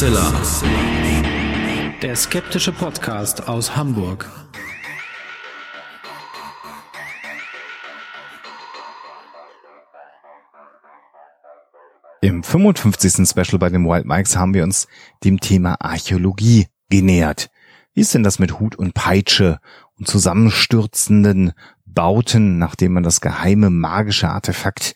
Mixella. 0.00 0.32
Der 2.00 2.16
skeptische 2.16 2.72
Podcast 2.72 3.48
aus 3.48 3.76
Hamburg. 3.76 4.30
Im 12.22 12.42
55. 12.42 13.28
Special 13.28 13.58
bei 13.58 13.68
den 13.68 13.84
Wild 13.84 14.06
Mikes 14.06 14.36
haben 14.36 14.54
wir 14.54 14.64
uns 14.64 14.88
dem 15.22 15.38
Thema 15.38 15.76
Archäologie 15.80 16.68
genähert. 16.88 17.50
Wie 17.92 18.00
ist 18.00 18.14
denn 18.14 18.22
das 18.22 18.38
mit 18.38 18.58
Hut 18.58 18.76
und 18.76 18.94
Peitsche 18.94 19.60
und 19.98 20.08
zusammenstürzenden 20.08 21.52
Bauten, 21.84 22.56
nachdem 22.56 22.94
man 22.94 23.02
das 23.02 23.20
geheime 23.20 23.68
magische 23.68 24.30
Artefakt 24.30 24.94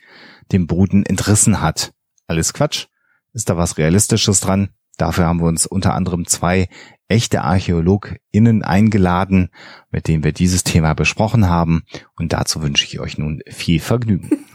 dem 0.51 0.67
Boden 0.67 1.05
entrissen 1.05 1.61
hat? 1.61 1.93
Alles 2.27 2.55
Quatsch? 2.55 2.87
Ist 3.35 3.51
da 3.51 3.59
was 3.59 3.77
Realistisches 3.77 4.41
dran? 4.41 4.71
Dafür 4.97 5.27
haben 5.27 5.41
wir 5.41 5.47
uns 5.47 5.67
unter 5.67 5.95
anderem 5.95 6.27
zwei 6.27 6.69
echte 7.09 7.43
ArchäologInnen 7.43 8.63
eingeladen, 8.63 9.51
mit 9.91 10.09
denen 10.09 10.25
wir 10.25 10.33
dieses 10.33 10.65
Thema 10.65 10.95
besprochen 10.95 11.49
haben. 11.49 11.83
Und 12.17 12.33
dazu 12.33 12.63
wünsche 12.63 12.85
ich 12.85 13.01
euch 13.01 13.19
nun 13.19 13.41
viel 13.49 13.81
Vergnügen. 13.81 14.47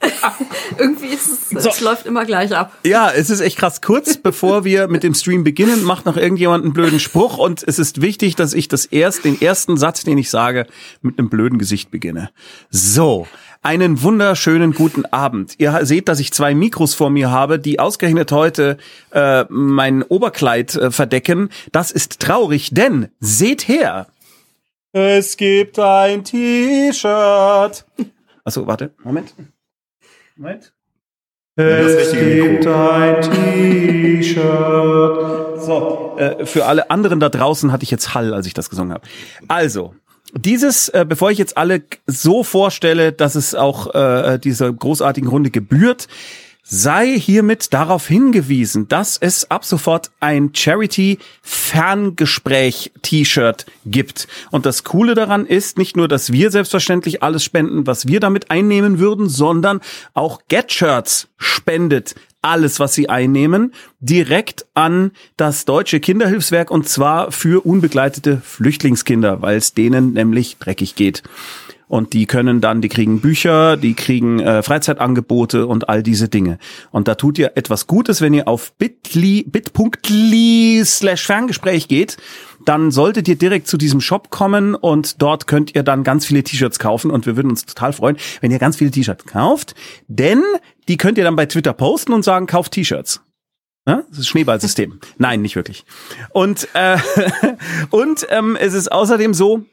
Irgendwie 0.78 1.08
ist 1.08 1.28
es, 1.28 1.50
so. 1.62 1.68
es 1.68 1.80
läuft 1.80 2.06
immer 2.06 2.24
gleich 2.24 2.54
ab. 2.54 2.76
Ja, 2.84 3.10
es 3.10 3.30
ist 3.30 3.40
echt 3.40 3.58
krass. 3.58 3.80
Kurz 3.80 4.16
bevor 4.16 4.64
wir 4.64 4.88
mit 4.88 5.02
dem 5.02 5.14
Stream 5.14 5.44
beginnen, 5.44 5.82
macht 5.82 6.06
noch 6.06 6.16
irgendjemand 6.16 6.64
einen 6.64 6.72
blöden 6.72 7.00
Spruch 7.00 7.38
und 7.38 7.64
es 7.66 7.78
ist 7.78 8.00
wichtig, 8.00 8.36
dass 8.36 8.54
ich 8.54 8.68
das 8.68 8.86
erst, 8.86 9.24
den 9.24 9.40
ersten 9.40 9.76
Satz, 9.76 10.04
den 10.04 10.18
ich 10.18 10.30
sage, 10.30 10.66
mit 11.02 11.18
einem 11.18 11.28
blöden 11.28 11.58
Gesicht 11.58 11.90
beginne. 11.90 12.30
So. 12.70 13.26
Einen 13.68 14.02
wunderschönen 14.02 14.72
guten 14.72 15.04
Abend. 15.04 15.56
Ihr 15.58 15.84
seht, 15.84 16.08
dass 16.08 16.20
ich 16.20 16.32
zwei 16.32 16.54
Mikros 16.54 16.94
vor 16.94 17.10
mir 17.10 17.30
habe, 17.30 17.58
die 17.58 17.78
ausgerechnet 17.78 18.32
heute 18.32 18.78
äh, 19.10 19.44
mein 19.50 20.02
Oberkleid 20.02 20.74
äh, 20.74 20.90
verdecken. 20.90 21.50
Das 21.70 21.90
ist 21.90 22.18
traurig, 22.18 22.70
denn 22.72 23.08
seht 23.20 23.68
her. 23.68 24.06
Es 24.92 25.36
gibt 25.36 25.78
ein 25.78 26.24
T-Shirt. 26.24 27.84
Achso, 28.42 28.66
warte, 28.66 28.94
Moment. 29.04 29.34
Moment. 30.34 30.72
Es 31.56 32.12
gibt 32.12 32.66
ein 32.66 33.20
T-Shirt. 33.20 34.40
So, 35.60 36.16
äh, 36.16 36.46
für 36.46 36.64
alle 36.64 36.90
anderen 36.90 37.20
da 37.20 37.28
draußen 37.28 37.70
hatte 37.70 37.84
ich 37.84 37.90
jetzt 37.90 38.14
Hall, 38.14 38.32
als 38.32 38.46
ich 38.46 38.54
das 38.54 38.70
gesungen 38.70 38.94
habe. 38.94 39.06
Also, 39.46 39.94
dieses, 40.34 40.88
äh, 40.88 41.04
bevor 41.08 41.30
ich 41.30 41.38
jetzt 41.38 41.56
alle 41.56 41.82
so 42.06 42.42
vorstelle, 42.42 43.12
dass 43.12 43.34
es 43.34 43.54
auch 43.54 43.94
äh, 43.94 44.38
dieser 44.38 44.72
großartigen 44.72 45.28
Runde 45.28 45.50
gebührt, 45.50 46.08
sei 46.68 47.18
hiermit 47.18 47.72
darauf 47.72 48.06
hingewiesen, 48.06 48.88
dass 48.88 49.16
es 49.16 49.50
ab 49.50 49.64
sofort 49.64 50.10
ein 50.20 50.50
Charity 50.54 51.18
Ferngespräch 51.42 52.92
T-Shirt 53.02 53.64
gibt. 53.86 54.28
Und 54.50 54.66
das 54.66 54.84
Coole 54.84 55.14
daran 55.14 55.46
ist 55.46 55.78
nicht 55.78 55.96
nur, 55.96 56.08
dass 56.08 56.30
wir 56.30 56.50
selbstverständlich 56.50 57.22
alles 57.22 57.42
spenden, 57.42 57.86
was 57.86 58.06
wir 58.06 58.20
damit 58.20 58.50
einnehmen 58.50 58.98
würden, 58.98 59.28
sondern 59.28 59.80
auch 60.12 60.42
Get 60.48 60.70
Shirts 60.70 61.28
spendet 61.38 62.14
alles, 62.42 62.78
was 62.78 62.94
sie 62.94 63.08
einnehmen, 63.08 63.72
direkt 64.00 64.66
an 64.74 65.10
das 65.36 65.64
Deutsche 65.64 65.98
Kinderhilfswerk 65.98 66.70
und 66.70 66.88
zwar 66.88 67.32
für 67.32 67.66
unbegleitete 67.66 68.40
Flüchtlingskinder, 68.44 69.42
weil 69.42 69.56
es 69.56 69.74
denen 69.74 70.12
nämlich 70.12 70.56
dreckig 70.58 70.94
geht. 70.94 71.24
Und 71.88 72.12
die 72.12 72.26
können 72.26 72.60
dann, 72.60 72.80
die 72.82 72.88
kriegen 72.88 73.20
Bücher, 73.20 73.76
die 73.76 73.94
kriegen 73.94 74.40
äh, 74.40 74.62
Freizeitangebote 74.62 75.66
und 75.66 75.88
all 75.88 76.02
diese 76.02 76.28
Dinge. 76.28 76.58
Und 76.90 77.08
da 77.08 77.14
tut 77.14 77.38
ihr 77.38 77.52
etwas 77.56 77.86
Gutes, 77.86 78.20
wenn 78.20 78.34
ihr 78.34 78.46
auf 78.46 78.74
bit.ly, 78.74 79.44
bit.ly 79.44 80.82
slash 80.84 81.26
Ferngespräch 81.26 81.88
geht, 81.88 82.18
dann 82.64 82.90
solltet 82.90 83.28
ihr 83.28 83.36
direkt 83.36 83.66
zu 83.66 83.78
diesem 83.78 84.00
Shop 84.00 84.30
kommen 84.30 84.74
und 84.74 85.22
dort 85.22 85.46
könnt 85.46 85.74
ihr 85.74 85.82
dann 85.82 86.04
ganz 86.04 86.26
viele 86.26 86.42
T-Shirts 86.42 86.78
kaufen 86.78 87.10
und 87.10 87.24
wir 87.24 87.36
würden 87.36 87.50
uns 87.50 87.64
total 87.64 87.94
freuen, 87.94 88.18
wenn 88.40 88.50
ihr 88.50 88.58
ganz 88.58 88.76
viele 88.76 88.90
T-Shirts 88.90 89.24
kauft, 89.24 89.74
denn 90.06 90.42
die 90.88 90.98
könnt 90.98 91.16
ihr 91.16 91.24
dann 91.24 91.36
bei 91.36 91.46
Twitter 91.46 91.72
posten 91.72 92.12
und 92.12 92.24
sagen, 92.24 92.46
kauft 92.46 92.72
T-Shirts. 92.72 93.22
Das 93.84 94.18
ist 94.18 94.28
Schneeballsystem. 94.28 95.00
Nein, 95.16 95.40
nicht 95.40 95.56
wirklich. 95.56 95.86
Und 96.30 96.68
äh, 96.74 96.98
und 97.90 98.26
ähm, 98.28 98.54
es 98.60 98.74
ist 98.74 98.92
außerdem 98.92 99.32
so, 99.32 99.64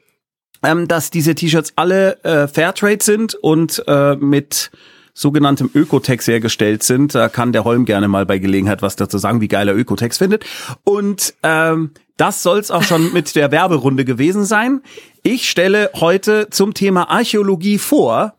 ähm, 0.62 0.88
dass 0.88 1.10
diese 1.10 1.34
T-Shirts 1.34 1.72
alle 1.76 2.22
äh, 2.24 2.48
Fairtrade 2.48 3.02
sind 3.02 3.34
und 3.34 3.82
äh, 3.86 4.16
mit 4.16 4.70
sogenanntem 5.14 5.70
Ökotex 5.74 6.28
hergestellt 6.28 6.82
sind. 6.82 7.14
Da 7.14 7.28
kann 7.28 7.52
der 7.52 7.64
Holm 7.64 7.86
gerne 7.86 8.06
mal 8.06 8.26
bei 8.26 8.38
Gelegenheit 8.38 8.82
was 8.82 8.96
dazu 8.96 9.16
sagen, 9.16 9.40
wie 9.40 9.48
geil 9.48 9.66
er 9.66 9.76
Ökotex 9.76 10.18
findet. 10.18 10.44
Und 10.84 11.34
ähm, 11.42 11.92
das 12.18 12.42
soll's 12.42 12.70
auch 12.70 12.82
schon 12.82 13.12
mit 13.12 13.34
der 13.34 13.50
Werberunde 13.50 14.04
gewesen 14.04 14.44
sein. 14.44 14.82
Ich 15.22 15.48
stelle 15.48 15.90
heute 15.94 16.48
zum 16.50 16.74
Thema 16.74 17.10
Archäologie 17.10 17.78
vor 17.78 18.34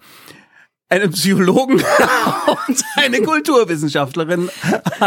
einen 0.89 1.11
Psychologen 1.11 1.75
und 2.67 2.83
eine 2.95 3.21
Kulturwissenschaftlerin. 3.21 4.49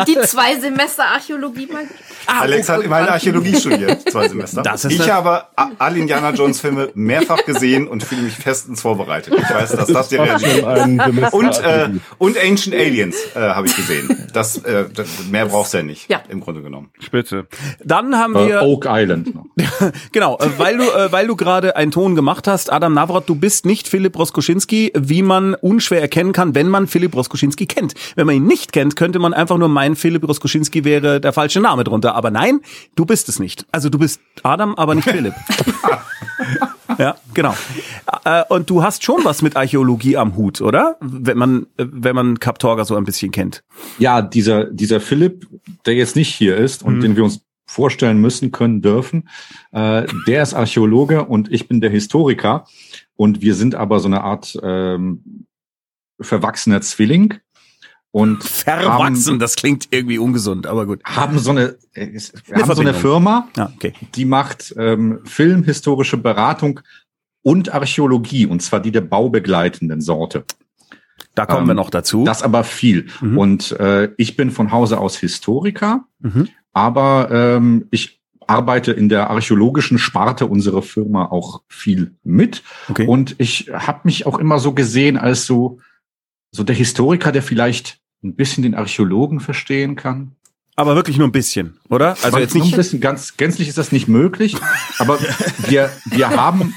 Die 0.07 0.19
zwei 0.27 0.59
Semester 0.61 1.07
Archäologie 1.07 1.67
mal. 1.67 1.85
Ah, 2.27 2.41
Alex 2.41 2.69
hat 2.69 2.83
immerhin 2.83 3.09
Archäologie 3.09 3.57
studiert, 3.57 4.11
zwei 4.11 4.29
Semester. 4.29 4.63
Das 4.63 4.85
ist 4.85 4.93
ich 4.93 5.11
habe 5.11 5.45
alle 5.79 5.99
Indiana 5.99 6.33
Jones 6.33 6.61
Filme 6.61 6.91
mehrfach 6.95 7.45
gesehen 7.47 7.89
und 7.89 8.03
fühle 8.03 8.23
mich 8.23 8.35
festens 8.35 8.83
vorbereitet. 8.83 9.35
Ich 9.37 9.51
weiß, 9.51 9.73
dass 9.73 9.89
das 9.89 10.09
die 10.09 10.17
Realität 10.17 10.65
ist. 10.65 11.33
Und, 11.33 11.65
äh, 11.65 11.89
und 12.19 12.37
Ancient 12.39 12.75
Aliens 12.75 13.17
äh, 13.35 13.41
habe 13.41 13.67
ich 13.67 13.75
gesehen. 13.75 14.29
Das, 14.35 14.59
äh, 14.59 14.85
das, 14.95 15.09
mehr 15.31 15.47
brauchst 15.47 15.73
du 15.73 15.79
ja 15.79 15.83
nicht, 15.83 16.11
ja. 16.11 16.23
im 16.29 16.41
Grunde 16.41 16.63
genommen. 16.63 16.91
Spitze. 17.01 17.47
Dann 17.83 18.17
haben 18.17 18.35
wir... 18.35 18.63
Uh, 18.63 18.75
Oak 18.75 18.87
Island. 18.87 19.33
genau, 20.13 20.39
äh, 20.39 20.47
weil 20.59 20.77
du, 20.77 20.85
äh, 20.85 21.11
weil 21.11 21.27
du 21.27 21.37
gerade 21.37 21.75
einen 21.77 21.91
Ton 21.91 22.15
gemacht 22.15 22.47
hast, 22.47 22.71
Adam 22.71 22.93
Navrat, 22.93 23.29
du 23.29 23.35
bist 23.35 23.65
nicht 23.65 23.89
Philipp 23.89 24.19
Roskoschinski, 24.19 24.93
wie 24.95 25.23
man 25.23 25.57
unschwer 25.71 26.01
erkennen 26.01 26.33
kann, 26.33 26.57
wenn 26.57 26.69
man 26.69 26.89
Philipp 26.89 27.15
Roskoschinski 27.15 27.67
kennt. 27.67 27.95
Wenn 28.17 28.27
man 28.27 28.35
ihn 28.35 28.47
nicht 28.47 28.73
kennt, 28.73 28.97
könnte 28.97 29.21
man 29.21 29.33
einfach 29.33 29.57
nur 29.57 29.69
meinen, 29.69 29.95
Philipp 29.95 30.27
Roskoschinski 30.27 30.85
wäre 30.85 31.21
der 31.21 31.33
falsche 31.33 31.61
Name 31.61 31.85
drunter. 31.85 32.17
Aber 32.17 32.33
nein, 32.33 32.61
du 32.97 33.07
bist 33.07 33.29
es 33.29 33.39
nicht. 33.39 33.67
Also 33.71 33.89
du 33.89 33.99
bist 33.99 34.21
Adam, 34.43 34.75
aber 34.75 34.97
nicht 34.97 35.09
Philipp. 35.09 35.35
ja, 36.99 37.15
genau. 37.35 37.55
Äh, 38.25 38.43
und 38.49 38.69
du 38.69 38.83
hast 38.83 39.05
schon 39.05 39.25
was 39.25 39.43
mit 39.43 39.55
Archäologie 39.57 40.17
am 40.17 40.37
Hut, 40.37 40.61
oder? 40.61 40.97
Wenn 41.01 41.39
man, 41.39 41.67
wenn 41.77 42.17
man 42.17 42.41
Kaptorga 42.41 42.85
so 42.85 42.97
ein 42.97 43.05
bisschen 43.05 43.31
kennt. 43.31 43.63
Ja, 43.99 44.23
dieser, 44.23 44.65
dieser 44.65 45.01
Philipp, 45.01 45.47
der 45.87 45.95
jetzt 45.95 46.17
nicht 46.17 46.35
hier 46.35 46.57
ist 46.57 46.83
und 46.83 46.97
mhm. 46.97 47.01
den 47.01 47.17
wir 47.17 47.25
uns 47.25 47.43
vorstellen 47.65 48.21
müssen, 48.21 48.51
können, 48.51 48.83
dürfen, 48.83 49.29
äh, 49.71 50.05
der 50.27 50.43
ist 50.43 50.55
Archäologe 50.55 51.25
und 51.25 51.53
ich 51.53 51.69
bin 51.69 51.81
der 51.81 51.91
Historiker. 51.91 52.65
Und 53.15 53.43
wir 53.43 53.55
sind 53.55 53.75
aber 53.75 54.01
so 54.01 54.09
eine 54.09 54.25
Art 54.25 54.59
ähm, 54.63 55.47
verwachsener 56.21 56.81
Zwilling. 56.81 57.35
Und 58.13 58.43
Verwachsen, 58.45 59.35
haben, 59.35 59.39
das 59.39 59.55
klingt 59.55 59.89
irgendwie 59.91 60.19
ungesund, 60.19 60.67
aber 60.67 60.87
gut. 60.87 61.01
Haben 61.05 61.39
so 61.39 61.51
eine, 61.51 61.77
äh, 61.95 62.09
wir 62.47 62.63
haben 62.63 62.75
so 62.75 62.81
eine 62.81 62.95
Firma, 62.95 63.49
ja, 63.57 63.73
okay. 63.75 63.93
die 64.15 64.25
macht 64.25 64.75
ähm, 64.77 65.21
filmhistorische 65.25 66.17
Beratung 66.17 66.81
und 67.43 67.73
Archäologie, 67.73 68.47
und 68.47 68.63
zwar 68.63 68.81
die 68.81 68.91
der 68.91 69.03
baubegleitenden 69.03 70.01
Sorte. 70.01 70.45
Da 71.35 71.47
kommen 71.47 71.63
ähm, 71.63 71.69
wir 71.69 71.75
noch 71.75 71.91
dazu. 71.91 72.25
Das 72.25 72.43
aber 72.43 72.65
viel. 72.65 73.07
Mhm. 73.21 73.39
Und 73.39 73.73
äh, 73.79 74.11
ich 74.17 74.37
bin 74.37 74.51
von 74.51 74.73
Hause 74.73 74.99
aus 74.99 75.17
Historiker, 75.17 76.05
mhm. 76.19 76.49
aber 76.73 77.29
ähm, 77.31 77.87
ich 77.91 78.21
arbeite 78.51 78.91
in 78.91 79.09
der 79.09 79.31
archäologischen 79.31 79.99
Sparte 79.99 80.47
unserer 80.47 80.83
Firma 80.83 81.27
auch 81.27 81.63
viel 81.69 82.17
mit. 82.25 82.65
Okay. 82.89 83.07
Und 83.07 83.37
ich 83.39 83.71
habe 83.73 84.01
mich 84.05 84.27
auch 84.27 84.39
immer 84.39 84.59
so 84.59 84.73
gesehen 84.73 85.17
als 85.17 85.47
so, 85.47 85.79
so 86.51 86.65
der 86.65 86.75
Historiker, 86.75 87.33
der 87.33 87.43
vielleicht 87.43 88.01
ein 88.23 88.35
bisschen 88.35 88.63
den 88.63 88.75
Archäologen 88.75 89.41
verstehen 89.41 89.97
kann. 89.97 90.33
Aber 90.77 90.95
wirklich 90.95 91.19
nur 91.19 91.29
ein 91.29 91.33
bisschen, 91.33 91.79
oder? 91.89 92.17
Also 92.23 92.39
jetzt 92.39 92.55
nicht 92.55 92.73
ein 92.73 92.77
bisschen 92.77 93.01
ganz 93.01 93.37
gänzlich 93.37 93.69
ist 93.69 93.79
das 93.79 93.93
nicht 93.93 94.09
möglich. 94.09 94.57
Aber 94.99 95.19
wir 95.69 95.91
wir 96.07 96.31
haben 96.31 96.75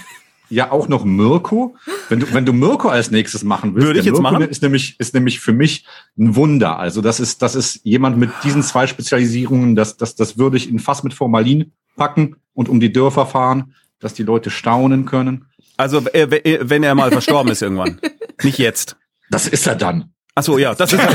ja 0.49 0.71
auch 0.71 0.87
noch 0.87 1.05
Mirko. 1.05 1.75
Wenn 2.09 2.19
du 2.19 2.33
wenn 2.33 2.45
du 2.45 2.53
Mirko 2.53 2.89
als 2.89 3.11
nächstes 3.11 3.43
machen 3.43 3.75
willst, 3.75 3.87
würde 3.87 3.99
ich 3.99 4.05
jetzt 4.05 4.19
Mirko 4.19 4.31
machen. 4.31 4.49
Ist 4.49 4.61
nämlich 4.61 4.99
ist 4.99 5.13
nämlich 5.13 5.39
für 5.39 5.53
mich 5.53 5.85
ein 6.17 6.35
Wunder. 6.35 6.79
Also 6.79 7.01
das 7.01 7.19
ist 7.19 7.41
das 7.41 7.55
ist 7.55 7.81
jemand 7.83 8.17
mit 8.17 8.31
diesen 8.43 8.63
zwei 8.63 8.87
Spezialisierungen. 8.87 9.75
Das 9.75 9.97
das 9.97 10.15
das 10.15 10.37
würde 10.37 10.57
ich 10.57 10.69
in 10.69 10.79
Fass 10.79 11.03
mit 11.03 11.13
Formalin 11.13 11.71
packen 11.95 12.35
und 12.53 12.69
um 12.69 12.79
die 12.79 12.91
Dörfer 12.91 13.25
fahren, 13.25 13.73
dass 13.99 14.13
die 14.13 14.23
Leute 14.23 14.49
staunen 14.49 15.05
können. 15.05 15.45
Also 15.77 15.99
äh, 16.13 16.23
äh, 16.23 16.59
wenn 16.61 16.83
er 16.83 16.95
mal 16.95 17.11
verstorben 17.11 17.51
ist 17.51 17.61
irgendwann, 17.61 17.99
nicht 18.43 18.57
jetzt. 18.57 18.97
Das 19.33 19.47
ist 19.47 19.65
er 19.65 19.75
dann. 19.75 20.11
Ach 20.35 20.43
so, 20.43 20.59
ja, 20.59 20.75
das 20.75 20.93
ist 20.93 20.99
er 20.99 21.11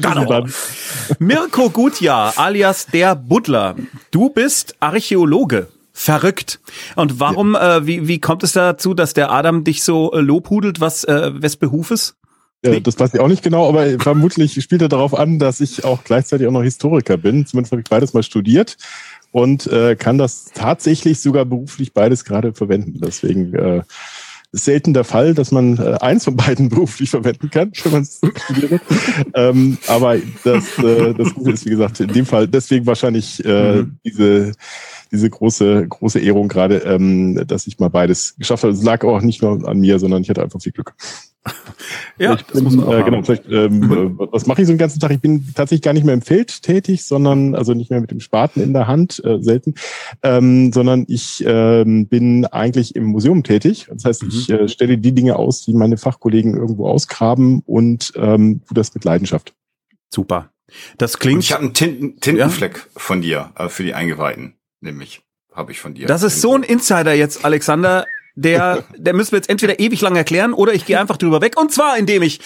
dann. 0.00 0.26
dann. 0.28 0.52
Mirko 1.18 1.68
Gutjahr, 1.68 2.34
alias 2.36 2.86
der 2.86 3.16
Butler. 3.16 3.74
Du 4.12 4.30
bist 4.30 4.76
Archäologe. 4.78 5.66
Verrückt. 5.92 6.60
Und 6.94 7.18
warum, 7.18 7.54
ja. 7.54 7.78
äh, 7.78 7.86
wie, 7.88 8.06
wie 8.06 8.20
kommt 8.20 8.44
es 8.44 8.52
dazu, 8.52 8.94
dass 8.94 9.14
der 9.14 9.32
Adam 9.32 9.64
dich 9.64 9.82
so 9.82 10.12
äh, 10.12 10.20
lobhudelt, 10.20 10.80
was, 10.80 11.02
äh, 11.02 11.32
wes 11.34 11.56
Behufes? 11.56 12.14
Ja, 12.64 12.78
das 12.78 13.00
weiß 13.00 13.14
ich 13.14 13.20
auch 13.20 13.26
nicht 13.26 13.42
genau, 13.42 13.68
aber 13.68 13.98
vermutlich 13.98 14.62
spielt 14.62 14.82
er 14.82 14.88
darauf 14.88 15.12
an, 15.12 15.40
dass 15.40 15.60
ich 15.60 15.84
auch 15.84 16.04
gleichzeitig 16.04 16.46
auch 16.46 16.52
noch 16.52 16.62
Historiker 16.62 17.16
bin. 17.16 17.46
Zumindest 17.46 17.72
habe 17.72 17.82
ich 17.82 17.88
beides 17.90 18.14
mal 18.14 18.22
studiert 18.22 18.76
und 19.32 19.66
äh, 19.66 19.96
kann 19.96 20.18
das 20.18 20.52
tatsächlich 20.54 21.18
sogar 21.18 21.44
beruflich 21.44 21.92
beides 21.92 22.24
gerade 22.24 22.54
verwenden. 22.54 23.00
Deswegen 23.02 23.54
äh, 23.54 23.82
selten 24.52 24.94
der 24.94 25.04
Fall, 25.04 25.34
dass 25.34 25.50
man 25.50 25.78
äh, 25.78 25.98
eins 26.00 26.24
von 26.24 26.36
beiden 26.36 26.68
beruflich 26.70 27.10
verwenden 27.10 27.50
kann, 27.50 27.72
wenn 27.82 27.92
man 27.92 28.02
es 28.02 28.20
studiert. 28.44 28.80
ähm, 29.34 29.78
aber 29.86 30.16
das, 30.44 30.78
äh, 30.78 31.14
das 31.14 31.34
Gute 31.34 31.52
ist, 31.52 31.66
wie 31.66 31.70
gesagt, 31.70 32.00
in 32.00 32.08
dem 32.08 32.26
Fall 32.26 32.48
deswegen 32.48 32.86
wahrscheinlich 32.86 33.44
äh, 33.44 33.82
mhm. 33.82 33.98
diese 34.04 34.52
diese 35.10 35.30
große 35.30 35.88
große 35.88 36.20
Ehrung 36.20 36.48
gerade, 36.48 36.78
ähm, 36.78 37.46
dass 37.46 37.66
ich 37.66 37.78
mal 37.78 37.88
beides 37.88 38.36
geschafft 38.36 38.64
habe. 38.64 38.74
Es 38.74 38.82
lag 38.82 39.04
auch 39.04 39.22
nicht 39.22 39.42
nur 39.42 39.66
an 39.66 39.78
mir, 39.78 39.98
sondern 39.98 40.22
ich 40.22 40.28
hatte 40.28 40.42
einfach 40.42 40.60
viel 40.60 40.72
Glück. 40.72 40.94
Ja, 42.18 42.34
ich 42.34 42.44
bin, 42.46 42.66
äh, 42.66 43.02
genau. 43.02 43.22
Vielleicht, 43.22 43.48
ähm, 43.48 43.78
mhm. 43.78 44.18
was 44.32 44.46
mache 44.46 44.60
ich 44.60 44.66
so 44.66 44.72
den 44.72 44.78
ganzen 44.78 44.98
Tag? 45.00 45.12
Ich 45.12 45.20
bin 45.20 45.46
tatsächlich 45.54 45.82
gar 45.82 45.92
nicht 45.92 46.04
mehr 46.04 46.14
im 46.14 46.22
Feld 46.22 46.62
tätig, 46.62 47.04
sondern 47.04 47.54
also 47.54 47.74
nicht 47.74 47.90
mehr 47.90 48.00
mit 48.00 48.10
dem 48.10 48.20
Spaten 48.20 48.60
in 48.60 48.72
der 48.72 48.86
Hand, 48.86 49.22
äh, 49.24 49.40
selten, 49.40 49.74
ähm, 50.22 50.72
sondern 50.72 51.04
ich 51.08 51.44
ähm, 51.46 52.08
bin 52.08 52.44
eigentlich 52.46 52.96
im 52.96 53.04
Museum 53.04 53.44
tätig. 53.44 53.86
Das 53.90 54.04
heißt, 54.04 54.22
mhm. 54.24 54.28
ich 54.30 54.50
äh, 54.50 54.68
stelle 54.68 54.98
die 54.98 55.12
Dinge 55.12 55.36
aus, 55.36 55.64
die 55.64 55.74
meine 55.74 55.96
Fachkollegen 55.96 56.56
irgendwo 56.56 56.88
ausgraben 56.88 57.62
und 57.66 58.12
ähm, 58.16 58.62
tu 58.66 58.74
das 58.74 58.94
mit 58.94 59.04
Leidenschaft. 59.04 59.54
Super. 60.12 60.50
Das 60.98 61.18
klingt. 61.18 61.36
Und 61.36 61.44
ich 61.44 61.52
habe 61.52 61.64
einen 61.64 61.74
Tinten 61.74 62.20
Tintenfleck 62.20 62.76
ja? 62.76 62.82
von 62.96 63.22
dir 63.22 63.52
äh, 63.56 63.68
für 63.68 63.84
die 63.84 63.94
Eingeweihten, 63.94 64.54
nämlich 64.80 65.22
habe 65.54 65.72
ich 65.72 65.80
von 65.80 65.94
dir. 65.94 66.06
Das 66.06 66.22
ist 66.22 66.40
so 66.40 66.54
ein 66.54 66.62
Insider 66.62 67.14
jetzt, 67.14 67.44
Alexander 67.44 68.06
der, 68.38 68.84
der 68.96 69.14
müssen 69.14 69.32
wir 69.32 69.38
jetzt 69.38 69.50
entweder 69.50 69.80
ewig 69.80 70.00
lang 70.00 70.14
erklären 70.14 70.52
oder 70.52 70.72
ich 70.72 70.86
gehe 70.86 70.98
einfach 70.98 71.16
drüber 71.16 71.40
weg. 71.40 71.58
Und 71.60 71.72
zwar, 71.72 71.98
indem 71.98 72.22
ich 72.22 72.40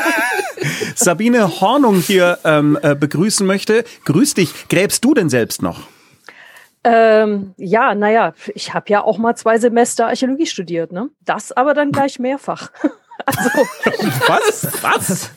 Sabine 0.96 1.60
Hornung 1.60 2.00
hier 2.00 2.38
ähm, 2.44 2.76
äh, 2.82 2.96
begrüßen 2.96 3.46
möchte. 3.46 3.84
Grüß 4.04 4.34
dich. 4.34 4.68
Gräbst 4.68 5.04
du 5.04 5.14
denn 5.14 5.28
selbst 5.28 5.62
noch? 5.62 5.82
Ähm, 6.82 7.54
ja, 7.56 7.94
naja, 7.94 8.34
ich 8.54 8.74
habe 8.74 8.86
ja 8.88 9.02
auch 9.02 9.18
mal 9.18 9.36
zwei 9.36 9.58
Semester 9.58 10.08
Archäologie 10.08 10.46
studiert, 10.46 10.90
ne? 10.90 11.10
Das 11.24 11.52
aber 11.52 11.74
dann 11.74 11.92
gleich 11.92 12.18
mehrfach. 12.18 12.70
Also, 13.26 13.50
was? 14.28 14.68
Was? 14.80 15.30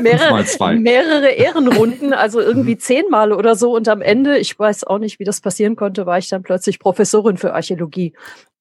Mehrere, 0.00 0.74
mehrere 0.74 1.28
Ehrenrunden, 1.28 2.12
also 2.12 2.40
irgendwie 2.40 2.76
zehnmal 2.76 3.32
oder 3.32 3.56
so. 3.56 3.74
Und 3.74 3.88
am 3.88 4.02
Ende, 4.02 4.38
ich 4.38 4.58
weiß 4.58 4.84
auch 4.84 4.98
nicht, 4.98 5.18
wie 5.18 5.24
das 5.24 5.40
passieren 5.40 5.76
konnte, 5.76 6.06
war 6.06 6.18
ich 6.18 6.28
dann 6.28 6.42
plötzlich 6.42 6.78
Professorin 6.78 7.36
für 7.36 7.54
Archäologie. 7.54 8.12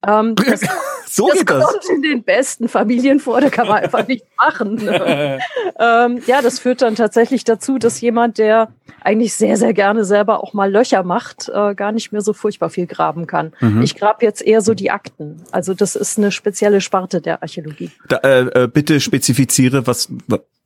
Ähm, 0.06 0.36
das, 0.36 0.62
so 1.10 1.28
das 1.28 1.40
geht 1.40 1.50
das. 1.50 1.64
kommt 1.64 1.86
in 1.90 2.02
den 2.02 2.24
besten 2.24 2.68
Familien 2.68 3.20
vor, 3.20 3.42
da 3.42 3.50
kann 3.50 3.68
man 3.68 3.84
einfach 3.84 4.08
nicht 4.08 4.26
machen. 4.38 4.80
ähm, 5.80 6.22
ja, 6.28 6.42
das 6.42 6.60
führt 6.60 6.82
dann 6.82 6.96
tatsächlich 6.96 7.44
dazu, 7.44 7.78
dass 7.78 8.02
jemand, 8.02 8.38
der 8.38 8.70
eigentlich 9.02 9.34
sehr, 9.34 9.58
sehr 9.58 9.74
gerne 9.74 10.04
selber 10.04 10.44
auch 10.44 10.54
mal 10.54 10.72
Löcher 10.72 11.04
macht, 11.04 11.50
äh, 11.50 11.76
gar 11.76 11.92
nicht 11.92 12.12
mehr 12.12 12.22
so 12.22 12.34
furchtbar 12.34 12.70
viel 12.70 12.88
graben 12.88 13.26
kann. 13.26 13.54
Mhm. 13.60 13.82
Ich 13.82 13.96
grab 13.96 14.22
jetzt 14.22 14.42
eher 14.42 14.62
so 14.62 14.74
die 14.74 14.92
Akten. 14.92 15.42
Also 15.52 15.74
das 15.74 15.96
ist 15.96 16.18
eine 16.18 16.32
spezielle 16.32 16.82
Sparte 16.82 17.22
der 17.22 17.42
Archäologie. 17.42 17.92
Da, 18.08 18.18
äh, 18.18 18.64
äh 18.64 18.68
bitte 18.68 19.00
spezifiziere, 19.00 19.88
was, 19.88 20.10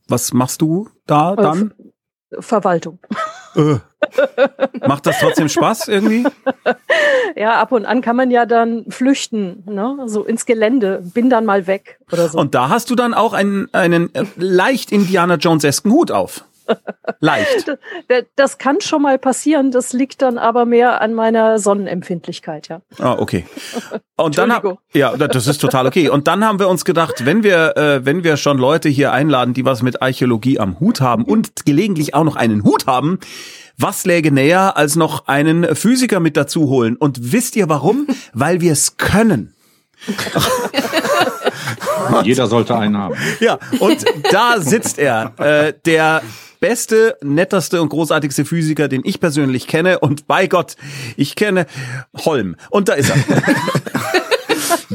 was 0.07 0.33
machst 0.33 0.61
du 0.61 0.89
da 1.05 1.33
äh, 1.33 1.37
dann? 1.37 1.73
Verwaltung. 2.39 2.99
Äh. 3.55 3.77
Macht 4.87 5.05
das 5.05 5.19
trotzdem 5.19 5.49
Spaß 5.49 5.87
irgendwie? 5.87 6.25
Ja, 7.35 7.61
ab 7.61 7.71
und 7.71 7.85
an 7.85 8.01
kann 8.01 8.15
man 8.15 8.31
ja 8.31 8.45
dann 8.45 8.85
flüchten, 8.89 9.63
ne? 9.65 9.97
so 10.07 10.23
ins 10.23 10.45
Gelände, 10.45 11.01
bin 11.13 11.29
dann 11.29 11.45
mal 11.45 11.67
weg 11.67 11.99
oder 12.11 12.27
so. 12.27 12.37
Und 12.37 12.55
da 12.55 12.69
hast 12.69 12.89
du 12.89 12.95
dann 12.95 13.13
auch 13.13 13.33
einen, 13.33 13.73
einen 13.73 14.13
äh, 14.15 14.25
leicht 14.35 14.91
Indiana 14.91 15.35
Jones-esken 15.35 15.91
Hut 15.91 16.11
auf. 16.11 16.43
Leicht. 17.19 17.77
Das 18.35 18.57
kann 18.57 18.81
schon 18.81 19.01
mal 19.01 19.17
passieren, 19.17 19.71
das 19.71 19.93
liegt 19.93 20.21
dann 20.21 20.37
aber 20.37 20.65
mehr 20.65 21.01
an 21.01 21.13
meiner 21.13 21.59
Sonnenempfindlichkeit, 21.59 22.67
ja. 22.67 22.81
Ah, 22.97 23.13
okay. 23.13 23.45
Und 24.15 24.37
dann 24.37 24.53
hab, 24.53 24.79
ja, 24.93 25.15
das 25.15 25.47
ist 25.47 25.59
total 25.59 25.87
okay. 25.87 26.09
Und 26.09 26.27
dann 26.27 26.43
haben 26.45 26.59
wir 26.59 26.67
uns 26.67 26.85
gedacht, 26.85 27.25
wenn 27.25 27.43
wir 27.43 27.77
äh, 27.77 28.05
wenn 28.05 28.23
wir 28.23 28.37
schon 28.37 28.57
Leute 28.57 28.89
hier 28.89 29.11
einladen, 29.11 29.53
die 29.53 29.65
was 29.65 29.81
mit 29.81 30.01
Archäologie 30.01 30.59
am 30.59 30.79
Hut 30.79 31.01
haben 31.01 31.23
und 31.23 31.65
gelegentlich 31.65 32.13
auch 32.13 32.23
noch 32.23 32.35
einen 32.35 32.63
Hut 32.63 32.87
haben, 32.87 33.19
was 33.77 34.05
läge 34.05 34.31
näher 34.31 34.77
als 34.77 34.95
noch 34.95 35.27
einen 35.27 35.75
Physiker 35.75 36.19
mit 36.19 36.37
dazu 36.37 36.69
holen? 36.69 36.95
Und 36.95 37.31
wisst 37.31 37.55
ihr 37.55 37.69
warum? 37.69 38.07
Weil 38.33 38.61
wir 38.61 38.73
es 38.73 38.97
können. 38.97 39.53
Jeder 42.23 42.47
sollte 42.47 42.75
einen 42.75 42.97
haben. 42.97 43.15
Ja, 43.39 43.59
und 43.79 44.05
da 44.31 44.59
sitzt 44.59 44.99
er, 44.99 45.33
äh, 45.37 45.73
der 45.85 46.21
beste, 46.59 47.17
netteste 47.21 47.81
und 47.81 47.89
großartigste 47.89 48.45
Physiker, 48.45 48.87
den 48.87 49.01
ich 49.03 49.19
persönlich 49.19 49.67
kenne. 49.67 49.99
Und 49.99 50.27
bei 50.27 50.47
Gott, 50.47 50.75
ich 51.17 51.35
kenne 51.35 51.65
Holm. 52.17 52.55
Und 52.69 52.87
da 52.87 52.93
ist 52.93 53.09
er. 53.09 53.17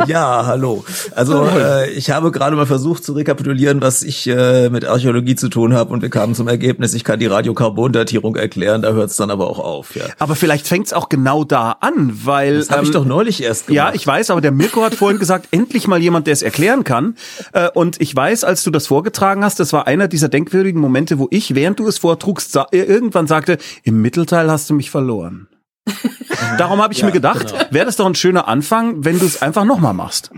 Ja, 0.06 0.44
hallo. 0.46 0.84
Also 1.14 1.44
äh, 1.46 1.90
ich 1.90 2.10
habe 2.10 2.30
gerade 2.30 2.56
mal 2.56 2.66
versucht 2.66 3.04
zu 3.04 3.12
rekapitulieren, 3.12 3.80
was 3.80 4.02
ich 4.02 4.26
äh, 4.26 4.68
mit 4.68 4.84
Archäologie 4.84 5.34
zu 5.34 5.48
tun 5.48 5.74
habe 5.74 5.92
und 5.92 6.02
wir 6.02 6.10
kamen 6.10 6.34
zum 6.34 6.48
Ergebnis, 6.48 6.94
ich 6.94 7.04
kann 7.04 7.18
die 7.18 7.26
Radiokarbondatierung 7.26 8.36
erklären, 8.36 8.82
da 8.82 8.92
hört 8.92 9.10
es 9.10 9.16
dann 9.16 9.30
aber 9.30 9.48
auch 9.48 9.58
auf. 9.58 9.96
Ja. 9.96 10.04
Aber 10.18 10.36
vielleicht 10.36 10.66
fängt 10.66 10.86
es 10.86 10.92
auch 10.92 11.08
genau 11.08 11.44
da 11.44 11.76
an, 11.80 12.20
weil... 12.24 12.58
Das 12.58 12.70
habe 12.70 12.80
ähm, 12.80 12.86
ich 12.86 12.90
doch 12.90 13.04
neulich 13.04 13.42
erst 13.42 13.68
gemacht. 13.68 13.76
Ja, 13.76 13.94
ich 13.94 14.06
weiß, 14.06 14.30
aber 14.30 14.40
der 14.40 14.52
Mirko 14.52 14.82
hat 14.82 14.94
vorhin 14.94 15.18
gesagt, 15.18 15.48
endlich 15.50 15.88
mal 15.88 16.00
jemand, 16.00 16.26
der 16.26 16.32
es 16.32 16.42
erklären 16.42 16.84
kann. 16.84 17.16
Äh, 17.52 17.68
und 17.74 18.00
ich 18.00 18.14
weiß, 18.14 18.44
als 18.44 18.62
du 18.64 18.70
das 18.70 18.86
vorgetragen 18.86 19.44
hast, 19.44 19.60
das 19.60 19.72
war 19.72 19.86
einer 19.86 20.08
dieser 20.08 20.28
denkwürdigen 20.28 20.80
Momente, 20.80 21.18
wo 21.18 21.28
ich, 21.30 21.54
während 21.54 21.78
du 21.78 21.86
es 21.86 21.98
vortrugst, 21.98 22.52
sa 22.52 22.66
irgendwann 22.70 23.26
sagte, 23.26 23.58
im 23.82 24.02
Mittelteil 24.02 24.50
hast 24.50 24.68
du 24.70 24.74
mich 24.74 24.90
verloren. 24.90 25.48
Darum 26.58 26.82
habe 26.82 26.92
ich 26.92 27.00
ja, 27.00 27.06
mir 27.06 27.12
gedacht, 27.12 27.48
genau. 27.52 27.64
wäre 27.70 27.86
das 27.86 27.96
doch 27.96 28.06
ein 28.06 28.14
schöner 28.14 28.48
Anfang, 28.48 29.04
wenn 29.04 29.18
du 29.18 29.26
es 29.26 29.42
einfach 29.42 29.64
nochmal 29.64 29.94
machst. 29.94 30.30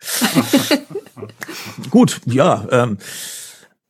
Gut, 1.90 2.20
ja. 2.26 2.66
Ähm, 2.70 2.98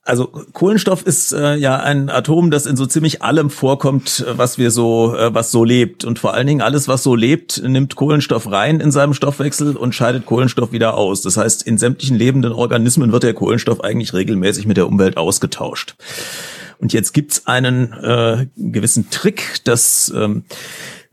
also 0.04 0.26
Kohlenstoff 0.52 1.06
ist 1.06 1.32
äh, 1.32 1.54
ja 1.54 1.76
ein 1.78 2.10
Atom, 2.10 2.50
das 2.50 2.66
in 2.66 2.76
so 2.76 2.86
ziemlich 2.86 3.22
allem 3.22 3.50
vorkommt, 3.50 4.24
was 4.28 4.58
wir 4.58 4.72
so, 4.72 5.14
äh, 5.16 5.32
was 5.32 5.52
so 5.52 5.62
lebt. 5.62 6.04
Und 6.04 6.18
vor 6.18 6.34
allen 6.34 6.48
Dingen 6.48 6.60
alles, 6.60 6.88
was 6.88 7.04
so 7.04 7.14
lebt, 7.14 7.62
nimmt 7.62 7.94
Kohlenstoff 7.94 8.50
rein 8.50 8.80
in 8.80 8.90
seinem 8.90 9.14
Stoffwechsel 9.14 9.76
und 9.76 9.94
scheidet 9.94 10.26
Kohlenstoff 10.26 10.72
wieder 10.72 10.94
aus. 10.94 11.22
Das 11.22 11.36
heißt, 11.36 11.62
in 11.62 11.78
sämtlichen 11.78 12.16
lebenden 12.16 12.52
Organismen 12.52 13.12
wird 13.12 13.22
der 13.22 13.34
Kohlenstoff 13.34 13.80
eigentlich 13.80 14.12
regelmäßig 14.12 14.66
mit 14.66 14.76
der 14.76 14.88
Umwelt 14.88 15.16
ausgetauscht. 15.16 15.94
Und 16.82 16.92
jetzt 16.92 17.14
gibt's 17.14 17.46
einen 17.46 17.92
äh, 17.92 18.48
gewissen 18.56 19.08
Trick, 19.08 19.60
dass 19.62 20.12
ähm, 20.16 20.42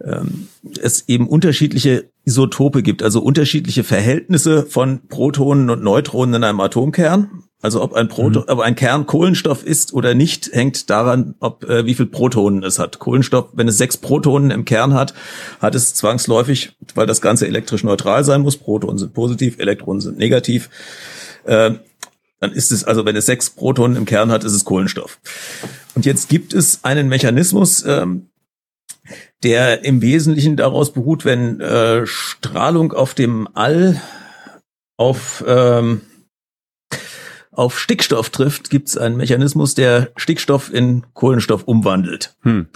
ähm, 0.03 0.47
es 0.81 1.07
eben 1.07 1.27
unterschiedliche 1.27 2.09
Isotope 2.25 2.81
gibt, 2.81 3.03
also 3.03 3.21
unterschiedliche 3.21 3.83
Verhältnisse 3.83 4.65
von 4.65 5.07
Protonen 5.09 5.69
und 5.69 5.83
Neutronen 5.83 6.35
in 6.35 6.43
einem 6.43 6.59
Atomkern. 6.59 7.43
Also 7.61 7.83
ob 7.83 7.93
ein, 7.93 8.07
Proton, 8.07 8.45
mhm. 8.47 8.51
ob 8.51 8.59
ein 8.61 8.75
Kern 8.75 9.05
Kohlenstoff 9.05 9.63
ist 9.63 9.93
oder 9.93 10.15
nicht, 10.15 10.49
hängt 10.53 10.89
daran, 10.89 11.35
ob 11.39 11.69
äh, 11.69 11.85
wie 11.85 11.93
viel 11.93 12.07
Protonen 12.07 12.63
es 12.63 12.79
hat. 12.79 12.97
Kohlenstoff, 12.97 13.49
wenn 13.53 13.67
es 13.67 13.77
sechs 13.77 13.97
Protonen 13.97 14.49
im 14.49 14.65
Kern 14.65 14.95
hat, 14.95 15.13
hat 15.61 15.75
es 15.75 15.93
zwangsläufig, 15.93 16.75
weil 16.95 17.05
das 17.05 17.21
Ganze 17.21 17.45
elektrisch 17.45 17.83
neutral 17.83 18.23
sein 18.23 18.41
muss. 18.41 18.57
Protonen 18.57 18.97
sind 18.97 19.13
positiv, 19.13 19.59
Elektronen 19.59 20.01
sind 20.01 20.17
negativ. 20.17 20.71
Äh, 21.43 21.73
dann 22.39 22.51
ist 22.51 22.71
es, 22.71 22.83
also 22.83 23.05
wenn 23.05 23.15
es 23.15 23.25
sechs 23.25 23.49
Protonen 23.49 23.97
im 23.97 24.05
Kern 24.05 24.31
hat, 24.31 24.43
ist 24.43 24.53
es 24.53 24.65
Kohlenstoff. 24.65 25.19
Und 25.95 26.05
jetzt 26.05 26.29
gibt 26.29 26.53
es 26.53 26.83
einen 26.83 27.07
Mechanismus, 27.07 27.83
ähm, 27.85 28.29
der 29.43 29.83
im 29.83 30.01
Wesentlichen 30.01 30.55
daraus 30.55 30.93
beruht, 30.93 31.25
wenn 31.25 31.59
äh, 31.59 32.05
Strahlung 32.05 32.93
auf 32.93 33.13
dem 33.13 33.47
All 33.53 34.01
auf, 34.97 35.43
ähm, 35.47 36.01
auf 37.51 37.79
Stickstoff 37.79 38.29
trifft, 38.29 38.69
gibt 38.69 38.89
es 38.89 38.97
einen 38.97 39.17
Mechanismus, 39.17 39.75
der 39.75 40.11
Stickstoff 40.15 40.73
in 40.73 41.05
Kohlenstoff 41.13 41.63
umwandelt. 41.63 42.35
Hm. 42.41 42.67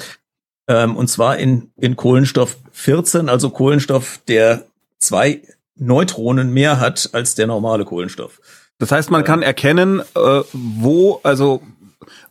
Ähm, 0.67 0.96
und 0.96 1.08
zwar 1.08 1.38
in, 1.38 1.72
in 1.77 1.96
Kohlenstoff 1.96 2.58
14, 2.72 3.29
also 3.29 3.50
Kohlenstoff, 3.50 4.22
der 4.27 4.65
zwei 5.00 5.41
Neutronen 5.75 6.51
mehr 6.51 6.79
hat 6.79 7.10
als 7.13 7.36
der 7.36 7.48
normale 7.48 7.84
Kohlenstoff. 7.84 8.39
Das 8.83 8.91
heißt, 8.91 9.11
man 9.11 9.23
kann 9.23 9.41
erkennen, 9.41 10.01
äh, 10.13 10.41
wo, 10.51 11.21
also 11.23 11.61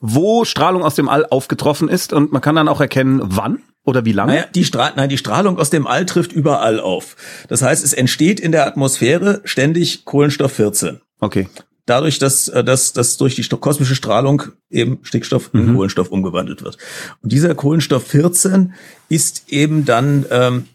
wo 0.03 0.45
Strahlung 0.45 0.83
aus 0.83 0.95
dem 0.95 1.09
All 1.09 1.25
aufgetroffen 1.25 1.89
ist 1.89 2.13
und 2.13 2.31
man 2.31 2.43
kann 2.43 2.57
dann 2.57 2.69
auch 2.69 2.83
erkennen, 2.83 3.23
wann 3.25 3.63
oder 3.85 4.05
wie 4.05 4.13
lange? 4.13 4.33
Naja, 4.33 4.45
die, 4.55 4.63
Stra 4.63 4.93
Nein, 4.95 5.09
die 5.09 5.17
Strahlung 5.17 5.59
aus 5.59 5.71
dem 5.71 5.87
All 5.87 6.05
trifft 6.05 6.31
überall 6.31 6.79
auf. 6.79 7.17
Das 7.49 7.63
heißt, 7.63 7.83
es 7.83 7.95
entsteht 7.95 8.39
in 8.39 8.53
der 8.53 8.67
Atmosphäre 8.67 9.41
ständig 9.45 10.05
Kohlenstoff 10.05 10.53
14. 10.53 11.01
Okay. 11.21 11.49
Dadurch, 11.87 12.19
dass, 12.19 12.49
äh, 12.49 12.63
dass, 12.63 12.93
dass 12.93 13.17
durch 13.17 13.35
die 13.35 13.49
kosmische 13.49 13.95
Strahlung 13.95 14.43
eben 14.69 14.99
Stickstoff 15.05 15.49
in 15.55 15.71
mhm. 15.71 15.77
Kohlenstoff 15.77 16.11
umgewandelt 16.11 16.63
wird. 16.63 16.77
Und 17.23 17.33
dieser 17.33 17.55
Kohlenstoff 17.55 18.07
14 18.09 18.75
ist 19.09 19.45
eben 19.49 19.87
dann 19.87 20.27
ähm, 20.31 20.69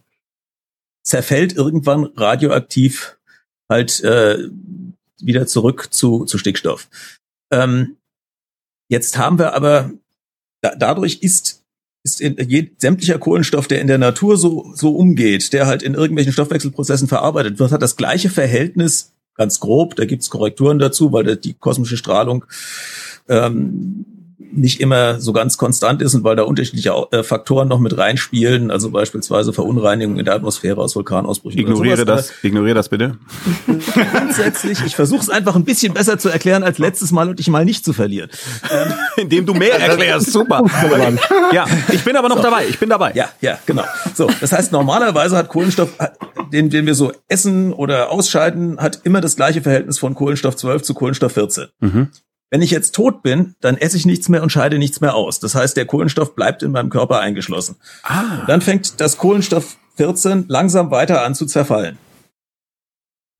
zerfällt 1.03 1.55
irgendwann 1.55 2.05
radioaktiv 2.15 3.17
halt 3.69 4.03
äh, 4.03 4.37
wieder 5.21 5.47
zurück 5.47 5.89
zu, 5.91 6.25
zu 6.25 6.37
Stickstoff. 6.37 6.89
Ähm, 7.51 7.97
jetzt 8.89 9.17
haben 9.17 9.39
wir 9.39 9.53
aber, 9.53 9.91
da, 10.61 10.75
dadurch 10.75 11.19
ist, 11.21 11.63
ist 12.03 12.21
in, 12.21 12.37
je, 12.49 12.71
sämtlicher 12.77 13.19
Kohlenstoff, 13.19 13.67
der 13.67 13.81
in 13.81 13.87
der 13.87 13.97
Natur 13.97 14.37
so, 14.37 14.71
so 14.75 14.95
umgeht, 14.95 15.53
der 15.53 15.67
halt 15.67 15.83
in 15.83 15.93
irgendwelchen 15.93 16.33
Stoffwechselprozessen 16.33 17.07
verarbeitet 17.07 17.59
wird, 17.59 17.71
hat 17.71 17.81
das 17.81 17.95
gleiche 17.95 18.29
Verhältnis, 18.29 19.13
ganz 19.35 19.59
grob, 19.59 19.95
da 19.95 20.05
gibt's 20.05 20.29
Korrekturen 20.29 20.79
dazu, 20.79 21.11
weil 21.13 21.35
die 21.37 21.53
kosmische 21.53 21.97
Strahlung 21.97 22.45
ähm, 23.29 24.05
nicht 24.51 24.79
immer 24.79 25.19
so 25.19 25.33
ganz 25.33 25.57
konstant 25.57 26.01
ist 26.01 26.15
und 26.15 26.23
weil 26.23 26.35
da 26.35 26.43
unterschiedliche 26.43 26.93
äh, 27.11 27.23
Faktoren 27.23 27.67
noch 27.67 27.79
mit 27.79 27.97
reinspielen, 27.97 28.71
also 28.71 28.91
beispielsweise 28.91 29.53
Verunreinigung 29.53 30.17
in 30.17 30.25
der 30.25 30.35
Atmosphäre 30.35 30.81
aus 30.81 30.95
Vulkanausbrüchen. 30.95 31.59
Ignoriere 31.59 32.05
das, 32.05 32.33
ignoriere 32.43 32.75
das 32.75 32.89
bitte. 32.89 33.17
Grundsätzlich, 34.11 34.83
ich 34.85 34.95
versuche 34.95 35.21
es 35.21 35.29
einfach 35.29 35.55
ein 35.55 35.63
bisschen 35.63 35.93
besser 35.93 36.17
zu 36.17 36.29
erklären 36.29 36.63
als 36.63 36.77
letztes 36.77 37.11
Mal 37.11 37.29
und 37.29 37.39
dich 37.39 37.49
mal 37.49 37.65
nicht 37.65 37.83
zu 37.83 37.93
verlieren. 37.93 38.29
Ähm, 38.71 38.93
Indem 39.17 39.45
du 39.45 39.53
mehr 39.53 39.79
erklärst, 39.79 40.31
super. 40.31 40.63
ja, 41.51 41.65
ich 41.91 42.03
bin 42.03 42.15
aber 42.15 42.29
noch 42.29 42.37
so. 42.37 42.43
dabei, 42.43 42.65
ich 42.67 42.79
bin 42.79 42.89
dabei. 42.89 43.11
Ja, 43.13 43.29
ja, 43.41 43.59
genau. 43.65 43.83
So, 44.13 44.29
das 44.39 44.51
heißt, 44.51 44.71
normalerweise 44.71 45.37
hat 45.37 45.49
Kohlenstoff, 45.49 45.89
den, 46.51 46.69
den 46.69 46.85
wir 46.85 46.95
so 46.95 47.11
essen 47.27 47.73
oder 47.73 48.11
ausscheiden, 48.11 48.79
hat 48.79 49.01
immer 49.03 49.21
das 49.21 49.35
gleiche 49.35 49.61
Verhältnis 49.61 49.99
von 49.99 50.15
Kohlenstoff 50.15 50.55
12 50.55 50.83
zu 50.83 50.93
Kohlenstoff 50.93 51.33
14. 51.33 51.67
Mhm. 51.79 52.09
Wenn 52.49 52.61
ich 52.61 52.71
jetzt 52.71 52.95
tot 52.95 53.23
bin, 53.23 53.55
dann 53.59 53.77
esse 53.77 53.97
ich 53.97 54.05
nichts 54.05 54.29
mehr 54.29 54.41
und 54.41 54.51
scheide 54.51 54.77
nichts 54.77 55.01
mehr 55.01 55.15
aus. 55.15 55.39
Das 55.39 55.53
heißt, 55.53 55.75
der 55.75 55.85
Kohlenstoff 55.85 56.35
bleibt 56.35 56.63
in 56.63 56.71
meinem 56.71 56.89
Körper 56.89 57.19
eingeschlossen. 57.19 57.75
Ah. 58.03 58.45
Dann 58.47 58.61
fängt 58.61 59.01
das 59.01 59.17
Kohlenstoff 59.17 59.77
14 59.95 60.45
langsam 60.47 60.89
weiter 60.91 61.23
an 61.23 61.35
zu 61.35 61.45
zerfallen. 61.45 61.97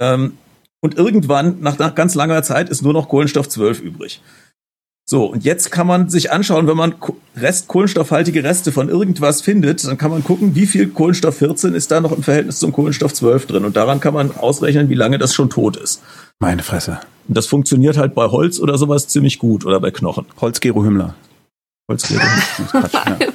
Ähm, 0.01 0.37
und 0.81 0.95
irgendwann, 0.95 1.59
nach, 1.61 1.77
nach 1.79 1.95
ganz 1.95 2.15
langer 2.15 2.43
Zeit, 2.43 2.69
ist 2.69 2.81
nur 2.81 2.93
noch 2.93 3.07
Kohlenstoff 3.07 3.47
12 3.49 3.81
übrig. 3.81 4.21
So, 5.09 5.25
und 5.25 5.45
jetzt 5.45 5.71
kann 5.71 5.87
man 5.87 6.09
sich 6.09 6.31
anschauen, 6.33 6.67
wenn 6.67 6.75
man 6.75 6.95
Rest, 7.37 7.69
kohlenstoffhaltige 7.69 8.43
Reste 8.43 8.73
von 8.73 8.89
irgendwas 8.89 9.39
findet, 9.41 9.85
dann 9.85 9.97
kann 9.97 10.11
man 10.11 10.21
gucken, 10.21 10.53
wie 10.53 10.67
viel 10.67 10.89
Kohlenstoff 10.89 11.37
14 11.37 11.75
ist 11.75 11.91
da 11.91 12.01
noch 12.01 12.11
im 12.11 12.23
Verhältnis 12.23 12.59
zum 12.59 12.73
Kohlenstoff 12.73 13.13
12 13.13 13.45
drin. 13.45 13.63
Und 13.63 13.77
daran 13.77 14.01
kann 14.01 14.13
man 14.13 14.35
ausrechnen, 14.35 14.89
wie 14.89 14.95
lange 14.95 15.17
das 15.17 15.33
schon 15.33 15.49
tot 15.49 15.77
ist. 15.77 16.01
Meine 16.39 16.61
Fresse. 16.61 16.99
Und 17.27 17.37
das 17.37 17.47
funktioniert 17.47 17.97
halt 17.97 18.15
bei 18.15 18.25
Holz 18.27 18.59
oder 18.59 18.77
sowas 18.77 19.07
ziemlich 19.07 19.39
gut 19.39 19.65
oder 19.65 19.79
bei 19.79 19.91
Knochen. 19.91 20.25
Holzgero 20.39 20.83
Hümmler. 20.83 21.15
Holzgero 21.89 22.21
Hümmler. 22.21 23.19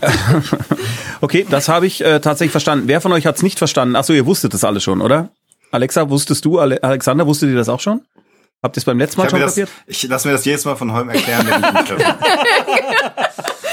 okay, 1.20 1.46
das 1.48 1.68
habe 1.68 1.86
ich 1.86 2.04
äh, 2.04 2.20
tatsächlich 2.20 2.52
verstanden. 2.52 2.88
Wer 2.88 3.00
von 3.00 3.12
euch 3.12 3.26
hat 3.26 3.36
es 3.36 3.42
nicht 3.42 3.58
verstanden? 3.58 3.96
Achso, 3.96 4.12
ihr 4.12 4.26
wusstet 4.26 4.54
das 4.54 4.64
alle 4.64 4.80
schon, 4.80 5.00
oder? 5.00 5.30
Alexa, 5.70 6.08
wusstest 6.08 6.44
du, 6.44 6.58
Ale 6.58 6.82
Alexander, 6.82 7.26
wusstet 7.26 7.50
ihr 7.50 7.56
das 7.56 7.68
auch 7.68 7.80
schon? 7.80 8.02
Habt 8.62 8.76
ihr 8.76 8.78
es 8.78 8.84
beim 8.84 8.98
letzten 8.98 9.20
Mal 9.20 9.30
schon 9.30 9.40
das, 9.40 9.54
kapiert? 9.54 9.70
Ich 9.86 10.02
lass 10.04 10.24
mir 10.24 10.32
das 10.32 10.44
jedes 10.44 10.64
Mal 10.64 10.76
von 10.76 10.92
Holm 10.92 11.08
erklären, 11.08 11.46
wenn 11.46 11.62
ich 11.62 11.72
nicht 11.72 12.06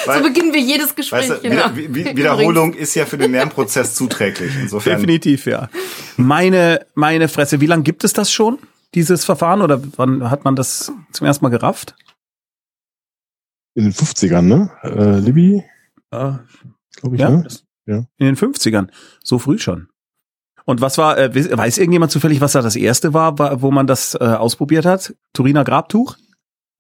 Weil, 0.06 0.18
so 0.18 0.24
beginnen 0.24 0.52
wir 0.52 0.60
jedes 0.60 0.94
Gespräch. 0.96 1.30
Weißt 1.30 1.44
du, 1.44 1.50
genau. 1.50 1.70
Wiederholung 1.74 2.74
ist 2.74 2.94
ja 2.94 3.06
für 3.06 3.18
den 3.18 3.32
Lernprozess 3.32 3.96
zuträglich. 3.96 4.52
Insofern. 4.60 4.98
Definitiv, 4.98 5.46
ja. 5.46 5.70
Meine, 6.18 6.86
meine 6.94 7.30
Fresse, 7.30 7.62
wie 7.62 7.68
lange 7.68 7.84
gibt 7.84 8.04
es 8.04 8.12
das 8.12 8.30
schon, 8.30 8.60
dieses 8.96 9.26
Verfahren? 9.26 9.62
Oder 9.62 9.82
wann 9.98 10.30
hat 10.30 10.46
man 10.46 10.56
das 10.56 10.92
zum 11.12 11.28
ersten 11.28 11.46
Mal 11.46 11.50
gerafft? 11.50 11.96
In 13.76 13.86
den 13.86 13.94
50ern, 13.94 14.42
ne? 14.42 14.72
Äh, 14.84 15.20
Libby? 15.20 15.64
Ja, 16.12 16.44
glaube 16.96 17.16
ich, 17.16 17.22
ja, 17.22 17.30
ne? 17.30 17.48
ja. 17.86 17.98
In 18.18 18.28
den 18.28 18.36
50ern. 18.36 18.90
So 19.24 19.40
früh 19.40 19.58
schon. 19.58 19.90
Und 20.66 20.80
was 20.80 20.98
war, 20.98 21.18
äh, 21.18 21.34
weiß 21.34 21.78
irgendjemand 21.78 22.12
zufällig, 22.12 22.40
was 22.40 22.54
da 22.54 22.62
das 22.62 22.76
erste 22.76 23.14
war, 23.14 23.62
wo 23.62 23.72
man 23.72 23.88
das 23.88 24.16
äh, 24.16 24.20
ausprobiert 24.24 24.86
hat? 24.86 25.16
Turiner 25.34 25.64
Grabtuch? 25.64 26.16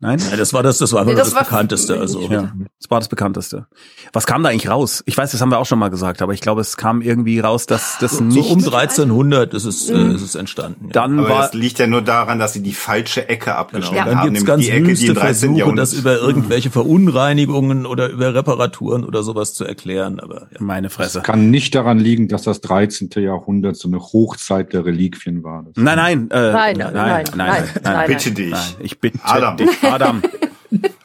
Nein? 0.03 0.19
Ja, 0.29 0.38
das 0.38 0.53
war 0.53 0.62
das, 0.62 0.77
das 0.77 0.91
war 0.93 1.01
einfach 1.01 1.13
nee, 1.13 1.19
das, 1.19 1.33
das 1.33 1.43
bekannteste. 1.43 2.00
Also 2.00 2.22
ja, 2.29 2.51
das 2.79 2.89
war 2.89 3.00
das 3.00 3.07
bekannteste. 3.07 3.65
Was 4.12 4.27
kam 4.27 4.43
da 4.43 4.50
eigentlich 4.50 4.69
raus? 4.69 5.03
Ich 5.05 5.17
weiß, 5.17 5.31
das 5.31 5.41
haben 5.41 5.50
wir 5.50 5.60
auch 5.60 5.65
schon 5.65 5.79
mal 5.79 5.89
gesagt, 5.89 6.22
aber 6.22 6.33
ich 6.33 6.41
glaube, 6.41 6.62
es 6.62 6.77
kam 6.77 7.01
irgendwie 7.01 7.39
raus, 7.39 7.65
dass 7.65 7.98
das 8.00 8.17
so, 8.17 8.24
nicht 8.24 8.48
so 8.48 8.53
um 8.53 8.60
1300 8.60 9.53
ist 9.53 9.65
es, 9.65 9.89
mhm. 9.89 10.12
äh, 10.12 10.15
ist 10.15 10.22
es 10.22 10.36
entstanden. 10.36 10.86
Ja. 10.86 10.91
Dann 10.91 11.19
aber 11.19 11.29
war 11.29 11.41
das 11.43 11.53
liegt 11.53 11.79
ja 11.79 11.88
nur 11.88 12.01
daran, 12.01 12.38
dass 12.38 12.53
sie 12.53 12.62
die 12.62 12.74
falsche 12.74 13.27
Ecke 13.29 13.55
abgeschnitten 13.55 13.95
genau. 13.95 14.10
Dann 14.10 14.19
haben, 14.19 14.33
gibt's 14.33 14.45
ganz 14.45 14.63
die 14.63 14.72
Ecke, 14.72 14.93
die 14.93 15.07
im 15.07 15.15
13. 15.15 15.55
Versuche, 15.55 15.75
das 15.75 15.93
über 15.93 16.17
irgendwelche 16.17 16.69
Verunreinigungen 16.69 17.86
oder 17.86 18.10
über 18.10 18.36
Reparaturen 18.36 19.03
oder 19.03 19.24
sowas 19.24 19.53
zu 19.53 19.65
erklären. 19.65 20.19
Aber 20.19 20.48
ja. 20.51 20.57
meine 20.60 20.89
Fresse. 20.89 21.19
Es 21.19 21.24
kann 21.24 21.50
nicht 21.50 21.74
daran 21.75 21.98
liegen, 21.98 22.27
dass 22.27 22.43
das 22.43 22.62
13. 22.62 23.10
Jahrhundert 23.15 23.77
so 23.77 23.88
eine 23.88 24.00
Hochzeit 24.00 24.74
der 24.74 24.86
Reliquien 24.86 25.43
war. 25.43 25.65
Nein 25.75 25.95
nein, 25.95 26.31
äh, 26.31 26.51
nein, 26.51 26.77
nein, 26.77 26.77
nein, 26.77 26.93
nein, 26.93 27.24
nein, 27.36 27.63
nein, 27.83 27.93
nein, 27.93 28.07
Bitte 28.07 28.31
dich. 28.31 28.51
Nein, 28.51 28.62
ich 28.79 29.00
bitte 29.00 29.19
Adam. 29.24 29.57
dich. 29.57 29.69
Adam, 29.93 30.23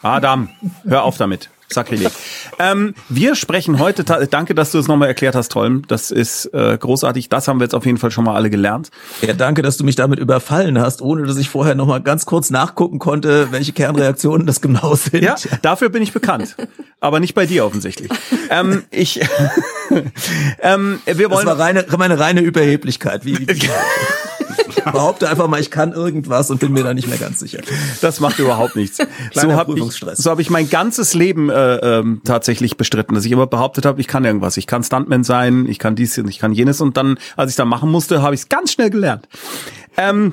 Adam, 0.00 0.48
hör 0.86 1.02
auf 1.02 1.18
damit. 1.18 1.50
Sakrileg. 1.70 2.10
Ähm, 2.58 2.94
wir 3.10 3.34
sprechen 3.34 3.78
heute, 3.78 4.02
danke, 4.02 4.54
dass 4.54 4.72
du 4.72 4.78
es 4.78 4.88
nochmal 4.88 5.08
erklärt 5.08 5.34
hast, 5.34 5.52
Tolm. 5.52 5.82
Das 5.86 6.10
ist 6.10 6.46
äh, 6.54 6.78
großartig. 6.78 7.28
Das 7.28 7.46
haben 7.46 7.60
wir 7.60 7.64
jetzt 7.64 7.74
auf 7.74 7.84
jeden 7.84 7.98
Fall 7.98 8.10
schon 8.10 8.24
mal 8.24 8.34
alle 8.34 8.48
gelernt. 8.48 8.90
Ja, 9.20 9.34
danke, 9.34 9.60
dass 9.60 9.76
du 9.76 9.84
mich 9.84 9.94
damit 9.94 10.18
überfallen 10.18 10.80
hast, 10.80 11.02
ohne 11.02 11.26
dass 11.26 11.36
ich 11.36 11.50
vorher 11.50 11.74
nochmal 11.74 12.00
ganz 12.00 12.24
kurz 12.24 12.48
nachgucken 12.48 12.98
konnte, 12.98 13.52
welche 13.52 13.72
Kernreaktionen 13.72 14.46
das 14.46 14.62
genau 14.62 14.94
sind. 14.94 15.22
Ja, 15.22 15.36
dafür 15.60 15.90
bin 15.90 16.02
ich 16.02 16.14
bekannt. 16.14 16.56
Aber 17.00 17.20
nicht 17.20 17.34
bei 17.34 17.44
dir 17.44 17.66
offensichtlich. 17.66 18.10
ähm, 18.48 18.84
ich, 18.90 19.20
ähm, 20.62 21.00
wir 21.04 21.30
wollen. 21.30 21.44
Das 21.44 21.58
war 21.58 21.62
reine, 21.62 21.84
meine 21.98 22.18
reine 22.18 22.40
Überheblichkeit. 22.40 23.26
Wie, 23.26 23.46
wie 23.46 23.68
behaupte 24.84 25.28
einfach 25.28 25.48
mal, 25.48 25.60
ich 25.60 25.70
kann 25.70 25.92
irgendwas 25.92 26.50
und 26.50 26.60
bin 26.60 26.72
mir 26.72 26.84
da 26.84 26.94
nicht 26.94 27.08
mehr 27.08 27.18
ganz 27.18 27.40
sicher. 27.40 27.60
Das 28.00 28.20
macht 28.20 28.38
überhaupt 28.38 28.76
nichts. 28.76 28.98
so 29.32 29.52
habe 29.52 29.78
ich, 29.78 29.92
so 30.14 30.30
hab 30.30 30.38
ich 30.38 30.50
mein 30.50 30.68
ganzes 30.68 31.14
Leben 31.14 31.50
äh, 31.50 31.76
ähm, 31.76 32.22
tatsächlich 32.24 32.76
bestritten, 32.76 33.14
dass 33.14 33.24
ich 33.24 33.32
immer 33.32 33.46
behauptet 33.46 33.86
habe, 33.86 34.00
ich 34.00 34.06
kann 34.06 34.24
irgendwas. 34.24 34.56
Ich 34.56 34.66
kann 34.66 34.82
Stuntman 34.82 35.24
sein, 35.24 35.66
ich 35.66 35.78
kann 35.78 35.96
dies, 35.96 36.16
ich 36.18 36.38
kann 36.38 36.52
jenes 36.52 36.80
und 36.80 36.96
dann, 36.96 37.18
als 37.36 37.50
ich 37.50 37.56
da 37.56 37.64
machen 37.64 37.90
musste, 37.90 38.22
habe 38.22 38.34
ich 38.34 38.42
es 38.42 38.48
ganz 38.48 38.72
schnell 38.72 38.90
gelernt. 38.90 39.28
Ähm, 39.96 40.32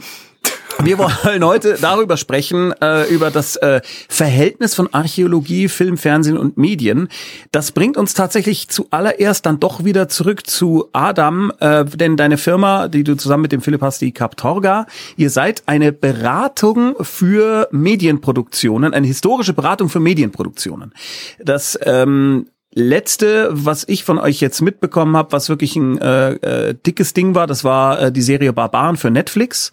wir 0.84 0.98
wollen 0.98 1.44
heute 1.44 1.78
darüber 1.80 2.18
sprechen, 2.18 2.74
äh, 2.82 3.08
über 3.10 3.32
das 3.32 3.56
äh, 3.56 3.82
Verhältnis 4.10 4.76
von 4.76 4.94
Archäologie, 4.94 5.68
Film, 5.68 5.98
Fernsehen 5.98 6.38
und 6.38 6.58
Medien. 6.58 7.08
Das 7.52 7.72
bringt 7.72 7.98
uns 7.98 8.14
tatsächlich 8.14 8.70
zuallererst 8.70 9.46
dann 9.46 9.60
doch 9.60 9.84
wieder 9.84 10.10
zurück 10.10 10.48
zu 10.48 10.90
Adam, 10.94 11.52
äh, 11.60 11.86
denn 11.86 12.18
deine 12.18 12.38
Firma, 12.38 12.88
die 12.88 13.04
du 13.04 13.16
zusammen 13.16 13.44
mit 13.44 13.52
dem 13.52 13.62
Philipp 13.62 13.82
hast, 13.82 14.02
die 14.02 14.12
Captorga, 14.12 14.86
ihr 15.18 15.30
seid 15.30 15.64
eine 15.66 15.92
Beratung 15.92 16.96
für 17.02 17.68
Medienproduktionen, 17.72 18.94
eine 18.94 19.08
historische 19.08 19.54
Beratung 19.54 19.90
für 19.90 20.00
Medienproduktionen. 20.00 20.94
Das 21.40 21.80
ähm, 21.84 22.48
letzte, 22.74 23.50
was 23.52 23.88
ich 23.88 24.04
von 24.04 24.20
euch 24.20 24.42
jetzt 24.42 24.62
mitbekommen 24.62 25.16
habe, 25.16 25.32
was 25.32 25.50
wirklich 25.50 25.76
ein 25.76 25.98
äh, 26.00 26.34
äh, 26.34 26.76
dickes 26.86 27.14
Ding 27.14 27.34
war, 27.34 27.48
das 27.48 27.64
war 27.64 28.02
äh, 28.02 28.12
die 28.12 28.22
Serie 28.22 28.54
Barbaren 28.54 28.98
für 28.98 29.10
Netflix. 29.10 29.72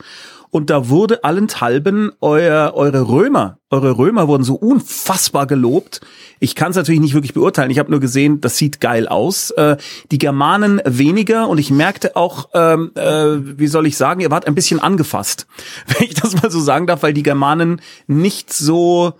Und 0.54 0.68
da 0.68 0.90
wurde 0.90 1.24
allenthalben 1.24 2.12
euer, 2.20 2.74
eure 2.74 3.08
Römer, 3.08 3.58
eure 3.70 3.96
Römer 3.96 4.28
wurden 4.28 4.44
so 4.44 4.54
unfassbar 4.54 5.46
gelobt. 5.46 6.02
Ich 6.40 6.54
kann 6.54 6.72
es 6.72 6.76
natürlich 6.76 7.00
nicht 7.00 7.14
wirklich 7.14 7.32
beurteilen. 7.32 7.70
Ich 7.70 7.78
habe 7.78 7.90
nur 7.90 8.00
gesehen, 8.00 8.42
das 8.42 8.58
sieht 8.58 8.78
geil 8.78 9.08
aus. 9.08 9.50
Äh, 9.52 9.78
die 10.10 10.18
Germanen 10.18 10.82
weniger 10.84 11.48
und 11.48 11.56
ich 11.56 11.70
merkte 11.70 12.16
auch, 12.16 12.50
ähm, 12.52 12.90
äh, 12.96 13.58
wie 13.58 13.66
soll 13.66 13.86
ich 13.86 13.96
sagen, 13.96 14.20
ihr 14.20 14.30
wart 14.30 14.46
ein 14.46 14.54
bisschen 14.54 14.78
angefasst, 14.78 15.46
wenn 15.86 16.06
ich 16.06 16.14
das 16.14 16.42
mal 16.42 16.50
so 16.50 16.60
sagen 16.60 16.86
darf, 16.86 17.02
weil 17.02 17.14
die 17.14 17.22
Germanen 17.22 17.80
nicht 18.06 18.52
so 18.52 19.14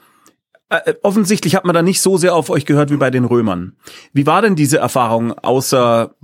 äh, 0.69 0.93
offensichtlich 1.03 1.57
hat 1.57 1.65
man 1.65 1.75
da 1.75 1.81
nicht 1.81 2.03
so 2.03 2.19
sehr 2.19 2.35
auf 2.35 2.51
euch 2.51 2.67
gehört 2.67 2.91
wie 2.91 2.99
bei 2.99 3.11
den 3.11 3.25
Römern. 3.25 3.73
Wie 4.13 4.27
war 4.27 4.43
denn 4.43 4.55
diese 4.55 4.77
Erfahrung 4.77 5.33
außer 5.33 6.15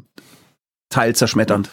teilzerschmetternd? 0.91 1.71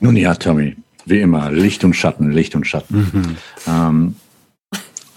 Nun 0.00 0.16
ja, 0.16 0.34
Tommy, 0.34 0.74
wie 1.08 1.20
immer, 1.20 1.50
Licht 1.50 1.84
und 1.84 1.94
Schatten, 1.94 2.30
Licht 2.30 2.54
und 2.54 2.66
Schatten. 2.66 3.10
Mhm. 3.12 3.36
Ähm, 3.66 4.16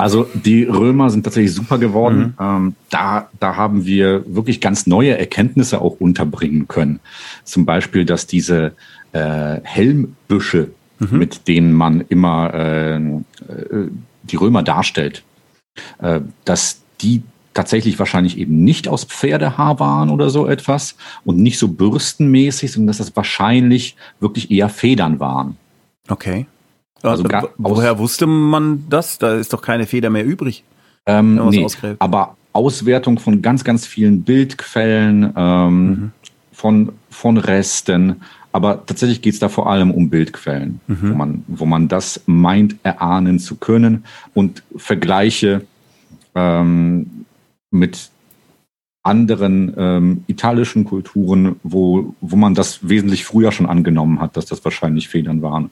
also 0.01 0.27
die 0.33 0.63
Römer 0.63 1.12
sind 1.12 1.24
tatsächlich 1.24 1.53
super 1.53 1.77
geworden. 1.77 2.33
Mhm. 2.39 2.45
Ähm, 2.45 2.75
da, 2.89 3.29
da 3.39 3.55
haben 3.55 3.86
wir 3.86 4.24
wirklich 4.25 4.60
ganz 4.60 4.88
neue 4.88 5.15
Erkenntnisse 5.15 5.79
auch 5.79 6.00
unterbringen 6.00 6.67
können. 6.67 7.00
Zum 7.43 7.67
Beispiel, 7.67 8.03
dass 8.03 8.25
diese 8.25 8.74
äh, 9.12 9.60
Helmbüsche, 9.62 10.71
mhm. 10.98 11.19
mit 11.19 11.48
denen 11.48 11.71
man 11.74 12.01
immer 12.10 12.51
äh, 12.51 12.95
äh, 12.95 13.19
die 14.24 14.36
Römer 14.38 14.63
darstellt, 14.63 15.21
äh, 16.00 16.21
dass 16.45 16.81
die 17.01 17.21
tatsächlich 17.53 18.00
wahrscheinlich 18.00 18.39
eben 18.39 18.63
nicht 18.63 18.88
aus 18.88 19.03
Pferdehaar 19.03 19.79
waren 19.79 20.10
oder 20.10 20.31
so 20.31 20.48
etwas 20.48 20.95
und 21.25 21.38
nicht 21.38 21.60
so 21.60 21.67
bürstenmäßig, 21.67 22.71
sondern 22.71 22.88
dass 22.88 22.98
das 22.98 23.15
wahrscheinlich 23.15 23.95
wirklich 24.19 24.50
eher 24.50 24.69
Federn 24.69 25.19
waren. 25.19 25.57
Okay. 26.12 26.46
Also, 27.01 27.24
also 27.24 27.50
woher 27.58 27.98
wusste 27.98 28.27
man 28.27 28.86
das? 28.89 29.18
Da 29.18 29.36
ist 29.36 29.53
doch 29.53 29.62
keine 29.62 29.88
Feder 29.88 30.10
mehr 30.10 30.25
übrig. 30.25 30.63
Ähm, 31.08 31.41
nee, 31.50 31.65
aber 31.98 32.38
Auswertung 32.53 33.18
von 33.18 33.41
ganz, 33.41 33.63
ganz 33.63 33.88
vielen 33.88 34.22
Bildquellen, 34.24 35.34
ähm, 35.36 35.88
mhm. 35.88 36.12
von, 36.51 36.91
von 37.10 37.38
Resten, 37.38 38.22
Aber 38.51 38.86
tatsächlich 38.86 39.22
geht 39.22 39.34
es 39.34 39.39
da 39.39 39.50
vor 39.50 39.72
allem 39.72 39.91
um 39.91 40.10
Bildquellen, 40.10 40.80
mhm. 40.88 40.98
wo, 41.01 41.15
man, 41.15 41.44
wo 41.48 41.65
man 41.65 41.88
das 41.88 42.22
meint, 42.25 42.75
erahnen 42.84 43.39
zu 43.39 43.56
können 43.56 44.03
und 44.34 44.63
Vergleiche 44.75 45.65
ähm, 46.36 47.25
mit 47.72 48.12
anderen 49.03 49.74
ähm, 49.77 50.24
italischen 50.27 50.86
Kulturen, 50.86 51.56
wo, 51.63 52.13
wo 52.22 52.36
man 52.36 52.53
das 52.53 52.88
wesentlich 52.88 53.25
früher 53.25 53.51
schon 53.51 53.65
angenommen 53.65 54.20
hat, 54.20 54.38
dass 54.38 54.46
das 54.46 54.63
wahrscheinlich 54.63 55.08
Federn 55.08 55.41
waren, 55.41 55.72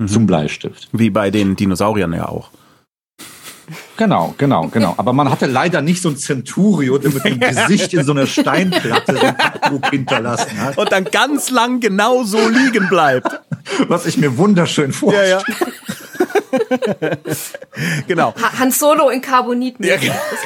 mhm. 0.00 0.08
zum 0.08 0.26
Bleistift. 0.26 0.88
Wie 0.92 1.10
bei 1.10 1.30
den 1.30 1.56
Dinosauriern 1.56 2.12
ja 2.12 2.28
auch. 2.28 2.50
Genau, 3.96 4.34
genau, 4.38 4.68
genau. 4.68 4.94
Aber 4.96 5.12
man 5.12 5.30
hatte 5.30 5.46
leider 5.46 5.82
nicht 5.82 6.02
so 6.02 6.08
ein 6.08 6.16
Centurio, 6.16 6.98
der 6.98 7.12
mit 7.12 7.24
dem 7.24 7.38
Gesicht 7.40 7.92
in 7.94 8.02
so 8.02 8.12
einer 8.12 8.26
Steinplatte 8.26 9.14
so 9.14 9.20
einen 9.20 9.36
Abdruck 9.36 9.90
hinterlassen 9.90 10.58
hat. 10.60 10.78
Und 10.78 10.90
dann 10.90 11.04
ganz 11.04 11.50
lang 11.50 11.80
genau 11.80 12.24
so 12.24 12.48
liegen 12.48 12.88
bleibt. 12.88 13.40
Was 13.88 14.06
ich 14.06 14.16
mir 14.16 14.36
wunderschön 14.38 14.92
vorstelle. 14.92 15.28
Ja, 15.28 15.38
ja. 15.38 15.66
genau. 18.06 18.34
Han 18.58 18.70
Solo 18.70 19.08
in 19.10 19.20
Carbonit. 19.20 19.76
Ja, 19.80 19.96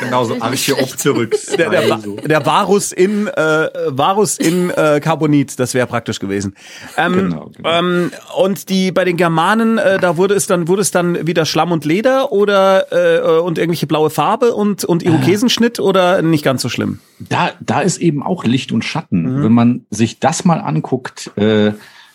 genau 0.01 0.25
so 0.25 0.37
Archeopteryx. 0.41 1.47
Der, 1.55 1.71
der, 1.71 1.99
der 2.27 2.47
Varus 2.47 2.93
in 2.93 3.29
äh, 3.29 3.69
Varus 3.89 4.39
in 4.39 4.71
äh, 4.71 5.01
Carbonit, 5.01 5.59
das 5.59 5.73
wäre 5.75 5.87
praktisch 5.87 6.19
gewesen. 6.19 6.55
Ähm, 6.97 7.13
genau, 7.13 7.51
genau. 7.55 7.69
Ähm, 7.71 8.11
und 8.37 8.69
die 8.69 8.91
bei 8.91 9.05
den 9.05 9.17
Germanen, 9.17 9.79
äh, 9.79 9.99
da 9.99 10.17
wurde 10.17 10.35
es 10.35 10.47
dann 10.47 10.69
wurde 10.69 10.83
es 10.83 10.91
dann 10.91 11.27
wieder 11.27 11.47
Schlamm 11.47 11.71
und 11.71 11.85
Leder 11.85 12.33
oder 12.33 12.93
äh, 12.93 13.41
und 13.41 13.59
irgendwelche 13.59 13.87
blaue 13.87 14.11
Farbe 14.11 14.55
und 14.55 14.85
und 14.85 15.03
Irokesenschnitt 15.03 15.79
oder 15.79 16.23
nicht 16.23 16.45
ganz 16.45 16.63
so 16.63 16.69
schlimm. 16.69 17.01
Da 17.21 17.53
da 17.61 17.81
ist 17.81 17.99
eben 17.99 18.23
auch 18.23 18.45
Licht 18.45 18.73
und 18.73 18.85
Schatten. 18.85 19.39
Mhm. 19.39 19.45
Wenn 19.45 19.53
man 19.53 19.87
sich 19.91 20.19
das 20.19 20.45
mal 20.45 20.59
anguckt, 20.59 21.31
äh, 21.37 21.73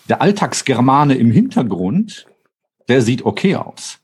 der 0.10 0.22
Alltagsgermane 0.22 1.16
im 1.16 1.32
Hintergrund 1.32 2.26
der 2.90 3.02
sieht 3.02 3.26
okay 3.26 3.56
aus. 3.56 4.00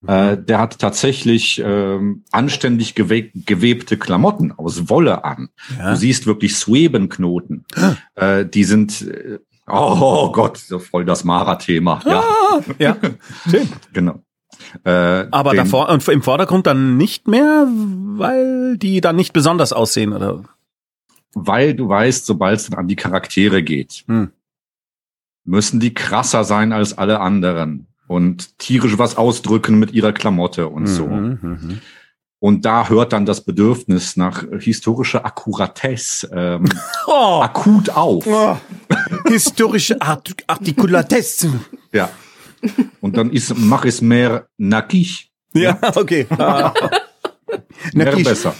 Mhm. 0.00 0.08
Äh, 0.08 0.36
der 0.42 0.58
hat 0.60 0.78
tatsächlich 0.78 1.60
ähm, 1.64 2.24
anständig 2.30 2.94
gewe 2.94 3.30
gewebte 3.34 3.96
Klamotten 3.96 4.52
aus 4.52 4.88
Wolle 4.88 5.24
an. 5.24 5.48
Ja. 5.76 5.90
Du 5.90 5.96
siehst 5.96 6.26
wirklich 6.26 6.56
Swebenknoten. 6.56 7.64
Ah. 7.74 7.96
Äh, 8.14 8.46
die 8.46 8.64
sind 8.64 9.02
äh, 9.02 9.38
Oh 9.70 10.32
Gott, 10.32 10.56
so 10.56 10.78
voll 10.78 11.04
das 11.04 11.24
Mara-Thema. 11.24 12.00
Ja, 12.06 12.20
ah, 12.20 12.60
ja. 12.78 12.96
Schön. 13.50 13.68
genau. 13.92 14.22
Äh, 14.84 15.26
Aber 15.30 15.50
den, 15.50 15.58
davor 15.58 15.90
und 15.90 16.06
im 16.08 16.22
Vordergrund 16.22 16.66
dann 16.66 16.96
nicht 16.96 17.28
mehr, 17.28 17.66
weil 17.68 18.78
die 18.78 19.00
dann 19.00 19.16
nicht 19.16 19.32
besonders 19.32 19.72
aussehen, 19.72 20.12
oder? 20.12 20.44
Weil 21.34 21.74
du 21.74 21.88
weißt, 21.88 22.24
sobald 22.24 22.58
es 22.58 22.70
dann 22.70 22.78
an 22.78 22.88
die 22.88 22.96
Charaktere 22.96 23.62
geht, 23.62 24.04
hm. 24.06 24.30
müssen 25.44 25.80
die 25.80 25.92
krasser 25.92 26.44
sein 26.44 26.72
als 26.72 26.96
alle 26.96 27.20
anderen 27.20 27.87
und 28.08 28.58
tierisch 28.58 28.98
was 28.98 29.16
ausdrücken 29.16 29.78
mit 29.78 29.92
ihrer 29.92 30.12
Klamotte 30.12 30.68
und 30.68 30.88
so. 30.88 31.06
Mhm, 31.06 31.38
mhm, 31.40 31.80
und 32.40 32.64
da 32.64 32.88
hört 32.88 33.12
dann 33.12 33.26
das 33.26 33.44
Bedürfnis 33.44 34.16
nach 34.16 34.44
historischer 34.60 35.24
Akkuratesse 35.24 36.30
ähm, 36.32 36.68
oh. 37.06 37.40
akut 37.42 37.90
auf. 37.90 38.26
Oh. 38.26 38.56
Historische 39.26 40.00
Art 40.00 40.34
Artikulatesse. 40.46 41.52
Ja. 41.92 42.10
Und 43.00 43.16
dann 43.16 43.30
ist, 43.30 43.56
mach 43.56 43.84
es 43.84 44.00
mehr 44.00 44.46
nackig. 44.56 45.30
Ja, 45.52 45.78
okay. 45.96 46.26
mehr 47.92 48.16
besser. 48.16 48.54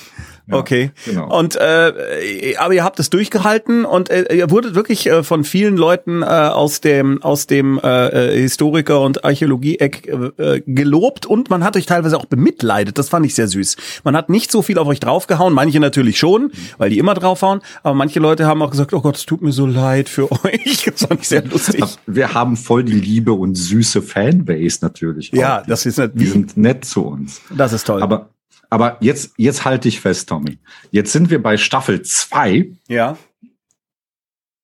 Ja, 0.49 0.57
okay. 0.57 0.91
Genau. 1.05 1.37
Und 1.39 1.57
äh, 1.57 2.57
aber 2.59 2.73
ihr 2.73 2.85
habt 2.85 2.99
es 3.01 3.11
durchgehalten 3.11 3.85
und 3.85 4.11
äh, 4.11 4.35
ihr 4.35 4.51
wurdet 4.51 4.75
wirklich 4.75 5.07
äh, 5.07 5.23
von 5.23 5.45
vielen 5.45 5.77
Leuten 5.77 6.23
äh, 6.23 6.27
aus 6.27 6.81
dem 6.81 7.23
aus 7.23 7.47
dem 7.47 7.79
äh, 7.83 8.09
äh 8.09 8.41
Historiker 8.41 9.01
und 9.03 9.25
Archäologie-Eck 9.25 10.09
äh, 10.39 10.63
gelobt 10.65 11.27
und 11.27 11.51
man 11.51 11.65
hat 11.65 11.77
euch 11.77 11.87
teilweise 11.87 12.17
auch 12.17 12.25
bemitleidet. 12.25 12.99
Das 12.99 13.11
fand 13.11 13.27
ich 13.27 13.35
sehr 13.35 13.49
süß. 13.49 13.77
Man 14.05 14.17
hat 14.17 14.31
nicht 14.31 14.51
so 14.51 14.63
viel 14.63 14.79
auf 14.79 14.87
euch 14.87 15.01
draufgehauen, 15.01 15.53
manche 15.53 15.81
natürlich 15.81 16.19
schon, 16.19 16.51
weil 16.79 16.91
die 16.91 16.99
immer 16.99 17.15
draufhauen, 17.15 17.61
aber 17.83 17.95
manche 17.95 18.21
Leute 18.21 18.47
haben 18.47 18.63
auch 18.63 18.71
gesagt, 18.71 18.95
oh 18.95 19.01
Gott, 19.03 19.17
es 19.17 19.27
tut 19.27 19.43
mir 19.43 19.53
so 19.53 19.67
leid 19.67 20.09
für 20.09 20.31
euch. 20.45 20.85
Das 20.85 21.05
fand 21.07 21.21
ich 21.21 21.29
sehr 21.29 21.45
lustig. 21.45 21.85
Wir 22.07 22.33
haben 22.33 22.57
voll 22.57 22.85
die 22.85 22.93
Liebe 22.93 23.33
und 23.33 23.55
süße 23.55 24.01
Fanbase 24.01 24.79
natürlich. 24.81 25.31
Ja, 25.33 25.61
auch. 25.61 25.67
das 25.67 25.85
ist 25.85 25.99
nicht, 25.99 26.13
die 26.15 26.27
sind 26.27 26.57
nett 26.57 26.85
zu 26.85 27.05
uns. 27.07 27.43
Das 27.55 27.73
ist 27.73 27.87
toll. 27.87 28.03
Aber 28.03 28.31
aber 28.71 28.99
jetzt, 29.01 29.33
jetzt 29.37 29.65
halte 29.65 29.89
ich 29.89 30.01
fest, 30.01 30.29
Tommy. 30.29 30.59
Jetzt 30.91 31.13
sind 31.13 31.31
wir 31.31 31.43
bei 31.43 31.57
Staffel 31.57 32.03
zwei. 32.03 32.73
Ja. 32.89 33.17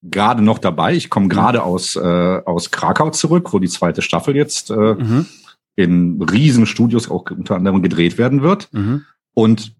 Gerade 0.02 0.42
noch 0.42 0.58
dabei. 0.58 0.94
Ich 0.94 1.08
komme 1.08 1.28
gerade 1.28 1.58
mhm. 1.58 1.64
aus, 1.64 1.96
äh, 1.96 2.00
aus 2.44 2.70
Krakau 2.70 3.10
zurück, 3.10 3.52
wo 3.52 3.58
die 3.58 3.68
zweite 3.68 4.02
Staffel 4.02 4.36
jetzt 4.36 4.70
äh, 4.70 4.74
mhm. 4.94 5.26
in 5.76 6.22
Riesenstudios 6.22 7.10
auch 7.10 7.30
unter 7.30 7.56
anderem 7.56 7.82
gedreht 7.82 8.18
werden 8.18 8.42
wird. 8.42 8.70
Mhm. 8.72 9.04
Und 9.32 9.74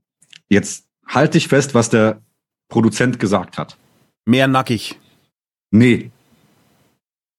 jetzt 0.49 0.87
halte 1.07 1.37
ich 1.37 1.49
fest, 1.49 1.75
was 1.75 1.91
der 1.91 2.23
Produzent 2.69 3.19
gesagt 3.19 3.59
hat. 3.59 3.77
Mehr 4.25 4.49
nackig. 4.49 4.99
Nee, 5.71 6.11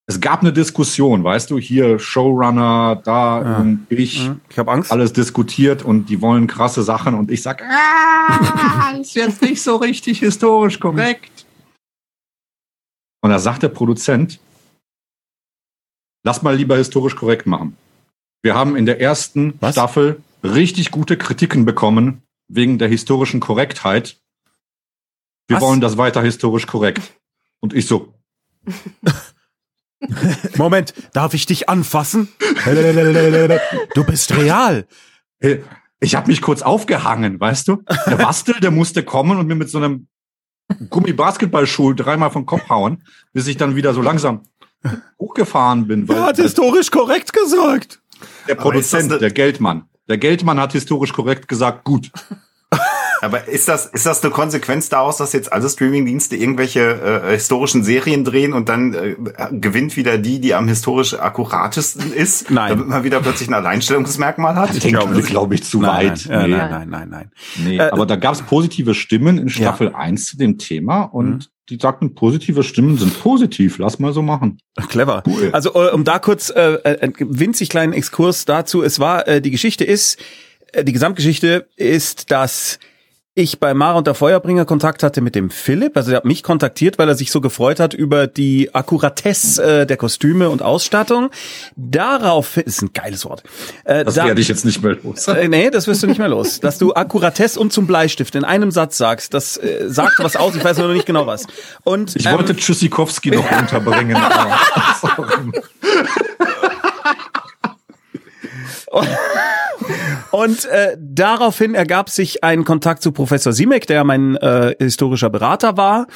es 0.08 0.20
gab 0.20 0.40
eine 0.40 0.52
Diskussion, 0.52 1.24
weißt 1.24 1.50
du, 1.50 1.58
hier 1.58 1.98
Showrunner, 1.98 3.02
da 3.04 3.42
ja. 3.42 3.56
und 3.58 3.86
ich. 3.90 4.30
Ich 4.48 4.58
habe 4.58 4.70
Angst. 4.70 4.92
Alles 4.92 5.12
diskutiert 5.12 5.82
und 5.82 6.06
die 6.06 6.20
wollen 6.20 6.46
krasse 6.46 6.84
Sachen 6.84 7.14
und 7.14 7.30
ich 7.30 7.42
sag, 7.42 7.62
ah, 7.62 8.92
ist 9.00 9.16
jetzt 9.16 9.42
nicht 9.42 9.60
so 9.60 9.76
richtig 9.76 10.20
historisch 10.20 10.78
korrekt. 10.78 11.46
Und 13.20 13.30
da 13.30 13.40
sagt 13.40 13.64
der 13.64 13.68
Produzent, 13.68 14.38
lass 16.24 16.42
mal 16.42 16.54
lieber 16.54 16.76
historisch 16.76 17.16
korrekt 17.16 17.46
machen. 17.46 17.76
Wir 18.42 18.54
haben 18.54 18.76
in 18.76 18.86
der 18.86 19.00
ersten 19.00 19.54
Was? 19.60 19.74
Staffel 19.74 20.22
richtig 20.44 20.92
gute 20.92 21.16
Kritiken 21.16 21.64
bekommen 21.64 22.22
wegen 22.46 22.78
der 22.78 22.86
historischen 22.86 23.40
Korrektheit. 23.40 24.20
Wir 25.48 25.56
Was? 25.56 25.64
wollen 25.64 25.80
das 25.80 25.96
weiter 25.96 26.22
historisch 26.22 26.68
korrekt. 26.68 27.12
Und 27.58 27.74
ich 27.74 27.88
so, 27.88 28.14
Moment, 30.56 30.94
darf 31.12 31.34
ich 31.34 31.46
dich 31.46 31.68
anfassen? 31.68 32.28
Du 33.94 34.04
bist 34.04 34.36
real. 34.36 34.86
Ich 36.00 36.14
habe 36.14 36.28
mich 36.28 36.42
kurz 36.42 36.62
aufgehangen, 36.62 37.40
weißt 37.40 37.68
du? 37.68 37.82
Der 38.06 38.16
Bastel, 38.16 38.54
der 38.60 38.70
musste 38.70 39.02
kommen 39.02 39.38
und 39.38 39.46
mir 39.46 39.54
mit 39.54 39.70
so 39.70 39.78
einem 39.78 40.08
Gummi-Basketballschuh 40.90 41.94
dreimal 41.94 42.30
vom 42.30 42.44
Kopf 42.44 42.68
hauen, 42.68 43.04
bis 43.32 43.46
ich 43.46 43.56
dann 43.56 43.76
wieder 43.76 43.94
so 43.94 44.02
langsam 44.02 44.42
hochgefahren 45.18 45.86
bin. 45.86 46.08
Weil, 46.08 46.16
er 46.16 46.26
hat 46.26 46.36
historisch 46.36 46.90
korrekt 46.90 47.32
gesagt. 47.32 48.00
Der 48.48 48.54
Produzent, 48.54 49.20
der 49.20 49.30
Geldmann. 49.30 49.88
Der 50.08 50.18
Geldmann 50.18 50.60
hat 50.60 50.72
historisch 50.72 51.12
korrekt 51.12 51.48
gesagt, 51.48 51.84
gut. 51.84 52.10
Aber 53.22 53.48
ist 53.48 53.68
das, 53.68 53.86
ist 53.86 54.06
das 54.06 54.22
eine 54.22 54.32
Konsequenz 54.32 54.88
daraus, 54.88 55.16
dass 55.16 55.32
jetzt 55.32 55.52
alle 55.52 55.68
Streamingdienste 55.68 56.36
irgendwelche 56.36 56.80
äh, 57.24 57.32
historischen 57.32 57.82
Serien 57.82 58.24
drehen 58.24 58.52
und 58.52 58.68
dann 58.68 58.94
äh, 58.94 59.16
gewinnt 59.52 59.96
wieder 59.96 60.18
die, 60.18 60.40
die 60.40 60.54
am 60.54 60.68
historisch 60.68 61.14
akkuratesten 61.14 62.12
ist? 62.12 62.50
Nein. 62.50 62.70
Damit 62.70 62.88
man 62.88 63.04
wieder 63.04 63.20
plötzlich 63.20 63.48
ein 63.48 63.54
Alleinstellungsmerkmal 63.54 64.56
hat? 64.56 64.74
Ich 64.74 64.86
glaube, 64.86 65.20
glaube 65.22 65.54
ich, 65.54 65.64
zu 65.64 65.80
nein, 65.80 66.10
weit. 66.10 66.26
Nein, 66.28 66.50
nee. 66.50 66.56
nein, 66.56 66.70
nein, 66.70 66.88
nein, 66.88 67.08
nein. 67.08 67.30
Nee, 67.64 67.78
äh, 67.78 67.90
aber 67.90 68.06
da 68.06 68.16
gab 68.16 68.34
es 68.34 68.42
positive 68.42 68.94
Stimmen 68.94 69.38
in 69.38 69.48
Staffel 69.48 69.88
ja. 69.88 69.98
1 69.98 70.26
zu 70.26 70.36
dem 70.36 70.58
Thema 70.58 71.02
und 71.02 71.28
mhm. 71.28 71.44
die 71.70 71.78
sagten, 71.80 72.14
positive 72.14 72.62
Stimmen 72.62 72.98
sind 72.98 73.20
positiv. 73.20 73.78
Lass 73.78 73.98
mal 73.98 74.12
so 74.12 74.22
machen. 74.22 74.58
Clever. 74.88 75.22
Cool. 75.26 75.50
Also 75.52 75.74
äh, 75.74 75.90
um 75.92 76.04
da 76.04 76.18
kurz 76.18 76.50
äh, 76.50 76.74
äh, 76.74 77.00
ein 77.00 77.14
winzig 77.18 77.70
kleinen 77.70 77.92
Exkurs 77.92 78.44
dazu. 78.44 78.82
Es 78.82 79.00
war, 79.00 79.26
äh, 79.26 79.40
die 79.40 79.50
Geschichte 79.50 79.84
ist, 79.84 80.18
äh, 80.72 80.84
die 80.84 80.92
Gesamtgeschichte 80.92 81.68
ist, 81.76 82.30
dass 82.30 82.78
ich 83.38 83.60
bei 83.60 83.74
Mara 83.74 83.98
und 83.98 84.06
der 84.06 84.14
Feuerbringer 84.14 84.64
Kontakt 84.64 85.02
hatte 85.02 85.20
mit 85.20 85.34
dem 85.34 85.50
Philipp. 85.50 85.94
Also 85.94 86.12
er 86.12 86.16
hat 86.16 86.24
mich 86.24 86.42
kontaktiert, 86.42 86.98
weil 86.98 87.06
er 87.06 87.14
sich 87.14 87.30
so 87.30 87.42
gefreut 87.42 87.80
hat 87.80 87.92
über 87.92 88.26
die 88.26 88.74
Akkuratesse 88.74 89.82
äh, 89.82 89.86
der 89.86 89.98
Kostüme 89.98 90.48
und 90.48 90.62
Ausstattung. 90.62 91.28
Darauf 91.76 92.56
ist 92.56 92.80
ein 92.80 92.94
geiles 92.94 93.26
Wort. 93.26 93.42
Äh, 93.84 94.06
das 94.06 94.14
da, 94.14 94.24
werde 94.24 94.40
ich 94.40 94.48
jetzt 94.48 94.64
nicht 94.64 94.82
mehr 94.82 94.96
los. 95.02 95.28
Äh, 95.28 95.48
nee, 95.48 95.68
das 95.68 95.86
wirst 95.86 96.02
du 96.02 96.06
nicht 96.06 96.16
mehr 96.16 96.28
los. 96.28 96.60
Dass 96.60 96.78
du 96.78 96.94
Akkuratesse 96.94 97.60
und 97.60 97.74
zum 97.74 97.86
Bleistift 97.86 98.34
in 98.34 98.44
einem 98.44 98.70
Satz 98.70 98.96
sagst, 98.96 99.34
das 99.34 99.58
äh, 99.58 99.84
sagt 99.86 100.18
was 100.18 100.36
aus. 100.36 100.56
Ich 100.56 100.64
weiß 100.64 100.78
noch 100.78 100.88
nicht 100.88 101.04
genau 101.04 101.26
was. 101.26 101.46
Und 101.84 102.16
ich 102.16 102.24
ähm, 102.24 102.32
wollte 102.38 102.56
Tschüssikowski 102.56 103.32
noch 103.32 103.50
unterbringen. 103.50 104.16
Und 110.36 110.66
äh, 110.66 110.98
daraufhin 111.00 111.74
ergab 111.74 112.10
sich 112.10 112.44
ein 112.44 112.64
Kontakt 112.64 113.02
zu 113.02 113.10
Professor 113.10 113.54
Simek, 113.54 113.86
der 113.86 114.04
mein 114.04 114.36
äh, 114.36 114.74
historischer 114.78 115.30
Berater 115.30 115.78
war. 115.78 116.08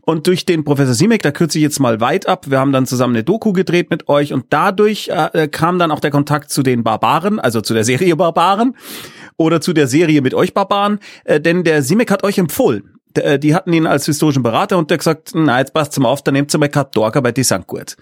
Und 0.00 0.26
durch 0.26 0.44
den 0.44 0.64
Professor 0.64 0.94
Simek, 0.94 1.22
da 1.22 1.30
kürze 1.30 1.58
ich 1.58 1.62
jetzt 1.62 1.78
mal 1.78 2.00
weit 2.00 2.26
ab, 2.26 2.50
wir 2.50 2.58
haben 2.58 2.72
dann 2.72 2.86
zusammen 2.86 3.14
eine 3.14 3.22
Doku 3.22 3.52
gedreht 3.52 3.88
mit 3.90 4.08
euch 4.08 4.32
und 4.32 4.46
dadurch 4.50 5.10
äh, 5.10 5.46
kam 5.46 5.78
dann 5.78 5.92
auch 5.92 6.00
der 6.00 6.10
Kontakt 6.10 6.50
zu 6.50 6.64
den 6.64 6.82
Barbaren, 6.82 7.38
also 7.38 7.60
zu 7.60 7.72
der 7.72 7.84
Serie 7.84 8.16
Barbaren 8.16 8.74
oder 9.36 9.60
zu 9.60 9.72
der 9.72 9.86
Serie 9.86 10.22
mit 10.22 10.34
euch 10.34 10.54
Barbaren, 10.54 10.98
äh, 11.22 11.40
denn 11.40 11.62
der 11.62 11.84
Simek 11.84 12.10
hat 12.10 12.24
euch 12.24 12.38
empfohlen 12.38 12.82
äh, 12.82 12.97
die 13.38 13.54
hatten 13.54 13.72
ihn 13.72 13.86
als 13.86 14.06
historischen 14.06 14.42
Berater 14.42 14.78
und 14.78 14.90
der 14.90 14.98
gesagt, 14.98 15.32
na, 15.34 15.58
jetzt 15.58 15.74
passt 15.74 15.92
zum 15.92 16.06
auf, 16.06 16.22
dann 16.22 16.34
nehmt 16.34 16.54
ihr 16.54 16.58
mal 16.58 16.68
Dorka 16.94 17.20
bei 17.20 17.32
die. 17.32 17.66
Gut. 17.66 17.96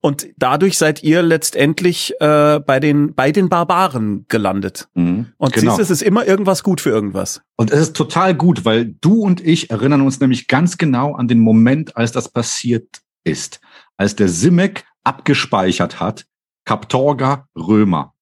Und 0.00 0.28
dadurch 0.36 0.78
seid 0.78 1.02
ihr 1.02 1.22
letztendlich 1.22 2.14
äh, 2.20 2.60
bei 2.60 2.80
den 2.80 3.14
bei 3.14 3.32
den 3.32 3.48
Barbaren 3.48 4.24
gelandet. 4.28 4.88
Mhm, 4.94 5.32
und 5.36 5.52
genau. 5.52 5.72
siehst, 5.76 5.80
es 5.80 5.90
ist 5.90 6.02
immer 6.02 6.26
irgendwas 6.26 6.62
gut 6.62 6.80
für 6.80 6.90
irgendwas. 6.90 7.42
Und 7.56 7.70
es 7.70 7.80
ist 7.80 7.96
total 7.96 8.34
gut, 8.34 8.64
weil 8.64 8.86
du 8.86 9.22
und 9.22 9.44
ich 9.44 9.70
erinnern 9.70 10.02
uns 10.02 10.20
nämlich 10.20 10.48
ganz 10.48 10.78
genau 10.78 11.14
an 11.14 11.28
den 11.28 11.40
Moment, 11.40 11.96
als 11.96 12.12
das 12.12 12.28
passiert 12.28 13.00
ist. 13.24 13.60
Als 13.96 14.16
der 14.16 14.28
Simek 14.28 14.84
abgespeichert 15.04 16.00
hat, 16.00 16.26
Kaptorga 16.64 17.48
Römer. 17.56 18.14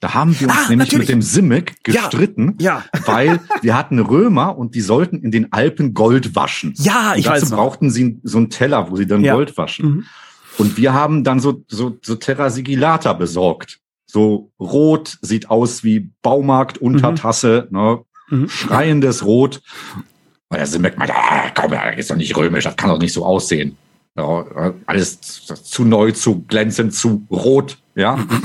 Da 0.00 0.14
haben 0.14 0.38
wir 0.38 0.48
uns 0.48 0.56
ah, 0.56 0.68
nämlich 0.68 0.92
natürlich. 0.92 1.08
mit 1.08 1.08
dem 1.08 1.22
Simic 1.22 1.84
gestritten, 1.84 2.54
ja, 2.60 2.84
ja. 2.94 3.06
weil 3.06 3.40
wir 3.62 3.76
hatten 3.76 3.98
Römer 3.98 4.56
und 4.56 4.74
die 4.74 4.80
sollten 4.80 5.20
in 5.22 5.30
den 5.30 5.52
Alpen 5.52 5.92
Gold 5.92 6.36
waschen. 6.36 6.74
Ja, 6.76 7.14
ich 7.16 7.26
und 7.26 7.34
dazu 7.34 7.42
weiß 7.42 7.50
brauchten 7.50 7.90
sie 7.90 8.20
so 8.22 8.38
einen 8.38 8.50
Teller, 8.50 8.90
wo 8.90 8.96
sie 8.96 9.06
dann 9.06 9.24
ja. 9.24 9.34
Gold 9.34 9.56
waschen. 9.56 9.86
Mhm. 9.90 10.04
Und 10.58 10.76
wir 10.76 10.92
haben 10.92 11.24
dann 11.24 11.40
so, 11.40 11.64
so, 11.68 11.98
so 12.02 12.14
Terra 12.14 12.50
Sigillata 12.50 13.12
besorgt. 13.12 13.80
So 14.06 14.52
rot, 14.58 15.18
sieht 15.20 15.50
aus 15.50 15.84
wie 15.84 16.10
Baumarkt-Untertasse, 16.22 17.68
mhm. 17.70 17.78
ne? 17.78 17.98
Mhm. 18.30 18.48
schreiendes 18.48 19.24
Rot. 19.24 19.62
Und 20.48 20.58
der 20.58 20.66
Simic 20.66 20.96
meinte, 20.96 21.14
ah, 21.14 21.50
komm, 21.54 21.72
das 21.72 21.98
ist 21.98 22.10
doch 22.10 22.16
nicht 22.16 22.36
römisch, 22.36 22.64
das 22.64 22.76
kann 22.76 22.90
doch 22.90 22.98
nicht 22.98 23.12
so 23.12 23.24
aussehen. 23.24 23.76
Ja, 24.16 24.74
alles 24.86 25.20
zu 25.20 25.84
neu, 25.84 26.12
zu 26.12 26.42
glänzend, 26.42 26.94
zu 26.94 27.26
rot, 27.30 27.78
ja. 27.94 28.16
Mhm. 28.16 28.42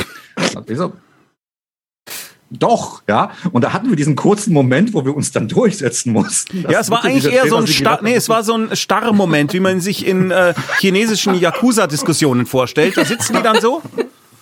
Doch, 2.59 3.01
ja. 3.07 3.31
Und 3.51 3.63
da 3.63 3.73
hatten 3.73 3.89
wir 3.89 3.95
diesen 3.95 4.15
kurzen 4.15 4.53
Moment, 4.53 4.93
wo 4.93 5.03
wir 5.05 5.15
uns 5.15 5.31
dann 5.31 5.47
durchsetzen 5.47 6.13
mussten. 6.13 6.65
Ja, 6.69 6.79
es 6.79 6.89
war 6.89 7.03
eigentlich 7.03 7.31
eher 7.31 7.47
so 7.47 7.57
ein 7.57 7.67
Star 7.67 7.99
nee, 8.01 8.13
es 8.13 8.29
war 8.29 8.43
so 8.43 8.55
ein 8.55 8.75
starrer 8.75 9.13
Moment, 9.13 9.53
wie 9.53 9.59
man 9.59 9.81
sich 9.81 10.05
in 10.05 10.31
äh, 10.31 10.53
chinesischen 10.79 11.35
Yakuza-Diskussionen 11.35 12.45
vorstellt. 12.45 12.95
Da 12.97 13.05
sitzen 13.05 13.35
die 13.35 13.41
dann 13.41 13.59
so 13.59 13.81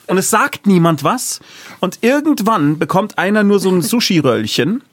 und 0.08 0.18
es 0.18 0.30
sagt 0.30 0.68
niemand 0.68 1.04
was. 1.04 1.40
Und 1.80 2.00
irgendwann 2.02 2.78
bekommt 2.78 3.18
einer 3.18 3.44
nur 3.44 3.60
so 3.60 3.70
ein 3.70 3.82
Sushi-Röllchen 3.82 4.84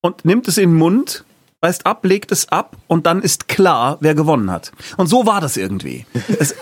und 0.00 0.24
nimmt 0.24 0.48
es 0.48 0.56
in 0.56 0.70
den 0.70 0.78
Mund, 0.78 1.24
beißt 1.60 1.84
ab, 1.86 2.04
legt 2.04 2.32
es 2.32 2.48
ab 2.48 2.76
und 2.86 3.06
dann 3.06 3.20
ist 3.20 3.48
klar, 3.48 3.98
wer 4.00 4.14
gewonnen 4.14 4.50
hat. 4.50 4.72
Und 4.96 5.06
so 5.06 5.26
war 5.26 5.40
das 5.40 5.56
irgendwie. 5.56 6.06
Es, 6.38 6.54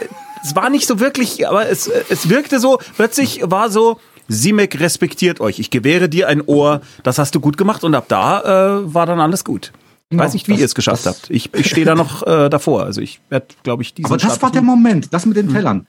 es 0.43 0.57
war 0.57 0.71
nicht 0.71 0.87
so 0.87 1.01
wirklich, 1.01 1.47
aber 1.49 1.69
es, 1.69 1.87
es 2.09 2.29
wirkte 2.29 2.61
so, 2.61 2.81
plötzlich 2.97 3.41
war 3.45 3.71
so, 3.71 4.01
Simek 4.31 4.79
respektiert 4.81 5.41
euch. 5.41 5.59
Ich 5.59 5.71
gewähre 5.71 6.09
dir 6.09 6.29
ein 6.29 6.41
Ohr. 6.43 6.81
Das 7.03 7.19
hast 7.19 7.35
du 7.35 7.41
gut 7.41 7.59
gemacht 7.59 7.83
und 7.85 7.95
ab 7.95 8.05
da 8.09 8.79
äh, 8.79 8.95
war 8.95 9.05
dann 9.07 9.21
alles 9.21 9.45
gut. 9.45 9.73
Ich 10.09 10.19
weiß 10.19 10.33
nicht, 10.33 10.49
wie 10.49 10.55
ihr 10.55 10.65
es 10.65 10.75
geschafft 10.75 11.07
habt. 11.07 11.31
Ich, 11.31 11.55
ich 11.55 11.69
stehe 11.69 11.87
da 11.87 11.95
noch 11.95 12.27
äh, 12.27 12.49
davor. 12.49 12.85
Also 12.85 13.01
ich 13.01 13.21
werde, 13.29 13.47
glaube 13.63 13.83
ich, 13.83 13.95
diesen 13.95 14.07
Aber 14.07 14.17
das 14.17 14.25
Status 14.25 14.43
war 14.43 14.51
der 14.51 14.63
Moment, 14.63 15.13
das 15.13 15.25
mit 15.25 15.37
den 15.37 15.47
hm. 15.47 15.55
Tellern. 15.55 15.87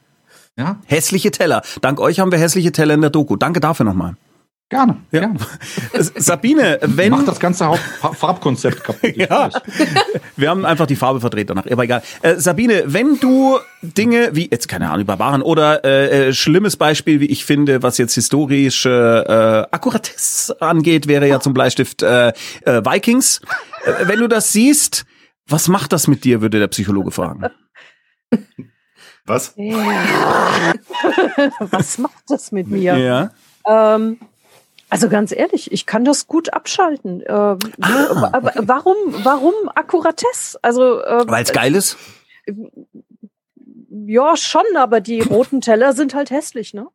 Ja? 0.58 0.78
Hässliche 0.86 1.32
Teller. 1.32 1.62
Dank 1.82 2.00
euch 2.00 2.20
haben 2.20 2.32
wir 2.32 2.38
hässliche 2.38 2.72
Teller 2.72 2.94
in 2.94 3.02
der 3.02 3.10
Doku. 3.10 3.36
Danke 3.36 3.60
dafür 3.60 3.86
nochmal. 3.86 4.16
Gerne, 4.72 5.02
ja. 5.12 5.20
gerne. 5.20 5.38
Sabine, 6.16 6.80
wenn... 6.82 7.12
Macht 7.12 7.28
das 7.28 7.42
ganze 7.42 7.70
Farbkonzept 7.74 8.86
kaputt. 8.86 9.12
ja. 9.18 9.50
Wir 10.38 10.50
haben 10.50 10.66
einfach 10.66 10.88
die 10.88 10.96
Farbe 10.96 11.20
verdreht 11.20 11.50
danach, 11.50 11.66
aber 11.70 11.84
egal. 11.84 12.02
Äh, 12.22 12.38
Sabine, 12.38 12.84
wenn 12.86 13.20
du 13.20 13.60
Dinge 13.82 14.30
wie, 14.32 14.50
jetzt 14.50 14.70
keine 14.70 14.90
Ahnung, 14.90 15.06
Barbaren 15.06 15.42
oder 15.42 15.84
äh, 15.84 16.30
äh, 16.30 16.34
schlimmes 16.34 16.78
Beispiel, 16.78 17.20
wie 17.20 17.26
ich 17.26 17.44
finde, 17.44 17.84
was 17.84 17.98
jetzt 17.98 18.14
historische 18.14 19.68
äh, 19.70 19.76
Akkuratesse 19.76 20.62
angeht, 20.62 21.06
wäre 21.06 21.28
ja 21.28 21.42
zum 21.42 21.54
Bleistift 21.54 22.02
äh, 22.02 22.30
äh, 22.30 22.34
Vikings. 22.64 23.42
Äh, 23.84 24.08
wenn 24.08 24.20
du 24.20 24.30
das 24.30 24.54
siehst, 24.54 25.04
was 25.48 25.68
macht 25.68 25.92
das 25.92 26.08
mit 26.08 26.24
dir, 26.24 26.40
würde 26.40 26.60
der 26.60 26.70
Psychologe 26.70 27.12
fragen. 27.12 27.44
Was? 29.26 29.54
Ja. 29.58 30.74
was 31.60 31.98
macht 31.98 32.24
das 32.30 32.54
mit 32.54 32.68
mir? 32.68 32.98
Ja. 32.98 33.32
Ähm, 33.68 34.18
also 34.92 35.08
ganz 35.08 35.32
ehrlich, 35.32 35.72
ich 35.72 35.86
kann 35.86 36.04
das 36.04 36.28
gut 36.28 36.54
abschalten. 36.54 37.24
Ähm, 37.26 37.60
ah, 37.80 38.34
okay. 38.36 38.52
Warum, 38.58 38.96
warum 39.24 39.54
Akkuratesse? 39.74 40.60
Also 40.62 41.02
äh, 41.02 41.24
weil 41.28 41.44
es 41.44 41.54
geil 41.54 41.76
ist. 41.76 41.96
Ja, 43.90 44.36
schon, 44.36 44.66
aber 44.76 45.00
die 45.00 45.22
roten 45.22 45.62
Teller 45.62 45.94
sind 45.94 46.14
halt 46.14 46.30
hässlich, 46.30 46.74
ne? 46.74 46.88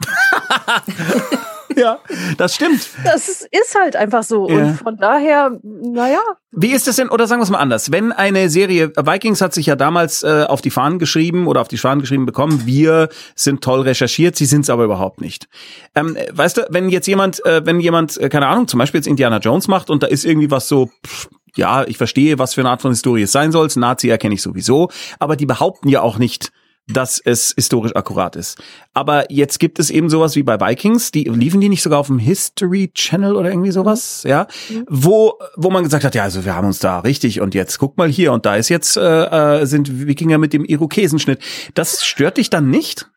ja, 1.76 1.98
das 2.36 2.54
stimmt. 2.54 2.88
Das 3.04 3.28
ist, 3.28 3.74
halt 3.74 3.96
einfach 3.96 4.22
so. 4.22 4.48
Ja. 4.48 4.56
Und 4.56 4.76
von 4.76 4.96
daher, 4.96 5.58
naja. 5.62 6.20
Wie 6.52 6.72
ist 6.72 6.86
es 6.86 6.96
denn, 6.96 7.08
oder 7.08 7.26
sagen 7.26 7.40
wir 7.40 7.44
es 7.44 7.50
mal 7.50 7.58
anders, 7.58 7.90
wenn 7.90 8.12
eine 8.12 8.48
Serie, 8.48 8.92
Vikings 8.96 9.40
hat 9.40 9.54
sich 9.54 9.66
ja 9.66 9.76
damals 9.76 10.22
äh, 10.22 10.44
auf 10.48 10.60
die 10.60 10.70
Fahnen 10.70 10.98
geschrieben 10.98 11.46
oder 11.46 11.60
auf 11.60 11.68
die 11.68 11.78
Fahnen 11.78 12.00
geschrieben 12.00 12.26
bekommen, 12.26 12.62
wir 12.64 13.08
sind 13.34 13.62
toll 13.62 13.80
recherchiert, 13.80 14.36
sie 14.36 14.46
sind 14.46 14.62
es 14.62 14.70
aber 14.70 14.84
überhaupt 14.84 15.20
nicht. 15.20 15.48
Ähm, 15.94 16.16
weißt 16.32 16.58
du, 16.58 16.66
wenn 16.70 16.88
jetzt 16.88 17.06
jemand, 17.06 17.44
äh, 17.44 17.64
wenn 17.64 17.80
jemand, 17.80 18.16
äh, 18.18 18.28
keine 18.28 18.46
Ahnung, 18.46 18.68
zum 18.68 18.78
Beispiel 18.78 18.98
jetzt 18.98 19.08
Indiana 19.08 19.38
Jones 19.38 19.66
macht 19.68 19.90
und 19.90 20.02
da 20.02 20.06
ist 20.06 20.24
irgendwie 20.24 20.50
was 20.50 20.68
so, 20.68 20.90
pff, 21.06 21.28
ja, 21.56 21.84
ich 21.84 21.98
verstehe, 21.98 22.38
was 22.38 22.54
für 22.54 22.60
eine 22.60 22.70
Art 22.70 22.82
von 22.82 22.90
Historie 22.90 23.22
es 23.22 23.32
sein 23.32 23.52
soll, 23.52 23.68
Nazi 23.76 24.08
erkenne 24.08 24.34
ich 24.34 24.42
sowieso, 24.42 24.90
aber 25.18 25.36
die 25.36 25.46
behaupten 25.46 25.88
ja 25.88 26.02
auch 26.02 26.18
nicht, 26.18 26.52
dass 26.86 27.18
es 27.18 27.54
historisch 27.56 27.96
akkurat 27.96 28.36
ist. 28.36 28.62
Aber 28.92 29.30
jetzt 29.30 29.58
gibt 29.58 29.78
es 29.78 29.88
eben 29.90 30.10
sowas 30.10 30.36
wie 30.36 30.42
bei 30.42 30.60
Vikings, 30.60 31.10
die 31.12 31.24
liefen 31.24 31.60
die 31.60 31.68
nicht 31.70 31.82
sogar 31.82 31.98
auf 31.98 32.08
dem 32.08 32.18
History 32.18 32.90
Channel 32.92 33.36
oder 33.36 33.48
irgendwie 33.48 33.70
sowas, 33.70 34.22
ja, 34.26 34.46
mhm. 34.68 34.84
wo 34.88 35.38
wo 35.56 35.70
man 35.70 35.82
gesagt 35.82 36.04
hat, 36.04 36.14
ja, 36.14 36.22
also 36.24 36.44
wir 36.44 36.54
haben 36.54 36.66
uns 36.66 36.80
da 36.80 36.98
richtig 37.00 37.40
und 37.40 37.54
jetzt 37.54 37.78
guck 37.78 37.96
mal 37.96 38.08
hier 38.08 38.32
und 38.32 38.44
da 38.44 38.56
ist 38.56 38.68
jetzt 38.68 38.96
äh, 38.96 39.60
äh 39.60 39.66
sind 39.66 40.06
Wikinger 40.06 40.38
mit 40.38 40.52
dem 40.52 40.64
Irokesenschnitt. 40.64 41.40
Das 41.74 42.04
stört 42.04 42.36
dich 42.36 42.50
dann 42.50 42.68
nicht? 42.68 43.10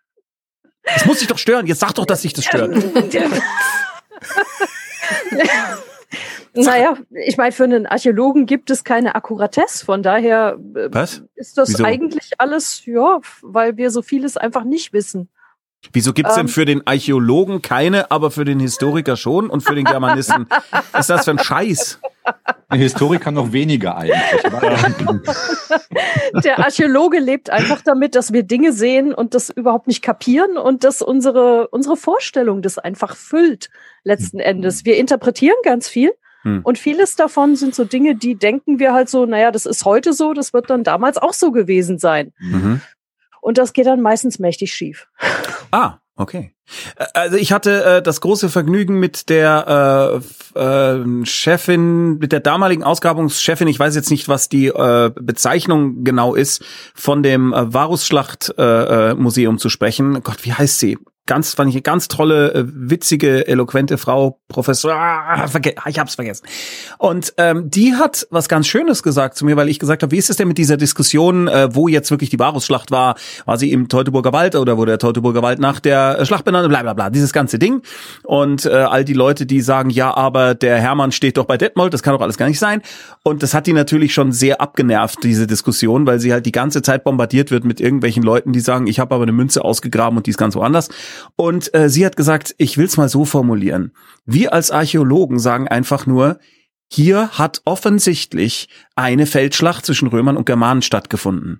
Das 0.83 1.05
muss 1.05 1.19
dich 1.19 1.27
doch 1.27 1.37
stören. 1.37 1.67
Jetzt 1.67 1.79
sag 1.79 1.93
doch, 1.93 2.05
dass 2.05 2.21
dich 2.21 2.33
das 2.33 2.45
stört. 2.45 2.73
Naja, 6.65 6.97
ich 7.25 7.37
meine, 7.37 7.51
für 7.51 7.63
einen 7.63 7.85
Archäologen 7.85 8.45
gibt 8.45 8.69
es 8.69 8.83
keine 8.83 9.15
Akkuratesse. 9.15 9.85
Von 9.85 10.03
daher 10.03 10.57
äh, 10.75 10.89
Was? 10.91 11.23
ist 11.35 11.57
das 11.57 11.69
Wieso? 11.69 11.85
eigentlich 11.85 12.39
alles, 12.39 12.85
ja, 12.85 13.19
weil 13.41 13.77
wir 13.77 13.91
so 13.91 14.01
vieles 14.01 14.37
einfach 14.37 14.63
nicht 14.63 14.93
wissen. 14.93 15.29
Wieso 15.93 16.13
gibt's 16.13 16.35
ähm, 16.35 16.45
denn 16.45 16.47
für 16.47 16.65
den 16.65 16.85
Archäologen 16.85 17.61
keine, 17.61 18.11
aber 18.11 18.31
für 18.31 18.45
den 18.45 18.59
Historiker 18.59 19.15
schon 19.15 19.49
und 19.49 19.61
für 19.61 19.75
den 19.75 19.85
Germanisten? 19.85 20.47
Was 20.91 21.01
ist 21.01 21.09
das 21.09 21.25
für 21.25 21.31
ein 21.31 21.39
Scheiß? 21.39 21.99
Der 22.71 22.79
Historiker 22.79 23.31
noch 23.31 23.53
weniger 23.53 23.95
eigentlich. 23.95 24.43
Der 26.43 26.59
Archäologe 26.59 27.19
lebt 27.19 27.49
einfach 27.49 27.81
damit, 27.81 28.15
dass 28.15 28.33
wir 28.33 28.43
Dinge 28.43 28.73
sehen 28.73 29.13
und 29.13 29.33
das 29.33 29.49
überhaupt 29.49 29.87
nicht 29.87 30.01
kapieren 30.01 30.57
und 30.57 30.83
dass 30.83 31.01
unsere, 31.01 31.69
unsere 31.69 31.95
Vorstellung 31.95 32.61
das 32.61 32.77
einfach 32.77 33.15
füllt 33.15 33.69
letzten 34.03 34.39
Endes. 34.39 34.83
Wir 34.83 34.97
interpretieren 34.97 35.55
ganz 35.63 35.87
viel 35.87 36.11
hm. 36.43 36.61
Und 36.63 36.77
vieles 36.77 37.15
davon 37.15 37.55
sind 37.55 37.75
so 37.75 37.83
Dinge, 37.83 38.15
die 38.15 38.35
denken 38.35 38.79
wir 38.79 38.93
halt 38.93 39.09
so, 39.09 39.25
naja, 39.25 39.51
das 39.51 39.65
ist 39.65 39.85
heute 39.85 40.13
so, 40.13 40.33
das 40.33 40.53
wird 40.53 40.69
dann 40.69 40.83
damals 40.83 41.17
auch 41.17 41.33
so 41.33 41.51
gewesen 41.51 41.99
sein. 41.99 42.33
Mhm. 42.39 42.81
Und 43.41 43.57
das 43.57 43.73
geht 43.73 43.85
dann 43.85 44.01
meistens 44.01 44.39
mächtig 44.39 44.73
schief. 44.73 45.07
Ah, 45.69 45.97
okay. 46.15 46.53
Also 47.13 47.35
ich 47.35 47.51
hatte 47.51 47.83
äh, 47.83 48.01
das 48.01 48.21
große 48.21 48.47
Vergnügen 48.47 49.01
mit 49.01 49.27
der 49.27 50.21
äh, 50.55 50.59
äh, 50.59 51.25
Chefin, 51.25 52.19
mit 52.19 52.31
der 52.31 52.39
damaligen 52.39 52.83
Ausgrabungschefin, 52.83 53.67
ich 53.67 53.77
weiß 53.77 53.95
jetzt 53.95 54.11
nicht, 54.11 54.29
was 54.29 54.47
die 54.47 54.67
äh, 54.67 55.11
Bezeichnung 55.13 56.05
genau 56.05 56.35
ist, 56.35 56.63
von 56.95 57.21
dem 57.21 57.51
äh, 57.51 57.73
Varusschlacht 57.73 58.53
äh, 58.57 59.11
äh 59.11 59.13
Museum 59.15 59.57
zu 59.57 59.67
sprechen. 59.67 60.23
Gott, 60.23 60.45
wie 60.45 60.53
heißt 60.53 60.79
sie? 60.79 60.97
Ganz, 61.27 61.53
fand 61.53 61.69
ich 61.69 61.75
eine 61.75 61.83
ganz 61.83 62.07
tolle, 62.07 62.53
äh, 62.53 62.63
witzige, 62.65 63.47
eloquente 63.47 63.97
Frau, 63.97 64.39
Professor, 64.47 64.93
ah, 64.93 65.45
ich 65.85 65.99
hab's 65.99 66.15
vergessen. 66.15 66.47
Und 66.97 67.33
ähm, 67.37 67.69
die 67.69 67.95
hat 67.95 68.25
was 68.31 68.49
ganz 68.49 68.67
Schönes 68.67 69.03
gesagt 69.03 69.37
zu 69.37 69.45
mir, 69.45 69.55
weil 69.55 69.69
ich 69.69 69.77
gesagt 69.77 70.01
habe, 70.01 70.11
wie 70.11 70.17
ist 70.17 70.29
es 70.29 70.37
denn 70.37 70.47
mit 70.47 70.57
dieser 70.57 70.77
Diskussion, 70.77 71.47
äh, 71.47 71.73
wo 71.75 71.87
jetzt 71.87 72.09
wirklich 72.09 72.29
die 72.29 72.39
Varusschlacht 72.39 72.89
war? 72.89 73.15
War 73.45 73.57
sie 73.57 73.71
im 73.71 73.89
Teutoburger 73.89 74.33
Wald 74.33 74.55
oder 74.55 74.77
wurde 74.77 74.93
der 74.93 74.99
Teutoburger 74.99 75.41
Wald 75.43 75.59
nach 75.59 75.79
der 75.79 76.25
Schlacht 76.25 76.45
benannt? 76.45 76.69
Bla 76.69 76.81
bla 76.81 76.93
bla, 76.93 77.09
dieses 77.09 77.33
ganze 77.33 77.59
Ding. 77.59 77.81
Und 78.23 78.65
äh, 78.65 78.69
all 78.69 79.05
die 79.05 79.13
Leute, 79.13 79.45
die 79.45 79.61
sagen, 79.61 79.89
ja, 79.89 80.15
aber 80.15 80.55
der 80.55 80.79
Hermann 80.79 81.11
steht 81.11 81.37
doch 81.37 81.45
bei 81.45 81.57
Detmold, 81.57 81.93
das 81.93 82.01
kann 82.01 82.13
doch 82.13 82.21
alles 82.21 82.37
gar 82.37 82.47
nicht 82.47 82.59
sein. 82.59 82.81
Und 83.23 83.43
das 83.43 83.53
hat 83.53 83.67
die 83.67 83.73
natürlich 83.73 84.13
schon 84.13 84.31
sehr 84.31 84.61
abgenervt, 84.61 85.23
diese 85.23 85.45
Diskussion, 85.45 86.07
weil 86.07 86.19
sie 86.19 86.31
halt 86.31 86.45
die 86.45 86.51
ganze 86.51 86.81
Zeit 86.81 87.03
bombardiert 87.03 87.51
wird 87.51 87.65
mit 87.65 87.81
irgendwelchen 87.81 88.23
Leuten, 88.23 88.53
die 88.53 88.61
sagen, 88.61 88.87
ich 88.87 88.99
habe 88.99 89.13
aber 89.13 89.23
eine 89.23 89.33
Münze 89.33 89.63
ausgegraben 89.63 90.17
und 90.17 90.25
die 90.25 90.31
ist 90.31 90.37
ganz 90.37 90.55
woanders. 90.55 90.89
Und 91.35 91.73
äh, 91.73 91.89
sie 91.89 92.05
hat 92.05 92.15
gesagt, 92.15 92.55
ich 92.57 92.77
will 92.77 92.85
es 92.85 92.97
mal 92.97 93.09
so 93.09 93.25
formulieren. 93.25 93.91
Wir 94.25 94.53
als 94.53 94.71
Archäologen 94.71 95.39
sagen 95.39 95.67
einfach 95.67 96.05
nur, 96.05 96.39
hier 96.91 97.29
hat 97.31 97.61
offensichtlich 97.65 98.69
eine 98.95 99.25
Feldschlacht 99.25 99.85
zwischen 99.85 100.07
Römern 100.07 100.37
und 100.37 100.45
Germanen 100.45 100.81
stattgefunden. 100.81 101.59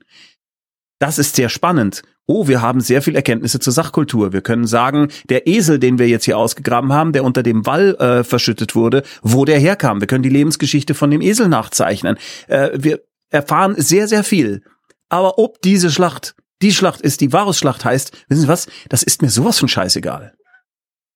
Das 1.00 1.20
ist 1.20 1.36
sehr 1.36 1.50
spannend. 1.50 2.02
Oh, 2.26 2.48
wir 2.48 2.62
haben 2.62 2.82
sehr 2.82 3.02
viel 3.02 3.16
Erkenntnisse 3.16 3.60
zur 3.60 3.72
Sachkultur. 3.72 4.34
Wir 4.34 4.42
können 4.42 4.68
sagen, 4.68 5.10
der 5.30 5.48
Esel, 5.48 5.80
den 5.80 6.00
wir 6.00 6.08
jetzt 6.08 6.26
hier 6.26 6.38
ausgegraben 6.38 6.92
haben, 6.92 7.14
der 7.14 7.24
unter 7.24 7.44
dem 7.44 7.66
Wall 7.66 7.96
äh, 7.96 8.24
verschüttet 8.24 8.76
wurde, 8.76 9.04
wo 9.22 9.46
der 9.46 9.60
herkam. 9.60 10.02
Wir 10.02 10.08
können 10.08 10.24
die 10.24 10.30
Lebensgeschichte 10.30 10.94
von 10.94 11.12
dem 11.12 11.22
Esel 11.22 11.48
nachzeichnen. 11.48 12.18
Äh, 12.48 12.72
wir 12.74 13.02
erfahren 13.30 13.76
sehr, 13.78 14.08
sehr 14.08 14.24
viel. 14.24 14.64
Aber 15.10 15.38
ob 15.40 15.62
diese 15.62 15.92
Schlacht 15.92 16.36
die 16.62 16.74
Schlacht 16.74 17.02
ist, 17.02 17.22
die 17.22 17.32
Varusschlacht 17.32 17.86
heißt, 17.86 18.12
wissen 18.28 18.42
Sie 18.42 18.48
was? 18.48 18.68
Das 18.90 19.04
ist 19.04 19.22
mir 19.22 19.30
sowas 19.30 19.60
von 19.60 19.68
scheißegal. 19.68 20.34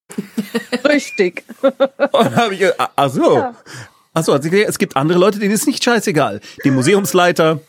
Richtig. 0.86 1.44
ach 2.96 3.10
so. 3.10 3.36
Ja. 3.36 3.56
Ach 4.14 4.24
so, 4.24 4.36
es 4.36 4.78
gibt 4.78 4.98
andere 4.98 5.18
Leute, 5.18 5.40
denen 5.40 5.54
ist 5.54 5.68
nicht 5.68 5.84
scheißegal. 5.84 6.42
Dem 6.66 6.76
Museumsleiter, 6.76 7.62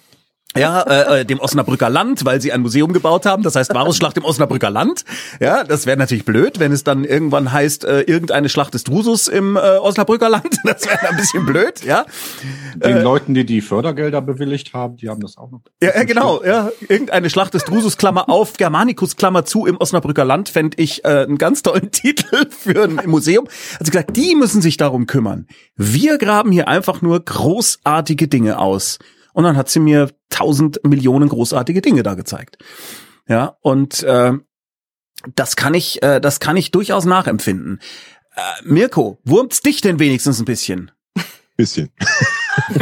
ja, 0.57 0.83
äh, 0.83 1.21
äh, 1.21 1.25
dem 1.25 1.41
Osnabrücker 1.41 1.89
Land, 1.89 2.25
weil 2.25 2.41
sie 2.41 2.53
ein 2.53 2.61
Museum 2.61 2.93
gebaut 2.93 3.25
haben, 3.25 3.43
das 3.43 3.57
heißt 3.57 3.73
Varusschlacht 3.73 4.17
im 4.19 4.25
Osnabrücker 4.25 4.71
Land. 4.71 5.05
Ja, 5.41 5.65
das 5.65 5.87
wäre 5.87 5.97
natürlich 5.97 6.25
blöd, 6.25 6.59
wenn 6.59 6.73
es 6.73 6.85
dann 6.85 7.05
irgendwann 7.05 7.53
heißt, 7.53 7.85
äh, 7.85 8.03
irgendeine 8.03 8.49
Schlacht 8.49 8.75
des 8.75 8.85
Drusus 8.85 9.29
im 9.29 9.57
äh, 9.57 9.61
Osnabrücker 9.61 10.29
Land. 10.29 10.43
Das 10.73 10.87
wäre 10.87 11.09
ein 11.09 11.17
bisschen 11.17 11.45
blöd, 11.45 11.85
ja. 11.85 12.07
Den 12.77 12.99
äh, 12.99 13.03
Leuten, 13.03 13.35
die 13.35 13.45
die 13.45 13.61
Fördergelder 13.61 14.23
bewilligt 14.23 14.73
haben, 14.73 14.97
die 14.97 15.09
haben 15.09 15.21
das 15.21 15.37
auch 15.37 15.51
noch. 15.51 15.61
Ja, 15.83 15.91
äh, 15.91 16.07
genau, 16.07 16.43
ja. 16.43 16.71
Irgendeine 16.89 17.29
Schlacht 17.31 17.53
des 17.55 17.65
Drusus, 17.65 17.99
Klammer 17.99 18.31
auf, 18.31 18.55
Germanicus, 18.55 19.17
Klammer 19.17 19.45
zu 19.45 19.67
im 19.67 19.77
Osnabrücker 19.77 20.25
Land, 20.25 20.49
fände 20.49 20.81
ich 20.81 21.05
äh, 21.05 21.09
einen 21.09 21.37
ganz 21.37 21.63
tollen 21.63 21.91
Titel 21.93 22.47
für 22.51 22.85
ein 22.85 23.01
Museum. 23.07 23.47
Also 23.79 23.91
gesagt, 23.91 24.17
die 24.17 24.35
müssen 24.35 24.63
sich 24.63 24.77
darum 24.77 25.07
kümmern. 25.07 25.47
Wir 25.77 26.17
graben 26.17 26.53
hier 26.53 26.69
einfach 26.69 27.03
nur 27.03 27.23
großartige 27.23 28.29
Dinge 28.29 28.59
aus. 28.59 28.99
Und 29.33 29.45
dann 29.45 29.57
hat 29.57 29.69
sie 29.69 29.81
mir 29.81 30.11
tausend 30.29 30.81
Millionen 30.85 31.29
großartige 31.29 31.81
Dinge 31.81 32.03
da 32.03 32.15
gezeigt. 32.15 32.59
Ja, 33.29 33.57
und 33.61 34.03
äh, 34.03 34.33
das 35.35 35.57
kann 35.57 35.75
ich, 35.75 36.03
äh, 36.03 36.21
das 36.21 36.41
kann 36.41 36.57
ich 36.57 36.71
durchaus 36.71 37.05
nachempfinden. 37.05 37.81
Äh, 38.35 38.41
Mirko, 38.65 39.19
wurmt's 39.25 39.61
dich 39.61 39.81
denn 39.81 39.99
wenigstens 39.99 40.41
ein 40.41 40.45
bisschen? 40.45 40.91
Bisschen. 41.57 41.91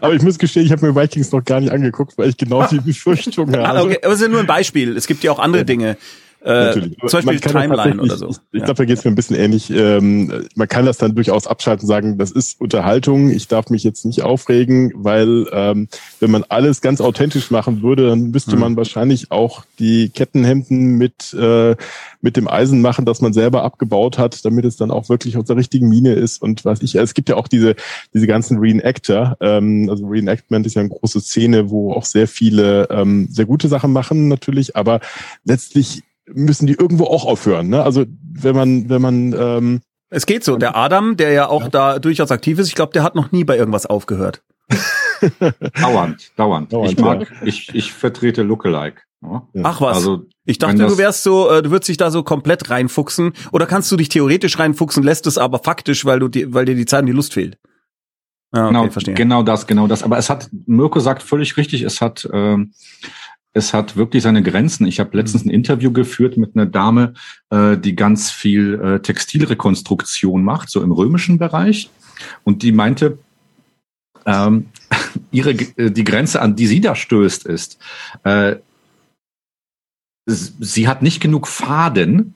aber 0.00 0.14
ich 0.14 0.22
muss 0.22 0.38
gestehen, 0.38 0.64
ich 0.66 0.72
habe 0.72 0.86
mir 0.86 0.94
Vikings 1.00 1.32
noch 1.32 1.44
gar 1.44 1.60
nicht 1.60 1.70
angeguckt, 1.70 2.16
weil 2.16 2.30
ich 2.30 2.36
genau 2.36 2.66
die 2.66 2.80
Befürchtung 2.84 3.52
habe. 3.52 3.68
Ah, 3.68 3.82
okay. 3.82 3.98
Aber 4.02 4.12
es 4.12 4.20
ist 4.20 4.26
ja 4.26 4.28
nur 4.28 4.40
ein 4.40 4.46
Beispiel. 4.46 4.96
Es 4.96 5.06
gibt 5.06 5.22
ja 5.22 5.30
auch 5.30 5.38
andere 5.38 5.64
Dinge, 5.64 5.96
äh. 6.44 6.90
Zum 7.06 7.24
Beispiel 7.24 7.40
Timeline 7.40 8.02
oder 8.02 8.16
so. 8.18 8.28
Ich, 8.28 8.36
ich 8.52 8.60
ja. 8.60 8.64
glaube, 8.66 8.78
da 8.78 8.84
geht 8.84 8.98
es 8.98 9.04
mir 9.04 9.10
ein 9.10 9.14
bisschen 9.14 9.36
ähnlich. 9.36 9.70
Ähm, 9.70 10.46
man 10.54 10.68
kann 10.68 10.84
das 10.84 10.98
dann 10.98 11.14
durchaus 11.14 11.46
abschalten 11.46 11.84
und 11.84 11.88
sagen, 11.88 12.18
das 12.18 12.30
ist 12.30 12.60
Unterhaltung, 12.60 13.30
ich 13.30 13.48
darf 13.48 13.70
mich 13.70 13.82
jetzt 13.82 14.04
nicht 14.04 14.22
aufregen, 14.22 14.92
weil 14.94 15.46
ähm, 15.52 15.88
wenn 16.20 16.30
man 16.30 16.44
alles 16.48 16.82
ganz 16.82 17.00
authentisch 17.00 17.50
machen 17.50 17.82
würde, 17.82 18.08
dann 18.08 18.30
müsste 18.30 18.56
mhm. 18.56 18.60
man 18.60 18.76
wahrscheinlich 18.76 19.30
auch 19.30 19.64
die 19.78 20.10
Kettenhemden 20.10 20.98
mit, 20.98 21.32
äh, 21.32 21.76
mit 22.20 22.36
dem 22.36 22.46
Eisen 22.46 22.82
machen, 22.82 23.06
das 23.06 23.22
man 23.22 23.32
selber 23.32 23.62
abgebaut 23.62 24.18
hat, 24.18 24.44
damit 24.44 24.66
es 24.66 24.76
dann 24.76 24.90
auch 24.90 25.08
wirklich 25.08 25.38
aus 25.38 25.46
der 25.46 25.56
richtigen 25.56 25.88
Mine 25.88 26.12
ist 26.12 26.42
und 26.42 26.66
was 26.66 26.82
ich. 26.82 26.94
Es 26.94 27.14
gibt 27.14 27.30
ja 27.30 27.36
auch 27.36 27.48
diese, 27.48 27.74
diese 28.12 28.26
ganzen 28.26 28.58
Reenactor. 28.58 29.38
Ähm, 29.40 29.88
also 29.88 30.06
Reenactment 30.06 30.66
ist 30.66 30.74
ja 30.74 30.80
eine 30.80 30.90
große 30.90 31.20
Szene, 31.20 31.70
wo 31.70 31.94
auch 31.94 32.04
sehr 32.04 32.28
viele 32.28 32.88
ähm, 32.90 33.28
sehr 33.30 33.46
gute 33.46 33.68
Sachen 33.68 33.92
machen 33.92 34.28
natürlich, 34.28 34.76
aber 34.76 35.00
letztlich 35.44 36.02
müssen 36.26 36.66
die 36.66 36.74
irgendwo 36.74 37.04
auch 37.04 37.24
aufhören. 37.24 37.68
Ne? 37.68 37.82
Also 37.82 38.04
wenn 38.08 38.56
man, 38.56 38.88
wenn 38.88 39.02
man 39.02 39.34
ähm, 39.38 39.80
es 40.10 40.26
geht 40.26 40.44
so. 40.44 40.56
Der 40.56 40.76
Adam, 40.76 41.16
der 41.16 41.32
ja 41.32 41.48
auch 41.48 41.62
ja. 41.62 41.68
da 41.68 41.98
durchaus 41.98 42.30
aktiv 42.30 42.58
ist, 42.58 42.68
ich 42.68 42.74
glaube, 42.74 42.92
der 42.92 43.02
hat 43.02 43.16
noch 43.16 43.32
nie 43.32 43.42
bei 43.42 43.56
irgendwas 43.56 43.86
aufgehört. 43.86 44.42
dauernd, 45.80 46.30
dauernd, 46.36 46.72
dauernd. 46.72 46.92
Ich 46.92 46.98
mag, 46.98 47.20
ja. 47.22 47.46
ich, 47.46 47.74
ich 47.74 47.92
vertrete 47.92 48.42
Lookalike. 48.42 49.02
Ja. 49.22 49.42
Ach 49.62 49.80
was. 49.80 49.96
Also, 49.96 50.26
ich 50.44 50.58
dachte, 50.58 50.86
du 50.86 50.98
wärst 50.98 51.22
so, 51.22 51.50
äh, 51.50 51.62
du 51.62 51.70
würdest 51.70 51.88
dich 51.88 51.96
da 51.96 52.10
so 52.10 52.22
komplett 52.22 52.70
reinfuchsen. 52.70 53.32
Oder 53.52 53.66
kannst 53.66 53.90
du 53.90 53.96
dich 53.96 54.08
theoretisch 54.08 54.58
reinfuchsen, 54.58 55.02
lässt 55.02 55.26
es 55.26 55.38
aber 55.38 55.58
faktisch, 55.58 56.04
weil 56.04 56.20
du 56.20 56.28
die, 56.28 56.52
weil 56.52 56.64
dir 56.64 56.74
die 56.74 56.86
Zeit 56.86 57.00
und 57.00 57.06
die 57.06 57.12
Lust 57.12 57.34
fehlt. 57.34 57.58
Ah, 58.52 58.66
okay, 58.66 58.68
genau, 58.68 58.90
verstehe. 58.90 59.14
genau 59.14 59.42
das, 59.42 59.66
genau 59.66 59.86
das. 59.88 60.02
Aber 60.04 60.16
es 60.18 60.30
hat, 60.30 60.48
Mirko 60.66 61.00
sagt 61.00 61.22
völlig 61.24 61.56
richtig, 61.56 61.82
es 61.82 62.00
hat 62.00 62.28
ähm, 62.32 62.72
es 63.54 63.72
hat 63.72 63.96
wirklich 63.96 64.22
seine 64.24 64.42
Grenzen. 64.42 64.86
Ich 64.86 65.00
habe 65.00 65.16
letztens 65.16 65.46
ein 65.46 65.50
Interview 65.50 65.92
geführt 65.92 66.36
mit 66.36 66.54
einer 66.54 66.66
Dame, 66.66 67.14
äh, 67.50 67.78
die 67.78 67.94
ganz 67.94 68.30
viel 68.30 68.74
äh, 68.74 69.00
Textilrekonstruktion 69.00 70.42
macht, 70.42 70.68
so 70.68 70.82
im 70.82 70.90
römischen 70.90 71.38
Bereich. 71.38 71.88
Und 72.42 72.62
die 72.62 72.72
meinte, 72.72 73.18
ähm, 74.26 74.66
ihre, 75.30 75.52
äh, 75.52 75.90
die 75.90 76.04
Grenze, 76.04 76.42
an 76.42 76.56
die 76.56 76.66
sie 76.66 76.80
da 76.80 76.96
stößt, 76.96 77.46
ist, 77.46 77.78
äh, 78.24 78.56
sie 80.26 80.88
hat 80.88 81.02
nicht 81.02 81.20
genug 81.20 81.46
Faden, 81.46 82.34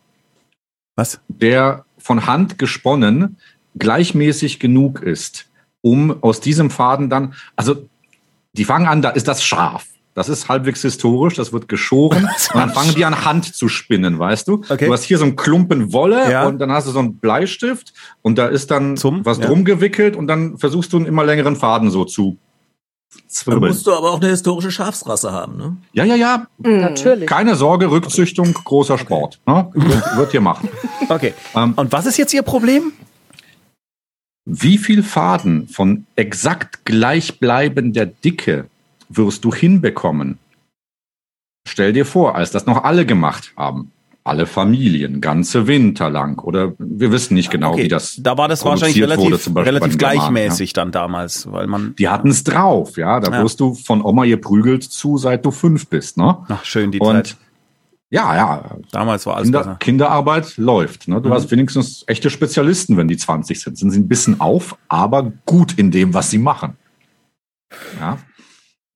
Was? 0.94 1.20
der 1.26 1.84
von 1.98 2.26
Hand 2.26 2.58
gesponnen 2.58 3.38
gleichmäßig 3.76 4.60
genug 4.60 5.02
ist, 5.02 5.46
um 5.80 6.22
aus 6.22 6.40
diesem 6.40 6.70
Faden 6.70 7.10
dann, 7.10 7.34
also 7.56 7.88
die 8.52 8.64
fangen 8.64 8.86
an, 8.86 9.02
da 9.02 9.10
ist 9.10 9.26
das 9.26 9.42
scharf. 9.42 9.86
Das 10.18 10.28
ist 10.28 10.48
halbwegs 10.48 10.82
historisch, 10.82 11.34
das 11.34 11.52
wird 11.52 11.68
geschoren 11.68 12.24
und 12.52 12.60
dann 12.60 12.70
fangen 12.70 12.92
die 12.96 13.04
an 13.04 13.24
Hand 13.24 13.54
zu 13.54 13.68
spinnen, 13.68 14.18
weißt 14.18 14.48
du? 14.48 14.64
Okay. 14.68 14.86
Du 14.86 14.92
hast 14.92 15.04
hier 15.04 15.16
so 15.16 15.24
einen 15.24 15.36
Klumpen 15.36 15.92
Wolle 15.92 16.28
ja. 16.28 16.44
und 16.44 16.58
dann 16.58 16.72
hast 16.72 16.88
du 16.88 16.90
so 16.90 16.98
einen 16.98 17.18
Bleistift 17.18 17.92
und 18.20 18.36
da 18.36 18.48
ist 18.48 18.72
dann 18.72 18.96
Zum, 18.96 19.24
was 19.24 19.38
ja. 19.38 19.46
drum 19.46 19.64
gewickelt 19.64 20.16
und 20.16 20.26
dann 20.26 20.58
versuchst 20.58 20.92
du 20.92 20.96
einen 20.96 21.06
immer 21.06 21.24
längeren 21.24 21.54
Faden 21.54 21.92
so 21.92 22.04
zu 22.04 22.36
zwirbeln. 23.28 23.62
Dann 23.62 23.70
musst 23.70 23.86
du 23.86 23.92
aber 23.92 24.10
auch 24.10 24.20
eine 24.20 24.30
historische 24.30 24.72
Schafsrasse 24.72 25.30
haben, 25.30 25.56
ne? 25.56 25.76
Ja, 25.92 26.04
ja, 26.04 26.16
ja. 26.16 26.46
Mhm. 26.58 26.80
Natürlich. 26.80 27.28
Keine 27.28 27.54
Sorge, 27.54 27.88
Rückzüchtung, 27.88 28.52
großer 28.52 28.94
okay. 28.94 29.04
Sport. 29.04 29.40
Ne? 29.46 29.70
Wird, 29.72 30.16
wird 30.16 30.30
hier 30.32 30.40
machen. 30.40 30.68
Okay. 31.10 31.32
Ähm, 31.54 31.72
und 31.74 31.90
was 31.90 32.04
ist 32.04 32.18
jetzt 32.18 32.34
Ihr 32.34 32.42
Problem? 32.42 32.92
Wie 34.44 34.76
viel 34.76 35.02
Faden 35.02 35.66
von 35.68 36.04
exakt 36.16 36.84
gleichbleibender 36.84 38.04
Dicke 38.04 38.66
wirst 39.08 39.44
du 39.44 39.52
hinbekommen. 39.52 40.38
Stell 41.66 41.92
dir 41.92 42.06
vor, 42.06 42.34
als 42.34 42.50
das 42.50 42.66
noch 42.66 42.84
alle 42.84 43.06
gemacht 43.06 43.52
haben. 43.56 43.92
Alle 44.24 44.44
Familien, 44.44 45.22
ganze 45.22 45.66
Winter 45.66 46.10
lang. 46.10 46.38
Oder 46.42 46.74
wir 46.78 47.12
wissen 47.12 47.32
nicht 47.32 47.50
genau, 47.50 47.72
okay. 47.72 47.84
wie 47.84 47.88
das. 47.88 48.20
Da 48.20 48.36
war 48.36 48.46
das 48.46 48.62
wahrscheinlich 48.62 49.00
relativ, 49.02 49.50
relativ 49.56 49.96
gleichmäßig 49.96 50.74
German, 50.74 50.88
ja. 50.88 50.92
dann 50.92 51.02
damals, 51.02 51.50
weil 51.50 51.66
man. 51.66 51.94
Die 51.96 52.08
hatten 52.08 52.28
es 52.28 52.44
drauf, 52.44 52.98
ja. 52.98 53.20
Da 53.20 53.32
ja. 53.32 53.42
wirst 53.42 53.58
du 53.60 53.74
von 53.74 54.02
Oma 54.02 54.26
geprügelt 54.26 54.84
zu, 54.84 55.16
seit 55.16 55.46
du 55.46 55.50
fünf 55.50 55.88
bist, 55.88 56.18
ne? 56.18 56.36
Ach, 56.46 56.62
schön 56.64 56.90
die 56.90 57.00
Und 57.00 57.26
Zeit. 57.26 57.36
Ja, 58.10 58.34
ja. 58.34 58.76
Damals 58.90 59.26
war 59.26 59.36
alles 59.36 59.46
Kinder, 59.46 59.58
besser. 59.60 59.76
Kinderarbeit 59.76 60.56
läuft. 60.56 61.08
Ne? 61.08 61.20
Du 61.20 61.28
mhm. 61.28 61.34
hast 61.34 61.50
wenigstens 61.50 62.04
echte 62.06 62.30
Spezialisten, 62.30 62.96
wenn 62.96 63.08
die 63.08 63.16
20 63.16 63.60
sind. 63.60 63.76
Sind 63.78 63.90
sie 63.90 63.98
ein 63.98 64.08
bisschen 64.08 64.40
auf, 64.40 64.76
aber 64.88 65.32
gut 65.44 65.78
in 65.78 65.90
dem, 65.90 66.14
was 66.14 66.30
sie 66.30 66.38
machen. 66.38 66.76
Ja. 68.00 68.18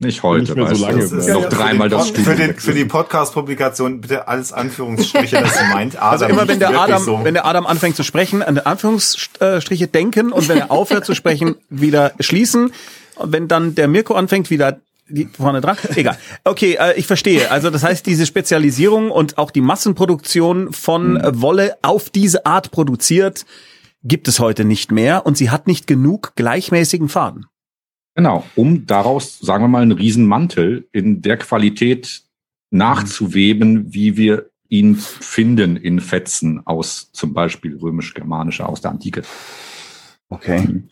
Nicht 0.03 0.23
heute, 0.23 0.59
nicht 0.59 0.77
so 0.77 0.87
lange. 0.87 1.05
Noch 1.05 1.43
ja, 1.43 1.49
dreimal 1.49 1.89
das 1.89 2.09
Studium. 2.09 2.25
Für, 2.25 2.37
den, 2.37 2.55
für 2.57 2.75
die 2.75 2.85
Podcast-Publikation 2.85 4.01
bitte 4.01 4.27
alles 4.27 4.53
Anführungsstriche, 4.53 5.37
das 5.41 5.59
sie 5.59 5.65
meint. 5.73 5.97
Adam 5.97 6.11
also 6.11 6.25
immer 6.27 6.49
wenn 6.49 6.59
der 6.59 6.71
Adam, 6.71 7.03
so. 7.03 7.21
wenn 7.23 7.35
der 7.35 7.47
Adam 7.47 7.67
anfängt 7.67 7.97
zu 7.97 8.03
sprechen, 8.03 8.43
an 8.43 8.59
Anführungsstriche 8.59 9.87
denken 9.87 10.33
und 10.33 10.49
wenn 10.49 10.59
er 10.59 10.71
aufhört 10.71 11.05
zu 11.05 11.15
sprechen, 11.15 11.55
wieder 11.71 12.13
schließen. 12.19 12.73
Und 13.17 13.33
wenn 13.33 13.47
dann 13.47 13.75
der 13.75 13.89
Mirko 13.89 14.15
anfängt, 14.15 14.51
wieder 14.51 14.81
die 15.09 15.27
vorne 15.27 15.61
dran. 15.61 15.77
Egal. 15.95 16.19
Okay, 16.45 16.79
äh, 16.81 16.95
ich 16.99 17.07
verstehe. 17.07 17.51
Also 17.51 17.71
das 17.71 17.83
heißt, 17.83 18.07
diese 18.07 18.27
Spezialisierung 18.27 19.11
und 19.11 19.39
auch 19.39 19.51
die 19.51 19.61
Massenproduktion 19.61 20.73
von 20.73 21.17
äh, 21.17 21.41
Wolle 21.41 21.77
auf 21.83 22.11
diese 22.11 22.47
Art 22.47 22.71
produziert, 22.71 23.45
gibt 24.05 24.27
es 24.27 24.41
heute 24.41 24.65
nicht 24.65 24.91
mehr 24.91 25.27
und 25.27 25.37
sie 25.37 25.51
hat 25.51 25.67
nicht 25.67 25.87
genug 25.87 26.33
gleichmäßigen 26.35 27.09
Faden. 27.09 27.47
Genau, 28.15 28.45
um 28.57 28.87
daraus, 28.87 29.39
sagen 29.39 29.65
wir 29.65 29.69
mal, 29.69 29.83
einen 29.83 29.93
Riesenmantel 29.93 30.89
in 30.93 31.23
der 31.23 31.39
Qualität 31.39 32.23
nachzuweben, 32.71 33.93
wie 33.93 34.17
wir 34.17 34.51
ihn 34.69 34.97
finden 34.97 35.77
in 35.77 36.01
Fetzen 36.01 36.67
aus 36.67 37.13
zum 37.13 37.35
Beispiel 37.35 37.77
römisch-germanischer 37.77 38.69
aus 38.69 38.81
der 38.81 38.91
Antike. 38.93 39.23
Okay. 40.31 40.83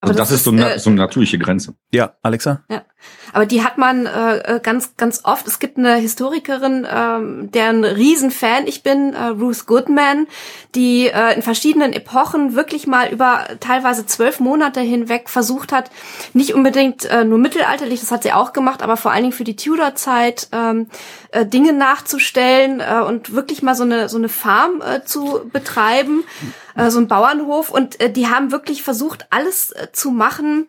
Also 0.00 0.14
das, 0.14 0.28
das, 0.28 0.38
ist 0.38 0.44
so, 0.44 0.50
eine, 0.50 0.74
äh, 0.74 0.78
so 0.78 0.88
eine 0.88 0.98
natürliche 0.98 1.38
Grenze. 1.38 1.74
Ja, 1.92 2.16
Alexa? 2.22 2.64
Ja. 2.70 2.85
Aber 3.32 3.44
die 3.44 3.62
hat 3.62 3.76
man 3.76 4.06
äh, 4.06 4.38
äh, 4.38 4.60
ganz, 4.60 4.96
ganz 4.96 5.20
oft. 5.24 5.46
Es 5.46 5.58
gibt 5.58 5.76
eine 5.76 5.96
Historikerin, 5.96 6.86
ähm, 6.90 7.50
deren 7.50 7.84
Riesenfan 7.84 8.66
ich 8.66 8.82
bin, 8.82 9.12
äh, 9.12 9.26
Ruth 9.26 9.66
Goodman, 9.66 10.26
die 10.74 11.08
äh, 11.08 11.34
in 11.34 11.42
verschiedenen 11.42 11.92
Epochen 11.92 12.54
wirklich 12.54 12.86
mal 12.86 13.12
über 13.12 13.46
teilweise 13.60 14.06
zwölf 14.06 14.40
Monate 14.40 14.80
hinweg 14.80 15.28
versucht 15.28 15.72
hat, 15.72 15.90
nicht 16.32 16.54
unbedingt 16.54 17.04
äh, 17.04 17.24
nur 17.24 17.38
mittelalterlich, 17.38 18.00
das 18.00 18.10
hat 18.10 18.22
sie 18.22 18.32
auch 18.32 18.52
gemacht, 18.52 18.82
aber 18.82 18.96
vor 18.96 19.10
allen 19.10 19.24
Dingen 19.24 19.34
für 19.34 19.44
die 19.44 19.56
Tudor-Zeit 19.56 20.48
ähm, 20.52 20.88
äh, 21.32 21.44
Dinge 21.44 21.72
nachzustellen 21.72 22.80
äh, 22.80 23.02
und 23.06 23.34
wirklich 23.34 23.62
mal 23.62 23.74
so 23.74 23.84
eine, 23.84 24.08
so 24.08 24.16
eine 24.16 24.28
Farm 24.28 24.80
äh, 24.80 25.04
zu 25.04 25.42
betreiben, 25.52 26.24
äh, 26.74 26.90
so 26.90 26.98
ein 27.00 27.08
Bauernhof. 27.08 27.70
Und 27.70 28.00
äh, 28.00 28.10
die 28.10 28.28
haben 28.28 28.52
wirklich 28.52 28.82
versucht, 28.82 29.26
alles 29.30 29.72
äh, 29.72 29.88
zu 29.92 30.10
machen, 30.10 30.68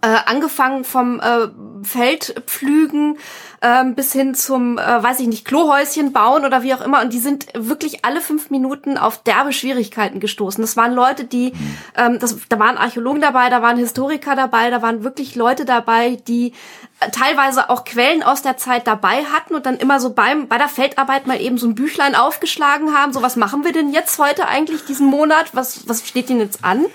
Äh, 0.00 0.16
angefangen 0.24 0.82
vom 0.82 1.20
äh, 1.20 1.48
Feldpflügen 1.82 3.18
äh, 3.60 3.84
bis 3.84 4.14
hin 4.14 4.34
zum, 4.34 4.78
äh, 4.78 5.02
weiß 5.02 5.20
ich 5.20 5.26
nicht, 5.26 5.44
Klohäuschen 5.44 6.14
bauen 6.14 6.46
oder 6.46 6.62
wie 6.62 6.72
auch 6.72 6.80
immer. 6.80 7.02
Und 7.02 7.12
die 7.12 7.18
sind 7.18 7.48
wirklich 7.52 8.02
alle 8.02 8.22
fünf 8.22 8.48
Minuten 8.48 8.96
auf 8.96 9.22
derbe 9.22 9.52
Schwierigkeiten 9.52 10.20
gestoßen. 10.20 10.62
Das 10.62 10.78
waren 10.78 10.94
Leute, 10.94 11.24
die, 11.24 11.52
ähm, 11.98 12.18
das, 12.18 12.38
da 12.48 12.58
waren 12.58 12.78
Archäologen 12.78 13.20
dabei, 13.20 13.50
da 13.50 13.60
waren 13.60 13.76
Historiker 13.76 14.34
dabei, 14.34 14.70
da 14.70 14.80
waren 14.80 15.04
wirklich 15.04 15.34
Leute 15.34 15.66
dabei, 15.66 16.16
die 16.28 16.54
äh, 17.00 17.10
teilweise 17.10 17.68
auch 17.68 17.84
Quellen 17.84 18.22
aus 18.22 18.40
der 18.40 18.56
Zeit 18.56 18.86
dabei 18.86 19.24
hatten 19.24 19.54
und 19.54 19.66
dann 19.66 19.76
immer 19.76 20.00
so 20.00 20.14
beim 20.14 20.48
bei 20.48 20.56
der 20.56 20.68
Feldarbeit 20.68 21.26
mal 21.26 21.38
eben 21.38 21.58
so 21.58 21.66
ein 21.66 21.74
Büchlein 21.74 22.14
aufgeschlagen 22.14 22.96
haben. 22.96 23.12
So 23.12 23.20
was 23.20 23.36
machen 23.36 23.64
wir 23.64 23.72
denn 23.72 23.92
jetzt 23.92 24.18
heute 24.18 24.48
eigentlich 24.48 24.86
diesen 24.86 25.08
Monat? 25.08 25.54
Was 25.54 25.86
was 25.86 26.08
steht 26.08 26.30
denn 26.30 26.38
jetzt 26.38 26.64
an? 26.64 26.86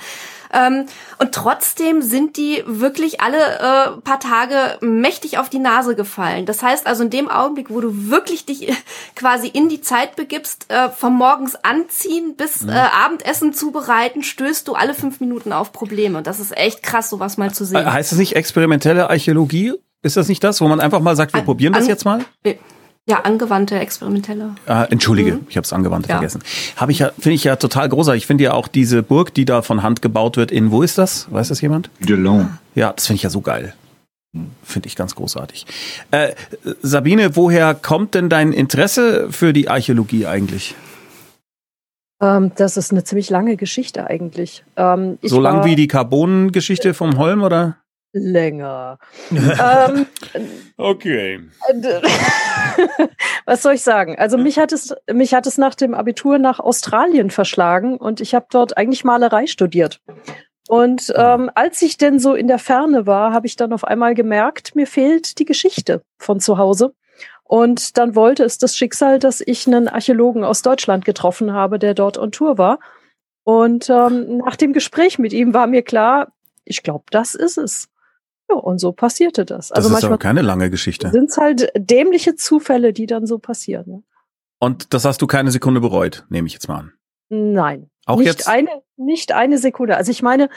Ähm, 0.52 0.86
und 1.20 1.32
trotzdem 1.34 2.02
sind 2.02 2.38
die 2.38 2.64
wirklich 2.66 3.22
alle 3.22 3.38
äh, 3.38 4.02
paar 4.02 4.20
Tage 4.20 4.78
mächtig 4.82 5.38
auf 5.38 5.50
die 5.50 5.60
Nase 5.60 5.96
gefallen. 5.96 6.46
Das 6.46 6.64
heißt 6.64 6.88
also 6.88 7.04
in 7.04 7.10
dem 7.10 7.30
Augenblick, 7.30 7.70
wo 7.70 7.82
du 7.82 8.10
wirklich 8.10 8.46
dich 8.46 8.74
quasi 9.16 9.48
in 9.48 9.70
die 9.70 9.82
Zeit 9.82 10.16
begibst, 10.16 10.66
äh, 10.70 10.90
vom 10.90 11.16
Morgens 11.16 11.56
anziehen 11.56 12.36
bis 12.36 12.62
mhm. 12.62 12.70
äh, 12.70 12.74
Abendessen 12.74 13.54
zubereiten, 13.54 14.24
stößt 14.24 14.68
du 14.68 14.74
alle 14.74 14.94
fünf 14.94 15.20
Minuten 15.20 15.54
auf 15.54 15.72
Probleme. 15.72 16.18
Und 16.18 16.28
das 16.28 16.40
ist 16.40 16.56
echt 16.58 16.84
krass, 16.84 17.10
sowas 17.10 17.38
mal 17.38 17.54
zu 17.54 17.66
sehen. 17.66 17.92
Heißt 17.92 18.12
das 18.12 18.20
nicht 18.20 18.36
experimentelle 18.36 19.10
Archäologie? 19.10 19.74
Ist 20.02 20.18
das 20.18 20.30
nicht 20.30 20.44
das, 20.44 20.62
wo 20.62 20.68
man 20.68 20.80
einfach 20.80 21.02
mal 21.02 21.16
sagt, 21.16 21.34
wir 21.34 21.42
an, 21.42 21.46
probieren 21.46 21.74
das 21.74 21.88
jetzt 21.88 22.06
mal? 22.06 22.24
Ja, 23.08 23.22
angewandte, 23.22 23.80
experimentelle. 23.80 24.56
Ah, 24.68 24.86
entschuldige, 24.90 25.34
mhm. 25.34 25.48
ich 25.50 25.58
habe 25.58 25.66
es 25.66 25.74
angewandte 25.74 26.10
ja. 26.10 26.18
vergessen. 26.18 26.42
Habe 26.76 26.92
ich 26.92 27.00
ja, 27.00 27.12
finde 27.18 27.36
ich 27.36 27.44
ja 27.44 27.56
total 27.56 27.90
großartig. 27.90 28.24
Ich 28.24 28.28
finde 28.28 28.44
ja 28.44 28.54
auch 28.54 28.68
diese 28.68 29.02
Burg, 29.02 29.34
die 29.34 29.46
da 29.46 29.62
von 29.62 29.82
Hand 29.82 30.02
gebaut 30.02 30.38
wird, 30.38 30.52
in 30.52 30.72
wo 30.72 30.84
ist 30.84 30.98
das? 30.98 31.32
Weiß 31.32 31.48
das 31.48 31.62
jemand? 31.62 31.90
Delon. 32.00 32.58
Ja, 32.76 32.94
das 32.94 33.08
finde 33.08 33.16
ich 33.18 33.24
ja 33.24 33.30
so 33.30 33.42
geil. 33.42 33.74
Finde 34.64 34.88
ich 34.88 34.96
ganz 34.96 35.16
großartig. 35.16 35.66
Äh, 36.12 36.36
Sabine, 36.84 37.36
woher 37.36 37.74
kommt 37.74 38.14
denn 38.14 38.30
dein 38.30 38.54
Interesse 38.54 39.32
für 39.32 39.54
die 39.54 39.70
Archäologie 39.70 40.28
eigentlich? 40.28 40.76
Ähm, 42.22 42.52
das 42.56 42.78
ist 42.78 42.92
eine 42.92 43.04
ziemlich 43.04 43.32
lange 43.32 43.58
Geschichte 43.58 44.06
eigentlich. 44.08 44.64
Ähm, 44.76 45.18
so 45.24 45.40
lang 45.40 45.66
wie 45.66 45.76
die 45.76 45.88
Carbon-Geschichte 45.88 46.94
vom 46.94 47.18
Holm, 47.18 47.42
oder? 47.42 47.78
Länger. 48.12 48.98
ähm, 49.32 50.06
okay. 50.78 51.40
Was 53.46 53.62
soll 53.62 53.74
ich 53.74 53.82
sagen? 53.82 54.18
Also 54.18 54.38
mich 54.38 54.58
hat 54.58 54.72
es 54.72 54.96
mich 55.12 55.34
hat 55.34 55.48
es 55.48 55.58
nach 55.58 55.76
dem 55.76 55.94
Abitur 55.94 56.40
nach 56.40 56.60
Australien 56.60 57.30
verschlagen 57.30 57.98
und 57.98 58.22
ich 58.22 58.34
habe 58.34 58.48
dort 58.50 58.78
eigentlich 58.78 59.04
Malerei 59.04 59.48
studiert. 59.48 60.02
Und 60.68 61.12
ähm, 61.16 61.50
als 61.56 61.82
ich 61.82 61.98
denn 61.98 62.20
so 62.20 62.36
in 62.36 62.48
der 62.48 62.60
Ferne 62.60 63.08
war, 63.08 63.34
habe 63.34 63.48
ich 63.48 63.56
dann 63.56 63.74
auf 63.74 63.84
einmal 63.84 64.14
gemerkt, 64.14 64.76
mir 64.76 64.86
fehlt 64.86 65.40
die 65.40 65.46
Geschichte 65.46 66.04
von 66.20 66.40
zu 66.40 66.60
Hause. 66.60 66.94
Und 67.44 67.98
dann 67.98 68.14
wollte 68.14 68.44
es 68.44 68.60
das 68.60 68.78
Schicksal, 68.78 69.18
dass 69.18 69.42
ich 69.42 69.66
einen 69.66 69.88
Archäologen 69.88 70.44
aus 70.44 70.62
Deutschland 70.62 71.06
getroffen 71.06 71.54
habe, 71.54 71.80
der 71.80 71.96
dort 71.96 72.20
on 72.20 72.32
Tour 72.32 72.60
war. 72.60 72.80
Und 73.44 73.90
ähm, 73.90 74.38
nach 74.38 74.56
dem 74.56 74.72
Gespräch 74.72 75.18
mit 75.18 75.34
ihm 75.34 75.56
war 75.56 75.66
mir 75.66 75.82
klar, 75.82 76.32
ich 76.66 76.84
glaube, 76.84 77.06
das 77.10 77.34
ist 77.34 77.58
es. 77.58 77.90
Ja, 78.50 78.56
und 78.56 78.80
so 78.80 78.92
passierte 78.92 79.46
das. 79.46 79.72
Also 79.72 79.90
das 79.90 80.00
ist 80.00 80.04
aber 80.06 80.18
keine 80.18 80.42
lange 80.42 80.70
Geschichte. 80.70 81.10
Sind 81.12 81.36
halt 81.38 81.72
dämliche 81.78 82.36
Zufälle, 82.36 82.94
die 82.94 83.06
dann 83.06 83.26
so 83.26 83.38
passieren. 83.38 83.86
Ne? 83.88 84.04
Und 84.60 84.94
das 84.94 85.06
hast 85.06 85.22
du 85.22 85.28
keine 85.28 85.52
Sekunde 85.52 85.82
bereut, 85.82 86.26
nehme 86.30 86.48
ich 86.48 86.54
jetzt 86.54 86.68
mal 86.68 86.80
an. 86.80 86.94
Nein. 87.30 87.90
Auch 88.06 88.18
nicht 88.18 88.28
jetzt? 88.28 88.48
Eine, 88.48 88.82
nicht 88.98 89.32
eine 89.34 89.58
Sekunde. 89.58 89.96
Also 89.96 90.12
ich 90.12 90.24
meine, 90.24 90.50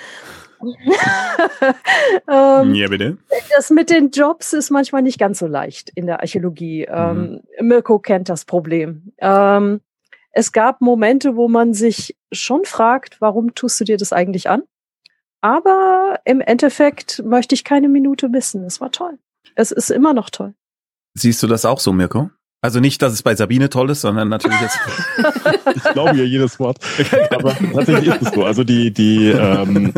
ähm, 2.28 2.74
ja, 2.74 2.88
bitte. 2.88 3.18
Das 3.54 3.70
mit 3.70 3.90
den 3.90 4.10
Jobs 4.10 4.52
ist 4.52 4.70
manchmal 4.70 5.02
nicht 5.02 5.18
ganz 5.18 5.38
so 5.38 5.46
leicht 5.46 5.90
in 5.94 6.06
der 6.06 6.20
Archäologie. 6.20 6.86
Mhm. 6.88 7.42
Ähm, 7.58 7.68
Mirko 7.68 7.98
kennt 7.98 8.28
das 8.28 8.44
Problem. 8.44 9.12
Ähm, 9.18 9.80
es 10.30 10.52
gab 10.52 10.80
Momente, 10.80 11.36
wo 11.36 11.48
man 11.48 11.74
sich 11.74 12.16
schon 12.30 12.64
fragt, 12.64 13.20
warum 13.20 13.54
tust 13.54 13.80
du 13.80 13.84
dir 13.84 13.98
das 13.98 14.12
eigentlich 14.12 14.48
an? 14.48 14.62
Aber 15.42 16.20
im 16.24 16.40
Endeffekt 16.40 17.22
möchte 17.24 17.54
ich 17.54 17.64
keine 17.64 17.88
Minute 17.88 18.28
missen. 18.28 18.64
Es 18.64 18.80
war 18.80 18.92
toll. 18.92 19.18
Es 19.54 19.72
ist 19.72 19.90
immer 19.90 20.14
noch 20.14 20.30
toll. 20.30 20.54
Siehst 21.14 21.42
du 21.42 21.46
das 21.46 21.64
auch 21.64 21.80
so, 21.80 21.92
Mirko? 21.92 22.30
Also 22.64 22.78
nicht, 22.78 23.02
dass 23.02 23.12
es 23.12 23.24
bei 23.24 23.34
Sabine 23.34 23.68
toll 23.68 23.90
ist, 23.90 24.02
sondern 24.02 24.28
natürlich 24.28 24.60
jetzt. 24.60 24.78
ich 25.74 25.82
glaube 25.82 26.16
ja 26.16 26.22
jedes 26.22 26.60
Wort. 26.60 26.78
Aber 27.30 27.56
tatsächlich 27.74 28.14
ist 28.14 28.22
es 28.22 28.32
so. 28.32 28.44
Also 28.44 28.62
die, 28.62 28.92
die, 28.92 29.30
ähm, 29.30 29.92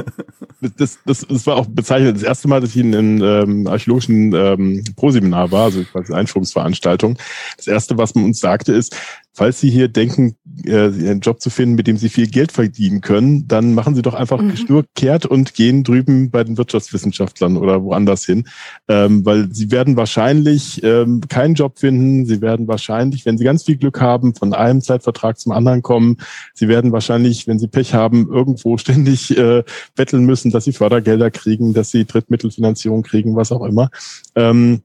das, 0.79 0.99
das, 1.05 1.27
das 1.29 1.47
war 1.47 1.57
auch 1.57 1.67
bezeichnet. 1.67 2.17
Das 2.17 2.23
erste 2.23 2.49
Mal, 2.49 2.63
dass 2.63 2.71
ich 2.71 2.79
in 2.79 2.95
einem 2.95 3.23
ähm, 3.23 3.67
archäologischen 3.67 4.33
ähm, 4.35 4.83
Proseminar 4.97 5.53
war, 5.53 5.65
also 5.65 5.85
quasi 5.85 6.15
Einführungsveranstaltung. 6.15 7.19
Das 7.59 7.67
erste, 7.67 7.99
was 7.99 8.15
man 8.15 8.25
uns 8.25 8.41
sagte, 8.41 8.73
ist, 8.73 8.97
falls 9.35 9.61
Sie 9.61 9.69
hier 9.69 9.89
denken, 9.89 10.37
äh, 10.65 10.87
einen 10.87 11.21
Job 11.21 11.41
zu 11.41 11.51
finden, 11.51 11.75
mit 11.75 11.89
dem 11.89 11.97
Sie 11.97 12.09
viel 12.09 12.29
Geld 12.29 12.53
verdienen 12.53 13.01
können, 13.01 13.49
dann 13.49 13.75
machen 13.75 13.97
Sie 13.97 14.03
doch 14.03 14.15
einfach 14.15 14.41
mhm. 14.41 14.57
schnurkehrt 14.57 15.27
und 15.27 15.55
gehen 15.55 15.83
drüben 15.83 16.31
bei 16.31 16.45
den 16.45 16.57
Wirtschaftswissenschaftlern 16.57 17.57
oder 17.57 17.83
woanders 17.83 18.25
hin, 18.25 18.47
ähm, 18.89 19.27
weil 19.27 19.53
Sie 19.53 19.73
werden 19.73 19.97
wahrscheinlich 19.97 20.83
ähm, 20.85 21.21
keinen 21.29 21.55
Job 21.55 21.81
finden. 21.81 22.27
Sie 22.27 22.41
werden 22.41 22.69
wahrscheinlich, 22.69 23.27
wenn 23.27 23.37
Sie 23.37 23.45
ganz 23.45 23.65
viel 23.65 23.77
Glück 23.77 24.01
haben, 24.01 24.35
von 24.35 24.55
einem 24.55 24.81
Zeitvertrag 24.81 25.39
zum 25.39 25.51
anderen 25.51 25.83
kommen. 25.83 26.19
Sie 26.55 26.69
werden 26.69 26.93
wahrscheinlich, 26.93 27.49
wenn 27.49 27.59
Sie 27.59 27.69
Pech 27.69 27.93
haben, 27.93 28.29
irgendwo 28.31 28.79
ständig 28.79 29.37
äh, 29.37 29.65
betteln 29.97 30.25
müssen, 30.25 30.53
dass 30.53 30.65
Sie 30.65 30.73
Fördergelder 30.73 31.33
kriegen, 31.33 31.75
dass 31.75 31.91
Sie 31.91 32.05
Drittmittelfinanzierung 32.05 33.03
kriegen, 33.03 33.35
was 33.35 33.51
auch 33.51 33.65
immer. 33.65 33.91
Ähm, 34.37 34.83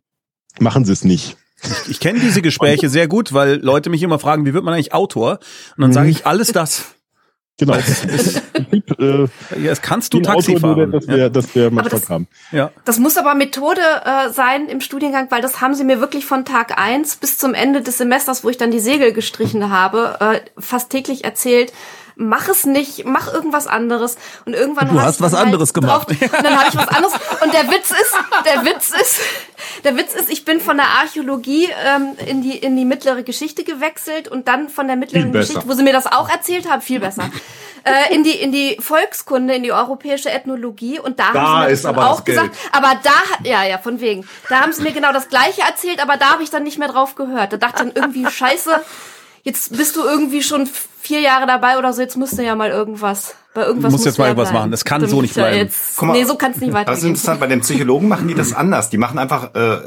machen 0.60 0.86
Sie 0.86 0.94
es 0.94 1.04
nicht. 1.04 1.38
Ich, 1.63 1.91
ich 1.91 2.00
kenne 2.00 2.19
diese 2.19 2.41
Gespräche 2.41 2.89
sehr 2.89 3.08
gut, 3.08 3.34
weil 3.34 3.60
Leute 3.62 3.89
mich 3.89 4.04
immer 4.04 4.19
fragen, 4.19 4.45
wie 4.45 4.54
wird 4.54 4.63
man 4.63 4.74
eigentlich 4.74 4.93
Autor? 4.93 5.39
Und 5.78 5.82
dann 5.82 5.93
sage 5.93 6.08
mhm. 6.08 6.12
ich 6.12 6.26
alles 6.26 6.52
das. 6.52 6.95
Genau. 7.60 7.74
Das, 7.74 8.06
ist, 8.06 8.41
äh, 9.00 9.28
das 9.65 9.82
kannst 9.82 10.13
du 10.13 10.22
Taxi 10.22 10.54
Auto, 10.54 10.60
fahren. 10.60 10.91
Das 10.93 11.08
wäre 11.08 11.30
das 11.30 11.54
wär 11.56 11.69
manchmal 11.69 12.00
das, 12.00 12.54
ja. 12.54 12.72
das 12.86 13.00
muss 13.00 13.17
aber 13.17 13.36
Methode 13.36 13.82
äh, 13.82 14.30
sein 14.30 14.69
im 14.69 14.80
Studiengang, 14.80 15.30
weil 15.30 15.41
das 15.41 15.60
haben 15.60 15.74
sie 15.74 15.84
mir 15.84 16.00
wirklich 16.00 16.26
von 16.26 16.45
Tag 16.45 16.80
eins 16.80 17.17
bis 17.17 17.38
zum 17.38 17.54
Ende 17.54 17.82
des 17.82 17.98
Semesters, 17.98 18.45
wo 18.45 18.50
ich 18.50 18.58
dann 18.58 18.72
die 18.72 18.80
Segel 18.80 19.12
gestrichen 19.12 19.69
habe, 19.69 20.17
äh, 20.22 20.39
fast 20.58 20.89
täglich 20.89 21.26
erzählt 21.26 21.74
mach 22.20 22.50
es 22.50 22.66
nicht, 22.66 23.06
mach 23.06 23.34
irgendwas 23.34 23.66
anderes. 23.66 24.18
Und 24.46 24.54
irgendwann 24.54 24.90
du 24.90 25.02
hast 25.02 25.22
was 25.22 25.34
halt 25.34 25.46
anderes 25.46 25.74
gemacht. 25.74 26.10
und 26.10 26.34
dann 26.34 26.60
habe 26.60 26.70
ich 26.70 26.76
was 26.76 26.88
anderes. 26.90 27.14
Und 27.42 27.54
der 27.54 27.72
Witz 27.72 27.92
ist, 27.92 28.14
der 28.46 28.66
Witz 28.66 28.90
ist, 28.90 29.20
der 29.84 29.96
Witz 29.96 30.14
ist, 30.14 30.30
ich 30.30 30.44
bin 30.46 30.60
von 30.60 30.78
der 30.78 30.88
Archäologie 30.88 31.70
ähm, 31.86 32.16
in 32.26 32.42
die 32.42 32.58
in 32.58 32.76
die 32.76 32.86
mittlere 32.86 33.24
Geschichte 33.24 33.64
gewechselt 33.64 34.28
und 34.28 34.48
dann 34.48 34.70
von 34.70 34.88
der 34.88 34.98
mittleren 34.98 35.32
Geschichte, 35.32 35.64
wo 35.66 35.74
sie 35.74 35.84
mir 35.84 35.94
das 35.94 36.08
auch 36.08 36.30
erzählt 36.30 36.70
haben, 36.70 36.82
viel 36.82 37.00
besser. 37.00 37.30
Äh, 37.86 38.14
in 38.14 38.24
die 38.26 38.32
in 38.32 38.52
die 38.52 38.76
Volkskunde, 38.82 39.56
in 39.56 39.64
die 39.64 39.72
europäische 39.72 40.30
Ethnologie 40.30 41.00
und 41.00 41.18
da, 41.18 41.32
da 41.32 41.42
haben 41.42 41.76
sie 41.76 41.84
mir 41.84 41.90
aber 41.90 42.10
auch 42.10 42.26
gesagt, 42.26 42.54
aber 42.74 43.00
da 43.02 43.48
ja 43.48 43.64
ja 43.64 43.78
von 43.78 44.02
wegen, 44.02 44.28
da 44.50 44.60
haben 44.60 44.74
sie 44.74 44.82
mir 44.82 44.92
genau 44.92 45.14
das 45.14 45.30
gleiche 45.30 45.62
erzählt, 45.62 46.02
aber 46.02 46.18
da 46.18 46.32
habe 46.32 46.44
ich 46.44 46.50
dann 46.50 46.64
nicht 46.64 46.78
mehr 46.78 46.90
drauf 46.90 47.16
gehört. 47.16 47.54
Da 47.54 47.58
dachte 47.58 47.86
ich 47.86 47.94
dann 47.94 48.04
irgendwie 48.04 48.30
Scheiße, 48.30 48.82
jetzt 49.44 49.78
bist 49.78 49.96
du 49.96 50.04
irgendwie 50.04 50.44
schon 50.44 50.70
vier 51.00 51.22
Jahre 51.22 51.48
dabei 51.48 51.78
oder 51.78 51.94
so, 51.94 52.02
jetzt 52.02 52.18
musst 52.18 52.38
du 52.38 52.44
ja 52.44 52.56
mal 52.56 52.70
irgendwas, 52.70 53.36
bei 53.54 53.64
irgendwas 53.66 53.92
musst 53.92 54.06
jetzt 54.06 54.20
mal 54.20 54.28
irgendwas 54.28 54.54
machen. 54.54 54.70
Das 54.70 54.86
kann 54.86 55.06
so 55.08 55.22
nicht 55.22 55.34
bleiben. 55.34 55.56
Ja 55.56 55.64
jetzt, 55.64 55.98
Guck 55.98 56.10
mal, 56.10 56.14
nee, 56.14 56.24
so 56.24 56.36
kann 56.36 56.52
es 56.52 56.60
nicht 56.60 56.72
weitergehen. 56.72 56.94
Das 56.94 57.00
ist 57.00 57.06
interessant, 57.06 57.40
bei 57.40 57.48
den 57.48 57.62
Psychologen 57.62 58.08
machen 58.08 58.28
die 58.28 58.36
das 58.36 58.54
anders. 58.54 58.90
Die 58.90 58.98
machen 58.98 59.18
einfach 59.18 59.56
äh, 59.56 59.80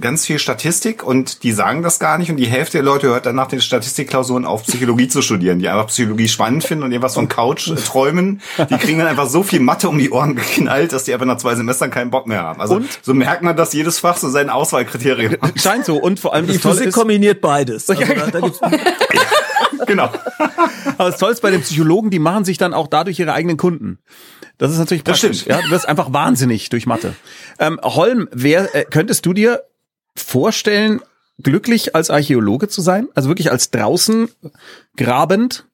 ganz 0.00 0.24
viel 0.24 0.38
Statistik 0.38 1.02
und 1.02 1.42
die 1.42 1.52
sagen 1.52 1.82
das 1.82 1.98
gar 1.98 2.16
nicht 2.18 2.30
und 2.30 2.38
die 2.38 2.46
Hälfte 2.46 2.78
der 2.78 2.82
Leute 2.82 3.08
hört 3.08 3.26
dann 3.26 3.36
nach 3.36 3.48
den 3.48 3.60
Statistikklausuren 3.60 4.46
auf, 4.46 4.62
Psychologie 4.62 5.08
zu 5.08 5.20
studieren, 5.20 5.58
die 5.58 5.68
einfach 5.68 5.88
Psychologie 5.88 6.28
spannend 6.28 6.64
finden 6.64 6.84
und 6.84 6.92
irgendwas 6.92 7.14
von 7.14 7.28
Couch 7.28 7.68
äh, 7.68 7.74
träumen. 7.74 8.40
Die 8.58 8.78
kriegen 8.78 8.98
dann 8.98 9.08
einfach 9.08 9.28
so 9.28 9.42
viel 9.42 9.60
Mathe 9.60 9.88
um 9.88 9.98
die 9.98 10.10
Ohren 10.10 10.36
geknallt, 10.36 10.92
dass 10.92 11.04
die 11.04 11.12
einfach 11.12 11.26
nach 11.26 11.38
zwei 11.38 11.54
Semestern 11.56 11.90
keinen 11.90 12.10
Bock 12.10 12.26
mehr 12.26 12.42
haben. 12.42 12.60
Also 12.60 12.76
und? 12.76 12.88
so 13.02 13.12
merkt 13.12 13.42
man, 13.42 13.56
dass 13.56 13.72
jedes 13.72 13.98
Fach 13.98 14.16
so 14.16 14.30
sein 14.30 14.48
Auswahlkriterium 14.48 15.36
hat. 15.42 15.60
Scheint 15.60 15.84
so 15.84 15.96
und 15.96 16.20
vor 16.20 16.32
allem 16.32 16.46
die 16.46 16.58
Physik 16.58 16.92
kombiniert 16.92 17.40
beides. 17.40 17.90
Also 17.90 18.02
da, 18.02 18.26
da 18.28 18.40
gibt's 18.40 18.60
genau. 19.90 20.10
Aber 20.98 21.10
das 21.10 21.18
Tolle 21.18 21.32
ist 21.32 21.42
bei 21.42 21.50
den 21.50 21.62
Psychologen, 21.62 22.10
die 22.10 22.18
machen 22.18 22.44
sich 22.44 22.58
dann 22.58 22.72
auch 22.72 22.86
dadurch 22.86 23.18
ihre 23.18 23.32
eigenen 23.32 23.56
Kunden. 23.56 23.98
Das 24.58 24.70
ist 24.70 24.78
natürlich 24.78 25.04
praktisch. 25.04 25.28
Das 25.28 25.40
stimmt. 25.40 25.56
Ja, 25.56 25.62
du 25.62 25.70
wirst 25.70 25.88
einfach 25.88 26.12
wahnsinnig 26.12 26.68
durch 26.68 26.86
Mathe. 26.86 27.14
Ähm, 27.58 27.80
Holm, 27.82 28.28
wer, 28.32 28.74
äh, 28.74 28.84
könntest 28.84 29.26
du 29.26 29.32
dir 29.32 29.62
vorstellen, 30.14 31.00
glücklich 31.42 31.94
als 31.94 32.10
Archäologe 32.10 32.68
zu 32.68 32.80
sein? 32.80 33.08
Also 33.14 33.28
wirklich 33.28 33.50
als 33.50 33.70
draußen 33.70 34.28
grabend? 34.96 35.66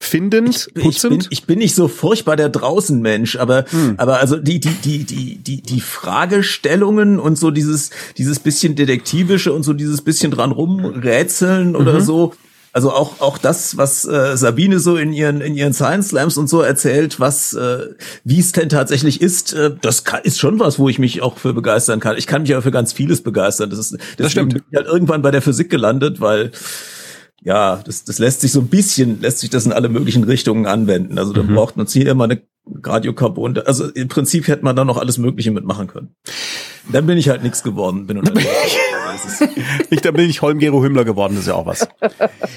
findend, 0.00 0.68
ich, 0.74 0.84
ich, 0.84 1.02
bin, 1.02 1.24
ich 1.30 1.44
bin 1.44 1.58
nicht 1.58 1.74
so 1.74 1.88
furchtbar 1.88 2.36
der 2.36 2.50
draußen 2.50 3.00
Mensch, 3.00 3.36
aber 3.36 3.64
hm. 3.70 3.94
aber 3.96 4.20
also 4.20 4.36
die 4.36 4.60
die 4.60 4.74
die 4.74 5.04
die 5.04 5.36
die 5.36 5.62
die 5.62 5.80
Fragestellungen 5.80 7.18
und 7.18 7.38
so 7.38 7.50
dieses 7.50 7.90
dieses 8.18 8.38
bisschen 8.38 8.74
detektivische 8.74 9.52
und 9.52 9.62
so 9.62 9.72
dieses 9.72 10.02
bisschen 10.02 10.30
dran 10.30 10.52
rumrätseln 10.52 11.70
mhm. 11.70 11.76
oder 11.76 12.00
so, 12.00 12.34
Also 12.74 12.90
auch 12.90 13.20
auch 13.20 13.38
das, 13.38 13.76
was 13.76 14.04
äh, 14.04 14.36
Sabine 14.36 14.80
so 14.80 14.96
in 14.96 15.12
ihren 15.12 15.40
in 15.40 15.54
ihren 15.54 15.72
Science 15.72 16.08
Slams 16.08 16.36
und 16.36 16.48
so 16.48 16.60
erzählt, 16.60 17.20
was 17.20 17.54
äh, 17.54 17.94
wie 18.24 18.40
es 18.40 18.50
denn 18.50 18.68
tatsächlich 18.68 19.20
ist, 19.20 19.52
äh, 19.52 19.70
das 19.80 20.02
kann, 20.02 20.22
ist 20.24 20.40
schon 20.40 20.58
was, 20.58 20.80
wo 20.80 20.88
ich 20.88 20.98
mich 20.98 21.22
auch 21.22 21.38
für 21.38 21.54
begeistern 21.54 22.00
kann. 22.00 22.16
Ich 22.18 22.26
kann 22.26 22.42
mich 22.42 22.52
aber 22.52 22.62
für 22.62 22.72
ganz 22.72 22.92
vieles 22.92 23.22
begeistern. 23.22 23.70
Das 23.70 23.78
ist 23.78 23.96
das 24.16 24.32
stimmt. 24.32 24.54
Bin 24.54 24.64
ich 24.68 24.76
halt 24.76 24.88
irgendwann 24.88 25.22
bei 25.22 25.30
der 25.30 25.40
Physik 25.40 25.70
gelandet, 25.70 26.20
weil 26.20 26.50
ja, 27.44 27.80
das, 27.84 28.02
das 28.02 28.18
lässt 28.18 28.40
sich 28.40 28.50
so 28.50 28.60
ein 28.60 28.66
bisschen, 28.66 29.20
lässt 29.20 29.38
sich 29.38 29.50
das 29.50 29.66
in 29.66 29.72
alle 29.72 29.88
möglichen 29.88 30.24
Richtungen 30.24 30.66
anwenden. 30.66 31.16
Also 31.16 31.32
da 31.32 31.44
mhm. 31.44 31.54
braucht 31.54 31.76
man 31.76 31.86
hier 31.86 32.10
immer 32.10 32.24
eine 32.24 32.42
Radiokarbon. 32.82 33.58
Also 33.58 33.88
im 33.88 34.08
Prinzip 34.08 34.48
hätte 34.48 34.64
man 34.64 34.74
da 34.74 34.84
noch 34.84 34.96
alles 34.96 35.18
Mögliche 35.18 35.52
mitmachen 35.52 35.86
können. 35.86 36.16
Dann 36.90 37.06
bin 37.06 37.18
ich 37.18 37.28
halt 37.28 37.44
nichts 37.44 37.62
geworden. 37.62 38.06
Bin 38.06 38.18
nicht, 39.90 40.04
dann 40.04 40.14
bin 40.14 40.28
ich 40.28 40.42
Holm-Gero 40.42 40.82
Hümmler 40.82 41.04
geworden, 41.04 41.34
das 41.34 41.42
ist 41.42 41.48
ja 41.48 41.54
auch 41.54 41.66
was. 41.66 41.88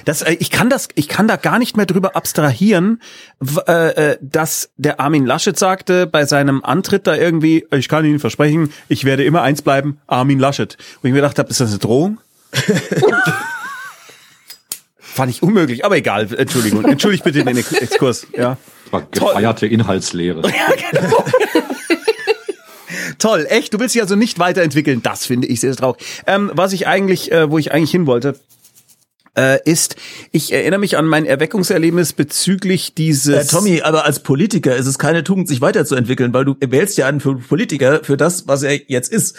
Das, 0.06 0.22
äh, 0.22 0.36
ich 0.40 0.52
kann 0.52 0.70
das, 0.70 0.88
ich 0.96 1.08
kann 1.08 1.28
da 1.28 1.36
gar 1.36 1.60
nicht 1.60 1.78
mehr 1.78 1.86
drüber 1.86 2.16
abstrahieren, 2.16 3.02
äh, 3.68 3.72
äh, 4.12 4.18
dass 4.22 4.70
der 4.78 5.00
Armin 5.00 5.26
Laschet 5.26 5.58
sagte 5.58 6.08
bei 6.08 6.26
seinem 6.26 6.64
Antritt 6.64 7.08
da 7.08 7.16
irgendwie, 7.16 7.66
ich 7.72 7.90
kann 7.90 8.06
Ihnen 8.06 8.20
versprechen, 8.20 8.72
ich 8.88 9.06
werde 9.06 9.24
immer 9.24 9.42
eins 9.42 9.62
bleiben, 9.62 10.00
Armin 10.08 10.40
Laschet. 10.40 10.78
Wo 11.02 11.08
ich 11.08 11.14
mir 11.14 11.22
gedacht 11.22 11.40
habe, 11.40 11.50
ist 11.50 11.60
das 11.60 11.70
eine 11.70 11.80
Drohung? 11.80 12.20
Fand 15.18 15.32
ich 15.32 15.42
unmöglich, 15.42 15.84
aber 15.84 15.98
egal. 15.98 16.28
Entschuldigung. 16.38 16.86
Entschuldigt 16.86 17.24
bitte 17.24 17.44
den 17.44 17.58
Exkurs. 17.58 18.28
Ja. 18.38 18.58
war 18.92 19.02
gefeierte. 19.02 19.66
Inhaltslehre. 19.66 20.42
Ja, 20.48 20.52
genau. 20.92 21.26
Toll, 23.20 23.48
echt. 23.50 23.74
Du 23.74 23.80
willst 23.80 23.96
dich 23.96 24.02
also 24.02 24.16
nicht 24.16 24.40
weiterentwickeln. 24.40 25.02
Das 25.02 25.26
finde 25.26 25.48
ich 25.48 25.60
sehr 25.62 25.76
traurig. 25.76 26.04
Ähm, 26.28 26.52
was 26.54 26.74
ich 26.74 26.88
eigentlich, 26.88 27.32
äh, 27.32 27.50
wo 27.50 27.58
ich 27.58 27.72
eigentlich 27.72 27.92
hin 27.92 28.06
wollte, 28.06 28.40
äh, 29.38 29.60
ist, 29.66 29.96
ich 30.32 30.52
erinnere 30.52 30.80
mich 30.80 30.98
an 30.98 31.06
mein 31.06 31.26
Erweckungserlebnis 31.26 32.14
bezüglich 32.14 32.96
dieses. 32.96 33.54
Äh, 33.54 33.56
Tommy, 33.56 33.82
aber 33.82 34.06
als 34.06 34.20
Politiker 34.20 34.76
ist 34.76 34.88
es 34.88 34.98
keine 34.98 35.24
Tugend, 35.24 35.48
sich 35.48 35.62
weiterzuentwickeln, 35.62 36.34
weil 36.34 36.46
du 36.46 36.56
wählst 36.60 36.98
ja 36.98 37.08
einen 37.08 37.20
Politiker 37.20 38.04
für 38.04 38.18
das, 38.18 38.48
was 38.48 38.64
er 38.64 38.80
jetzt 38.90 39.12
ist. 39.12 39.38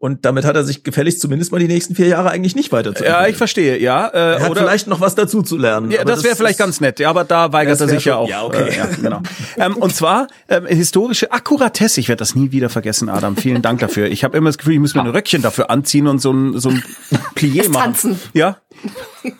Und 0.00 0.24
damit 0.24 0.44
hat 0.44 0.54
er 0.54 0.62
sich 0.62 0.84
gefälligst 0.84 1.20
zumindest 1.20 1.50
mal 1.50 1.58
die 1.58 1.66
nächsten 1.66 1.96
vier 1.96 2.06
Jahre 2.06 2.30
eigentlich 2.30 2.54
nicht 2.54 2.70
weiterzuentwickeln. 2.70 3.20
Ja, 3.20 3.26
ich 3.26 3.36
verstehe, 3.36 3.80
ja. 3.80 4.06
Äh, 4.06 4.34
er 4.36 4.42
hat 4.42 4.50
oder 4.52 4.60
vielleicht 4.60 4.86
noch 4.86 5.00
was 5.00 5.16
dazu 5.16 5.42
zu 5.42 5.56
lernen. 5.56 5.90
Ja, 5.90 6.04
das 6.04 6.22
wäre 6.22 6.36
vielleicht 6.36 6.58
ganz 6.60 6.80
nett, 6.80 7.00
ja, 7.00 7.10
aber 7.10 7.24
da 7.24 7.52
weigert 7.52 7.80
er 7.80 7.88
sich 7.88 8.04
schon, 8.04 8.10
ja 8.10 8.16
auch. 8.16 8.28
Ja, 8.28 8.44
okay. 8.44 8.68
Äh, 8.68 8.76
ja, 8.76 8.86
genau. 9.02 9.22
ähm, 9.56 9.76
und 9.76 9.96
zwar 9.96 10.28
ähm, 10.48 10.66
historische 10.66 11.32
Akkuratesse. 11.32 11.98
Ich 11.98 12.08
werde 12.08 12.20
das 12.20 12.36
nie 12.36 12.52
wieder 12.52 12.68
vergessen, 12.68 13.08
Adam. 13.08 13.36
Vielen 13.36 13.60
Dank 13.60 13.80
dafür. 13.80 14.06
Ich 14.06 14.22
habe 14.22 14.36
immer 14.36 14.50
das 14.50 14.58
Gefühl, 14.58 14.74
ich 14.74 14.80
muss 14.80 14.94
mir 14.94 15.00
ein 15.00 15.08
Röckchen 15.08 15.42
dafür 15.42 15.68
anziehen 15.68 16.06
und 16.06 16.20
so 16.20 16.32
ein, 16.32 16.60
so 16.60 16.68
ein 16.68 16.82
Plié 17.34 17.68
machen. 17.68 17.82
Tanzen. 17.82 18.20
Ja. 18.34 18.58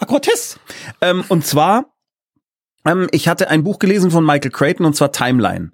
Akkuratesse. 0.00 0.58
Ähm, 1.00 1.22
und 1.28 1.46
zwar 1.46 1.84
ich 3.10 3.28
hatte 3.28 3.50
ein 3.50 3.64
Buch 3.64 3.78
gelesen 3.78 4.10
von 4.10 4.24
Michael 4.24 4.50
Creighton 4.50 4.86
und 4.86 4.96
zwar 4.96 5.12
Timeline. 5.12 5.72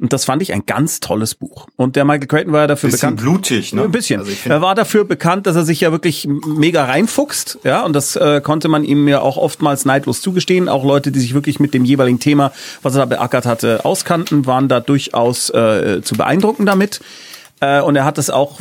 Und 0.00 0.12
das 0.12 0.24
fand 0.24 0.42
ich 0.42 0.52
ein 0.52 0.66
ganz 0.66 0.98
tolles 1.00 1.34
Buch. 1.34 1.68
Und 1.76 1.94
der 1.94 2.04
Michael 2.04 2.26
Creighton 2.26 2.52
war 2.52 2.62
ja 2.62 2.66
dafür 2.66 2.90
bisschen 2.90 3.16
bekannt. 3.16 3.20
blutig, 3.20 3.72
ne? 3.72 3.82
Ein 3.82 3.92
bisschen. 3.92 4.20
Also 4.20 4.32
er 4.44 4.62
war 4.62 4.74
dafür 4.74 5.04
bekannt, 5.04 5.46
dass 5.46 5.54
er 5.54 5.64
sich 5.64 5.80
ja 5.80 5.92
wirklich 5.92 6.26
mega 6.26 6.84
reinfuchst. 6.84 7.60
Ja, 7.62 7.84
und 7.84 7.92
das 7.92 8.16
äh, 8.16 8.40
konnte 8.40 8.68
man 8.68 8.84
ihm 8.84 9.06
ja 9.06 9.20
auch 9.20 9.36
oftmals 9.36 9.84
neidlos 9.84 10.20
zugestehen. 10.22 10.68
Auch 10.68 10.84
Leute, 10.84 11.12
die 11.12 11.20
sich 11.20 11.34
wirklich 11.34 11.60
mit 11.60 11.72
dem 11.72 11.84
jeweiligen 11.84 12.18
Thema, 12.18 12.52
was 12.82 12.94
er 12.94 13.00
da 13.00 13.04
beackert 13.04 13.46
hatte, 13.46 13.84
auskannten, 13.84 14.46
waren 14.46 14.68
da 14.68 14.80
durchaus 14.80 15.50
äh, 15.50 16.00
zu 16.02 16.16
beeindrucken 16.16 16.66
damit. 16.66 17.00
Äh, 17.60 17.80
und 17.80 17.94
er 17.96 18.04
hat 18.04 18.18
das 18.18 18.28
auch 18.28 18.60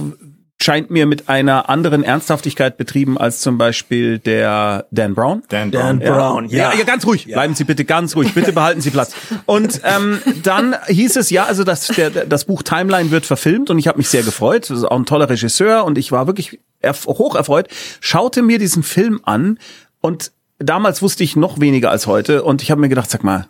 scheint 0.61 0.89
mir 0.89 1.05
mit 1.05 1.27
einer 1.27 1.69
anderen 1.69 2.03
Ernsthaftigkeit 2.03 2.77
betrieben 2.77 3.17
als 3.17 3.41
zum 3.41 3.57
Beispiel 3.57 4.19
der 4.19 4.87
Dan 4.91 5.13
Brown. 5.13 5.43
Dan 5.49 5.71
Brown, 5.71 5.99
Dan 5.99 5.99
Brown 5.99 6.49
ja. 6.49 6.71
ja. 6.71 6.79
Ja, 6.79 6.83
ganz 6.85 7.05
ruhig. 7.05 7.25
Ja. 7.25 7.35
Bleiben 7.35 7.55
Sie 7.55 7.65
bitte 7.65 7.85
ganz 7.85 8.15
ruhig. 8.15 8.33
Bitte 8.33 8.53
behalten 8.53 8.81
Sie 8.81 8.89
Platz. 8.89 9.13
Und 9.45 9.81
ähm, 9.83 10.19
dann 10.43 10.75
hieß 10.87 11.17
es 11.17 11.29
ja, 11.29 11.45
also 11.45 11.63
das, 11.63 11.87
der, 11.87 12.09
das 12.09 12.45
Buch 12.45 12.63
Timeline 12.63 13.11
wird 13.11 13.25
verfilmt 13.25 13.69
und 13.69 13.79
ich 13.79 13.87
habe 13.87 13.97
mich 13.97 14.09
sehr 14.09 14.23
gefreut. 14.23 14.69
Das 14.69 14.77
ist 14.77 14.85
auch 14.85 14.97
ein 14.97 15.05
toller 15.05 15.29
Regisseur 15.29 15.83
und 15.85 15.97
ich 15.97 16.11
war 16.11 16.27
wirklich 16.27 16.59
hoch 17.07 17.35
erfreut. 17.35 17.67
Schaute 17.99 18.41
mir 18.41 18.57
diesen 18.57 18.83
Film 18.83 19.19
an 19.23 19.59
und 19.99 20.31
damals 20.59 21.01
wusste 21.01 21.23
ich 21.23 21.35
noch 21.35 21.59
weniger 21.59 21.91
als 21.91 22.07
heute 22.07 22.43
und 22.43 22.61
ich 22.61 22.71
habe 22.71 22.79
mir 22.79 22.89
gedacht, 22.89 23.09
sag 23.09 23.23
mal, 23.23 23.47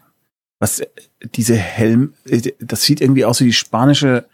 was 0.59 0.81
diese 1.35 1.55
Helm, 1.55 2.13
äh, 2.27 2.41
das 2.59 2.83
sieht 2.83 3.01
irgendwie 3.01 3.25
aus 3.25 3.41
wie 3.41 3.45
die 3.45 3.53
spanische 3.53 4.25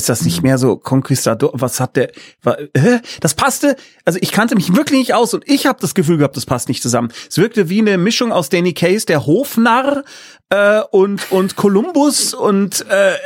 ist 0.00 0.08
das 0.08 0.22
nicht 0.22 0.42
mehr 0.42 0.56
so 0.56 0.76
Conquistador? 0.76 1.50
Was 1.52 1.78
hat 1.78 1.94
der? 1.96 2.10
War, 2.42 2.56
hä? 2.74 3.00
Das 3.20 3.34
passte. 3.34 3.76
Also 4.06 4.18
ich 4.22 4.32
kannte 4.32 4.54
mich 4.54 4.74
wirklich 4.74 4.98
nicht 4.98 5.14
aus 5.14 5.34
und 5.34 5.46
ich 5.46 5.66
habe 5.66 5.78
das 5.78 5.94
Gefühl 5.94 6.16
gehabt, 6.16 6.36
das 6.36 6.46
passt 6.46 6.68
nicht 6.68 6.82
zusammen. 6.82 7.12
Es 7.28 7.36
wirkte 7.36 7.68
wie 7.68 7.80
eine 7.80 7.98
Mischung 7.98 8.32
aus 8.32 8.48
Danny 8.48 8.72
Case, 8.72 9.04
der 9.04 9.26
Hofnarr 9.26 10.04
äh, 10.48 10.80
und 10.90 11.30
und 11.30 11.56
Columbus 11.56 12.32
und 12.32 12.86
äh, 12.88 13.10
äh, 13.10 13.16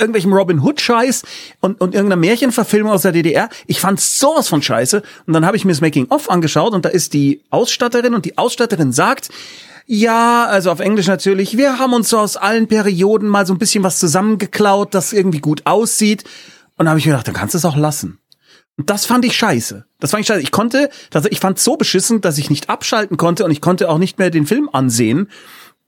irgendwelchem 0.00 0.32
Robin 0.32 0.60
Hood 0.60 0.80
Scheiß 0.80 1.22
und 1.60 1.80
und 1.80 1.94
irgendeiner 1.94 2.20
Märchenverfilmung 2.20 2.90
aus 2.90 3.02
der 3.02 3.12
DDR. 3.12 3.48
Ich 3.68 3.80
fand 3.80 4.00
sowas 4.00 4.48
von 4.48 4.62
Scheiße 4.62 5.02
und 5.26 5.32
dann 5.32 5.46
habe 5.46 5.56
ich 5.56 5.64
mir 5.64 5.72
das 5.72 5.80
Making 5.80 6.08
of 6.10 6.28
angeschaut 6.28 6.74
und 6.74 6.84
da 6.84 6.88
ist 6.88 7.12
die 7.12 7.42
Ausstatterin 7.50 8.14
und 8.14 8.24
die 8.24 8.36
Ausstatterin 8.36 8.92
sagt 8.92 9.28
ja, 9.86 10.46
also 10.46 10.72
auf 10.72 10.80
Englisch 10.80 11.06
natürlich. 11.06 11.56
Wir 11.56 11.78
haben 11.78 11.92
uns 11.92 12.08
so 12.08 12.18
aus 12.18 12.36
allen 12.36 12.66
Perioden 12.66 13.28
mal 13.28 13.46
so 13.46 13.54
ein 13.54 13.58
bisschen 13.58 13.84
was 13.84 14.00
zusammengeklaut, 14.00 14.94
das 14.94 15.12
irgendwie 15.12 15.40
gut 15.40 15.62
aussieht. 15.64 16.24
Und 16.76 16.86
da 16.86 16.90
habe 16.90 16.98
ich 16.98 17.06
mir 17.06 17.12
gedacht, 17.12 17.28
dann 17.28 17.34
kannst 17.34 17.54
du 17.54 17.58
es 17.58 17.64
auch 17.64 17.76
lassen. 17.76 18.18
Und 18.76 18.90
das 18.90 19.06
fand 19.06 19.24
ich 19.24 19.36
scheiße. 19.36 19.86
Das 20.00 20.10
fand 20.10 20.22
ich 20.22 20.26
scheiße. 20.26 20.42
Ich 20.42 20.50
konnte, 20.50 20.90
also 21.14 21.28
ich 21.30 21.40
fand 21.40 21.58
so 21.58 21.76
beschissen, 21.76 22.20
dass 22.20 22.36
ich 22.36 22.50
nicht 22.50 22.68
abschalten 22.68 23.16
konnte 23.16 23.44
und 23.44 23.50
ich 23.52 23.60
konnte 23.60 23.88
auch 23.88 23.98
nicht 23.98 24.18
mehr 24.18 24.30
den 24.30 24.46
Film 24.46 24.68
ansehen. 24.72 25.30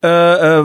Äh, 0.00 0.08
äh, 0.08 0.64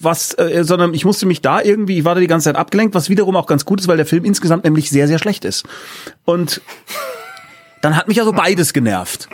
was, 0.00 0.38
äh, 0.38 0.62
sondern 0.62 0.94
ich 0.94 1.04
musste 1.04 1.26
mich 1.26 1.40
da 1.40 1.60
irgendwie, 1.60 1.98
ich 1.98 2.04
war 2.04 2.14
da 2.14 2.20
die 2.20 2.28
ganze 2.28 2.44
Zeit 2.44 2.54
abgelenkt, 2.54 2.94
was 2.94 3.10
wiederum 3.10 3.34
auch 3.34 3.48
ganz 3.48 3.64
gut 3.64 3.80
ist, 3.80 3.88
weil 3.88 3.96
der 3.96 4.06
Film 4.06 4.24
insgesamt 4.24 4.62
nämlich 4.62 4.88
sehr, 4.88 5.08
sehr 5.08 5.18
schlecht 5.18 5.44
ist. 5.44 5.64
Und 6.24 6.62
dann 7.80 7.96
hat 7.96 8.06
mich 8.06 8.20
also 8.20 8.32
beides 8.32 8.72
genervt. 8.72 9.28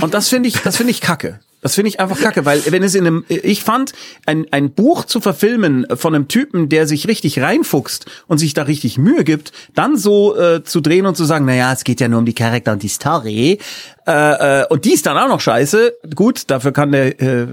Und 0.00 0.14
das 0.14 0.28
finde 0.28 0.48
ich, 0.48 0.56
das 0.62 0.76
finde 0.76 0.90
ich 0.90 1.00
kacke. 1.00 1.38
Das 1.62 1.76
finde 1.76 1.90
ich 1.90 2.00
einfach 2.00 2.20
kacke, 2.20 2.44
weil 2.44 2.60
wenn 2.70 2.82
es 2.82 2.96
in 2.96 3.06
einem, 3.06 3.24
ich 3.28 3.62
fand, 3.62 3.92
ein, 4.26 4.46
ein 4.50 4.72
Buch 4.72 5.04
zu 5.04 5.20
verfilmen 5.20 5.86
von 5.94 6.12
einem 6.12 6.26
Typen, 6.26 6.68
der 6.68 6.88
sich 6.88 7.06
richtig 7.06 7.40
reinfuchst 7.40 8.06
und 8.26 8.38
sich 8.38 8.52
da 8.52 8.64
richtig 8.64 8.98
Mühe 8.98 9.22
gibt, 9.22 9.52
dann 9.74 9.96
so 9.96 10.36
äh, 10.36 10.64
zu 10.64 10.80
drehen 10.80 11.06
und 11.06 11.16
zu 11.16 11.24
sagen, 11.24 11.44
na 11.46 11.54
ja, 11.54 11.72
es 11.72 11.84
geht 11.84 12.00
ja 12.00 12.08
nur 12.08 12.18
um 12.18 12.26
die 12.26 12.34
Charakter 12.34 12.72
und 12.72 12.82
die 12.82 12.88
Story, 12.88 13.60
äh, 14.06 14.62
äh, 14.62 14.66
und 14.70 14.84
die 14.84 14.92
ist 14.92 15.06
dann 15.06 15.16
auch 15.16 15.28
noch 15.28 15.40
scheiße. 15.40 15.94
Gut, 16.16 16.50
dafür 16.50 16.72
kann 16.72 16.90
der, 16.90 17.20
äh, 17.22 17.46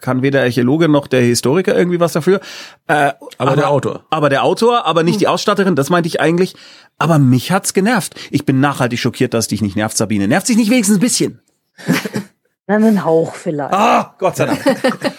kann 0.00 0.22
weder 0.22 0.40
Archäologe 0.40 0.88
noch 0.88 1.06
der 1.06 1.20
Historiker 1.20 1.76
irgendwie 1.76 2.00
was 2.00 2.12
dafür. 2.14 2.40
Äh, 2.86 2.94
aber, 2.94 3.20
aber, 3.36 3.56
der 3.56 3.70
Autor. 3.70 4.06
Aber 4.08 4.28
der 4.30 4.44
Autor, 4.44 4.86
aber 4.86 5.02
nicht 5.02 5.20
die 5.20 5.28
Ausstatterin, 5.28 5.76
das 5.76 5.90
meinte 5.90 6.06
ich 6.06 6.20
eigentlich. 6.22 6.54
Aber 6.96 7.18
mich 7.18 7.52
hat's 7.52 7.74
genervt. 7.74 8.14
Ich 8.30 8.46
bin 8.46 8.60
nachhaltig 8.60 8.98
schockiert, 8.98 9.34
dass 9.34 9.48
dich 9.48 9.60
nicht 9.60 9.76
nervt, 9.76 9.96
Sabine. 9.96 10.26
Nervt 10.26 10.46
sich 10.46 10.56
nicht 10.56 10.70
wenigstens 10.70 10.96
ein 10.96 11.00
bisschen? 11.00 11.42
Dann 12.66 12.84
ein 12.84 13.04
Hauch 13.04 13.34
vielleicht. 13.34 13.74
Ah, 13.74 14.14
Gott 14.18 14.36
sei 14.36 14.46
Dank. 14.46 15.12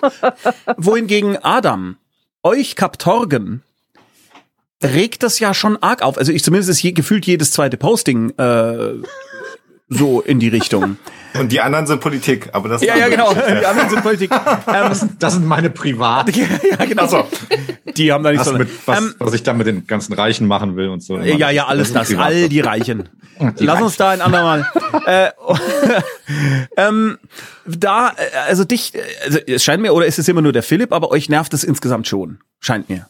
Wohingegen 0.76 1.36
Adam, 1.42 1.96
euch 2.42 2.74
Kaptorgen, 2.74 3.62
regt 4.82 5.22
das 5.22 5.38
ja 5.38 5.54
schon 5.54 5.80
arg 5.82 6.02
auf. 6.02 6.18
Also 6.18 6.32
ich 6.32 6.42
zumindest 6.42 6.70
ist 6.70 6.82
je, 6.82 6.92
gefühlt 6.92 7.26
jedes 7.26 7.52
zweite 7.52 7.76
Posting 7.76 8.30
äh, 8.38 8.94
so 9.90 10.20
in 10.20 10.38
die 10.38 10.48
Richtung. 10.48 10.96
Und 11.38 11.52
die 11.52 11.60
anderen 11.60 11.86
sind 11.86 12.00
Politik, 12.00 12.48
aber 12.52 12.68
das 12.68 12.82
Ja, 12.82 12.96
ja, 12.96 13.08
genau. 13.08 13.32
Die 13.32 13.66
anderen 13.66 13.90
sind 13.90 14.02
Politik. 14.02 14.32
Ähm, 14.32 14.90
das, 15.18 15.32
sind 15.34 15.46
meine 15.46 15.70
Privat. 15.70 16.34
ja, 16.36 16.84
genau. 16.86 17.02
Also, 17.02 17.28
die 17.96 18.10
haben 18.10 18.24
da 18.24 18.30
nicht 18.32 18.40
was 18.40 18.48
so. 18.48 18.58
Mit, 18.58 18.68
was, 18.86 18.98
ähm, 18.98 19.14
was 19.18 19.34
ich 19.34 19.44
da 19.44 19.52
mit 19.52 19.66
den 19.68 19.86
ganzen 19.86 20.12
Reichen 20.14 20.48
machen 20.48 20.74
will 20.74 20.88
und 20.88 21.02
so. 21.02 21.18
Ja, 21.18 21.50
ja, 21.50 21.66
alles 21.66 21.92
das. 21.92 22.12
All 22.16 22.48
die 22.48 22.60
Reichen. 22.60 23.08
Die 23.38 23.64
Lass 23.64 23.76
Reichen. 23.76 23.84
uns 23.84 23.96
da 23.96 24.10
ein 24.10 24.20
andermal. 24.20 24.66
äh, 25.06 25.30
ähm, 26.76 27.18
da, 27.64 28.08
äh, 28.08 28.36
also 28.48 28.64
dich, 28.64 28.92
also 29.24 29.38
es 29.38 29.62
scheint 29.62 29.82
mir, 29.82 29.94
oder 29.94 30.06
ist 30.06 30.18
es 30.18 30.26
immer 30.26 30.42
nur 30.42 30.52
der 30.52 30.64
Philipp, 30.64 30.92
aber 30.92 31.10
euch 31.12 31.28
nervt 31.28 31.54
es 31.54 31.62
insgesamt 31.62 32.08
schon. 32.08 32.40
Scheint 32.58 32.88
mir. 32.88 33.06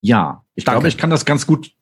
Ja, 0.00 0.44
ich 0.54 0.64
Danke. 0.64 0.76
glaube, 0.76 0.88
ich 0.88 0.98
kann 0.98 1.10
das 1.10 1.24
ganz 1.24 1.46
gut 1.46 1.72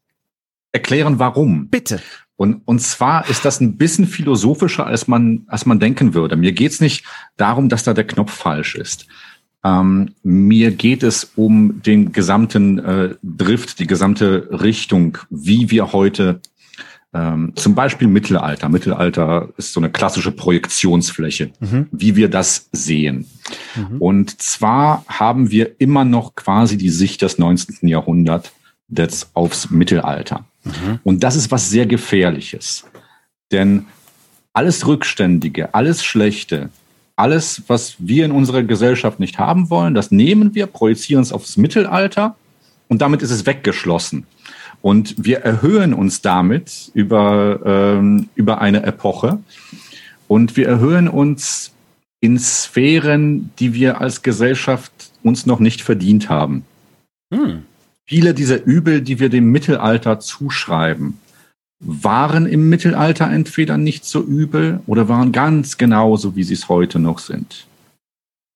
erklären, 0.73 1.19
warum. 1.19 1.69
Bitte. 1.69 2.01
Und, 2.43 2.63
und 2.65 2.81
zwar 2.81 3.31
ist 3.31 3.45
das 3.45 3.61
ein 3.61 3.77
bisschen 3.77 4.05
philosophischer, 4.05 4.85
als 4.85 5.07
man, 5.07 5.45
als 5.47 5.65
man 5.65 5.79
denken 5.79 6.13
würde. 6.13 6.35
Mir 6.35 6.51
geht's 6.51 6.81
nicht 6.81 7.05
darum, 7.37 7.69
dass 7.69 7.85
da 7.85 7.95
der 7.95 8.05
Knopf 8.05 8.33
falsch 8.33 8.75
ist. 8.75 9.07
Ähm, 9.63 10.17
mir 10.25 10.73
geht 10.73 11.05
es 11.05 11.31
um 11.37 11.83
den 11.83 12.11
gesamten 12.11 12.81
äh, 12.81 13.15
Drift, 13.23 13.79
die 13.79 13.87
gesamte 13.87 14.49
Richtung, 14.51 15.19
wie 15.31 15.71
wir 15.71 15.93
heute 15.93 16.41
ähm, 17.15 17.53
zum 17.55 17.77
Beispiel 17.77 18.09
Mittelalter. 18.09 18.69
Mittelalter 18.69 19.51
ist 19.57 19.73
so 19.73 19.79
eine 19.79 19.91
klassische 19.91 20.33
Projektionsfläche, 20.33 21.53
mhm. 21.61 21.87
wie 21.93 22.17
wir 22.17 22.29
das 22.29 22.69
sehen. 22.73 23.25
Mhm. 23.77 23.99
Und 24.01 24.43
zwar 24.43 25.05
haben 25.07 25.53
wir 25.53 25.81
immer 25.81 26.05
noch 26.05 26.35
quasi 26.35 26.77
die 26.77 26.91
Sicht 26.91 27.23
des 27.23 27.39
19. 27.39 27.87
Jahrhunderts 27.87 28.51
aufs 29.33 29.71
Mittelalter. 29.71 30.45
Mhm. 30.65 31.01
Und 31.05 31.23
das 31.23 31.37
ist 31.37 31.51
was 31.51 31.71
sehr 31.71 31.87
Gefährliches. 31.87 32.85
Denn 33.51 33.87
alles 34.53 34.87
Rückständige, 34.87 35.75
alles 35.75 36.05
Schlechte 36.05 36.71
alles, 37.17 37.63
was 37.69 37.97
wir 37.99 38.25
in 38.25 38.33
unserer 38.33 38.63
Gesellschaft 38.63 39.21
nicht 39.21 39.39
haben 39.39 39.71
wollen, 39.71 39.95
das 39.95 40.11
nehmen 40.11 40.55
wir, 40.55 40.67
projizieren 40.67 41.23
es 41.23 41.33
aufs 41.33 41.57
Mittelalter 41.57 42.37
und 42.89 43.03
damit 43.03 43.23
ist 43.23 43.31
es 43.31 43.47
weggeschlossen. 43.47 44.27
Und 44.81 45.15
wir 45.19 45.39
erhöhen 45.39 45.95
uns 45.95 46.23
damit 46.23 46.91
über, 46.95 47.61
ähm, 47.65 48.29
über 48.35 48.61
eine 48.61 48.83
Epoche 48.83 49.39
und 50.27 50.57
wir 50.57 50.67
erhöhen 50.67 51.09
uns 51.09 51.73
in 52.21 52.39
Sphären, 52.39 53.51
die 53.59 53.75
wir 53.75 54.01
als 54.01 54.23
Gesellschaft 54.23 54.93
uns 55.23 55.47
noch 55.47 55.61
nicht 55.61 55.83
verdient 55.83 56.29
haben. 56.29 56.65
Hm. 57.33 57.63
Viele 58.05 58.35
dieser 58.35 58.63
Übel, 58.65 59.01
die 59.01 59.21
wir 59.21 59.29
dem 59.29 59.51
Mittelalter 59.51 60.21
zuschreiben, 60.21 61.19
waren 61.81 62.47
im 62.47 62.69
Mittelalter 62.69 63.31
entweder 63.31 63.77
nicht 63.77 64.05
so 64.05 64.23
übel 64.23 64.81
oder 64.87 65.09
waren 65.09 65.33
ganz 65.33 65.79
genauso, 65.79 66.37
wie 66.37 66.45
sie 66.45 66.55
es 66.55 66.69
heute 66.69 66.99
noch 66.99 67.19
sind. 67.19 67.67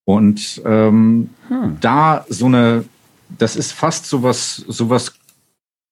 Und 0.04 0.62
ähm, 0.64 1.30
hm. 1.48 1.78
da 1.80 2.24
so 2.28 2.46
eine, 2.46 2.84
das 3.38 3.56
ist 3.56 3.72
fast 3.72 4.06
so 4.06 4.22
was, 4.22 4.56
so 4.68 4.88
was 4.88 5.14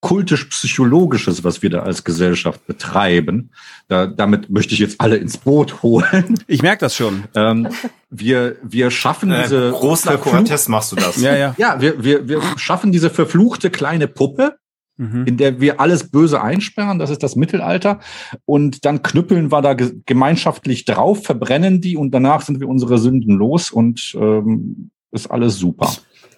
kultisch-psychologisches, 0.05 1.45
was 1.45 1.63
wir 1.63 1.71
da 1.71 1.81
als 1.81 2.05
Gesellschaft 2.05 2.67
betreiben. 2.67 3.51
Da, 3.89 4.07
damit 4.07 4.51
möchte 4.51 4.75
ich 4.75 4.81
jetzt 4.81 5.01
alle 5.01 5.17
ins 5.17 5.39
Boot 5.39 5.83
holen. 5.83 6.39
Ich 6.47 6.61
merke 6.61 6.81
das 6.81 6.95
schon. 6.95 7.25
Ähm, 7.35 7.69
wir, 8.11 8.57
wir 8.63 8.91
schaffen 8.91 9.33
äh, 9.33 9.45
diese... 9.45 9.71
Großen 9.71 10.11
Akkuratess 10.11 10.69
machst 10.69 10.93
du 10.93 10.97
das. 10.97 11.17
Ja, 11.17 11.35
ja. 11.35 11.55
Ja, 11.57 11.81
wir, 11.81 12.05
wir, 12.05 12.29
wir 12.29 12.43
schaffen 12.57 12.93
diese 12.93 13.09
verfluchte 13.09 13.71
kleine 13.71 14.07
Puppe, 14.07 14.59
mhm. 14.99 15.25
in 15.25 15.39
der 15.39 15.59
wir 15.59 15.81
alles 15.81 16.11
Böse 16.11 16.43
einsperren. 16.43 16.99
Das 16.99 17.09
ist 17.09 17.23
das 17.23 17.35
Mittelalter. 17.35 17.99
Und 18.45 18.85
dann 18.85 19.03
knüppeln 19.03 19.51
wir 19.51 19.63
da 19.63 19.73
gemeinschaftlich 19.73 20.85
drauf, 20.85 21.25
verbrennen 21.25 21.81
die 21.81 21.97
und 21.97 22.11
danach 22.11 22.43
sind 22.43 22.61
wir 22.61 22.69
unsere 22.69 22.99
Sünden 22.99 23.37
los 23.37 23.71
und 23.71 24.15
ähm, 24.21 24.91
ist 25.13 25.31
alles 25.31 25.57
super. 25.57 25.91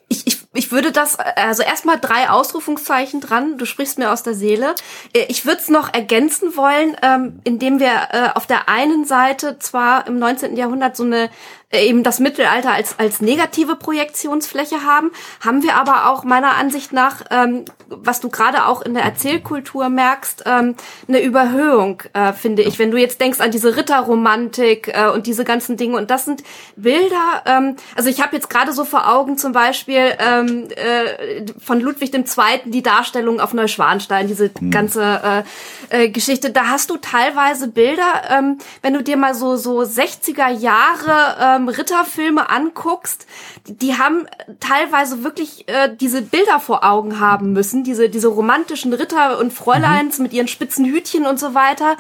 Ich, 0.09 0.27
ich 0.27 0.47
ich 0.57 0.73
würde 0.73 0.91
das, 0.91 1.19
also 1.19 1.63
erstmal 1.63 2.01
drei 2.01 2.31
Ausrufungszeichen 2.31 3.21
dran, 3.21 3.59
du 3.59 3.67
sprichst 3.67 3.99
mir 3.99 4.11
aus 4.11 4.23
der 4.23 4.35
Seele. 4.35 4.75
Äh, 5.13 5.27
ich 5.29 5.45
würde 5.45 5.61
es 5.61 5.69
noch 5.69 5.93
ergänzen 5.93 6.57
wollen, 6.57 6.97
ähm, 7.03 7.41
indem 7.45 7.79
wir 7.79 8.09
äh, 8.11 8.29
auf 8.35 8.47
der 8.47 8.69
einen 8.69 9.05
Seite 9.05 9.59
zwar 9.59 10.07
im 10.07 10.19
19. 10.19 10.57
Jahrhundert 10.57 10.97
so 10.97 11.05
eine 11.05 11.31
eben 11.73 12.05
das 12.05 12.21
Mittelalter 12.21 12.73
als, 12.73 12.99
als 12.99 13.21
negative 13.21 13.75
Projektionsfläche 13.75 14.85
haben, 14.85 15.11
haben 15.45 15.65
wir 15.65 15.75
aber 15.75 16.09
auch 16.11 16.23
meiner 16.23 16.55
Ansicht 16.55 16.93
nach, 16.93 17.23
ähm, 17.31 17.65
was 17.89 18.21
du 18.21 18.29
gerade 18.29 18.67
auch 18.67 18.83
in 18.83 18.95
der 18.95 19.03
Erzählkultur 19.03 19.89
merkst, 19.89 20.45
ähm, 20.47 20.77
eine 21.09 21.21
Überhöhung, 21.23 22.03
äh, 22.13 22.33
finde 22.33 22.63
ich. 22.63 22.79
Wenn 22.79 22.93
du 22.93 22.99
jetzt 22.99 23.21
denkst 23.21 23.41
an 23.41 23.51
diese 23.51 23.77
Ritterromantik 23.77 24.93
äh, 24.95 25.09
und 25.09 25.27
diese 25.27 25.43
ganzen 25.43 25.77
Dinge 25.77 25.97
und 25.97 26.11
das 26.11 26.25
sind 26.25 26.45
Bilder, 26.77 27.43
ähm, 27.47 27.75
also 27.97 28.11
ich 28.11 28.23
habe 28.23 28.37
jetzt 28.37 28.49
gerade 28.49 28.73
so 28.73 28.85
vor 28.85 29.13
Augen 29.13 29.37
zum 29.37 29.51
Beispiel 29.51 30.15
ähm, 30.21 30.69
äh, 30.71 31.47
von 31.59 31.81
Ludwig 31.81 32.15
II. 32.15 32.25
die 32.67 32.83
Darstellung 32.83 33.41
auf 33.41 33.55
Neuschwanstein, 33.55 34.29
diese 34.29 34.53
mhm. 34.61 34.71
ganze 34.71 35.45
äh, 35.91 36.05
äh, 36.05 36.09
Geschichte, 36.11 36.51
da 36.51 36.69
hast 36.69 36.91
du 36.91 36.97
teilweise 36.97 37.67
Bilder, 37.67 38.23
ähm, 38.31 38.59
wenn 38.83 38.95
du 38.95 39.03
dir 39.03 39.17
mal 39.17 39.35
so, 39.35 39.57
so 39.57 39.81
60er 39.81 40.49
Jahre 40.49 41.56
äh, 41.56 41.56
ähm, 41.57 41.69
Ritterfilme 41.69 42.51
anguckst, 42.51 43.27
die 43.67 43.99
haben 43.99 44.27
teilweise 44.61 45.25
wirklich 45.25 45.69
äh, 45.69 45.95
diese 45.95 46.23
Bilder 46.23 46.61
vor 46.61 46.85
Augen 46.85 47.21
haben 47.21 47.53
müssen, 47.53 47.85
diese, 47.85 48.09
diese 48.09 48.29
romantischen 48.29 48.93
Ritter 48.93 49.39
und 49.39 49.53
Fräuleins 49.53 50.19
mhm. 50.19 50.25
mit 50.25 50.33
ihren 50.33 50.49
spitzen 50.49 50.85
Hütchen 50.85 51.27
und 51.27 51.39
so 51.39 51.55
weiter. 51.55 51.97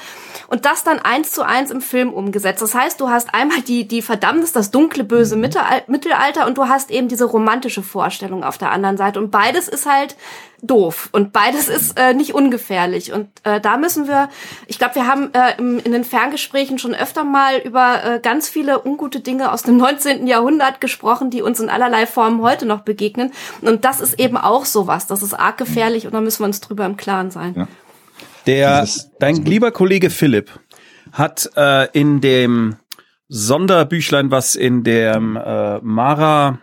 Und 0.49 0.65
das 0.65 0.85
dann 0.85 0.99
eins 0.99 1.33
zu 1.33 1.45
eins 1.45 1.71
im 1.71 1.81
Film 1.81 2.13
umgesetzt. 2.13 2.63
Das 2.63 2.75
heißt, 2.75 3.01
du 3.01 3.09
hast 3.09 3.35
einmal 3.35 3.61
die, 3.63 3.89
die 3.89 4.03
Verdammnis, 4.03 4.53
das 4.53 4.71
dunkle, 4.71 5.05
böse 5.05 5.37
mhm. 5.37 5.51
Mittelalter 5.87 6.47
und 6.47 6.59
du 6.59 6.69
hast 6.69 6.91
eben 6.91 7.09
diese 7.09 7.25
romantische 7.25 7.83
Vorstellung 7.83 8.45
auf 8.45 8.59
der 8.59 8.71
anderen 8.71 8.97
Seite. 8.97 9.19
Und 9.19 9.31
beides 9.31 9.69
ist 9.69 9.87
halt 9.87 10.17
doof. 10.67 11.09
Und 11.13 11.33
beides 11.33 11.69
ist 11.69 11.99
äh, 11.99 12.15
nicht 12.15 12.35
ungefährlich. 12.35 13.13
Und 13.13 13.29
äh, 13.45 13.61
da 13.61 13.77
müssen 13.77 14.09
wir 14.09 14.29
ich 14.67 14.79
glaube 14.79 14.97
wir 14.97 15.07
haben 15.07 15.31
äh, 15.33 15.57
im, 15.59 15.79
in 15.79 15.93
den 15.93 16.05
Ferngesprächen 16.05 16.79
schon 16.79 16.95
öfter 16.95 17.25
mal 17.25 17.59
über 17.59 18.05
äh, 18.05 18.21
ganz 18.21 18.49
viele 18.49 18.85
ungute 18.85 19.21
Dinge 19.21 19.53
aus 19.53 19.63
dem 19.63 19.77
19. 19.87 20.27
Jahrhundert 20.27 20.81
gesprochen 20.81 21.31
die 21.31 21.43
uns 21.43 21.61
in 21.61 21.69
allerlei 21.69 22.07
Formen 22.07 22.43
heute 22.43 22.67
noch 22.67 22.81
begegnen. 22.81 23.33
Und 23.61 23.85
das 23.85 24.01
ist 24.01 24.19
eben 24.19 24.37
auch 24.37 24.65
sowas. 24.65 25.07
Das 25.07 25.23
ist 25.23 25.35
arg 25.35 25.57
gefährlich 25.59 26.07
und 26.07 26.13
da 26.13 26.21
müssen 26.21 26.41
wir 26.41 26.47
uns 26.47 26.61
drüber 26.61 26.87
im 26.87 26.97
Klaren 26.97 27.31
sein. 27.31 27.55
Ja. 27.57 27.69
der 28.47 28.87
dein 29.19 29.37
lieber 29.37 29.73
Kollege 29.73 30.11
Philipp 30.11 30.51
hat 31.13 31.51
äh, 31.57 31.89
in 31.93 32.21
dem 32.21 32.77
Sonderbüchlein 33.29 34.31
was 34.31 34.55
in 34.55 34.85
dem 34.85 35.37
äh, 35.37 35.79
Mara 35.81 36.61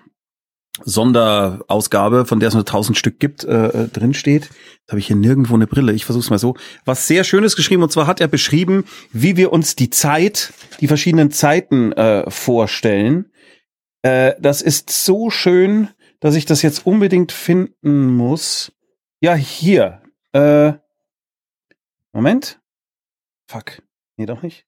Sonderausgabe, 0.84 2.26
von 2.26 2.40
der 2.40 2.48
es 2.48 2.56
nur 2.56 2.66
tausend 2.66 2.98
Stück 2.98 3.20
gibt, 3.20 3.44
äh, 3.44 3.68
äh 3.68 3.88
drin 3.88 4.14
steht. 4.14 4.46
Jetzt 4.46 4.90
habe 4.90 5.00
ich 5.00 5.08
hier 5.08 5.16
nirgendwo 5.16 5.54
eine 5.54 5.68
Brille. 5.68 5.94
Ich 5.94 6.06
versuche 6.06 6.24
es 6.24 6.30
mal 6.30 6.40
so. 6.40 6.56
Was 6.84 7.08
sehr 7.08 7.24
Schönes 7.24 7.56
geschrieben. 7.56 7.84
Und 7.84 7.92
zwar 7.92 8.08
hat 8.08 8.22
er 8.22 8.28
beschrieben, 8.28 8.86
wie 9.12 9.38
wir 9.38 9.54
uns 9.54 9.76
die 9.76 9.90
Zeit, 9.92 10.54
die 10.80 10.88
verschiedenen 10.88 11.32
Zeiten 11.32 11.92
äh, 11.94 12.30
vorstellen. 12.30 13.32
Äh, 14.02 14.34
das 14.40 14.62
ist 14.62 14.90
so 14.90 15.30
schön, 15.30 15.90
dass 16.20 16.36
ich 16.36 16.46
das 16.46 16.62
jetzt 16.62 16.86
unbedingt 16.86 17.32
finden 17.32 18.08
muss. 18.08 18.72
Ja, 19.22 19.36
hier. 19.36 20.02
Äh, 20.34 20.74
Moment. 22.14 22.60
Fuck. 23.48 23.82
Nee, 24.18 24.26
doch 24.26 24.42
nicht. 24.42 24.66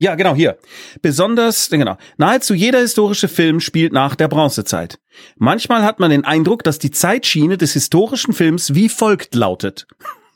Ja, 0.00 0.14
genau, 0.14 0.34
hier. 0.34 0.58
Besonders, 1.02 1.70
genau. 1.70 1.98
Nahezu 2.18 2.54
jeder 2.54 2.78
historische 2.78 3.26
Film 3.26 3.58
spielt 3.58 3.92
nach 3.92 4.14
der 4.14 4.28
Bronzezeit. 4.28 5.00
Manchmal 5.36 5.82
hat 5.82 5.98
man 5.98 6.10
den 6.10 6.24
Eindruck, 6.24 6.62
dass 6.62 6.78
die 6.78 6.92
Zeitschiene 6.92 7.58
des 7.58 7.72
historischen 7.72 8.32
Films 8.32 8.74
wie 8.74 8.88
folgt 8.88 9.34
lautet. 9.34 9.88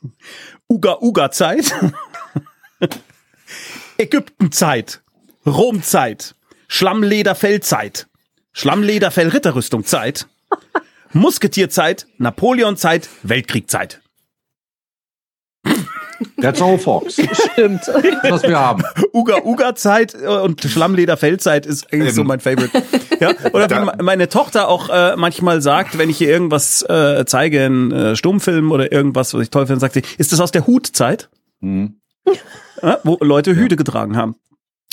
Uga-Uga-Zeit. 0.69 1.73
Ägyptenzeit. 3.97 5.01
Romzeit. 5.45 6.35
Schlammlederfellzeit. 6.67 8.07
Schlammlederfell-Ritterrüstung-Zeit. 8.51 10.27
Musketierzeit. 11.13 12.07
Napoleonzeit. 12.17 13.07
Weltkriegzeit. 13.23 14.02
That's 16.41 16.61
all, 16.61 16.77
Fox. 16.77 17.13
Stimmt. 17.51 17.81
was 18.29 18.43
wir 18.43 18.59
haben. 18.59 18.83
Uga-Uga-Zeit 19.13 20.15
äh, 20.15 20.27
und 20.27 20.61
Schlammleder-Feldzeit 20.61 21.65
ist 21.65 21.91
eigentlich 21.91 22.09
Eben. 22.09 22.15
so 22.15 22.23
mein 22.23 22.39
Favorite. 22.39 22.83
Ja? 23.19 23.31
Oder 23.53 23.69
wie 23.69 24.03
meine 24.03 24.29
Tochter 24.29 24.67
auch 24.67 24.89
äh, 24.89 25.15
manchmal 25.15 25.61
sagt, 25.61 25.97
wenn 25.97 26.09
ich 26.09 26.21
ihr 26.21 26.29
irgendwas 26.29 26.81
äh, 26.83 27.23
zeige, 27.25 27.63
einen 27.63 27.91
äh, 27.91 28.15
Stummfilm 28.15 28.71
oder 28.71 28.91
irgendwas, 28.91 29.33
was 29.33 29.41
ich 29.41 29.49
toll 29.49 29.67
finde, 29.67 29.79
sagt 29.79 29.93
sie, 29.93 30.03
ist 30.17 30.31
das 30.31 30.39
aus 30.39 30.51
der 30.51 30.67
Hutzeit? 30.67 31.29
Mhm. 31.59 31.99
Ja, 32.81 32.99
wo 33.03 33.17
Leute 33.21 33.55
Hüte 33.55 33.75
getragen 33.75 34.17
haben. 34.17 34.35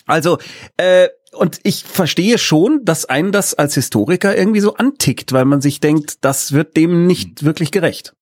Also, 0.06 0.38
äh, 0.76 1.08
und 1.32 1.60
ich 1.62 1.84
verstehe 1.84 2.38
schon, 2.38 2.84
dass 2.84 3.04
einen 3.04 3.30
das 3.30 3.54
als 3.54 3.74
Historiker 3.74 4.36
irgendwie 4.36 4.60
so 4.60 4.74
antickt, 4.74 5.32
weil 5.32 5.44
man 5.44 5.60
sich 5.60 5.80
denkt, 5.80 6.24
das 6.24 6.52
wird 6.52 6.76
dem 6.76 7.06
nicht 7.06 7.44
wirklich 7.44 7.70
gerecht. 7.70 8.14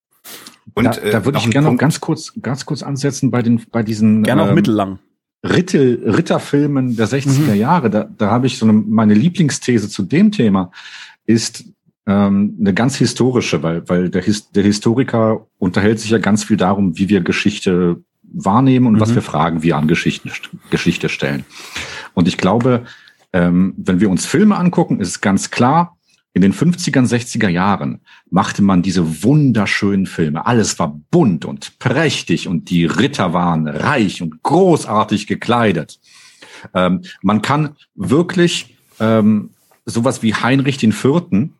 Und 0.75 0.85
da, 0.85 0.93
äh, 0.93 1.11
da 1.11 1.25
würde 1.25 1.39
ich 1.39 1.51
gerne 1.51 1.71
noch 1.71 1.79
ganz 1.79 2.01
kurz, 2.01 2.33
ganz 2.41 2.66
kurz 2.66 2.83
ansetzen 2.83 3.31
bei 3.31 3.43
den, 3.43 3.62
bei 3.71 3.83
diesen 3.83 4.23
gerne 4.23 4.43
auch 4.43 4.49
ähm, 4.49 4.55
mittellang. 4.55 4.99
Ritter, 5.45 5.79
Ritterfilmen 5.79 6.97
der 6.97 7.09
60er 7.09 7.53
mhm. 7.53 7.55
Jahre. 7.55 7.91
Da, 7.91 8.05
da 8.05 8.31
habe 8.31 8.47
ich 8.47 8.59
so 8.59 8.66
eine, 8.66 8.73
meine 8.73 9.14
Lieblingsthese 9.14 9.89
zu 9.89 10.03
dem 10.03 10.33
Thema 10.33 10.73
ist 11.27 11.64
ähm, 12.07 12.57
eine 12.59 12.75
ganz 12.75 12.97
historische, 12.97 13.62
weil, 13.62 13.89
weil 13.89 14.09
der, 14.09 14.23
His, 14.23 14.51
der 14.51 14.64
Historiker 14.64 15.47
unterhält 15.59 16.01
sich 16.01 16.11
ja 16.11 16.19
ganz 16.19 16.45
viel 16.45 16.57
darum, 16.57 16.97
wie 16.99 17.09
wir 17.09 17.21
Geschichte 17.21 18.03
wahrnehmen 18.23 18.87
und 18.87 18.95
mhm. 18.95 19.01
was 19.01 19.12
für 19.12 19.23
Fragen 19.23 19.62
wir 19.62 19.77
an 19.77 19.89
Geschichten, 19.89 20.31
Geschichte 20.71 21.09
stellen. 21.09 21.45
Und 22.14 22.27
ich 22.27 22.39
glaube, 22.39 22.85
ähm, 23.33 23.75
wenn 23.77 24.01
wir 24.01 24.11
uns 24.11 24.27
Filme 24.27 24.57
angucken, 24.57 25.01
ist 25.01 25.09
es 25.09 25.21
ganz 25.21 25.51
klar, 25.51 25.97
in 26.39 26.43
den 26.43 26.55
50er 26.55 27.05
60er 27.05 27.49
Jahren 27.49 28.01
machte 28.30 28.62
man 28.62 28.80
diese 28.80 29.24
wunderschönen 29.24 30.07
Filme. 30.07 30.47
Alles 30.47 30.78
war 30.78 31.01
bunt 31.11 31.45
und 31.45 31.80
prächtig 31.80 32.47
und 32.47 32.70
die 32.70 32.84
Ritter 32.84 33.32
waren 33.32 33.66
reich 33.66 34.22
und 34.22 34.41
großartig 34.45 35.26
gekleidet. 35.26 35.99
Ähm, 36.74 37.03
man 37.22 37.43
kann 37.43 37.74
wirklich 37.97 38.76
ähm, 39.01 39.51
sowas 39.84 40.22
wie 40.22 40.32
Heinrich 40.32 40.76
den 40.76 40.93
Vierten 40.93 41.55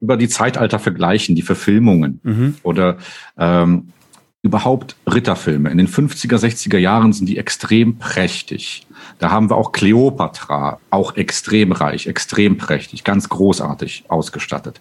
über 0.00 0.16
die 0.16 0.28
Zeitalter 0.28 0.78
vergleichen, 0.78 1.36
die 1.36 1.42
Verfilmungen 1.42 2.20
mhm. 2.22 2.54
oder 2.62 2.96
ähm, 3.36 3.92
überhaupt 4.40 4.96
Ritterfilme. 5.06 5.70
In 5.70 5.76
den 5.76 5.88
50er, 5.88 6.38
60er 6.38 6.78
Jahren 6.78 7.12
sind 7.12 7.28
die 7.28 7.36
extrem 7.36 7.98
prächtig. 7.98 8.85
Da 9.18 9.30
haben 9.30 9.50
wir 9.50 9.56
auch 9.56 9.72
Kleopatra, 9.72 10.78
auch 10.90 11.16
extrem 11.16 11.72
reich, 11.72 12.06
extrem 12.06 12.58
prächtig, 12.58 13.04
ganz 13.04 13.28
großartig 13.28 14.04
ausgestattet. 14.08 14.80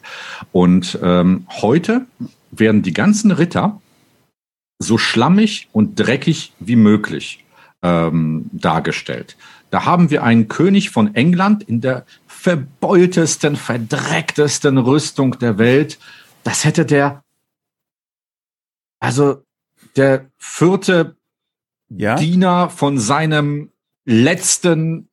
Und 0.52 1.00
ähm, 1.02 1.48
heute 1.62 2.06
werden 2.52 2.82
die 2.82 2.94
ganzen 2.94 3.32
Ritter 3.32 3.82
so 4.80 4.98
schlammig 4.98 5.70
und 5.72 6.00
dreckig 6.00 6.54
wie 6.60 6.76
möglich 6.76 7.46
ähm, 7.82 8.50
dargestellt. 8.52 9.38
Da 9.70 9.86
haben 9.86 10.10
wir 10.10 10.24
einen 10.24 10.48
König 10.48 10.90
von 10.90 11.16
England 11.16 11.64
in 11.64 11.82
der 11.82 12.06
verbeultesten, 12.28 13.56
verdrecktesten 13.56 14.78
Rüstung 14.78 15.40
der 15.40 15.58
Welt. 15.58 15.98
Das 16.44 16.66
hätte 16.66 16.86
der, 16.86 17.24
also 19.00 19.44
der 19.96 20.30
vierte 20.38 21.16
ja? 21.90 22.16
Diener 22.16 22.70
von 22.70 23.00
seinem 23.00 23.72
letzten 24.06 25.10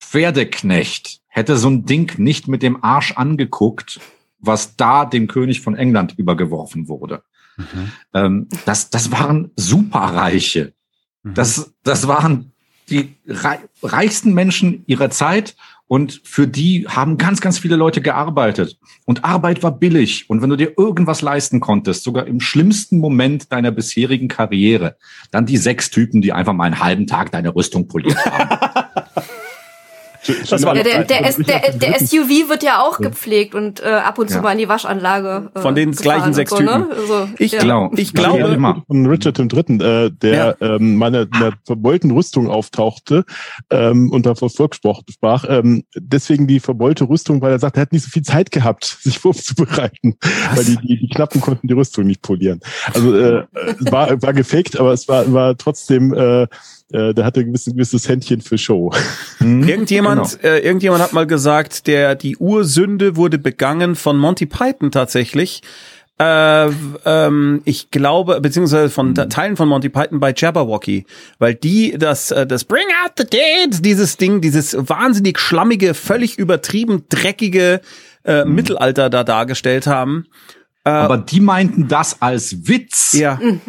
Pferdeknecht 0.00 1.20
hätte 1.26 1.56
so 1.56 1.68
ein 1.68 1.84
Ding 1.84 2.18
nicht 2.18 2.48
mit 2.48 2.62
dem 2.62 2.82
Arsch 2.82 3.12
angeguckt, 3.12 4.00
was 4.38 4.76
da 4.76 5.04
dem 5.04 5.26
König 5.26 5.60
von 5.60 5.76
England 5.76 6.14
übergeworfen 6.16 6.88
wurde. 6.88 7.22
Mhm. 7.56 7.92
Ähm, 8.14 8.48
das, 8.64 8.90
das 8.90 9.10
waren 9.10 9.50
Superreiche. 9.56 10.74
Mhm. 11.22 11.34
Das, 11.34 11.74
das 11.82 12.06
waren 12.06 12.52
die 12.88 13.16
reichsten 13.82 14.32
Menschen 14.32 14.84
ihrer 14.86 15.10
Zeit 15.10 15.56
und 15.88 16.20
für 16.24 16.48
die 16.48 16.86
haben 16.88 17.16
ganz, 17.16 17.40
ganz 17.40 17.58
viele 17.58 17.76
Leute 17.76 18.00
gearbeitet. 18.00 18.78
Und 19.04 19.24
Arbeit 19.24 19.62
war 19.62 19.70
billig. 19.70 20.28
Und 20.28 20.42
wenn 20.42 20.50
du 20.50 20.56
dir 20.56 20.72
irgendwas 20.76 21.22
leisten 21.22 21.60
konntest, 21.60 22.02
sogar 22.02 22.26
im 22.26 22.40
schlimmsten 22.40 22.98
Moment 22.98 23.52
deiner 23.52 23.70
bisherigen 23.70 24.28
Karriere, 24.28 24.96
dann 25.30 25.46
die 25.46 25.56
sechs 25.56 25.90
Typen, 25.90 26.22
die 26.22 26.32
einfach 26.32 26.52
mal 26.52 26.64
einen 26.64 26.80
halben 26.80 27.06
Tag 27.06 27.30
deine 27.30 27.54
Rüstung 27.54 27.86
poliert 27.86 28.24
haben. 28.26 29.04
Das 30.48 30.62
war 30.62 30.76
ja, 30.76 30.82
der, 30.82 31.04
der, 31.04 31.32
der, 31.32 31.72
der, 31.72 31.98
SUV 32.00 32.48
wird 32.48 32.62
ja 32.62 32.82
auch 32.82 32.98
gepflegt 32.98 33.54
und 33.54 33.80
äh, 33.80 33.86
ab 33.86 34.18
und 34.18 34.28
zu 34.28 34.36
ja. 34.36 34.42
mal 34.42 34.52
in 34.52 34.58
die 34.58 34.68
Waschanlage. 34.68 35.50
Äh, 35.54 35.60
Von 35.60 35.74
den 35.74 35.92
gleichen 35.92 36.34
sechs 36.34 36.50
so, 36.50 36.56
Typen. 36.56 36.80
Ne? 36.80 36.88
Also, 36.90 37.28
ich 37.38 37.52
ja. 37.52 37.60
glaube, 37.60 38.00
ich 38.00 38.14
glaube, 38.14 38.82
von 38.86 39.06
Richard 39.06 39.38
III., 39.38 39.60
äh, 39.80 40.10
der 40.10 40.56
ja. 40.60 40.76
ähm, 40.76 40.96
meine 40.96 41.22
in 41.22 41.40
der 41.40 41.52
verbeulten 41.64 42.10
Rüstung 42.10 42.48
auftauchte 42.48 43.24
ähm, 43.70 44.10
und 44.10 44.26
da 44.26 44.34
vor 44.34 44.50
Volk 44.50 44.74
sprach. 44.74 45.44
Ähm, 45.48 45.84
deswegen 45.94 46.46
die 46.46 46.60
verbeulte 46.60 47.04
Rüstung, 47.08 47.40
weil 47.40 47.52
er 47.52 47.58
sagt, 47.58 47.76
er 47.76 47.82
hat 47.82 47.92
nicht 47.92 48.04
so 48.04 48.10
viel 48.10 48.22
Zeit 48.22 48.50
gehabt, 48.50 48.84
sich 49.00 49.18
vorzubereiten, 49.18 50.16
weil 50.54 50.64
die, 50.64 50.76
die, 50.76 50.98
die 51.00 51.08
Knappen 51.08 51.40
konnten 51.40 51.68
die 51.68 51.74
Rüstung 51.74 52.06
nicht 52.06 52.22
polieren. 52.22 52.60
Also 52.92 53.14
äh, 53.16 53.44
war, 53.80 54.20
war 54.22 54.32
gefaked, 54.32 54.78
aber 54.78 54.92
es 54.92 55.08
war, 55.08 55.32
war 55.32 55.56
trotzdem 55.56 56.14
äh, 56.14 56.46
äh, 56.92 57.14
der 57.14 57.24
hatte 57.24 57.40
ein 57.40 57.46
gewisses, 57.46 57.68
ein 57.68 57.76
gewisses 57.76 58.08
Händchen 58.08 58.40
für 58.40 58.58
Show. 58.58 58.92
Mhm. 59.40 59.68
Irgendjemand, 59.68 60.40
genau. 60.40 60.54
äh, 60.54 60.58
irgendjemand 60.60 61.02
hat 61.02 61.12
mal 61.12 61.26
gesagt, 61.26 61.86
der 61.86 62.14
die 62.14 62.36
Ursünde 62.36 63.16
wurde 63.16 63.38
begangen 63.38 63.96
von 63.96 64.18
Monty 64.18 64.46
Python 64.46 64.90
tatsächlich. 64.90 65.62
Äh, 66.18 66.70
ähm, 67.04 67.60
ich 67.64 67.90
glaube, 67.90 68.40
beziehungsweise 68.40 68.88
von 68.88 69.10
mhm. 69.10 69.28
Teilen 69.28 69.56
von 69.56 69.68
Monty 69.68 69.90
Python 69.90 70.18
bei 70.18 70.32
Jabberwocky, 70.34 71.04
weil 71.38 71.54
die 71.54 71.98
das, 71.98 72.30
äh, 72.30 72.46
das 72.46 72.64
Bring 72.64 72.86
Out 73.04 73.12
the 73.18 73.24
Dead, 73.24 73.84
dieses 73.84 74.16
Ding, 74.16 74.40
dieses 74.40 74.74
wahnsinnig 74.78 75.38
schlammige, 75.38 75.92
völlig 75.92 76.38
übertrieben 76.38 77.04
dreckige 77.10 77.82
äh, 78.24 78.44
mhm. 78.44 78.54
Mittelalter 78.54 79.10
da 79.10 79.24
dargestellt 79.24 79.86
haben. 79.86 80.26
Äh, 80.84 80.90
Aber 80.90 81.18
die 81.18 81.40
meinten 81.40 81.88
das 81.88 82.22
als 82.22 82.66
Witz. 82.66 83.12
Ja. 83.12 83.38
Mhm. 83.42 83.60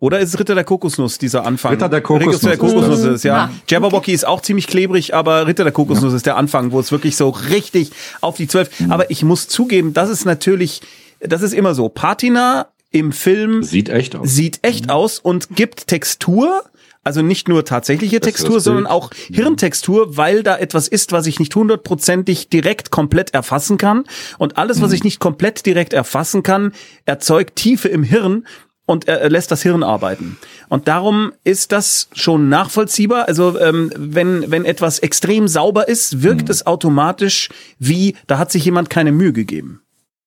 Oder 0.00 0.20
ist 0.20 0.28
es 0.28 0.38
Ritter 0.38 0.54
der 0.54 0.64
Kokosnuss, 0.64 1.18
dieser 1.18 1.44
Anfang? 1.44 1.72
Ritter 1.72 1.88
der 1.88 2.00
Kokosnuss. 2.00 2.36
Ritter 2.36 2.48
der 2.50 2.58
Kokosnuss 2.58 3.00
ist, 3.00 3.24
ja. 3.24 3.36
ja. 3.36 3.50
Jabberwocky 3.68 4.12
ist 4.12 4.26
auch 4.26 4.40
ziemlich 4.40 4.68
klebrig, 4.68 5.12
aber 5.12 5.48
Ritter 5.48 5.64
der 5.64 5.72
Kokosnuss 5.72 6.12
ja. 6.12 6.16
ist 6.16 6.26
der 6.26 6.36
Anfang, 6.36 6.70
wo 6.70 6.78
es 6.78 6.92
wirklich 6.92 7.16
so 7.16 7.30
richtig 7.30 7.90
auf 8.20 8.36
die 8.36 8.46
Zwölf. 8.46 8.78
Mhm. 8.78 8.92
Aber 8.92 9.10
ich 9.10 9.24
muss 9.24 9.48
zugeben, 9.48 9.94
das 9.94 10.08
ist 10.08 10.24
natürlich, 10.24 10.82
das 11.20 11.42
ist 11.42 11.52
immer 11.52 11.74
so. 11.74 11.88
Patina 11.88 12.68
im 12.92 13.10
Film 13.10 13.64
sieht 13.64 13.88
echt 13.88 14.14
aus. 14.14 14.28
Sieht 14.28 14.60
echt 14.62 14.86
mhm. 14.86 14.92
aus 14.92 15.18
und 15.18 15.48
gibt 15.56 15.88
Textur. 15.88 16.62
Also 17.04 17.22
nicht 17.22 17.48
nur 17.48 17.64
tatsächliche 17.64 18.20
Textur, 18.20 18.60
sondern 18.60 18.86
auch 18.86 19.10
mhm. 19.30 19.34
Hirntextur, 19.34 20.18
weil 20.18 20.42
da 20.42 20.58
etwas 20.58 20.88
ist, 20.88 21.10
was 21.10 21.26
ich 21.26 21.38
nicht 21.40 21.56
hundertprozentig 21.56 22.50
direkt 22.50 22.90
komplett 22.90 23.32
erfassen 23.32 23.78
kann. 23.78 24.04
Und 24.36 24.58
alles, 24.58 24.82
was 24.82 24.90
mhm. 24.90 24.94
ich 24.96 25.04
nicht 25.04 25.18
komplett 25.18 25.64
direkt 25.64 25.94
erfassen 25.94 26.42
kann, 26.42 26.72
erzeugt 27.06 27.56
Tiefe 27.56 27.88
im 27.88 28.02
Hirn, 28.02 28.44
und 28.88 29.06
er 29.06 29.28
lässt 29.28 29.50
das 29.50 29.62
Hirn 29.62 29.82
arbeiten. 29.82 30.38
Und 30.70 30.88
darum 30.88 31.32
ist 31.44 31.72
das 31.72 32.08
schon 32.14 32.48
nachvollziehbar. 32.48 33.28
Also 33.28 33.60
ähm, 33.60 33.92
wenn, 33.94 34.50
wenn 34.50 34.64
etwas 34.64 34.98
extrem 35.00 35.46
sauber 35.46 35.88
ist, 35.88 36.22
wirkt 36.22 36.46
mhm. 36.46 36.50
es 36.50 36.66
automatisch 36.66 37.50
wie, 37.78 38.16
da 38.26 38.38
hat 38.38 38.50
sich 38.50 38.64
jemand 38.64 38.88
keine 38.88 39.12
Mühe 39.12 39.34
gegeben. 39.34 39.82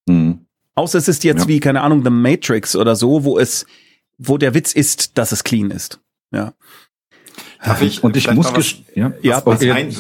Mhm. 0.06 0.46
Außer 0.76 1.00
es 1.00 1.08
ist 1.08 1.24
jetzt 1.24 1.42
ja. 1.42 1.48
wie, 1.48 1.60
keine 1.60 1.82
Ahnung, 1.82 2.04
The 2.04 2.12
Matrix 2.12 2.76
oder 2.76 2.96
so, 2.96 3.24
wo 3.24 3.40
es, 3.40 3.66
wo 4.20 4.38
der 4.38 4.54
Witz 4.54 4.74
ist, 4.74 5.18
dass 5.18 5.32
es 5.32 5.44
clean 5.44 5.72
ist. 5.72 6.00
Ja. 6.32 6.54
Darf 7.66 7.82
ich, 7.82 8.04
und 8.04 8.16
ich 8.16 8.32
muss 8.32 8.54
was, 8.54 8.76
ja, 8.94 9.12
ja 9.24 9.42
was 9.44 9.62
ein, 9.64 9.92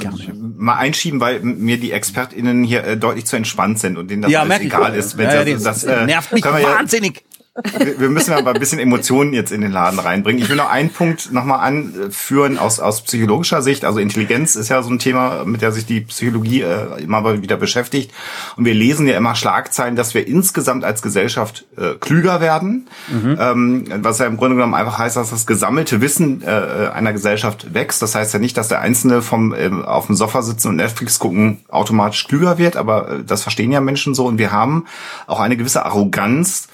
mal 0.57 0.76
einschieben, 0.76 1.20
weil 1.20 1.39
mir 1.39 1.80
die 1.80 1.93
ExpertInnen 1.93 2.64
hier 2.64 2.84
äh, 2.84 2.97
deutlich 2.97 3.26
zu 3.26 3.38
entspannt 3.38 3.80
sind 3.80 3.97
und 3.97 4.12
denen 4.12 4.22
das 4.22 4.32
ja, 4.32 4.41
alles 4.41 4.59
egal 4.59 4.93
ist. 4.93 5.18
Wenn 5.18 5.30
ja, 5.30 5.43
das, 5.43 5.64
das, 5.64 5.84
äh, 5.84 6.05
nervt 6.05 6.32
mich 6.32 6.45
wahnsinnig 6.45 7.24
wir 7.74 8.10
müssen 8.10 8.34
aber 8.34 8.54
ein 8.54 8.60
bisschen 8.60 8.80
Emotionen 8.80 9.34
jetzt 9.34 9.52
in 9.52 9.60
den 9.60 9.74
Laden 9.74 9.99
reinbringen. 9.99 10.41
Ich 10.41 10.47
will 10.47 10.56
noch 10.56 10.70
einen 10.70 10.89
Punkt 10.89 11.34
nochmal 11.34 11.60
anführen 11.60 12.58
aus, 12.58 12.80
aus 12.80 13.02
psychologischer 13.02 13.62
Sicht. 13.62 13.84
Also 13.84 13.99
Intelligenz 13.99 14.56
ist 14.56 14.70
ja 14.70 14.82
so 14.82 14.89
ein 14.89 14.99
Thema, 14.99 15.43
mit 15.43 15.62
der 15.62 15.74
sich 15.74 15.86
die 15.86 15.99
Psychologie 15.99 16.62
äh, 16.62 17.04
immer 17.04 17.41
wieder 17.41 17.58
beschäftigt. 17.58 18.14
Und 18.56 18.64
wir 18.64 18.74
lesen 18.74 19.06
ja 19.06 19.18
immer 19.18 19.36
Schlagzeilen, 19.36 19.97
dass 19.97 20.14
wir 20.14 20.26
insgesamt 20.26 20.86
als 20.86 21.02
Gesellschaft 21.02 21.66
äh, 21.76 21.95
klüger 21.99 22.39
werden. 22.39 22.88
Mhm. 23.10 23.38
Ähm, 23.38 23.86
was 23.97 24.20
ja 24.20 24.28
im 24.28 24.38
Grunde 24.38 24.56
genommen 24.56 24.74
einfach 24.74 24.97
heißt, 24.97 25.18
dass 25.18 25.32
das 25.32 25.45
gesammelte 25.45 25.99
Wissen 25.99 26.43
äh, 26.43 26.47
einer 26.47 27.12
Gesellschaft 27.12 27.74
wächst. 27.74 28.02
Das 28.02 28.16
heißt 28.16 28.34
ja 28.34 28.39
nicht, 28.39 28.56
dass 28.56 28.70
der 28.70 28.80
Einzelne 28.80 29.22
vom 29.22 29.54
äh, 29.54 29.70
auf 29.84 30.06
dem 30.06 30.16
Sofa 30.16 30.41
sitzen 30.41 30.70
und 30.70 30.78
Netflix 30.78 31.20
gucken 31.20 31.66
automatisch 31.68 32.30
klüger 32.30 32.58
wird, 32.58 32.78
aber 32.78 33.10
äh, 33.10 33.24
das 33.26 33.43
verstehen 33.43 33.74
ja 33.74 33.82
Menschen 33.82 34.16
so. 34.16 34.26
Und 34.26 34.38
wir 34.38 34.54
haben 34.54 34.86
auch 35.28 35.41
eine 35.41 35.58
gewisse 35.58 35.86
Arroganz, 35.86 36.70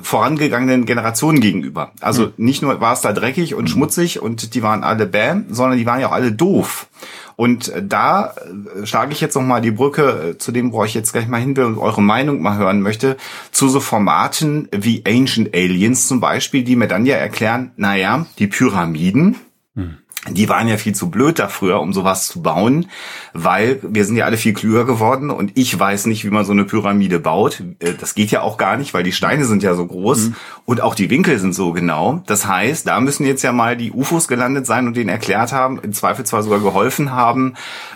vorangegangenen 0.00 0.86
Generationen 0.86 1.40
gegenüber. 1.40 1.92
Also 2.00 2.26
mhm. 2.26 2.32
nicht 2.36 2.62
nur 2.62 2.80
war 2.80 2.92
es 2.92 3.00
da 3.00 3.12
dreckig 3.12 3.54
und 3.54 3.64
mhm. 3.64 3.68
schmutzig 3.68 4.20
und 4.20 4.54
die 4.54 4.62
waren 4.62 4.84
alle 4.84 5.06
bäm, 5.06 5.46
sondern 5.50 5.78
die 5.78 5.86
waren 5.86 6.00
ja 6.00 6.08
auch 6.08 6.12
alle 6.12 6.32
doof. 6.32 6.88
Und 7.36 7.72
da 7.82 8.34
äh, 8.82 8.86
schlage 8.86 9.12
ich 9.12 9.20
jetzt 9.20 9.34
noch 9.34 9.42
mal 9.42 9.62
die 9.62 9.70
Brücke 9.70 10.32
äh, 10.32 10.38
zu 10.38 10.52
dem, 10.52 10.72
wo 10.72 10.84
ich 10.84 10.94
jetzt 10.94 11.12
gleich 11.12 11.26
mal 11.26 11.40
hin 11.40 11.56
will 11.56 11.64
und 11.64 11.78
eure 11.78 12.02
Meinung 12.02 12.42
mal 12.42 12.58
hören 12.58 12.82
möchte, 12.82 13.16
zu 13.50 13.68
so 13.68 13.80
Formaten 13.80 14.68
wie 14.72 15.02
Ancient 15.06 15.54
Aliens 15.54 16.06
zum 16.06 16.20
Beispiel, 16.20 16.64
die 16.64 16.76
mir 16.76 16.88
dann 16.88 17.06
ja 17.06 17.16
erklären, 17.16 17.72
naja, 17.76 18.26
die 18.38 18.46
Pyramiden, 18.46 19.36
mhm 19.74 19.98
die 20.28 20.50
waren 20.50 20.68
ja 20.68 20.76
viel 20.76 20.94
zu 20.94 21.08
blöd 21.08 21.38
da 21.38 21.48
früher, 21.48 21.80
um 21.80 21.94
sowas 21.94 22.26
zu 22.26 22.42
bauen, 22.42 22.86
weil 23.32 23.78
wir 23.82 24.04
sind 24.04 24.16
ja 24.16 24.26
alle 24.26 24.36
viel 24.36 24.52
klüger 24.52 24.84
geworden 24.84 25.30
und 25.30 25.52
ich 25.54 25.78
weiß 25.78 26.06
nicht, 26.06 26.24
wie 26.26 26.30
man 26.30 26.44
so 26.44 26.52
eine 26.52 26.64
Pyramide 26.64 27.20
baut. 27.20 27.62
Äh, 27.78 27.94
das 27.98 28.14
geht 28.14 28.30
ja 28.30 28.42
auch 28.42 28.58
gar 28.58 28.76
nicht, 28.76 28.92
weil 28.92 29.02
die 29.02 29.12
Steine 29.12 29.46
sind 29.46 29.62
ja 29.62 29.74
so 29.74 29.86
groß 29.86 30.28
mhm. 30.28 30.34
und 30.66 30.82
auch 30.82 30.94
die 30.94 31.08
Winkel 31.08 31.38
sind 31.38 31.54
so 31.54 31.72
genau. 31.72 32.22
Das 32.26 32.46
heißt, 32.46 32.86
da 32.86 33.00
müssen 33.00 33.24
jetzt 33.24 33.42
ja 33.42 33.52
mal 33.52 33.78
die 33.78 33.92
UFOs 33.92 34.28
gelandet 34.28 34.66
sein 34.66 34.86
und 34.86 34.94
denen 34.94 35.08
erklärt 35.08 35.52
haben, 35.52 35.80
im 35.80 35.94
Zweifel 35.94 36.26
zwar 36.26 36.42
sogar 36.42 36.60
geholfen 36.60 37.12
haben, 37.12 37.54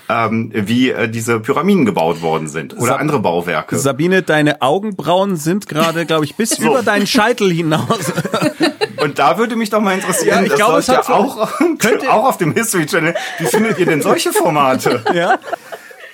ähm, 0.09 0.51
wie 0.55 0.91
äh, 0.91 1.11
diese 1.11 1.41
Pyramiden 1.41 1.85
gebaut 1.85 2.23
worden 2.23 2.49
sind 2.49 2.75
oder 2.75 2.87
Sab 2.87 3.01
andere 3.01 3.21
Bauwerke. 3.21 3.77
Sabine, 3.77 4.23
deine 4.23 4.63
Augenbrauen 4.63 5.37
sind 5.37 5.69
gerade, 5.69 6.07
glaube 6.07 6.25
ich, 6.25 6.37
bis 6.37 6.51
so. 6.57 6.71
über 6.71 6.83
deinen 6.83 7.07
Scheitel 7.07 7.53
hinaus. 7.53 8.13
Und 9.05 9.19
da 9.19 9.37
würde 9.37 9.55
mich 9.55 9.69
doch 9.69 9.81
mal 9.81 9.93
interessieren, 9.93 10.47
ja, 10.47 10.51
ich 10.51 10.55
glaube, 10.55 10.79
es 10.79 10.89
hat 10.89 11.07
ja 11.07 11.15
auch, 11.15 11.59
könnte, 11.79 12.11
auch 12.11 12.25
auf 12.25 12.39
dem 12.39 12.55
History 12.55 12.87
Channel. 12.87 13.15
Wie 13.39 13.45
findet 13.45 13.79
ihr 13.79 13.85
denn 13.85 14.01
solche 14.01 14.33
Formate? 14.33 15.05
Ja. 15.15 15.39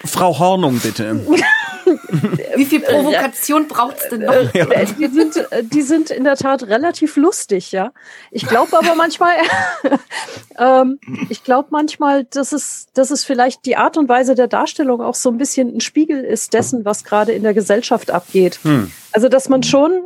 Frau 0.05 0.36
Hornung, 0.38 0.80
bitte. 0.80 1.20
Wie 2.57 2.64
viel 2.64 2.80
Provokation 2.80 3.68
braucht's 3.68 4.09
denn 4.09 4.22
noch? 4.22 4.55
Ja. 4.55 4.66
Die, 4.66 5.07
sind, 5.07 5.47
die 5.62 5.82
sind 5.82 6.11
in 6.11 6.24
der 6.24 6.36
Tat 6.36 6.64
relativ 6.64 7.16
lustig, 7.16 7.70
ja. 7.70 7.93
Ich 8.30 8.47
glaube 8.47 8.76
aber 8.76 8.95
manchmal, 8.97 9.36
ähm, 10.59 10.99
ich 11.28 11.45
glaube 11.45 11.68
manchmal, 11.70 12.24
dass 12.24 12.53
es, 12.53 12.88
dass 12.95 13.11
es 13.11 13.24
vielleicht 13.24 13.64
die 13.66 13.76
Art 13.76 13.97
und 13.97 14.09
Weise 14.09 14.34
der 14.34 14.49
Darstellung 14.49 15.01
auch 15.01 15.14
so 15.14 15.30
ein 15.30 15.38
bisschen 15.38 15.76
ein 15.76 15.80
Spiegel 15.80 16.24
ist 16.24 16.53
dessen, 16.55 16.84
was 16.84 17.05
gerade 17.05 17.32
in 17.32 17.43
der 17.45 17.55
Gesellschaft 17.55 18.11
abgeht. 18.11 18.59
Hm. 18.62 18.91
Also, 19.12 19.28
dass 19.28 19.49
man 19.49 19.62
schon 19.62 20.03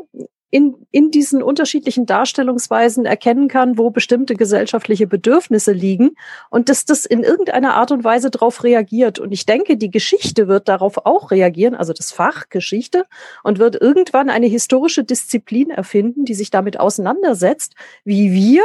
in, 0.55 0.87
in 0.93 1.11
diesen 1.11 1.43
unterschiedlichen 1.43 2.07
Darstellungsweisen 2.07 3.07
erkennen 3.07 3.49
kann, 3.49 3.77
wo 3.77 3.91
bestimmte 3.91 4.37
gesellschaftliche 4.37 5.09
Bedürfnisse 5.09 5.73
liegen 5.73 6.13
und 6.49 6.69
dass 6.69 6.85
das 6.85 7.07
in 7.07 7.25
irgendeiner 7.25 7.75
Art 7.75 7.91
und 7.91 8.05
Weise 8.05 8.31
darauf 8.31 8.63
reagiert. 8.63 9.19
Und 9.19 9.33
ich 9.33 9.47
denke, 9.47 9.77
die 9.77 9.91
Geschichte 9.91 10.47
wird 10.47 10.69
darauf 10.69 11.07
auch 11.07 11.33
reagieren, 11.33 11.75
also 11.75 11.93
das 11.93 12.13
Fach 12.13 12.51
Geschichte, 12.51 13.05
und 13.43 13.59
wird 13.59 13.75
irgendwann 13.81 14.31
eine 14.31 14.47
historische 14.47 15.03
Disziplin 15.03 15.71
erfinden, 15.71 16.25
die 16.25 16.35
sich 16.35 16.51
damit 16.51 16.79
auseinandersetzt, 16.79 17.75
wie 18.05 18.31
wir 18.31 18.63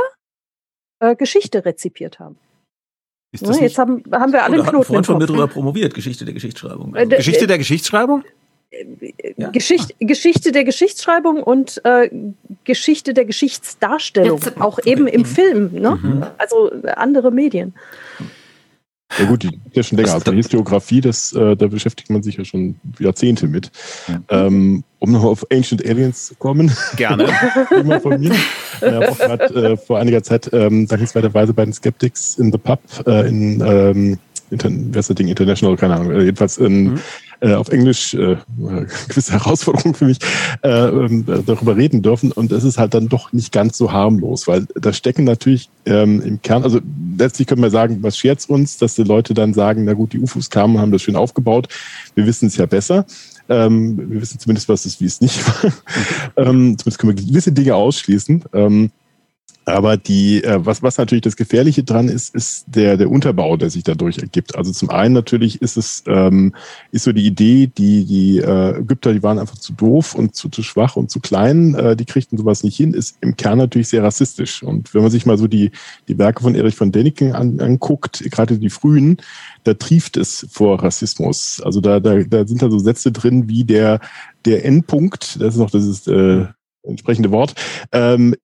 äh, 1.00 1.16
Geschichte 1.16 1.66
rezipiert 1.66 2.20
haben. 2.20 2.38
Ja, 3.32 3.50
ne, 3.50 3.62
jetzt 3.62 3.80
haben, 3.80 4.04
haben 4.12 4.32
wir 4.32 4.44
alle 4.44 4.58
einen 4.58 4.64
Knoten. 4.64 4.78
Ein 4.78 4.84
Freund 4.84 5.06
von 5.08 5.18
mir 5.18 5.26
darüber 5.26 5.48
promoviert, 5.48 5.96
Geschichte 5.96 6.24
der 6.24 6.36
Geschichtsschreibung. 6.36 6.94
Äh, 6.94 7.08
Geschichte 7.08 7.48
der 7.48 7.58
Geschichtsschreibung? 7.58 8.24
Ja. 9.38 9.50
Geschicht, 9.50 9.96
Geschichte 10.00 10.52
der 10.52 10.64
Geschichtsschreibung 10.64 11.42
und 11.42 11.82
äh, 11.86 12.10
Geschichte 12.64 13.14
der 13.14 13.26
Geschichtsdarstellung, 13.26 14.40
auch 14.60 14.80
eben 14.86 15.08
im 15.08 15.26
Film, 15.26 15.72
ne? 15.74 16.00
Mhm. 16.02 16.26
also 16.38 16.72
andere 16.96 17.32
Medien. 17.32 17.74
Ja 19.18 19.26
gut, 19.26 19.42
die 19.42 19.48
ist 19.48 19.76
ja 19.76 19.84
schon 19.84 19.98
länger. 19.98 20.14
Also 20.14 20.32
Historiografie, 20.32 21.02
das, 21.02 21.34
äh, 21.34 21.56
da 21.56 21.68
beschäftigt 21.68 22.12
man 22.12 22.22
sich 22.22 22.38
ja 22.38 22.46
schon 22.46 22.76
Jahrzehnte 23.00 23.48
mit. 23.48 23.72
Ja. 24.08 24.46
Ähm, 24.46 24.84
um 25.00 25.12
noch 25.12 25.24
auf 25.24 25.48
Ancient 25.52 25.84
Aliens 25.84 26.28
zu 26.28 26.36
kommen. 26.36 26.72
Gerne. 26.96 27.28
Immer 27.72 28.00
von 28.00 28.20
mir. 28.20 28.32
Ich 28.32 28.84
habe 28.84 29.10
auch 29.10 29.18
gerade 29.18 29.72
äh, 29.72 29.78
vor 29.78 29.98
einiger 29.98 30.22
Zeit 30.22 30.52
ähm, 30.54 30.88
dankenswerterweise 30.88 31.54
bei 31.54 31.66
den 31.66 31.74
Skeptics 31.74 32.38
in 32.38 32.52
the 32.52 32.60
Pub 32.60 32.82
äh, 33.08 33.28
in 33.28 33.62
ähm, 33.66 34.20
Inter 34.52 34.70
Ding? 34.70 35.28
International, 35.28 35.76
keine 35.76 35.96
Ahnung. 35.96 36.12
Äh, 36.12 36.24
jedenfalls 36.24 36.58
in, 36.58 36.84
mhm. 36.84 37.00
Äh, 37.42 37.54
auf 37.54 37.70
Englisch 37.70 38.14
äh, 38.14 38.38
gewisse 39.08 39.34
Herausforderung 39.34 39.94
für 39.94 40.06
mich, 40.06 40.20
äh, 40.62 40.70
ähm, 40.70 41.26
darüber 41.46 41.76
reden 41.76 42.02
dürfen. 42.02 42.32
Und 42.32 42.52
es 42.52 42.64
ist 42.64 42.78
halt 42.78 42.94
dann 42.94 43.10
doch 43.10 43.34
nicht 43.34 43.52
ganz 43.52 43.78
so 43.78 43.92
harmlos, 43.92 44.48
weil 44.48 44.68
da 44.76 44.94
stecken 44.94 45.24
natürlich 45.24 45.70
ähm, 45.86 46.22
im 46.22 46.42
Kern, 46.42 46.64
also 46.64 46.80
letztlich 47.18 47.48
können 47.48 47.62
wir 47.62 47.70
sagen, 47.70 48.00
was 48.02 48.18
scherzt 48.18 48.50
uns, 48.50 48.78
dass 48.78 48.96
die 48.96 49.04
Leute 49.04 49.34
dann 49.34 49.54
sagen, 49.54 49.86
na 49.86 49.94
gut, 49.94 50.14
die 50.14 50.20
UFOs 50.20 50.50
kamen 50.50 50.80
haben 50.80 50.92
das 50.92 51.02
schön 51.02 51.16
aufgebaut. 51.16 51.68
Wir 52.16 52.26
wissen 52.26 52.48
es 52.48 52.58
ja 52.58 52.66
besser. 52.66 53.06
Ähm, 53.48 53.98
wir 54.12 54.22
wissen 54.22 54.40
zumindest, 54.40 54.70
was 54.70 54.86
es, 54.86 55.02
wie 55.02 55.06
es 55.06 55.22
nicht 55.22 55.40
war. 55.64 55.72
ähm, 56.38 56.78
zumindest 56.78 57.00
können 57.00 57.18
wir 57.18 57.26
gewisse 57.26 57.52
Dinge 57.52 57.76
ausschließen. 57.76 58.44
Ähm, 58.54 58.92
aber 59.66 59.98
die, 59.98 60.44
äh, 60.44 60.60
was, 60.64 60.82
was 60.82 60.98
natürlich 60.98 61.22
das 61.22 61.36
Gefährliche 61.36 61.84
dran 61.84 62.10
ist, 62.10 62.34
ist 62.34 62.66
der, 62.68 62.98
der 62.98 63.10
Unterbau, 63.10 63.58
der 63.58 63.70
sich 63.70 63.84
dadurch 63.84 64.18
ergibt. 64.18 64.56
Also 64.56 64.72
zum 64.72 64.90
einen 64.90 65.14
natürlich 65.14 65.62
ist 65.62 65.78
es, 65.78 66.04
ähm, 66.08 66.54
ist 66.92 67.04
so 67.04 67.12
die 67.12 67.26
Idee, 67.26 67.68
die, 67.68 68.06
die 68.06 68.40
äh, 68.40 68.80
Ägypter, 68.80 69.14
die 69.14 69.24
waren 69.24 69.40
einfach 69.40 69.58
zu 69.58 69.74
doof 69.74 70.16
und 70.16 70.36
zu, 70.36 70.50
zu 70.50 70.64
schwach 70.64 70.96
und 70.96 71.12
zu 71.12 71.20
klein, 71.20 71.76
äh, 71.76 71.96
die 71.96 72.06
kriegten 72.06 72.38
sowas 72.38 72.64
nicht 72.64 72.78
hin, 72.78 72.94
ist 72.94 73.18
im 73.22 73.38
Kern 73.38 73.58
natürlich 73.58 73.90
sehr 73.90 74.04
rassistisch. 74.04 74.64
Und 74.64 74.94
wenn 74.94 75.02
man 75.02 75.12
sich 75.12 75.26
mal 75.26 75.38
so 75.38 75.48
die, 75.48 75.72
die 76.08 76.18
Werke 76.18 76.42
von 76.42 76.56
Erich 76.56 76.76
von 76.76 76.92
Däniken 76.92 77.34
an, 77.34 77.60
anguckt, 77.60 78.24
gerade 78.32 78.58
die 78.58 78.70
frühen, 78.70 79.18
da 79.64 79.74
trieft 79.74 80.18
es 80.18 80.48
vor 80.50 80.82
Rassismus. 80.82 81.62
Also 81.64 81.82
da, 81.82 82.00
da, 82.00 82.24
da 82.24 82.48
sind 82.48 82.62
da 82.62 82.70
so 82.70 82.80
Sätze 82.80 83.12
drin 83.12 83.48
wie 83.48 83.64
der, 83.64 84.00
der 84.46 84.66
Endpunkt, 84.66 85.40
das 85.42 85.56
ist 85.56 85.60
noch, 85.60 85.70
das 85.70 85.86
ist 85.86 86.08
äh, 86.08 86.48
entsprechende 86.84 87.32
Wort, 87.32 87.56
ähm, 87.92 88.36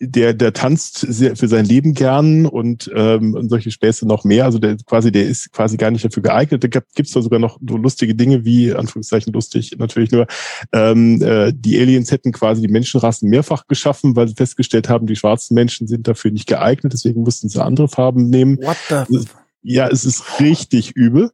der, 0.00 0.34
der 0.34 0.52
tanzt 0.52 0.98
sehr 0.98 1.36
für 1.36 1.48
sein 1.48 1.64
Leben 1.64 1.94
gern 1.94 2.46
und, 2.46 2.90
ähm, 2.94 3.34
und 3.34 3.48
solche 3.48 3.70
Späße 3.70 4.06
noch 4.06 4.24
mehr. 4.24 4.44
Also 4.44 4.58
der 4.58 4.76
quasi, 4.86 5.12
der 5.12 5.24
ist 5.24 5.52
quasi 5.52 5.76
gar 5.76 5.90
nicht 5.90 6.04
dafür 6.04 6.22
geeignet. 6.22 6.64
Da 6.64 6.68
gibt 6.68 7.08
es 7.08 7.12
da 7.12 7.22
sogar 7.22 7.38
noch 7.38 7.58
so 7.66 7.76
lustige 7.76 8.14
Dinge 8.14 8.44
wie, 8.44 8.72
Anführungszeichen 8.72 9.32
lustig, 9.32 9.76
natürlich 9.78 10.10
nur, 10.10 10.26
ähm, 10.72 11.20
äh, 11.22 11.52
die 11.54 11.78
Aliens 11.78 12.10
hätten 12.10 12.32
quasi 12.32 12.62
die 12.62 12.72
Menschenrassen 12.72 13.28
mehrfach 13.28 13.66
geschaffen, 13.66 14.16
weil 14.16 14.28
sie 14.28 14.34
festgestellt 14.34 14.88
haben, 14.88 15.06
die 15.06 15.16
schwarzen 15.16 15.54
Menschen 15.54 15.86
sind 15.86 16.08
dafür 16.08 16.30
nicht 16.30 16.46
geeignet, 16.46 16.92
deswegen 16.92 17.22
mussten 17.22 17.48
sie 17.48 17.62
andere 17.62 17.88
Farben 17.88 18.30
nehmen. 18.30 18.58
What 18.62 18.76
the 18.88 19.26
ja, 19.62 19.88
es 19.88 20.04
ist 20.04 20.40
richtig 20.40 20.92
übel. 20.96 21.30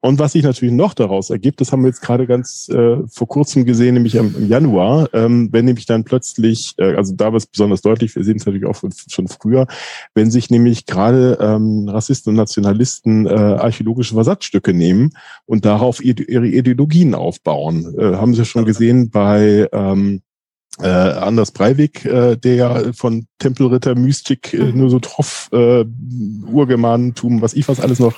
Und 0.00 0.18
was 0.18 0.32
sich 0.32 0.42
natürlich 0.42 0.74
noch 0.74 0.94
daraus 0.94 1.30
ergibt, 1.30 1.60
das 1.60 1.72
haben 1.72 1.82
wir 1.82 1.88
jetzt 1.88 2.02
gerade 2.02 2.26
ganz 2.26 2.68
äh, 2.68 2.96
vor 3.08 3.28
kurzem 3.28 3.64
gesehen, 3.64 3.94
nämlich 3.94 4.14
im, 4.14 4.34
im 4.36 4.48
Januar, 4.48 5.08
ähm, 5.14 5.48
wenn 5.52 5.64
nämlich 5.64 5.86
dann 5.86 6.04
plötzlich, 6.04 6.74
äh, 6.78 6.94
also 6.94 7.14
da 7.14 7.26
war 7.26 7.36
es 7.36 7.46
besonders 7.46 7.80
deutlich, 7.80 8.14
wir 8.14 8.24
sehen 8.24 8.36
es 8.36 8.46
natürlich 8.46 8.66
auch 8.66 8.80
schon 9.08 9.28
früher, 9.28 9.66
wenn 10.14 10.30
sich 10.30 10.50
nämlich 10.50 10.86
gerade 10.86 11.38
ähm, 11.40 11.88
Rassisten 11.88 12.30
und 12.30 12.36
Nationalisten 12.36 13.26
äh, 13.26 13.30
archäologische 13.30 14.14
Versatzstücke 14.14 14.74
nehmen 14.74 15.10
und 15.46 15.64
darauf 15.64 16.02
ihre 16.04 16.46
Ideologien 16.46 17.14
aufbauen. 17.14 17.94
Äh, 17.98 18.16
haben 18.16 18.34
Sie 18.34 18.44
schon 18.44 18.64
gesehen 18.64 19.10
bei 19.10 19.68
ähm, 19.72 20.22
äh, 20.82 20.88
Anders 20.88 21.50
Breivik, 21.50 22.04
äh, 22.04 22.36
der 22.36 22.54
ja 22.54 22.92
von 22.92 23.26
Tempelritter 23.38 23.94
Mystik 23.94 24.54
äh, 24.54 24.72
nur 24.72 24.90
so 24.90 24.98
Troff, 24.98 25.48
äh, 25.52 25.84
Urgermanentum, 26.46 27.42
was 27.42 27.54
ich 27.54 27.68
was 27.68 27.80
alles 27.80 27.98
noch 27.98 28.14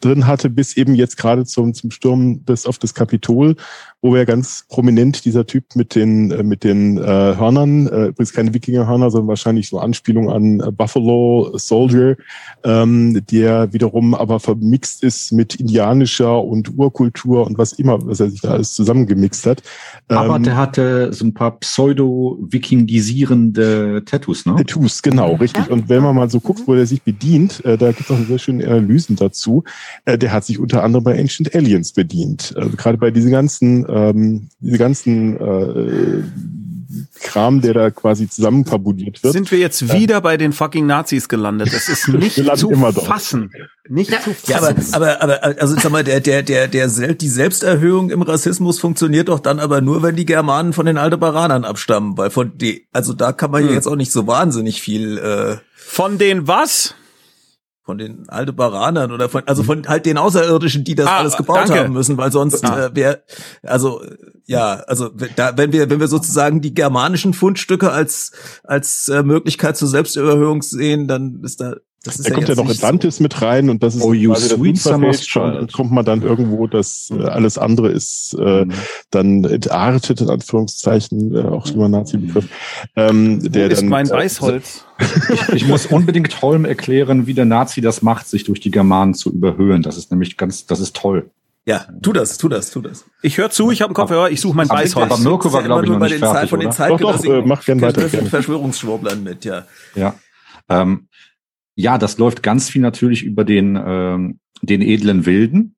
drin 0.00 0.26
hatte, 0.26 0.50
bis 0.50 0.76
eben 0.76 0.94
jetzt 0.94 1.16
gerade 1.16 1.44
zum, 1.44 1.74
zum 1.74 1.90
Sturm 1.90 2.44
des, 2.44 2.66
auf 2.66 2.78
das 2.78 2.94
Kapitol, 2.94 3.56
wo 4.02 4.14
wir 4.14 4.24
ganz 4.24 4.64
prominent 4.68 5.24
dieser 5.24 5.46
Typ 5.46 5.76
mit 5.76 5.94
den, 5.94 6.30
äh, 6.30 6.42
mit 6.42 6.64
den 6.64 6.98
äh, 6.98 7.02
Hörnern, 7.02 7.86
äh, 7.86 8.06
übrigens 8.06 8.32
keine 8.32 8.52
Wikingerhörner, 8.54 9.10
sondern 9.10 9.28
wahrscheinlich 9.28 9.68
so 9.68 9.78
Anspielung 9.78 10.30
an 10.30 10.60
äh, 10.60 10.72
Buffalo 10.72 11.52
Soldier, 11.56 12.16
ähm, 12.64 13.22
der 13.30 13.72
wiederum 13.72 14.14
aber 14.14 14.40
vermixt 14.40 15.02
ist 15.02 15.32
mit 15.32 15.56
indianischer 15.56 16.42
und 16.42 16.78
Urkultur 16.78 17.46
und 17.46 17.58
was 17.58 17.74
immer, 17.74 18.06
was 18.06 18.20
er 18.20 18.30
sich 18.30 18.40
da 18.40 18.52
alles 18.52 18.72
zusammengemixt 18.72 19.44
hat. 19.46 19.62
Aber 20.08 20.36
ähm, 20.36 20.44
der 20.44 20.56
hatte 20.56 21.12
so 21.12 21.26
ein 21.26 21.34
paar 21.34 21.58
pseudo-wikingisierende 21.58 24.02
Tattoos, 24.06 24.46
ne? 24.46 24.56
Tattoos, 24.56 25.02
genau, 25.02 25.34
richtig. 25.34 25.68
Und 25.70 25.90
wenn 25.90 26.02
man 26.02 26.16
mal 26.16 26.30
so 26.30 26.40
guckt, 26.40 26.62
wo 26.66 26.72
er 26.74 26.86
sich 26.86 27.02
bedient, 27.02 27.62
äh, 27.64 27.76
da 27.76 27.92
gibt 27.92 28.08
es 28.08 28.10
auch 28.10 28.16
sehr 28.26 28.38
schöne 28.38 28.66
Analysen 28.66 29.16
dazu. 29.16 29.64
Äh, 30.04 30.18
der 30.18 30.32
hat 30.32 30.44
sich 30.44 30.58
unter 30.58 30.82
anderem 30.82 31.04
bei 31.04 31.18
Ancient 31.18 31.54
Aliens 31.54 31.92
bedient. 31.92 32.54
Also 32.56 32.76
gerade 32.76 32.98
bei 32.98 33.10
diesen 33.10 33.30
ganzen 33.30 33.86
ähm, 33.88 34.48
diese 34.60 34.78
ganzen 34.78 35.36
äh, 35.36 36.22
Kram, 37.20 37.60
der 37.60 37.74
da 37.74 37.90
quasi 37.90 38.28
zusammenfabuliert 38.28 39.22
wird. 39.22 39.32
Sind 39.32 39.50
wir 39.52 39.58
jetzt 39.58 39.80
ja. 39.80 39.94
wieder 39.94 40.20
bei 40.20 40.36
den 40.36 40.52
fucking 40.52 40.86
Nazis 40.86 41.28
gelandet? 41.28 41.72
Das 41.72 41.88
ist 41.88 42.08
nicht 42.12 42.34
zu 42.56 42.70
fassen. 42.92 43.52
Nicht 43.88 44.10
ja. 44.10 44.20
zu 44.20 44.34
fassen. 44.34 44.50
Ja, 44.50 44.58
aber, 44.58 44.74
aber, 44.92 45.22
aber, 45.22 45.60
also 45.60 45.76
sag 45.76 45.92
mal, 45.92 46.02
der, 46.02 46.20
der, 46.20 46.42
der, 46.42 46.66
der, 46.66 46.88
die 46.88 47.28
Selbsterhöhung 47.28 48.10
im 48.10 48.22
Rassismus 48.22 48.80
funktioniert 48.80 49.28
doch 49.28 49.38
dann 49.38 49.60
aber 49.60 49.80
nur, 49.80 50.02
wenn 50.02 50.16
die 50.16 50.26
Germanen 50.26 50.72
von 50.72 50.86
den 50.86 50.98
Aldebaranern 50.98 51.64
abstammen, 51.64 52.18
weil 52.18 52.30
von 52.30 52.58
die, 52.58 52.86
also 52.92 53.12
da 53.12 53.32
kann 53.32 53.52
man 53.52 53.62
hm. 53.62 53.68
ja 53.68 53.74
jetzt 53.74 53.86
auch 53.86 53.96
nicht 53.96 54.12
so 54.12 54.26
wahnsinnig 54.26 54.80
viel. 54.80 55.18
Äh, 55.18 55.56
von 55.76 56.18
den 56.18 56.48
was? 56.48 56.94
Von 57.82 57.98
den 57.98 58.28
Aldebaranern 58.28 59.10
oder 59.10 59.28
von 59.28 59.42
also 59.46 59.62
von 59.62 59.88
halt 59.88 60.06
den 60.06 60.18
Außerirdischen, 60.18 60.84
die 60.84 60.94
das 60.94 61.06
ah, 61.06 61.18
alles 61.18 61.36
gebaut 61.36 61.56
danke. 61.56 61.78
haben 61.80 61.92
müssen, 61.92 62.16
weil 62.16 62.30
sonst 62.30 62.64
ah. 62.64 62.86
äh, 62.86 62.94
wäre 62.94 63.22
also 63.62 64.02
ja, 64.44 64.82
also 64.86 65.10
da 65.36 65.56
wenn 65.56 65.72
wir 65.72 65.88
wenn 65.90 66.00
wir 66.00 66.08
sozusagen 66.08 66.60
die 66.60 66.74
germanischen 66.74 67.32
Fundstücke 67.32 67.90
als 67.90 68.32
als 68.64 69.08
äh, 69.08 69.22
Möglichkeit 69.22 69.76
zur 69.76 69.88
Selbstüberhöhung 69.88 70.62
sehen, 70.62 71.08
dann 71.08 71.40
ist 71.42 71.60
da 71.60 71.76
das 72.02 72.16
ist 72.16 72.24
da 72.24 72.30
ja 72.30 72.34
kommt 72.34 72.48
ja 72.48 72.54
noch 72.54 72.70
Atlantis 72.70 73.16
so. 73.16 73.22
mit 73.22 73.42
rein 73.42 73.68
und 73.68 73.82
das 73.82 73.94
ist 73.94 74.02
oh, 74.02 74.14
you 74.14 74.34
sweet 74.34 74.78
summer's 74.78 75.20
child. 75.20 75.70
kommt 75.72 75.92
man 75.92 76.04
dann 76.04 76.22
irgendwo, 76.22 76.66
dass 76.66 77.10
äh, 77.10 77.22
alles 77.24 77.58
andere 77.58 77.90
ist 77.90 78.34
äh, 78.38 78.64
mhm. 78.64 78.72
dann 79.10 79.44
entartet, 79.44 80.22
in 80.22 80.30
Anführungszeichen, 80.30 81.34
äh, 81.34 81.40
auch 81.40 81.66
schon 81.66 81.78
mal 81.78 81.90
Nazi-Begriff. 81.90 82.48
Ähm, 82.96 83.52
der 83.52 83.68
Wo 83.68 83.72
ist 83.72 83.82
dann, 83.82 83.88
mein 83.90 84.06
äh, 84.06 84.12
Weißholz? 84.12 84.86
ich, 85.28 85.48
ich 85.56 85.68
muss 85.68 85.86
unbedingt 85.86 86.40
Holm 86.40 86.64
erklären, 86.64 87.26
wie 87.26 87.34
der 87.34 87.44
Nazi 87.44 87.82
das 87.82 88.00
macht, 88.00 88.28
sich 88.28 88.44
durch 88.44 88.60
die 88.60 88.70
Germanen 88.70 89.12
zu 89.12 89.30
überhöhen. 89.30 89.82
Das 89.82 89.98
ist 89.98 90.10
nämlich 90.10 90.38
ganz, 90.38 90.64
das 90.64 90.80
ist 90.80 90.96
toll. 90.96 91.30
Ja, 91.66 91.86
tu 92.00 92.14
das, 92.14 92.38
tu 92.38 92.48
das, 92.48 92.70
tu 92.70 92.80
das. 92.80 93.04
Ich 93.20 93.36
höre 93.36 93.50
zu, 93.50 93.70
ich 93.70 93.82
habe 93.82 93.90
einen 93.90 93.94
Kopfhörer, 93.94 94.30
ich 94.30 94.40
suche 94.40 94.56
mein 94.56 94.68
Weißholz. 94.70 95.12
Aber 95.12 95.18
Mirko 95.18 95.52
war, 95.52 95.62
glaube 95.62 95.84
ich, 95.84 95.90
noch 95.90 95.98
nicht 95.98 96.16
fertig, 96.16 96.48
von 96.48 96.60
den 96.60 96.72
Zeit, 96.72 96.92
doch, 96.92 96.98
doch, 96.98 97.24
äh, 97.24 97.42
mach 97.44 97.62
gern 97.62 97.82
weiter. 97.82 98.08
Verschwörungsschwurblern 98.08 99.22
mit, 99.22 99.44
ja. 99.44 99.66
Ja. 99.94 100.14
Ähm, 100.70 101.08
ja, 101.80 101.98
das 101.98 102.18
läuft 102.18 102.42
ganz 102.42 102.68
viel 102.68 102.82
natürlich 102.82 103.22
über 103.24 103.44
den, 103.44 103.78
ähm, 103.82 104.40
den 104.62 104.82
edlen 104.82 105.26
Wilden, 105.26 105.76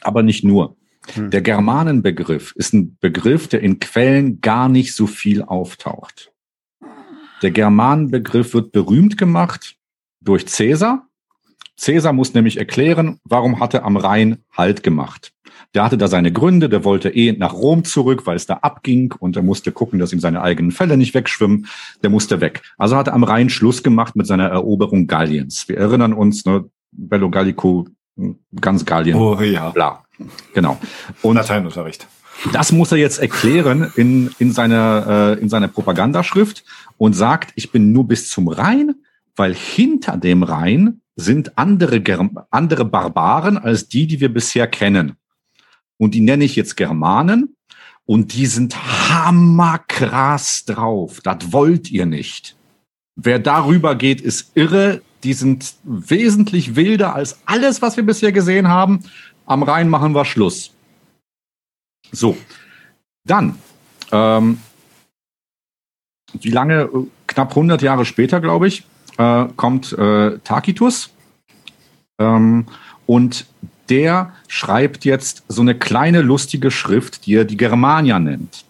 aber 0.00 0.22
nicht 0.22 0.44
nur. 0.44 0.76
Hm. 1.14 1.30
Der 1.30 1.42
Germanenbegriff 1.42 2.52
ist 2.56 2.72
ein 2.74 2.96
Begriff, 3.00 3.48
der 3.48 3.60
in 3.60 3.80
Quellen 3.80 4.40
gar 4.40 4.68
nicht 4.68 4.94
so 4.94 5.06
viel 5.06 5.42
auftaucht. 5.42 6.32
Der 7.42 7.50
Germanenbegriff 7.50 8.54
wird 8.54 8.70
berühmt 8.70 9.18
gemacht 9.18 9.76
durch 10.20 10.46
Cäsar. 10.46 11.08
Cäsar 11.76 12.12
muss 12.12 12.34
nämlich 12.34 12.58
erklären, 12.58 13.18
warum 13.24 13.58
hat 13.58 13.74
er 13.74 13.84
am 13.84 13.96
Rhein 13.96 14.44
Halt 14.52 14.84
gemacht. 14.84 15.32
Der 15.74 15.84
hatte 15.84 15.96
da 15.96 16.06
seine 16.06 16.32
Gründe, 16.32 16.68
der 16.68 16.84
wollte 16.84 17.08
eh 17.08 17.32
nach 17.32 17.54
Rom 17.54 17.84
zurück, 17.84 18.26
weil 18.26 18.36
es 18.36 18.46
da 18.46 18.54
abging 18.54 19.14
und 19.18 19.36
er 19.36 19.42
musste 19.42 19.72
gucken, 19.72 19.98
dass 19.98 20.12
ihm 20.12 20.20
seine 20.20 20.42
eigenen 20.42 20.70
Fälle 20.70 20.98
nicht 20.98 21.14
wegschwimmen. 21.14 21.66
Der 22.02 22.10
musste 22.10 22.40
weg. 22.40 22.62
Also 22.76 22.96
hat 22.96 23.06
er 23.06 23.14
am 23.14 23.24
Rhein 23.24 23.48
Schluss 23.48 23.82
gemacht 23.82 24.14
mit 24.14 24.26
seiner 24.26 24.48
Eroberung 24.48 25.06
Galliens. 25.06 25.68
Wir 25.68 25.78
erinnern 25.78 26.12
uns, 26.12 26.44
ne, 26.44 26.64
Bello 26.90 27.30
Gallico, 27.30 27.88
ganz 28.60 28.84
Gallien. 28.84 29.16
Oh 29.16 29.40
ja. 29.40 29.70
Bla. 29.70 30.04
Genau. 30.52 30.78
Und 31.22 31.36
Lateinunterricht. 31.36 32.06
Das 32.52 32.70
muss 32.72 32.92
er 32.92 32.98
jetzt 32.98 33.18
erklären 33.18 33.92
in, 33.96 34.30
in, 34.38 34.52
seiner, 34.52 35.36
äh, 35.38 35.40
in 35.40 35.48
seiner 35.48 35.68
Propagandaschrift 35.68 36.64
und 36.98 37.14
sagt, 37.14 37.52
ich 37.54 37.72
bin 37.72 37.92
nur 37.92 38.06
bis 38.06 38.30
zum 38.30 38.48
Rhein, 38.48 38.94
weil 39.36 39.54
hinter 39.54 40.18
dem 40.18 40.42
Rhein 40.42 41.00
sind 41.16 41.56
andere, 41.56 42.02
andere 42.50 42.84
Barbaren 42.84 43.56
als 43.56 43.88
die, 43.88 44.06
die 44.06 44.20
wir 44.20 44.32
bisher 44.32 44.66
kennen 44.66 45.16
und 46.02 46.14
die 46.14 46.20
nenne 46.20 46.42
ich 46.42 46.56
jetzt 46.56 46.76
Germanen 46.76 47.54
und 48.06 48.34
die 48.34 48.46
sind 48.46 48.74
hammerkrass 48.76 50.64
drauf. 50.64 51.20
Das 51.22 51.52
wollt 51.52 51.92
ihr 51.92 52.06
nicht. 52.06 52.56
Wer 53.14 53.38
darüber 53.38 53.94
geht, 53.94 54.20
ist 54.20 54.50
irre. 54.56 55.00
Die 55.22 55.32
sind 55.32 55.74
wesentlich 55.84 56.74
wilder 56.74 57.14
als 57.14 57.38
alles, 57.46 57.82
was 57.82 57.96
wir 57.96 58.04
bisher 58.04 58.32
gesehen 58.32 58.66
haben. 58.66 59.04
Am 59.46 59.62
Rhein 59.62 59.88
machen 59.88 60.12
wir 60.12 60.24
Schluss. 60.24 60.74
So, 62.10 62.36
dann, 63.24 63.56
ähm, 64.10 64.58
wie 66.32 66.50
lange, 66.50 66.90
knapp 67.28 67.50
100 67.50 67.80
Jahre 67.80 68.06
später, 68.06 68.40
glaube 68.40 68.66
ich, 68.66 68.84
äh, 69.18 69.46
kommt 69.54 69.92
äh, 69.92 70.40
Tacitus 70.40 71.10
ähm, 72.18 72.66
und 73.06 73.46
der 73.92 74.32
schreibt 74.48 75.04
jetzt 75.04 75.42
so 75.48 75.60
eine 75.60 75.74
kleine 75.74 76.22
lustige 76.22 76.70
Schrift, 76.70 77.26
die 77.26 77.34
er 77.34 77.44
die 77.44 77.58
Germania 77.58 78.18
nennt. 78.18 78.64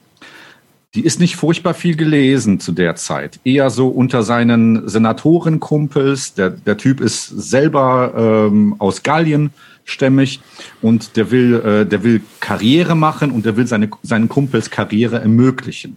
Die 0.97 1.05
ist 1.05 1.21
nicht 1.21 1.37
furchtbar 1.37 1.75
viel 1.75 1.97
gelesen 1.97 2.59
zu 2.59 2.73
der 2.73 2.97
Zeit. 2.97 3.39
Eher 3.45 3.71
so 3.71 3.87
unter 3.87 4.25
seinen 4.25 4.89
Senatorenkumpels. 4.89 6.35
Der, 6.35 6.51
der 6.51 6.77
Typ 6.77 7.01
ist 7.01 7.29
selber 7.29 8.49
ähm, 8.51 8.75
aus 8.81 9.05
Gallien 9.05 9.51
stämmig 9.85 10.41
und 10.83 11.17
der 11.17 11.31
will, 11.31 11.55
äh, 11.55 11.87
der 11.87 12.03
will 12.03 12.21
Karriere 12.41 12.97
machen 12.97 13.31
und 13.31 13.47
der 13.47 13.57
will 13.57 13.69
seine, 13.69 13.91
seinen 14.03 14.29
Kumpels 14.29 14.71
Karriere 14.71 15.21
ermöglichen. 15.21 15.97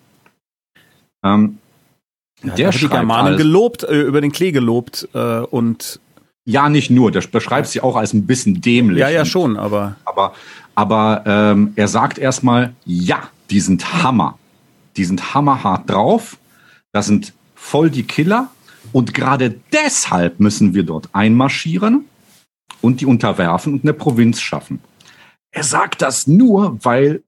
Ähm, 1.23 1.57
ja, 2.43 2.53
der 2.53 2.67
hat 2.67 2.79
die 2.79 2.87
Germanen 2.87 3.37
gelobt, 3.37 3.83
äh, 3.83 4.01
über 4.01 4.21
den 4.21 4.31
Klee 4.31 4.51
gelobt 4.51 5.09
äh, 5.13 5.39
und 5.39 5.99
ja, 6.45 6.69
nicht 6.69 6.91
nur. 6.91 7.11
Der 7.11 7.21
beschreibt 7.21 7.67
sie 7.67 7.81
auch 7.81 7.95
als 7.95 8.13
ein 8.13 8.25
bisschen 8.25 8.61
dämlich. 8.61 8.99
Ja, 8.99 9.09
ja, 9.09 9.25
schon, 9.25 9.57
aber. 9.57 9.95
Aber, 10.05 10.33
aber 10.75 11.23
ähm, 11.25 11.73
er 11.75 11.87
sagt 11.87 12.19
erstmal, 12.19 12.73
ja, 12.85 13.29
die 13.49 13.59
sind 13.59 14.03
Hammer. 14.03 14.37
Die 14.95 15.05
sind 15.05 15.33
hammerhart 15.33 15.89
drauf. 15.89 16.37
Das 16.91 17.07
sind 17.07 17.33
voll 17.55 17.89
die 17.89 18.03
Killer. 18.03 18.49
Und 18.91 19.13
gerade 19.13 19.59
deshalb 19.73 20.39
müssen 20.39 20.73
wir 20.73 20.83
dort 20.83 21.09
einmarschieren 21.13 22.05
und 22.81 23.01
die 23.01 23.05
unterwerfen 23.05 23.73
und 23.73 23.83
eine 23.83 23.93
Provinz 23.93 24.39
schaffen. 24.39 24.79
Er 25.51 25.63
sagt 25.63 26.01
das 26.01 26.27
nur, 26.27 26.77
weil 26.83 27.23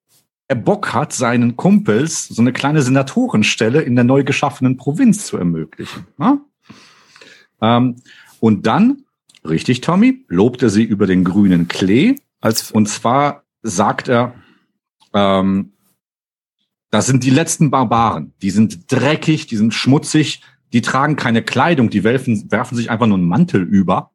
er 0.47 0.55
Bock 0.55 0.93
hat, 0.93 1.11
seinen 1.11 1.57
Kumpels 1.57 2.27
so 2.27 2.41
eine 2.41 2.53
kleine 2.53 2.81
Senatorenstelle 2.81 3.81
in 3.81 3.95
der 3.95 4.03
neu 4.03 4.23
geschaffenen 4.23 4.77
Provinz 4.77 5.25
zu 5.25 5.37
ermöglichen. 5.37 6.05
Ja? 6.19 6.37
Ähm, 7.61 7.95
und 8.39 8.65
dann, 8.67 9.03
richtig, 9.49 9.81
Tommy, 9.81 10.25
lobt 10.27 10.63
er 10.63 10.69
sie 10.69 10.83
über 10.83 11.07
den 11.07 11.23
grünen 11.23 11.67
Klee. 11.67 12.15
Als 12.39 12.71
und 12.71 12.87
zwar 12.87 13.43
sagt 13.61 14.07
er, 14.07 14.33
ähm, 15.13 15.73
das 16.89 17.07
sind 17.07 17.23
die 17.23 17.29
letzten 17.29 17.69
Barbaren. 17.69 18.33
Die 18.41 18.49
sind 18.49 18.91
dreckig, 18.91 19.47
die 19.47 19.57
sind 19.57 19.73
schmutzig, 19.73 20.41
die 20.73 20.81
tragen 20.81 21.15
keine 21.15 21.41
Kleidung, 21.43 21.89
die 21.89 22.03
werfen, 22.03 22.51
werfen 22.51 22.75
sich 22.75 22.89
einfach 22.89 23.07
nur 23.07 23.17
einen 23.17 23.27
Mantel 23.27 23.61
über. 23.61 24.11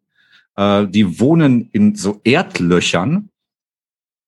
Äh, 0.56 0.86
die 0.86 1.20
wohnen 1.20 1.68
in 1.72 1.94
so 1.94 2.20
Erdlöchern 2.24 3.30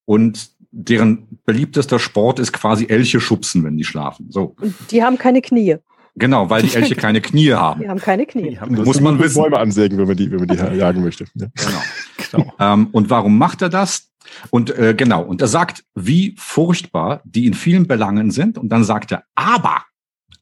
und 0.05 0.51
deren 0.71 1.39
beliebtester 1.45 1.99
Sport 1.99 2.39
ist 2.39 2.53
quasi 2.53 2.87
Elche 2.87 3.21
schubsen, 3.21 3.63
wenn 3.65 3.77
die 3.77 3.85
schlafen. 3.85 4.31
So. 4.31 4.57
Die 4.91 5.05
haben 5.05 5.19
keine 5.19 5.41
Knie. 5.41 5.77
Genau, 6.17 6.49
weil 6.49 6.63
die 6.63 6.75
Elche 6.75 6.95
keine 6.95 7.21
Knie 7.21 7.53
haben. 7.53 7.81
Die 7.81 7.89
haben 7.89 7.99
keine 7.99 8.25
Knie. 8.25 8.57
Haben 8.59 8.77
muss 8.77 9.01
man 9.01 9.19
wissen. 9.19 9.43
Bäume 9.43 9.59
ansägen, 9.59 9.99
wenn 9.99 10.07
man 10.07 10.17
die, 10.17 10.31
wenn 10.31 10.39
man 10.39 10.49
die 10.49 10.55
jagen 10.79 11.03
möchte. 11.03 11.25
Ja. 11.35 11.49
Genau. 11.55 11.83
genau. 12.31 12.55
Ähm, 12.61 12.89
und 12.93 13.11
warum 13.11 13.37
macht 13.37 13.63
er 13.63 13.69
das? 13.69 14.11
Und 14.51 14.77
äh, 14.79 14.95
genau, 14.97 15.23
und 15.23 15.41
er 15.41 15.49
sagt, 15.49 15.85
wie 15.95 16.35
furchtbar 16.39 17.21
die 17.25 17.47
in 17.47 17.55
vielen 17.55 17.87
Belangen 17.87 18.31
sind. 18.31 18.59
Und 18.59 18.69
dann 18.71 18.85
sagt 18.85 19.13
er, 19.13 19.25
aber, 19.35 19.83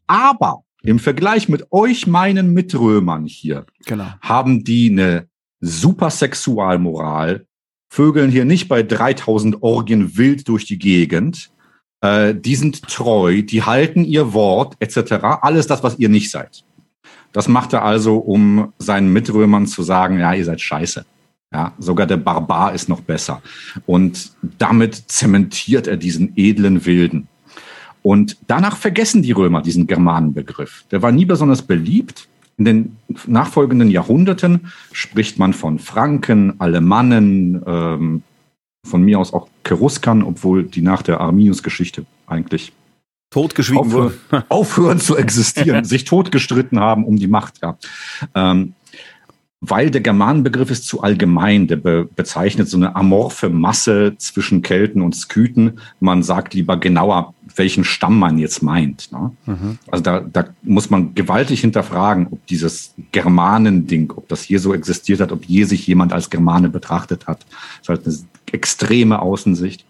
aber 0.07 0.65
im 0.83 0.99
Vergleich 0.99 1.49
mit 1.49 1.71
euch, 1.73 2.07
meinen 2.07 2.53
Mitrömern 2.53 3.25
hier, 3.27 3.67
genau. 3.87 4.09
haben 4.21 4.65
die 4.65 4.91
eine 4.91 5.29
super 5.61 6.11
Sexualmoral, 6.11 7.47
vögeln 7.89 8.31
hier 8.31 8.45
nicht 8.45 8.69
bei 8.69 8.83
3000 8.83 9.63
Orgien 9.63 10.17
wild 10.17 10.49
durch 10.49 10.65
die 10.65 10.79
Gegend. 10.79 11.51
Äh, 12.03 12.35
die 12.35 12.57
sind 12.57 12.83
treu, 12.83 13.43
die 13.43 13.63
halten 13.63 14.05
ihr 14.05 14.35
Wort 14.35 14.75
etc. 14.81 15.13
Alles 15.41 15.67
das, 15.67 15.83
was 15.83 15.99
ihr 15.99 16.09
nicht 16.09 16.31
seid. 16.31 16.65
Das 17.33 17.49
macht 17.49 17.73
er 17.73 17.83
also, 17.83 18.19
um 18.19 18.73
seinen 18.79 19.13
Mitrömern 19.13 19.67
zu 19.67 19.83
sagen, 19.83 20.19
ja, 20.19 20.35
ihr 20.35 20.45
seid 20.45 20.61
scheiße. 20.61 21.07
Ja, 21.53 21.73
sogar 21.79 22.07
der 22.07 22.17
Barbar 22.17 22.75
ist 22.75 22.89
noch 22.89 23.01
besser. 23.01 23.43
Und 23.87 24.33
damit 24.59 24.95
zementiert 25.11 25.87
er 25.87 25.97
diesen 25.97 26.33
edlen 26.37 26.85
Wilden. 26.85 27.29
Und 28.03 28.37
danach 28.49 28.77
vergessen 28.77 29.23
die 29.23 29.33
Römer 29.33 29.63
diesen 29.63 29.87
Germanenbegriff. 29.87 30.85
Der 30.91 31.03
war 31.03 31.13
nie 31.13 31.25
besonders 31.25 31.63
beliebt. 31.63 32.29
In 32.59 32.65
den 32.65 32.97
nachfolgenden 33.27 33.91
Jahrhunderten 33.91 34.73
spricht 34.93 35.39
man 35.39 35.53
von 35.53 35.79
Franken, 35.79 36.61
Alemannen, 36.61 37.63
ähm, 37.67 38.23
von 38.85 39.03
mir 39.03 39.19
aus 39.19 39.33
auch 39.33 39.49
Cheruskern, 39.67 40.23
obwohl 40.23 40.65
die 40.65 40.83
nach 40.83 41.03
der 41.03 41.21
Arminius-Geschichte 41.21 42.05
eigentlich 42.27 42.73
totgeschwiegen 43.31 43.85
aufhören, 43.85 44.15
aufhören 44.49 45.01
zu 45.01 45.17
existieren, 45.17 45.85
sich 45.87 46.05
totgestritten 46.05 46.79
haben 46.81 47.05
um 47.05 47.17
die 47.17 47.29
Macht. 47.29 47.61
Ja. 47.63 47.79
Ähm, 48.35 48.75
weil 49.65 49.93
der 49.93 50.01
Germanenbegriff 50.01 50.73
ist 50.73 50.87
zu 50.89 51.03
allgemein. 51.03 51.69
Der 51.69 51.77
be 51.77 52.09
bezeichnet 52.17 52.69
so 52.69 52.77
eine 52.77 52.97
amorphe 52.97 53.49
Masse 53.49 54.15
zwischen 54.19 54.61
Kelten 54.61 55.03
und 55.03 55.15
Skythen. 55.15 55.79
Man 56.01 56.25
sagt 56.25 56.55
lieber 56.55 56.77
genauer, 56.79 57.33
welchen 57.57 57.85
Stamm 57.85 58.19
man 58.19 58.39
jetzt 58.39 58.63
meint. 58.63 59.11
Ne? 59.13 59.33
Mhm. 59.47 59.79
Also 59.91 60.03
da, 60.03 60.21
da 60.21 60.47
muss 60.63 60.91
man 60.91 61.15
gewaltig 61.15 61.61
hinterfragen, 61.61 62.29
ob 62.31 62.47
dieses 62.47 62.95
Germanending, 63.13 64.13
ob 64.15 64.29
das 64.29 64.43
hier 64.43 64.61
so 64.61 64.75
existiert 64.75 65.21
hat, 65.21 65.33
ob 65.33 65.45
je 65.45 65.65
sich 65.65 65.87
jemand 65.87 66.13
als 66.13 66.31
Germane 66.31 66.69
betrachtet 66.69 67.27
hat. 67.27 67.45
Das 67.49 67.81
ist 67.83 67.89
halt 67.89 68.07
eine 68.07 68.17
extreme 68.53 69.21
Außensicht. 69.21 69.85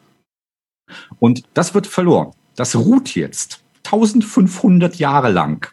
Und 1.19 1.45
das 1.55 1.75
wird 1.75 1.87
verloren. 1.87 2.33
Das 2.57 2.77
ruht 2.77 3.15
jetzt 3.15 3.63
1500 3.85 4.97
Jahre 4.97 5.31
lang, 5.31 5.73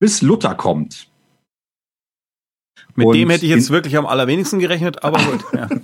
bis 0.00 0.22
Luther 0.22 0.54
kommt 0.54 1.08
mit 2.98 3.06
und 3.06 3.14
dem 3.14 3.30
hätte 3.30 3.44
ich 3.46 3.52
jetzt 3.52 3.70
wirklich 3.70 3.96
am 3.96 4.06
allerwenigsten 4.06 4.58
gerechnet, 4.58 5.04
aber 5.04 5.22
gut. 5.22 5.44
Ja. 5.54 5.68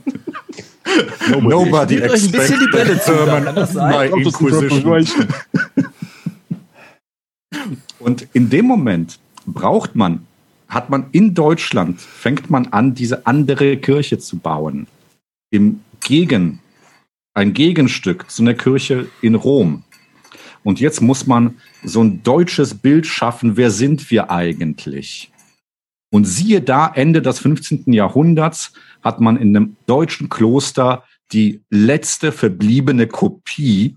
Nobody, 1.41 1.97
expected 1.97 2.25
ein 2.25 2.33
bisschen 2.33 2.61
die 2.61 2.71
Bälle 2.71 3.01
zu, 3.01 3.13
Inquisition. 4.17 5.07
Und 7.99 8.29
in 8.33 8.51
dem 8.51 8.67
Moment 8.67 9.19
braucht 9.47 9.95
man, 9.95 10.27
hat 10.69 10.91
man 10.91 11.07
in 11.13 11.35
Deutschland, 11.35 12.01
fängt 12.01 12.51
man 12.51 12.67
an, 12.67 12.95
diese 12.95 13.27
andere 13.27 13.77
Kirche 13.77 14.19
zu 14.19 14.39
bauen. 14.39 14.87
Im 15.51 15.81
Gegen, 16.01 16.61
ein 17.33 17.55
Gegenstück 17.55 18.31
zu 18.31 18.43
einer 18.43 18.55
Kirche 18.55 19.07
in 19.23 19.35
Rom. 19.35 19.85
Und 20.65 20.81
jetzt 20.81 21.01
muss 21.01 21.27
man 21.27 21.59
so 21.83 22.03
ein 22.03 22.23
deutsches 22.23 22.75
Bild 22.75 23.07
schaffen, 23.07 23.57
wer 23.57 23.71
sind 23.71 24.11
wir 24.11 24.31
eigentlich? 24.31 25.31
Und 26.11 26.27
siehe 26.27 26.61
da, 26.61 26.93
Ende 26.95 27.21
des 27.23 27.39
15. 27.39 27.93
Jahrhunderts 27.93 28.73
hat 29.05 29.21
man 29.21 29.37
in 29.37 29.57
einem 29.57 29.77
deutschen 29.87 30.29
Kloster 30.29 31.05
die 31.33 31.63
letzte 31.71 32.33
verbliebene 32.33 33.07
Kopie 33.07 33.97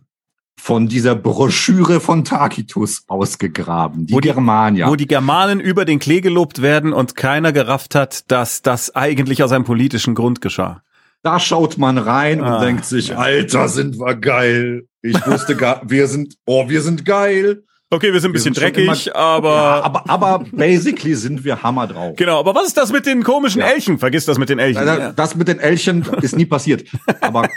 von 0.59 0.87
dieser 0.87 1.15
Broschüre 1.15 1.99
von 1.99 2.23
Tacitus 2.25 3.03
ausgegraben, 3.07 4.07
die, 4.07 4.13
wo 4.13 4.19
die 4.19 4.27
Germania. 4.27 4.89
Wo 4.89 4.95
die 4.95 5.07
Germanen 5.07 5.59
über 5.59 5.85
den 5.85 5.99
Klee 5.99 6.19
gelobt 6.19 6.61
werden 6.61 6.93
und 6.93 7.15
keiner 7.15 7.53
gerafft 7.53 7.95
hat, 7.95 8.29
dass 8.31 8.63
das 8.63 8.95
eigentlich 8.95 9.43
aus 9.43 9.51
einem 9.51 9.63
politischen 9.63 10.15
Grund 10.15 10.41
geschah. 10.41 10.81
Da 11.23 11.39
schaut 11.39 11.77
man 11.77 11.97
rein 11.97 12.41
ah, 12.41 12.55
und 12.55 12.63
denkt 12.63 12.85
sich. 12.85 13.15
Alter, 13.15 13.69
sind 13.69 13.99
wir 13.99 14.15
geil. 14.15 14.87
Ich 15.01 15.25
wusste 15.25 15.55
gar, 15.55 15.81
wir 15.85 16.07
sind, 16.07 16.35
oh, 16.45 16.69
wir 16.69 16.81
sind 16.81 17.05
geil. 17.05 17.63
Okay, 17.89 18.11
wir 18.11 18.19
sind 18.19 18.31
ein 18.31 18.33
bisschen 18.33 18.53
sind 18.53 18.61
dreckig, 18.61 19.07
immer, 19.07 19.15
aber, 19.15 19.49
ja, 19.49 19.83
aber 19.83 20.09
aber 20.09 20.45
basically 20.51 21.15
sind 21.15 21.45
wir 21.45 21.63
Hammer 21.63 21.87
drauf. 21.87 22.17
Genau, 22.17 22.37
aber 22.37 22.53
was 22.53 22.67
ist 22.67 22.75
das 22.75 22.91
mit 22.91 23.05
den 23.05 23.23
komischen 23.23 23.61
ja. 23.61 23.67
Elchen? 23.67 23.97
Vergiss 23.97 24.25
das 24.25 24.37
mit 24.37 24.49
den 24.49 24.59
Elchen. 24.59 25.13
Das 25.15 25.35
mit 25.35 25.47
den 25.47 25.59
Elchen 25.59 26.05
ist 26.21 26.35
nie 26.35 26.45
passiert. 26.45 26.83
Aber 27.21 27.47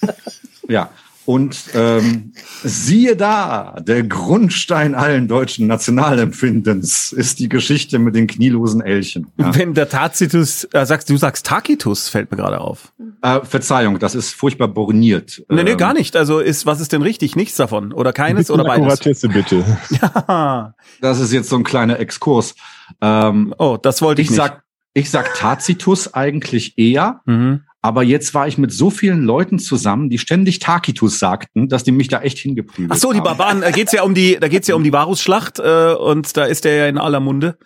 ja, 0.68 0.90
und 1.28 1.64
ähm, 1.74 2.32
siehe 2.64 3.14
da, 3.14 3.76
der 3.82 4.02
Grundstein 4.02 4.94
allen 4.94 5.28
deutschen 5.28 5.66
Nationalempfindens 5.66 7.12
ist 7.12 7.38
die 7.38 7.50
Geschichte 7.50 7.98
mit 7.98 8.14
den 8.14 8.26
knielosen 8.26 8.80
Elchen. 8.80 9.26
Ja. 9.36 9.54
Wenn 9.54 9.74
der 9.74 9.90
Tacitus, 9.90 10.64
äh, 10.72 10.86
sagst 10.86 11.10
du 11.10 11.18
sagst 11.18 11.44
Tacitus, 11.44 12.08
fällt 12.08 12.30
mir 12.30 12.38
gerade 12.38 12.62
auf. 12.62 12.94
Äh, 13.20 13.40
Verzeihung, 13.42 13.98
das 13.98 14.14
ist 14.14 14.30
furchtbar 14.30 14.68
borniert. 14.68 15.44
Nee, 15.50 15.64
nee, 15.64 15.72
ähm, 15.72 15.76
gar 15.76 15.92
nicht. 15.92 16.16
Also 16.16 16.38
ist, 16.38 16.64
was 16.64 16.80
ist 16.80 16.94
denn 16.94 17.02
richtig? 17.02 17.36
Nichts 17.36 17.56
davon. 17.58 17.92
Oder 17.92 18.14
keines 18.14 18.50
oder 18.50 18.64
beides. 18.64 19.20
bitte. 19.20 19.66
ja. 20.00 20.74
Das 21.02 21.20
ist 21.20 21.30
jetzt 21.34 21.50
so 21.50 21.56
ein 21.56 21.64
kleiner 21.64 22.00
Exkurs. 22.00 22.54
Ähm, 23.02 23.54
oh, 23.58 23.76
das 23.76 24.00
wollte 24.00 24.22
ich, 24.22 24.28
ich 24.28 24.30
nicht. 24.30 24.38
Sag, 24.38 24.62
ich 24.94 25.10
sag 25.10 25.34
Tacitus 25.34 26.14
eigentlich 26.14 26.78
eher. 26.78 27.20
Mhm. 27.26 27.64
Aber 27.88 28.02
jetzt 28.02 28.34
war 28.34 28.46
ich 28.46 28.58
mit 28.58 28.70
so 28.70 28.90
vielen 28.90 29.24
Leuten 29.24 29.58
zusammen, 29.58 30.10
die 30.10 30.18
ständig 30.18 30.58
Tacitus 30.58 31.18
sagten, 31.18 31.70
dass 31.70 31.84
die 31.84 31.90
mich 31.90 32.08
da 32.08 32.20
echt 32.20 32.36
hingeprügelt 32.36 32.90
haben. 32.90 32.98
Ach 32.98 33.00
so, 33.00 33.14
die 33.14 33.22
Barbaren, 33.22 33.62
da 33.62 33.70
geht's 33.70 33.92
ja 33.92 34.02
um 34.02 34.12
die, 34.12 34.36
da 34.38 34.48
geht's 34.48 34.68
ja 34.68 34.74
um 34.74 34.84
die 34.84 34.92
Varusschlacht 34.92 35.58
äh, 35.58 35.94
und 35.94 36.36
da 36.36 36.44
ist 36.44 36.66
der 36.66 36.74
ja 36.74 36.86
in 36.86 36.98
aller 36.98 37.20
Munde. 37.20 37.56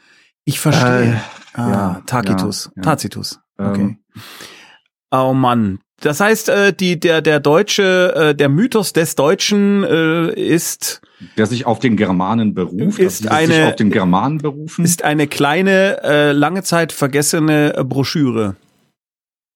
Ich 0.44 0.60
verstehe. 0.60 1.20
Äh, 1.54 1.60
ah, 1.60 1.70
ja, 1.70 2.02
Tacitus, 2.06 2.66
ja, 2.66 2.72
ja. 2.76 2.82
Tacitus. 2.82 3.40
Okay. 3.58 3.80
Ähm. 3.80 3.98
Oh 5.10 5.34
Mann, 5.34 5.80
das 6.00 6.20
heißt, 6.20 6.48
äh, 6.50 6.72
die, 6.72 7.00
der, 7.00 7.20
der 7.20 7.40
deutsche, 7.40 8.14
äh, 8.14 8.34
der 8.36 8.48
Mythos 8.48 8.92
des 8.92 9.16
Deutschen 9.16 9.82
äh, 9.82 10.32
ist. 10.34 11.00
Der 11.36 11.46
sich 11.46 11.66
auf 11.66 11.80
den 11.80 11.96
Germanen 11.96 12.54
beruft, 12.54 13.00
ist 13.00 13.26
also 13.26 13.36
eine, 13.36 13.54
sich 13.54 13.64
auf 13.64 13.76
den 13.76 13.90
Germanen 13.90 14.38
berufen. 14.38 14.84
Ist 14.84 15.02
eine 15.02 15.26
kleine, 15.26 16.00
äh, 16.04 16.30
lange 16.30 16.62
Zeit 16.62 16.92
vergessene 16.92 17.84
Broschüre. 17.84 18.54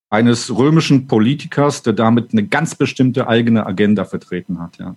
Eines 0.08 0.56
römischen 0.56 1.08
Politikers, 1.08 1.82
der 1.82 1.92
damit 1.92 2.32
eine 2.32 2.46
ganz 2.46 2.74
bestimmte 2.74 3.28
eigene 3.28 3.66
Agenda 3.66 4.04
vertreten 4.04 4.60
hat, 4.60 4.78
ja 4.78 4.94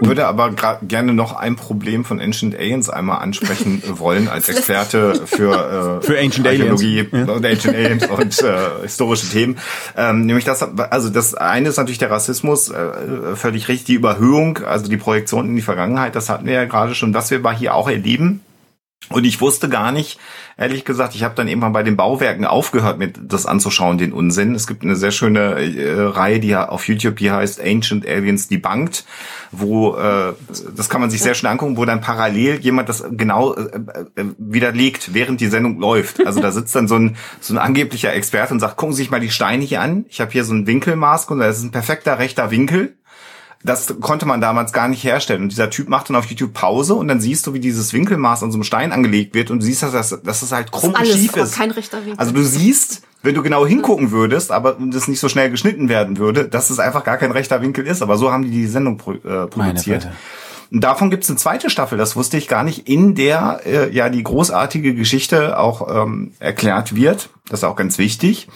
würde 0.00 0.26
aber 0.26 0.54
gerne 0.82 1.14
noch 1.14 1.34
ein 1.34 1.56
Problem 1.56 2.04
von 2.04 2.20
Ancient 2.20 2.54
Aliens 2.54 2.90
einmal 2.90 3.22
ansprechen 3.22 3.82
wollen 3.98 4.28
als 4.28 4.48
Experte 4.48 5.26
für, 5.26 6.00
äh, 6.02 6.06
für 6.06 6.18
Ancient 6.18 6.46
Archäologie 6.46 7.08
Aliens. 7.10 7.30
und 7.30 7.46
Ancient 7.46 7.76
Aliens 7.76 8.06
und 8.06 8.42
äh, 8.42 8.82
historische 8.82 9.28
Themen. 9.28 9.58
Ähm, 9.96 10.26
nämlich 10.26 10.44
das, 10.44 10.62
also 10.62 11.10
das 11.10 11.34
eine 11.34 11.68
ist 11.68 11.76
natürlich 11.76 11.98
der 11.98 12.10
Rassismus, 12.10 12.70
äh, 12.70 13.36
völlig 13.36 13.68
richtig, 13.68 13.84
die 13.86 13.94
Überhöhung, 13.94 14.58
also 14.58 14.88
die 14.88 14.96
Projektion 14.96 15.48
in 15.48 15.56
die 15.56 15.62
Vergangenheit, 15.62 16.14
das 16.14 16.28
hatten 16.28 16.46
wir 16.46 16.54
ja 16.54 16.64
gerade 16.64 16.94
schon, 16.94 17.14
was 17.14 17.30
wir 17.30 17.40
mal 17.40 17.54
hier 17.54 17.74
auch 17.74 17.88
erleben. 17.88 18.40
Und 19.10 19.24
ich 19.24 19.40
wusste 19.40 19.68
gar 19.68 19.92
nicht, 19.92 20.18
ehrlich 20.56 20.84
gesagt, 20.84 21.14
ich 21.14 21.24
habe 21.24 21.34
dann 21.34 21.46
irgendwann 21.46 21.72
bei 21.72 21.82
den 21.82 21.96
Bauwerken 21.96 22.46
aufgehört, 22.46 22.98
mir 22.98 23.08
das 23.08 23.44
anzuschauen, 23.44 23.98
den 23.98 24.12
Unsinn. 24.12 24.54
Es 24.54 24.66
gibt 24.66 24.82
eine 24.82 24.96
sehr 24.96 25.10
schöne 25.10 25.60
äh, 25.60 26.00
Reihe, 26.00 26.40
die 26.40 26.56
auf 26.56 26.88
YouTube, 26.88 27.16
die 27.16 27.30
heißt 27.30 27.60
Ancient 27.60 28.06
Aliens 28.06 28.48
Debunked, 28.48 29.04
wo 29.52 29.96
äh, 29.96 30.32
das 30.74 30.88
kann 30.88 31.00
man 31.00 31.10
sich 31.10 31.22
sehr 31.22 31.34
schnell 31.34 31.52
angucken, 31.52 31.76
wo 31.76 31.84
dann 31.84 32.00
parallel 32.00 32.60
jemand 32.60 32.88
das 32.88 33.04
genau 33.10 33.54
äh, 33.54 33.78
äh, 34.16 34.24
widerlegt, 34.38 35.12
während 35.12 35.40
die 35.40 35.48
Sendung 35.48 35.78
läuft. 35.78 36.26
Also 36.26 36.40
da 36.40 36.50
sitzt 36.50 36.74
dann 36.74 36.88
so 36.88 36.96
ein 36.96 37.16
so 37.40 37.54
ein 37.54 37.58
angeblicher 37.58 38.14
Experte 38.14 38.54
und 38.54 38.60
sagt, 38.60 38.76
gucken 38.76 38.94
Sie 38.94 39.02
sich 39.02 39.10
mal 39.10 39.20
die 39.20 39.30
Steine 39.30 39.64
hier 39.64 39.82
an. 39.82 40.06
Ich 40.08 40.20
habe 40.20 40.32
hier 40.32 40.44
so 40.44 40.54
ein 40.54 40.66
Winkelmaß 40.66 41.26
und 41.26 41.40
das 41.40 41.58
ist 41.58 41.64
ein 41.64 41.72
perfekter 41.72 42.18
rechter 42.18 42.50
Winkel 42.50 42.96
das 43.64 43.94
konnte 44.00 44.26
man 44.26 44.42
damals 44.42 44.72
gar 44.74 44.88
nicht 44.88 45.02
herstellen. 45.02 45.42
Und 45.42 45.48
dieser 45.48 45.70
Typ 45.70 45.88
macht 45.88 46.10
dann 46.10 46.16
auf 46.16 46.26
YouTube 46.26 46.52
Pause 46.52 46.94
und 46.94 47.08
dann 47.08 47.20
siehst 47.20 47.46
du, 47.46 47.54
wie 47.54 47.60
dieses 47.60 47.94
Winkelmaß 47.94 48.42
an 48.42 48.52
so 48.52 48.56
einem 48.56 48.64
Stein 48.64 48.92
angelegt 48.92 49.34
wird 49.34 49.50
und 49.50 49.60
du 49.60 49.64
siehst, 49.64 49.82
dass 49.82 49.92
das, 49.92 50.10
dass 50.22 50.40
das 50.40 50.52
halt 50.52 50.70
krumm 50.70 50.92
und 50.92 51.06
schief 51.06 51.34
ist. 51.34 51.54
Kein 51.54 51.70
rechter 51.70 51.98
Winkel. 52.04 52.18
Also 52.18 52.32
du 52.32 52.42
siehst, 52.42 53.02
wenn 53.22 53.34
du 53.34 53.42
genau 53.42 53.66
hingucken 53.66 54.10
würdest, 54.10 54.52
aber 54.52 54.76
das 54.78 55.08
nicht 55.08 55.18
so 55.18 55.30
schnell 55.30 55.50
geschnitten 55.50 55.88
werden 55.88 56.18
würde, 56.18 56.46
dass 56.46 56.68
es 56.68 56.78
einfach 56.78 57.04
gar 57.04 57.16
kein 57.16 57.32
rechter 57.32 57.62
Winkel 57.62 57.86
ist. 57.86 58.02
Aber 58.02 58.18
so 58.18 58.30
haben 58.30 58.44
die 58.44 58.50
die 58.50 58.66
Sendung 58.66 59.00
äh, 59.24 59.46
produziert. 59.46 60.08
Und 60.70 60.80
davon 60.82 61.08
gibt 61.08 61.24
es 61.24 61.30
eine 61.30 61.38
zweite 61.38 61.70
Staffel, 61.70 61.96
das 61.96 62.16
wusste 62.16 62.36
ich 62.36 62.48
gar 62.48 62.64
nicht, 62.64 62.88
in 62.88 63.14
der 63.14 63.60
äh, 63.64 63.94
ja 63.94 64.08
die 64.08 64.22
großartige 64.22 64.94
Geschichte 64.94 65.58
auch 65.58 66.04
ähm, 66.04 66.32
erklärt 66.38 66.96
wird. 66.96 67.30
Das 67.50 67.60
ist 67.60 67.64
auch 67.64 67.76
ganz 67.76 67.98
wichtig, 67.98 68.48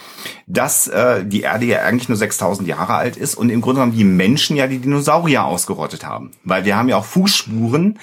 dass 0.46 0.88
äh, 0.88 1.22
die 1.22 1.42
Erde 1.42 1.66
ja 1.66 1.82
eigentlich 1.82 2.08
nur 2.08 2.16
6000 2.16 2.66
Jahre 2.66 2.94
alt 2.94 3.18
ist 3.18 3.34
und 3.34 3.50
im 3.50 3.60
Grunde 3.60 3.80
genommen 3.80 3.96
die 3.96 4.04
Menschen 4.04 4.56
ja 4.56 4.66
die 4.66 4.78
Dinosaurier 4.78 5.44
ausgerottet 5.44 6.06
haben. 6.06 6.30
Weil 6.42 6.64
wir 6.64 6.74
haben 6.74 6.88
ja 6.88 6.96
auch 6.96 7.04
Fußspuren 7.04 7.98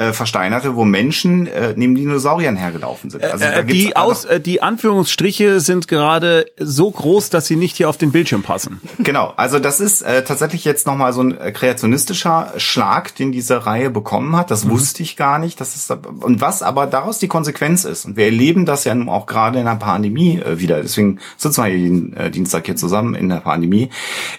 äh, 0.00 0.14
versteinerte, 0.14 0.76
wo 0.76 0.86
Menschen 0.86 1.46
äh, 1.46 1.74
neben 1.76 1.94
Dinosauriern 1.94 2.56
hergelaufen 2.56 3.10
sind. 3.10 3.22
Also 3.22 3.44
äh, 3.44 3.66
die 3.66 3.96
aus 3.96 4.24
äh, 4.24 4.40
die 4.40 4.62
Anführungsstriche 4.62 5.60
sind 5.60 5.88
gerade 5.88 6.46
so 6.58 6.90
groß, 6.90 7.28
dass 7.28 7.46
sie 7.46 7.56
nicht 7.56 7.76
hier 7.76 7.90
auf 7.90 7.98
den 7.98 8.10
Bildschirm 8.10 8.42
passen. 8.42 8.80
Genau, 8.98 9.34
also 9.36 9.58
das 9.58 9.78
ist 9.78 10.00
äh, 10.00 10.24
tatsächlich 10.24 10.64
jetzt 10.64 10.86
noch 10.86 10.96
mal 10.96 11.12
so 11.12 11.22
ein 11.22 11.36
äh, 11.36 11.52
kreationistischer 11.52 12.54
Schlag, 12.56 13.14
den 13.14 13.30
diese 13.30 13.66
Reihe 13.66 13.90
bekommen 13.90 14.34
hat. 14.36 14.50
Das 14.50 14.64
mhm. 14.64 14.70
wusste 14.70 15.02
ich 15.02 15.18
gar 15.18 15.38
nicht. 15.38 15.60
Das 15.60 15.76
ist 15.76 15.90
und 15.90 16.40
was 16.40 16.62
aber 16.62 16.86
daraus 16.86 17.18
die 17.18 17.28
Konsequenz 17.28 17.84
ist. 17.84 18.06
Und 18.06 18.16
wir 18.16 18.24
erleben 18.24 18.64
das 18.64 18.84
ja 18.84 18.94
nun 18.94 19.10
auch 19.10 19.26
gerade 19.26 19.58
in 19.58 19.66
der 19.66 19.74
Pandemie 19.74 20.29
äh, 20.38 20.58
wieder. 20.58 20.82
Deswegen 20.82 21.18
sitzen 21.36 21.64
wir 21.64 21.70
hier 21.70 21.78
jeden 21.78 22.16
äh, 22.16 22.30
Dienstag 22.30 22.66
hier 22.66 22.76
zusammen 22.76 23.14
in 23.14 23.28
der 23.28 23.36
Pandemie, 23.36 23.90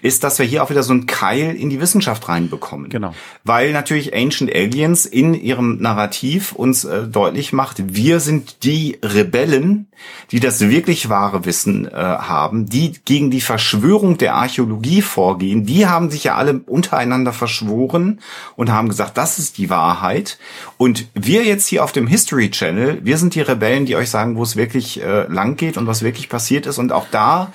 ist, 0.02 0.24
dass 0.24 0.39
wir 0.39 0.46
hier 0.46 0.64
auch 0.64 0.70
wieder 0.70 0.84
so 0.84 0.94
einen 0.94 1.06
Keil 1.06 1.56
in 1.56 1.70
die 1.70 1.80
Wissenschaft 1.80 2.28
reinbekommen. 2.28 2.89
Genau. 2.89 3.14
Weil 3.44 3.72
natürlich 3.72 4.16
Ancient 4.16 4.54
Aliens 4.54 5.06
in 5.06 5.34
ihrem 5.34 5.82
Narrativ 5.82 6.54
uns 6.54 6.84
äh, 6.84 7.04
deutlich 7.04 7.54
macht, 7.54 7.96
wir 7.96 8.20
sind 8.20 8.64
die 8.64 9.00
Rebellen, 9.04 9.88
die 10.32 10.39
das 10.39 10.62
wirklich 10.62 11.10
wahre 11.10 11.46
Wissen 11.46 11.88
äh, 11.88 11.92
haben, 11.92 12.68
die 12.68 12.94
gegen 13.06 13.32
die 13.32 13.42
Verschwörung 13.42 14.18
der 14.18 14.36
Archäologie 14.36 15.02
vorgehen. 15.02 15.66
Die 15.66 15.88
haben 15.88 16.10
sich 16.10 16.24
ja 16.24 16.36
alle 16.36 16.60
untereinander 16.60 17.34
verschworen 17.34 18.20
und 18.56 18.72
haben 18.72 18.89
gesagt, 18.89 19.18
das 19.18 19.39
ist 19.39 19.58
die 19.58 19.70
Wahrheit. 19.70 20.38
Und 20.78 21.08
wir 21.14 21.44
jetzt 21.44 21.68
hier 21.68 21.84
auf 21.84 21.92
dem 21.92 22.08
History 22.08 22.50
Channel, 22.50 23.00
wir 23.04 23.18
sind 23.18 23.36
die 23.36 23.42
Rebellen, 23.42 23.86
die 23.86 23.96
euch 23.96 24.10
sagen, 24.10 24.36
wo 24.36 24.44
es 24.44 24.56
wirklich 24.56 25.02
äh, 25.02 25.28
lang 25.28 25.56
geht 25.56 25.78
und 25.82 25.88
was 25.88 26.01
wirklich 26.01 26.29
passiert 26.29 26.65
ist. 26.65 26.77
Und 26.77 26.91
auch 26.91 27.07
da 27.11 27.51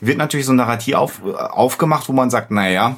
wird 0.00 0.18
natürlich 0.18 0.46
so 0.46 0.52
ein 0.52 0.56
Narrativ 0.56 0.94
auf, 0.94 1.22
aufgemacht, 1.24 2.08
wo 2.08 2.12
man 2.12 2.30
sagt, 2.30 2.50
naja, 2.50 2.96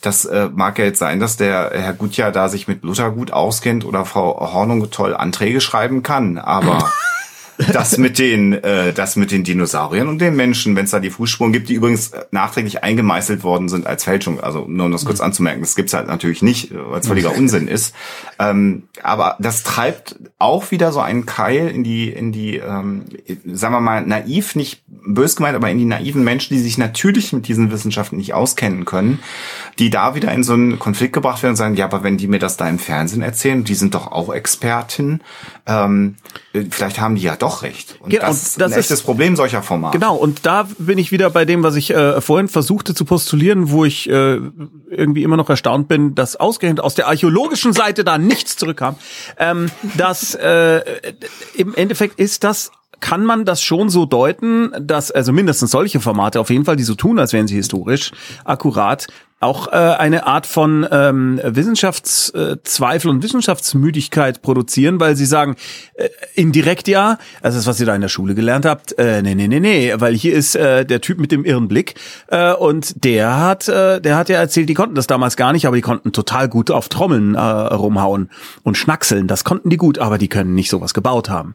das 0.00 0.24
äh, 0.24 0.48
mag 0.52 0.78
ja 0.78 0.86
jetzt 0.86 0.98
sein, 0.98 1.20
dass 1.20 1.36
der 1.36 1.70
Herr 1.74 1.92
Gutjahr 1.92 2.32
da 2.32 2.48
sich 2.48 2.66
mit 2.66 2.82
Luther 2.82 3.10
gut 3.10 3.32
auskennt 3.32 3.84
oder 3.84 4.04
Frau 4.04 4.52
Hornung 4.52 4.90
toll 4.90 5.14
Anträge 5.14 5.60
schreiben 5.60 6.02
kann, 6.02 6.38
aber 6.38 6.90
das 7.72 7.98
mit 7.98 8.18
den, 8.18 8.52
äh, 8.52 8.92
das 8.92 9.16
mit 9.16 9.30
den 9.30 9.44
Dinosauriern 9.44 10.08
und 10.08 10.20
den 10.20 10.36
Menschen, 10.36 10.76
wenn 10.76 10.84
es 10.84 10.90
da 10.90 11.00
die 11.00 11.10
Fußspuren 11.10 11.52
gibt, 11.52 11.68
die 11.68 11.74
übrigens 11.74 12.08
äh, 12.08 12.24
nachträglich 12.30 12.82
eingemeißelt 12.82 13.42
worden 13.42 13.68
sind 13.68 13.86
als 13.86 14.04
Fälschung. 14.04 14.40
Also 14.40 14.66
nur 14.68 14.86
um 14.86 14.92
das 14.92 15.04
kurz 15.04 15.18
mhm. 15.18 15.26
anzumerken, 15.26 15.60
das 15.60 15.76
gibt's 15.76 15.92
halt 15.94 16.06
natürlich 16.06 16.42
nicht, 16.42 16.72
äh, 16.72 16.90
weil 16.90 17.00
es 17.00 17.06
völliger 17.06 17.36
Unsinn 17.36 17.68
ist. 17.68 17.94
Ähm, 18.38 18.84
aber 19.02 19.36
das 19.38 19.62
treibt 19.62 20.16
auch 20.38 20.70
wieder 20.70 20.92
so 20.92 21.00
einen 21.00 21.26
Keil 21.26 21.68
in 21.68 21.84
die, 21.84 22.08
in 22.08 22.32
die, 22.32 22.56
ähm, 22.56 23.04
sagen 23.46 23.74
wir 23.74 23.80
mal, 23.80 24.04
naiv, 24.04 24.54
nicht 24.56 24.82
bös 24.86 25.36
gemeint, 25.36 25.56
aber 25.56 25.70
in 25.70 25.78
die 25.78 25.84
naiven 25.84 26.24
Menschen, 26.24 26.54
die 26.54 26.60
sich 26.60 26.78
natürlich 26.78 27.32
mit 27.32 27.48
diesen 27.48 27.70
Wissenschaften 27.70 28.16
nicht 28.16 28.34
auskennen 28.34 28.84
können, 28.84 29.20
die 29.78 29.90
da 29.90 30.14
wieder 30.14 30.32
in 30.32 30.42
so 30.42 30.52
einen 30.52 30.78
Konflikt 30.78 31.12
gebracht 31.12 31.42
werden 31.42 31.52
und 31.52 31.56
sagen, 31.56 31.76
ja, 31.76 31.86
aber 31.86 32.02
wenn 32.02 32.16
die 32.16 32.26
mir 32.26 32.38
das 32.38 32.56
da 32.56 32.68
im 32.68 32.78
Fernsehen 32.78 33.22
erzählen, 33.22 33.64
die 33.64 33.74
sind 33.74 33.94
doch 33.94 34.12
auch 34.12 34.32
Experten, 34.32 35.20
ähm, 35.66 36.16
vielleicht 36.70 37.00
haben 37.00 37.14
die 37.14 37.22
ja 37.22 37.36
doch 37.36 37.62
recht. 37.62 37.96
Und 38.00 38.10
genau, 38.10 38.26
das, 38.26 38.42
ist 38.42 38.60
das 38.60 38.72
ein 38.72 38.78
echtes 38.78 39.00
ist, 39.00 39.04
Problem 39.04 39.36
solcher 39.36 39.62
Formate. 39.62 39.98
Genau, 39.98 40.16
und 40.16 40.44
da 40.46 40.68
bin 40.78 40.98
ich 40.98 41.12
wieder 41.12 41.30
bei 41.30 41.44
dem, 41.44 41.62
was 41.62 41.76
ich 41.76 41.90
äh, 41.90 42.20
vorhin 42.20 42.48
versuchte 42.48 42.94
zu 42.94 43.04
postulieren, 43.04 43.70
wo 43.70 43.84
ich 43.84 44.08
äh, 44.08 44.40
irgendwie 44.90 45.22
immer 45.22 45.36
noch 45.36 45.48
erstaunt 45.48 45.86
bin, 45.88 46.14
dass 46.14 46.36
ausgehend 46.36 46.80
aus 46.80 46.94
der 46.94 47.06
archäologischen 47.06 47.72
Seite 47.72 48.02
da 48.02 48.18
nichts 48.18 48.56
zurückkam. 48.56 48.96
Ähm, 49.38 49.70
dass 49.96 50.34
äh, 50.34 50.82
im 51.54 51.74
Endeffekt 51.74 52.18
ist 52.18 52.44
das 52.44 52.72
kann 53.00 53.24
man 53.24 53.46
das 53.46 53.62
schon 53.62 53.88
so 53.88 54.04
deuten, 54.04 54.72
dass 54.78 55.10
also 55.10 55.32
mindestens 55.32 55.70
solche 55.70 56.00
Formate 56.00 56.38
auf 56.38 56.50
jeden 56.50 56.66
Fall, 56.66 56.76
die 56.76 56.82
so 56.82 56.94
tun, 56.94 57.18
als 57.18 57.32
wären 57.32 57.48
sie 57.48 57.54
historisch 57.54 58.12
akkurat, 58.44 59.06
auch 59.40 59.68
äh, 59.68 59.70
eine 59.70 60.26
Art 60.26 60.46
von 60.46 60.86
ähm, 60.90 61.40
Wissenschaftszweifel 61.42 63.10
und 63.10 63.22
Wissenschaftsmüdigkeit 63.22 64.42
produzieren, 64.42 65.00
weil 65.00 65.16
sie 65.16 65.24
sagen, 65.24 65.56
äh, 65.94 66.10
indirekt 66.34 66.88
ja, 66.88 67.18
also 67.40 67.56
das, 67.56 67.66
was 67.66 67.80
ihr 67.80 67.86
da 67.86 67.94
in 67.94 68.02
der 68.02 68.08
Schule 68.08 68.34
gelernt 68.34 68.66
habt, 68.66 68.98
äh, 68.98 69.22
nee, 69.22 69.34
nee, 69.34 69.48
nee, 69.48 69.60
nee, 69.60 69.94
weil 69.96 70.14
hier 70.14 70.34
ist 70.34 70.56
äh, 70.56 70.84
der 70.84 71.00
Typ 71.00 71.18
mit 71.18 71.32
dem 71.32 71.46
irren 71.46 71.68
Blick 71.68 71.94
äh, 72.28 72.52
und 72.52 73.02
der 73.02 73.40
hat, 73.40 73.66
äh, 73.68 74.00
der 74.02 74.16
hat 74.16 74.28
ja 74.28 74.38
erzählt, 74.38 74.68
die 74.68 74.74
konnten 74.74 74.94
das 74.94 75.06
damals 75.06 75.38
gar 75.38 75.54
nicht, 75.54 75.66
aber 75.66 75.76
die 75.76 75.82
konnten 75.82 76.12
total 76.12 76.48
gut 76.50 76.70
auf 76.70 76.90
Trommeln 76.90 77.34
äh, 77.34 77.40
rumhauen 77.40 78.28
und 78.62 78.76
schnackseln, 78.76 79.26
das 79.26 79.44
konnten 79.44 79.70
die 79.70 79.78
gut, 79.78 79.98
aber 79.98 80.18
die 80.18 80.28
können 80.28 80.54
nicht 80.54 80.68
sowas 80.68 80.92
gebaut 80.92 81.30
haben. 81.30 81.54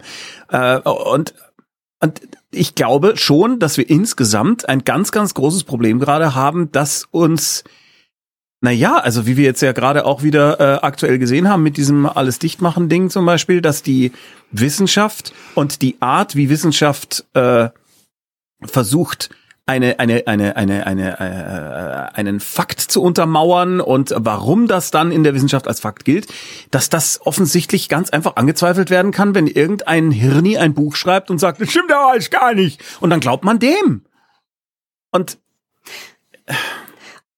Äh, 0.50 0.80
und 0.80 1.36
und 2.02 2.22
ich 2.52 2.76
glaube 2.76 3.18
schon, 3.18 3.60
dass 3.60 3.78
wir 3.78 3.90
insgesamt 3.90 4.68
ein 4.68 4.84
ganz, 4.84 5.12
ganz 5.12 5.34
großes 5.34 5.64
Problem 5.64 6.00
gerade 6.00 6.36
haben, 6.36 6.72
dass 6.72 7.08
uns, 7.12 7.64
na 8.62 8.72
ja, 8.72 8.98
also 8.98 9.26
wie 9.28 9.38
wir 9.38 9.46
jetzt 9.46 9.62
ja 9.62 9.72
gerade 9.72 10.06
auch 10.06 10.24
wieder 10.24 10.60
äh, 10.60 10.80
aktuell 10.82 11.20
gesehen 11.20 11.50
haben 11.50 11.64
mit 11.64 11.78
diesem 11.78 12.06
alles 12.06 12.40
dichtmachen 12.40 12.90
Ding 12.90 13.10
zum 13.10 13.26
Beispiel, 13.26 13.62
dass 13.62 13.84
die 13.84 14.12
Wissenschaft 14.52 15.34
und 15.56 15.82
die 15.82 16.02
Art, 16.02 16.36
wie 16.36 16.50
Wissenschaft 16.50 17.26
äh, 17.34 17.70
versucht, 18.62 19.30
eine, 19.68 20.00
eine, 20.00 20.28
eine, 20.28 20.56
eine, 20.56 20.86
eine, 20.86 21.20
äh, 21.20 22.18
einen 22.18 22.40
Fakt 22.40 22.80
zu 22.80 23.02
untermauern 23.02 23.82
und 23.82 24.14
warum 24.16 24.68
das 24.68 24.92
dann 24.92 25.12
in 25.12 25.24
der 25.24 25.34
Wissenschaft 25.34 25.68
als 25.68 25.80
Fakt 25.80 26.06
gilt, 26.06 26.28
dass 26.70 26.90
das 26.90 27.20
offensichtlich 27.26 27.90
ganz 27.90 28.12
einfach 28.12 28.36
angezweifelt 28.36 28.92
werden 28.92 29.12
kann, 29.12 29.34
wenn 29.34 29.48
irgendein 29.48 30.12
Hirni 30.12 30.58
ein 30.58 30.76
Buch 30.76 30.96
schreibt 30.96 31.32
und 31.32 31.40
sagt, 31.40 31.62
das 31.62 31.72
stimmt 31.72 31.92
aber 31.92 32.12
alles 32.12 32.30
gar 32.30 32.54
nicht. 32.54 32.84
Und 33.00 33.10
dann 33.10 33.20
glaubt 33.20 33.44
man 33.44 33.58
dem. 33.58 34.06
Und 35.12 35.40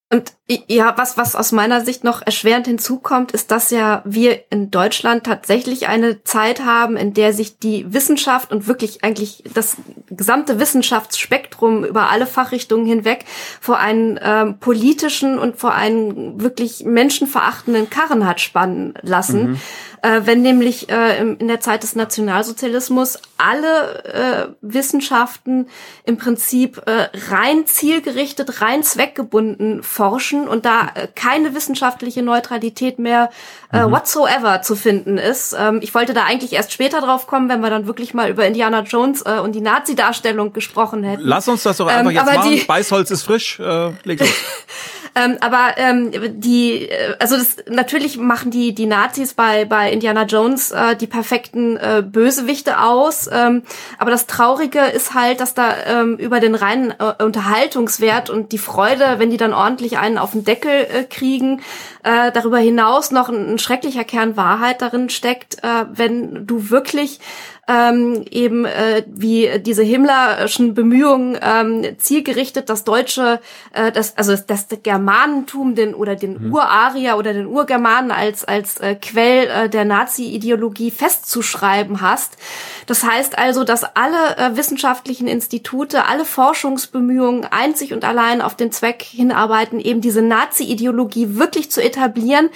Und 0.10 0.32
ja, 0.48 0.98
was, 0.98 1.18
was 1.18 1.36
aus 1.36 1.52
meiner 1.52 1.84
Sicht 1.84 2.06
noch 2.06 2.22
erschwerend 2.26 2.66
hinzukommt, 2.66 3.34
ist, 3.34 3.52
dass 3.52 3.72
ja 3.72 4.02
wir 4.06 4.40
in 4.50 4.72
Deutschland 4.72 5.26
tatsächlich 5.26 5.90
eine 5.90 6.24
Zeit 6.24 6.64
haben, 6.64 6.96
in 6.96 7.14
der 7.14 7.34
sich 7.34 7.60
die 7.60 7.92
Wissenschaft 7.92 8.54
und 8.54 8.68
wirklich 8.68 9.04
eigentlich 9.04 9.44
das 9.54 9.76
gesamte 10.10 10.62
Wissenschaftsspektrum 10.62 11.84
über 11.84 12.10
alle 12.10 12.26
Fachrichtungen 12.26 12.86
hinweg 12.86 13.26
vor 13.60 13.80
einen 13.80 14.18
ähm, 14.24 14.60
politischen 14.60 15.38
und 15.38 15.58
vor 15.58 15.74
einen 15.74 16.42
wirklich 16.42 16.86
menschenverachtenden 16.86 17.90
Karren 17.90 18.26
hat 18.26 18.40
spannen 18.40 18.94
lassen. 19.02 19.52
Mhm 19.52 19.60
äh, 20.02 20.22
wenn 20.26 20.42
nämlich 20.42 20.90
äh, 20.90 21.20
in 21.20 21.48
der 21.48 21.60
Zeit 21.60 21.84
des 21.84 21.96
Nationalsozialismus 21.96 23.20
alle 23.38 24.04
äh, 24.04 24.48
Wissenschaften 24.62 25.68
im 26.04 26.18
Prinzip 26.18 26.82
äh, 26.86 27.10
rein 27.30 27.66
zielgerichtet, 27.66 28.62
rein 28.62 28.84
zweckgebunden 28.84 29.84
forschen 29.84 30.48
und 30.48 30.66
da 30.66 30.90
äh, 30.94 31.08
keine 31.16 31.56
wissenschaftliche 31.56 32.22
Neutralität 32.22 33.00
mehr 33.00 33.30
äh, 33.72 33.86
mhm. 33.86 33.92
whatsoever 33.92 34.62
zu 34.62 34.76
finden 34.76 35.18
ist. 35.18 35.56
Ähm, 35.58 35.80
ich 35.82 35.94
wollte 35.94 36.14
da 36.14 36.24
eigentlich 36.24 36.54
erst 36.54 36.74
später 36.74 37.02
drauf 37.02 37.28
kommen, 37.28 37.50
wenn 37.50 37.62
wir 37.62 37.70
dann 37.70 37.88
wirklich 37.88 38.14
mal 38.14 38.30
über 38.30 38.46
Indiana 38.46 38.82
Jones 38.82 39.22
und 39.22 39.54
die 39.54 39.62
Nazi-Darstellung 39.62 40.54
gesprochen 40.54 41.04
hätten. 41.04 41.24
Lass 41.24 41.48
uns 41.48 41.64
das 41.64 41.78
doch 41.78 41.88
einfach 41.88 42.12
ähm, 42.12 42.16
jetzt 42.16 42.26
machen. 42.26 42.52
Die 42.52 42.62
Beißholz 42.62 43.12
ist 43.12 43.24
frisch. 43.24 43.60
Leg 44.04 44.20
los. 44.20 44.30
Ähm, 45.18 45.38
aber 45.40 45.78
ähm, 45.78 46.12
die, 46.40 46.90
äh, 46.90 47.16
also 47.18 47.38
das 47.38 47.56
natürlich 47.68 48.18
machen 48.18 48.52
die 48.52 48.76
die 48.76 48.86
Nazis 48.86 49.34
bei 49.34 49.66
bei 49.66 49.92
Indiana 49.92 50.24
Jones 50.24 50.70
äh, 50.72 50.96
die 50.96 51.08
perfekten 51.08 51.76
äh, 51.78 52.04
Bösewichte 52.06 52.80
aus. 52.80 53.28
Ähm, 53.32 53.64
aber 53.98 54.12
das 54.12 54.28
Traurige 54.28 54.80
ist 54.80 55.16
halt, 55.16 55.42
dass 55.42 55.56
da 55.56 55.74
ähm, 55.88 56.18
über 56.18 56.40
den 56.40 56.54
reinen 56.54 56.92
äh, 56.92 57.24
Unterhaltungswert 57.24 58.30
und 58.30 58.52
die 58.52 58.60
Freude, 58.60 59.16
wenn 59.18 59.32
die 59.32 59.38
dann 59.38 59.54
ordentlich 59.54 59.98
einen 59.98 60.20
auf 60.20 60.34
den 60.34 60.44
Deckel 60.44 60.72
äh, 60.72 61.04
kriegen, 61.04 61.62
äh, 62.04 62.32
darüber 62.32 62.60
hinaus 62.60 63.10
noch 63.10 63.30
ein, 63.30 63.54
ein 63.54 63.60
schrecklicher 63.60 64.04
Kern 64.04 64.38
Wahrheit 64.38 64.84
darin 64.84 65.10
steckt, 65.10 65.64
äh, 65.64 65.86
wenn 65.92 66.46
du 66.46 66.70
wirklich 66.70 67.20
ähm, 67.68 68.24
eben 68.32 68.64
äh, 68.64 69.04
wie 69.08 69.60
diese 69.60 69.84
himmlerischen 69.84 70.74
Bemühungen 70.74 71.38
ähm, 71.42 71.86
zielgerichtet 71.98 72.70
das 72.70 72.86
deutsche, 72.86 73.42
äh, 73.74 73.92
das 73.92 74.18
also 74.18 74.36
das 74.36 74.68
Germanentum 74.84 75.76
den 75.76 75.94
oder 75.94 76.16
den 76.16 76.48
mhm. 76.48 76.54
Urarier 76.54 77.18
oder 77.18 77.34
den 77.34 77.46
Urgermanen 77.46 78.12
als 78.12 78.46
als 78.46 78.78
äh, 78.78 78.96
Quell 78.96 79.48
äh, 79.48 79.70
der 79.70 79.84
Nazi-Ideologie 79.84 80.92
festzuschreiben 80.92 82.00
hast. 82.00 82.38
Das 82.86 83.04
heißt 83.04 83.38
also, 83.38 83.66
dass 83.66 83.84
alle 83.84 84.38
äh, 84.38 84.56
wissenschaftlichen 84.56 85.28
Institute, 85.28 86.06
alle 86.06 86.24
Forschungsbemühungen 86.24 87.46
einzig 87.52 87.92
und 87.92 88.06
allein 88.06 88.42
auf 88.42 88.56
den 88.56 88.72
Zweck 88.72 89.04
hinarbeiten, 89.04 89.82
eben 89.82 90.00
diese 90.00 90.22
Nazi-Ideologie 90.22 91.36
wirklich 91.36 91.70
zu 91.70 91.84
etablieren. 91.84 92.50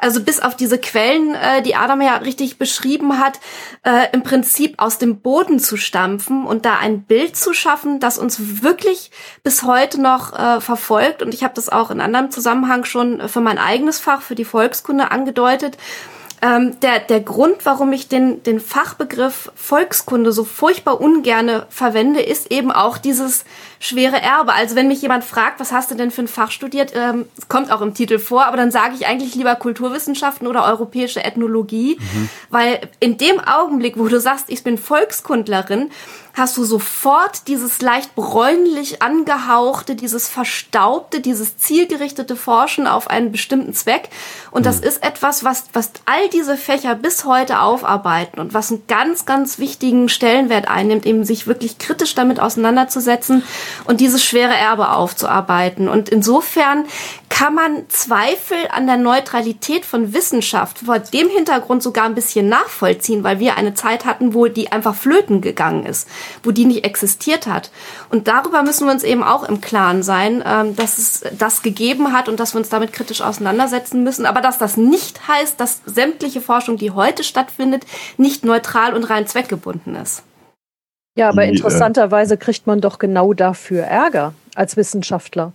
Also 0.00 0.22
bis 0.22 0.40
auf 0.40 0.56
diese 0.56 0.78
Quellen, 0.78 1.34
äh, 1.34 1.60
die 1.62 1.76
Adam 1.76 2.00
ja 2.00 2.16
richtig 2.16 2.58
beschrieben 2.58 3.18
hat, 3.18 3.40
äh, 3.82 4.06
im 4.12 4.22
Prinzip 4.22 4.53
aus 4.78 4.98
dem 4.98 5.20
Boden 5.20 5.58
zu 5.58 5.76
stampfen 5.76 6.46
und 6.46 6.64
da 6.64 6.78
ein 6.78 7.02
Bild 7.02 7.36
zu 7.36 7.52
schaffen, 7.52 8.00
das 8.00 8.18
uns 8.18 8.62
wirklich 8.62 9.10
bis 9.42 9.62
heute 9.62 10.00
noch 10.00 10.32
äh, 10.38 10.60
verfolgt. 10.60 11.22
Und 11.22 11.34
ich 11.34 11.42
habe 11.42 11.54
das 11.54 11.68
auch 11.68 11.90
in 11.90 12.00
anderem 12.00 12.30
Zusammenhang 12.30 12.84
schon 12.84 13.28
für 13.28 13.40
mein 13.40 13.58
eigenes 13.58 13.98
Fach, 13.98 14.22
für 14.22 14.34
die 14.34 14.44
Volkskunde 14.44 15.10
angedeutet 15.10 15.76
ähm, 16.42 16.78
der, 16.80 17.00
der 17.00 17.20
Grund, 17.20 17.64
warum 17.64 17.92
ich 17.92 18.08
den, 18.08 18.42
den 18.42 18.60
Fachbegriff 18.60 19.50
Volkskunde 19.54 20.32
so 20.32 20.44
furchtbar 20.44 21.00
ungerne 21.00 21.66
verwende, 21.70 22.20
ist 22.20 22.50
eben 22.50 22.70
auch 22.70 22.98
dieses 22.98 23.44
schwere 23.80 24.20
Erbe. 24.20 24.52
Also 24.52 24.76
wenn 24.76 24.88
mich 24.88 25.02
jemand 25.02 25.24
fragt, 25.24 25.60
was 25.60 25.72
hast 25.72 25.90
du 25.90 25.94
denn 25.94 26.10
für 26.10 26.22
ein 26.22 26.28
Fach 26.28 26.50
studiert, 26.50 26.92
ähm, 26.94 27.26
kommt 27.48 27.70
auch 27.70 27.80
im 27.80 27.94
Titel 27.94 28.18
vor, 28.18 28.46
aber 28.46 28.56
dann 28.56 28.70
sage 28.70 28.94
ich 28.94 29.06
eigentlich 29.06 29.34
lieber 29.34 29.54
Kulturwissenschaften 29.56 30.46
oder 30.46 30.64
europäische 30.64 31.24
Ethnologie, 31.24 31.98
mhm. 31.98 32.28
weil 32.50 32.80
in 33.00 33.18
dem 33.18 33.40
Augenblick, 33.40 33.98
wo 33.98 34.08
du 34.08 34.20
sagst, 34.20 34.46
ich 34.48 34.64
bin 34.64 34.78
Volkskundlerin, 34.78 35.90
hast 36.34 36.56
du 36.56 36.64
sofort 36.64 37.46
dieses 37.46 37.80
leicht 37.80 38.16
bräunlich 38.16 39.00
angehauchte, 39.02 39.94
dieses 39.94 40.28
verstaubte, 40.28 41.20
dieses 41.20 41.56
zielgerichtete 41.58 42.34
Forschen 42.34 42.88
auf 42.88 43.08
einen 43.08 43.30
bestimmten 43.30 43.72
Zweck. 43.72 44.08
Und 44.50 44.66
das 44.66 44.80
mhm. 44.80 44.88
ist 44.88 45.04
etwas, 45.04 45.44
was, 45.44 45.66
was 45.72 45.92
all 46.06 46.28
diese 46.30 46.56
Fächer 46.56 46.96
bis 46.96 47.24
heute 47.24 47.60
aufarbeiten 47.60 48.40
und 48.40 48.52
was 48.52 48.72
einen 48.72 48.86
ganz, 48.88 49.26
ganz 49.26 49.60
wichtigen 49.60 50.08
Stellenwert 50.08 50.66
einnimmt, 50.68 51.06
eben 51.06 51.24
sich 51.24 51.46
wirklich 51.46 51.78
kritisch 51.78 52.16
damit 52.16 52.40
auseinanderzusetzen 52.40 53.44
und 53.84 54.00
dieses 54.00 54.24
schwere 54.24 54.54
Erbe 54.54 54.90
aufzuarbeiten. 54.90 55.88
Und 55.88 56.08
insofern 56.08 56.86
kann 57.28 57.54
man 57.54 57.88
Zweifel 57.88 58.58
an 58.70 58.86
der 58.86 58.96
Neutralität 58.96 59.84
von 59.84 60.12
Wissenschaft 60.12 60.80
vor 60.80 60.98
dem 60.98 61.28
Hintergrund 61.28 61.82
sogar 61.82 62.04
ein 62.04 62.14
bisschen 62.14 62.48
nachvollziehen, 62.48 63.24
weil 63.24 63.38
wir 63.38 63.56
eine 63.56 63.74
Zeit 63.74 64.04
hatten, 64.04 64.34
wo 64.34 64.46
die 64.46 64.72
einfach 64.72 64.94
flöten 64.94 65.40
gegangen 65.40 65.86
ist 65.86 66.08
wo 66.42 66.50
die 66.50 66.64
nicht 66.64 66.84
existiert 66.84 67.46
hat. 67.46 67.70
Und 68.10 68.28
darüber 68.28 68.62
müssen 68.62 68.86
wir 68.86 68.92
uns 68.92 69.04
eben 69.04 69.22
auch 69.22 69.42
im 69.44 69.60
Klaren 69.60 70.02
sein, 70.02 70.42
ähm, 70.46 70.76
dass 70.76 70.98
es 70.98 71.24
das 71.38 71.62
gegeben 71.62 72.12
hat 72.12 72.28
und 72.28 72.40
dass 72.40 72.54
wir 72.54 72.58
uns 72.58 72.68
damit 72.68 72.92
kritisch 72.92 73.22
auseinandersetzen 73.22 74.02
müssen. 74.02 74.26
Aber 74.26 74.40
dass 74.40 74.58
das 74.58 74.76
nicht 74.76 75.28
heißt, 75.28 75.60
dass 75.60 75.80
sämtliche 75.86 76.40
Forschung, 76.40 76.76
die 76.76 76.90
heute 76.90 77.24
stattfindet, 77.24 77.84
nicht 78.16 78.44
neutral 78.44 78.94
und 78.94 79.04
rein 79.04 79.26
zweckgebunden 79.26 79.94
ist. 79.96 80.22
Ja, 81.16 81.28
aber 81.28 81.44
interessanterweise 81.44 82.36
kriegt 82.36 82.66
man 82.66 82.80
doch 82.80 82.98
genau 82.98 83.34
dafür 83.34 83.84
Ärger 83.84 84.34
als 84.54 84.76
Wissenschaftler. 84.76 85.52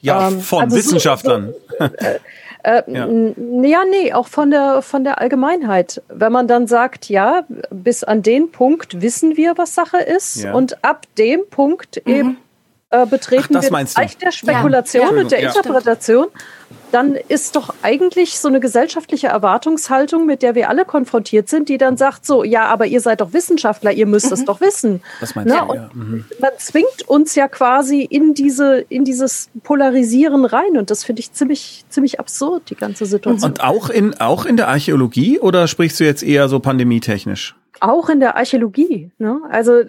Ja, 0.00 0.28
ähm, 0.28 0.40
von 0.40 0.64
also 0.64 0.76
Wissenschaftlern. 0.76 1.52
So, 1.78 1.84
äh, 1.84 2.20
äh, 2.66 2.82
ja. 2.88 3.06
ja, 3.06 3.84
nee, 3.88 4.12
auch 4.12 4.26
von 4.26 4.50
der, 4.50 4.82
von 4.82 5.04
der 5.04 5.20
Allgemeinheit. 5.20 6.02
Wenn 6.08 6.32
man 6.32 6.48
dann 6.48 6.66
sagt, 6.66 7.08
ja, 7.08 7.44
bis 7.70 8.02
an 8.02 8.22
den 8.22 8.50
Punkt 8.50 9.00
wissen 9.00 9.36
wir, 9.36 9.56
was 9.56 9.74
Sache 9.74 9.98
ist 9.98 10.42
ja. 10.42 10.52
und 10.52 10.84
ab 10.84 11.06
dem 11.16 11.42
Punkt 11.48 12.02
mhm. 12.04 12.12
eben 12.12 12.36
äh, 12.90 13.06
betreten 13.06 13.56
Ach, 13.56 13.62
wir 13.62 13.70
den 13.70 13.86
Bereich 13.86 14.18
der 14.18 14.32
Spekulation 14.32 15.14
ja. 15.14 15.22
und 15.22 15.30
der 15.30 15.38
Interpretation 15.40 16.26
dann 16.92 17.16
ist 17.28 17.56
doch 17.56 17.74
eigentlich 17.82 18.38
so 18.38 18.48
eine 18.48 18.60
gesellschaftliche 18.60 19.28
Erwartungshaltung, 19.28 20.26
mit 20.26 20.42
der 20.42 20.54
wir 20.54 20.68
alle 20.68 20.84
konfrontiert 20.84 21.48
sind, 21.48 21.68
die 21.68 21.78
dann 21.78 21.96
sagt 21.96 22.26
so, 22.26 22.44
ja, 22.44 22.66
aber 22.66 22.86
ihr 22.86 23.00
seid 23.00 23.20
doch 23.20 23.32
Wissenschaftler, 23.32 23.92
ihr 23.92 24.06
müsst 24.06 24.32
es 24.32 24.40
mhm. 24.40 24.46
doch 24.46 24.60
wissen. 24.60 25.02
Das 25.20 25.34
meinst 25.34 25.54
ne? 25.54 25.62
du, 25.66 25.74
ja. 25.74 25.90
Mhm. 25.92 26.24
Man 26.38 26.50
zwingt 26.58 27.08
uns 27.08 27.34
ja 27.34 27.48
quasi 27.48 28.02
in 28.02 28.34
diese, 28.34 28.84
in 28.88 29.04
dieses 29.04 29.50
Polarisieren 29.62 30.44
rein 30.44 30.76
und 30.76 30.90
das 30.90 31.04
finde 31.04 31.20
ich 31.20 31.32
ziemlich, 31.32 31.84
ziemlich 31.88 32.20
absurd, 32.20 32.70
die 32.70 32.76
ganze 32.76 33.06
Situation. 33.06 33.50
Und 33.50 33.62
auch 33.62 33.90
in, 33.90 34.18
auch 34.20 34.46
in 34.46 34.56
der 34.56 34.68
Archäologie 34.68 35.38
oder 35.40 35.66
sprichst 35.68 36.00
du 36.00 36.04
jetzt 36.04 36.22
eher 36.22 36.48
so 36.48 36.60
pandemietechnisch? 36.60 37.56
Auch 37.80 38.08
in 38.08 38.20
der 38.20 38.36
Archäologie. 38.36 39.10
Ne? 39.18 39.40
Also 39.50 39.82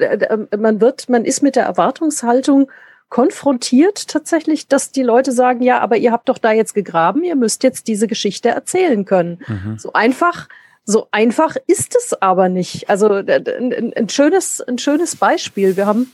man 0.58 0.82
wird, 0.82 1.08
man 1.10 1.24
ist 1.24 1.41
mit 1.41 1.56
der 1.56 1.64
Erwartungshaltung 1.64 2.70
konfrontiert 3.10 4.08
tatsächlich, 4.08 4.68
dass 4.68 4.91
die 4.91 5.03
Leute 5.03 5.32
sagen, 5.32 5.62
ja, 5.64 5.80
aber 5.80 5.97
ihr 5.97 6.12
habt 6.12 6.30
doch 6.30 6.38
da 6.38 6.51
jetzt 6.51 6.74
gegraben, 6.74 7.24
ihr 7.24 7.36
müsst 7.36 7.64
jetzt 7.64 7.88
diese 7.88 8.08
Geschichte 8.08 8.49
erzählen 8.49 9.05
können. 9.05 9.39
Mhm. 9.47 9.80
So 9.80 9.93
einfach, 9.93 10.49
so 10.84 11.08
einfach 11.12 11.55
ist 11.68 11.95
es 11.95 12.14
aber 12.22 12.49
nicht. 12.49 12.89
Also 12.89 13.08
ein, 13.14 13.93
ein, 13.95 14.10
schönes, 14.10 14.62
ein 14.62 14.78
schönes 14.78 15.16
Beispiel. 15.16 15.78
Wir 15.78 15.86
haben 15.86 16.12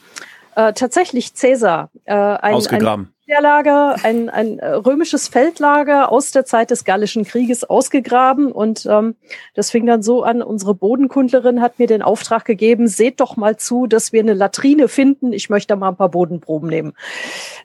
äh, 0.56 0.74
tatsächlich 0.74 1.34
Cäsar, 1.34 1.90
äh, 2.06 2.14
ein, 2.14 2.54
Ausgegraben. 2.54 3.13
Lager, 3.28 3.96
ein, 4.04 4.30
ein 4.30 4.60
äh, 4.60 4.68
römisches 4.68 5.28
Feldlager 5.28 6.12
aus 6.12 6.32
der 6.32 6.46
Zeit 6.46 6.72
des 6.72 6.84
Gallischen 6.84 7.24
Krieges 7.24 7.64
ausgegraben. 7.64 8.52
Und 8.52 8.86
ähm, 8.86 9.16
das 9.54 9.72
fing 9.72 9.86
dann 9.86 10.04
so 10.04 10.24
an, 10.24 10.42
unsere 10.42 10.76
Bodenkundlerin 10.76 11.62
hat 11.62 11.80
mir 11.80 11.88
den 11.88 12.02
Auftrag 12.02 12.46
gegeben, 12.46 12.88
seht 12.88 13.20
doch 13.20 13.38
mal 13.38 13.58
zu, 13.58 13.88
dass 13.88 14.12
wir 14.12 14.22
eine 14.22 14.34
Latrine 14.34 14.88
finden. 14.88 15.32
Ich 15.32 15.50
möchte 15.50 15.76
mal 15.76 15.90
ein 15.90 15.96
paar 15.96 16.10
Bodenproben 16.10 16.70
nehmen. 16.70 16.94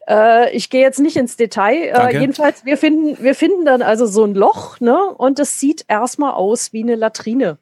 Äh, 0.09 0.55
ich 0.57 0.70
gehe 0.70 0.82
jetzt 0.82 1.01
nicht 1.01 1.16
ins 1.16 1.37
Detail. 1.37 1.93
Äh, 1.93 2.20
jedenfalls, 2.20 2.65
wir 2.65 2.77
finden, 2.77 3.23
wir 3.23 3.35
finden 3.35 3.65
dann 3.65 3.82
also 3.82 4.07
so 4.07 4.24
ein 4.24 4.35
Loch, 4.35 4.81
ne? 4.81 4.97
Und 5.16 5.39
es 5.39 5.59
sieht 5.59 5.85
erstmal 5.89 6.32
aus 6.32 6.73
wie 6.73 6.82
eine 6.82 6.95
Latrine. 6.95 7.59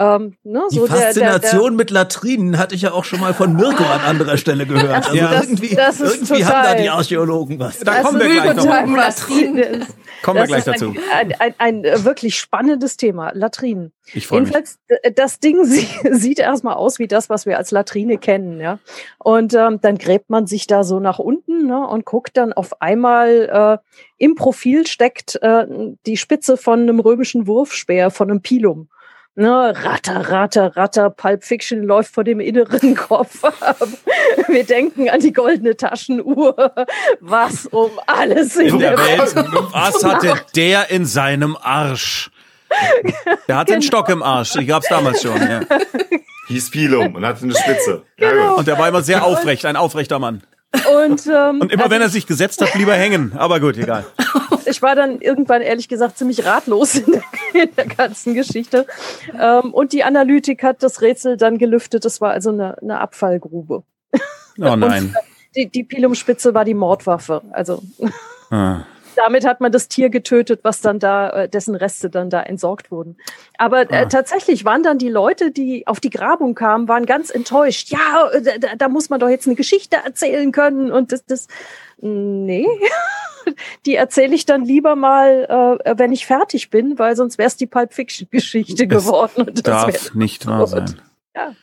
Ähm, 0.00 0.36
ne, 0.44 0.62
die 0.70 0.76
so 0.76 0.86
Faszination 0.86 1.16
der, 1.18 1.38
der, 1.40 1.60
der, 1.60 1.70
mit 1.72 1.90
Latrinen 1.90 2.58
hatte 2.58 2.76
ich 2.76 2.82
ja 2.82 2.92
auch 2.92 3.04
schon 3.04 3.18
mal 3.18 3.34
von 3.34 3.54
Mirko 3.54 3.82
an 3.82 4.00
anderer 4.02 4.36
Stelle 4.36 4.64
gehört. 4.64 5.06
Also 5.06 5.16
ja. 5.16 5.40
irgendwie, 5.40 5.74
das 5.74 5.98
irgendwie 5.98 6.44
haben 6.44 6.62
da 6.62 6.74
die 6.76 6.88
Archäologen 6.88 7.58
was. 7.58 7.80
Da 7.80 8.02
kommen 8.02 8.20
wir 8.20 8.28
gleich 8.28 8.54
noch. 8.54 8.64
Latrinen. 8.64 9.86
Kommen 10.22 10.38
wir 10.38 10.46
gleich 10.46 10.64
dazu. 10.64 10.94
Ein, 11.12 11.34
ein, 11.40 11.54
ein, 11.58 11.84
ein, 11.84 12.04
wirklich 12.04 12.38
spannendes 12.38 12.96
Thema, 12.96 13.32
Latrinen. 13.34 13.92
Ich 14.14 14.28
freue 14.28 14.42
mich. 14.42 14.50
Jedenfalls, 14.50 14.78
das 15.16 15.40
Ding 15.40 15.64
sieht 16.12 16.38
erstmal 16.38 16.74
aus 16.74 17.00
wie 17.00 17.08
das, 17.08 17.28
was 17.28 17.44
wir 17.44 17.58
als 17.58 17.72
Latrine 17.72 18.18
kennen. 18.18 18.60
ja. 18.60 18.78
Und 19.18 19.54
ähm, 19.54 19.80
dann 19.80 19.98
gräbt 19.98 20.30
man 20.30 20.46
sich 20.46 20.68
da 20.68 20.84
so 20.84 21.00
nach 21.00 21.18
unten 21.18 21.66
ne, 21.66 21.86
und 21.86 22.04
guckt 22.04 22.36
dann 22.36 22.52
auf 22.52 22.80
einmal, 22.80 23.80
äh, 23.82 23.88
im 24.16 24.36
Profil 24.36 24.86
steckt 24.86 25.40
äh, 25.42 25.66
die 26.06 26.16
Spitze 26.16 26.56
von 26.56 26.82
einem 26.82 27.00
römischen 27.00 27.48
Wurfspeer, 27.48 28.10
von 28.10 28.30
einem 28.30 28.42
Pilum. 28.42 28.88
Ne, 29.40 29.72
ratter, 29.84 30.30
ratter, 30.30 30.76
ratter, 30.76 31.10
Pulp 31.10 31.44
Fiction 31.44 31.84
läuft 31.84 32.12
vor 32.12 32.24
dem 32.24 32.40
inneren 32.40 32.96
Kopf 32.96 33.44
ab. 33.44 33.86
Wir 34.48 34.64
denken 34.64 35.08
an 35.08 35.20
die 35.20 35.32
goldene 35.32 35.76
Taschenuhr. 35.76 36.74
Was 37.20 37.66
um 37.66 37.92
alles 38.08 38.56
in, 38.56 38.66
in 38.66 38.78
der, 38.80 38.96
der, 38.96 38.98
Welt. 38.98 39.36
Was 39.70 40.02
hatte 40.02 40.34
der 40.56 40.90
in 40.90 41.06
seinem 41.06 41.56
Arsch? 41.56 42.32
Der 43.46 43.58
hatte 43.58 43.66
genau. 43.66 43.74
einen 43.74 43.82
Stock 43.82 44.08
im 44.08 44.24
Arsch. 44.24 44.54
Die 44.54 44.66
gab's 44.66 44.88
damals 44.88 45.22
schon. 45.22 45.40
Ja. 45.40 45.60
Hieß 46.48 46.72
Pilum 46.72 47.14
und 47.14 47.24
hatte 47.24 47.44
eine 47.44 47.54
Spitze. 47.54 48.02
Genau. 48.16 48.56
Und 48.56 48.66
der 48.66 48.76
war 48.76 48.88
immer 48.88 49.02
sehr 49.02 49.22
aufrecht, 49.22 49.64
ein 49.66 49.76
aufrechter 49.76 50.18
Mann. 50.18 50.42
Und, 50.72 51.26
ähm, 51.26 51.60
und 51.60 51.72
immer 51.72 51.84
also 51.84 51.94
wenn 51.94 52.02
er 52.02 52.08
sich 52.08 52.26
gesetzt 52.26 52.60
hat, 52.60 52.74
lieber 52.74 52.94
hängen. 52.94 53.32
Aber 53.36 53.60
gut, 53.60 53.76
egal. 53.76 54.04
Ich 54.66 54.82
war 54.82 54.94
dann 54.94 55.22
irgendwann 55.22 55.62
ehrlich 55.62 55.88
gesagt 55.88 56.18
ziemlich 56.18 56.44
ratlos 56.44 56.96
in 56.96 57.12
der, 57.12 57.22
in 57.54 57.74
der 57.74 57.86
ganzen 57.86 58.34
Geschichte. 58.34 58.86
Ähm, 59.32 59.72
und 59.72 59.94
die 59.94 60.04
Analytik 60.04 60.62
hat 60.62 60.82
das 60.82 61.00
Rätsel 61.00 61.38
dann 61.38 61.56
gelüftet. 61.56 62.04
Das 62.04 62.20
war 62.20 62.32
also 62.32 62.50
eine, 62.50 62.76
eine 62.82 63.00
Abfallgrube. 63.00 63.82
Oh 64.12 64.18
nein. 64.76 65.04
Und 65.04 65.14
die, 65.56 65.70
die 65.70 65.84
Pilumspitze 65.84 66.52
war 66.52 66.66
die 66.66 66.74
Mordwaffe. 66.74 67.40
Also. 67.50 67.82
Ah 68.50 68.82
damit 69.18 69.44
hat 69.44 69.60
man 69.60 69.72
das 69.72 69.88
Tier 69.88 70.10
getötet, 70.10 70.60
was 70.62 70.80
dann 70.80 70.98
da, 70.98 71.30
äh, 71.30 71.48
dessen 71.48 71.74
Reste 71.74 72.08
dann 72.08 72.30
da 72.30 72.42
entsorgt 72.42 72.90
wurden. 72.90 73.16
Aber 73.58 73.90
äh, 73.90 73.96
ah. 73.96 74.04
tatsächlich 74.06 74.64
waren 74.64 74.82
dann 74.82 74.98
die 74.98 75.08
Leute, 75.08 75.50
die 75.50 75.86
auf 75.86 76.00
die 76.00 76.10
Grabung 76.10 76.54
kamen, 76.54 76.88
waren 76.88 77.04
ganz 77.04 77.30
enttäuscht. 77.30 77.90
Ja, 77.90 78.30
äh, 78.32 78.58
da, 78.58 78.76
da 78.76 78.88
muss 78.88 79.10
man 79.10 79.20
doch 79.20 79.28
jetzt 79.28 79.46
eine 79.46 79.56
Geschichte 79.56 79.96
erzählen 80.04 80.52
können 80.52 80.92
und 80.92 81.12
das, 81.12 81.24
das, 81.24 81.48
nee. 82.00 82.66
die 83.86 83.96
erzähle 83.96 84.34
ich 84.34 84.46
dann 84.46 84.64
lieber 84.64 84.96
mal, 84.96 85.78
äh, 85.84 85.94
wenn 85.98 86.12
ich 86.12 86.26
fertig 86.26 86.70
bin, 86.70 86.98
weil 86.98 87.16
sonst 87.16 87.38
wäre 87.38 87.48
es 87.48 87.56
die 87.56 87.66
Pulp 87.66 87.92
Fiction 87.92 88.28
Geschichte 88.30 88.86
geworden. 88.86 89.42
Und 89.48 89.56
das 89.56 89.62
darf 89.62 90.14
nicht 90.14 90.46
wahr 90.46 90.66
sein. 90.66 91.00
Ja. 91.34 91.54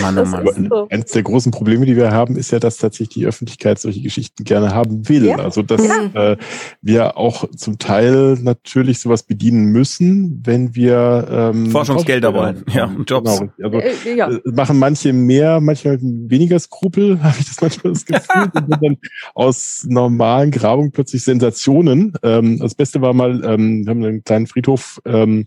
Mann, 0.00 0.18
oh 0.18 0.24
Mann. 0.24 0.68
So. 0.68 0.88
Eines 0.90 1.12
der 1.12 1.22
großen 1.22 1.52
Probleme, 1.52 1.86
die 1.86 1.96
wir 1.96 2.10
haben, 2.10 2.36
ist 2.36 2.50
ja, 2.50 2.58
dass 2.58 2.76
tatsächlich 2.76 3.08
die 3.10 3.26
Öffentlichkeit 3.26 3.78
solche 3.78 4.02
Geschichten 4.02 4.44
gerne 4.44 4.74
haben 4.74 5.08
will. 5.08 5.26
Ja. 5.26 5.38
Also 5.38 5.62
dass 5.62 5.82
ja. 5.84 6.32
äh, 6.32 6.36
wir 6.82 7.16
auch 7.16 7.48
zum 7.56 7.78
Teil 7.78 8.38
natürlich 8.42 9.00
sowas 9.00 9.22
bedienen 9.22 9.66
müssen, 9.66 10.42
wenn 10.44 10.74
wir 10.74 11.26
ähm, 11.30 11.70
Forschungsgelder 11.70 12.34
wollen, 12.34 12.64
ja, 12.72 12.84
und 12.84 13.08
Jobs. 13.08 13.38
Genau. 13.38 13.52
Also 13.62 13.78
äh, 13.80 14.16
ja. 14.16 14.30
Äh, 14.30 14.40
machen 14.44 14.78
manche 14.78 15.12
mehr, 15.12 15.60
manche 15.60 15.98
weniger 16.00 16.58
Skrupel, 16.58 17.20
habe 17.22 17.36
ich 17.38 17.46
das 17.46 17.60
manchmal 17.60 17.92
das 17.94 18.04
Gefühl, 18.04 18.50
und 18.68 18.82
dann 18.82 18.98
aus 19.34 19.86
normalen 19.88 20.50
Grabungen 20.50 20.92
plötzlich 20.92 21.24
Sensationen. 21.24 22.12
Ähm, 22.22 22.58
das 22.58 22.74
Beste 22.74 23.00
war 23.00 23.14
mal, 23.14 23.42
ähm, 23.44 23.84
wir 23.84 23.90
haben 23.90 24.04
einen 24.04 24.24
kleinen 24.24 24.46
Friedhof 24.46 25.00
ähm, 25.06 25.46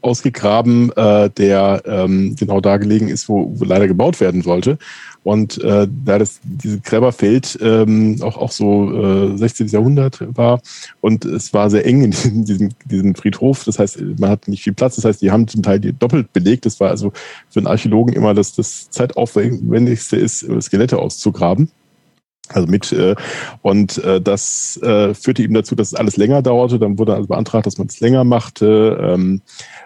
ausgegraben, 0.00 0.92
äh, 0.96 1.30
der 1.30 1.82
ähm, 1.86 2.36
genau 2.36 2.60
da 2.60 2.76
gelegen 2.76 3.08
ist, 3.08 3.28
wo, 3.28 3.52
wo 3.54 3.64
leider 3.64 3.88
gebaut 3.88 4.20
werden 4.20 4.42
sollte. 4.42 4.78
Und 5.24 5.62
äh, 5.62 5.88
da 6.04 6.18
das 6.18 6.38
diese 6.44 6.78
Gräberfeld 6.80 7.58
ähm, 7.60 8.18
auch 8.22 8.36
auch 8.36 8.52
so 8.52 9.32
äh, 9.32 9.36
16. 9.36 9.66
Jahrhundert 9.68 10.24
war 10.36 10.60
und 11.00 11.24
es 11.24 11.52
war 11.52 11.68
sehr 11.68 11.84
eng 11.84 12.02
in 12.02 12.10
diesem, 12.12 12.44
diesem, 12.44 12.68
diesem 12.84 13.14
Friedhof. 13.16 13.64
Das 13.64 13.78
heißt, 13.78 14.00
man 14.18 14.30
hat 14.30 14.46
nicht 14.46 14.62
viel 14.62 14.74
Platz. 14.74 14.96
Das 14.96 15.04
heißt, 15.04 15.20
die 15.22 15.32
haben 15.32 15.48
zum 15.48 15.62
Teil 15.62 15.80
doppelt 15.80 16.32
belegt. 16.32 16.64
Das 16.66 16.78
war 16.78 16.90
also 16.90 17.12
für 17.50 17.58
einen 17.58 17.66
Archäologen 17.66 18.14
immer 18.14 18.34
das, 18.34 18.54
das 18.54 18.88
zeitaufwendigste 18.90 20.16
ist, 20.16 20.46
Skelette 20.60 20.98
auszugraben. 20.98 21.70
Also 22.48 22.68
mit 22.68 22.92
äh, 22.92 23.14
und 23.62 23.98
äh, 23.98 24.20
das 24.20 24.78
äh, 24.82 25.14
führte 25.14 25.42
eben 25.42 25.54
dazu, 25.54 25.74
dass 25.74 25.88
es 25.88 25.94
alles 25.94 26.16
länger 26.16 26.42
dauerte. 26.42 26.78
Dann 26.78 26.98
wurde 26.98 27.14
also 27.14 27.26
beantragt, 27.26 27.66
dass 27.66 27.78
man 27.78 27.88
es 27.88 28.00
länger 28.00 28.24
machte. 28.24 28.98
Ähm, 29.00 29.40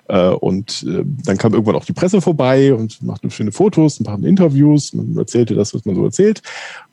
äh, 0.08 0.28
und 0.28 0.84
äh, 0.88 1.04
dann 1.24 1.38
kam 1.38 1.52
irgendwann 1.54 1.76
auch 1.76 1.84
die 1.84 1.92
Presse 1.92 2.20
vorbei 2.20 2.74
und 2.74 3.02
machte 3.02 3.30
schöne 3.30 3.52
Fotos, 3.52 4.00
ein 4.00 4.04
paar 4.04 4.22
Interviews, 4.22 4.92
man 4.92 5.16
erzählte 5.16 5.54
das, 5.54 5.72
was 5.72 5.84
man 5.84 5.94
so 5.94 6.04
erzählt. 6.04 6.42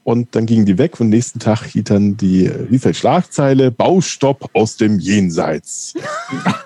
Und 0.04 0.36
dann 0.36 0.46
gingen 0.46 0.66
die 0.66 0.78
weg 0.78 1.02
und 1.02 1.10
nächsten 1.10 1.40
Tag 1.40 1.66
hielt 1.66 1.90
dann 1.90 2.16
die, 2.16 2.50
hieß 2.70 2.86
halt 2.86 2.96
Schlagzeile 2.96 3.72
Baustopp 3.72 4.50
aus 4.54 4.78
dem 4.78 5.00
Jenseits. 5.00 5.96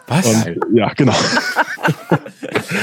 Was? 0.08 0.28
Und, 0.28 0.60
ja, 0.76 0.94
genau. 0.94 1.16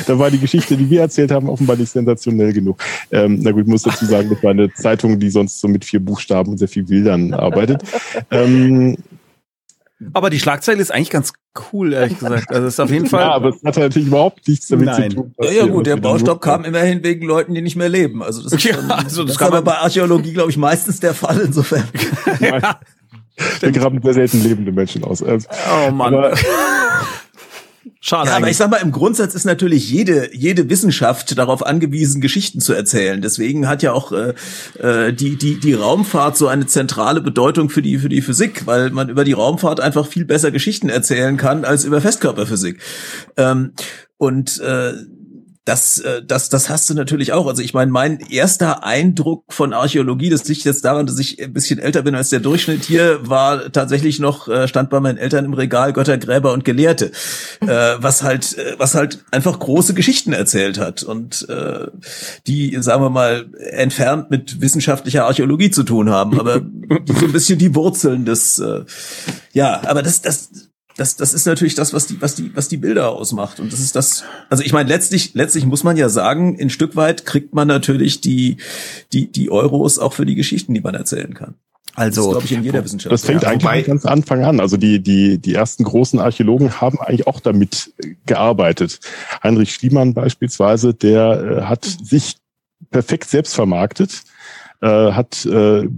da 0.06 0.18
war 0.18 0.30
die 0.30 0.38
Geschichte, 0.38 0.76
die 0.76 0.88
wir 0.90 1.00
erzählt 1.02 1.30
haben, 1.30 1.48
offenbar 1.48 1.76
nicht 1.76 1.90
sensationell 1.90 2.52
genug. 2.52 2.78
Ähm, 3.10 3.40
na 3.42 3.50
gut, 3.50 3.62
ich 3.62 3.68
muss 3.68 3.82
dazu 3.82 4.04
sagen, 4.04 4.28
das 4.30 4.42
war 4.42 4.50
eine 4.50 4.72
Zeitung, 4.72 5.18
die 5.18 5.30
sonst 5.30 5.60
so 5.60 5.68
mit 5.68 5.84
vier 5.84 6.00
Buchstaben 6.00 6.52
und 6.52 6.58
sehr 6.58 6.68
viel 6.68 6.84
Bildern 6.84 7.34
arbeitet. 7.34 7.82
Ähm, 8.30 8.96
aber 10.12 10.30
die 10.30 10.38
Schlagzeile 10.38 10.80
ist 10.80 10.92
eigentlich 10.92 11.10
ganz 11.10 11.32
cool, 11.72 11.92
ehrlich 11.92 12.18
gesagt. 12.18 12.50
Also 12.50 12.68
es 12.68 12.74
ist 12.74 12.80
auf 12.80 12.90
jeden 12.90 13.06
Fall. 13.06 13.20
Ja, 13.20 13.32
aber 13.32 13.48
es 13.48 13.56
hat 13.64 13.76
natürlich 13.76 14.06
überhaupt 14.06 14.46
nichts 14.46 14.68
damit 14.68 14.86
Nein. 14.86 15.10
zu 15.10 15.16
tun. 15.16 15.34
Ja, 15.40 15.50
ja 15.50 15.66
gut, 15.66 15.86
der 15.86 15.96
Baustopp 15.96 16.40
kam 16.40 16.64
immerhin 16.64 17.02
wegen 17.02 17.26
Leuten, 17.26 17.52
die 17.54 17.62
nicht 17.62 17.74
mehr 17.74 17.88
leben. 17.88 18.22
Also 18.22 18.42
das 18.42 18.52
ist, 18.52 18.64
ja, 18.64 18.74
schon, 18.74 18.90
also 18.90 19.24
das, 19.24 19.32
das 19.32 19.38
kann 19.38 19.48
aber 19.48 19.62
bei 19.62 19.78
Archäologie, 19.78 20.32
glaube 20.32 20.50
ich, 20.50 20.56
meistens 20.56 21.00
der 21.00 21.14
Fall 21.14 21.40
insofern. 21.40 21.88
ja. 22.40 22.78
Wir 23.60 23.72
graben 23.72 24.00
sehr 24.02 24.14
selten 24.14 24.42
lebende 24.42 24.72
Menschen 24.72 25.02
aus. 25.02 25.22
Oh 25.22 25.90
Mann. 25.90 26.14
Aber, 26.14 26.32
Schade. 28.00 28.30
Ja, 28.30 28.36
aber 28.36 28.48
ich 28.48 28.56
sag 28.56 28.70
mal, 28.70 28.78
im 28.78 28.92
Grundsatz 28.92 29.34
ist 29.34 29.44
natürlich 29.44 29.90
jede, 29.90 30.34
jede 30.34 30.68
Wissenschaft 30.70 31.36
darauf 31.36 31.64
angewiesen, 31.64 32.20
Geschichten 32.20 32.60
zu 32.60 32.72
erzählen. 32.72 33.20
Deswegen 33.20 33.68
hat 33.68 33.82
ja 33.82 33.92
auch 33.92 34.12
äh, 34.12 34.34
äh, 34.78 35.12
die, 35.12 35.36
die, 35.36 35.58
die 35.58 35.74
Raumfahrt 35.74 36.36
so 36.36 36.48
eine 36.48 36.66
zentrale 36.66 37.20
Bedeutung 37.20 37.70
für 37.70 37.82
die, 37.82 37.98
für 37.98 38.08
die 38.08 38.22
Physik, 38.22 38.66
weil 38.66 38.90
man 38.90 39.08
über 39.08 39.24
die 39.24 39.32
Raumfahrt 39.32 39.80
einfach 39.80 40.06
viel 40.06 40.24
besser 40.24 40.50
Geschichten 40.50 40.88
erzählen 40.88 41.36
kann 41.36 41.64
als 41.64 41.84
über 41.84 42.00
Festkörperphysik. 42.00 42.80
Ähm, 43.36 43.72
und 44.16 44.58
äh, 44.60 44.92
das, 45.68 45.98
äh, 45.98 46.22
das, 46.24 46.48
das 46.48 46.70
hast 46.70 46.88
du 46.88 46.94
natürlich 46.94 47.34
auch. 47.34 47.46
Also 47.46 47.60
ich 47.60 47.74
meine, 47.74 47.90
mein 47.90 48.20
erster 48.20 48.84
Eindruck 48.84 49.44
von 49.50 49.74
Archäologie, 49.74 50.30
das 50.30 50.48
liegt 50.48 50.64
jetzt 50.64 50.82
daran, 50.82 51.06
dass 51.06 51.18
ich 51.18 51.42
ein 51.42 51.52
bisschen 51.52 51.78
älter 51.78 52.00
bin 52.00 52.14
als 52.14 52.30
der 52.30 52.40
Durchschnitt 52.40 52.84
hier, 52.84 53.28
war 53.28 53.70
tatsächlich 53.70 54.18
noch, 54.18 54.48
äh, 54.48 54.66
stand 54.66 54.88
bei 54.88 54.98
meinen 55.00 55.18
Eltern 55.18 55.44
im 55.44 55.52
Regal 55.52 55.92
Götter, 55.92 56.16
Gräber 56.16 56.54
und 56.54 56.64
Gelehrte, 56.64 57.12
äh, 57.60 57.66
was 57.98 58.22
halt, 58.22 58.56
was 58.78 58.94
halt 58.94 59.24
einfach 59.30 59.58
große 59.58 59.92
Geschichten 59.92 60.32
erzählt 60.32 60.78
hat 60.78 61.02
und 61.02 61.46
äh, 61.50 61.88
die, 62.46 62.74
sagen 62.80 63.02
wir 63.02 63.10
mal, 63.10 63.46
entfernt 63.58 64.30
mit 64.30 64.62
wissenschaftlicher 64.62 65.26
Archäologie 65.26 65.70
zu 65.70 65.82
tun 65.82 66.08
haben, 66.08 66.40
aber 66.40 66.62
so 67.06 67.26
ein 67.26 67.32
bisschen 67.32 67.58
die 67.58 67.74
Wurzeln 67.74 68.24
des, 68.24 68.58
äh, 68.58 68.84
ja, 69.52 69.82
aber 69.84 70.02
das, 70.02 70.22
das, 70.22 70.67
das, 70.98 71.14
das 71.14 71.32
ist 71.32 71.46
natürlich 71.46 71.76
das, 71.76 71.94
was 71.94 72.06
die, 72.08 72.20
was 72.20 72.34
die, 72.34 72.54
was 72.56 72.68
die 72.68 72.76
Bilder 72.76 73.10
ausmacht. 73.10 73.60
Und 73.60 73.72
das 73.72 73.78
ist 73.78 73.94
das, 73.94 74.24
also 74.50 74.64
ich 74.64 74.72
meine, 74.72 74.88
letztlich, 74.88 75.32
letztlich 75.32 75.64
muss 75.64 75.84
man 75.84 75.96
ja 75.96 76.08
sagen, 76.08 76.58
ein 76.60 76.70
Stück 76.70 76.96
weit 76.96 77.24
kriegt 77.24 77.54
man 77.54 77.68
natürlich 77.68 78.20
die, 78.20 78.56
die, 79.12 79.30
die 79.30 79.50
Euros 79.50 80.00
auch 80.00 80.12
für 80.12 80.26
die 80.26 80.34
Geschichten, 80.34 80.74
die 80.74 80.80
man 80.80 80.96
erzählen 80.96 81.34
kann. 81.34 81.54
Also, 81.94 82.34
das, 82.34 82.44
ich, 82.44 82.52
in 82.52 82.64
jeder 82.64 82.84
Wissenschaft. 82.84 83.12
Das 83.12 83.24
fängt 83.24 83.44
ja, 83.44 83.50
eigentlich 83.50 83.62
wobei, 83.62 83.82
ganz 83.82 84.06
Anfang 84.06 84.44
an. 84.44 84.60
Also 84.60 84.76
die, 84.76 85.00
die, 85.00 85.38
die 85.38 85.54
ersten 85.54 85.84
großen 85.84 86.18
Archäologen 86.18 86.80
haben 86.80 87.00
eigentlich 87.00 87.28
auch 87.28 87.38
damit 87.40 87.92
gearbeitet. 88.26 88.98
Heinrich 89.42 89.74
Schliemann 89.74 90.14
beispielsweise, 90.14 90.94
der 90.94 91.58
äh, 91.58 91.62
hat 91.62 91.84
sich 91.84 92.36
perfekt 92.90 93.30
selbst 93.30 93.54
vermarktet, 93.54 94.22
äh, 94.80 95.12
hat 95.12 95.46
äh, 95.46 95.88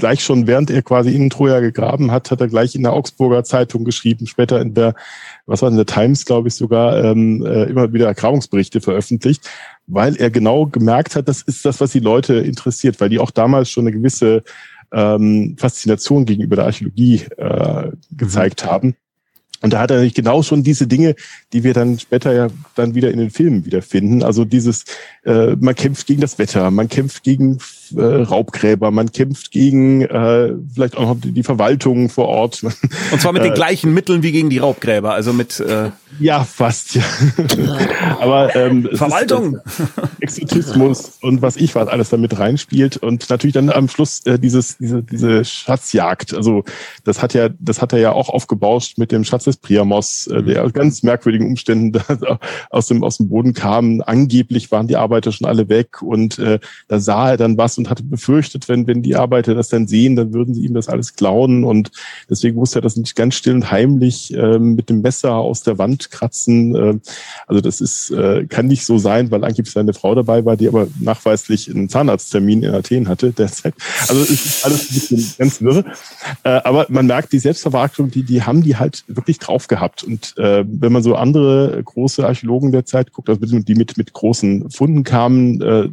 gleich 0.00 0.24
schon, 0.24 0.48
während 0.48 0.70
er 0.70 0.82
quasi 0.82 1.14
in 1.14 1.30
Troja 1.30 1.60
gegraben 1.60 2.10
hat, 2.10 2.30
hat 2.30 2.40
er 2.40 2.48
gleich 2.48 2.74
in 2.74 2.82
der 2.82 2.92
Augsburger 2.92 3.44
Zeitung 3.44 3.84
geschrieben, 3.84 4.26
später 4.26 4.60
in 4.60 4.74
der, 4.74 4.94
was 5.46 5.62
war 5.62 5.70
in 5.70 5.76
der 5.76 5.86
Times, 5.86 6.24
glaube 6.24 6.48
ich, 6.48 6.54
sogar 6.54 7.04
ähm, 7.04 7.46
äh, 7.46 7.64
immer 7.64 7.92
wieder 7.92 8.12
Grabungsberichte 8.14 8.80
veröffentlicht, 8.80 9.48
weil 9.86 10.16
er 10.16 10.30
genau 10.30 10.66
gemerkt 10.66 11.14
hat, 11.14 11.28
das 11.28 11.42
ist 11.42 11.64
das, 11.64 11.80
was 11.80 11.92
die 11.92 12.00
Leute 12.00 12.34
interessiert, 12.34 13.00
weil 13.00 13.08
die 13.08 13.20
auch 13.20 13.30
damals 13.30 13.70
schon 13.70 13.86
eine 13.86 13.96
gewisse 13.96 14.42
ähm, 14.92 15.56
Faszination 15.58 16.24
gegenüber 16.24 16.56
der 16.56 16.66
Archäologie 16.66 17.22
äh, 17.36 17.90
gezeigt 18.10 18.64
haben. 18.64 18.96
Und 19.62 19.74
da 19.74 19.80
hat 19.80 19.90
er 19.90 19.98
nämlich 19.98 20.14
genau 20.14 20.42
schon 20.42 20.62
diese 20.62 20.86
Dinge, 20.86 21.14
die 21.52 21.64
wir 21.64 21.74
dann 21.74 21.98
später 21.98 22.32
ja 22.32 22.48
dann 22.76 22.94
wieder 22.94 23.10
in 23.10 23.18
den 23.18 23.30
Filmen 23.30 23.66
wiederfinden. 23.66 24.22
Also 24.22 24.44
dieses, 24.44 24.84
äh, 25.24 25.54
man 25.56 25.74
kämpft 25.74 26.06
gegen 26.06 26.22
das 26.22 26.38
Wetter, 26.38 26.70
man 26.70 26.88
kämpft 26.88 27.22
gegen 27.22 27.58
äh, 27.96 28.22
Raubgräber, 28.22 28.90
man 28.90 29.12
kämpft 29.12 29.50
gegen 29.50 30.02
äh, 30.02 30.52
vielleicht 30.74 30.96
auch 30.96 31.14
noch 31.14 31.16
die 31.20 31.42
Verwaltung 31.42 32.08
vor 32.08 32.28
Ort. 32.28 32.62
Und 32.62 33.20
zwar 33.20 33.32
mit 33.32 33.44
den 33.44 33.52
äh, 33.52 33.54
gleichen 33.54 33.92
Mitteln 33.94 34.22
wie 34.22 34.32
gegen 34.32 34.50
die 34.50 34.58
Raubgräber, 34.58 35.12
also 35.12 35.32
mit 35.32 35.60
äh 35.60 35.90
ja 36.18 36.44
fast 36.44 36.96
ja. 36.96 37.02
Aber 38.20 38.54
ähm, 38.56 38.88
Verwaltung, 38.92 39.58
ist, 39.64 39.80
äh, 39.80 40.42
Exotismus 40.42 41.18
und 41.20 41.42
was 41.42 41.56
ich 41.56 41.74
was 41.74 41.88
alles 41.88 42.10
damit 42.10 42.38
reinspielt 42.38 42.96
und 42.96 43.30
natürlich 43.30 43.54
dann 43.54 43.70
am 43.70 43.88
Schluss 43.88 44.26
äh, 44.26 44.38
dieses 44.38 44.78
diese 44.78 45.02
diese 45.02 45.44
Schatzjagd. 45.44 46.34
Also 46.34 46.64
das 47.04 47.22
hat 47.22 47.34
ja 47.34 47.48
das 47.58 47.80
hat 47.80 47.92
er 47.92 48.00
ja 48.00 48.12
auch 48.12 48.28
aufgebauscht 48.28 48.98
mit 48.98 49.12
dem 49.12 49.24
Schatz 49.24 49.44
des 49.44 49.56
Priamos, 49.58 50.26
äh, 50.26 50.42
der 50.42 50.64
aus 50.64 50.72
ganz 50.72 51.02
merkwürdigen 51.02 51.46
Umständen 51.46 52.00
aus 52.70 52.86
dem 52.88 53.04
aus 53.04 53.18
dem 53.18 53.28
Boden 53.28 53.54
kam. 53.54 54.02
Angeblich 54.04 54.70
waren 54.70 54.88
die 54.88 54.96
Arbeiter 54.96 55.32
schon 55.32 55.46
alle 55.46 55.68
weg 55.68 56.02
und 56.02 56.38
äh, 56.38 56.58
da 56.88 56.98
sah 56.98 57.30
er 57.30 57.36
dann 57.36 57.56
was 57.56 57.78
und 57.80 57.90
hatte 57.90 58.02
befürchtet, 58.02 58.68
wenn 58.68 58.86
wenn 58.86 59.02
die 59.02 59.16
Arbeiter 59.16 59.54
das 59.54 59.68
dann 59.68 59.86
sehen, 59.86 60.16
dann 60.16 60.32
würden 60.32 60.54
sie 60.54 60.64
ihm 60.64 60.74
das 60.74 60.88
alles 60.88 61.14
klauen 61.14 61.64
und 61.64 61.90
deswegen 62.28 62.56
musste 62.56 62.78
er 62.78 62.82
das 62.82 62.96
nicht 62.96 63.16
ganz 63.16 63.34
still 63.34 63.54
und 63.54 63.70
heimlich 63.70 64.34
äh, 64.34 64.58
mit 64.58 64.90
dem 64.90 65.02
Messer 65.02 65.34
aus 65.34 65.62
der 65.62 65.78
Wand 65.78 66.10
kratzen. 66.10 66.74
Äh, 66.74 66.98
also 67.46 67.60
das 67.60 67.80
ist, 67.80 68.10
äh, 68.10 68.46
kann 68.46 68.66
nicht 68.66 68.84
so 68.84 68.98
sein, 68.98 69.30
weil 69.30 69.44
angeblich 69.44 69.72
seine 69.72 69.94
Frau 69.94 70.14
dabei 70.14 70.44
war, 70.44 70.56
die 70.56 70.68
aber 70.68 70.88
nachweislich 70.98 71.70
einen 71.70 71.88
Zahnarzttermin 71.88 72.62
in 72.62 72.74
Athen 72.74 73.08
hatte 73.08 73.32
derzeit. 73.38 73.74
Also 74.08 74.22
es 74.22 74.30
ist 74.30 74.64
alles 74.64 74.90
ein 74.90 74.94
bisschen 74.94 75.34
ganz 75.38 75.60
wirr. 75.60 75.84
Äh, 76.44 76.60
aber 76.64 76.86
man 76.88 77.06
merkt, 77.06 77.32
die 77.32 77.38
Selbstvermarktung, 77.38 78.10
die, 78.10 78.22
die 78.22 78.42
haben 78.42 78.62
die 78.62 78.76
halt 78.76 79.04
wirklich 79.08 79.38
drauf 79.38 79.68
gehabt. 79.68 80.04
Und 80.04 80.36
äh, 80.38 80.64
wenn 80.66 80.92
man 80.92 81.02
so 81.02 81.14
andere 81.14 81.80
große 81.84 82.26
Archäologen 82.26 82.72
der 82.72 82.84
Zeit 82.84 83.12
guckt, 83.12 83.28
also 83.28 83.58
die 83.58 83.74
mit, 83.74 83.96
mit 83.96 84.12
großen 84.12 84.70
Funden 84.70 85.04
kamen, 85.04 85.60
äh, 85.60 85.88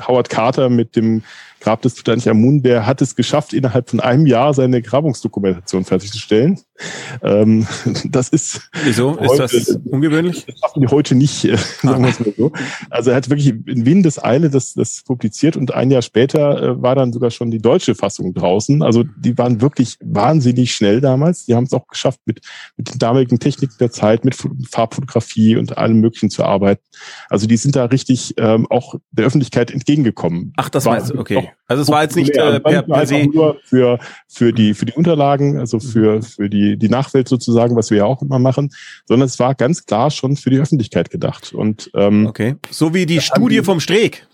Howard 0.00 0.28
Carter 0.28 0.68
mit 0.68 0.96
dem 0.96 1.22
Grab 1.64 1.80
des 1.80 1.94
Tutanchamun, 1.94 2.62
der 2.62 2.84
hat 2.84 3.00
es 3.00 3.16
geschafft, 3.16 3.54
innerhalb 3.54 3.88
von 3.88 3.98
einem 3.98 4.26
Jahr 4.26 4.52
seine 4.52 4.82
Grabungsdokumentation 4.82 5.86
fertigzustellen. 5.86 6.60
Ähm, 7.22 7.66
das 8.04 8.28
ist. 8.28 8.68
Wieso? 8.84 9.18
Heute, 9.18 9.44
ist 9.44 9.70
das 9.70 9.78
ungewöhnlich? 9.86 10.44
Das 10.44 10.58
schaffen 10.58 10.82
die 10.82 10.88
heute 10.88 11.14
nicht, 11.14 11.42
äh, 11.46 11.56
sagen 11.82 12.04
wir 12.04 12.10
es 12.10 12.20
mal 12.20 12.34
so. 12.36 12.52
Also 12.90 13.10
er 13.12 13.16
hat 13.16 13.30
wirklich 13.30 13.48
in 13.48 13.86
Windeseile 13.86 14.50
das, 14.50 14.74
das 14.74 15.04
publiziert 15.04 15.56
und 15.56 15.72
ein 15.72 15.90
Jahr 15.90 16.02
später 16.02 16.62
äh, 16.62 16.82
war 16.82 16.94
dann 16.96 17.14
sogar 17.14 17.30
schon 17.30 17.50
die 17.50 17.60
deutsche 17.60 17.94
Fassung 17.94 18.34
draußen. 18.34 18.82
Also 18.82 19.02
die 19.02 19.38
waren 19.38 19.62
wirklich 19.62 19.96
wahnsinnig 20.04 20.74
schnell 20.74 21.00
damals. 21.00 21.46
Die 21.46 21.54
haben 21.54 21.64
es 21.64 21.72
auch 21.72 21.86
geschafft, 21.86 22.20
mit, 22.26 22.40
mit 22.76 22.92
den 22.92 22.98
damaligen 22.98 23.38
Techniken 23.38 23.76
der 23.80 23.90
Zeit, 23.90 24.26
mit 24.26 24.36
Farbfotografie 24.70 25.56
und 25.56 25.78
allem 25.78 25.98
Möglichen 26.02 26.28
zu 26.28 26.44
arbeiten. 26.44 26.82
Also 27.30 27.46
die 27.46 27.56
sind 27.56 27.74
da 27.74 27.86
richtig 27.86 28.34
ähm, 28.36 28.66
auch 28.68 28.96
der 29.12 29.24
Öffentlichkeit 29.24 29.70
entgegengekommen. 29.70 30.52
Ach, 30.58 30.68
das 30.68 30.84
war 30.84 30.98
jetzt, 30.98 31.14
okay. 31.14 31.53
Also 31.66 31.82
es 31.82 31.88
war 31.88 32.02
jetzt 32.02 32.16
nicht 32.16 32.36
äh, 32.36 32.60
per, 32.60 32.82
per 32.82 33.06
se 33.06 33.26
nur 33.26 33.58
für 33.64 33.98
für 34.28 34.52
die 34.52 34.74
für 34.74 34.86
die 34.86 34.92
Unterlagen, 34.92 35.58
also 35.58 35.80
für 35.80 36.22
für 36.22 36.50
die 36.50 36.76
die 36.76 36.88
Nachwelt 36.88 37.28
sozusagen, 37.28 37.76
was 37.76 37.90
wir 37.90 37.98
ja 37.98 38.04
auch 38.04 38.22
immer 38.22 38.38
machen, 38.38 38.70
sondern 39.06 39.26
es 39.26 39.38
war 39.38 39.54
ganz 39.54 39.86
klar 39.86 40.10
schon 40.10 40.36
für 40.36 40.50
die 40.50 40.58
Öffentlichkeit 40.58 41.10
gedacht. 41.10 41.52
Und 41.54 41.90
ähm, 41.94 42.26
okay, 42.26 42.56
so 42.70 42.94
wie 42.94 43.06
die 43.06 43.20
Studie 43.20 43.62
vom 43.62 43.80
Streeck. 43.80 44.26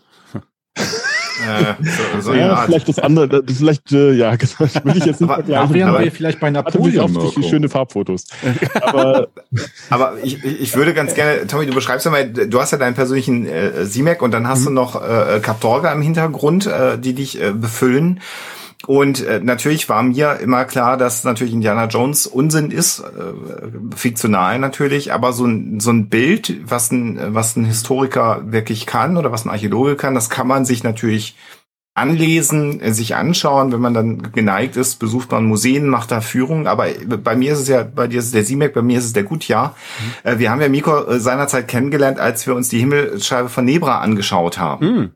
Äh, 1.40 1.74
so, 1.82 2.20
so 2.20 2.34
ja, 2.34 2.56
vielleicht 2.66 2.88
das 2.88 2.98
andere, 2.98 3.42
vielleicht, 3.46 3.92
äh, 3.92 4.12
ja, 4.12 4.36
genau, 4.36 4.50
will 4.58 4.96
ich 4.96 5.04
jetzt 5.04 5.20
nicht 5.20 5.30
aber, 5.30 5.44
vergleichen. 5.44 5.74
wären 5.74 5.98
wir 5.98 6.12
vielleicht 6.12 6.40
bei 6.40 6.50
Napoleon. 6.50 7.16
Auch 7.16 7.32
schöne 7.42 7.68
Farbfotos. 7.68 8.26
aber, 8.82 9.28
aber 9.88 10.14
ich, 10.22 10.44
ich 10.44 10.74
würde 10.76 10.94
ganz 10.94 11.14
gerne, 11.14 11.46
Tommy, 11.46 11.66
du 11.66 11.74
beschreibst 11.74 12.06
ja 12.06 12.12
mal, 12.12 12.28
du 12.28 12.60
hast 12.60 12.72
ja 12.72 12.78
deinen 12.78 12.94
persönlichen 12.94 13.46
äh, 13.46 13.84
C-Mac 13.86 14.22
und 14.22 14.32
dann 14.32 14.48
hast 14.48 14.60
mhm. 14.60 14.66
du 14.66 14.70
noch 14.72 15.02
äh, 15.02 15.40
Captorga 15.40 15.92
im 15.92 16.02
Hintergrund, 16.02 16.66
äh, 16.66 16.98
die 16.98 17.14
dich 17.14 17.40
äh, 17.40 17.52
befüllen. 17.52 18.20
Und 18.86 19.24
äh, 19.24 19.40
natürlich 19.42 19.88
war 19.88 20.02
mir 20.02 20.40
immer 20.40 20.64
klar, 20.64 20.96
dass 20.96 21.24
natürlich 21.24 21.52
Indiana 21.52 21.86
Jones 21.86 22.26
Unsinn 22.26 22.70
ist, 22.70 23.00
äh, 23.00 23.94
fiktional 23.94 24.58
natürlich, 24.58 25.12
aber 25.12 25.32
so 25.32 25.44
ein, 25.44 25.80
so 25.80 25.90
ein 25.90 26.08
Bild, 26.08 26.56
was 26.64 26.90
ein, 26.90 27.34
was 27.34 27.56
ein 27.56 27.66
Historiker 27.66 28.42
wirklich 28.46 28.86
kann 28.86 29.16
oder 29.18 29.32
was 29.32 29.44
ein 29.44 29.50
Archäologe 29.50 29.96
kann, 29.96 30.14
das 30.14 30.30
kann 30.30 30.46
man 30.46 30.64
sich 30.64 30.82
natürlich 30.82 31.36
anlesen, 31.94 32.80
äh, 32.80 32.92
sich 32.92 33.14
anschauen. 33.16 33.72
Wenn 33.72 33.80
man 33.80 33.94
dann 33.94 34.32
geneigt 34.32 34.76
ist, 34.76 34.96
besucht 34.96 35.30
man 35.30 35.44
Museen, 35.44 35.88
macht 35.88 36.10
da 36.10 36.20
Führungen. 36.20 36.66
Aber 36.66 36.86
bei 37.22 37.36
mir 37.36 37.52
ist 37.52 37.60
es 37.60 37.68
ja, 37.68 37.82
bei 37.82 38.06
dir 38.06 38.20
ist 38.20 38.26
es 38.26 38.32
der 38.32 38.44
Simek, 38.44 38.72
bei 38.72 38.82
mir 38.82 38.98
ist 38.98 39.04
es 39.04 39.12
der 39.12 39.24
Gutjahr. 39.24 39.76
Mhm. 40.24 40.30
Äh, 40.30 40.38
wir 40.38 40.50
haben 40.50 40.60
ja 40.60 40.68
Miko 40.68 41.04
äh, 41.04 41.20
seinerzeit 41.20 41.68
kennengelernt, 41.68 42.18
als 42.18 42.46
wir 42.46 42.54
uns 42.54 42.68
die 42.68 42.78
Himmelscheibe 42.78 43.48
von 43.48 43.64
Nebra 43.64 43.98
angeschaut 43.98 44.58
haben. 44.58 44.86
Mhm. 44.86 45.10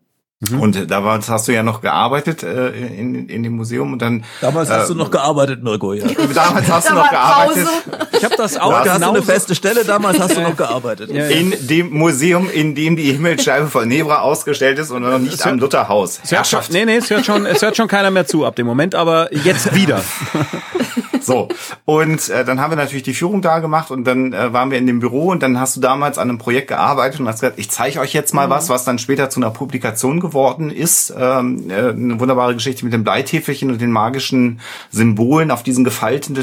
Mhm. 0.50 0.60
Und 0.60 0.90
da 0.90 1.04
war, 1.04 1.20
hast 1.26 1.48
du 1.48 1.52
ja 1.52 1.62
noch 1.62 1.80
gearbeitet 1.80 2.42
äh, 2.42 2.70
in, 2.70 3.28
in 3.28 3.42
dem 3.42 3.56
Museum 3.56 3.92
und 3.92 4.02
dann. 4.02 4.24
Damals 4.40 4.70
hast 4.70 4.90
du 4.90 4.94
noch 4.94 5.10
gearbeitet, 5.10 5.62
Mirko, 5.62 5.92
ja. 5.92 6.06
Damals 6.34 6.70
hast 6.70 6.90
du 6.90 6.94
noch 6.94 7.10
gearbeitet. 7.10 7.68
Ich 8.12 8.24
habe 8.24 8.36
das 8.36 8.56
auch. 8.56 8.82
Du 8.82 8.90
hast 8.90 9.02
eine 9.02 9.22
feste 9.22 9.54
Stelle. 9.54 9.84
Damals 9.84 10.18
hast 10.18 10.36
du 10.36 10.40
noch 10.40 10.56
gearbeitet. 10.56 11.10
Ja, 11.10 11.28
ja. 11.28 11.36
In 11.36 11.54
dem 11.66 11.90
Museum, 11.90 12.48
in 12.50 12.74
dem 12.74 12.96
die 12.96 13.12
Himmelsscheibe 13.12 13.68
von 13.68 13.88
Nebra 13.88 14.20
ausgestellt 14.20 14.78
ist 14.78 14.90
und 14.90 15.02
noch 15.02 15.18
nicht 15.18 15.34
es 15.34 15.42
am 15.42 15.58
Lutherhaus. 15.58 16.20
Es 16.22 16.32
hört 16.32 16.46
schon, 16.46 16.60
nee, 16.70 16.84
nee, 16.84 16.96
es 16.96 17.10
hört 17.10 17.24
schon, 17.24 17.46
es 17.46 17.62
hört 17.62 17.76
schon 17.76 17.88
keiner 17.88 18.10
mehr 18.10 18.26
zu 18.26 18.44
ab 18.44 18.56
dem 18.56 18.66
Moment, 18.66 18.94
aber 18.94 19.32
jetzt 19.34 19.74
wieder. 19.74 20.02
so 21.24 21.48
und 21.84 22.28
äh, 22.28 22.44
dann 22.44 22.60
haben 22.60 22.70
wir 22.70 22.76
natürlich 22.76 23.02
die 23.02 23.14
Führung 23.14 23.42
da 23.42 23.58
gemacht 23.60 23.90
und 23.90 24.04
dann 24.04 24.32
äh, 24.32 24.52
waren 24.52 24.70
wir 24.70 24.78
in 24.78 24.86
dem 24.86 25.00
Büro 25.00 25.30
und 25.30 25.42
dann 25.42 25.58
hast 25.58 25.76
du 25.76 25.80
damals 25.80 26.18
an 26.18 26.28
einem 26.28 26.38
Projekt 26.38 26.68
gearbeitet 26.68 27.20
und 27.20 27.28
hast 27.28 27.40
gesagt, 27.40 27.58
ich 27.58 27.70
zeige 27.70 28.00
euch 28.00 28.12
jetzt 28.12 28.34
mal 28.34 28.46
mhm. 28.46 28.50
was, 28.50 28.68
was 28.68 28.84
dann 28.84 28.98
später 28.98 29.30
zu 29.30 29.40
einer 29.40 29.50
Publikation 29.50 30.20
geworden 30.20 30.70
ist. 30.70 31.14
Ähm, 31.16 31.70
äh, 31.70 31.90
eine 31.90 32.20
wunderbare 32.20 32.54
Geschichte 32.54 32.84
mit 32.84 32.92
dem 32.92 33.04
Bleitäfelchen 33.04 33.70
und 33.70 33.80
den 33.80 33.90
magischen 33.90 34.60
Symbolen 34.90 35.50
auf 35.50 35.62
diesen 35.62 35.84
gefalteten 35.84 36.34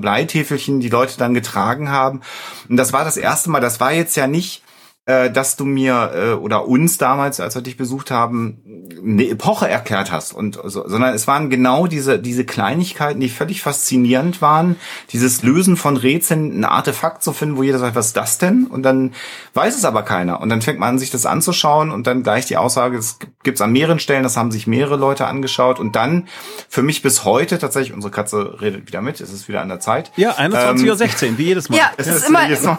Bleitäfelchen, 0.00 0.80
die 0.80 0.88
Leute 0.88 1.18
dann 1.18 1.34
getragen 1.34 1.90
haben. 1.90 2.20
Und 2.68 2.76
das 2.76 2.92
war 2.92 3.04
das 3.04 3.16
erste 3.16 3.50
Mal, 3.50 3.60
das 3.60 3.80
war 3.80 3.92
jetzt 3.92 4.16
ja 4.16 4.26
nicht 4.26 4.63
äh, 5.06 5.30
dass 5.30 5.56
du 5.56 5.66
mir 5.66 6.12
äh, 6.14 6.32
oder 6.32 6.66
uns 6.66 6.96
damals, 6.96 7.38
als 7.38 7.54
wir 7.54 7.60
dich 7.60 7.76
besucht 7.76 8.10
haben, 8.10 8.62
eine 9.04 9.28
Epoche 9.28 9.68
erklärt 9.68 10.10
hast 10.10 10.32
und 10.32 10.58
so, 10.64 10.88
sondern 10.88 11.12
es 11.12 11.26
waren 11.26 11.50
genau 11.50 11.86
diese 11.86 12.18
diese 12.18 12.46
Kleinigkeiten, 12.46 13.20
die 13.20 13.28
völlig 13.28 13.60
faszinierend 13.60 14.40
waren. 14.40 14.76
Dieses 15.12 15.42
Lösen 15.42 15.76
von 15.76 15.98
Rätseln, 15.98 16.58
ein 16.58 16.64
Artefakt 16.64 17.22
zu 17.22 17.34
finden, 17.34 17.58
wo 17.58 17.62
jeder 17.62 17.78
sagt, 17.78 17.96
was 17.96 18.06
ist 18.06 18.16
das 18.16 18.38
denn? 18.38 18.66
Und 18.66 18.82
dann 18.82 19.12
weiß 19.52 19.76
es 19.76 19.84
aber 19.84 20.04
keiner 20.04 20.40
und 20.40 20.48
dann 20.48 20.62
fängt 20.62 20.78
man 20.78 20.90
an, 20.90 20.98
sich 20.98 21.10
das 21.10 21.26
anzuschauen 21.26 21.90
und 21.90 22.06
dann 22.06 22.22
gleich 22.22 22.46
die 22.46 22.56
Aussage, 22.56 22.96
das 22.96 23.18
gibt's 23.42 23.60
an 23.60 23.72
mehreren 23.72 23.98
Stellen, 23.98 24.22
das 24.22 24.38
haben 24.38 24.50
sich 24.50 24.66
mehrere 24.66 24.96
Leute 24.96 25.26
angeschaut 25.26 25.78
und 25.78 25.96
dann 25.96 26.28
für 26.70 26.82
mich 26.82 27.02
bis 27.02 27.24
heute 27.24 27.58
tatsächlich 27.58 27.92
unsere 27.92 28.10
Katze 28.10 28.58
redet 28.62 28.86
wieder 28.86 29.02
mit, 29.02 29.20
es 29.20 29.34
ist 29.34 29.48
wieder 29.48 29.60
an 29.60 29.68
der 29.68 29.80
Zeit. 29.80 30.12
Ja, 30.16 30.32
21:16 30.32 31.26
ähm, 31.26 31.38
wie 31.38 31.44
jedes 31.44 31.68
Mal. 31.68 31.76
Ja, 31.76 31.92
es 31.98 32.06
ist, 32.06 32.16
ist 32.16 32.28
immer 32.28 32.48
Mal, 32.48 32.78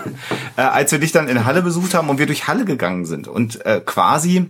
äh, 0.57 0.61
als 0.61 0.91
wir 0.91 0.97
dich 0.97 1.11
dann 1.11 1.27
in 1.27 1.45
Halle 1.45 1.61
besucht 1.61 1.93
haben 1.93 2.09
und 2.15 2.19
wir 2.19 2.27
durch 2.27 2.47
Halle 2.47 2.65
gegangen 2.65 3.05
sind 3.05 3.27
und 3.27 3.65
äh, 3.65 3.81
quasi 3.85 4.49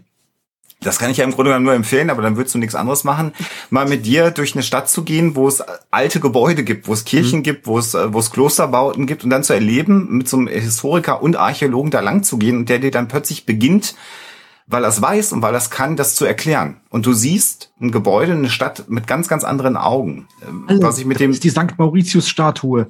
das 0.82 1.00
kann 1.00 1.10
ich 1.10 1.18
ja 1.18 1.24
im 1.24 1.32
Grunde 1.32 1.50
genommen 1.50 1.66
nur 1.66 1.74
empfehlen, 1.74 2.10
aber 2.10 2.22
dann 2.22 2.38
würdest 2.38 2.54
du 2.54 2.60
nichts 2.60 2.76
anderes 2.76 3.04
machen, 3.04 3.32
mal 3.72 3.88
mit 3.88 4.06
dir 4.06 4.30
durch 4.30 4.54
eine 4.54 4.62
Stadt 4.62 4.90
zu 4.90 5.04
gehen, 5.04 5.36
wo 5.36 5.48
es 5.48 5.64
alte 5.90 6.20
Gebäude 6.20 6.64
gibt, 6.64 6.88
wo 6.88 6.94
es 6.94 7.06
Kirchen 7.06 7.40
mhm. 7.40 7.44
gibt, 7.44 7.66
wo 7.66 7.80
es, 7.80 7.96
äh, 7.96 8.14
wo 8.14 8.20
es 8.20 8.30
Klosterbauten 8.30 9.08
gibt 9.08 9.24
und 9.24 9.32
dann 9.32 9.44
zu 9.44 9.54
erleben, 9.54 10.18
mit 10.18 10.30
so 10.30 10.38
einem 10.38 10.48
Historiker 10.48 11.24
und 11.24 11.38
Archäologen 11.38 11.92
da 11.92 12.02
lang 12.02 12.24
zu 12.24 12.38
gehen 12.38 12.58
und 12.58 12.70
der 12.70 12.80
dir 12.80 12.92
dann 12.92 13.08
plötzlich 13.08 13.46
beginnt, 13.48 13.96
weil 14.68 14.84
er 14.84 14.90
es 14.90 15.02
weiß 15.02 15.32
und 15.32 15.42
weil 15.42 15.56
er 15.56 15.60
es 15.60 15.70
kann, 15.70 15.96
das 15.96 16.16
zu 16.16 16.26
erklären. 16.26 16.78
Und 16.90 17.06
du 17.06 17.14
siehst 17.14 17.72
ein 17.80 17.92
Gebäude, 17.92 18.34
eine 18.34 18.50
Stadt 18.50 18.86
mit 18.88 19.08
ganz, 19.08 19.28
ganz 19.28 19.44
anderen 19.44 19.78
Augen. 19.78 20.28
Also, 20.68 20.84
was 20.84 20.98
ich 20.98 21.06
mit 21.06 21.20
dem 21.20 21.32
ist 21.32 21.44
die 21.44 21.50
St. 21.50 21.78
Mauritius-Statue. 21.78 22.88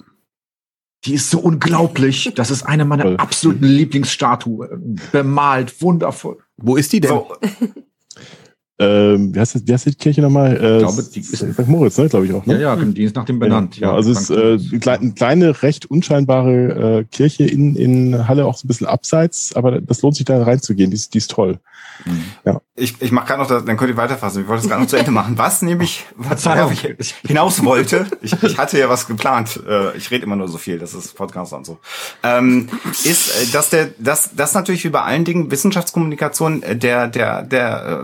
Die 1.06 1.14
ist 1.14 1.30
so 1.30 1.40
unglaublich. 1.40 2.32
Das 2.36 2.52
ist 2.52 2.64
eine 2.64 2.86
meiner 2.86 3.20
absoluten 3.20 3.66
Lieblingsstatuen. 3.66 5.00
Bemalt, 5.12 5.82
wundervoll. 5.82 6.38
Wo 6.58 6.76
ist 6.76 6.94
die 6.94 7.00
denn? 7.00 7.12
So. 7.12 7.28
Ähm, 8.78 9.34
wie, 9.34 9.40
heißt 9.40 9.56
das, 9.56 9.66
wie 9.66 9.72
heißt 9.72 9.86
die 9.86 9.96
Kirche 9.96 10.22
nochmal? 10.22 10.58
Äh, 10.58 10.78
ich 10.78 10.80
glaube, 10.80 11.04
die 11.04 11.20
ist 11.22 11.38
St. 11.38 11.68
Moritz, 11.68 11.98
ne, 11.98 12.10
glaube 12.10 12.26
ich 12.26 12.34
auch. 12.34 12.46
Ne? 12.46 12.56
Ja, 12.56 12.76
ja, 12.76 12.84
die 12.84 13.04
ist 13.04 13.16
nach 13.16 13.24
dem 13.24 13.40
benannt. 13.40 13.78
Ja, 13.78 13.90
ja 13.90 13.96
also 13.96 14.12
es 14.12 14.30
ist 14.30 14.32
äh, 14.32 14.90
eine 14.90 15.14
kleine, 15.14 15.64
recht 15.64 15.86
unscheinbare 15.86 17.00
äh, 17.00 17.04
Kirche 17.06 17.46
in, 17.46 17.78
in 17.78 18.28
Halle, 18.28 18.46
auch 18.46 18.58
so 18.58 18.66
ein 18.66 18.68
bisschen 18.68 18.88
abseits, 18.88 19.56
aber 19.56 19.80
das 19.80 20.02
lohnt 20.02 20.18
sich 20.18 20.26
da 20.26 20.44
reinzugehen, 20.44 20.92
die 20.92 20.96
ist, 20.96 21.14
die 21.14 21.20
ist 21.20 21.32
toll. 21.32 21.60
Mhm. 22.04 22.24
Ja. 22.44 22.62
Ich, 22.76 23.02
ich 23.02 23.12
mache 23.14 23.28
gerade 23.28 23.42
noch, 23.42 23.48
das, 23.48 23.64
dann 23.64 23.78
könnt 23.78 23.90
ihr 23.90 23.96
weiterfassen. 23.96 24.42
Ich 24.42 24.48
wollte 24.50 24.64
das 24.64 24.70
gerade 24.70 24.82
noch 24.82 24.90
zu 24.90 24.98
Ende 24.98 25.12
machen. 25.12 25.38
Was 25.38 25.62
nämlich, 25.62 26.04
worauf 26.18 26.72
ich 27.00 27.16
hinaus 27.26 27.64
wollte, 27.64 28.06
ich, 28.22 28.44
ich 28.44 28.58
hatte 28.58 28.78
ja 28.78 28.90
was 28.90 29.08
geplant, 29.08 29.62
äh, 29.66 29.96
ich 29.96 30.12
rede 30.12 30.26
immer 30.26 30.36
nur 30.36 30.50
so 30.50 30.58
viel, 30.58 30.78
das 30.78 30.94
ist 30.94 31.16
Podcast 31.16 31.54
und 31.54 31.66
so, 31.66 31.80
ähm, 32.24 32.68
ist, 33.06 33.30
äh, 33.30 33.52
dass 33.54 33.70
der, 33.70 33.92
dass 33.98 34.36
das 34.36 34.54
natürlich 34.54 34.84
wie 34.84 34.90
bei 34.90 35.04
allen 35.04 35.24
Dingen 35.24 35.52
Wissenschaftskommunikation 35.52 36.64
äh, 36.64 36.76
der 36.76 37.08
der 37.08 37.44
der 37.44 38.04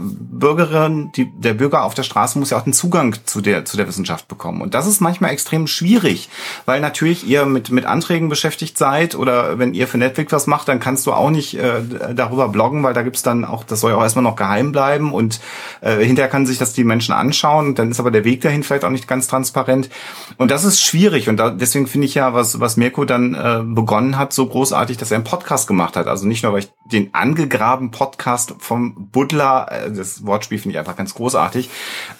Bürgerin, 0.61 1.11
die 1.15 1.25
der 1.25 1.53
Bürger 1.53 1.83
auf 1.83 1.93
der 1.93 2.03
Straße 2.03 2.37
muss 2.37 2.51
ja 2.51 2.57
auch 2.57 2.63
den 2.63 2.73
Zugang 2.73 3.15
zu 3.25 3.41
der 3.41 3.65
zu 3.65 3.77
der 3.77 3.87
Wissenschaft 3.87 4.27
bekommen 4.27 4.61
und 4.61 4.73
das 4.73 4.87
ist 4.87 5.01
manchmal 5.01 5.31
extrem 5.31 5.67
schwierig, 5.67 6.29
weil 6.65 6.81
natürlich 6.81 7.27
ihr 7.27 7.45
mit 7.45 7.71
mit 7.71 7.85
Anträgen 7.85 8.29
beschäftigt 8.29 8.77
seid 8.77 9.15
oder 9.15 9.59
wenn 9.59 9.73
ihr 9.73 9.87
für 9.87 9.97
Netflix 9.97 10.31
was 10.31 10.47
macht, 10.47 10.67
dann 10.67 10.79
kannst 10.79 11.07
du 11.07 11.13
auch 11.13 11.29
nicht 11.29 11.57
äh, 11.57 11.81
darüber 12.13 12.49
bloggen, 12.49 12.83
weil 12.83 12.93
da 12.93 13.01
gibt's 13.01 13.23
dann 13.23 13.45
auch, 13.45 13.63
das 13.63 13.81
soll 13.81 13.91
ja 13.91 13.97
auch 13.97 14.03
erstmal 14.03 14.23
noch 14.23 14.35
geheim 14.35 14.71
bleiben 14.71 15.13
und 15.13 15.39
äh, 15.81 16.03
hinterher 16.03 16.29
kann 16.29 16.45
sich 16.45 16.57
das 16.57 16.73
die 16.73 16.83
Menschen 16.83 17.13
anschauen. 17.13 17.75
Dann 17.75 17.91
ist 17.91 17.99
aber 17.99 18.11
der 18.11 18.23
Weg 18.23 18.41
dahin 18.41 18.63
vielleicht 18.63 18.85
auch 18.85 18.89
nicht 18.89 19.07
ganz 19.07 19.27
transparent. 19.27 19.89
Und 20.37 20.51
das 20.51 20.63
ist 20.63 20.81
schwierig. 20.81 21.29
Und 21.29 21.37
da, 21.37 21.49
deswegen 21.49 21.87
finde 21.87 22.07
ich 22.07 22.15
ja, 22.15 22.33
was, 22.33 22.59
was 22.59 22.77
Mirko 22.77 23.05
dann 23.05 23.33
äh, 23.33 23.61
begonnen 23.63 24.17
hat, 24.17 24.33
so 24.33 24.45
großartig, 24.45 24.97
dass 24.97 25.11
er 25.11 25.15
einen 25.15 25.23
Podcast 25.23 25.67
gemacht 25.67 25.95
hat. 25.95 26.07
Also 26.07 26.27
nicht 26.27 26.43
nur, 26.43 26.53
weil 26.53 26.59
ich 26.59 26.71
den 26.85 27.13
angegraben 27.13 27.91
Podcast 27.91 28.55
vom 28.59 29.09
Buddler, 29.11 29.67
äh, 29.71 29.91
das 29.91 30.25
Wortspiel 30.51 30.59
finde 30.59 30.73
ich 30.75 30.79
einfach 30.79 30.97
ganz 30.97 31.13
großartig, 31.13 31.69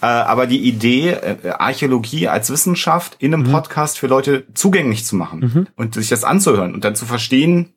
äh, 0.01 0.05
aber 0.05 0.47
die 0.47 0.61
Idee, 0.61 1.11
äh, 1.11 1.49
Archäologie 1.49 2.27
als 2.27 2.49
Wissenschaft 2.49 3.17
in 3.19 3.33
einem 3.33 3.43
mhm. 3.43 3.51
Podcast 3.51 3.99
für 3.99 4.07
Leute 4.07 4.45
zugänglich 4.53 5.05
zu 5.05 5.15
machen 5.15 5.39
mhm. 5.39 5.67
und 5.75 5.95
sich 5.95 6.09
das 6.09 6.23
anzuhören 6.23 6.73
und 6.73 6.85
dann 6.85 6.95
zu 6.95 7.05
verstehen, 7.05 7.73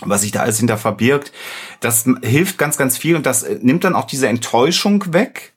was 0.00 0.22
sich 0.22 0.32
da 0.32 0.40
alles 0.40 0.58
hinter 0.58 0.78
verbirgt, 0.78 1.32
das 1.80 2.08
hilft 2.22 2.58
ganz, 2.58 2.76
ganz 2.76 2.98
viel 2.98 3.16
und 3.16 3.26
das 3.26 3.42
äh, 3.44 3.58
nimmt 3.62 3.84
dann 3.84 3.94
auch 3.94 4.06
diese 4.06 4.28
Enttäuschung 4.28 5.12
weg, 5.12 5.54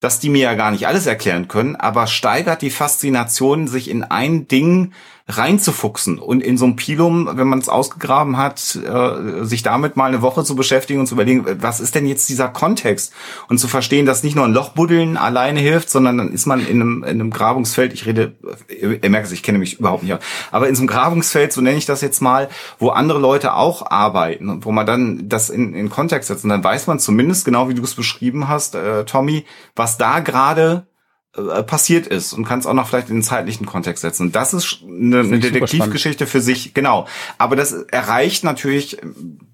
dass 0.00 0.20
die 0.20 0.28
mir 0.28 0.42
ja 0.42 0.54
gar 0.54 0.70
nicht 0.70 0.86
alles 0.86 1.06
erklären 1.06 1.48
können, 1.48 1.74
aber 1.74 2.06
steigert 2.06 2.62
die 2.62 2.70
Faszination, 2.70 3.66
sich 3.66 3.90
in 3.90 4.04
ein 4.04 4.46
Ding 4.46 4.92
reinzufuchsen 5.28 6.20
und 6.20 6.40
in 6.40 6.56
so 6.56 6.66
ein 6.66 6.76
Pilum, 6.76 7.28
wenn 7.32 7.48
man 7.48 7.58
es 7.58 7.68
ausgegraben 7.68 8.36
hat, 8.36 8.76
äh, 8.76 9.44
sich 9.44 9.64
damit 9.64 9.96
mal 9.96 10.04
eine 10.04 10.22
Woche 10.22 10.44
zu 10.44 10.54
beschäftigen 10.54 11.00
und 11.00 11.08
zu 11.08 11.14
überlegen, 11.14 11.44
was 11.60 11.80
ist 11.80 11.96
denn 11.96 12.06
jetzt 12.06 12.28
dieser 12.28 12.48
Kontext? 12.48 13.12
Und 13.48 13.58
zu 13.58 13.66
verstehen, 13.66 14.06
dass 14.06 14.22
nicht 14.22 14.36
nur 14.36 14.44
ein 14.44 14.52
Lochbuddeln 14.52 15.16
alleine 15.16 15.58
hilft, 15.58 15.90
sondern 15.90 16.18
dann 16.18 16.32
ist 16.32 16.46
man 16.46 16.60
in 16.60 16.80
einem, 16.80 17.02
in 17.02 17.20
einem 17.20 17.30
Grabungsfeld, 17.30 17.92
ich 17.92 18.06
rede, 18.06 18.36
ihr 18.68 19.10
merkt 19.10 19.26
es, 19.26 19.32
ich 19.32 19.42
kenne 19.42 19.58
mich 19.58 19.80
überhaupt 19.80 20.04
nicht, 20.04 20.16
aber 20.52 20.68
in 20.68 20.76
so 20.76 20.82
einem 20.82 20.88
Grabungsfeld, 20.88 21.52
so 21.52 21.60
nenne 21.60 21.78
ich 21.78 21.86
das 21.86 22.02
jetzt 22.02 22.22
mal, 22.22 22.48
wo 22.78 22.90
andere 22.90 23.18
Leute 23.18 23.54
auch 23.54 23.90
arbeiten 23.90 24.48
und 24.48 24.64
wo 24.64 24.70
man 24.70 24.86
dann 24.86 25.28
das 25.28 25.50
in, 25.50 25.74
in 25.74 25.90
Kontext 25.90 26.28
setzt. 26.28 26.44
Und 26.44 26.50
dann 26.50 26.62
weiß 26.62 26.86
man 26.86 27.00
zumindest, 27.00 27.44
genau 27.44 27.68
wie 27.68 27.74
du 27.74 27.82
es 27.82 27.96
beschrieben 27.96 28.46
hast, 28.46 28.76
äh, 28.76 29.04
Tommy, 29.04 29.44
was 29.74 29.98
da 29.98 30.20
gerade 30.20 30.86
äh, 31.36 31.62
passiert 31.62 32.06
ist 32.06 32.32
und 32.32 32.44
kann 32.44 32.58
es 32.60 32.66
auch 32.66 32.74
noch 32.74 32.88
vielleicht 32.88 33.08
in 33.08 33.16
den 33.16 33.22
zeitlichen 33.22 33.66
Kontext 33.66 34.02
setzen. 34.02 34.32
Das 34.32 34.54
ist 34.54 34.82
eine, 34.82 35.20
eine 35.20 35.38
Detektivgeschichte 35.38 36.26
für 36.26 36.40
sich, 36.40 36.74
genau. 36.74 37.06
Aber 37.38 37.56
das 37.56 37.72
erreicht 37.72 38.44
natürlich 38.44 38.98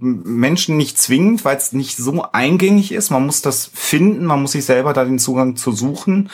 Menschen 0.03 0.77
nicht 0.77 0.99
zwingend, 0.99 1.45
weil 1.45 1.57
es 1.57 1.73
nicht 1.73 1.97
so 1.97 2.25
eingängig 2.33 2.93
ist. 2.93 3.11
Man 3.11 3.25
muss 3.25 3.41
das 3.41 3.71
finden, 3.73 4.25
man 4.25 4.43
muss 4.43 4.53
sich 4.53 4.65
selber 4.65 4.93
da 4.93 5.05
den 5.05 5.19
Zugang 5.19 5.57
zu 5.57 5.73
suchen. 5.73 6.29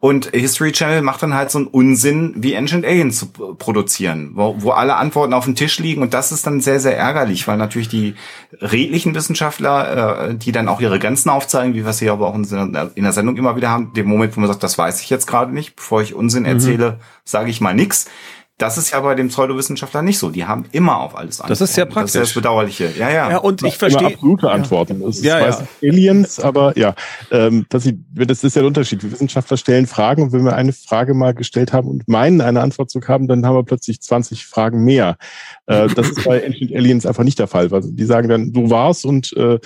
Und 0.00 0.30
History 0.32 0.70
Channel 0.70 1.02
macht 1.02 1.22
dann 1.22 1.34
halt 1.34 1.50
so 1.50 1.58
einen 1.58 1.66
Unsinn, 1.66 2.34
wie 2.36 2.56
Ancient 2.56 2.84
Aliens 2.84 3.18
zu 3.18 3.26
produzieren, 3.26 4.30
wo, 4.34 4.54
wo 4.58 4.70
alle 4.70 4.94
Antworten 4.94 5.34
auf 5.34 5.44
dem 5.44 5.56
Tisch 5.56 5.80
liegen. 5.80 6.02
Und 6.02 6.14
das 6.14 6.30
ist 6.30 6.46
dann 6.46 6.60
sehr, 6.60 6.78
sehr 6.78 6.96
ärgerlich, 6.96 7.48
weil 7.48 7.56
natürlich 7.56 7.88
die 7.88 8.14
redlichen 8.60 9.14
Wissenschaftler, 9.16 10.28
äh, 10.28 10.34
die 10.36 10.52
dann 10.52 10.68
auch 10.68 10.80
ihre 10.80 11.00
Grenzen 11.00 11.30
aufzeigen, 11.30 11.74
wie 11.74 11.84
wir 11.84 11.90
es 11.90 11.98
hier 11.98 12.12
aber 12.12 12.28
auch 12.28 12.36
in, 12.36 12.44
in 12.94 13.02
der 13.02 13.12
Sendung 13.12 13.36
immer 13.36 13.56
wieder 13.56 13.70
haben, 13.70 13.92
dem 13.94 14.06
Moment, 14.06 14.36
wo 14.36 14.40
man 14.40 14.48
sagt, 14.48 14.62
das 14.62 14.78
weiß 14.78 15.02
ich 15.02 15.10
jetzt 15.10 15.26
gerade 15.26 15.52
nicht, 15.52 15.74
bevor 15.74 16.00
ich 16.02 16.14
Unsinn 16.14 16.44
mhm. 16.44 16.50
erzähle, 16.50 16.90
mhm. 16.92 16.96
sage 17.24 17.50
ich 17.50 17.60
mal 17.60 17.74
nix. 17.74 18.06
Das 18.58 18.76
ist 18.76 18.90
ja 18.90 18.98
bei 18.98 19.14
dem 19.14 19.28
Pseudowissenschaftler 19.28 20.02
nicht 20.02 20.18
so. 20.18 20.30
Die 20.30 20.44
haben 20.44 20.64
immer 20.72 20.98
auf 20.98 21.16
alles 21.16 21.40
Antworten. 21.40 21.50
Das 21.50 21.60
ist 21.60 21.74
sehr 21.74 21.86
praktisch. 21.86 22.14
Das 22.14 22.22
ist 22.22 22.34
das 22.36 22.42
Bedauerliche. 22.42 22.92
Ja, 22.98 23.08
ja. 23.08 23.30
Ja, 23.30 23.38
und 23.38 23.62
ich 23.62 23.78
verstehe. 23.78 24.08
absolute 24.08 24.50
Antworten. 24.50 25.00
Das 25.00 25.18
ist 25.18 25.24
ja, 25.24 25.38
ja. 25.38 25.58
Aliens, 25.80 26.40
aber 26.40 26.76
ja, 26.76 26.96
ähm, 27.30 27.66
das, 27.68 27.88
das 28.14 28.42
ist 28.42 28.56
ja 28.56 28.62
der 28.62 28.66
Unterschied. 28.66 29.00
Wir 29.04 29.12
Wissenschaftler 29.12 29.56
stellen 29.56 29.86
Fragen 29.86 30.22
und 30.22 30.32
wenn 30.32 30.44
wir 30.44 30.56
eine 30.56 30.72
Frage 30.72 31.14
mal 31.14 31.34
gestellt 31.34 31.72
haben 31.72 31.86
und 31.86 32.08
meinen, 32.08 32.40
eine 32.40 32.60
Antwort 32.60 32.90
zu 32.90 33.00
haben, 33.06 33.28
dann 33.28 33.46
haben 33.46 33.54
wir 33.54 33.62
plötzlich 33.62 34.00
20 34.00 34.46
Fragen 34.46 34.82
mehr. 34.82 35.18
Äh, 35.66 35.86
das 35.86 36.10
ist 36.10 36.24
bei 36.24 36.44
Ancient 36.44 36.74
Aliens 36.74 37.06
einfach 37.06 37.22
nicht 37.22 37.38
der 37.38 37.46
Fall. 37.46 37.68
Die 37.70 38.04
sagen 38.04 38.28
dann, 38.28 38.52
du 38.52 38.70
warst 38.70 39.06
und 39.06 39.32
äh, 39.36 39.60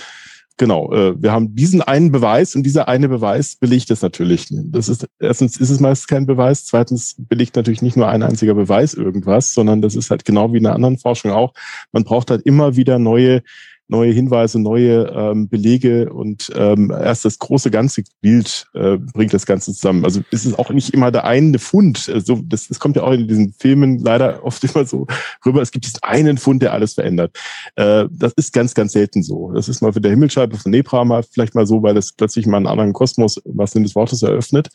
genau, 0.57 0.91
äh, 0.93 1.21
wir 1.21 1.31
haben 1.31 1.55
diesen 1.55 1.81
einen 1.81 2.11
Beweis 2.11 2.55
und 2.55 2.63
dieser 2.63 2.87
eine 2.87 3.09
Beweis 3.09 3.55
belegt 3.55 3.91
es 3.91 4.01
natürlich. 4.01 4.47
Das 4.49 4.89
ist 4.89 5.07
erstens 5.19 5.57
ist 5.57 5.69
es 5.69 5.79
meist 5.79 6.07
kein 6.07 6.25
Beweis, 6.25 6.65
zweitens 6.65 7.15
belegt 7.17 7.55
natürlich 7.55 7.81
nicht 7.81 7.97
nur 7.97 8.07
ein 8.07 8.23
einziger 8.23 8.53
Beweis 8.53 8.93
irgendwas, 8.93 9.53
sondern 9.53 9.81
das 9.81 9.95
ist 9.95 10.11
halt 10.11 10.25
genau 10.25 10.53
wie 10.53 10.57
in 10.57 10.63
der 10.63 10.75
anderen 10.75 10.97
Forschung 10.97 11.31
auch. 11.31 11.53
Man 11.91 12.03
braucht 12.03 12.29
halt 12.29 12.43
immer 12.45 12.75
wieder 12.75 12.99
neue 12.99 13.41
neue 13.87 14.11
Hinweise, 14.11 14.59
neue 14.59 15.11
ähm, 15.13 15.49
Belege 15.49 16.11
und 16.11 16.51
ähm, 16.55 16.91
erst 16.91 17.25
das 17.25 17.37
große 17.37 17.69
ganze 17.69 18.03
Bild 18.21 18.67
äh, 18.73 18.97
bringt 18.97 19.33
das 19.33 19.45
Ganze 19.45 19.73
zusammen. 19.73 20.05
Also 20.05 20.21
es 20.31 20.45
ist 20.45 20.57
auch 20.57 20.69
nicht 20.69 20.93
immer 20.93 21.11
der 21.11 21.25
eine 21.25 21.59
Fund. 21.59 22.09
Also 22.11 22.41
das, 22.43 22.67
das 22.67 22.79
kommt 22.79 22.95
ja 22.95 23.03
auch 23.03 23.11
in 23.11 23.27
diesen 23.27 23.53
Filmen 23.53 23.99
leider 23.99 24.43
oft 24.43 24.63
immer 24.75 24.85
so 24.85 25.05
rüber. 25.45 25.61
Es 25.61 25.71
gibt 25.71 25.85
diesen 25.85 26.01
einen 26.01 26.37
Fund, 26.37 26.61
der 26.61 26.73
alles 26.73 26.93
verändert. 26.93 27.37
Äh, 27.75 28.05
das 28.09 28.33
ist 28.35 28.53
ganz, 28.53 28.73
ganz 28.73 28.93
selten 28.93 29.21
so. 29.21 29.51
Das 29.51 29.67
ist 29.67 29.81
mal 29.81 29.93
für 29.93 30.01
der 30.01 30.11
Himmelscheibe 30.11 30.57
von 30.57 30.71
Nebra 30.71 31.03
mal 31.03 31.23
vielleicht 31.23 31.53
mal 31.53 31.67
so, 31.67 31.83
weil 31.83 31.93
das 31.93 32.13
plötzlich 32.13 32.47
mal 32.47 32.57
einen 32.57 32.67
anderen 32.67 32.93
Kosmos, 32.93 33.41
was 33.45 33.71
Sinn 33.71 33.83
des 33.83 33.95
Wortes 33.95 34.23
eröffnet. 34.23 34.69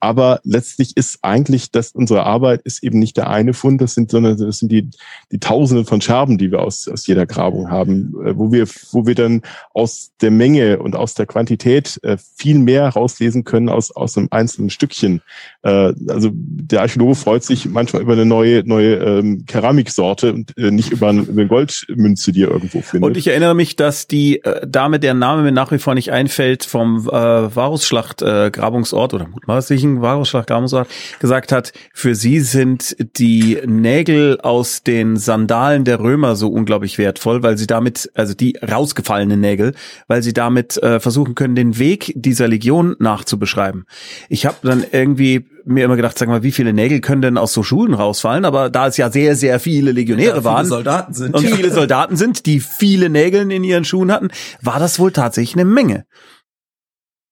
Aber 0.00 0.40
letztlich 0.44 0.96
ist 0.96 1.18
eigentlich, 1.22 1.70
dass 1.72 1.92
unsere 1.92 2.24
Arbeit 2.24 2.62
ist 2.62 2.82
eben 2.82 2.98
nicht 2.98 3.16
der 3.16 3.28
eine 3.28 3.54
Fund, 3.54 3.80
das 3.80 3.94
sind, 3.94 4.10
sondern 4.10 4.36
das 4.38 4.58
sind 4.58 4.70
die, 4.70 4.88
die 5.30 5.40
Tausenden 5.40 5.84
von 5.86 6.00
Scherben, 6.00 6.38
die 6.38 6.50
wir 6.50 6.62
aus, 6.62 6.88
aus 6.88 7.06
jeder 7.06 7.26
Grabung 7.26 7.70
haben, 7.70 8.14
äh, 8.24 8.34
wo 8.52 8.56
wir, 8.56 8.66
wo 8.92 9.06
wir 9.06 9.14
dann 9.14 9.42
aus 9.74 10.12
der 10.20 10.30
Menge 10.30 10.78
und 10.78 10.94
aus 10.94 11.14
der 11.14 11.26
Quantität 11.26 11.98
äh, 12.02 12.16
viel 12.36 12.58
mehr 12.58 12.88
rauslesen 12.88 13.44
können 13.44 13.68
aus, 13.68 13.94
aus 13.94 14.16
einem 14.16 14.28
einzelnen 14.30 14.70
Stückchen. 14.70 15.22
Äh, 15.62 15.92
also 16.08 16.30
der 16.32 16.82
Archäologe 16.82 17.14
freut 17.14 17.44
sich 17.44 17.66
manchmal 17.66 18.02
über 18.02 18.12
eine 18.12 18.26
neue, 18.26 18.62
neue 18.66 18.96
ähm, 18.96 19.44
Keramiksorte 19.46 20.32
und 20.32 20.56
äh, 20.56 20.70
nicht 20.70 20.90
über, 20.90 21.08
ein, 21.08 21.26
über 21.26 21.40
eine 21.40 21.48
Goldmünze, 21.48 22.32
die 22.32 22.42
er 22.42 22.50
irgendwo 22.50 22.80
findet. 22.80 23.08
Und 23.08 23.16
ich 23.16 23.28
erinnere 23.28 23.54
mich, 23.54 23.76
dass 23.76 24.06
die 24.06 24.42
äh, 24.44 24.66
Dame, 24.66 25.00
deren 25.00 25.18
Name 25.18 25.42
mir 25.42 25.52
nach 25.52 25.72
wie 25.72 25.78
vor 25.78 25.94
nicht 25.94 26.12
einfällt, 26.12 26.64
vom 26.64 27.08
äh, 27.08 27.12
Varusschlacht 27.12 28.22
äh, 28.22 28.50
oder 28.52 29.28
mutmaßlichen 29.28 30.02
Varusschlacht 30.02 30.48
Grabungsort 30.48 30.88
gesagt 31.20 31.52
hat, 31.52 31.72
für 31.92 32.14
sie 32.14 32.40
sind 32.40 32.96
die 33.16 33.58
Nägel 33.66 34.40
aus 34.40 34.82
den 34.82 35.16
Sandalen 35.16 35.84
der 35.84 36.00
Römer 36.00 36.36
so 36.36 36.48
unglaublich 36.48 36.98
wertvoll, 36.98 37.42
weil 37.42 37.56
sie 37.56 37.66
damit, 37.66 38.10
also 38.14 38.34
die 38.42 38.58
rausgefallenen 38.58 39.40
Nägel, 39.40 39.74
weil 40.08 40.22
sie 40.22 40.32
damit 40.32 40.76
äh, 40.82 41.00
versuchen 41.00 41.34
können, 41.34 41.54
den 41.54 41.78
Weg 41.78 42.12
dieser 42.16 42.48
Legion 42.48 42.96
nachzubeschreiben. 42.98 43.84
Ich 44.28 44.44
habe 44.46 44.56
dann 44.62 44.84
irgendwie 44.90 45.46
mir 45.64 45.84
immer 45.84 45.96
gedacht, 45.96 46.18
sag 46.18 46.28
mal, 46.28 46.42
wie 46.42 46.50
viele 46.50 46.72
Nägel 46.72 47.00
können 47.00 47.22
denn 47.22 47.38
aus 47.38 47.52
so 47.52 47.62
Schulen 47.62 47.94
rausfallen? 47.94 48.44
Aber 48.44 48.68
da 48.68 48.88
es 48.88 48.96
ja 48.96 49.10
sehr, 49.10 49.36
sehr 49.36 49.60
viele 49.60 49.92
Legionäre 49.92 50.28
ja, 50.28 50.34
viele 50.34 50.44
waren 50.44 50.66
Soldaten 50.66 51.14
sind. 51.14 51.34
und 51.34 51.48
viele 51.48 51.70
Soldaten 51.74 52.16
sind, 52.16 52.46
die 52.46 52.58
viele 52.58 53.08
Nägel 53.08 53.50
in 53.52 53.62
ihren 53.62 53.84
Schuhen 53.84 54.10
hatten, 54.10 54.28
war 54.60 54.80
das 54.80 54.98
wohl 54.98 55.12
tatsächlich 55.12 55.54
eine 55.54 55.64
Menge. 55.64 56.04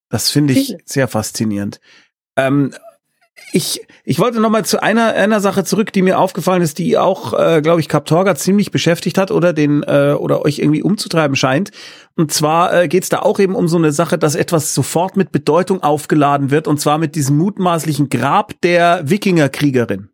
Das 0.09 0.31
finde 0.31 0.55
ich 0.55 0.77
sehr 0.85 1.09
faszinierend. 1.09 1.81
Ähm, 2.37 2.73
ich, 3.53 3.81
ich 4.05 4.19
wollte 4.19 4.41
noch 4.41 4.51
mal 4.51 4.65
zu 4.65 4.83
einer, 4.83 5.15
einer 5.15 5.41
Sache 5.41 5.65
zurück, 5.65 5.93
die 5.93 6.03
mir 6.03 6.19
aufgefallen 6.19 6.63
ist, 6.63 6.79
die 6.79 6.99
auch, 6.99 7.33
äh, 7.33 7.61
glaube 7.63 7.81
ich, 7.81 7.89
Kaptorga 7.89 8.35
ziemlich 8.35 8.71
beschäftigt 8.71 9.19
hat 9.19 9.31
oder 9.31 9.53
den 9.53 9.83
äh, 9.83 10.15
oder 10.19 10.45
euch 10.45 10.59
irgendwie 10.59 10.83
umzutreiben 10.83 11.37
scheint. 11.37 11.71
Und 12.17 12.33
zwar 12.33 12.75
äh, 12.75 12.89
geht 12.89 13.05
es 13.05 13.09
da 13.09 13.21
auch 13.21 13.39
eben 13.39 13.55
um 13.55 13.69
so 13.69 13.77
eine 13.77 13.93
Sache, 13.93 14.19
dass 14.19 14.35
etwas 14.35 14.75
sofort 14.75 15.17
mit 15.17 15.33
Bedeutung 15.33 15.83
aufgeladen 15.83 16.51
wird, 16.51 16.69
und 16.69 16.81
zwar 16.81 16.99
mit 16.99 17.15
diesem 17.15 17.39
mutmaßlichen 17.39 18.09
Grab 18.09 18.61
der 18.63 19.03
Wikingerkriegerin. 19.05 20.11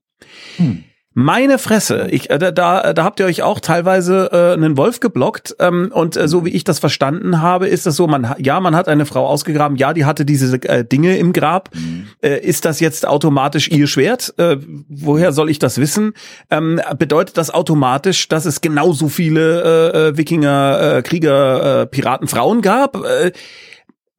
Hm. 0.57 0.85
Meine 1.19 1.57
Fresse, 1.57 2.09
ich, 2.11 2.29
äh, 2.29 2.39
da, 2.39 2.51
da, 2.51 2.93
da 2.93 3.05
habt 3.05 3.21
ihr 3.21 3.25
euch 3.25 3.43
auch 3.43 3.61
teilweise 3.61 4.29
äh, 4.33 4.53
einen 4.53 4.77
Wolf 4.77 5.01
geblockt 5.01 5.57
ähm, 5.59 5.91
und 5.91 6.15
äh, 6.15 6.29
so 6.29 6.45
wie 6.45 6.51
ich 6.51 6.63
das 6.63 6.79
verstanden 6.79 7.41
habe, 7.41 7.69
ist 7.69 7.87
das 7.87 7.97
so, 7.97 8.07
man 8.07 8.35
ja, 8.37 8.61
man 8.61 8.77
hat 8.77 8.87
eine 8.87 9.07
Frau 9.07 9.27
ausgegraben, 9.27 9.79
ja, 9.79 9.95
die 9.95 10.05
hatte 10.05 10.27
diese 10.27 10.63
äh, 10.65 10.85
Dinge 10.85 11.17
im 11.17 11.33
Grab. 11.33 11.71
Mhm. 11.75 12.09
Äh, 12.21 12.41
ist 12.41 12.67
das 12.67 12.81
jetzt 12.81 13.09
automatisch 13.09 13.69
ihr 13.69 13.87
Schwert? 13.87 14.35
Äh, 14.37 14.59
woher 14.91 15.33
soll 15.33 15.49
ich 15.49 15.59
das 15.59 15.79
wissen? 15.79 16.13
Ähm, 16.51 16.83
bedeutet 16.99 17.39
das 17.39 17.49
automatisch, 17.49 18.29
dass 18.29 18.45
es 18.45 18.61
genauso 18.61 19.09
viele 19.09 19.63
äh, 19.95 20.09
äh 20.09 20.17
Wikinger, 20.19 20.97
äh, 20.99 21.03
Krieger, 21.03 21.81
äh, 21.81 21.87
Piraten, 21.87 22.29
Frauen 22.29 22.61
gab? 22.61 22.95
Äh, 23.07 23.33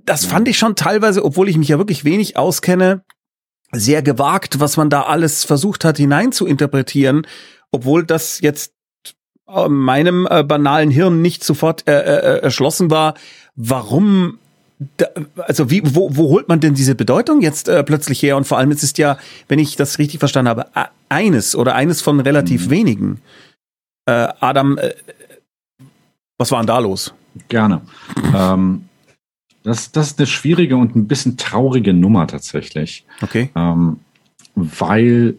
das 0.03 0.25
fand 0.25 0.47
ich 0.47 0.57
schon 0.57 0.75
teilweise, 0.75 1.23
obwohl 1.23 1.47
ich 1.47 1.57
mich 1.57 1.67
ja 1.67 1.77
wirklich 1.77 2.05
wenig 2.05 2.37
auskenne, 2.37 3.03
sehr 3.71 4.01
gewagt, 4.01 4.59
was 4.59 4.77
man 4.77 4.89
da 4.89 5.03
alles 5.03 5.43
versucht 5.43 5.83
hat 5.83 5.97
hinein 5.97 6.31
zu 6.31 6.45
interpretieren, 6.45 7.27
obwohl 7.71 8.05
das 8.05 8.41
jetzt 8.41 8.73
äh, 9.47 9.67
meinem 9.67 10.27
äh, 10.29 10.43
banalen 10.43 10.91
Hirn 10.91 11.21
nicht 11.21 11.43
sofort 11.43 11.87
äh, 11.87 11.99
äh, 11.99 12.39
erschlossen 12.41 12.89
war, 12.89 13.15
warum 13.55 14.39
da, 14.97 15.07
also 15.37 15.71
wie 15.71 15.81
wo, 15.83 16.15
wo 16.15 16.29
holt 16.29 16.47
man 16.47 16.59
denn 16.59 16.75
diese 16.75 16.95
Bedeutung 16.95 17.41
jetzt 17.41 17.67
äh, 17.67 17.83
plötzlich 17.83 18.21
her 18.21 18.37
und 18.37 18.45
vor 18.45 18.57
allem 18.57 18.71
es 18.71 18.83
ist 18.83 18.97
ja, 18.97 19.17
wenn 19.47 19.59
ich 19.59 19.75
das 19.75 19.97
richtig 19.97 20.19
verstanden 20.19 20.49
habe, 20.49 20.67
eines 21.09 21.55
oder 21.55 21.75
eines 21.75 22.01
von 22.01 22.19
relativ 22.19 22.67
mhm. 22.67 22.71
wenigen. 22.71 23.21
Äh, 24.05 24.27
Adam, 24.39 24.77
äh, 24.77 24.93
was 26.37 26.51
war 26.51 26.59
denn 26.59 26.67
da 26.67 26.79
los? 26.79 27.13
Gerne. 27.49 27.81
ähm, 28.35 28.86
das, 29.67 29.91
das 29.91 30.07
ist 30.07 30.19
eine 30.19 30.27
schwierige 30.27 30.77
und 30.77 30.95
ein 30.95 31.07
bisschen 31.07 31.37
traurige 31.37 31.93
Nummer 31.93 32.25
tatsächlich. 32.27 33.05
Okay. 33.21 33.49
Ähm, 33.55 33.99
weil 34.55 35.35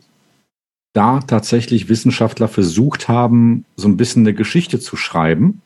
da 0.93 1.21
tatsächlich 1.21 1.89
Wissenschaftler 1.89 2.49
versucht 2.49 3.09
haben, 3.09 3.65
so 3.77 3.89
ein 3.89 3.97
bisschen 3.97 4.23
eine 4.23 4.35
Geschichte 4.35 4.81
zu 4.81 4.97
schreiben, 4.97 5.63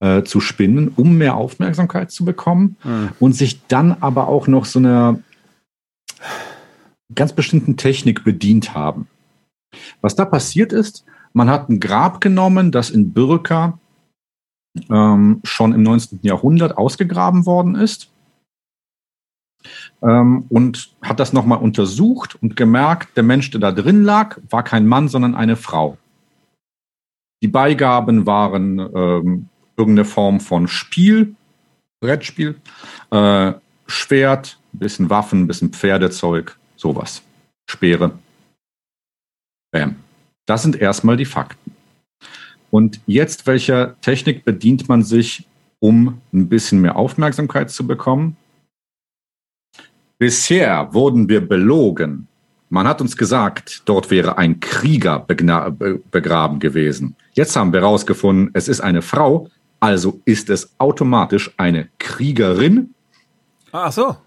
äh, 0.00 0.22
zu 0.22 0.40
spinnen, 0.40 0.92
um 0.94 1.18
mehr 1.18 1.36
Aufmerksamkeit 1.36 2.12
zu 2.12 2.24
bekommen 2.24 2.76
mhm. 2.84 3.10
und 3.18 3.32
sich 3.32 3.66
dann 3.66 3.96
aber 4.00 4.28
auch 4.28 4.46
noch 4.46 4.66
so 4.66 4.78
einer 4.78 5.18
ganz 7.14 7.32
bestimmten 7.32 7.76
Technik 7.76 8.22
bedient 8.22 8.74
haben. 8.74 9.08
Was 10.00 10.14
da 10.14 10.24
passiert 10.24 10.72
ist, 10.72 11.04
man 11.32 11.50
hat 11.50 11.68
ein 11.68 11.80
Grab 11.80 12.20
genommen, 12.20 12.70
das 12.70 12.90
in 12.90 13.12
Birka 13.12 13.78
ähm, 14.90 15.40
schon 15.44 15.72
im 15.72 15.82
19. 15.82 16.20
Jahrhundert 16.22 16.76
ausgegraben 16.76 17.46
worden 17.46 17.74
ist 17.74 18.10
ähm, 20.02 20.44
und 20.48 20.90
hat 21.02 21.20
das 21.20 21.32
nochmal 21.32 21.58
untersucht 21.58 22.36
und 22.42 22.56
gemerkt, 22.56 23.16
der 23.16 23.22
Mensch, 23.22 23.50
der 23.50 23.60
da 23.60 23.72
drin 23.72 24.02
lag, 24.02 24.38
war 24.50 24.62
kein 24.62 24.86
Mann, 24.86 25.08
sondern 25.08 25.34
eine 25.34 25.56
Frau. 25.56 25.98
Die 27.42 27.48
Beigaben 27.48 28.26
waren 28.26 28.78
ähm, 28.78 29.48
irgendeine 29.76 30.04
Form 30.04 30.40
von 30.40 30.68
Spiel, 30.68 31.34
Brettspiel, 32.00 32.56
äh, 33.10 33.52
Schwert, 33.86 34.58
bisschen 34.72 35.10
Waffen, 35.10 35.46
bisschen 35.46 35.72
Pferdezeug, 35.72 36.56
sowas. 36.76 37.22
Speere. 37.68 38.18
Bam. 39.72 39.96
Das 40.46 40.62
sind 40.62 40.76
erstmal 40.76 41.16
die 41.16 41.24
Fakten. 41.24 41.65
Und 42.76 43.00
jetzt, 43.06 43.46
welcher 43.46 43.98
Technik 44.02 44.44
bedient 44.44 44.86
man 44.86 45.02
sich, 45.02 45.48
um 45.78 46.20
ein 46.34 46.50
bisschen 46.50 46.82
mehr 46.82 46.96
Aufmerksamkeit 46.96 47.70
zu 47.70 47.86
bekommen? 47.86 48.36
Bisher 50.18 50.92
wurden 50.92 51.26
wir 51.26 51.40
belogen. 51.40 52.28
Man 52.68 52.86
hat 52.86 53.00
uns 53.00 53.16
gesagt, 53.16 53.80
dort 53.86 54.10
wäre 54.10 54.36
ein 54.36 54.60
Krieger 54.60 55.20
begraben 55.20 56.58
gewesen. 56.58 57.16
Jetzt 57.32 57.56
haben 57.56 57.72
wir 57.72 57.80
herausgefunden, 57.80 58.50
es 58.52 58.68
ist 58.68 58.82
eine 58.82 59.00
Frau, 59.00 59.48
also 59.80 60.20
ist 60.26 60.50
es 60.50 60.74
automatisch 60.76 61.50
eine 61.56 61.88
Kriegerin. 61.96 62.94
Ach 63.72 63.90
so. 63.90 64.18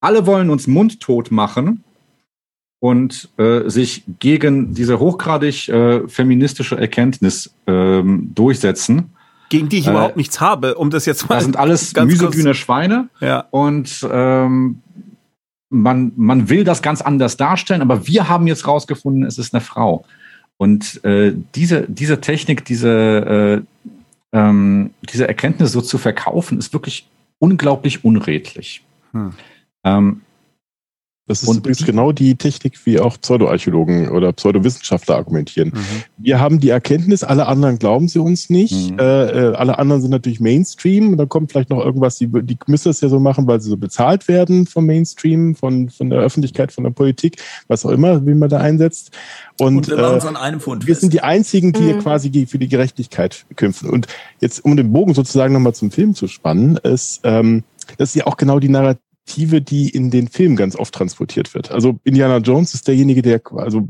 Alle 0.00 0.24
wollen 0.28 0.50
uns 0.50 0.68
mundtot 0.68 1.32
machen 1.32 1.82
und 2.80 3.30
äh, 3.38 3.68
sich 3.68 4.04
gegen 4.18 4.74
diese 4.74 4.98
hochgradig 4.98 5.68
äh, 5.68 6.06
feministische 6.08 6.76
Erkenntnis 6.76 7.54
ähm, 7.66 8.30
durchsetzen. 8.34 9.14
Gegen 9.48 9.68
die 9.68 9.78
ich 9.78 9.86
äh, 9.86 9.90
überhaupt 9.90 10.16
nichts 10.16 10.40
habe, 10.40 10.74
um 10.74 10.90
das 10.90 11.06
jetzt 11.06 11.28
mal. 11.28 11.36
Das 11.36 11.44
sind 11.44 11.56
alles 11.56 11.94
misogyne 11.94 12.54
Schweine. 12.54 13.08
Ja. 13.20 13.46
Und 13.50 14.06
ähm, 14.10 14.82
man, 15.70 16.12
man 16.16 16.48
will 16.48 16.64
das 16.64 16.82
ganz 16.82 17.00
anders 17.02 17.36
darstellen, 17.36 17.82
aber 17.82 18.06
wir 18.06 18.28
haben 18.28 18.46
jetzt 18.46 18.66
rausgefunden, 18.66 19.24
es 19.24 19.38
ist 19.38 19.54
eine 19.54 19.60
Frau. 19.60 20.04
Und 20.56 21.02
äh, 21.04 21.32
diese, 21.54 21.86
diese 21.88 22.20
Technik, 22.20 22.64
diese, 22.64 23.64
äh, 24.32 24.38
ähm, 24.38 24.90
diese 25.10 25.26
Erkenntnis 25.26 25.72
so 25.72 25.80
zu 25.80 25.98
verkaufen, 25.98 26.58
ist 26.58 26.72
wirklich 26.72 27.08
unglaublich 27.38 28.04
unredlich. 28.04 28.84
Hm. 29.12 29.32
Ähm, 29.84 30.22
das 31.26 31.42
ist 31.42 31.48
und 31.48 31.58
übrigens 31.58 31.86
genau 31.86 32.12
die 32.12 32.34
Technik, 32.34 32.84
wie 32.84 33.00
auch 33.00 33.18
Pseudoarchäologen 33.18 34.10
oder 34.10 34.32
Pseudowissenschaftler 34.32 35.16
argumentieren. 35.16 35.72
Mhm. 35.74 36.02
Wir 36.18 36.38
haben 36.38 36.60
die 36.60 36.68
Erkenntnis, 36.68 37.24
alle 37.24 37.46
anderen 37.46 37.78
glauben 37.78 38.08
sie 38.08 38.18
uns 38.18 38.50
nicht. 38.50 38.92
Mhm. 38.92 38.98
Äh, 38.98 39.30
äh, 39.30 39.54
alle 39.54 39.78
anderen 39.78 40.02
sind 40.02 40.10
natürlich 40.10 40.40
Mainstream. 40.40 41.12
Und 41.12 41.16
dann 41.16 41.30
kommt 41.30 41.50
vielleicht 41.50 41.70
noch 41.70 41.82
irgendwas, 41.82 42.18
die, 42.18 42.26
die 42.26 42.58
müssen 42.66 42.88
das 42.88 43.00
ja 43.00 43.08
so 43.08 43.20
machen, 43.20 43.46
weil 43.46 43.58
sie 43.58 43.70
so 43.70 43.78
bezahlt 43.78 44.28
werden 44.28 44.66
vom 44.66 44.84
Mainstream, 44.84 45.54
von, 45.54 45.88
von 45.88 46.10
der 46.10 46.18
Öffentlichkeit, 46.18 46.72
von 46.72 46.84
der 46.84 46.90
Politik, 46.90 47.42
was 47.68 47.86
auch 47.86 47.90
immer, 47.90 48.26
wie 48.26 48.34
man 48.34 48.50
da 48.50 48.58
einsetzt. 48.58 49.10
Und, 49.58 49.76
und 49.76 49.88
wir, 49.88 49.98
äh, 49.98 50.26
an 50.26 50.36
einem 50.36 50.60
Fund 50.60 50.86
wir 50.86 50.94
sind 50.94 51.14
die 51.14 51.22
einzigen, 51.22 51.72
die 51.72 51.94
mhm. 51.94 52.00
quasi 52.00 52.46
für 52.46 52.58
die 52.58 52.68
Gerechtigkeit 52.68 53.46
kämpfen. 53.56 53.88
Und 53.88 54.08
jetzt, 54.40 54.62
um 54.62 54.76
den 54.76 54.92
Bogen 54.92 55.14
sozusagen 55.14 55.54
nochmal 55.54 55.74
zum 55.74 55.90
Film 55.90 56.14
zu 56.14 56.26
spannen, 56.28 56.76
ist, 56.76 57.20
ähm, 57.24 57.64
das 57.98 58.10
ist 58.10 58.14
ja 58.16 58.26
auch 58.26 58.36
genau 58.36 58.58
die 58.58 58.68
Narrative 58.68 59.03
Perspektive, 59.24 59.62
die 59.62 59.88
in 59.88 60.10
den 60.10 60.28
Filmen 60.28 60.54
ganz 60.54 60.76
oft 60.76 60.94
transportiert 60.94 61.54
wird. 61.54 61.70
Also 61.70 61.98
Indiana 62.04 62.38
Jones 62.38 62.74
ist 62.74 62.86
derjenige, 62.86 63.22
der, 63.22 63.40
also 63.56 63.88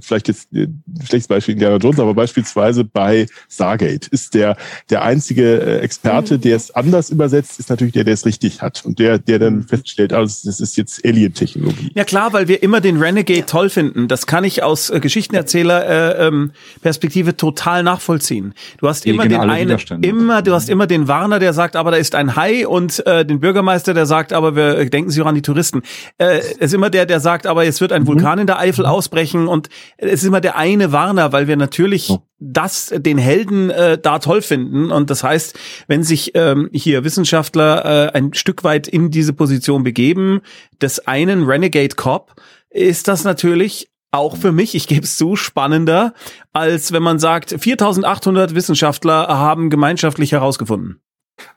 vielleicht 0.00 0.28
jetzt 0.28 0.52
äh, 0.54 0.68
schlechtes 1.04 1.28
Beispiel 1.28 1.54
Indiana 1.54 1.76
Jones, 1.76 2.00
aber 2.00 2.14
beispielsweise 2.14 2.84
bei 2.84 3.26
Stargate 3.50 4.06
ist 4.08 4.34
der 4.34 4.56
der 4.88 5.02
einzige 5.02 5.60
äh, 5.60 5.78
Experte, 5.80 6.36
mhm. 6.36 6.40
der 6.42 6.56
es 6.56 6.70
anders 6.70 7.10
übersetzt, 7.10 7.58
ist 7.60 7.68
natürlich 7.68 7.92
der, 7.92 8.04
der 8.04 8.14
es 8.14 8.24
richtig 8.24 8.62
hat 8.62 8.84
und 8.84 8.98
der 8.98 9.18
der 9.18 9.38
dann 9.38 9.56
mhm. 9.56 9.62
feststellt, 9.64 10.12
also 10.12 10.48
das 10.48 10.60
ist 10.60 10.76
jetzt 10.76 11.04
Alien-Technologie. 11.04 11.92
Ja 11.94 12.04
klar, 12.04 12.32
weil 12.32 12.48
wir 12.48 12.62
immer 12.62 12.80
den 12.80 12.96
Renegade 12.96 13.46
toll 13.46 13.68
finden. 13.68 14.08
Das 14.08 14.26
kann 14.26 14.44
ich 14.44 14.62
aus 14.62 14.88
äh, 14.88 15.00
Geschichtenerzähler 15.00 16.20
äh, 16.20 16.26
ähm, 16.26 16.52
Perspektive 16.80 17.36
total 17.36 17.82
nachvollziehen. 17.82 18.54
Du 18.78 18.88
hast 18.88 19.04
immer 19.04 19.28
den 19.28 19.40
einen, 19.40 19.78
immer 20.02 20.42
du 20.42 20.54
hast 20.54 20.68
immer 20.70 20.86
den 20.86 21.06
Warner, 21.06 21.38
der 21.38 21.52
sagt, 21.52 21.76
aber 21.76 21.90
da 21.90 21.98
ist 21.98 22.14
ein 22.14 22.34
Hai 22.36 22.66
und 22.66 23.04
äh, 23.06 23.26
den 23.26 23.40
Bürgermeister, 23.40 23.94
der 23.94 24.06
sagt, 24.06 24.32
aber 24.32 24.56
wir 24.56 24.69
denken 24.86 25.10
Sie 25.10 25.22
auch 25.22 25.26
an 25.26 25.34
die 25.34 25.42
Touristen. 25.42 25.82
Äh, 26.18 26.38
es 26.38 26.56
ist 26.56 26.74
immer 26.74 26.90
der, 26.90 27.06
der 27.06 27.20
sagt, 27.20 27.46
aber 27.46 27.64
es 27.66 27.80
wird 27.80 27.92
ein 27.92 28.02
mhm. 28.02 28.08
Vulkan 28.08 28.38
in 28.38 28.46
der 28.46 28.58
Eifel 28.58 28.86
ausbrechen 28.86 29.48
und 29.48 29.68
es 29.96 30.22
ist 30.22 30.24
immer 30.24 30.40
der 30.40 30.56
eine 30.56 30.92
Warner, 30.92 31.32
weil 31.32 31.48
wir 31.48 31.56
natürlich 31.56 32.12
das 32.38 32.92
den 32.96 33.18
Helden 33.18 33.70
äh, 33.70 33.98
da 33.98 34.18
toll 34.18 34.40
finden 34.42 34.90
und 34.90 35.10
das 35.10 35.22
heißt, 35.22 35.58
wenn 35.88 36.02
sich 36.02 36.32
ähm, 36.34 36.70
hier 36.72 37.04
Wissenschaftler 37.04 38.08
äh, 38.08 38.12
ein 38.12 38.32
Stück 38.34 38.64
weit 38.64 38.88
in 38.88 39.10
diese 39.10 39.32
Position 39.32 39.82
begeben, 39.82 40.40
des 40.80 41.06
einen 41.06 41.44
Renegade 41.44 41.94
Cop, 41.96 42.34
ist 42.70 43.08
das 43.08 43.24
natürlich 43.24 43.90
auch 44.12 44.36
für 44.36 44.52
mich, 44.52 44.74
ich 44.74 44.88
gebe 44.88 45.04
es 45.04 45.16
zu, 45.16 45.36
spannender, 45.36 46.14
als 46.52 46.92
wenn 46.92 47.02
man 47.02 47.18
sagt, 47.18 47.54
4800 47.58 48.54
Wissenschaftler 48.54 49.28
haben 49.28 49.70
gemeinschaftlich 49.70 50.32
herausgefunden. 50.32 51.00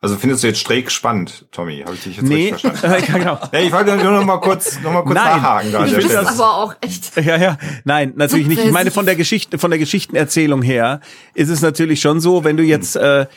Also 0.02 0.18
findest 0.18 0.44
du 0.44 0.48
jetzt 0.48 0.60
Streeck 0.60 0.92
spannend, 0.92 1.46
Tommy? 1.52 1.82
Habe 1.86 1.96
ich 1.96 2.04
dich 2.04 2.18
jetzt 2.18 2.28
nee. 2.28 2.52
richtig 2.52 2.62
verstanden? 2.62 3.06
ja, 3.08 3.18
genau. 3.18 3.40
ja, 3.52 3.60
ich 3.60 3.72
wollte 3.72 3.96
nur 3.96 4.12
noch 4.12 4.26
mal 4.26 4.38
kurz, 4.38 4.80
noch 4.82 4.92
mal 4.92 5.02
kurz 5.04 5.16
Nein, 5.16 5.38
nachhaken. 5.38 5.72
Da 5.72 5.86
ich 5.86 5.94
finde 5.94 6.14
das 6.14 6.40
aber 6.40 6.56
auch 6.58 6.76
echt. 6.82 7.16
Ja, 7.18 7.38
ja. 7.38 7.58
Nein, 7.84 8.14
natürlich 8.16 8.48
nicht. 8.48 8.64
Ich 8.64 8.72
meine, 8.72 8.92
von 8.92 9.06
der 9.06 9.16
Geschichte, 9.16 9.58
von 9.58 9.72
der 9.72 9.80
Geschichtenerzählung 9.80 10.62
her 10.62 11.00
ist 11.34 11.50
es 11.50 11.62
natürlich 11.62 12.02
schon 12.02 12.20
so, 12.20 12.44
wenn 12.44 12.58
du 12.58 12.64
jetzt 12.64 12.96
äh, 12.96 13.28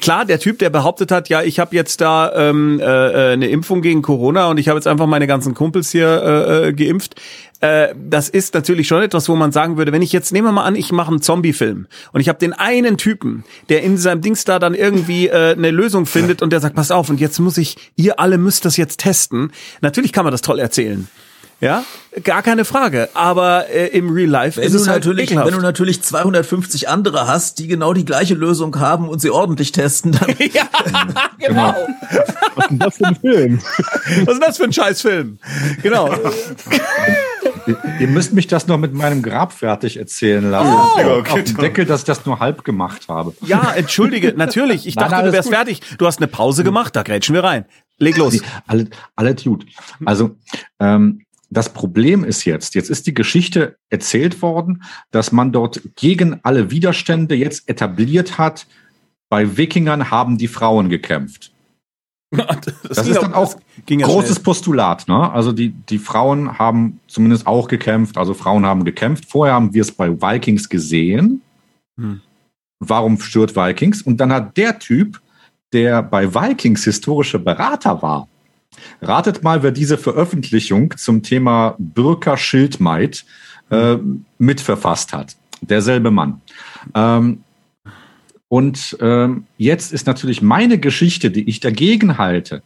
klar, 0.00 0.24
der 0.24 0.38
Typ, 0.38 0.58
der 0.58 0.70
behauptet 0.70 1.10
hat, 1.10 1.28
ja, 1.28 1.42
ich 1.42 1.58
habe 1.58 1.74
jetzt 1.74 2.00
da 2.00 2.32
ähm, 2.34 2.80
äh, 2.80 2.84
äh, 2.84 3.32
eine 3.32 3.48
Impfung 3.48 3.82
gegen 3.82 4.02
Corona 4.02 4.48
und 4.48 4.58
ich 4.58 4.68
habe 4.68 4.78
jetzt 4.78 4.86
einfach 4.86 5.06
meine 5.06 5.26
ganzen 5.26 5.54
Kumpels 5.54 5.90
hier 5.90 6.22
äh, 6.22 6.68
äh, 6.68 6.72
geimpft. 6.72 7.20
Äh, 7.60 7.94
das 7.96 8.28
ist 8.28 8.54
natürlich 8.54 8.88
schon 8.88 9.02
etwas, 9.02 9.28
wo 9.28 9.36
man 9.36 9.52
sagen 9.52 9.76
würde, 9.76 9.92
wenn 9.92 10.02
ich 10.02 10.12
jetzt, 10.12 10.32
nehmen 10.32 10.48
wir 10.48 10.52
mal 10.52 10.64
an, 10.64 10.76
ich 10.76 10.92
mache 10.92 11.08
einen 11.10 11.22
Zombie-Film 11.22 11.86
und 12.12 12.20
ich 12.20 12.28
habe 12.28 12.38
den 12.38 12.52
einen 12.52 12.98
Typen, 12.98 13.44
der 13.68 13.82
in 13.82 13.96
seinem 13.96 14.20
Dings 14.20 14.44
da 14.44 14.58
dann 14.58 14.74
irgendwie 14.74 15.28
äh, 15.28 15.52
eine 15.52 15.70
Lösung 15.70 16.06
findet 16.06 16.42
und 16.42 16.52
der 16.52 16.60
sagt, 16.60 16.74
pass 16.74 16.90
auf, 16.90 17.08
und 17.08 17.20
jetzt 17.20 17.38
muss 17.38 17.58
ich, 17.58 17.76
ihr 17.96 18.20
alle 18.20 18.38
müsst 18.38 18.64
das 18.64 18.76
jetzt 18.76 19.00
testen. 19.00 19.52
Natürlich 19.80 20.12
kann 20.12 20.24
man 20.24 20.32
das 20.32 20.42
toll 20.42 20.58
erzählen. 20.58 21.08
Ja, 21.62 21.84
gar 22.24 22.42
keine 22.42 22.64
Frage. 22.64 23.08
Aber 23.14 23.68
äh, 23.68 23.86
im 23.96 24.10
Real 24.10 24.28
Life 24.28 24.60
wenn 24.60 24.66
ist 24.66 24.74
es 24.74 24.88
halt 24.88 25.04
natürlich, 25.04 25.30
ekelhaft. 25.30 25.46
wenn 25.46 25.54
du 25.54 25.62
natürlich 25.62 26.02
250 26.02 26.88
andere 26.88 27.28
hast, 27.28 27.60
die 27.60 27.68
genau 27.68 27.92
die 27.92 28.04
gleiche 28.04 28.34
Lösung 28.34 28.80
haben 28.80 29.08
und 29.08 29.20
sie 29.20 29.30
ordentlich 29.30 29.70
testen, 29.70 30.10
dann 30.10 30.34
ja, 30.52 30.64
genau. 31.38 31.72
Was 32.56 32.64
ist 32.64 32.70
denn 32.70 32.78
das 32.80 32.96
für 32.96 33.06
ein 33.06 33.14
Film? 33.14 33.60
Was 34.24 34.34
ist 34.34 34.42
das 34.44 34.56
für 34.56 34.64
ein 34.64 34.72
Scheißfilm? 34.72 35.38
Genau. 35.84 36.12
Ihr 38.00 38.08
müsst 38.08 38.32
mich 38.32 38.48
das 38.48 38.66
noch 38.66 38.78
mit 38.78 38.92
meinem 38.92 39.22
Grab 39.22 39.52
fertig 39.52 39.98
erzählen 39.98 40.50
lassen. 40.50 40.72
Oh, 40.72 41.18
okay. 41.18 41.30
Auf 41.30 41.44
dem 41.44 41.56
Deckel, 41.58 41.84
dass 41.84 42.00
ich 42.00 42.06
das 42.06 42.26
nur 42.26 42.40
halb 42.40 42.64
gemacht 42.64 43.02
habe. 43.08 43.34
Ja, 43.42 43.72
entschuldige, 43.76 44.34
natürlich. 44.36 44.88
Ich 44.88 44.96
Nein, 44.96 45.10
dachte, 45.10 45.26
du 45.26 45.32
wärst 45.32 45.48
gut. 45.48 45.56
fertig. 45.56 45.80
Du 45.96 46.06
hast 46.08 46.18
eine 46.18 46.26
Pause 46.26 46.64
gemacht, 46.64 46.96
da 46.96 47.04
grätschen 47.04 47.36
wir 47.36 47.44
rein. 47.44 47.66
Leg 47.98 48.16
los. 48.16 48.36
Alles, 48.66 48.88
alles 49.14 49.44
gut. 49.44 49.64
Also, 50.04 50.34
ähm, 50.80 51.20
das 51.52 51.72
Problem 51.72 52.24
ist 52.24 52.44
jetzt, 52.44 52.74
jetzt 52.74 52.88
ist 52.88 53.06
die 53.06 53.14
Geschichte 53.14 53.76
erzählt 53.90 54.40
worden, 54.40 54.82
dass 55.10 55.32
man 55.32 55.52
dort 55.52 55.82
gegen 55.96 56.40
alle 56.42 56.70
Widerstände 56.70 57.34
jetzt 57.34 57.68
etabliert 57.68 58.38
hat, 58.38 58.66
bei 59.28 59.56
Wikingern 59.56 60.10
haben 60.10 60.38
die 60.38 60.48
Frauen 60.48 60.88
gekämpft. 60.88 61.50
Das, 62.32 62.96
das 62.96 63.08
ist 63.08 63.20
dann 63.20 63.34
auch 63.34 63.56
ein 63.90 63.98
großes 63.98 64.36
schnell. 64.36 64.44
Postulat. 64.44 65.06
Ne? 65.06 65.30
Also 65.32 65.52
die, 65.52 65.68
die 65.68 65.98
Frauen 65.98 66.58
haben 66.58 66.98
zumindest 67.06 67.46
auch 67.46 67.68
gekämpft, 67.68 68.16
also 68.16 68.32
Frauen 68.32 68.64
haben 68.64 68.84
gekämpft. 68.84 69.26
Vorher 69.26 69.54
haben 69.54 69.74
wir 69.74 69.82
es 69.82 69.92
bei 69.92 70.10
Vikings 70.10 70.70
gesehen. 70.70 71.42
Hm. 71.98 72.22
Warum 72.78 73.20
stört 73.20 73.54
Vikings? 73.54 74.00
Und 74.00 74.16
dann 74.16 74.32
hat 74.32 74.56
der 74.56 74.78
Typ, 74.78 75.20
der 75.74 76.02
bei 76.02 76.34
Vikings 76.34 76.84
historischer 76.84 77.38
Berater 77.38 78.00
war, 78.00 78.28
Ratet 79.00 79.42
mal, 79.42 79.62
wer 79.62 79.70
diese 79.70 79.98
Veröffentlichung 79.98 80.96
zum 80.96 81.22
Thema 81.22 81.74
Bürker 81.78 82.36
Schildmaid 82.36 83.24
äh, 83.70 83.96
mitverfasst 84.38 85.12
hat. 85.12 85.36
Derselbe 85.60 86.10
Mann. 86.10 86.40
Ähm, 86.94 87.44
und 88.48 88.96
ähm, 89.00 89.46
jetzt 89.56 89.92
ist 89.92 90.06
natürlich 90.06 90.42
meine 90.42 90.78
Geschichte, 90.78 91.30
die 91.30 91.48
ich 91.48 91.60
dagegen 91.60 92.18
halte, 92.18 92.62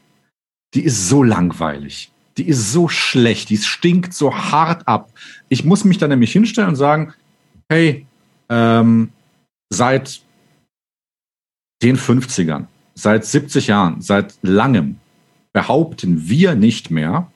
die 0.75 0.83
ist 0.83 1.09
so 1.09 1.23
langweilig. 1.23 2.11
Die 2.37 2.49
ist 2.49 2.73
so 2.73 2.89
schlecht, 2.89 3.51
die 3.51 3.57
stinkt 3.57 4.13
so 4.13 4.35
hart 4.35 4.87
ab. 4.89 5.11
Ich 5.49 5.65
muss 5.65 5.85
mich 5.85 5.99
dann 5.99 6.11
nämlich 6.11 6.33
hinstellen 6.33 6.71
und 6.71 6.77
sagen, 6.77 7.15
hey, 7.69 8.07
ähm, 8.49 9.11
seit 9.71 10.23
den 11.83 11.97
50ern, 11.97 12.67
seit 12.95 13.25
70 13.25 13.69
Jahren, 13.69 14.01
seit 14.01 14.35
langem 14.43 14.99
behaupten 15.57 16.29
wir 16.29 16.55
nicht 16.55 16.91
mehr, 16.91 17.33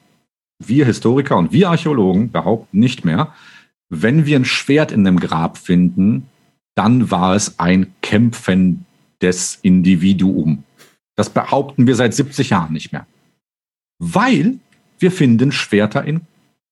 wir 0.59 0.85
Historiker 0.85 1.39
und 1.39 1.53
wir 1.53 1.71
Archäologen 1.71 2.31
behaupten 2.31 2.79
nicht 2.79 3.03
mehr, 3.03 3.33
wenn 3.89 4.27
wir 4.27 4.37
ein 4.37 4.45
Schwert 4.45 4.93
in 4.93 5.07
einem 5.07 5.19
Grab 5.19 5.57
finden, 5.57 6.29
dann 6.75 7.11
war 7.11 7.35
es 7.35 7.59
ein 7.59 7.95
kämpfendes 8.03 9.59
Individuum. 9.63 10.65
Das 11.17 11.31
behaupten 11.31 11.87
wir 11.87 11.95
seit 11.95 12.13
70 12.13 12.51
Jahren 12.51 12.75
nicht 12.75 12.93
mehr. 12.93 13.07
Weil 13.99 14.59
wir 14.99 15.11
finden 15.11 15.51
Schwerter 15.51 16.05
in 16.05 16.21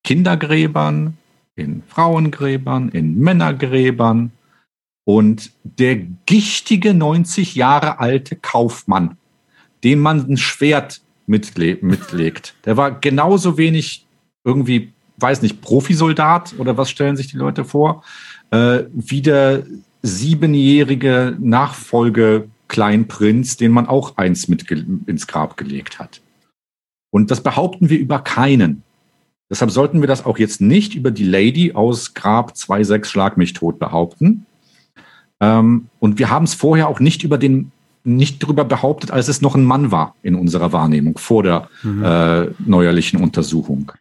Kindergräbern, 0.05 1.17
in 1.55 1.83
Frauengräbern, 1.89 2.91
in 2.91 3.19
Männergräbern. 3.21 4.33
Und 5.07 5.51
der 5.63 5.97
gichtige 6.27 6.93
90 6.93 7.55
Jahre 7.55 8.01
alte 8.01 8.37
Kaufmann, 8.37 9.17
dem 9.83 10.01
man 10.01 10.31
ein 10.31 10.37
Schwert 10.37 11.01
mitle 11.29 11.79
mitlegt. 11.81 12.55
Der 12.65 12.77
war 12.77 12.91
genauso 12.93 13.59
wenig 13.59 14.07
irgendwie, 14.45 14.93
weiß 15.19 15.43
nicht, 15.43 15.61
Profisoldat 15.61 16.55
oder 16.59 16.77
was 16.77 16.91
stellen 16.91 17.17
sich 17.17 17.29
die 17.29 17.37
Leute 17.37 17.65
vor, 17.65 18.03
äh, 18.51 18.85
wie 18.93 19.23
der 19.23 19.65
siebenjährige 20.03 21.37
Nachfolge 21.39 22.49
Kleinprinz, 22.69 23.57
den 23.57 23.73
man 23.73 23.87
auch 23.87 24.17
eins 24.17 24.49
mit 24.49 24.71
ins 24.71 25.27
Grab 25.27 25.57
gelegt 25.57 25.99
hat. 25.99 26.21
Und 27.11 27.31
das 27.31 27.43
behaupten 27.43 27.89
wir 27.89 27.99
über 27.99 28.21
keinen. 28.21 28.83
Deshalb 29.51 29.71
sollten 29.71 30.01
wir 30.01 30.09
das 30.09 30.27
auch 30.27 30.39
jetzt 30.39 30.61
nicht 30.61 30.95
über 30.95 31.11
die 31.11 31.25
Lady 31.25 31.73
aus 31.73 32.13
Grab 32.13 32.53
2.6 32.53 33.05
Schlag 33.07 33.37
mich 33.39 33.55
tot 33.55 33.79
behaupten. 33.79 34.45
Ähm, 35.41 35.89
und 36.01 36.19
wir 36.19 36.31
haben 36.31 36.45
es 36.45 36.55
vorher 36.55 36.89
auch 36.89 37.01
nicht 37.01 37.23
über 37.23 37.39
den 37.39 37.73
nicht 38.09 38.43
darüber 38.43 38.65
behauptet, 38.65 39.11
als 39.11 39.29
es 39.29 39.41
noch 39.41 39.55
ein 39.55 39.65
Mann 39.65 39.91
war 39.91 40.15
in 40.23 40.35
unserer 40.35 40.73
Wahrnehmung 40.73 41.19
vor 41.19 41.43
der 41.43 41.69
mhm. 41.83 42.05
äh, 42.05 42.47
neuerlichen 42.59 43.23
Untersuchung. 43.23 43.93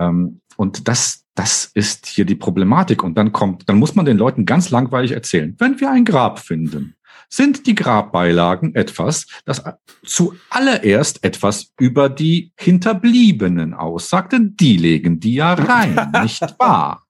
Ähm, 0.00 0.40
und 0.56 0.88
das, 0.88 1.24
das 1.34 1.70
ist 1.74 2.06
hier 2.06 2.24
die 2.24 2.34
Problematik. 2.34 3.02
Und 3.02 3.16
dann 3.16 3.32
kommt, 3.32 3.68
dann 3.68 3.78
muss 3.78 3.94
man 3.94 4.04
den 4.04 4.18
Leuten 4.18 4.44
ganz 4.46 4.70
langweilig 4.70 5.12
erzählen, 5.12 5.54
wenn 5.58 5.80
wir 5.80 5.90
ein 5.90 6.04
Grab 6.04 6.38
finden, 6.38 6.94
sind 7.30 7.66
die 7.66 7.76
Grabbeilagen 7.76 8.74
etwas, 8.74 9.26
das 9.44 9.62
zuallererst 10.04 11.22
etwas 11.22 11.72
über 11.78 12.08
die 12.08 12.52
Hinterbliebenen 12.56 13.72
aussagt, 13.72 14.32
denn 14.32 14.56
die 14.58 14.76
legen 14.76 15.20
die 15.20 15.34
ja 15.34 15.54
rein, 15.54 16.10
nicht 16.22 16.42
wahr? 16.58 17.06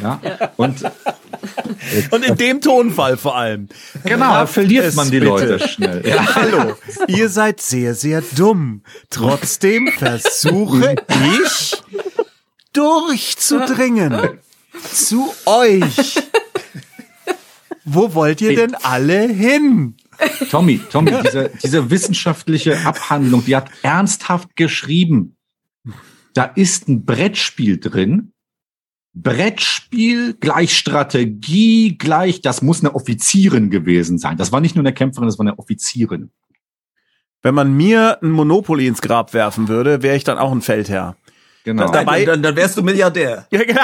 Ja, 0.00 0.20
und, 0.56 0.84
und 2.12 2.24
in 2.24 2.36
dem 2.36 2.60
Tonfall 2.60 3.16
vor 3.16 3.36
allem. 3.36 3.68
Genau, 4.04 4.32
da 4.32 4.46
verliert 4.46 4.94
man 4.94 5.10
die 5.10 5.18
bitte. 5.18 5.30
Leute 5.30 5.68
schnell. 5.68 6.06
Ja. 6.06 6.24
Hallo, 6.36 6.76
ihr 7.08 7.28
seid 7.28 7.60
sehr, 7.60 7.94
sehr 7.94 8.22
dumm. 8.36 8.82
Trotzdem 9.10 9.88
versuche 9.98 10.94
ich 11.36 11.82
durchzudringen 12.72 14.38
zu 14.92 15.34
euch. 15.46 16.16
Wo 17.88 18.14
wollt 18.14 18.40
ihr 18.40 18.56
denn 18.56 18.74
alle 18.74 19.28
hin? 19.28 19.94
Tommy, 20.50 20.80
Tommy, 20.90 21.12
diese, 21.24 21.50
diese 21.62 21.88
wissenschaftliche 21.88 22.84
Abhandlung, 22.84 23.44
die 23.44 23.54
hat 23.54 23.70
ernsthaft 23.82 24.56
geschrieben. 24.56 25.36
Da 26.34 26.44
ist 26.44 26.88
ein 26.88 27.04
Brettspiel 27.04 27.78
drin. 27.78 28.32
Brettspiel 29.14 30.34
gleich 30.34 30.76
Strategie 30.76 31.96
gleich, 31.96 32.42
das 32.42 32.60
muss 32.60 32.80
eine 32.80 32.94
Offizierin 32.94 33.70
gewesen 33.70 34.18
sein. 34.18 34.36
Das 34.36 34.50
war 34.50 34.60
nicht 34.60 34.74
nur 34.74 34.82
eine 34.82 34.92
Kämpferin, 34.92 35.28
das 35.28 35.38
war 35.38 35.46
eine 35.46 35.58
Offizierin. 35.58 36.30
Wenn 37.42 37.54
man 37.54 37.72
mir 37.74 38.18
ein 38.20 38.32
Monopoly 38.32 38.88
ins 38.88 39.00
Grab 39.00 39.32
werfen 39.32 39.68
würde, 39.68 40.02
wäre 40.02 40.16
ich 40.16 40.24
dann 40.24 40.38
auch 40.38 40.50
ein 40.50 40.60
Feldherr. 40.60 41.16
Genau. 41.66 41.90
Dabei, 41.90 42.24
dann, 42.24 42.44
dann 42.44 42.54
wärst 42.54 42.78
du 42.78 42.82
Milliardär. 42.84 43.44
ja, 43.50 43.64
genau. 43.64 43.82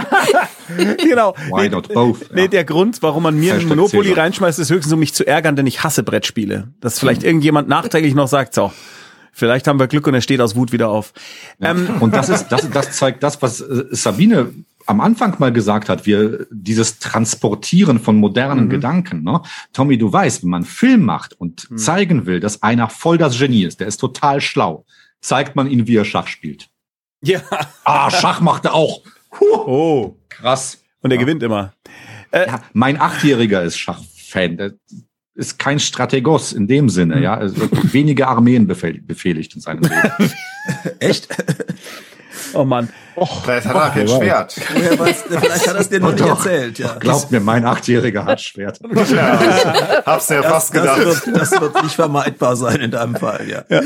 genau. 1.03 1.35
Why 1.51 1.69
not 1.69 1.93
both? 1.93 2.33
Nee, 2.33 2.47
der 2.47 2.63
Grund, 2.63 3.03
warum 3.03 3.25
man 3.25 3.37
mir 3.37 3.55
ein 3.55 3.67
Monopoly 3.67 4.11
Zähler. 4.11 4.23
reinschmeißt, 4.23 4.61
ist 4.61 4.71
höchstens, 4.71 4.93
um 4.93 5.01
mich 5.01 5.15
zu 5.15 5.27
ärgern, 5.27 5.57
denn 5.57 5.67
ich 5.67 5.83
hasse 5.83 6.05
Brettspiele. 6.05 6.69
Dass 6.81 7.01
vielleicht 7.01 7.23
mhm. 7.23 7.27
irgendjemand 7.27 7.67
nachträglich 7.69 8.15
noch 8.15 8.29
sagt, 8.29 8.55
so, 8.55 8.73
vielleicht 9.33 9.67
haben 9.67 9.81
wir 9.81 9.89
Glück 9.89 10.07
und 10.07 10.15
er 10.15 10.21
steht 10.21 10.41
aus 10.41 10.55
Wut 10.55 10.71
wieder 10.71 10.91
auf. 10.91 11.13
Ja. 11.59 11.73
Ähm, 11.73 11.97
und 11.99 12.15
das 12.15 12.29
ist, 12.29 12.51
das, 12.51 12.71
das 12.71 12.93
zeigt 12.93 13.25
das, 13.25 13.43
was 13.43 13.61
äh, 13.61 13.87
Sabine 13.91 14.53
am 14.87 15.01
Anfang 15.01 15.35
mal 15.41 15.53
gesagt 15.53 15.89
hat, 15.89 16.07
wir 16.07 16.47
dieses 16.53 17.01
Transportieren 17.01 17.99
von 17.99 18.15
modernen 18.15 18.67
mhm. 18.67 18.71
Gedanken. 18.71 19.25
Ne? 19.25 19.43
Tommy, 19.73 19.99
du 19.99 20.13
weißt, 20.13 20.45
wenn 20.45 20.51
man 20.51 20.63
Film 20.63 21.05
macht 21.05 21.35
und 21.41 21.69
mhm. 21.69 21.79
zeigen 21.79 22.27
will, 22.27 22.39
dass 22.39 22.63
einer 22.63 22.89
voll 22.89 23.19
das 23.19 23.37
Genie 23.37 23.65
ist, 23.65 23.81
der 23.81 23.89
ist 23.89 23.97
total 23.97 24.41
schlau, 24.41 24.85
zeigt 25.21 25.57
man 25.57 25.67
ihn, 25.69 25.89
wie 25.89 25.97
er 25.97 26.05
Schach 26.05 26.29
spielt. 26.29 26.69
Ja. 27.23 27.41
Ah, 27.85 28.11
Schach 28.11 28.41
macht 28.41 28.65
er 28.65 28.75
auch. 28.75 29.03
Huh. 29.41 29.57
Oh. 29.67 30.17
Krass. 30.29 30.83
Und 31.01 31.11
er 31.11 31.17
ja. 31.17 31.21
gewinnt 31.21 31.43
immer. 31.43 31.73
Äh, 32.31 32.47
ja, 32.47 32.63
mein 32.73 33.01
Achtjähriger 33.01 33.63
ist 33.63 33.79
Schachfan. 33.79 34.57
Der 34.57 34.73
ist 35.35 35.59
kein 35.59 35.81
Strategos 35.81 36.53
in 36.53 36.67
dem 36.67 36.89
Sinne, 36.89 37.17
hm. 37.17 37.23
ja. 37.23 37.37
Er 37.37 37.57
wird 37.57 37.93
wenige 37.93 38.29
Armeen 38.29 38.67
befehligt 38.67 39.55
in 39.55 39.61
seinem 39.61 39.83
Leben. 39.83 40.33
Echt? 40.99 41.29
Oh 42.55 42.65
Mann. 42.65 42.89
Och, 43.15 43.43
vielleicht 43.43 43.67
hat 43.67 43.75
er 43.75 43.91
kein 43.91 44.09
Schwert. 44.09 44.53
vielleicht 44.53 45.69
hat 45.69 45.75
er 45.75 45.81
es 45.81 45.89
dir 45.89 46.01
noch 46.01 46.13
nicht 46.13 46.27
erzählt. 46.27 46.79
Ja. 46.79 46.95
Glaubt 46.95 47.31
mir, 47.31 47.41
mein 47.41 47.65
Achtjähriger 47.65 48.25
hat 48.25 48.41
Schwert. 48.41 48.81
Ja, 49.13 49.39
hab's 50.07 50.29
ja 50.29 50.43
fast 50.43 50.73
gedacht. 50.73 51.01
Das 51.05 51.27
wird, 51.27 51.37
das 51.37 51.61
wird, 51.61 51.83
nicht 51.83 51.95
vermeidbar 51.95 52.57
sein 52.57 52.81
in 52.81 52.91
deinem 52.91 53.17
Fall, 53.17 53.47
ja. 53.49 53.65
ja. 53.69 53.83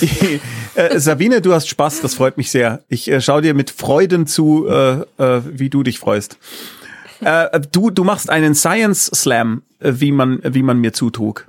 Die, 0.00 0.40
äh, 0.74 0.98
Sabine, 0.98 1.40
du 1.40 1.54
hast 1.54 1.68
Spaß, 1.68 2.00
das 2.00 2.14
freut 2.14 2.36
mich 2.36 2.50
sehr. 2.50 2.82
Ich 2.88 3.10
äh, 3.10 3.20
schaue 3.20 3.40
dir 3.40 3.54
mit 3.54 3.70
Freuden 3.70 4.26
zu, 4.26 4.66
äh, 4.68 5.02
äh, 5.18 5.42
wie 5.44 5.70
du 5.70 5.82
dich 5.82 5.98
freust. 5.98 6.38
Äh, 7.20 7.60
du, 7.70 7.90
du 7.90 8.04
machst 8.04 8.30
einen 8.30 8.54
Science 8.54 9.06
Slam, 9.14 9.62
äh, 9.78 9.92
wie 9.94 10.12
man, 10.12 10.40
wie 10.42 10.62
man 10.62 10.78
mir 10.78 10.92
zutrug. 10.92 11.46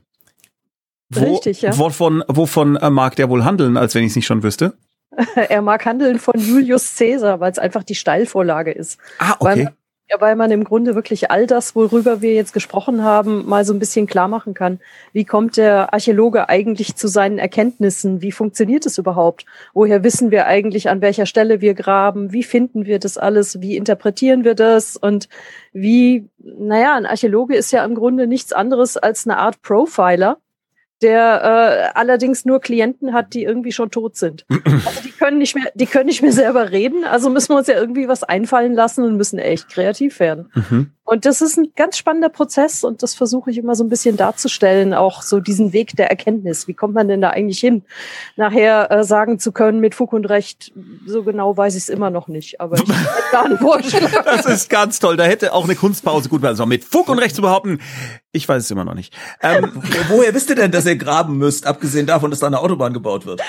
Wo, 1.10 1.34
Richtig, 1.34 1.62
ja. 1.62 1.78
Wovon, 1.78 2.24
wovon 2.28 2.76
äh, 2.76 2.90
mag 2.90 3.16
der 3.16 3.30
wohl 3.30 3.44
handeln, 3.44 3.78
als 3.78 3.96
wenn 3.96 4.04
ich 4.04 4.12
es 4.12 4.16
nicht 4.16 4.26
schon 4.26 4.44
wüsste? 4.44 4.74
er 5.36 5.62
mag 5.62 5.86
handeln 5.86 6.20
von 6.20 6.40
Julius 6.40 6.96
Caesar, 6.98 7.40
weil 7.40 7.52
es 7.52 7.60
einfach 7.60 7.84
die 7.84 7.96
Steilvorlage 7.96 8.72
ist. 8.72 9.00
Ah, 9.20 9.36
okay. 9.40 9.66
Weil, 9.66 9.74
ja, 10.10 10.20
weil 10.20 10.36
man 10.36 10.52
im 10.52 10.64
Grunde 10.64 10.96
wirklich 10.96 11.32
all 11.32 11.48
das, 11.48 11.76
worüber 11.76 12.22
wir 12.22 12.34
jetzt 12.34 12.54
gesprochen 12.54 13.04
haben, 13.04 13.48
mal 13.48 13.64
so 13.64 13.74
ein 13.74 13.80
bisschen 13.80 14.06
klar 14.06 14.28
machen 14.28 14.54
kann. 14.54 14.80
Wie 15.14 15.24
kommt 15.24 15.58
der 15.58 15.94
Archäologe 15.94 16.50
eigentlich 16.50 16.96
zu 16.96 17.08
seinen 17.08 17.40
Erkenntnissen? 17.40 18.22
Wie 18.22 18.32
funktioniert 18.32 18.86
es 18.86 18.98
überhaupt? 18.98 19.46
Woher 19.74 20.04
wissen 20.04 20.30
wir 20.30 20.46
eigentlich, 20.46 20.90
an 20.90 21.02
welcher 21.02 21.26
Stelle 21.26 21.62
wir 21.62 21.74
graben? 21.74 22.34
Wie 22.34 22.44
finden 22.44 22.86
wir 22.86 23.00
das 23.00 23.18
alles? 23.18 23.62
Wie 23.62 23.78
interpretieren 23.78 24.44
wir 24.44 24.56
das? 24.56 24.98
Und 24.98 25.30
wie, 25.72 26.30
naja, 26.38 26.96
ein 26.96 27.06
Archäologe 27.06 27.56
ist 27.56 27.72
ja 27.72 27.86
im 27.86 27.96
Grunde 27.96 28.28
nichts 28.28 28.52
anderes 28.52 28.98
als 28.98 29.26
eine 29.26 29.38
Art 29.38 29.62
Profiler 29.62 30.38
der 31.04 31.92
äh, 31.94 32.00
allerdings 32.00 32.46
nur 32.46 32.60
Klienten 32.62 33.14
hat, 33.14 33.34
die 33.34 33.44
irgendwie 33.44 33.72
schon 33.72 33.92
tot 33.92 34.16
sind. 34.16 34.46
Also 34.50 35.02
die 35.04 35.12
können 35.12 35.38
nicht 35.38 35.56
mehr, 35.56 35.72
die 35.76 35.86
können 35.86 36.08
nicht 36.08 36.22
mehr 36.22 36.32
selber 36.32 36.72
reden, 36.72 37.04
also 37.04 37.30
müssen 37.30 37.50
wir 37.50 37.58
uns 37.58 37.68
ja 37.68 37.76
irgendwie 37.76 38.08
was 38.08 38.24
einfallen 38.24 38.74
lassen 38.74 39.04
und 39.04 39.18
müssen 39.18 39.38
echt 39.38 39.70
kreativ 39.70 40.20
werden. 40.20 40.50
Mhm. 40.54 40.92
Und 41.06 41.26
das 41.26 41.42
ist 41.42 41.58
ein 41.58 41.74
ganz 41.76 41.98
spannender 41.98 42.30
Prozess 42.30 42.86
und 42.86 43.04
das 43.04 43.14
versuche 43.14 43.52
ich 43.52 43.58
immer 43.58 43.76
so 43.76 43.84
ein 43.84 43.90
bisschen 43.90 44.16
darzustellen, 44.16 44.94
auch 44.94 45.22
so 45.22 45.42
diesen 45.42 45.74
Weg 45.74 45.98
der 45.98 46.10
Erkenntnis. 46.10 46.68
Wie 46.70 46.74
kommt 46.74 46.94
man 46.94 47.10
denn 47.10 47.20
da 47.20 47.32
eigentlich 47.32 47.60
hin? 47.60 47.84
Nachher 48.38 48.90
äh, 48.90 49.04
sagen 49.04 49.38
zu 49.38 49.52
können 49.52 49.82
mit 49.82 49.96
Fug 49.96 50.14
und 50.14 50.26
Recht, 50.26 50.72
so 51.06 51.24
genau 51.24 51.58
weiß 51.58 51.76
ich 51.76 51.84
es 51.84 51.90
immer 51.90 52.10
noch 52.10 52.30
nicht, 52.30 52.62
aber 52.62 52.78
ich 52.78 52.86
da 53.34 53.44
einen 53.44 53.58
Vorschlag. 53.58 54.24
Das 54.24 54.46
ist 54.46 54.70
ganz 54.70 55.00
toll. 55.00 55.18
Da 55.18 55.26
hätte 55.26 55.54
auch 55.54 55.66
eine 55.66 55.76
Kunstpause 55.76 56.30
gut 56.30 56.42
sein. 56.42 56.52
Also 56.52 56.66
mit 56.66 56.86
Fug 56.86 57.10
und 57.10 57.20
Recht 57.20 57.36
zu 57.36 57.42
behaupten, 57.42 57.80
ich 58.34 58.50
weiß 58.50 58.64
es 58.64 58.72
immer 58.72 58.84
noch 58.84 58.96
nicht. 58.96 59.16
Ähm, 59.42 59.72
woher 60.10 60.34
wisst 60.34 60.50
ihr 60.50 60.56
denn, 60.56 60.72
dass 60.72 60.86
ihr 60.86 60.98
graben 60.98 61.38
müsst, 61.38 61.66
abgesehen 61.66 62.08
davon, 62.08 62.32
dass 62.32 62.40
da 62.40 62.48
eine 62.48 62.60
Autobahn 62.60 62.92
gebaut 62.92 63.26
wird? 63.26 63.42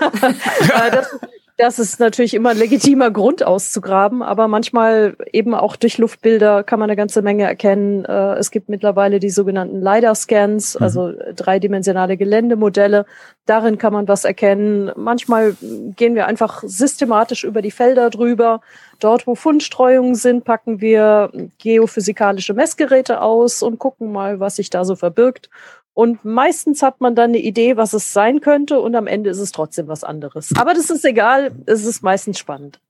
das, 0.20 1.08
das 1.56 1.78
ist 1.78 2.00
natürlich 2.00 2.34
immer 2.34 2.50
ein 2.50 2.58
legitimer 2.58 3.10
Grund 3.10 3.42
auszugraben, 3.42 4.22
aber 4.22 4.46
manchmal 4.46 5.16
eben 5.32 5.54
auch 5.54 5.76
durch 5.76 5.96
Luftbilder 5.96 6.62
kann 6.62 6.78
man 6.78 6.90
eine 6.90 6.96
ganze 6.96 7.22
Menge 7.22 7.44
erkennen. 7.44 8.04
Äh, 8.04 8.34
es 8.34 8.50
gibt 8.50 8.68
mittlerweile 8.68 9.20
die 9.20 9.30
sogenannten 9.30 9.80
LiDAR-Scans, 9.80 10.74
mhm. 10.74 10.82
also 10.82 11.12
dreidimensionale 11.34 12.18
Geländemodelle. 12.18 13.06
Darin 13.46 13.78
kann 13.78 13.94
man 13.94 14.06
was 14.06 14.24
erkennen. 14.24 14.90
Manchmal 14.96 15.56
gehen 15.96 16.14
wir 16.14 16.26
einfach 16.26 16.62
systematisch 16.62 17.44
über 17.44 17.62
die 17.62 17.70
Felder 17.70 18.10
drüber. 18.10 18.60
Dort, 18.98 19.26
wo 19.26 19.34
Fundstreuungen 19.34 20.14
sind, 20.14 20.44
packen 20.44 20.80
wir 20.80 21.30
geophysikalische 21.58 22.52
Messgeräte 22.52 23.22
aus 23.22 23.62
und 23.62 23.78
gucken 23.78 24.12
mal, 24.12 24.40
was 24.40 24.56
sich 24.56 24.68
da 24.68 24.84
so 24.84 24.94
verbirgt. 24.94 25.48
Und 25.96 26.26
meistens 26.26 26.82
hat 26.82 27.00
man 27.00 27.14
dann 27.14 27.30
eine 27.30 27.38
Idee, 27.38 27.78
was 27.78 27.94
es 27.94 28.12
sein 28.12 28.42
könnte, 28.42 28.80
und 28.80 28.94
am 28.94 29.06
Ende 29.06 29.30
ist 29.30 29.38
es 29.38 29.50
trotzdem 29.50 29.88
was 29.88 30.04
anderes. 30.04 30.50
Aber 30.54 30.74
das 30.74 30.90
ist 30.90 31.06
egal, 31.06 31.52
es 31.64 31.86
ist 31.86 32.02
meistens 32.02 32.38
spannend. 32.38 32.80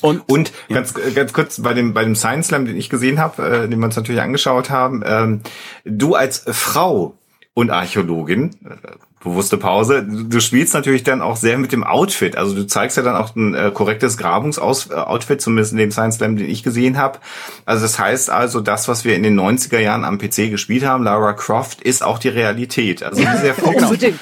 Und, 0.00 0.22
und 0.28 0.52
ganz, 0.68 0.94
ganz 0.94 1.32
kurz 1.32 1.60
bei 1.60 1.74
dem, 1.74 1.92
bei 1.92 2.04
dem 2.04 2.14
Science 2.14 2.46
Slam, 2.46 2.66
den 2.66 2.76
ich 2.76 2.88
gesehen 2.88 3.18
habe, 3.18 3.42
äh, 3.42 3.68
den 3.68 3.80
wir 3.80 3.86
uns 3.86 3.96
natürlich 3.96 4.22
angeschaut 4.22 4.70
haben, 4.70 5.02
ähm, 5.04 5.40
du 5.84 6.14
als 6.14 6.44
Frau 6.46 7.18
und 7.52 7.70
Archäologin, 7.70 8.50
äh, 8.64 8.76
bewusste 9.24 9.56
Pause. 9.56 10.06
Du 10.06 10.38
spielst 10.38 10.74
natürlich 10.74 11.02
dann 11.02 11.22
auch 11.22 11.36
sehr 11.36 11.58
mit 11.58 11.72
dem 11.72 11.82
Outfit. 11.82 12.36
Also 12.36 12.54
du 12.54 12.66
zeigst 12.66 12.96
ja 12.96 13.02
dann 13.02 13.16
auch 13.16 13.34
ein 13.34 13.54
äh, 13.54 13.70
korrektes 13.72 14.16
Grabungsoutfit, 14.18 15.40
zumindest 15.40 15.72
in 15.72 15.78
dem 15.78 15.90
Science 15.90 16.16
Slam, 16.16 16.36
den 16.36 16.48
ich 16.48 16.62
gesehen 16.62 16.98
habe. 16.98 17.18
Also 17.64 17.82
das 17.82 17.98
heißt 17.98 18.30
also, 18.30 18.60
das, 18.60 18.86
was 18.86 19.04
wir 19.04 19.16
in 19.16 19.22
den 19.22 19.40
90er 19.40 19.78
Jahren 19.78 20.04
am 20.04 20.18
PC 20.18 20.50
gespielt 20.50 20.84
haben, 20.84 21.02
Lara 21.02 21.32
Croft, 21.32 21.80
ist 21.80 22.04
auch 22.04 22.18
die 22.18 22.28
Realität. 22.28 23.02
Also 23.02 23.22
sehr 23.40 23.54
fuchsig. 23.54 24.14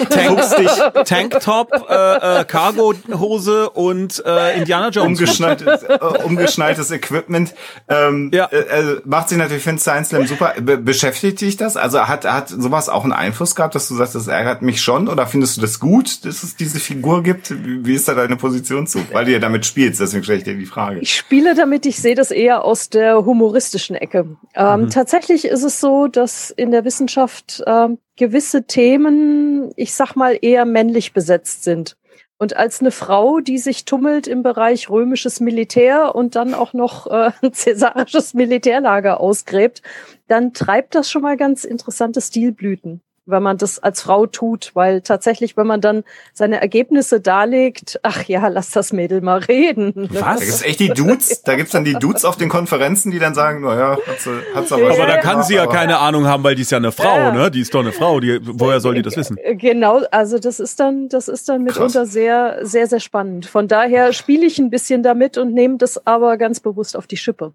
Tanktop, 1.04 1.72
äh, 1.90 2.40
äh, 2.40 2.44
Cargo-Hose 2.44 3.70
und 3.70 4.22
äh, 4.24 4.58
Indiana 4.58 4.90
Jones. 4.90 5.18
Umgeschnalltes, 5.18 5.82
äh, 5.82 5.98
umgeschnalltes 6.24 6.90
Equipment. 6.92 7.54
Ähm, 7.88 8.30
ja. 8.32 8.46
Äh, 8.46 8.58
äh, 8.60 9.00
macht 9.04 9.28
sich 9.28 9.38
natürlich 9.38 9.64
für 9.64 9.70
den 9.70 9.78
Science 9.78 10.10
Slam 10.10 10.26
super. 10.26 10.54
Be 10.60 10.78
beschäftigt 10.78 11.40
dich 11.40 11.56
das? 11.56 11.76
Also 11.76 12.06
hat, 12.06 12.24
hat 12.24 12.48
sowas 12.48 12.88
auch 12.88 13.02
einen 13.02 13.12
Einfluss 13.12 13.56
gehabt, 13.56 13.74
dass 13.74 13.88
du 13.88 13.96
sagst, 13.96 14.14
das 14.14 14.28
ärgert 14.28 14.62
mich 14.62 14.80
schon 14.80 14.91
John 14.92 15.08
oder 15.08 15.26
findest 15.26 15.56
du 15.56 15.62
das 15.62 15.80
gut, 15.80 16.24
dass 16.26 16.42
es 16.42 16.54
diese 16.54 16.78
Figur 16.78 17.22
gibt? 17.22 17.50
Wie, 17.64 17.94
ist 17.94 18.08
da 18.08 18.14
deine 18.14 18.36
Position 18.36 18.86
zu? 18.86 18.98
Weil 19.12 19.24
du 19.24 19.32
ja 19.32 19.38
damit 19.38 19.64
spielst, 19.64 20.00
deswegen 20.00 20.22
stelle 20.22 20.38
ich 20.38 20.44
dir 20.44 20.54
die 20.54 20.66
Frage. 20.66 21.00
Ich 21.00 21.14
spiele 21.14 21.54
damit, 21.54 21.86
ich 21.86 21.96
sehe 21.96 22.14
das 22.14 22.30
eher 22.30 22.64
aus 22.64 22.90
der 22.90 23.24
humoristischen 23.24 23.96
Ecke. 23.96 24.36
Ähm, 24.54 24.82
mhm. 24.82 24.90
Tatsächlich 24.90 25.46
ist 25.46 25.62
es 25.62 25.80
so, 25.80 26.08
dass 26.08 26.50
in 26.50 26.70
der 26.72 26.84
Wissenschaft 26.84 27.62
ähm, 27.66 27.98
gewisse 28.16 28.64
Themen, 28.64 29.72
ich 29.76 29.94
sag 29.94 30.14
mal, 30.14 30.38
eher 30.40 30.66
männlich 30.66 31.14
besetzt 31.14 31.64
sind. 31.64 31.96
Und 32.36 32.56
als 32.56 32.80
eine 32.80 32.90
Frau, 32.90 33.40
die 33.40 33.58
sich 33.58 33.86
tummelt 33.86 34.26
im 34.26 34.42
Bereich 34.42 34.90
römisches 34.90 35.40
Militär 35.40 36.14
und 36.14 36.34
dann 36.36 36.52
auch 36.52 36.74
noch 36.74 37.06
äh, 37.06 37.30
cäsarisches 37.52 38.34
Militärlager 38.34 39.20
ausgräbt, 39.20 39.80
dann 40.28 40.52
treibt 40.52 40.94
das 40.94 41.10
schon 41.10 41.22
mal 41.22 41.38
ganz 41.38 41.64
interessante 41.64 42.20
Stilblüten 42.20 43.00
wenn 43.24 43.42
man 43.42 43.56
das 43.56 43.78
als 43.78 44.02
Frau 44.02 44.26
tut, 44.26 44.72
weil 44.74 45.00
tatsächlich, 45.00 45.56
wenn 45.56 45.66
man 45.66 45.80
dann 45.80 46.02
seine 46.32 46.60
Ergebnisse 46.60 47.20
darlegt, 47.20 48.00
ach 48.02 48.24
ja, 48.24 48.48
lass 48.48 48.70
das 48.70 48.92
Mädel 48.92 49.20
mal 49.20 49.38
reden. 49.38 50.08
Was? 50.12 50.40
Da 50.40 50.44
gibt's 50.44 50.62
echt 50.62 50.80
die 50.80 50.88
Dudes, 50.88 51.42
da 51.44 51.54
gibt's 51.54 51.72
dann 51.72 51.84
die 51.84 51.94
Dudes 51.94 52.24
auf 52.24 52.36
den 52.36 52.48
Konferenzen, 52.48 53.12
die 53.12 53.18
dann 53.18 53.34
sagen, 53.34 53.62
naja, 53.62 53.96
hat's, 54.06 54.28
hat's 54.54 54.72
aber. 54.72 54.90
Aber 54.90 55.06
da 55.06 55.18
kann 55.18 55.42
sie 55.42 55.54
ja 55.54 55.66
keine 55.66 55.98
Ahnung 55.98 56.26
haben, 56.26 56.42
weil 56.42 56.54
die 56.54 56.62
ist 56.62 56.72
ja 56.72 56.78
eine 56.78 56.92
Frau, 56.92 57.16
ja. 57.16 57.32
ne? 57.32 57.50
Die 57.50 57.60
ist 57.60 57.72
doch 57.74 57.80
eine 57.80 57.92
Frau, 57.92 58.18
die, 58.18 58.40
woher 58.42 58.80
soll 58.80 58.94
die 58.94 59.02
das 59.02 59.16
wissen? 59.16 59.38
Genau, 59.54 60.02
also 60.10 60.38
das 60.38 60.58
ist 60.58 60.80
dann, 60.80 61.08
das 61.08 61.28
ist 61.28 61.48
dann 61.48 61.62
mitunter 61.62 62.00
Krass. 62.00 62.12
sehr, 62.12 62.58
sehr, 62.62 62.86
sehr 62.86 63.00
spannend. 63.00 63.46
Von 63.46 63.68
daher 63.68 64.12
spiele 64.12 64.46
ich 64.46 64.58
ein 64.58 64.70
bisschen 64.70 65.02
damit 65.02 65.38
und 65.38 65.54
nehme 65.54 65.76
das 65.76 66.06
aber 66.06 66.36
ganz 66.36 66.60
bewusst 66.60 66.96
auf 66.96 67.06
die 67.06 67.16
Schippe. 67.16 67.52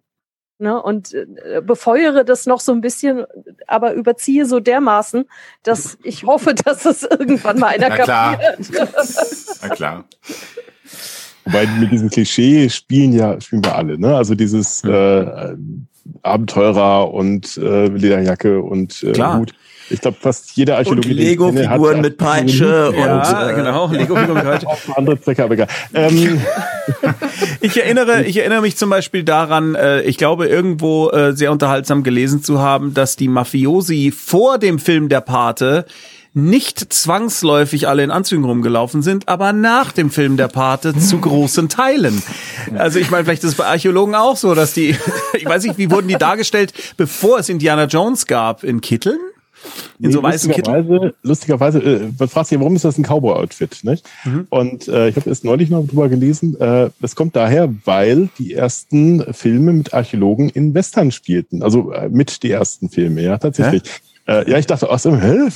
Ne, 0.59 0.81
und 0.81 1.13
äh, 1.13 1.61
befeuere 1.63 2.23
das 2.23 2.47
noch 2.47 2.61
so 2.61 2.71
ein 2.71 2.81
bisschen, 2.81 3.25
aber 3.67 3.93
überziehe 3.93 4.47
so 4.47 4.59
dermaßen, 4.59 5.25
dass 5.61 5.99
ich 6.03 6.23
hoffe, 6.23 6.55
dass 6.65 6.85
es 6.85 7.03
irgendwann 7.03 7.59
mal 7.59 7.67
einer 7.67 7.89
Na 7.89 7.97
klar. 7.97 8.37
kapiert. 8.37 8.71
Na 9.61 9.69
klar. 9.69 10.05
Wobei 11.45 11.67
mit 11.79 11.91
diesem 11.91 12.09
Klischee 12.09 12.69
spielen 12.69 13.13
ja 13.13 13.39
spielen 13.39 13.63
wir 13.63 13.75
alle, 13.75 13.99
ne? 13.99 14.15
Also 14.15 14.33
dieses 14.33 14.83
äh, 14.83 15.55
Abenteurer 16.23 17.13
und 17.13 17.57
äh, 17.57 17.87
Lederjacke 17.87 18.61
und 18.61 19.03
äh, 19.03 19.13
Hut. 19.13 19.53
Ich 19.89 20.01
glaube, 20.01 20.17
fast 20.19 20.51
jeder 20.55 20.77
Archäologie. 20.77 21.09
Und 21.09 21.15
Lego-Figuren 21.17 22.01
mit 22.01 22.17
Peitsche 22.17 22.89
und 22.89 22.97
ja, 22.97 23.49
äh, 23.49 23.53
genau, 23.53 23.87
Lego-Figuren 23.87 24.33
mit 24.33 24.43
Peitsche. 24.43 24.67
andere 24.95 25.21
Zwecke, 25.21 25.43
aber 25.43 25.53
egal. 25.53 25.67
Ähm. 25.93 26.41
ich 27.61 27.77
erinnere, 27.77 28.23
ich 28.23 28.37
erinnere 28.37 28.61
mich 28.61 28.77
zum 28.77 28.89
Beispiel 28.89 29.23
daran, 29.23 29.75
äh, 29.75 30.01
ich 30.01 30.17
glaube 30.17 30.47
irgendwo 30.47 31.09
äh, 31.09 31.33
sehr 31.33 31.51
unterhaltsam 31.51 32.03
gelesen 32.03 32.43
zu 32.43 32.59
haben, 32.59 32.93
dass 32.93 33.15
die 33.15 33.27
Mafiosi 33.27 34.13
vor 34.15 34.57
dem 34.57 34.79
Film 34.79 35.09
Der 35.09 35.21
Pate 35.21 35.85
nicht 36.37 36.93
zwangsläufig 36.93 37.87
alle 37.87 38.03
in 38.03 38.11
Anzügen 38.11 38.45
rumgelaufen 38.45 39.01
sind, 39.01 39.27
aber 39.27 39.53
nach 39.53 39.91
dem 39.91 40.11
Film 40.11 40.37
Der 40.37 40.47
Pate 40.47 40.95
zu 40.95 41.19
großen 41.19 41.67
Teilen. 41.67 42.21
Also 42.77 42.99
ich 42.99 43.09
meine, 43.09 43.25
vielleicht 43.25 43.43
ist 43.43 43.51
es 43.51 43.55
bei 43.55 43.65
Archäologen 43.65 44.13
auch 44.13 44.37
so, 44.37 44.53
dass 44.53 44.73
die, 44.73 44.95
ich 45.33 45.45
weiß 45.45 45.63
nicht, 45.63 45.79
wie 45.79 45.89
wurden 45.89 46.07
die 46.07 46.15
dargestellt, 46.15 46.73
bevor 46.95 47.39
es 47.39 47.49
Indiana 47.49 47.85
Jones 47.85 48.27
gab, 48.27 48.63
in 48.63 48.81
Kitteln? 48.81 49.19
In 49.99 50.07
nee, 50.07 50.11
so 50.11 50.21
weißen 50.21 50.49
lustigerweise, 50.49 51.13
lustigerweise, 51.23 51.79
äh, 51.79 52.09
man 52.17 52.27
fragt 52.27 52.47
sich, 52.47 52.59
warum 52.59 52.75
ist 52.75 52.85
das 52.85 52.97
ein 52.97 53.03
Cowboy-Outfit? 53.03 53.83
Mhm. 53.83 54.47
Und 54.49 54.87
äh, 54.87 55.09
ich 55.09 55.15
habe 55.15 55.29
erst 55.29 55.43
neulich 55.43 55.69
noch 55.69 55.85
drüber 55.87 56.09
gelesen, 56.09 56.59
äh, 56.59 56.89
das 56.99 57.15
kommt 57.15 57.35
daher, 57.35 57.73
weil 57.85 58.29
die 58.37 58.53
ersten 58.53 59.33
Filme 59.33 59.73
mit 59.73 59.93
Archäologen 59.93 60.49
in 60.49 60.73
Western 60.73 61.11
spielten. 61.11 61.63
Also 61.63 61.91
äh, 61.91 62.09
mit 62.09 62.43
die 62.43 62.51
ersten 62.51 62.89
Filme, 62.89 63.21
ja, 63.21 63.37
tatsächlich. 63.37 63.83
Äh, 64.27 64.49
ja, 64.51 64.57
ich 64.57 64.67
dachte, 64.67 64.89
ach 64.91 64.99
so, 64.99 65.15
hä? 65.15 65.49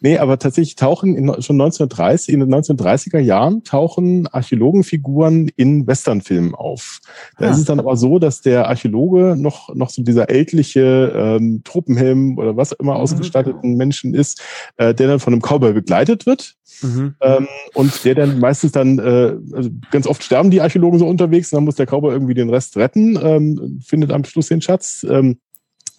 Nee, 0.00 0.18
aber 0.18 0.38
tatsächlich 0.38 0.74
tauchen 0.74 1.14
in, 1.14 1.26
schon 1.40 1.60
1930, 1.60 2.34
in 2.34 2.40
den 2.40 2.52
1930er 2.52 3.20
Jahren 3.20 3.62
tauchen 3.62 4.26
Archäologenfiguren 4.26 5.50
in 5.56 5.86
Westernfilmen 5.86 6.54
auf. 6.54 7.00
Da 7.38 7.46
ah. 7.46 7.50
ist 7.50 7.58
es 7.58 7.64
dann 7.64 7.78
aber 7.78 7.96
so, 7.96 8.18
dass 8.18 8.40
der 8.40 8.68
Archäologe 8.68 9.36
noch, 9.38 9.74
noch 9.74 9.90
so 9.90 10.02
dieser 10.02 10.28
ältliche 10.28 11.12
ähm, 11.14 11.62
Truppenhelm 11.64 12.36
oder 12.36 12.56
was 12.56 12.72
immer 12.72 12.94
mhm. 12.94 13.00
ausgestatteten 13.00 13.76
Menschen 13.76 14.14
ist, 14.14 14.42
äh, 14.76 14.92
der 14.92 15.06
dann 15.06 15.20
von 15.20 15.32
einem 15.32 15.42
Cowboy 15.42 15.72
begleitet 15.72 16.26
wird. 16.26 16.56
Mhm. 16.82 17.14
Ähm, 17.20 17.48
und 17.74 18.04
der 18.04 18.14
dann 18.14 18.40
meistens 18.40 18.72
dann, 18.72 18.98
äh, 18.98 19.36
also 19.52 19.70
ganz 19.90 20.06
oft 20.06 20.22
sterben 20.22 20.50
die 20.50 20.60
Archäologen 20.60 20.98
so 20.98 21.06
unterwegs, 21.06 21.52
und 21.52 21.58
dann 21.58 21.64
muss 21.64 21.76
der 21.76 21.86
Cowboy 21.86 22.12
irgendwie 22.12 22.34
den 22.34 22.50
Rest 22.50 22.76
retten, 22.76 23.18
ähm, 23.22 23.80
findet 23.84 24.10
am 24.10 24.24
Schluss 24.24 24.48
den 24.48 24.62
Schatz. 24.62 25.06
Ähm, 25.08 25.38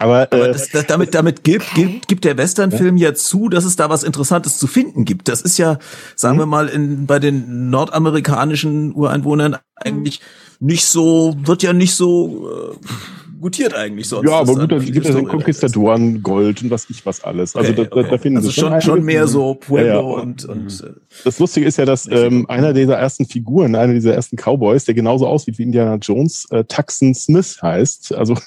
aber, 0.01 0.27
Aber 0.31 0.49
äh, 0.49 0.53
das, 0.53 0.69
das, 0.69 0.87
damit, 0.87 1.13
damit 1.13 1.43
gibt, 1.43 1.73
gibt, 1.75 2.07
gibt 2.07 2.25
der 2.25 2.37
Westernfilm 2.37 2.97
ja. 2.97 3.09
ja 3.09 3.15
zu, 3.15 3.49
dass 3.49 3.65
es 3.65 3.75
da 3.75 3.89
was 3.89 4.03
Interessantes 4.03 4.57
zu 4.57 4.67
finden 4.67 5.05
gibt. 5.05 5.27
Das 5.27 5.41
ist 5.41 5.57
ja, 5.57 5.77
sagen 6.15 6.37
wir 6.39 6.45
mhm. 6.45 6.51
mal, 6.51 6.67
in, 6.67 7.05
bei 7.05 7.19
den 7.19 7.69
nordamerikanischen 7.69 8.93
Ureinwohnern 8.93 9.57
eigentlich 9.75 10.21
nicht 10.59 10.85
so, 10.85 11.35
wird 11.43 11.63
ja 11.63 11.73
nicht 11.73 11.93
so 11.93 12.49
äh, 12.49 13.39
gutiert 13.41 13.73
eigentlich 13.73 14.07
sonst. 14.07 14.27
Ja, 14.27 14.39
aber 14.39 14.55
gut, 14.55 14.71
da 14.71 14.77
gibt 14.77 15.05
es 15.05 15.15
den 15.15 15.27
Konquistadoren, 15.27 16.23
Gold 16.23 16.63
und 16.63 16.71
was 16.71 16.89
ich 16.89 17.05
was 17.05 17.23
alles. 17.23 17.55
Also 17.55 17.71
okay, 17.71 17.87
da, 17.89 17.97
okay. 17.97 18.09
da 18.09 18.17
finden 18.17 18.37
also 18.37 18.49
sie 18.49 18.59
schon, 18.59 18.81
schon 18.81 19.03
mehr 19.03 19.27
so 19.27 19.55
Pueblo 19.55 19.85
ja, 19.85 19.93
ja. 19.95 19.99
und, 19.99 20.45
und 20.45 20.81
mhm. 20.81 20.95
Das 21.25 21.39
Lustige 21.39 21.65
ist 21.65 21.77
ja, 21.77 21.85
dass 21.85 22.07
ähm, 22.09 22.45
einer 22.49 22.73
dieser 22.73 22.97
ersten 22.97 23.25
Figuren, 23.25 23.75
einer 23.75 23.93
dieser 23.93 24.13
ersten 24.13 24.35
Cowboys, 24.37 24.85
der 24.85 24.93
genauso 24.93 25.27
aussieht 25.27 25.57
wie 25.57 25.63
Indiana 25.63 25.95
Jones, 25.95 26.47
äh, 26.51 26.63
Tuxon 26.63 27.13
Smith 27.13 27.61
heißt. 27.61 28.13
Also 28.13 28.37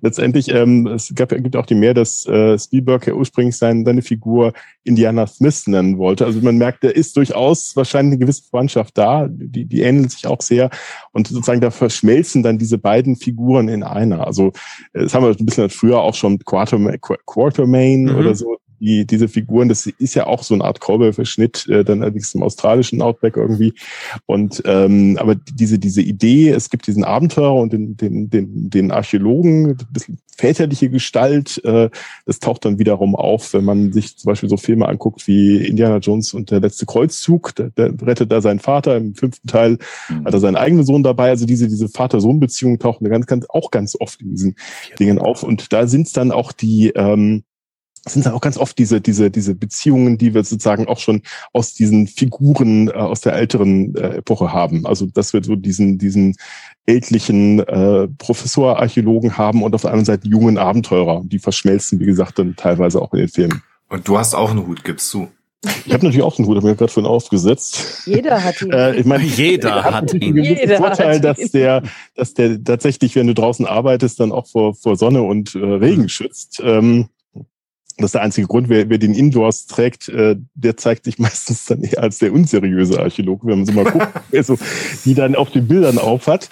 letztendlich, 0.00 0.52
ähm, 0.52 0.86
es 0.86 1.12
gab, 1.14 1.30
gibt 1.30 1.56
auch 1.56 1.66
die 1.66 1.74
mehr, 1.74 1.94
dass 1.94 2.26
äh, 2.26 2.58
Spielberg 2.58 3.06
ja 3.06 3.14
ursprünglich 3.14 3.56
sein, 3.56 3.84
seine 3.84 4.02
Figur 4.02 4.52
Indiana 4.84 5.26
Smith 5.26 5.66
nennen 5.66 5.98
wollte. 5.98 6.24
Also 6.24 6.40
man 6.40 6.58
merkt, 6.58 6.84
da 6.84 6.88
ist 6.88 7.16
durchaus 7.16 7.74
wahrscheinlich 7.76 8.14
eine 8.14 8.20
gewisse 8.20 8.44
Verwandtschaft 8.48 8.96
da, 8.98 9.28
die, 9.28 9.64
die 9.64 9.82
ähneln 9.82 10.08
sich 10.08 10.26
auch 10.26 10.40
sehr 10.42 10.70
und 11.12 11.28
sozusagen 11.28 11.60
da 11.60 11.70
verschmelzen 11.70 12.42
dann 12.42 12.58
diese 12.58 12.78
beiden 12.78 13.16
Figuren 13.16 13.68
in 13.68 13.82
einer. 13.82 14.26
Also 14.26 14.48
äh, 14.92 15.02
das 15.02 15.14
haben 15.14 15.24
wir 15.24 15.30
ein 15.30 15.46
bisschen 15.46 15.70
früher 15.70 16.00
auch 16.00 16.14
schon 16.14 16.38
Quartermain, 16.40 17.00
Quartermain 17.00 18.04
mhm. 18.04 18.16
oder 18.16 18.34
so 18.34 18.58
die, 18.80 19.06
diese 19.06 19.28
Figuren, 19.28 19.68
das 19.68 19.86
ist 19.86 20.14
ja 20.14 20.26
auch 20.26 20.42
so 20.42 20.54
eine 20.54 20.64
Art 20.64 20.80
Cowboy-Verschnitt, 20.80 21.68
äh, 21.68 21.84
dann 21.84 22.02
allerdings 22.02 22.34
im 22.34 22.42
australischen 22.42 23.02
Outback 23.02 23.36
irgendwie. 23.36 23.74
Und 24.26 24.62
ähm, 24.64 25.16
aber 25.20 25.34
diese, 25.34 25.78
diese 25.78 26.02
Idee, 26.02 26.50
es 26.50 26.70
gibt 26.70 26.86
diesen 26.86 27.04
Abenteurer 27.04 27.54
und 27.54 27.72
den, 27.72 27.96
den, 27.96 28.30
den, 28.30 28.70
den 28.70 28.90
Archäologen, 28.90 29.70
ein 29.70 29.78
bisschen 29.92 30.18
väterliche 30.36 30.90
Gestalt, 30.90 31.62
äh, 31.64 31.88
das 32.26 32.40
taucht 32.40 32.64
dann 32.64 32.78
wiederum 32.78 33.14
auf, 33.14 33.54
wenn 33.54 33.64
man 33.64 33.92
sich 33.92 34.16
zum 34.18 34.30
Beispiel 34.30 34.48
so 34.48 34.56
Filme 34.56 34.86
anguckt 34.86 35.26
wie 35.26 35.56
Indiana 35.64 35.98
Jones 35.98 36.34
und 36.34 36.50
der 36.50 36.60
letzte 36.60 36.86
Kreuzzug, 36.86 37.54
der, 37.54 37.70
der 37.70 37.94
rettet 38.02 38.30
da 38.30 38.40
seinen 38.40 38.60
Vater, 38.60 38.96
im 38.96 39.14
fünften 39.14 39.48
Teil 39.48 39.78
mhm. 40.08 40.24
hat 40.24 40.34
er 40.34 40.40
seinen 40.40 40.56
eigenen 40.56 40.84
Sohn 40.84 41.02
dabei. 41.02 41.30
Also 41.30 41.46
diese, 41.46 41.68
diese 41.68 41.88
Vater-Sohn-Beziehung 41.88 42.78
tauchen 42.78 43.08
ganz, 43.08 43.26
ganz, 43.26 43.46
auch 43.48 43.70
ganz 43.70 43.96
oft 43.98 44.20
in 44.20 44.30
diesen 44.30 44.56
Dingen 44.98 45.18
auf. 45.18 45.42
Und 45.42 45.72
da 45.72 45.86
sind 45.86 46.06
es 46.06 46.12
dann 46.12 46.32
auch 46.32 46.52
die, 46.52 46.90
ähm, 46.90 47.44
sind 48.06 48.26
dann 48.26 48.32
auch 48.32 48.40
ganz 48.40 48.56
oft 48.56 48.78
diese, 48.78 49.00
diese, 49.00 49.30
diese 49.30 49.54
Beziehungen, 49.54 50.18
die 50.18 50.34
wir 50.34 50.44
sozusagen 50.44 50.86
auch 50.86 50.98
schon 50.98 51.22
aus 51.52 51.74
diesen 51.74 52.06
Figuren 52.06 52.88
äh, 52.88 52.92
aus 52.92 53.20
der 53.20 53.34
älteren 53.34 53.94
äh, 53.96 54.16
Epoche 54.18 54.52
haben. 54.52 54.86
Also, 54.86 55.06
dass 55.06 55.32
wir 55.32 55.42
so 55.42 55.56
diesen, 55.56 55.98
diesen 55.98 56.36
ältlichen 56.86 57.60
äh, 57.60 58.08
Professor-Archäologen 58.18 59.36
haben 59.36 59.62
und 59.62 59.74
auf 59.74 59.82
der 59.82 59.90
anderen 59.90 60.06
Seite 60.06 60.28
jungen 60.28 60.56
Abenteurer. 60.56 61.22
Die 61.24 61.38
verschmelzen, 61.38 61.98
wie 62.00 62.06
gesagt, 62.06 62.38
dann 62.38 62.54
teilweise 62.56 63.02
auch 63.02 63.12
in 63.12 63.20
den 63.20 63.28
Filmen. 63.28 63.62
Und 63.88 64.06
du 64.06 64.18
hast 64.18 64.34
auch 64.34 64.50
einen 64.50 64.66
Hut, 64.66 64.84
gibst 64.84 65.12
du. 65.12 65.28
Ich 65.84 65.92
habe 65.92 66.04
natürlich 66.04 66.22
auch 66.22 66.38
einen 66.38 66.46
Hut, 66.46 66.56
habe 66.56 66.68
mir 66.68 66.76
gerade 66.76 66.92
schon 66.92 67.06
aufgesetzt. 67.06 68.06
Jeder 68.06 68.42
hat 68.42 68.62
ihn. 68.62 68.70
Äh, 68.76 68.96
ich 68.96 69.06
meine, 69.06 69.24
jeder 69.24 69.84
hat, 69.84 69.94
hat 69.94 70.14
ihn. 70.14 70.36
Jeder 70.36 70.76
Vorteil, 70.76 71.20
dass 71.20 71.38
der, 71.50 71.82
dass 72.14 72.34
der 72.34 72.62
tatsächlich, 72.62 73.16
wenn 73.16 73.26
du 73.26 73.34
draußen 73.34 73.64
arbeitest, 73.64 74.20
dann 74.20 74.32
auch 74.32 74.46
vor, 74.46 74.74
vor 74.74 74.96
Sonne 74.96 75.22
und 75.22 75.54
äh, 75.54 75.58
Regen 75.58 76.08
schützt. 76.08 76.60
Ähm, 76.62 77.08
das 77.98 78.06
ist 78.08 78.14
der 78.14 78.22
einzige 78.22 78.46
Grund, 78.46 78.68
wer, 78.68 78.90
wer 78.90 78.98
den 78.98 79.14
Indoors 79.14 79.66
trägt, 79.66 80.08
äh, 80.08 80.36
der 80.54 80.76
zeigt 80.76 81.04
sich 81.04 81.18
meistens 81.18 81.64
dann 81.66 81.82
eher 81.82 82.02
als 82.02 82.18
der 82.18 82.32
unseriöse 82.32 83.00
Archäologe, 83.00 83.46
wenn 83.46 83.58
man 83.58 83.66
so 83.66 83.72
mal 83.72 83.84
guckt, 83.84 84.08
wer 84.30 84.44
so 84.44 84.58
die 85.04 85.14
dann 85.14 85.34
auf 85.34 85.50
den 85.50 85.66
Bildern 85.66 85.98
aufhat. 85.98 86.48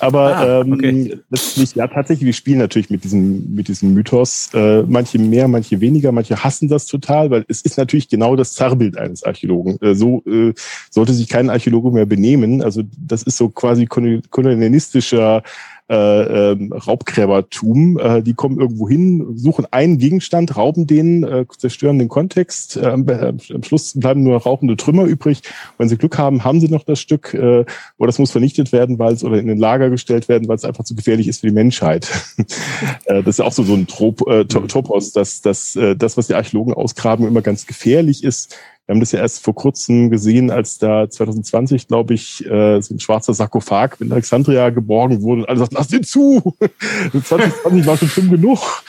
Aber 0.00 0.36
ah, 0.36 0.60
okay. 0.60 0.88
ähm, 0.88 1.20
letztlich, 1.28 1.74
ja, 1.74 1.88
tatsächlich, 1.88 2.26
wir 2.26 2.32
spielen 2.32 2.58
natürlich 2.58 2.88
mit 2.88 3.02
diesem, 3.02 3.52
mit 3.54 3.68
diesem 3.68 3.94
Mythos. 3.94 4.50
Äh, 4.54 4.82
manche 4.84 5.18
mehr, 5.18 5.48
manche 5.48 5.80
weniger, 5.80 6.12
manche 6.12 6.42
hassen 6.42 6.68
das 6.68 6.86
total, 6.86 7.30
weil 7.30 7.44
es 7.48 7.62
ist 7.62 7.78
natürlich 7.78 8.08
genau 8.08 8.36
das 8.36 8.52
Zerrbild 8.52 8.96
eines 8.96 9.24
Archäologen. 9.24 9.80
Äh, 9.82 9.94
so 9.94 10.22
äh, 10.26 10.54
sollte 10.90 11.12
sich 11.14 11.28
kein 11.28 11.50
Archäologe 11.50 11.90
mehr 11.90 12.06
benehmen. 12.06 12.62
Also 12.62 12.82
das 12.96 13.24
ist 13.24 13.36
so 13.36 13.48
quasi 13.48 13.86
kolonialistischer 13.86 15.42
äh, 15.90 16.52
äh, 16.52 16.68
Raubgräbertum. 16.74 17.98
Äh, 17.98 18.22
die 18.22 18.34
kommen 18.34 18.60
irgendwo 18.60 18.88
hin, 18.88 19.26
suchen 19.36 19.66
einen 19.70 19.96
Gegenstand, 19.96 20.56
rauben 20.56 20.86
den, 20.86 21.24
äh, 21.24 21.46
zerstören 21.56 21.98
den 21.98 22.08
Kontext. 22.08 22.76
Äh, 22.76 22.88
am 22.88 23.62
Schluss 23.62 23.98
bleiben 23.98 24.22
nur 24.22 24.36
rauchende 24.36 24.76
Trümmer 24.76 25.04
übrig. 25.04 25.40
Wenn 25.78 25.88
sie 25.88 25.96
Glück 25.96 26.18
haben, 26.18 26.44
haben 26.44 26.60
sie 26.60 26.68
noch 26.68 26.84
das 26.84 27.00
Stück, 27.00 27.32
äh, 27.32 27.64
oder 27.96 28.06
das 28.06 28.18
muss 28.18 28.30
vernichtet 28.30 28.70
werden, 28.72 28.98
weil 28.98 29.14
es 29.14 29.24
oder 29.24 29.38
in 29.38 29.46
den 29.46 29.58
Lager 29.58 29.88
gestellt 29.88 30.28
werden, 30.28 30.46
weil 30.46 30.56
es 30.56 30.64
einfach 30.64 30.84
zu 30.84 30.94
gefährlich 30.94 31.26
ist 31.26 31.40
für 31.40 31.46
die 31.46 31.54
Menschheit. 31.54 32.10
äh, 33.06 33.22
das 33.22 33.38
ist 33.38 33.40
auch 33.40 33.52
so, 33.52 33.62
so 33.62 33.74
ein 33.74 33.86
Trop, 33.86 34.28
äh, 34.28 34.44
Topos, 34.44 35.12
dass, 35.12 35.40
dass 35.40 35.74
äh, 35.74 35.96
das, 35.96 36.16
was 36.16 36.26
die 36.26 36.34
Archäologen 36.34 36.74
ausgraben, 36.74 37.26
immer 37.26 37.42
ganz 37.42 37.66
gefährlich 37.66 38.24
ist 38.24 38.54
Wir 38.88 38.94
haben 38.94 39.00
das 39.00 39.12
ja 39.12 39.20
erst 39.20 39.44
vor 39.44 39.54
kurzem 39.54 40.08
gesehen, 40.08 40.50
als 40.50 40.78
da 40.78 41.10
2020, 41.10 41.88
glaube 41.88 42.14
ich, 42.14 42.42
äh, 42.46 42.80
so 42.80 42.94
ein 42.94 43.00
schwarzer 43.00 43.34
Sarkophag 43.34 44.00
in 44.00 44.10
Alexandria 44.10 44.70
geborgen 44.70 45.20
wurde. 45.20 45.42
Und 45.42 45.48
alle 45.50 45.58
sagten, 45.58 45.74
lass 45.76 45.88
den 45.88 46.04
zu! 46.04 46.54
2020 47.12 47.86
war 47.86 47.98
schon 47.98 48.08
schlimm 48.08 48.30
genug. 48.30 48.82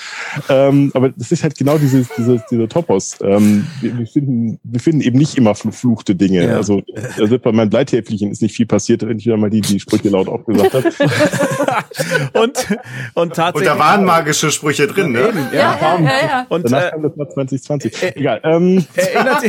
Ähm, 0.48 0.92
aber 0.94 1.10
das 1.10 1.34
ist 1.34 1.44
halt 1.44 1.58
genau 1.58 1.78
dieses, 1.78 2.08
dieses, 2.18 2.46
dieser 2.50 2.70
Topos. 2.70 3.18
Ähm, 3.22 3.68
wir, 3.82 3.98
wir, 3.98 4.08
finden, 4.08 4.58
wir 4.64 4.80
finden 4.80 5.02
eben 5.02 5.18
nicht 5.18 5.38
immer 5.38 5.54
verfluchte 5.54 6.16
Dinge. 6.16 6.46
Ja. 6.46 6.56
Also, 6.56 6.82
also 7.20 7.38
bei 7.38 7.52
meinem 7.52 7.70
Bleithäflichen 7.70 8.32
ist 8.32 8.42
nicht 8.42 8.56
viel 8.56 8.68
passiert, 8.68 9.06
wenn 9.06 9.18
ich 9.18 9.26
wieder 9.26 9.36
mal 9.36 9.50
die, 9.50 9.60
die 9.60 9.82
Sprüche 9.82 10.08
laut 10.08 10.30
aufgesagt 10.30 10.76
habe. 10.76 10.90
und, 12.42 12.80
und 13.16 13.34
tatsächlich. 13.34 13.70
Und 13.70 13.78
da 13.78 13.84
waren 13.84 14.06
magische 14.06 14.50
Sprüche 14.50 14.88
drin, 14.88 15.12
ne? 15.12 15.34
Ja, 15.52 15.78
ja, 15.82 16.00
ja, 16.00 16.10
ja. 16.26 16.46
Und 16.48 16.64
danach 16.64 16.88
äh, 16.88 16.92
kam 16.92 17.04
das 17.04 17.18
mal 17.18 17.30
2020. 17.30 18.02
Äh, 18.02 18.14
Egal. 18.16 18.40
Ähm, 18.46 18.86
erinnert, 18.96 19.44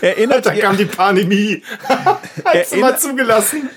erinnert, 0.00 0.46
da 0.46 0.54
kam 0.54 0.76
die 0.76 0.84
Pandemie. 0.84 1.62
Hat's 2.44 2.76
mal 2.76 2.98
zugelassen. 2.98 3.68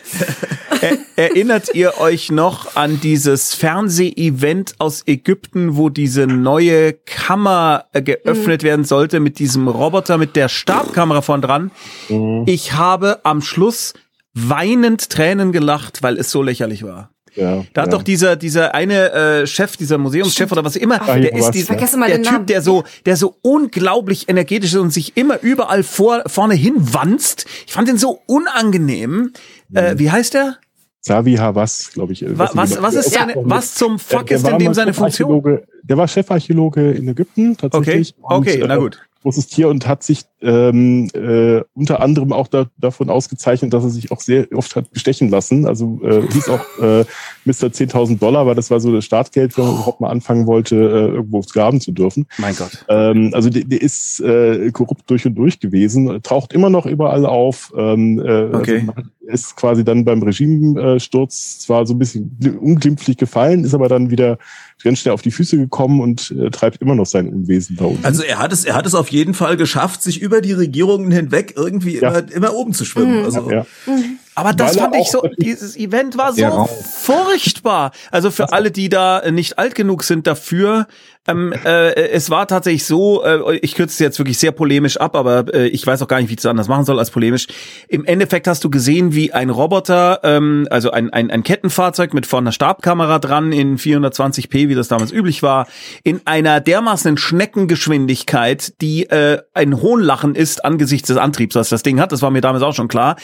Erinnert 1.15 1.73
ihr 1.73 1.99
euch 1.99 2.31
noch 2.31 2.75
an 2.75 2.99
dieses 2.99 3.53
Fernseh-Event 3.55 4.75
aus 4.77 5.03
Ägypten, 5.07 5.77
wo 5.77 5.89
diese 5.89 6.27
neue 6.27 6.93
Kammer 6.93 7.85
äh, 7.93 8.01
geöffnet 8.01 8.61
mhm. 8.61 8.67
werden 8.67 8.85
sollte 8.85 9.19
mit 9.19 9.39
diesem 9.39 9.67
Roboter 9.67 10.17
mit 10.17 10.35
der 10.35 10.49
Stabkamera 10.49 11.21
von 11.21 11.41
dran? 11.41 11.71
Mhm. 12.09 12.43
Ich 12.45 12.73
habe 12.73 13.21
am 13.23 13.41
Schluss 13.41 13.93
weinend 14.33 15.09
Tränen 15.09 15.51
gelacht, 15.51 16.03
weil 16.03 16.17
es 16.17 16.29
so 16.29 16.43
lächerlich 16.43 16.83
war. 16.83 17.14
Ja, 17.35 17.65
da 17.73 17.81
hat 17.81 17.87
ja. 17.87 17.97
doch 17.97 18.03
dieser 18.03 18.35
dieser 18.35 18.73
eine 18.73 19.11
äh, 19.11 19.47
Chef, 19.47 19.75
dieser 19.77 19.97
Museumschef 19.97 20.51
oder 20.51 20.63
was 20.63 20.75
immer, 20.75 21.01
Ach, 21.01 21.15
der 21.15 21.33
ist 21.33 21.51
dieser, 21.51 21.75
der 21.75 22.21
Typ, 22.23 22.47
der 22.47 22.61
so 22.61 22.83
der 23.05 23.17
so 23.17 23.35
unglaublich 23.41 24.29
energetisch 24.29 24.73
ist 24.73 24.79
und 24.79 24.91
sich 24.91 25.17
immer 25.17 25.41
überall 25.41 25.83
vor 25.83 26.23
vorne 26.27 26.55
hin 26.55 26.75
wanzt. 26.77 27.45
Ich 27.67 27.73
fand 27.73 27.87
den 27.87 27.97
so 27.97 28.21
unangenehm. 28.25 29.33
Mhm. 29.69 29.77
Äh, 29.77 29.99
wie 29.99 30.11
heißt 30.11 30.33
der? 30.33 30.57
Savi 31.01 31.35
Havas, 31.35 31.91
glaube 31.93 32.13
ich. 32.13 32.25
Was, 32.27 32.55
was, 32.55 32.81
was 32.81 32.95
ist 32.95 33.11
seine, 33.11 33.35
was 33.35 33.75
zum 33.75 33.99
Fuck 33.99 34.25
der, 34.25 34.25
der 34.25 34.37
ist 34.37 34.47
denn 34.47 34.59
dem 34.59 34.73
seine 34.73 34.93
Funktion? 34.93 35.59
Der 35.83 35.97
war 35.97 36.07
Chefarchäologe 36.07 36.91
in 36.93 37.07
Ägypten 37.07 37.55
tatsächlich. 37.55 38.15
Okay, 38.23 38.35
okay, 38.35 38.61
und, 38.63 38.69
na 38.69 38.77
gut. 38.77 38.95
Äh, 38.95 39.21
großes 39.21 39.47
Tier 39.47 39.69
und 39.69 39.87
hat 39.87 40.03
sich 40.03 40.23
ähm, 40.45 41.09
äh, 41.13 41.63
unter 41.73 42.01
anderem 42.01 42.31
auch 42.31 42.47
da, 42.47 42.67
davon 42.77 43.09
ausgezeichnet, 43.09 43.73
dass 43.73 43.83
er 43.83 43.89
sich 43.89 44.11
auch 44.11 44.21
sehr 44.21 44.47
oft 44.53 44.75
hat 44.75 44.91
bestechen 44.91 45.29
lassen. 45.29 45.65
Also 45.65 45.99
äh, 46.03 46.21
hieß 46.31 46.49
auch 46.49 46.65
äh, 46.79 47.05
Mr. 47.45 47.67
10.000 47.67 48.19
Dollar, 48.19 48.45
weil 48.45 48.55
das 48.55 48.69
war 48.69 48.79
so 48.79 48.93
das 48.93 49.05
Startgeld, 49.05 49.57
wenn 49.57 49.65
man 49.65 49.73
überhaupt 49.73 50.01
mal 50.01 50.09
anfangen 50.09 50.45
wollte, 50.45 50.75
äh, 50.75 51.15
irgendwo 51.15 51.41
graben 51.41 51.81
zu 51.81 51.91
dürfen. 51.91 52.27
Mein 52.37 52.55
Gott. 52.55 52.85
Ähm, 52.89 53.31
also 53.33 53.49
der, 53.49 53.63
der 53.63 53.81
ist 53.81 54.19
äh, 54.19 54.71
korrupt 54.71 55.09
durch 55.09 55.25
und 55.25 55.35
durch 55.35 55.59
gewesen, 55.59 56.21
taucht 56.21 56.53
immer 56.53 56.69
noch 56.69 56.85
überall 56.85 57.25
auf. 57.25 57.73
Ähm, 57.75 58.19
äh, 58.19 58.55
okay. 58.55 58.87
Also 58.87 59.09
ist 59.27 59.55
quasi 59.55 59.83
dann 59.83 60.05
beim 60.05 60.21
Regimesturz 60.21 61.59
zwar 61.59 61.85
so 61.85 61.93
ein 61.93 61.99
bisschen 61.99 62.37
unglimpflich 62.59 63.17
gefallen, 63.17 63.63
ist 63.63 63.73
aber 63.73 63.89
dann 63.89 64.11
wieder 64.11 64.37
ganz 64.83 64.99
schnell 64.99 65.13
auf 65.13 65.21
die 65.21 65.31
Füße 65.31 65.57
gekommen 65.57 65.99
und 65.99 66.31
äh, 66.31 66.49
treibt 66.51 66.81
immer 66.81 66.95
noch 66.95 67.05
sein 67.05 67.27
Unwesen 67.27 67.75
da 67.75 67.85
unten. 67.85 68.05
Also 68.05 68.23
er 68.23 68.39
hat 68.39 68.53
es, 68.53 68.65
er 68.65 68.75
hat 68.75 68.85
es 68.85 68.93
auf 68.93 69.09
jeden 69.09 69.33
Fall 69.33 69.57
geschafft, 69.57 70.03
sich 70.03 70.21
über 70.21 70.34
die 70.41 70.53
Regierungen 70.53 71.11
hinweg 71.11 71.53
irgendwie 71.55 71.99
ja. 71.99 72.09
immer, 72.09 72.31
immer 72.31 72.53
oben 72.53 72.73
zu 72.73 72.85
schwimmen. 72.85 73.19
Mhm. 73.19 73.25
Also. 73.25 73.49
Ja, 73.49 73.65
ja. 73.87 73.95
Aber 74.35 74.51
das 74.51 74.75
Weil 74.75 74.83
fand 74.83 74.95
ich 74.97 75.09
so, 75.09 75.21
dieses 75.37 75.77
Event 75.77 76.17
war 76.17 76.33
so 76.33 76.65
furchtbar. 76.65 77.91
Also 78.11 78.31
für 78.31 78.51
alle, 78.51 78.69
die 78.69 78.89
da 78.89 79.29
nicht 79.31 79.57
alt 79.57 79.75
genug 79.75 80.03
sind 80.03 80.27
dafür, 80.27 80.87
ähm, 81.27 81.53
äh, 81.65 81.93
es 82.09 82.29
war 82.29 82.47
tatsächlich 82.47 82.85
so, 82.85 83.23
äh, 83.23 83.57
ich 83.57 83.73
kürze 83.73 83.93
es 83.93 83.99
jetzt 83.99 84.19
wirklich 84.19 84.37
sehr 84.37 84.51
polemisch 84.51 84.97
ab, 84.97 85.15
aber 85.15 85.51
äh, 85.53 85.67
ich 85.67 85.85
weiß 85.85 86.01
auch 86.03 86.07
gar 86.07 86.19
nicht, 86.19 86.29
wie 86.29 86.33
ich 86.33 86.39
es 86.39 86.45
anders 86.45 86.67
machen 86.67 86.85
soll 86.85 86.99
als 86.99 87.09
polemisch. 87.09 87.47
Im 87.87 88.05
Endeffekt 88.05 88.47
hast 88.47 88.63
du 88.63 88.69
gesehen, 88.69 89.15
wie 89.15 89.33
ein 89.33 89.49
Roboter, 89.49 90.19
ähm, 90.23 90.67
also 90.69 90.91
ein, 90.91 91.11
ein, 91.11 91.31
ein 91.31 91.43
Kettenfahrzeug 91.43 92.13
mit 92.13 92.27
vorne 92.27 92.51
Stabkamera 92.51 93.17
dran 93.17 93.51
in 93.51 93.79
420p, 93.79 94.69
wie 94.69 94.75
das 94.75 94.87
damals 94.87 95.11
üblich 95.11 95.41
war, 95.41 95.67
in 96.03 96.21
einer 96.25 96.61
dermaßen 96.61 97.17
Schneckengeschwindigkeit, 97.17 98.79
die 98.81 99.09
äh, 99.09 99.39
ein 99.53 99.81
Hohnlachen 99.81 100.35
ist 100.35 100.63
angesichts 100.63 101.07
des 101.07 101.17
Antriebs, 101.17 101.55
was 101.55 101.69
das 101.69 101.81
Ding 101.81 101.99
hat, 101.99 102.11
das 102.11 102.21
war 102.21 102.29
mir 102.29 102.41
damals 102.41 102.63
auch 102.63 102.75
schon 102.75 102.87
klar, 102.87 103.15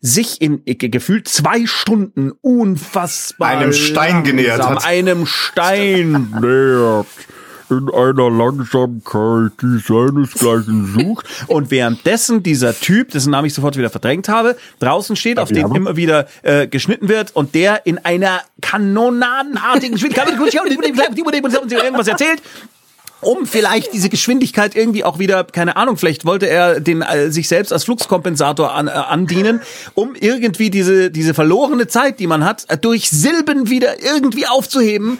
sich 0.00 0.40
in 0.40 0.62
gefühlt 0.64 1.26
zwei 1.26 1.66
Stunden 1.66 2.30
unfassbar 2.40 3.48
einem 3.48 3.72
Stein 3.72 4.22
genähert 4.22 4.64
hat. 4.64 4.86
Einem 4.86 5.26
Stein 5.26 6.32
nähert 6.40 7.06
in 7.70 7.90
einer 7.90 8.30
Langsamkeit, 8.30 9.52
die 9.60 9.78
seinesgleichen 9.78 10.94
sucht. 10.98 11.26
Und 11.46 11.70
währenddessen 11.70 12.42
dieser 12.42 12.78
Typ, 12.78 13.10
dessen 13.10 13.30
Namen 13.30 13.46
ich 13.46 13.54
sofort 13.54 13.76
wieder 13.76 13.90
verdrängt 13.90 14.28
habe, 14.28 14.56
draußen 14.80 15.16
steht, 15.16 15.38
auf 15.38 15.50
dem 15.50 15.74
immer 15.74 15.96
wieder 15.96 16.26
äh, 16.42 16.66
geschnitten 16.66 17.08
wird 17.08 17.34
und 17.34 17.54
der 17.54 17.86
in 17.86 17.98
einer 17.98 18.40
kanonenartigen 18.60 19.92
Geschwindigkeit 19.92 20.28
irgendwas 21.82 22.08
erzählt 22.08 22.42
um 23.20 23.46
vielleicht 23.46 23.92
diese 23.92 24.08
Geschwindigkeit 24.08 24.76
irgendwie 24.76 25.04
auch 25.04 25.18
wieder, 25.18 25.44
keine 25.44 25.76
Ahnung, 25.76 25.96
vielleicht 25.96 26.24
wollte 26.24 26.48
er 26.48 26.80
den 26.80 27.02
äh, 27.02 27.30
sich 27.30 27.48
selbst 27.48 27.72
als 27.72 27.84
Fluxkompensator 27.84 28.72
an, 28.72 28.86
äh, 28.86 28.90
andienen, 28.90 29.60
um 29.94 30.14
irgendwie 30.14 30.70
diese 30.70 31.10
diese 31.10 31.34
verlorene 31.34 31.88
Zeit, 31.88 32.20
die 32.20 32.26
man 32.26 32.44
hat, 32.44 32.66
äh, 32.68 32.78
durch 32.78 33.10
Silben 33.10 33.68
wieder 33.70 34.02
irgendwie 34.02 34.46
aufzuheben 34.46 35.18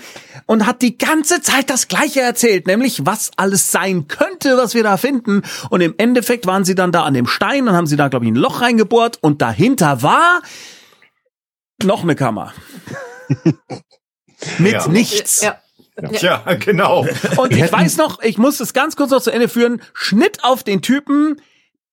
und 0.48 0.66
hat 0.66 0.80
die 0.80 0.96
ganze 0.96 1.42
Zeit 1.42 1.68
das 1.68 1.88
gleiche 1.88 2.22
erzählt, 2.22 2.66
nämlich 2.66 3.04
was 3.04 3.30
alles 3.36 3.70
sein 3.70 4.08
könnte, 4.08 4.56
was 4.56 4.74
wir 4.74 4.82
da 4.82 4.96
finden 4.96 5.42
und 5.68 5.82
im 5.82 5.94
Endeffekt 5.98 6.46
waren 6.46 6.64
sie 6.64 6.74
dann 6.74 6.90
da 6.90 7.04
an 7.04 7.14
dem 7.14 7.26
Stein 7.26 7.68
und 7.68 7.74
haben 7.74 7.86
sie 7.86 7.96
da 7.96 8.08
glaube 8.08 8.24
ich 8.24 8.32
ein 8.32 8.36
Loch 8.36 8.62
reingebohrt 8.62 9.18
und 9.20 9.42
dahinter 9.42 10.02
war 10.02 10.40
noch 11.84 12.02
eine 12.02 12.16
Kammer. 12.16 12.54
Mit 14.58 14.72
ja. 14.72 14.88
nichts. 14.88 15.42
Ja. 15.42 15.60
Ja. 16.00 16.42
ja, 16.46 16.54
genau. 16.54 17.06
Und 17.36 17.52
ich 17.52 17.72
weiß 17.72 17.96
noch, 17.96 18.22
ich 18.22 18.38
muss 18.38 18.60
es 18.60 18.72
ganz 18.72 18.94
kurz 18.96 19.10
noch 19.10 19.20
zu 19.20 19.32
Ende 19.32 19.48
führen. 19.48 19.82
Schnitt 19.92 20.44
auf 20.44 20.62
den 20.62 20.80
Typen, 20.80 21.42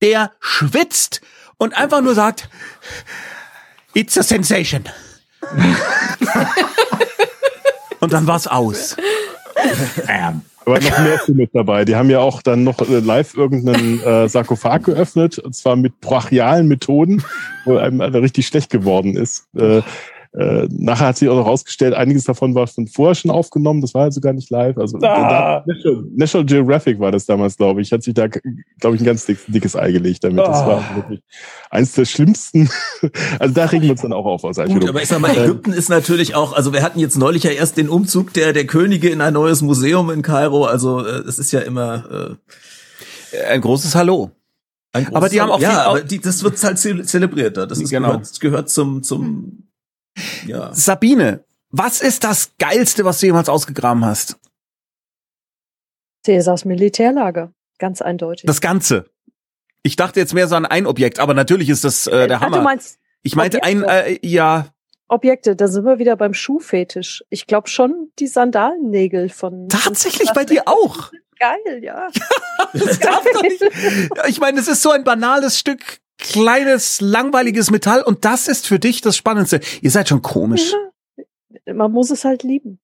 der 0.02 0.32
schwitzt 0.40 1.22
und 1.58 1.76
einfach 1.76 2.02
nur 2.02 2.14
sagt, 2.14 2.48
it's 3.94 4.16
a 4.18 4.24
sensation. 4.24 4.84
und 8.06 8.14
dann 8.14 8.28
war's 8.28 8.48
aus. 8.48 8.96
Aber 10.66 10.80
noch 10.80 11.00
mehr 11.00 11.20
mit 11.28 11.50
dabei. 11.54 11.86
Die 11.86 11.96
haben 11.96 12.10
ja 12.10 12.20
auch 12.20 12.42
dann 12.42 12.64
noch 12.64 12.80
äh, 12.82 13.00
live 13.00 13.36
irgendeinen 13.36 14.02
äh, 14.02 14.28
Sarkophag 14.30 14.84
geöffnet, 14.84 15.38
und 15.38 15.56
zwar 15.56 15.76
mit 15.76 16.02
brachialen 16.02 16.68
Methoden, 16.68 17.24
wo 17.66 17.78
einem 17.78 18.02
richtig 18.02 18.48
schlecht 18.48 18.72
geworden 18.72 19.16
ist. 19.16 19.48
Äh, 19.56 19.82
äh, 20.38 20.68
nachher 20.70 21.08
hat 21.08 21.18
sich 21.18 21.30
auch 21.30 21.38
noch 21.38 21.48
rausgestellt, 21.48 21.94
einiges 21.94 22.26
davon 22.26 22.56
war 22.56 22.68
von 22.68 22.88
vorher 22.88 23.16
schon 23.16 23.32
aufgenommen, 23.32 23.80
das 23.80 23.94
war 23.94 24.04
halt 24.04 24.14
sogar 24.14 24.34
nicht 24.34 24.50
live. 24.50 24.78
Also 24.78 24.98
ah. 24.98 25.64
National, 25.66 26.04
National, 26.14 26.46
Geographic 26.46 27.00
war 27.00 27.12
das 27.14 27.26
damals, 27.26 27.56
glaube 27.56 27.82
ich. 27.82 27.92
Hat 27.94 28.04
sich 28.04 28.14
da, 28.14 28.28
glaube 28.28 28.96
ich, 28.96 29.02
ein 29.02 29.06
ganz 29.06 29.26
dick, 29.26 29.40
dickes 29.48 29.78
Ei 29.78 29.94
gelegt 29.94 30.26
damit. 30.26 30.40
Ah. 30.40 30.52
Das 30.52 30.66
war 30.66 30.80
ah. 30.80 30.96
wirklich 30.96 31.22
eins 31.70 31.94
der 31.94 32.04
schlimmsten. 32.04 32.70
also 33.40 33.54
da 33.54 33.66
regen 33.66 33.84
wir 33.84 33.92
uns 33.92 34.02
dann 34.02 34.12
auch 34.12 34.26
auf 34.26 34.44
aus 34.44 34.58
Gut, 34.58 34.90
aber 34.90 35.02
ich 35.02 35.08
sag 35.08 35.20
mal, 35.20 35.38
Ägypten 35.38 35.72
ist 35.72 35.90
natürlich 35.90 36.36
auch, 36.36 36.52
also 36.52 36.74
wir 36.74 36.82
hatten 36.82 37.00
jetzt 37.00 37.18
neulich 37.18 37.44
ja 37.44 37.52
erst 37.52 37.78
den 37.78 37.88
Umzug 37.88 38.34
der, 38.34 38.52
der 38.52 38.68
Könige 38.68 39.10
in 39.10 39.22
ein 39.22 39.34
neues 39.34 39.62
Museum 39.62 40.10
in 40.10 40.22
Kairo. 40.22 40.66
Also 40.66 41.06
äh, 41.06 41.20
es 41.20 41.40
ist 41.40 41.54
ja 41.54 41.62
immer 41.62 42.38
äh, 43.32 43.46
ein 43.52 43.62
großes 43.62 43.96
Hallo. 43.96 44.32
Ein 44.92 45.16
aber 45.16 45.30
die 45.30 45.40
haben 45.40 45.52
auch 45.52 45.62
ja, 45.62 45.86
aber 45.86 46.02
die, 46.02 46.20
das 46.20 46.44
wird 46.44 46.62
halt 46.62 46.78
zelebriert 46.78 47.56
da. 47.56 47.66
Das 47.66 47.80
ist 47.80 47.90
genau. 47.90 48.10
gehört, 48.10 48.40
gehört 48.42 48.70
zum 48.70 49.02
zum 49.04 49.66
ja. 50.46 50.74
Sabine, 50.74 51.44
was 51.70 52.02
ist 52.02 52.24
das 52.24 52.52
Geilste, 52.58 53.06
was 53.06 53.20
du 53.20 53.28
jemals 53.28 53.50
ausgegraben 53.50 54.06
hast? 54.06 54.38
Cäsars 56.26 56.66
Militärlager, 56.66 57.54
ganz 57.78 58.02
eindeutig. 58.02 58.48
Das 58.48 58.62
Ganze. 58.62 59.10
Ich 59.84 59.96
dachte 59.96 60.20
jetzt 60.20 60.34
mehr 60.34 60.48
so 60.48 60.56
an 60.56 60.66
ein 60.66 60.88
Objekt, 60.88 61.20
aber 61.20 61.34
natürlich 61.34 61.70
ist 61.70 61.84
das 61.84 62.08
äh, 62.08 62.28
der 62.28 62.40
Hammer. 62.40 62.58
Ach, 62.58 62.60
du 62.60 62.64
meinst 62.64 63.00
ich 63.26 63.36
meinte 63.36 63.58
Objekte. 63.58 63.88
ein, 63.90 64.06
äh, 64.06 64.20
ja. 64.22 64.68
Objekte, 65.08 65.56
da 65.56 65.68
sind 65.68 65.84
wir 65.84 65.98
wieder 65.98 66.16
beim 66.16 66.34
Schuhfetisch. 66.34 67.24
Ich 67.30 67.48
glaube 67.48 67.68
schon 67.70 68.12
die 68.20 68.28
Sandalennägel 68.28 69.30
von. 69.30 69.68
Tatsächlich 69.68 70.28
von 70.28 70.36
bei 70.36 70.46
dir 70.46 70.64
auch. 70.68 71.12
Geil, 71.40 71.84
ja. 71.84 72.08
das 72.74 73.00
darf 73.00 73.24
doch 73.34 73.42
nicht. 73.42 73.62
Ich 74.28 74.40
meine, 74.40 74.60
es 74.60 74.68
ist 74.68 74.82
so 74.82 74.92
ein 74.92 75.04
banales 75.04 75.60
Stück 75.60 76.00
kleines, 76.18 77.02
langweiliges 77.02 77.72
Metall 77.72 78.02
und 78.02 78.26
das 78.26 78.48
ist 78.48 78.68
für 78.68 78.80
dich 78.80 79.02
das 79.02 79.18
Spannendste. 79.18 79.60
Ihr 79.82 79.92
seid 79.92 80.10
schon 80.10 80.22
komisch. 80.22 80.74
Ja, 81.66 81.74
man 81.74 81.92
muss 81.92 82.12
es 82.12 82.26
halt 82.26 82.44
lieben. 82.44 82.80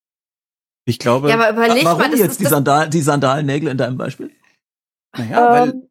Ich 0.85 0.99
glaube. 0.99 1.29
Ja, 1.29 1.35
aber 1.35 1.51
überleg 1.51 1.85
warum 1.85 1.99
mal, 1.99 2.17
jetzt 2.17 2.39
die, 2.39 2.45
Sandal, 2.45 2.89
die 2.89 3.01
Sandalennägel 3.01 3.69
in 3.69 3.77
deinem 3.77 3.97
Beispiel? 3.97 4.31
Naja, 5.15 5.63
ähm, 5.63 5.89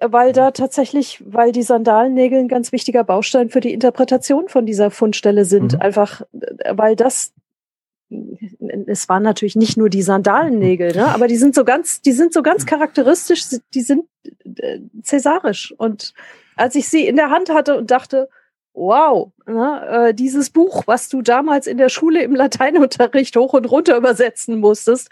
weil, 0.00 0.12
weil 0.12 0.32
da 0.32 0.50
tatsächlich, 0.50 1.22
weil 1.24 1.52
die 1.52 1.62
Sandalennägel 1.62 2.40
ein 2.40 2.48
ganz 2.48 2.72
wichtiger 2.72 3.04
Baustein 3.04 3.50
für 3.50 3.60
die 3.60 3.72
Interpretation 3.72 4.48
von 4.48 4.66
dieser 4.66 4.90
Fundstelle 4.90 5.44
sind. 5.44 5.74
Mhm. 5.74 5.80
Einfach, 5.80 6.22
weil 6.70 6.96
das 6.96 7.32
es 8.86 9.08
waren 9.08 9.24
natürlich 9.24 9.56
nicht 9.56 9.76
nur 9.76 9.88
die 9.88 10.02
Sandalennägel, 10.02 10.94
ne? 10.94 11.08
aber 11.08 11.26
die 11.26 11.36
sind 11.36 11.56
so 11.56 11.64
ganz, 11.64 12.00
die 12.02 12.12
sind 12.12 12.32
so 12.32 12.42
ganz 12.42 12.64
charakteristisch, 12.64 13.46
die 13.74 13.80
sind 13.80 14.04
äh, 14.44 14.78
cäsarisch. 15.02 15.74
Und 15.76 16.14
als 16.56 16.74
ich 16.74 16.88
sie 16.88 17.06
in 17.06 17.16
der 17.16 17.30
Hand 17.30 17.50
hatte 17.50 17.76
und 17.76 17.90
dachte, 17.90 18.28
wow, 18.76 19.32
ne, 19.46 20.08
äh, 20.08 20.14
dieses 20.14 20.50
Buch, 20.50 20.82
was 20.86 21.08
du 21.08 21.22
damals 21.22 21.66
in 21.66 21.78
der 21.78 21.88
Schule 21.88 22.22
im 22.22 22.34
Lateinunterricht 22.34 23.36
hoch 23.36 23.54
und 23.54 23.64
runter 23.64 23.96
übersetzen 23.96 24.58
musstest, 24.58 25.08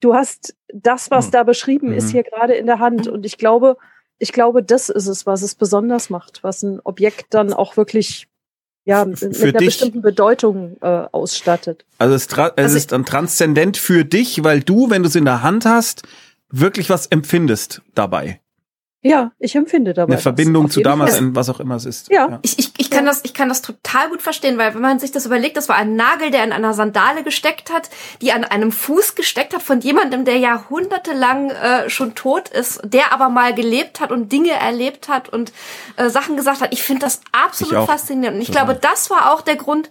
du 0.00 0.14
hast 0.14 0.54
das, 0.72 1.10
was 1.10 1.26
hm. 1.26 1.32
da 1.32 1.42
beschrieben 1.42 1.92
ist, 1.92 2.08
mhm. 2.08 2.10
hier 2.10 2.22
gerade 2.22 2.54
in 2.54 2.66
der 2.66 2.78
Hand. 2.78 3.08
Und 3.08 3.26
ich 3.26 3.38
glaube, 3.38 3.76
ich 4.18 4.32
glaube, 4.32 4.62
das 4.62 4.88
ist 4.88 5.06
es, 5.06 5.26
was 5.26 5.42
es 5.42 5.54
besonders 5.54 6.10
macht, 6.10 6.42
was 6.42 6.62
ein 6.62 6.80
Objekt 6.84 7.34
dann 7.34 7.52
auch 7.52 7.76
wirklich 7.76 8.28
ja, 8.84 9.04
mit 9.04 9.18
für 9.18 9.26
einer 9.26 9.58
dich, 9.58 9.66
bestimmten 9.66 10.00
Bedeutung 10.00 10.76
äh, 10.80 10.86
ausstattet. 10.86 11.84
Also 11.98 12.14
es, 12.14 12.26
es 12.26 12.38
also 12.38 12.76
ist 12.76 12.92
dann 12.92 13.04
transzendent 13.04 13.76
für 13.76 14.04
dich, 14.04 14.42
weil 14.44 14.60
du, 14.60 14.90
wenn 14.90 15.02
du 15.02 15.08
es 15.08 15.14
in 15.14 15.26
der 15.26 15.42
Hand 15.42 15.66
hast, 15.66 16.02
wirklich 16.50 16.88
was 16.88 17.06
empfindest 17.06 17.82
dabei. 17.94 18.40
Ja, 19.02 19.30
ich 19.38 19.54
empfinde 19.54 19.94
dabei. 19.94 20.14
Eine 20.14 20.20
Verbindung 20.20 20.70
zu 20.70 20.80
damals, 20.80 21.16
Fall. 21.16 21.34
was 21.36 21.48
auch 21.48 21.60
immer 21.60 21.76
es 21.76 21.84
ist. 21.84 22.10
Ja. 22.10 22.28
ja. 22.30 22.38
Ich, 22.42 22.58
ich, 22.58 22.72
ich, 22.78 22.90
kann 22.90 23.04
ja. 23.04 23.12
das, 23.12 23.20
ich 23.24 23.32
kann 23.32 23.48
das 23.48 23.62
total 23.62 24.08
gut 24.08 24.22
verstehen, 24.22 24.58
weil 24.58 24.74
wenn 24.74 24.80
man 24.80 24.98
sich 24.98 25.12
das 25.12 25.24
überlegt, 25.24 25.56
das 25.56 25.68
war 25.68 25.76
ein 25.76 25.94
Nagel, 25.94 26.32
der 26.32 26.42
in 26.42 26.50
einer 26.50 26.74
Sandale 26.74 27.22
gesteckt 27.22 27.72
hat, 27.72 27.90
die 28.22 28.32
an 28.32 28.42
einem 28.42 28.72
Fuß 28.72 29.14
gesteckt 29.14 29.54
hat 29.54 29.62
von 29.62 29.80
jemandem, 29.80 30.24
der 30.24 30.38
jahrhundertelang 30.38 31.50
äh, 31.50 31.88
schon 31.88 32.16
tot 32.16 32.48
ist, 32.48 32.80
der 32.82 33.12
aber 33.12 33.28
mal 33.28 33.54
gelebt 33.54 34.00
hat 34.00 34.10
und 34.10 34.32
Dinge 34.32 34.50
erlebt 34.50 35.08
hat 35.08 35.28
und 35.28 35.52
äh, 35.96 36.10
Sachen 36.10 36.36
gesagt 36.36 36.60
hat. 36.60 36.72
Ich 36.72 36.82
finde 36.82 37.02
das 37.02 37.20
absolut 37.30 37.86
faszinierend. 37.86 38.38
Und 38.38 38.42
ich 38.42 38.48
Total. 38.48 38.64
glaube, 38.64 38.80
das 38.82 39.10
war 39.10 39.32
auch 39.32 39.42
der 39.42 39.56
Grund, 39.56 39.90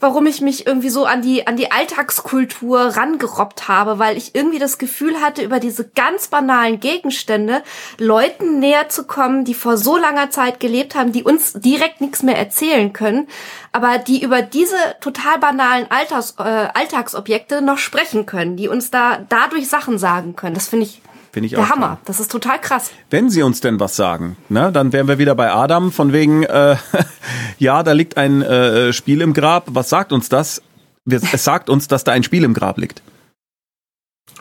warum 0.00 0.24
ich 0.26 0.40
mich 0.40 0.66
irgendwie 0.66 0.88
so 0.88 1.04
an 1.04 1.20
die, 1.20 1.46
an 1.46 1.58
die 1.58 1.70
Alltagskultur 1.70 2.96
rangerobbt 2.96 3.68
habe, 3.68 3.98
weil 3.98 4.16
ich 4.16 4.34
irgendwie 4.34 4.58
das 4.58 4.78
Gefühl 4.78 5.20
hatte, 5.20 5.42
über 5.42 5.60
diese 5.60 5.86
ganz 5.90 6.28
banalen 6.28 6.80
Gegenstände 6.80 7.62
Leuten 7.98 8.45
Leuten 8.46 8.60
näher 8.60 8.88
zu 8.88 9.04
kommen, 9.04 9.44
die 9.44 9.54
vor 9.54 9.76
so 9.76 9.96
langer 9.96 10.30
Zeit 10.30 10.60
gelebt 10.60 10.94
haben, 10.94 11.12
die 11.12 11.22
uns 11.22 11.52
direkt 11.54 12.00
nichts 12.00 12.22
mehr 12.22 12.36
erzählen 12.36 12.92
können, 12.92 13.28
aber 13.72 13.98
die 13.98 14.22
über 14.22 14.42
diese 14.42 14.76
total 15.00 15.38
banalen 15.38 15.86
Alters, 15.90 16.34
äh, 16.38 16.42
Alltagsobjekte 16.42 17.62
noch 17.62 17.78
sprechen 17.78 18.26
können, 18.26 18.56
die 18.56 18.68
uns 18.68 18.90
da 18.90 19.18
dadurch 19.28 19.68
Sachen 19.68 19.98
sagen 19.98 20.36
können. 20.36 20.54
Das 20.54 20.68
finde 20.68 20.86
ich 20.86 21.02
Finde 21.32 21.48
ich 21.48 21.52
Der 21.52 21.64
auch 21.64 21.68
Hammer. 21.68 21.88
Toll. 21.88 21.98
Das 22.06 22.18
ist 22.18 22.30
total 22.30 22.58
krass. 22.58 22.90
Wenn 23.10 23.28
Sie 23.28 23.42
uns 23.42 23.60
denn 23.60 23.78
was 23.78 23.94
sagen, 23.94 24.38
ne, 24.48 24.72
dann 24.72 24.94
wären 24.94 25.06
wir 25.06 25.18
wieder 25.18 25.34
bei 25.34 25.52
Adam 25.52 25.92
von 25.92 26.14
wegen, 26.14 26.44
äh, 26.44 26.76
ja, 27.58 27.82
da 27.82 27.92
liegt 27.92 28.16
ein 28.16 28.40
äh, 28.40 28.94
Spiel 28.94 29.20
im 29.20 29.34
Grab. 29.34 29.64
Was 29.68 29.90
sagt 29.90 30.12
uns 30.12 30.30
das? 30.30 30.62
Es 31.04 31.44
sagt 31.44 31.68
uns, 31.68 31.88
dass 31.88 32.04
da 32.04 32.12
ein 32.12 32.22
Spiel 32.22 32.42
im 32.42 32.54
Grab 32.54 32.78
liegt. 32.78 33.02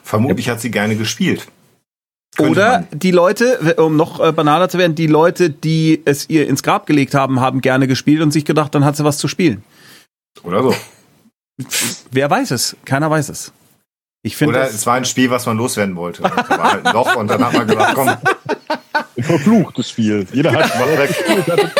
Vermutlich 0.04 0.48
hat 0.48 0.62
sie 0.62 0.72
gerne 0.72 0.96
gespielt. 0.96 1.48
Oder 2.40 2.72
man. 2.72 2.88
die 2.92 3.12
Leute, 3.12 3.76
um 3.78 3.96
noch 3.96 4.20
äh, 4.20 4.32
banaler 4.32 4.70
zu 4.70 4.78
werden, 4.78 4.96
die 4.96 5.08
Leute, 5.08 5.50
die 5.50 6.02
es 6.06 6.30
ihr 6.30 6.48
ins 6.48 6.64
Grab 6.64 6.86
gelegt 6.86 7.14
haben, 7.14 7.40
haben 7.40 7.62
gerne 7.62 7.88
gespielt 7.88 8.22
und 8.22 8.32
sich 8.32 8.46
gedacht, 8.46 8.76
dann 8.76 8.84
hat 8.86 8.96
sie 8.98 9.04
was 9.04 9.18
zu 9.18 9.28
spielen. 9.28 9.64
Oder 10.44 10.64
so. 10.64 10.76
Wer 12.12 12.30
weiß 12.30 12.52
es? 12.52 12.76
Keiner 12.86 13.10
weiß 13.10 13.30
es. 13.30 13.54
Ich 14.22 14.36
finde. 14.36 14.56
Oder 14.56 14.68
es 14.68 14.86
war 14.86 14.96
ein 14.96 15.06
Spiel, 15.06 15.30
was 15.30 15.46
man 15.46 15.58
loswerden 15.58 15.96
wollte. 15.96 16.24
Da 16.24 16.50
war 16.50 16.72
halt 16.72 16.86
ein 16.86 16.94
Loch 16.94 17.16
und 17.16 17.28
dann 17.30 17.46
hat 17.46 17.54
man 17.54 17.68
gesagt, 17.68 17.96
komm. 17.96 18.10
Ein 19.18 19.24
verfluchtes 19.24 19.90
Spiel. 19.90 20.26
Jeder 20.34 20.52
hat 20.52 20.72
was 20.78 20.98
weg. 20.98 21.10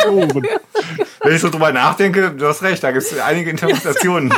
Wenn 1.22 1.34
ich 1.34 1.40
so 1.40 1.50
drüber 1.50 1.72
nachdenke, 1.72 2.30
du 2.30 2.46
hast 2.46 2.62
recht, 2.62 2.82
da 2.82 2.92
gibt 2.92 3.04
es 3.04 3.18
einige 3.18 3.50
Interpretationen. 3.50 4.32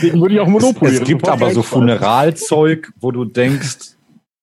Würde 0.00 0.34
ich 0.34 0.40
auch 0.40 0.46
Monopoly. 0.46 0.94
Es, 0.94 1.00
es 1.00 1.06
gibt 1.06 1.28
aber 1.28 1.52
so 1.52 1.62
Funeralzeug, 1.62 2.92
wo 3.00 3.10
du 3.10 3.24
denkst, 3.24 3.93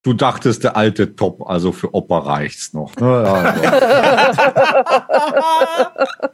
Du 0.04 0.14
dachtest, 0.14 0.64
der 0.64 0.76
alte 0.76 1.16
Top, 1.16 1.48
also 1.48 1.72
für 1.72 1.94
Opa 1.94 2.20
reicht's 2.20 2.74
noch. 2.74 2.96
Ne? 2.96 3.24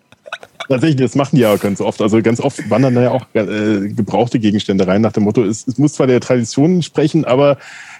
Tatsächlich, 0.69 1.01
das 1.01 1.15
machen 1.15 1.35
die 1.35 1.41
ja 1.41 1.55
ganz 1.57 1.81
oft. 1.81 2.01
Also 2.01 2.21
ganz 2.21 2.39
oft 2.39 2.69
wandern 2.69 2.95
da 2.95 3.01
ja 3.01 3.11
auch 3.11 3.25
äh, 3.33 3.89
gebrauchte 3.89 4.39
Gegenstände 4.39 4.87
rein 4.87 5.01
nach 5.01 5.13
dem 5.13 5.23
Motto, 5.23 5.43
es, 5.43 5.67
es 5.67 5.77
muss 5.77 5.93
zwar 5.93 6.07
der 6.07 6.19
Tradition 6.19 6.81
sprechen, 6.81 7.25
aber 7.25 7.57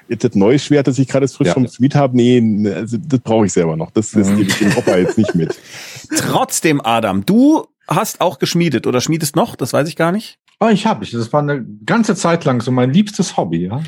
das 0.10 0.35
neue 0.35 0.60
Schwert, 0.60 0.88
das 0.88 0.99
ich 0.99 1.07
gerade 1.07 1.27
frisch 1.27 1.48
ja. 1.48 1.53
vom 1.53 1.68
Schmied 1.68 1.95
habe, 1.95 2.15
nee, 2.15 2.73
also 2.73 2.98
das 2.98 3.19
brauche 3.19 3.45
ich 3.45 3.53
selber 3.53 3.76
noch. 3.76 3.91
Das, 3.91 4.11
das 4.11 4.30
mhm. 4.30 4.38
gebe 4.38 4.49
ich 4.49 4.57
dem 4.57 4.77
Opa 4.77 4.98
jetzt 4.98 5.18
nicht 5.18 5.35
mit. 5.35 5.56
Trotzdem, 6.15 6.81
Adam, 6.81 7.26
du 7.26 7.68
hast 7.88 8.22
auch 8.22 8.39
geschmiedet 8.39 8.88
oder 8.88 9.02
schmiedest 9.02 9.35
noch, 9.35 9.56
das 9.56 9.73
weiß 9.73 9.88
ich 9.88 9.95
gar 9.95 10.11
nicht. 10.11 10.39
Oh, 10.60 10.69
ich 10.69 10.85
habe 10.85 11.03
ich. 11.03 11.11
Das 11.11 11.31
war 11.34 11.41
eine 11.41 11.65
ganze 11.85 12.15
Zeit 12.15 12.45
lang 12.45 12.61
so 12.61 12.72
mein 12.72 12.91
liebstes 12.91 13.38
Hobby, 13.38 13.68
ja. 13.68 13.81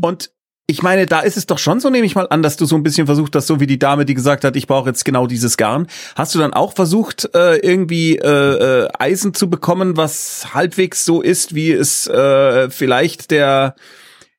Und 0.00 0.30
ich 0.66 0.82
meine, 0.82 1.04
da 1.06 1.20
ist 1.20 1.36
es 1.36 1.46
doch 1.46 1.58
schon 1.58 1.80
so, 1.80 1.90
nehme 1.90 2.06
ich 2.06 2.14
mal 2.14 2.26
an, 2.30 2.42
dass 2.42 2.56
du 2.56 2.64
so 2.64 2.74
ein 2.74 2.82
bisschen 2.82 3.06
versucht 3.06 3.36
hast, 3.36 3.46
so 3.46 3.60
wie 3.60 3.66
die 3.66 3.78
Dame, 3.78 4.06
die 4.06 4.14
gesagt 4.14 4.44
hat, 4.44 4.56
ich 4.56 4.66
brauche 4.66 4.88
jetzt 4.88 5.04
genau 5.04 5.26
dieses 5.26 5.58
Garn. 5.58 5.86
Hast 6.16 6.34
du 6.34 6.38
dann 6.38 6.54
auch 6.54 6.72
versucht, 6.72 7.28
äh, 7.34 7.56
irgendwie 7.56 8.16
äh, 8.16 8.84
äh, 8.84 8.88
Eisen 8.98 9.34
zu 9.34 9.50
bekommen, 9.50 9.98
was 9.98 10.54
halbwegs 10.54 11.04
so 11.04 11.20
ist, 11.20 11.54
wie 11.54 11.70
es 11.70 12.06
äh, 12.06 12.70
vielleicht 12.70 13.30
der 13.30 13.74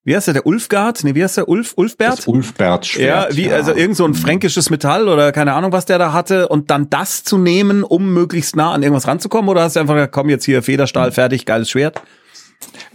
wie 0.08 0.16
heißt 0.16 0.28
der, 0.28 0.36
der 0.36 0.46
Ulfgard? 0.46 1.04
Nee, 1.04 1.16
wie 1.16 1.24
heißt 1.24 1.38
der? 1.38 1.50
Ulf, 1.50 1.74
Ulfbert? 1.78 2.20
Das 2.20 2.28
Ulfbert-Schwert. 2.28 3.32
Ja, 3.32 3.36
wie, 3.36 3.52
also 3.52 3.74
irgend 3.74 3.98
so 3.98 4.06
ein 4.06 4.14
fränkisches 4.14 4.70
Metall 4.70 5.10
oder 5.10 5.32
keine 5.32 5.54
Ahnung, 5.54 5.72
was 5.72 5.86
der 5.86 5.98
da 5.98 6.14
hatte 6.14 6.48
und 6.48 6.70
dann 6.70 6.92
das 6.92 7.24
zu 7.24 7.40
nehmen, 7.40 7.84
um 7.84 8.14
möglichst 8.14 8.56
nah 8.56 8.72
an 8.72 8.84
irgendwas 8.84 9.08
ranzukommen 9.08 9.50
oder 9.50 9.64
hast 9.64 9.76
du 9.76 9.80
einfach 9.80 9.96
gesagt, 9.96 10.14
komm 10.14 10.30
jetzt 10.30 10.46
hier 10.46 10.62
Federstahl, 10.62 11.12
fertig, 11.12 11.48
geiles 11.48 11.72
Schwert? 11.72 12.00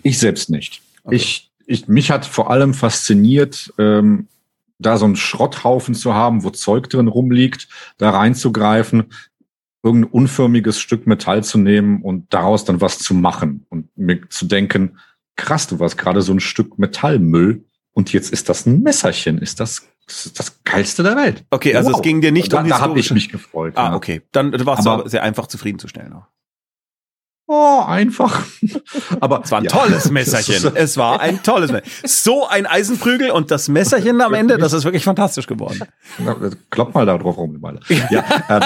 Ich 0.05 0.21
selbst 0.21 0.51
nicht. 0.51 0.83
Okay. 1.03 1.17
Ich 1.17 1.50
ich, 1.71 1.87
mich 1.87 2.11
hat 2.11 2.27
vor 2.27 2.51
allem 2.51 2.75
fasziniert, 2.75 3.73
ähm, 3.79 4.27
da 4.81 4.99
so 4.99 5.05
einen 5.05 5.15
Schrotthaufen 5.15 5.95
zu 5.95 6.15
haben, 6.15 6.43
wo 6.43 6.51
Zeug 6.51 6.91
drin 6.91 7.07
rumliegt, 7.07 7.69
da 7.97 8.11
reinzugreifen, 8.11 9.13
irgendein 9.83 10.11
unförmiges 10.11 10.81
Stück 10.81 11.07
Metall 11.07 11.45
zu 11.45 11.59
nehmen 11.59 12.03
und 12.03 12.35
daraus 12.35 12.65
dann 12.65 12.81
was 12.81 12.99
zu 12.99 13.15
machen 13.15 13.67
und 13.69 13.89
mir 13.97 14.29
zu 14.31 14.47
denken, 14.47 14.99
krass, 15.37 15.69
du 15.69 15.79
warst 15.79 15.97
gerade 15.97 16.23
so 16.23 16.33
ein 16.33 16.41
Stück 16.41 16.79
Metallmüll 16.79 17.65
und 17.93 18.13
jetzt 18.13 18.33
ist 18.33 18.49
das 18.49 18.67
ein 18.67 18.83
Messerchen. 18.83 19.39
Ist 19.39 19.61
das 19.61 19.87
das, 20.07 20.33
das 20.33 20.65
geilste 20.65 21.05
der 21.05 21.15
Welt? 21.15 21.45
Okay, 21.51 21.77
also 21.77 21.91
wow. 21.91 21.97
es 21.99 22.03
ging 22.03 22.21
dir 22.21 22.33
nicht 22.33 22.53
da, 22.53 22.63
um 22.63 22.69
Da 22.69 22.81
habe 22.81 22.99
ich 22.99 23.13
mich 23.13 23.29
gefreut. 23.29 23.75
Ah, 23.77 23.91
ja. 23.91 23.95
okay. 23.95 24.23
Dann 24.33 24.53
warst 24.67 24.89
aber, 24.89 25.05
du 25.05 25.09
sehr 25.09 25.23
einfach 25.23 25.47
zufriedenzustellen 25.47 26.13
auch. 26.15 26.27
Oh, 27.53 27.83
einfach. 27.85 28.45
Aber 29.21 29.41
es 29.43 29.51
war 29.51 29.59
ein 29.59 29.65
ja. 29.65 29.71
tolles 29.73 30.09
Messerchen. 30.09 30.71
Es 30.77 30.97
war 30.97 31.19
ein 31.19 31.43
tolles 31.43 31.73
Messerchen. 31.73 32.09
So 32.09 32.47
ein 32.47 32.65
Eisenprügel 32.65 33.33
und 33.33 33.51
das 33.51 33.69
Messerchen 33.69 34.21
am 34.21 34.35
Ende, 34.35 34.57
das 34.57 34.73
ist 34.73 34.85
wirklich 34.85 35.03
fantastisch 35.03 35.49
geworden. 35.49 35.81
Klopp 36.71 36.95
mal 36.95 37.05
da 37.07 37.19
drauf 37.19 37.37
rum. 37.37 37.61
Ja, 37.89 38.21
äh, 38.49 38.61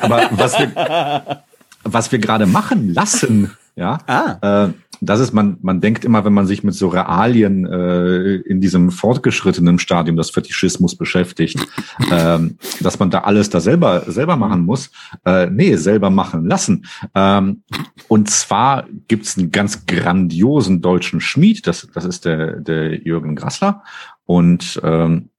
aber 0.00 0.30
was 0.30 0.58
wir, 0.58 1.42
was 1.82 2.10
wir 2.10 2.18
gerade 2.20 2.46
machen 2.46 2.94
lassen, 2.94 3.50
ja, 3.76 3.98
ah. 4.06 4.64
äh, 4.64 4.72
das 5.04 5.18
ist, 5.18 5.32
man, 5.32 5.58
man 5.62 5.80
denkt 5.80 6.04
immer, 6.04 6.24
wenn 6.24 6.32
man 6.32 6.46
sich 6.46 6.62
mit 6.62 6.74
so 6.74 6.86
Realien 6.86 7.66
äh, 7.66 8.36
in 8.36 8.60
diesem 8.60 8.92
fortgeschrittenen 8.92 9.80
Stadium 9.80 10.16
des 10.16 10.30
Fetischismus 10.30 10.96
beschäftigt, 10.96 11.58
ähm, 12.12 12.56
dass 12.80 13.00
man 13.00 13.10
da 13.10 13.22
alles 13.22 13.50
da 13.50 13.60
selber, 13.60 14.02
selber 14.06 14.36
machen 14.36 14.64
muss. 14.64 14.92
Äh, 15.26 15.50
nee, 15.50 15.74
selber 15.74 16.10
machen 16.10 16.46
lassen. 16.46 16.86
Ähm, 17.16 17.64
und 18.06 18.30
zwar 18.30 18.86
gibt's 19.08 19.36
einen 19.36 19.50
ganz 19.50 19.86
grandiosen 19.86 20.80
deutschen 20.82 21.20
Schmied, 21.20 21.66
das, 21.66 21.88
das 21.92 22.04
ist 22.04 22.24
der, 22.24 22.60
der 22.60 23.02
Jürgen 23.02 23.34
Grassler. 23.34 23.82
Und 24.24 24.80
ähm, 24.84 25.30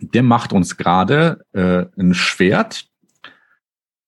der 0.00 0.24
macht 0.24 0.52
uns 0.52 0.76
gerade 0.76 1.44
äh, 1.52 1.86
ein 1.96 2.14
Schwert, 2.14 2.86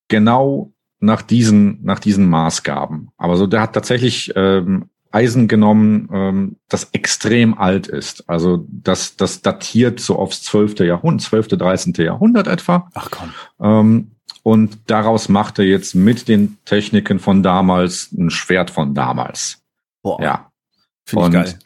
genau 0.09 0.74
nach 1.05 1.23
diesen, 1.23 1.83
nach 1.83 1.99
diesen 1.99 2.29
Maßgaben. 2.29 3.11
Aber 3.17 3.37
so, 3.37 3.47
der 3.47 3.61
hat 3.61 3.73
tatsächlich 3.73 4.33
ähm, 4.37 4.91
Eisen 5.11 5.47
genommen, 5.47 6.09
ähm, 6.13 6.57
das 6.69 6.89
extrem 6.93 7.57
alt 7.57 7.87
ist. 7.87 8.29
Also 8.29 8.67
das, 8.69 9.17
das 9.17 9.43
datiert 9.43 10.01
so 10.01 10.19
aufs 10.19 10.43
12. 10.43 10.81
Jahrhundert, 10.81 11.23
12., 11.23 11.49
13. 11.49 11.95
Jahrhundert 11.99 12.49
etwa. 12.49 12.91
Ach 12.95 13.11
komm. 13.11 13.33
Ähm, 13.61 14.11
und 14.43 14.79
daraus 14.91 15.29
macht 15.29 15.59
er 15.59 15.65
jetzt 15.65 15.95
mit 15.95 16.29
den 16.29 16.59
Techniken 16.65 17.19
von 17.19 17.43
damals 17.43 18.13
ein 18.13 18.31
Schwert 18.31 18.71
von 18.71 18.93
damals. 18.93 19.63
Boah. 20.03 20.21
Ja. 20.21 20.51
Finde 21.07 21.27
ich 21.27 21.33
geil. 21.33 21.59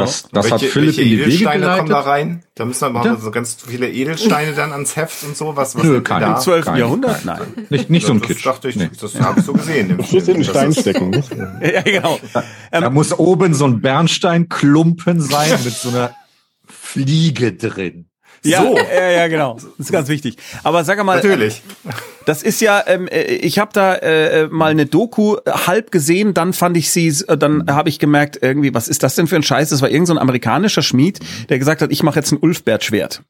Das, 0.00 0.28
das 0.30 0.44
welche, 0.44 0.54
hat 0.54 0.72
Philipp 0.72 0.98
in 0.98 1.08
die 1.08 1.26
Wege 1.26 1.38
geleitet. 1.38 1.76
kommen 1.76 1.88
da 1.88 2.00
rein? 2.00 2.42
Da 2.54 2.64
müssen 2.64 2.92
wir 2.92 3.04
ja. 3.04 3.16
so 3.16 3.30
ganz 3.30 3.56
viele 3.66 3.90
Edelsteine 3.90 4.52
dann 4.52 4.72
ans 4.72 4.96
Heft 4.96 5.22
und 5.24 5.36
so. 5.36 5.56
Was, 5.56 5.76
was 5.76 5.82
Nö, 5.82 6.00
kein, 6.00 6.20
da? 6.20 6.36
Im 6.36 6.40
12. 6.40 6.66
Jahrhundert? 6.76 7.24
Nein. 7.24 7.40
Nicht, 7.70 7.90
nicht 7.90 8.06
so 8.06 8.12
ein 8.12 8.20
Kitsch. 8.20 8.44
Das 8.46 8.54
dachte 8.54 8.68
ich, 8.68 8.76
nee. 8.76 8.90
das 9.00 9.20
habe 9.20 9.40
ich 9.40 9.46
so 9.46 9.52
gesehen. 9.52 9.96
Das 9.96 10.12
muss 10.12 10.28
in 10.28 10.34
den 10.34 10.44
Stein 10.44 10.72
stecken. 10.72 11.12
ja, 11.62 11.82
genau. 11.82 12.18
Da, 12.32 12.44
ähm, 12.72 12.82
da 12.82 12.90
muss 12.90 13.12
oben 13.18 13.54
so 13.54 13.66
ein 13.66 13.80
Bernsteinklumpen 13.80 15.20
sein 15.20 15.50
mit 15.64 15.74
so 15.74 15.88
einer 15.88 16.14
Fliege 16.66 17.52
drin. 17.52 18.08
Ja, 18.46 18.62
So. 18.62 18.76
ja, 18.78 19.10
ja, 19.10 19.28
genau. 19.28 19.54
Das 19.54 19.86
ist 19.86 19.92
ganz 19.92 20.08
wichtig. 20.08 20.36
Aber 20.62 20.84
sag 20.84 21.02
mal, 21.04 21.16
Natürlich. 21.16 21.62
Das 22.24 22.42
ist 22.42 22.60
ja, 22.60 22.82
ähm, 22.86 23.06
äh, 23.08 23.22
ich 23.22 23.58
habe 23.58 23.70
da 23.72 23.94
äh, 23.96 24.48
mal 24.48 24.70
eine 24.70 24.86
Doku 24.86 25.36
halb 25.46 25.90
gesehen, 25.92 26.34
dann 26.34 26.52
fand 26.52 26.76
ich 26.76 26.90
sie, 26.90 27.08
äh, 27.28 27.36
dann 27.38 27.66
habe 27.68 27.88
ich 27.88 27.98
gemerkt, 27.98 28.38
irgendwie, 28.42 28.74
was 28.74 28.88
ist 28.88 29.02
das 29.02 29.14
denn 29.14 29.26
für 29.26 29.36
ein 29.36 29.42
Scheiß? 29.44 29.70
Das 29.70 29.82
war 29.82 29.90
irgend 29.90 30.08
so 30.08 30.14
ein 30.14 30.18
amerikanischer 30.18 30.82
Schmied, 30.82 31.20
der 31.48 31.58
gesagt 31.58 31.82
hat, 31.82 31.92
ich 31.92 32.02
mache 32.02 32.18
jetzt 32.18 32.32
ein 32.32 32.38
Ulfbert-Schwert. 32.40 33.22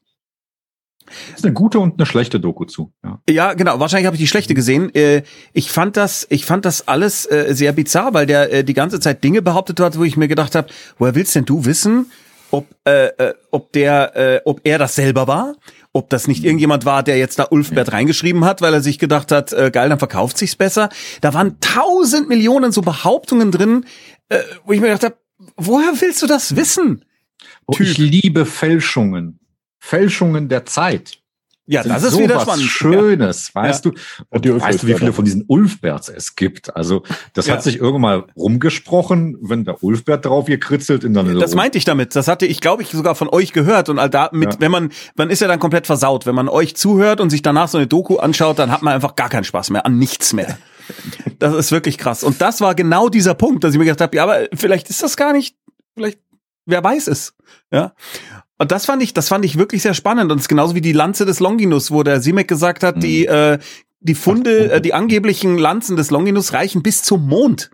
ist 1.35 1.45
eine 1.45 1.53
gute 1.53 1.79
und 1.79 1.99
eine 1.99 2.05
schlechte 2.05 2.39
Doku 2.39 2.65
zu. 2.65 2.91
Ja. 3.03 3.19
Ja, 3.29 3.53
genau. 3.53 3.79
Wahrscheinlich 3.79 4.07
habe 4.07 4.15
ich 4.15 4.21
die 4.21 4.27
schlechte 4.27 4.53
gesehen. 4.53 4.93
Äh, 4.95 5.21
Ich 5.53 5.71
fand 5.71 5.95
das, 5.95 6.25
ich 6.29 6.45
fand 6.45 6.65
das 6.65 6.87
alles 6.87 7.25
äh, 7.27 7.53
sehr 7.53 7.71
bizarr, 7.73 8.13
weil 8.13 8.25
der 8.25 8.51
äh, 8.51 8.63
die 8.63 8.73
ganze 8.73 8.99
Zeit 8.99 9.23
Dinge 9.23 9.41
behauptet 9.41 9.79
hat, 9.79 9.97
wo 9.97 10.03
ich 10.03 10.17
mir 10.17 10.27
gedacht 10.27 10.55
habe, 10.55 10.67
woher 10.97 11.15
willst 11.15 11.35
denn 11.35 11.45
du 11.45 11.65
wissen, 11.65 12.11
ob 12.51 12.67
äh, 12.85 13.07
äh, 13.07 13.33
ob 13.51 13.71
der, 13.73 14.15
äh, 14.15 14.41
ob 14.45 14.61
er 14.63 14.77
das 14.77 14.95
selber 14.95 15.27
war? 15.27 15.55
Ob 15.93 16.09
das 16.09 16.27
nicht 16.27 16.43
irgendjemand 16.43 16.85
war, 16.85 17.03
der 17.03 17.17
jetzt 17.17 17.39
da 17.39 17.47
Ulfbert 17.49 17.91
reingeschrieben 17.91 18.45
hat, 18.45 18.61
weil 18.61 18.73
er 18.73 18.81
sich 18.81 18.99
gedacht 18.99 19.31
hat, 19.31 19.51
äh, 19.53 19.71
geil, 19.71 19.89
dann 19.89 19.99
verkauft 19.99 20.37
sich's 20.37 20.55
besser. 20.55 20.89
Da 21.21 21.33
waren 21.33 21.59
tausend 21.59 22.29
Millionen 22.29 22.71
so 22.71 22.81
Behauptungen 22.81 23.51
drin, 23.51 23.85
äh, 24.29 24.39
wo 24.65 24.73
ich 24.73 24.79
mir 24.79 24.87
gedacht 24.87 25.03
habe, 25.03 25.17
woher 25.55 25.93
willst 25.99 26.21
du 26.21 26.27
das 26.27 26.55
wissen? 26.55 27.03
Oh, 27.65 27.75
ich 27.79 27.97
liebe 27.97 28.45
Fälschungen. 28.45 29.39
Fälschungen 29.79 30.49
der 30.49 30.65
Zeit. 30.65 31.19
Ja, 31.69 31.83
das 31.83 32.01
ist 32.03 32.13
so 32.13 32.19
wieder 32.19 32.35
was 32.37 32.43
spannend. 32.43 32.63
Schönes, 32.65 33.53
weißt 33.53 33.85
Ja. 33.85 33.91
du? 33.91 33.97
Und 34.29 34.45
Und 34.49 34.61
weißt 34.61 34.83
du, 34.83 34.87
wie 34.87 34.93
viele 34.93 35.11
von 35.11 35.25
diesen 35.25 35.43
Ulfberts 35.47 36.07
es 36.07 36.35
gibt? 36.37 36.75
Also, 36.75 37.03
das 37.33 37.47
Ja. 37.47 37.55
hat 37.55 37.63
sich 37.63 37.75
irgendwann 37.75 38.01
mal 38.01 38.23
rumgesprochen, 38.37 39.37
wenn 39.41 39.65
der 39.65 39.83
Ulfbert 39.83 40.25
drauf 40.25 40.45
gekritzelt 40.45 41.03
in 41.03 41.13
der 41.13 41.23
Das 41.23 41.55
meinte 41.55 41.77
ich 41.77 41.83
damit. 41.85 42.15
Das 42.15 42.27
hatte 42.29 42.45
ich, 42.45 42.61
glaube 42.61 42.83
ich, 42.83 42.89
sogar 42.89 43.15
von 43.15 43.27
euch 43.27 43.51
gehört. 43.51 43.89
Und 43.89 43.99
all 43.99 44.09
da 44.09 44.29
mit, 44.31 44.53
Ja. 44.53 44.59
wenn 44.61 44.71
man, 44.71 44.91
man 45.15 45.29
ist 45.29 45.41
ja 45.41 45.47
dann 45.49 45.59
komplett 45.59 45.87
versaut. 45.87 46.25
Wenn 46.25 46.35
man 46.35 46.47
euch 46.47 46.75
zuhört 46.75 47.19
und 47.19 47.29
sich 47.29 47.41
danach 47.41 47.67
so 47.67 47.77
eine 47.77 47.87
Doku 47.87 48.17
anschaut, 48.17 48.59
dann 48.59 48.71
hat 48.71 48.81
man 48.81 48.93
einfach 48.93 49.15
gar 49.15 49.29
keinen 49.29 49.43
Spaß 49.43 49.69
mehr 49.69 49.85
an 49.85 49.97
nichts 49.97 50.33
mehr. 50.33 50.57
Das 51.39 51.53
ist 51.53 51.71
wirklich 51.73 51.97
krass. 51.97 52.23
Und 52.23 52.41
das 52.41 52.61
war 52.61 52.73
genau 52.73 53.09
dieser 53.09 53.35
Punkt, 53.35 53.63
dass 53.63 53.73
ich 53.73 53.77
mir 53.77 53.83
gedacht 53.85 54.01
habe, 54.01 54.15
ja, 54.15 54.23
aber 54.23 54.47
vielleicht 54.55 54.89
ist 54.89 55.03
das 55.03 55.17
gar 55.17 55.33
nicht, 55.33 55.55
vielleicht, 55.95 56.19
wer 56.65 56.83
weiß 56.83 57.07
es. 57.07 57.35
Ja. 57.71 57.93
Und 58.57 58.71
das 58.71 58.85
fand 58.85 59.03
ich, 59.03 59.13
das 59.13 59.27
fand 59.27 59.45
ich 59.45 59.57
wirklich 59.57 59.81
sehr 59.83 59.93
spannend. 59.93 60.31
Und 60.31 60.37
es 60.37 60.45
ist 60.45 60.49
genauso 60.49 60.75
wie 60.75 60.81
die 60.81 60.93
Lanze 60.93 61.25
des 61.25 61.39
Longinus, 61.39 61.91
wo 61.91 62.03
der 62.03 62.21
Simek 62.21 62.47
gesagt 62.47 62.83
hat, 62.83 63.03
die, 63.03 63.25
äh, 63.25 63.59
die 63.99 64.15
Funde, 64.15 64.71
äh, 64.71 64.81
die 64.81 64.93
angeblichen 64.93 65.57
Lanzen 65.57 65.95
des 65.95 66.11
Longinus 66.11 66.53
reichen 66.53 66.81
bis 66.81 67.03
zum 67.03 67.27
Mond. 67.27 67.69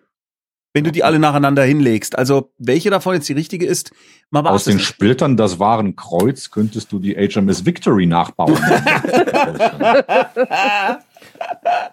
Wenn 0.76 0.84
du 0.84 0.92
die 0.92 1.04
alle 1.04 1.20
nacheinander 1.20 1.64
hinlegst. 1.64 2.18
Also, 2.18 2.52
welche 2.58 2.90
davon 2.90 3.14
jetzt 3.14 3.30
die 3.30 3.34
richtige 3.34 3.68
ist, 3.68 3.92
mal 4.32 4.46
Aus 4.48 4.64
den 4.64 4.80
Splittern 4.80 5.38
das 5.38 5.60
wahren 5.60 5.96
Kreuz 5.96 6.50
könntest 6.50 6.92
du 6.92 6.98
die 6.98 7.14
HMS 7.14 7.64
Victory 7.64 8.08
nachbauen. 8.08 8.58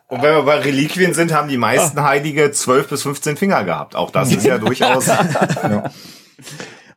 Und 0.09 0.23
wenn 0.23 0.35
wir 0.35 0.43
bei 0.45 0.61
Reliquien 0.61 1.13
sind, 1.13 1.35
haben 1.35 1.49
die 1.49 1.59
meisten 1.59 2.03
Heilige 2.03 2.51
12 2.51 2.89
bis 2.89 3.03
15 3.03 3.37
Finger 3.37 3.65
gehabt. 3.65 3.95
Auch 3.97 4.11
das 4.11 4.33
ist 4.33 4.47
ja 4.47 4.57
durchaus. 4.67 5.07
ja. 5.09 5.91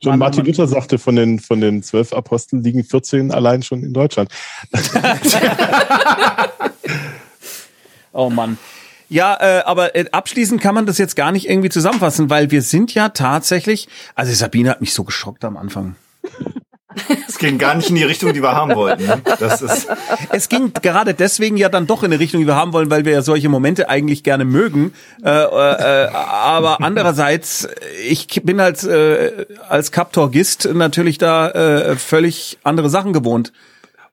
Schon 0.04 0.20
Martin 0.20 0.46
Luther 0.46 0.68
sagte, 0.68 1.00
von 1.00 1.16
den, 1.16 1.40
von 1.40 1.62
den 1.62 1.82
zwölf 1.82 2.14
Aposteln 2.14 2.64
liegen 2.64 2.84
14 2.84 3.32
allein 3.32 3.64
schon 3.64 3.84
in 3.84 3.94
Deutschland. 3.94 4.30
Oh 8.14 8.30
Mann. 8.30 8.58
Ja, 9.10 9.38
äh, 9.40 9.64
aber 9.64 9.96
äh, 9.96 10.06
abschließend 10.12 10.62
kann 10.62 10.76
man 10.76 10.86
das 10.86 10.98
jetzt 10.98 11.16
gar 11.16 11.32
nicht 11.32 11.50
irgendwie 11.50 11.70
zusammenfassen, 11.70 12.30
weil 12.30 12.52
wir 12.52 12.62
sind 12.62 12.94
ja 12.94 13.10
tatsächlich, 13.10 13.88
also 14.16 14.32
Sabine 14.34 14.70
hat 14.70 14.82
mich 14.82 14.94
so 14.94 15.04
geschockt 15.04 15.44
am 15.44 15.58
Anfang. 15.58 15.96
Es 17.34 17.40
ging 17.40 17.58
gar 17.58 17.74
nicht 17.74 17.90
in 17.90 17.96
die 17.96 18.04
Richtung, 18.04 18.32
die 18.32 18.44
wir 18.44 18.52
haben 18.52 18.76
wollten. 18.76 19.06
ne? 19.06 19.22
Das 19.40 19.64
ist, 19.64 19.88
Es 20.30 20.50
ging 20.50 20.72
gerade 20.72 21.16
deswegen 21.16 21.58
ja 21.58 21.68
dann 21.68 21.88
doch 21.88 22.04
in 22.04 22.12
eine 22.12 22.20
Richtung, 22.20 22.40
die 22.40 22.46
wir 22.46 22.56
haben 22.56 22.74
wollen, 22.74 22.92
weil 22.92 23.06
wir 23.06 23.12
ja 23.12 23.22
solche 23.24 23.50
Momente 23.50 23.90
eigentlich 23.90 24.24
gerne 24.24 24.46
mögen. 24.46 24.94
Äh, 25.24 25.30
äh, 25.30 26.06
äh, 26.06 26.08
aber 26.12 26.80
andererseits, 26.82 27.68
ich 28.08 28.28
bin 28.44 28.60
als 28.60 28.84
äh, 28.84 29.48
als 29.68 29.92
Kaptorgist 29.92 30.70
natürlich 30.74 31.18
da 31.18 31.50
äh, 31.50 31.96
völlig 31.96 32.60
andere 32.64 32.90
Sachen 32.92 33.14
gewohnt. 33.14 33.52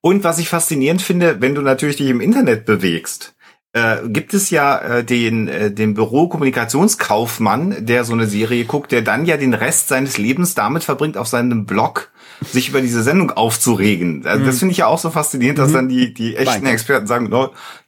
Und 0.00 0.24
was 0.24 0.38
ich 0.38 0.48
faszinierend 0.48 1.02
finde, 1.02 1.42
wenn 1.42 1.54
du 1.54 1.60
natürlich 1.60 1.96
dich 1.96 2.08
im 2.08 2.22
Internet 2.22 2.64
bewegst, 2.64 3.34
äh, 3.72 3.96
gibt 4.08 4.34
es 4.34 4.50
ja 4.50 4.78
äh, 4.78 5.04
den, 5.04 5.46
äh, 5.46 5.70
den 5.70 5.94
Bürokommunikationskaufmann, 5.94 7.86
der 7.86 8.04
so 8.04 8.14
eine 8.14 8.26
Serie 8.26 8.64
guckt, 8.64 8.92
der 8.92 9.02
dann 9.02 9.26
ja 9.26 9.36
den 9.36 9.54
Rest 9.54 9.88
seines 9.88 10.18
Lebens 10.18 10.54
damit 10.54 10.84
verbringt, 10.84 11.16
auf 11.16 11.28
seinem 11.28 11.66
Blog 11.66 12.10
sich 12.40 12.68
über 12.68 12.80
diese 12.80 13.02
Sendung 13.02 13.30
aufzuregen. 13.30 14.26
Also 14.26 14.44
das 14.44 14.58
finde 14.58 14.72
ich 14.72 14.78
ja 14.78 14.86
auch 14.86 14.98
so 14.98 15.10
faszinierend, 15.10 15.58
dass 15.58 15.72
dann 15.72 15.88
die, 15.88 16.14
die 16.14 16.36
echten 16.36 16.64
Mein. 16.64 16.72
Experten 16.72 17.06
sagen, 17.06 17.30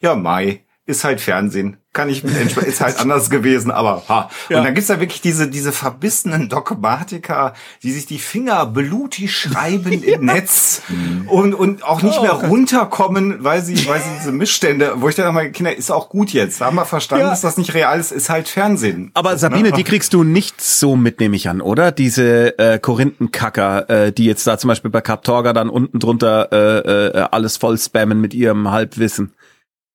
ja, 0.01 0.15
Mai, 0.15 0.65
ist 0.87 1.05
halt 1.05 1.21
Fernsehen. 1.21 1.79
Kann 1.93 2.09
ich 2.09 2.25
mit 2.25 2.35
ist 2.57 2.81
halt 2.81 2.99
anders 3.01 3.29
gewesen, 3.29 3.71
aber 3.71 4.03
ha. 4.09 4.31
Ja. 4.49 4.59
Und 4.59 4.65
dann 4.65 4.75
gibt's 4.75 4.89
da 4.89 4.99
wirklich 4.99 5.21
diese, 5.21 5.49
diese 5.49 5.73
verbissenen 5.73 6.49
Dogmatiker, 6.49 7.53
die 7.83 7.93
sich 7.93 8.07
die 8.07 8.19
Finger 8.19 8.65
blutig 8.67 9.37
schreiben 9.37 9.93
im 10.03 10.25
Netz 10.25 10.81
und, 11.29 11.53
und 11.55 11.85
auch 11.85 12.01
nicht 12.03 12.21
mehr 12.23 12.33
runterkommen, 12.33 13.45
weil 13.45 13.63
sie, 13.63 13.75
weil 13.89 14.01
sie 14.01 14.09
diese 14.19 14.33
Missstände, 14.33 14.95
wo 14.97 15.09
ich 15.09 15.17
dann 15.17 15.35
mal, 15.35 15.51
Kinder, 15.51 15.77
ist 15.77 15.91
auch 15.91 16.09
gut 16.09 16.31
jetzt. 16.31 16.61
Haben 16.63 16.77
wir 16.77 16.87
verstanden, 16.87 17.25
Ja. 17.25 17.31
dass 17.31 17.43
das 17.43 17.57
nicht 17.59 17.75
real 17.75 18.01
ist, 18.01 18.11
ist 18.11 18.31
halt 18.31 18.49
Fernsehen. 18.49 19.11
Aber 19.15 19.37
Sabine, 19.37 19.71
Ne? 19.71 19.73
die 19.73 19.85
kriegst 19.85 20.15
du 20.15 20.25
nicht 20.25 20.61
so 20.63 20.97
mit, 20.97 21.21
nehme 21.21 21.37
ich 21.37 21.49
an, 21.49 21.61
oder? 21.61 21.93
Diese 21.93 22.59
äh, 22.59 22.79
Korinthenkacker, 22.79 23.91
äh, 23.91 24.13
die 24.13 24.25
jetzt 24.25 24.47
da 24.47 24.57
zum 24.59 24.69
Beispiel 24.69 24.91
bei 24.91 25.01
Kaptorga 25.03 25.53
dann 25.53 25.69
unten 25.69 25.99
drunter 25.99 26.49
äh, 26.53 27.19
äh, 27.19 27.27
alles 27.31 27.59
voll 27.59 27.77
spammen 27.79 28.21
mit 28.21 28.33
ihrem 28.35 28.71
Halbwissen. 28.71 29.35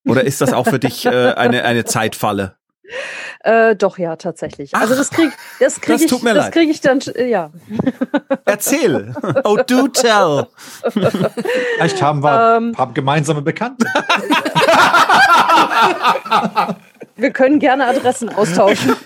Oder 0.08 0.24
ist 0.24 0.42
das 0.42 0.54
auch 0.54 0.68
für 0.68 0.80
dich 0.80 1.06
äh, 1.06 1.10
eine, 1.34 1.64
eine 1.64 1.86
Zeitfalle? 1.86 2.56
Äh, 3.42 3.76
doch, 3.76 3.98
ja, 3.98 4.16
tatsächlich. 4.16 4.74
Also 4.74 4.96
das 4.96 5.10
krieg, 5.10 5.32
das 5.60 5.82
krieg 5.82 5.96
das 5.96 6.02
ich, 6.04 6.10
tut 6.10 6.24
mir 6.24 6.34
das 6.34 6.46
leid. 6.46 6.54
krieg 6.54 6.70
ich 6.70 6.80
dann, 6.82 7.00
äh, 7.16 7.28
ja. 7.30 7.52
Erzähl. 8.46 9.14
Oh, 9.44 9.58
do 9.58 9.88
tell. 9.90 10.48
Vielleicht 11.76 12.02
haben 12.02 12.24
wir 12.24 12.58
Ähm. 12.58 12.70
ein 12.70 12.72
paar 12.72 12.94
gemeinsame 12.94 13.42
Bekannte. 13.42 13.86
Wir 17.16 17.32
können 17.32 17.60
gerne 17.60 17.86
Adressen 17.88 18.30
austauschen. 18.30 18.96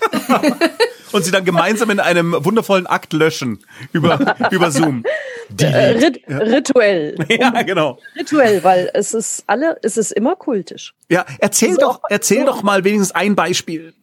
Und 1.12 1.24
sie 1.24 1.30
dann 1.30 1.44
gemeinsam 1.44 1.90
in 1.90 2.00
einem 2.00 2.36
wundervollen 2.44 2.86
Akt 2.86 3.12
löschen 3.12 3.64
über, 3.92 4.36
über 4.50 4.70
Zoom. 4.70 5.04
Äh, 5.60 5.66
rit 5.66 6.22
rituell. 6.28 7.16
Ja, 7.28 7.62
genau. 7.62 7.98
Rituell, 8.16 8.64
weil 8.64 8.90
es 8.94 9.14
ist 9.14 9.44
alle, 9.46 9.78
es 9.82 9.96
ist 9.96 10.12
immer 10.12 10.36
kultisch. 10.36 10.94
Ja, 11.08 11.24
erzähl 11.38 11.74
So. 11.74 11.80
doch, 11.80 12.00
erzähl 12.08 12.44
doch 12.44 12.62
mal 12.62 12.84
wenigstens 12.84 13.12
ein 13.14 13.34
Beispiel 13.34 13.94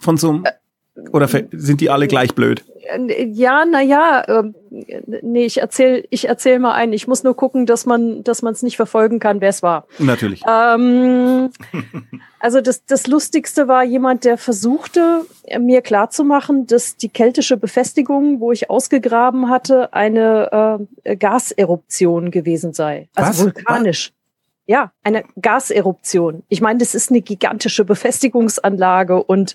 von 0.00 0.16
so 0.16 0.30
einem. 0.30 0.46
Oder 1.12 1.28
sind 1.28 1.80
die 1.80 1.90
alle 1.90 2.08
gleich 2.08 2.34
blöd? 2.34 2.64
Äh, 2.88 3.26
Ja, 3.26 3.64
na 3.70 3.82
ja, 3.82 4.24
ähm, 4.28 4.54
nee, 5.22 5.44
ich 5.44 5.60
erzähl, 5.60 6.06
ich 6.10 6.28
erzähl 6.28 6.58
mal 6.58 6.72
einen. 6.72 6.92
Ich 6.92 7.06
muss 7.06 7.22
nur 7.22 7.36
gucken, 7.36 7.66
dass 7.66 7.84
man, 7.86 8.24
dass 8.24 8.42
man 8.42 8.52
es 8.52 8.62
nicht 8.62 8.76
verfolgen 8.76 9.18
kann, 9.18 9.40
wer 9.40 9.50
es 9.50 9.62
war. 9.62 9.86
Natürlich. 9.98 10.42
Ähm, 10.48 11.50
also 12.40 12.60
das, 12.60 12.84
das 12.86 13.06
Lustigste 13.06 13.68
war 13.68 13.84
jemand, 13.84 14.24
der 14.24 14.38
versuchte, 14.38 15.26
äh, 15.44 15.58
mir 15.58 15.82
klarzumachen, 15.82 16.66
dass 16.66 16.96
die 16.96 17.08
keltische 17.08 17.56
Befestigung, 17.56 18.40
wo 18.40 18.52
ich 18.52 18.70
ausgegraben 18.70 19.50
hatte, 19.50 19.92
eine 19.92 20.86
äh, 21.04 21.16
Gaseruption 21.16 22.30
gewesen 22.30 22.72
sei. 22.72 23.08
Also 23.14 23.30
Was? 23.30 23.44
vulkanisch. 23.44 24.12
Ja, 24.68 24.92
eine 25.04 25.24
Gaseruption. 25.40 26.42
Ich 26.48 26.60
meine, 26.60 26.80
das 26.80 26.94
ist 26.96 27.10
eine 27.10 27.20
gigantische 27.20 27.84
Befestigungsanlage 27.84 29.22
und 29.22 29.54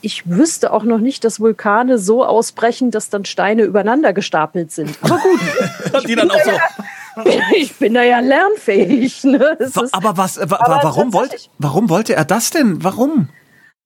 ich 0.00 0.28
wüsste 0.28 0.72
auch 0.72 0.84
noch 0.84 0.98
nicht, 0.98 1.24
dass 1.24 1.40
Vulkane 1.40 1.98
so 1.98 2.24
ausbrechen, 2.24 2.90
dass 2.92 3.10
dann 3.10 3.24
Steine 3.24 3.62
übereinander 3.62 4.12
gestapelt 4.12 4.70
sind. 4.70 4.96
Aber 5.02 5.18
gut, 5.18 5.40
die 6.08 6.14
dann 6.14 6.30
auch 6.30 6.38
so. 6.44 6.50
ich 7.56 7.74
bin 7.76 7.94
da 7.94 8.02
ja 8.02 8.20
lernfähig. 8.20 9.24
Ne? 9.24 9.56
Ist- 9.58 9.92
Aber 9.94 10.16
was? 10.16 10.38
wa- 10.38 10.58
Aber 10.60 10.80
warum 10.82 11.12
wollte? 11.12 11.36
Warum 11.58 11.88
wollte 11.88 12.14
er 12.14 12.24
das 12.24 12.50
denn? 12.50 12.82
Warum? 12.84 13.28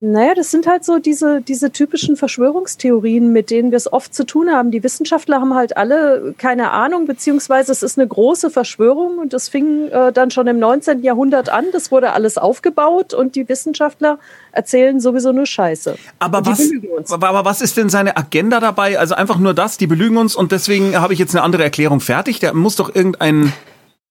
Naja, 0.00 0.34
das 0.36 0.52
sind 0.52 0.68
halt 0.68 0.84
so 0.84 1.00
diese, 1.00 1.40
diese 1.42 1.72
typischen 1.72 2.16
Verschwörungstheorien, 2.16 3.32
mit 3.32 3.50
denen 3.50 3.72
wir 3.72 3.76
es 3.76 3.92
oft 3.92 4.14
zu 4.14 4.24
tun 4.24 4.48
haben. 4.48 4.70
Die 4.70 4.84
Wissenschaftler 4.84 5.40
haben 5.40 5.54
halt 5.54 5.76
alle 5.76 6.36
keine 6.38 6.70
Ahnung, 6.70 7.06
beziehungsweise 7.06 7.72
es 7.72 7.82
ist 7.82 7.98
eine 7.98 8.06
große 8.06 8.50
Verschwörung 8.50 9.18
und 9.18 9.32
das 9.32 9.48
fing 9.48 9.88
äh, 9.88 10.12
dann 10.12 10.30
schon 10.30 10.46
im 10.46 10.60
19. 10.60 11.02
Jahrhundert 11.02 11.48
an. 11.48 11.64
Das 11.72 11.90
wurde 11.90 12.12
alles 12.12 12.38
aufgebaut 12.38 13.12
und 13.12 13.34
die 13.34 13.48
Wissenschaftler 13.48 14.20
erzählen 14.52 15.00
sowieso 15.00 15.32
nur 15.32 15.46
Scheiße. 15.46 15.96
Aber 16.20 16.46
was? 16.46 16.70
Aber 17.10 17.44
was 17.44 17.60
ist 17.60 17.76
denn 17.76 17.88
seine 17.88 18.16
Agenda 18.16 18.60
dabei? 18.60 19.00
Also 19.00 19.16
einfach 19.16 19.38
nur 19.38 19.52
das, 19.52 19.78
die 19.78 19.88
belügen 19.88 20.16
uns 20.16 20.36
und 20.36 20.52
deswegen 20.52 20.96
habe 20.96 21.12
ich 21.12 21.18
jetzt 21.18 21.34
eine 21.34 21.42
andere 21.42 21.64
Erklärung 21.64 21.98
fertig. 21.98 22.38
Der 22.38 22.54
muss 22.54 22.76
doch 22.76 22.94
irgendein. 22.94 23.52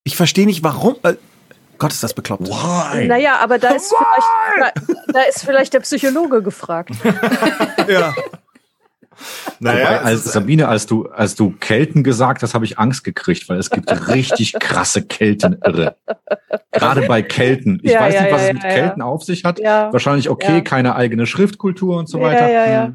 Ich 0.04 0.16
verstehe 0.16 0.44
nicht, 0.44 0.62
warum. 0.62 0.96
Gott, 1.78 1.92
ist 1.92 2.02
das 2.02 2.14
bekloppt. 2.14 2.48
Naja, 2.48 3.36
aber 3.40 3.58
da 3.58 3.70
ist, 3.70 3.92
vielleicht, 3.94 4.84
da, 4.88 5.12
da 5.12 5.20
ist 5.22 5.44
vielleicht 5.44 5.74
der 5.74 5.80
Psychologe 5.80 6.42
gefragt. 6.42 6.90
Ja. 7.88 8.12
Naja, 9.60 10.00
als, 10.02 10.24
Sabine, 10.24 10.68
als 10.68 10.86
du, 10.86 11.06
als 11.06 11.34
du 11.34 11.50
Kelten 11.50 12.04
gesagt 12.04 12.42
hast, 12.42 12.54
habe 12.54 12.64
ich 12.64 12.78
Angst 12.78 13.02
gekriegt, 13.02 13.48
weil 13.48 13.58
es 13.58 13.70
gibt 13.70 13.90
richtig 14.08 14.52
krasse 14.60 15.02
Keltenirre. 15.06 15.96
Gerade 16.70 17.02
bei 17.06 17.22
Kelten. 17.22 17.80
Ich 17.82 17.92
Ja, 17.92 18.00
weiß 18.00 18.14
ja, 18.14 18.22
nicht, 18.22 18.32
was 18.32 18.42
ja, 18.42 18.48
es 18.48 18.54
mit 18.54 18.62
ja, 18.62 18.68
Kelten 18.68 19.00
ja. 19.00 19.06
auf 19.06 19.24
sich 19.24 19.44
hat. 19.44 19.58
Ja. 19.58 19.92
Wahrscheinlich 19.92 20.30
okay, 20.30 20.56
Ja. 20.56 20.60
keine 20.60 20.94
eigene 20.94 21.26
Schriftkultur 21.26 21.96
und 21.96 22.08
so 22.08 22.18
Ja, 22.18 22.24
weiter. 22.24 22.94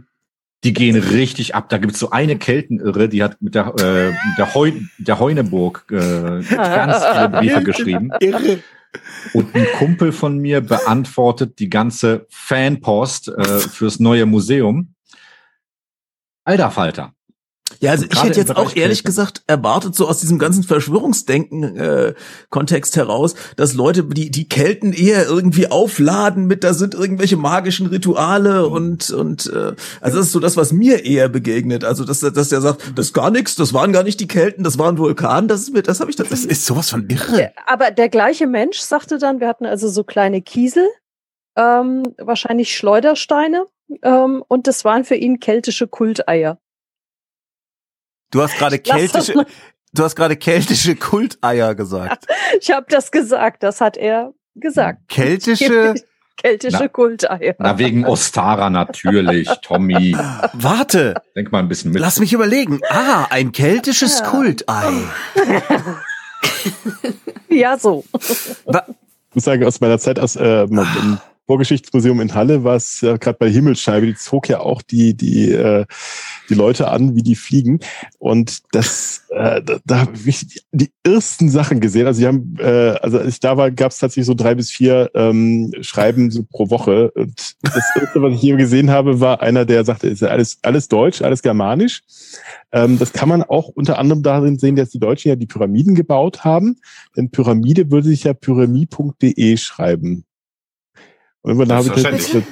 Die 0.64 0.73
gehen 0.73 0.98
richtig 0.98 1.56
ab. 1.56 1.69
Da 1.69 1.77
gibt's 1.77 1.99
so 1.99 2.11
eine 2.11 2.38
Keltenirre, 2.38 3.10
die 3.10 3.23
hat 3.23 3.41
mit 3.41 3.56
der, 3.56 3.73
äh, 3.76 4.14
der, 4.38 4.53
Heu, 4.53 4.72
der 4.98 5.19
Heuneburg 5.19 5.85
äh, 5.91 6.41
ganz 6.41 7.06
viele 7.14 7.30
Briefe 7.30 7.64
geschrieben. 7.64 8.11
Irre. 8.19 8.60
Und 9.34 9.56
ein 9.56 9.65
Kumpel 9.77 10.11
von 10.11 10.38
mir 10.38 10.61
beantwortet 10.61 11.60
die 11.60 11.69
ganze 11.69 12.27
Fanpost 12.30 13.27
äh, 13.30 13.60
fürs 13.60 13.99
neue 13.99 14.26
Museum. 14.26 14.94
Alter 16.45 16.72
Falter. 16.72 17.14
Ja, 17.80 17.91
also 17.91 18.06
ich 18.12 18.24
hätte 18.24 18.40
jetzt 18.40 18.56
auch 18.56 18.76
ehrlich 18.76 19.04
gesagt 19.04 19.44
erwartet, 19.48 19.95
so 19.95 20.08
aus 20.08 20.20
diesem 20.20 20.40
ganzen 20.40 20.64
Verschwörungsdenken-Kontext 20.64 22.95
heraus, 22.95 23.36
dass 23.56 23.74
Leute, 23.74 24.04
die, 24.04 24.32
die 24.32 24.48
Kelten 24.48 24.94
eher 24.94 25.26
irgendwie 25.26 25.70
aufladen 25.70 26.45
mit, 26.45 26.64
da 26.64 26.74
sind 26.74 26.94
irgendwelche 26.94 27.38
magischen 27.38 27.88
Rituale 27.88 28.68
und, 28.68 29.10
und 29.12 29.48
äh, 29.48 29.74
also 30.02 30.18
das 30.18 30.28
ist 30.28 30.32
so 30.32 30.40
das, 30.40 30.58
was 30.58 30.72
mir 30.72 31.06
eher 31.06 31.30
begegnet. 31.30 31.84
Also 31.84 32.06
dass, 32.06 32.20
dass 32.22 32.50
der 32.50 32.62
sagt, 32.62 32.94
das 32.95 33.08
ist 33.08 33.14
gar 33.14 33.32
nichts, 33.32 33.56
das 33.56 33.74
waren 33.74 33.94
gar 33.94 34.04
nicht 34.04 34.20
die 34.20 34.28
Kelten, 34.28 34.64
das 34.64 34.78
war 34.78 34.90
ein 34.90 34.98
Vulkan, 34.98 35.48
das 35.48 35.62
ist 35.62 35.74
mir, 35.74 35.84
das 35.84 36.00
habe 36.00 36.10
ich 36.10 36.16
Das 36.16 36.30
tatsächlich. 36.30 36.52
ist 36.52 36.66
sowas 36.66 36.90
von 36.90 37.08
irre. 37.10 37.52
Aber 37.66 37.91
der 37.91 38.10
gleiche 38.10 38.48
Mensch 38.48 38.80
sagte 38.80 39.18
dann, 39.18 39.40
wir 39.40 39.48
hatten 39.48 39.66
also 39.66 39.88
so 39.88 40.04
kleine 40.04 40.41
Kiesel, 40.41 40.88
ähm, 41.56 42.04
wahrscheinlich 42.18 42.76
Schleudersteine, 42.76 43.66
ähm, 44.02 44.44
und 44.48 44.68
das 44.68 44.86
waren 44.86 45.04
für 45.04 45.16
ihn 45.16 45.40
keltische 45.40 45.88
Kulteier. 45.88 46.58
Du 48.34 48.42
hast 48.42 48.58
gerade 48.58 48.80
keltische, 48.80 49.46
du 49.94 50.04
hast 50.04 50.16
gerade 50.16 50.36
keltische 50.36 50.96
Kulteier 50.96 51.76
gesagt. 51.76 52.26
Ich 52.60 52.72
habe 52.72 52.88
das 52.90 53.12
gesagt, 53.12 53.62
das 53.64 53.80
hat 53.80 53.96
er 53.96 54.34
gesagt. 54.56 55.08
Keltische, 55.08 55.94
Keltische 56.38 56.78
Na. 56.80 56.88
Kulteier. 56.88 57.54
Na, 57.60 57.78
wegen 57.78 58.06
Ostara 58.06 58.72
natürlich, 58.72 59.48
Tommy. 59.62 60.18
warte, 60.54 61.14
Denk 61.36 61.52
mal 61.52 61.60
ein 61.60 61.68
bisschen 61.68 61.92
mit. 61.92 62.02
lass 62.02 62.20
mich 62.20 62.34
überlegen. 62.34 62.80
Ah, 62.90 63.28
ein 63.30 63.52
keltisches 63.52 64.20
Ja. 64.22 64.26
Kultei. 64.30 64.92
Ja, 67.50 67.78
so. 67.78 68.04
Ich 68.16 69.36
muss 69.36 69.44
sagen, 69.44 69.64
aus 69.64 69.80
meiner 69.80 70.00
Zeit 70.00 70.18
aus 70.18 70.36
äh, 70.36 70.66
Vorgeschichtsmuseum 71.45 72.22
in 72.22 72.34
Halle 72.34 72.64
war 72.64 72.78
es 72.78 73.03
äh, 73.03 73.18
gerade 73.18 73.38
bei 73.38 73.49
Himmelsscheibe, 73.49 74.06
die 74.06 74.15
zog 74.15 74.48
ja 74.48 74.61
auch 74.61 74.82
die, 74.82 75.14
die, 75.14 75.52
äh, 75.52 75.86
die 76.49 76.53
Leute 76.53 76.88
an, 76.88 77.15
wie 77.15 77.22
die 77.22 77.36
fliegen. 77.36 77.80
Und 78.18 78.61
das, 78.72 79.26
äh, 79.30 79.61
da, 79.61 79.80
da 79.84 79.99
habe 79.99 80.14
ich 80.26 80.48
die, 80.48 80.61
die 80.72 80.91
ersten 81.06 81.49
Sachen 81.49 81.82
gesehen. 81.82 82.07
Also, 82.07 82.22
die 82.22 82.28
haben, 82.28 82.56
äh, 82.60 82.98
also 83.02 83.20
als 83.20 83.28
ich 83.28 83.40
da 83.41 83.57
war, 83.57 83.72
gab 83.72 83.91
es 83.91 83.98
tatsächlich 83.98 84.26
so 84.26 84.36
drei 84.36 84.56
bis 84.56 84.72
vier 84.72 85.11
ähm, 85.15 85.74
Schreiben 85.82 86.32
so 86.32 86.44
pro 86.49 86.70
Woche. 86.70 87.11
Und 87.11 87.56
das 87.61 87.76
erste, 87.99 88.22
was 88.22 88.36
ich 88.36 88.40
hier 88.40 88.56
gesehen 88.56 88.90
habe, 88.90 89.20
war 89.20 89.41
einer, 89.41 89.65
der 89.65 89.84
sagte, 89.84 90.07
ist 90.07 90.22
ja 90.22 90.30
alles, 90.30 90.60
alles 90.61 90.88
Deutsch, 90.88 91.22
alles 91.22 91.41
Germanisch. 91.41 92.03
Ähm, 92.72 92.98
das 92.98 93.11
kann 93.11 93.28
man 93.28 93.44
auch 93.44 93.68
unter 93.68 93.99
anderem 93.99 94.24
darin 94.24 94.57
sehen, 94.57 94.78
dass 94.78 94.91
die 94.91 94.99
Deutschen 94.99 95.28
ja 95.28 95.36
die 95.36 95.45
Pyramiden 95.45 95.94
gebaut 95.94 96.45
haben. 96.45 96.78
Denn 97.18 97.32
Pyramide 97.32 97.91
würde 97.91 98.07
sich 98.07 98.24
ja 98.24 98.34
pyramid.de 98.34 99.57
schreiben. 99.57 100.24
Und 101.44 101.68
da 101.70 101.76
habe 101.76 101.88
ich 101.88 102.02
Selbstverständlich. 102.02 102.45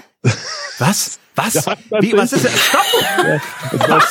Was? 0.80 1.20
Was? 1.36 1.66
Ja, 1.66 2.02
Wie, 2.02 2.14
was 2.14 2.34
ist 2.34 2.46
das? 2.46 2.60
Stopp! 2.60 2.86
das 3.72 3.90
war, 3.90 4.02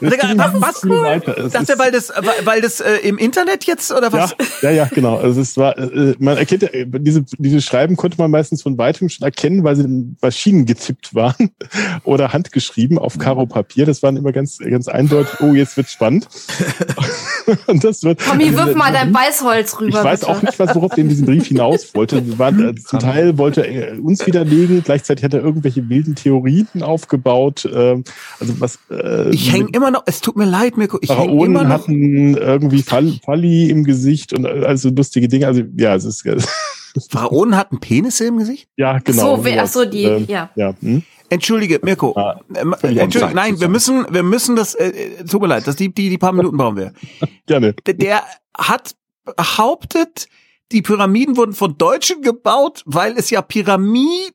Digga, 0.00 0.32
was? 0.36 0.60
was? 0.60 0.80
viel 0.80 0.90
weiter. 0.90 1.36
Es 1.38 1.52
Dachte, 1.52 1.72
ist- 1.72 1.78
weil 1.78 1.90
das, 1.92 2.12
weil- 2.44 2.60
das 2.60 2.80
äh, 2.80 2.96
im 3.02 3.18
Internet 3.18 3.64
jetzt 3.64 3.92
oder 3.92 4.12
was? 4.12 4.34
Ja, 4.62 4.70
ja, 4.70 4.70
ja, 4.70 4.84
genau. 4.86 5.18
Also 5.18 5.40
es 5.40 5.56
war, 5.56 5.76
äh, 5.76 6.14
man 6.18 6.36
erkennt 6.36 6.62
ja, 6.62 6.68
diese, 6.84 7.24
diese 7.38 7.60
Schreiben 7.60 7.96
konnte 7.96 8.18
man 8.18 8.30
meistens 8.30 8.62
von 8.62 8.78
weitem 8.78 9.08
schon 9.08 9.24
erkennen, 9.24 9.64
weil 9.64 9.76
sie 9.76 9.82
in 9.84 10.16
Maschinen 10.22 10.64
getippt 10.66 11.14
waren 11.14 11.50
oder 12.04 12.32
handgeschrieben 12.32 12.98
auf 12.98 13.18
Karo-Papier. 13.18 13.84
Das 13.86 14.02
waren 14.02 14.16
immer 14.16 14.32
ganz, 14.32 14.58
ganz 14.58 14.88
eindeutig, 14.88 15.40
oh, 15.40 15.54
jetzt 15.54 15.76
wird's 15.76 15.92
spannend. 15.92 16.28
Und 17.66 17.82
das 17.82 18.04
wird, 18.04 18.20
Tommy, 18.20 18.56
wirf 18.56 18.74
mal 18.76 18.92
dein 18.92 19.12
Beißholz 19.12 19.80
rüber. 19.80 19.98
ich 19.98 20.04
weiß 20.04 20.20
bitte. 20.20 20.32
auch 20.32 20.42
nicht, 20.42 20.58
was, 20.58 20.74
worauf 20.76 20.94
der 20.94 21.02
in 21.02 21.08
diesem 21.08 21.26
Brief 21.26 21.46
hinaus 21.46 21.92
wollte. 21.94 22.24
Wir 22.24 22.38
waren, 22.38 22.68
äh, 22.70 22.74
zum 22.76 23.00
Teil 23.00 23.36
wollte 23.36 23.62
er 23.62 24.00
uns 24.02 24.24
widerlegen, 24.26 24.82
gleichzeitig 24.84 25.24
hat 25.24 25.34
er 25.34 25.40
irgendwelche 25.42 25.88
wilden 25.88 26.14
Theorien 26.14 26.68
aufgebaut. 26.82 27.68
Ähm, 27.72 28.04
also 28.38 28.60
was, 28.60 28.78
äh, 28.90 29.30
Ich 29.30 29.52
hänge 29.52 29.68
immer 29.72 29.81
noch, 29.90 30.02
es 30.06 30.20
tut 30.20 30.36
mir 30.36 30.44
leid, 30.44 30.76
Mirko, 30.76 30.98
ich 31.00 31.10
hänge 31.10 31.32
immer 31.44 31.60
Pharaonen 31.60 31.68
noch. 31.68 31.70
hatten 31.70 32.36
irgendwie 32.36 32.82
Fall, 32.82 33.20
Falli 33.24 33.70
im 33.70 33.84
Gesicht 33.84 34.32
und 34.32 34.46
also 34.46 34.90
lustige 34.90 35.28
Dinge. 35.28 35.46
Also 35.46 35.62
ja, 35.76 35.94
es 35.94 36.04
ist 36.04 36.24
Pharaonen 37.10 37.56
hatten 37.56 37.80
Penisse 37.80 38.26
im 38.26 38.38
Gesicht? 38.38 38.68
ja 38.76 38.98
genau. 38.98 39.36
so, 39.36 39.50
ach 39.58 39.66
so, 39.66 39.84
die, 39.84 40.04
Ähm, 40.04 40.26
ja. 40.28 40.50
ja. 40.56 40.74
Hm? 40.80 41.02
Entschuldige, 41.30 41.80
Mirko. 41.82 42.12
Ah, 42.14 42.40
Entschuldige, 42.82 43.34
nein, 43.34 43.58
wir 43.58 43.68
müssen, 43.68 44.06
wir 44.10 44.22
müssen 44.22 44.54
das, 44.54 44.74
äh, 44.74 44.88
äh, 44.88 45.24
tut 45.24 45.40
mir 45.40 45.48
leid, 45.48 45.66
dass 45.66 45.76
die, 45.76 45.92
die, 45.92 46.10
die 46.10 46.18
paar 46.18 46.32
Minuten 46.32 46.58
brauchen 46.58 46.76
wir. 46.76 46.92
Gerne. 47.46 47.74
Der, 47.86 47.94
der 47.94 48.22
hat 48.56 48.94
behauptet, 49.24 50.28
die 50.72 50.82
Pyramiden 50.82 51.38
wurden 51.38 51.54
von 51.54 51.78
Deutschen 51.78 52.20
gebaut, 52.20 52.82
weil 52.84 53.16
es 53.16 53.30
ja 53.30 53.40
pyramid.de 53.40 54.32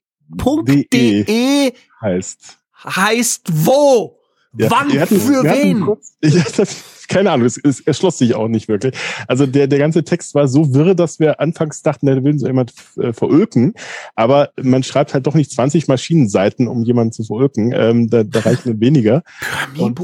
Heißt. 2.01 2.57
heißt 2.83 3.49
wo? 3.51 4.16
Ja, 4.57 4.71
Wann? 4.71 4.91
wir 4.91 5.01
hatten- 5.01 5.19
für 5.19 5.43
wir 5.43 5.51
wen? 5.51 5.81
Kurz, 5.81 6.13
ich, 6.21 6.33
das, 6.55 6.83
keine 7.07 7.31
Ahnung, 7.31 7.45
es, 7.45 7.57
es 7.57 7.79
erschloss 7.79 8.17
sich 8.17 8.35
auch 8.35 8.47
nicht 8.47 8.67
wirklich. 8.67 8.93
Also 9.27 9.45
der, 9.45 9.67
der 9.67 9.79
ganze 9.79 10.03
Text 10.03 10.35
war 10.35 10.47
so 10.47 10.73
wirr, 10.73 10.93
dass 10.95 11.19
wir 11.19 11.39
anfangs 11.39 11.81
dachten, 11.81 12.05
da 12.07 12.23
will 12.23 12.37
so 12.37 12.47
jemand 12.47 12.73
äh, 12.99 13.13
verölken. 13.13 13.73
Aber 14.15 14.49
man 14.61 14.83
schreibt 14.83 15.13
halt 15.13 15.25
doch 15.27 15.33
nicht 15.33 15.51
20 15.51 15.87
Maschinenseiten, 15.87 16.67
um 16.67 16.83
jemanden 16.83 17.13
zu 17.13 17.23
verölken. 17.23 17.71
Ähm, 17.75 18.09
da, 18.09 18.23
da 18.23 18.39
reichen 18.41 18.79
weniger. 18.81 19.23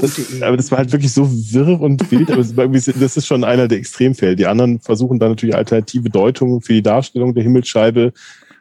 Das, 0.00 0.42
aber 0.42 0.56
das 0.56 0.70
war 0.70 0.78
halt 0.78 0.92
wirklich 0.92 1.12
so 1.12 1.28
wirr 1.30 1.80
und 1.80 2.10
wild. 2.10 2.30
Aber 2.30 2.42
das 2.42 3.16
ist 3.16 3.26
schon 3.26 3.44
einer 3.44 3.68
der 3.68 3.78
Extremfälle. 3.78 4.36
Die 4.36 4.46
anderen 4.46 4.80
versuchen 4.80 5.18
dann 5.18 5.30
natürlich 5.30 5.54
alternative 5.54 6.08
Deutungen 6.10 6.62
für 6.62 6.72
die 6.72 6.82
Darstellung 6.82 7.34
der 7.34 7.42
Himmelsscheibe. 7.42 8.12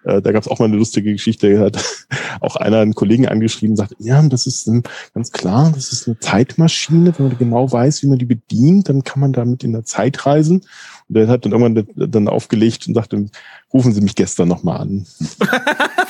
Äh, 0.04 0.22
da 0.22 0.32
gab 0.32 0.44
es 0.44 0.48
auch 0.48 0.60
mal 0.60 0.66
eine 0.66 0.78
lustige 0.78 1.12
Geschichte. 1.12 1.54
Da 1.54 1.66
hat 1.66 1.84
auch 2.42 2.56
einer 2.56 2.80
einen 2.80 2.96
Kollegen 2.96 3.28
angeschrieben 3.28 3.74
und 3.74 3.78
sagt, 3.78 3.96
ja, 4.00 4.22
das 4.22 4.46
ist 4.46 4.68
ähm, 4.68 4.84
ganz 5.14 5.32
klar, 5.32 5.72
das 5.74 5.92
ist 5.92 6.08
eine 6.08 6.20
Zeitmaschine. 6.20 7.14
Wenn 7.18 7.28
man 7.28 7.38
genau 7.38 7.72
weiß, 7.72 8.04
wie 8.04 8.08
man 8.08 8.20
die 8.20 8.26
bedient, 8.26 8.90
dann 8.90 9.04
kann 9.04 9.20
man 9.20 9.34
damit 9.34 9.64
in 9.64 9.74
der 9.74 9.86
Zeit 9.86 10.26
reisen. 10.26 10.62
Und 11.10 11.16
der 11.16 11.28
hat 11.28 11.46
dann 11.46 11.52
irgendwann 11.52 11.88
dann 11.96 12.28
aufgelegt 12.28 12.88
und 12.88 12.94
sagte, 12.94 13.26
rufen 13.74 13.94
Sie 13.94 14.02
mich 14.02 14.16
gestern 14.16 14.48
nochmal 14.48 14.82
an. 14.82 15.06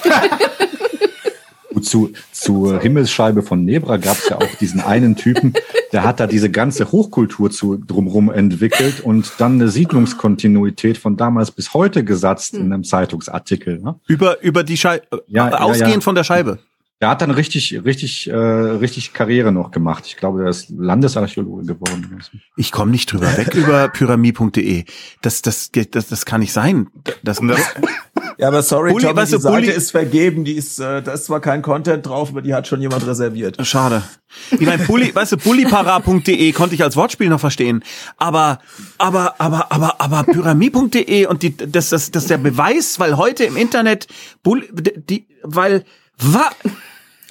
Zu, 1.82 2.12
zur 2.32 2.80
Himmelsscheibe 2.82 3.42
von 3.42 3.66
Nebra 3.66 3.98
gab 3.98 4.18
es 4.18 4.30
ja 4.30 4.38
auch 4.38 4.56
diesen 4.60 4.82
einen 4.82 5.16
Typen, 5.16 5.54
der 5.92 6.04
hat 6.04 6.20
da 6.20 6.28
diese 6.28 6.50
ganze 6.50 6.92
Hochkultur 6.92 7.52
zu 7.52 7.78
drumrum 7.78 8.32
entwickelt 8.32 9.02
und 9.02 9.34
dann 9.38 9.54
eine 9.54 9.70
Siedlungskontinuität 9.70 10.98
von 10.98 11.18
damals 11.18 11.52
bis 11.52 11.74
heute 11.74 12.04
gesatzt 12.04 12.54
in 12.54 12.72
einem 12.72 12.84
Zeitungsartikel. 12.84 13.80
Ne? 13.80 13.96
Über, 14.08 14.42
über 14.42 14.64
die 14.64 14.78
Scheibe, 14.78 15.06
Ja, 15.28 15.50
ja, 15.50 15.60
ausgehend 15.60 15.96
ja. 15.96 16.02
von 16.02 16.16
der 16.16 16.24
Scheibe. 16.24 16.60
Der 17.04 17.10
hat 17.10 17.22
dann 17.22 17.32
richtig, 17.32 17.82
richtig, 17.84 18.30
äh, 18.30 18.34
richtig 18.34 19.12
Karriere 19.12 19.52
noch 19.52 19.72
gemacht. 19.72 20.06
Ich 20.08 20.16
glaube, 20.16 20.40
der 20.40 20.48
ist 20.48 20.70
Landesarchäologe 20.70 21.66
geworden. 21.66 22.18
Ich 22.56 22.72
komme 22.72 22.92
nicht 22.92 23.12
drüber 23.12 23.36
weg 23.36 23.54
über 23.56 23.90
pyramid.de. 23.90 24.86
Das, 25.22 25.42
das, 25.42 25.70
das, 25.74 26.08
das 26.08 26.26
kann 26.26 26.40
nicht 26.40 26.54
sein. 26.54 26.88
Das, 27.22 27.42
das, 27.42 27.60
Ja, 28.38 28.48
aber 28.48 28.64
sorry, 28.64 28.94
Bulli- 28.94 29.06
Tommy, 29.08 29.26
die 29.26 29.32
du, 29.32 29.38
Seite 29.40 29.54
Bulli- 29.54 29.70
ist 29.70 29.92
vergeben, 29.92 30.46
die 30.46 30.54
ist, 30.54 30.80
äh, 30.80 31.02
da 31.04 31.12
ist 31.12 31.26
zwar 31.26 31.42
kein 31.42 31.62
Content 31.62 32.06
drauf, 32.06 32.30
aber 32.30 32.42
die 32.42 32.54
hat 32.54 32.70
schon 32.70 32.80
jemand 32.80 33.06
reserviert. 33.06 33.58
Schade. 33.68 34.02
Ich 34.52 34.62
meine, 34.66 34.82
Bulli, 34.86 35.14
weißt 35.14 35.34
du, 35.34 35.38
bullipara.de 35.38 36.52
konnte 36.54 36.74
ich 36.74 36.84
als 36.84 36.96
Wortspiel 36.96 37.28
noch 37.28 37.42
verstehen. 37.42 37.84
Aber, 38.16 38.60
aber, 38.98 39.36
aber, 39.42 39.74
aber, 39.74 40.00
aber 40.00 40.24
pyramid.de 40.24 41.26
und 41.26 41.44
die, 41.44 41.54
das, 41.58 41.90
das, 41.90 42.12
das 42.12 42.24
ist 42.24 42.30
der 42.30 42.38
Beweis, 42.38 42.98
weil 42.98 43.18
heute 43.18 43.44
im 43.44 43.58
Internet, 43.58 44.08
Bulli, 44.42 44.68
die, 45.10 45.28
weil, 45.44 45.84
wa, 46.18 46.50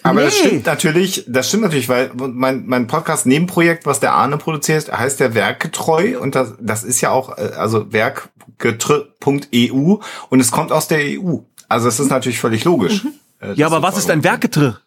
aber 0.02 0.22
das 0.22 0.34
Nee. 0.34 0.40
stimmt 0.48 0.66
natürlich, 0.66 1.24
das 1.28 1.48
stimmt 1.48 1.62
natürlich, 1.64 1.88
weil 1.88 2.10
mein, 2.14 2.64
mein 2.66 2.86
Podcast 2.86 3.26
Nebenprojekt, 3.26 3.86
was 3.86 4.00
der 4.00 4.12
Arne 4.14 4.38
produziert, 4.38 4.90
heißt 4.92 5.20
der 5.20 5.34
Werkgetreu 5.34 6.18
und 6.20 6.34
das, 6.34 6.54
das 6.60 6.82
ist 6.84 7.00
ja 7.00 7.10
auch, 7.10 7.36
äh, 7.38 7.52
also 7.56 7.92
werkgetreu.eu 7.92 9.96
und 10.30 10.40
es 10.40 10.50
kommt 10.50 10.72
aus 10.72 10.88
der 10.88 11.00
EU. 11.20 11.38
Also 11.68 11.88
es 11.88 12.00
ist 12.00 12.10
natürlich 12.10 12.38
völlig 12.38 12.64
logisch. 12.64 13.04
Äh, 13.40 13.52
ja, 13.54 13.68
das 13.68 13.72
aber 13.72 13.82
was 13.86 13.96
ist 13.98 14.10
ein 14.10 14.24
Werketre? 14.24 14.80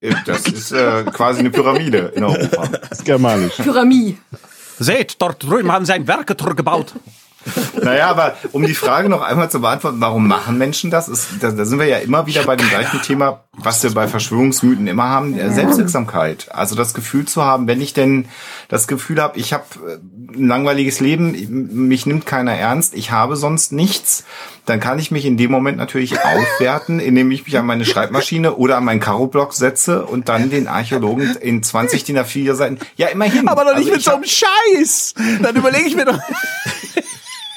Äh, 0.00 0.14
Das 0.26 0.46
ist 0.46 0.72
äh, 0.72 1.04
quasi 1.12 1.40
eine 1.40 1.50
Pyramide 1.50 2.12
in 2.14 2.24
Europa. 2.24 2.66
Das 2.66 2.98
ist 2.98 3.04
germanisch. 3.04 3.54
Pyramid. 3.56 4.18
Seht, 4.78 5.16
dort 5.22 5.42
drüben 5.42 5.70
haben 5.72 5.84
sie 5.86 5.92
ein 5.92 6.06
Werketre 6.08 6.54
gebaut. 6.54 6.94
Naja, 7.82 8.08
aber 8.08 8.36
um 8.52 8.66
die 8.66 8.74
Frage 8.74 9.08
noch 9.08 9.20
einmal 9.22 9.50
zu 9.50 9.60
beantworten, 9.60 9.96
warum 10.00 10.26
machen 10.26 10.56
Menschen 10.58 10.90
das? 10.90 11.08
Ist, 11.08 11.28
da, 11.40 11.50
da 11.50 11.64
sind 11.64 11.78
wir 11.78 11.86
ja 11.86 11.98
immer 11.98 12.26
wieder 12.26 12.44
bei 12.44 12.56
dem 12.56 12.68
gleichen 12.68 13.02
Thema, 13.02 13.44
was 13.52 13.82
wir 13.82 13.90
bei 13.92 14.08
Verschwörungsmythen 14.08 14.86
immer 14.86 15.08
haben, 15.08 15.34
Selbstwirksamkeit. 15.52 16.46
Also 16.50 16.74
das 16.74 16.94
Gefühl 16.94 17.26
zu 17.26 17.44
haben, 17.44 17.66
wenn 17.66 17.80
ich 17.80 17.92
denn 17.94 18.26
das 18.68 18.88
Gefühl 18.88 19.20
habe, 19.20 19.38
ich 19.38 19.52
habe 19.52 19.64
äh, 19.86 20.36
ein 20.36 20.48
langweiliges 20.48 21.00
Leben, 21.00 21.32
mich 21.88 22.06
nimmt 22.06 22.26
keiner 22.26 22.52
ernst, 22.54 22.94
ich 22.94 23.10
habe 23.10 23.36
sonst 23.36 23.72
nichts, 23.72 24.24
dann 24.66 24.80
kann 24.80 24.98
ich 24.98 25.10
mich 25.10 25.26
in 25.26 25.36
dem 25.36 25.50
Moment 25.50 25.76
natürlich 25.76 26.14
aufwerten, 26.24 26.98
indem 27.00 27.30
ich 27.30 27.44
mich 27.46 27.58
an 27.58 27.66
meine 27.66 27.84
Schreibmaschine 27.84 28.54
oder 28.54 28.78
an 28.78 28.84
meinen 28.84 29.00
Karo-Block 29.00 29.52
setze 29.52 30.04
und 30.06 30.28
dann 30.28 30.50
den 30.50 30.66
Archäologen 30.66 31.36
in 31.36 31.62
20 31.62 32.04
DIN 32.04 32.18
A4 32.18 32.54
Seiten, 32.54 32.78
ja 32.96 33.08
immerhin. 33.08 33.46
Aber 33.48 33.64
doch 33.64 33.76
nicht 33.76 33.92
Also 33.92 33.92
mit 33.92 34.02
so 34.02 34.10
hab- 34.12 34.16
einem 34.16 34.24
Scheiß. 34.80 35.14
Dann 35.42 35.54
überlege 35.56 35.86
ich 35.86 35.94
mir 35.96 36.06
doch. 36.06 36.18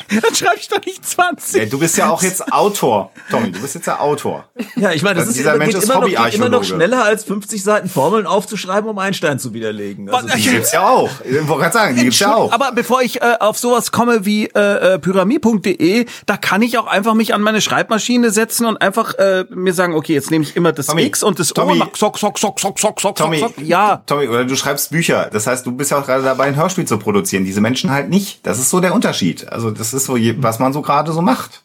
Dann 0.21 0.35
schreibe 0.35 0.57
ich 0.59 0.67
doch 0.69 0.83
nicht 0.85 1.05
20. 1.07 1.61
Ja, 1.61 1.65
du 1.69 1.79
bist 1.79 1.97
ja 1.97 2.09
auch 2.09 2.21
jetzt 2.23 2.51
Autor, 2.53 3.11
Tommy, 3.29 3.51
du 3.51 3.59
bist 3.61 3.75
jetzt 3.75 3.87
ja 3.87 3.99
Autor. 3.99 4.45
Ja, 4.75 4.91
ich 4.91 5.01
meine, 5.03 5.15
das 5.19 5.27
Also 5.27 5.39
ist, 5.39 5.45
immer, 5.45 5.65
geht 5.65 5.75
ist 5.75 5.83
immer, 5.83 5.99
noch, 5.99 6.07
geht 6.07 6.33
immer 6.35 6.49
noch 6.49 6.63
schneller 6.63 7.03
als 7.03 7.23
50 7.25 7.63
Seiten 7.63 7.89
Formeln 7.89 8.25
aufzuschreiben, 8.25 8.89
um 8.89 8.97
Einstein 8.99 9.39
zu 9.39 9.53
widerlegen. 9.53 10.09
Also, 10.09 10.27
Die 10.35 10.41
gibt's 10.43 10.71
ja 10.71 10.87
auch. 10.87 11.09
Ich 11.23 11.47
wollte 11.47 11.61
gerade 11.63 11.73
sagen, 11.73 11.95
die 11.95 12.03
gibt's 12.03 12.19
ja 12.19 12.35
auch. 12.35 12.51
Aber 12.51 12.71
bevor 12.71 13.01
ich 13.01 13.21
äh, 13.21 13.35
auf 13.39 13.57
sowas 13.57 13.91
komme 13.91 14.25
wie 14.25 14.45
äh, 14.45 14.93
äh, 14.93 14.99
pyramid.de, 14.99 16.05
da 16.25 16.37
kann 16.37 16.61
ich 16.61 16.77
auch 16.77 16.87
einfach 16.87 17.13
mich 17.13 17.33
an 17.33 17.41
meine 17.41 17.61
Schreibmaschine 17.61 18.31
setzen 18.31 18.65
und 18.65 18.77
einfach 18.81 19.15
äh, 19.15 19.45
mir 19.49 19.73
sagen, 19.73 19.95
okay, 19.95 20.13
jetzt 20.13 20.31
nehme 20.31 20.43
ich 20.43 20.55
immer 20.55 20.71
das 20.71 20.87
Tommy, 20.87 21.03
X 21.05 21.23
und 21.23 21.39
das 21.39 21.51
O 21.51 21.55
Tommy, 21.55 21.73
und 21.73 21.79
mach 21.79 21.95
sock, 21.95 22.17
sock, 22.17 22.39
sock, 22.39 22.59
sock, 22.59 22.79
sock, 22.79 23.01
sock, 23.01 23.15
Tommy, 23.15 23.39
sock. 23.39 23.53
Ja, 23.61 24.03
Tommy, 24.05 24.27
oder 24.27 24.45
du 24.45 24.55
schreibst 24.55 24.91
Bücher. 24.91 25.29
Das 25.31 25.47
heißt, 25.47 25.65
du 25.65 25.71
bist 25.71 25.91
ja 25.91 25.99
auch 25.99 26.05
gerade 26.05 26.23
dabei, 26.23 26.45
ein 26.45 26.55
Hörspiel 26.55 26.85
zu 26.85 26.97
produzieren. 26.97 27.43
Diese 27.45 27.61
Menschen 27.61 27.91
halt 27.91 28.09
nicht. 28.09 28.45
Das 28.45 28.59
ist 28.59 28.69
so 28.69 28.79
der 28.79 28.93
Unterschied. 28.93 29.49
Also 29.51 29.71
das 29.71 29.93
ist 29.93 29.96
so, 30.05 30.17
je- 30.17 30.35
was 30.39 30.59
man 30.59 30.73
so 30.73 30.81
gerade 30.81 31.11
so 31.11 31.21
macht. 31.21 31.63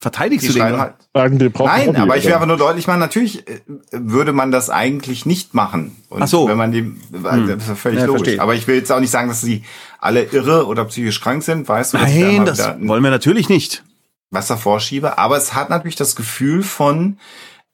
verteidigst 0.00 0.42
Die 0.48 0.52
du 0.52 0.58
den? 0.58 0.78
halt. 0.78 0.94
Sagen, 1.14 1.38
wir 1.38 1.50
brauchen 1.50 1.66
Nein, 1.68 1.88
Hobby, 1.88 1.98
aber 1.98 2.16
ich 2.16 2.24
will 2.24 2.32
einfach 2.34 2.46
nur 2.46 2.56
deutlich 2.56 2.86
machen, 2.88 2.98
natürlich 2.98 3.46
äh, 3.48 3.60
würde 3.92 4.32
man 4.32 4.50
das 4.50 4.68
eigentlich 4.68 5.26
nicht 5.26 5.54
machen. 5.54 5.96
Und 6.08 6.22
Ach 6.22 6.26
so. 6.28 6.48
wenn 6.48 6.56
man 6.58 6.72
die, 6.72 6.92
weil 7.10 7.46
das 7.46 7.62
ist 7.62 7.68
ja 7.68 7.74
völlig 7.76 8.00
Ja, 8.00 8.06
logisch. 8.06 8.22
verstehe. 8.22 8.42
Aber 8.42 8.54
ich 8.54 8.66
will 8.66 8.74
jetzt 8.76 8.90
auch 8.90 8.98
nicht 9.00 9.10
sagen, 9.10 9.28
dass 9.28 9.40
sie 9.40 9.62
alle 10.00 10.24
irre 10.24 10.66
oder 10.66 10.84
psychisch 10.86 11.20
krank 11.20 11.42
sind, 11.44 11.68
weißt 11.68 11.94
du? 11.94 11.98
Nein, 11.98 12.44
das 12.44 12.58
wollen 12.80 13.02
wir 13.04 13.10
natürlich 13.10 13.48
nicht. 13.48 13.84
was 14.30 14.46
davor 14.48 14.80
schiebe. 14.80 15.18
Aber 15.18 15.36
es 15.36 15.54
hat 15.54 15.70
natürlich 15.70 15.94
das 15.96 16.16
Gefühl 16.16 16.62
von, 16.64 17.18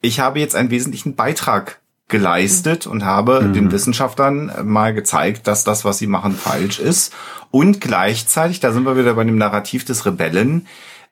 ich 0.01 0.19
habe 0.19 0.39
jetzt 0.39 0.55
einen 0.55 0.69
wesentlichen 0.69 1.15
Beitrag 1.15 1.78
geleistet 2.09 2.85
und 2.87 3.05
habe 3.05 3.41
Mhm. 3.41 3.53
den 3.53 3.71
Wissenschaftlern 3.71 4.51
mal 4.63 4.93
gezeigt, 4.93 5.47
dass 5.47 5.63
das, 5.63 5.85
was 5.85 5.97
sie 5.99 6.07
machen, 6.07 6.33
falsch 6.35 6.79
ist. 6.79 7.13
Und 7.51 7.79
gleichzeitig, 7.79 8.59
da 8.59 8.71
sind 8.71 8.83
wir 8.83 8.97
wieder 8.97 9.13
bei 9.13 9.23
dem 9.23 9.37
Narrativ 9.37 9.85
des 9.85 10.05
Rebellen, 10.05 10.67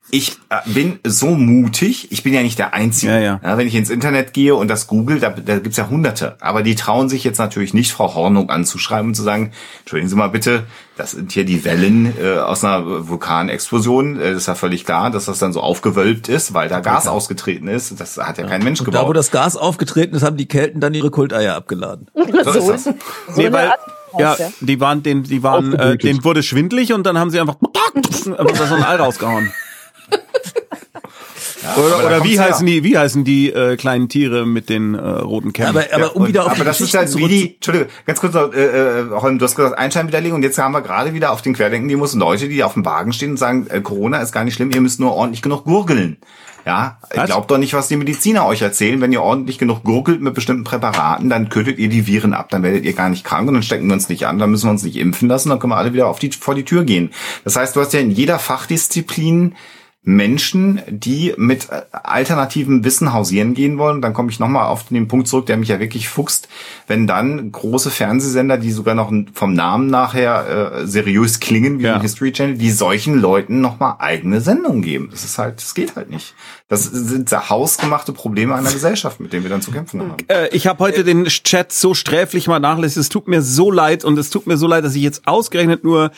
ich 0.10 0.38
äh, 0.50 0.58
bin 0.66 1.00
so 1.06 1.28
mutig, 1.28 2.12
ich 2.12 2.24
bin 2.24 2.34
ja 2.34 2.42
nicht 2.42 2.58
der 2.58 2.74
Einzige. 2.74 3.12
Ja, 3.12 3.40
ja. 3.44 3.58
wenn 3.58 3.68
ich 3.68 3.76
ins 3.76 3.90
Internet 3.90 4.34
gehe 4.34 4.56
und 4.56 4.70
das 4.70 4.88
google, 4.88 5.20
da, 5.20 5.30
da 5.32 5.60
gibt's 5.60 5.78
ja 5.78 5.90
hunderte. 5.90 6.38
Aber 6.40 6.64
die 6.64 6.76
trauen 6.76 7.10
sich 7.10 7.24
jetzt 7.24 7.40
natürlich 7.40 7.74
nicht, 7.74 7.92
Frau 7.92 8.16
Hornung 8.16 8.50
anzuschreiben 8.50 9.10
und 9.10 9.16
zu 9.16 9.24
sagen, 9.24 9.52
entschuldigen 9.80 10.10
Sie 10.10 10.16
mal 10.16 10.30
bitte, 10.30 10.64
das 10.96 11.12
sind 11.12 11.34
hier 11.34 11.44
die 11.44 11.66
Wellen 11.66 12.14
äh, 12.20 12.38
aus 12.38 12.64
einer 12.64 13.08
Vulkanexplosion. 13.08 14.20
Äh, 14.20 14.30
das 14.30 14.38
ist 14.44 14.48
ja 14.48 14.56
völlig 14.56 14.86
klar, 14.86 15.12
dass 15.12 15.26
das 15.26 15.40
dann 15.40 15.52
so 15.52 15.62
aufgewölbt 15.62 16.30
ist, 16.30 16.54
weil 16.54 16.70
da 16.70 16.80
Gas 16.80 17.08
ausgetreten 17.08 17.68
ist. 17.68 18.00
Das 18.00 18.18
hat 18.18 18.38
ja, 18.38 18.48
kein 18.48 18.64
Mensch 18.64 18.80
und 18.80 18.86
gebaut. 18.86 19.04
da, 19.04 19.08
wo 19.08 19.14
das 19.14 19.32
Gas 19.32 19.58
aufgetreten 19.58 20.16
ist, 20.16 20.24
haben 20.24 20.38
die 20.38 20.48
Kelten 20.48 20.80
dann 20.80 20.94
ihre 20.94 21.12
Kulteier 21.12 21.56
abgeladen. 21.56 22.08
so 22.14 22.52
ist 22.52 22.68
das. 22.68 22.84
So 22.86 22.94
Nee, 23.36 23.52
weil, 23.52 23.74
ja, 24.18 24.36
ja. 24.40 24.50
die 24.62 24.80
waren, 24.80 25.04
den, 25.04 25.24
die 25.24 25.44
waren, 25.44 25.74
äh, 25.74 25.98
denen 25.98 26.24
wurde 26.24 26.44
schwindlig 26.44 26.94
und 26.94 27.04
dann 27.04 27.20
haben 27.20 27.30
sie 27.30 27.42
einfach, 27.42 27.58
einfach 28.38 28.68
so 28.68 28.76
ein 28.76 28.84
Ei 28.84 28.96
rausgehauen. 28.96 29.52
Oder 31.76 32.06
oder 32.06 32.24
wie 32.24 32.40
heißen 32.40 32.66
die, 32.66 32.84
wie 32.84 32.98
heißen 32.98 33.24
die 33.24 33.52
äh, 33.52 33.76
kleinen 33.76 34.08
Tiere 34.10 34.46
mit 34.46 34.70
den 34.70 34.96
äh, 34.96 35.00
roten 35.00 35.54
Kämmen? 35.54 35.70
Aber, 35.78 35.86
aber 35.94 36.16
um 36.16 36.22
Und- 36.24 36.28
wieder 36.30 36.42
auf 36.46 36.48
aber 36.52 36.60
die 36.60 36.64
das 36.66 36.82
ist 36.82 36.94
halt 36.94 37.08
wie 37.10 37.12
zurück 37.12 37.30
die, 37.30 37.56
Entschuldige, 37.56 37.88
ganz 38.06 38.20
kurz 38.20 38.34
noch, 38.34 38.54
äh, 38.54 39.00
äh, 39.02 39.10
Holm, 39.12 39.40
du 39.40 39.46
hast 39.46 39.56
gesagt 39.56 39.78
Einscheinwiderlegung 39.78 40.38
und 40.38 40.44
jetzt 40.44 40.58
haben 40.58 40.72
wir 40.72 40.82
gerade 40.82 41.14
wieder 41.14 41.32
auf 41.32 41.42
den 41.42 41.54
Querdenken-Demos 41.54 42.14
Leute, 42.16 42.48
die 42.50 42.64
auf 42.64 42.74
dem 42.74 42.86
Wagen 42.86 43.14
stehen 43.14 43.32
und 43.32 43.38
sagen, 43.38 43.68
äh, 43.70 43.82
Corona 43.82 44.20
ist 44.20 44.32
gar 44.32 44.44
nicht 44.44 44.54
schlimm, 44.56 44.72
ihr 44.72 44.82
müsst 44.82 45.00
nur 45.00 45.14
ordentlich 45.14 45.42
genug 45.42 45.64
gurgeln. 45.66 46.18
Ja, 46.66 46.98
Was? 47.16 47.28
glaubt 47.28 47.50
doch 47.50 47.58
nicht, 47.58 47.74
was 47.74 47.88
die 47.88 47.96
Mediziner 47.96 48.46
euch 48.46 48.62
erzählen. 48.62 49.00
Wenn 49.00 49.14
ihr 49.14 49.22
ordentlich 49.22 49.58
genug 49.58 49.86
gurgelt 49.86 50.20
mit 50.20 50.34
bestimmten 50.34 50.66
Präparaten, 50.66 51.30
dann 51.30 51.48
kötet 51.48 51.80
ihr 51.80 51.88
die 51.88 52.08
Viren 52.08 52.34
ab, 52.34 52.50
dann 52.50 52.62
werdet 52.62 52.84
ihr 52.84 52.92
gar 52.92 53.08
nicht 53.08 53.24
krank 53.24 53.48
und 53.48 53.54
dann 53.54 53.64
stecken 53.64 53.88
wir 53.88 53.94
uns 53.94 54.10
nicht 54.10 54.28
an, 54.28 54.38
dann 54.38 54.52
müssen 54.52 54.66
wir 54.68 54.72
uns 54.72 54.84
nicht 54.84 54.98
impfen 54.98 55.30
lassen, 55.30 55.48
dann 55.48 55.60
können 55.60 55.72
wir 55.72 55.78
alle 55.78 55.94
wieder 55.94 56.08
auf 56.10 56.20
die, 56.20 56.30
vor 56.30 56.56
die 56.56 56.66
Tür 56.66 56.84
gehen. 56.84 57.12
Das 57.46 57.56
heißt, 57.56 57.74
du 57.74 57.80
hast 57.80 57.94
ja 57.94 58.02
in 58.02 58.12
jeder 58.12 58.38
Fachdisziplin 58.38 59.56
Menschen, 60.08 60.80
die 60.88 61.34
mit 61.36 61.70
äh, 61.70 61.82
alternativem 61.92 62.86
Wissen 62.86 63.12
hausieren 63.12 63.54
gehen 63.54 63.78
wollen. 63.78 64.02
Dann 64.02 64.14
komme 64.14 64.32
ich 64.32 64.40
nochmal 64.40 64.68
auf 64.68 64.86
den 64.88 65.10
Punkt 65.10 65.28
zurück, 65.28 65.48
der 65.48 65.58
mich 65.58 65.68
ja 65.68 65.82
wirklich 65.82 66.08
fuchst. 66.08 66.48
Wenn 66.88 67.08
dann 67.08 67.52
große 67.52 67.92
Fernsehsender, 67.92 68.58
die 68.58 68.72
sogar 68.72 68.96
noch 68.96 69.12
vom 69.34 69.54
Namen 69.54 69.88
nachher 69.88 70.78
äh, 70.82 70.88
seriös 70.88 71.42
klingen, 71.42 71.80
wie 71.80 71.84
Ja. 71.84 71.96
ein 71.96 72.02
History 72.02 72.32
Channel, 72.32 72.58
die 72.58 72.72
solchen 72.72 73.20
Leuten 73.20 73.60
nochmal 73.60 73.96
eigene 74.00 74.40
Sendungen 74.40 74.82
geben. 74.82 75.10
Das 75.12 75.26
ist 75.26 75.38
halt, 75.38 75.58
das 75.58 75.76
geht 75.76 75.98
halt 75.98 76.10
nicht. 76.10 76.34
Das 76.70 76.86
sind 76.86 77.30
hausgemachte 77.50 78.14
Probleme 78.14 78.56
einer 78.56 78.72
Gesellschaft, 78.72 79.20
mit 79.20 79.34
denen 79.34 79.44
wir 79.44 79.50
dann 79.50 79.62
zu 79.62 79.72
kämpfen 79.72 80.00
haben. 80.02 80.16
Äh, 80.30 80.48
ich 80.56 80.68
habe 80.68 80.80
heute 80.80 81.04
den 81.04 81.26
Chat 81.26 81.74
so 81.74 81.94
sträflich 81.94 82.48
mal 82.48 82.60
nachlässig. 82.60 83.02
Es 83.02 83.10
tut 83.10 83.28
mir 83.28 83.42
so 83.42 83.72
leid 83.72 84.06
und 84.06 84.18
es 84.18 84.30
tut 84.30 84.48
mir 84.48 84.56
so 84.56 84.68
leid, 84.68 84.86
dass 84.86 84.96
ich 84.96 85.02
jetzt 85.04 85.28
ausgerechnet 85.28 85.84
nur 85.84 86.12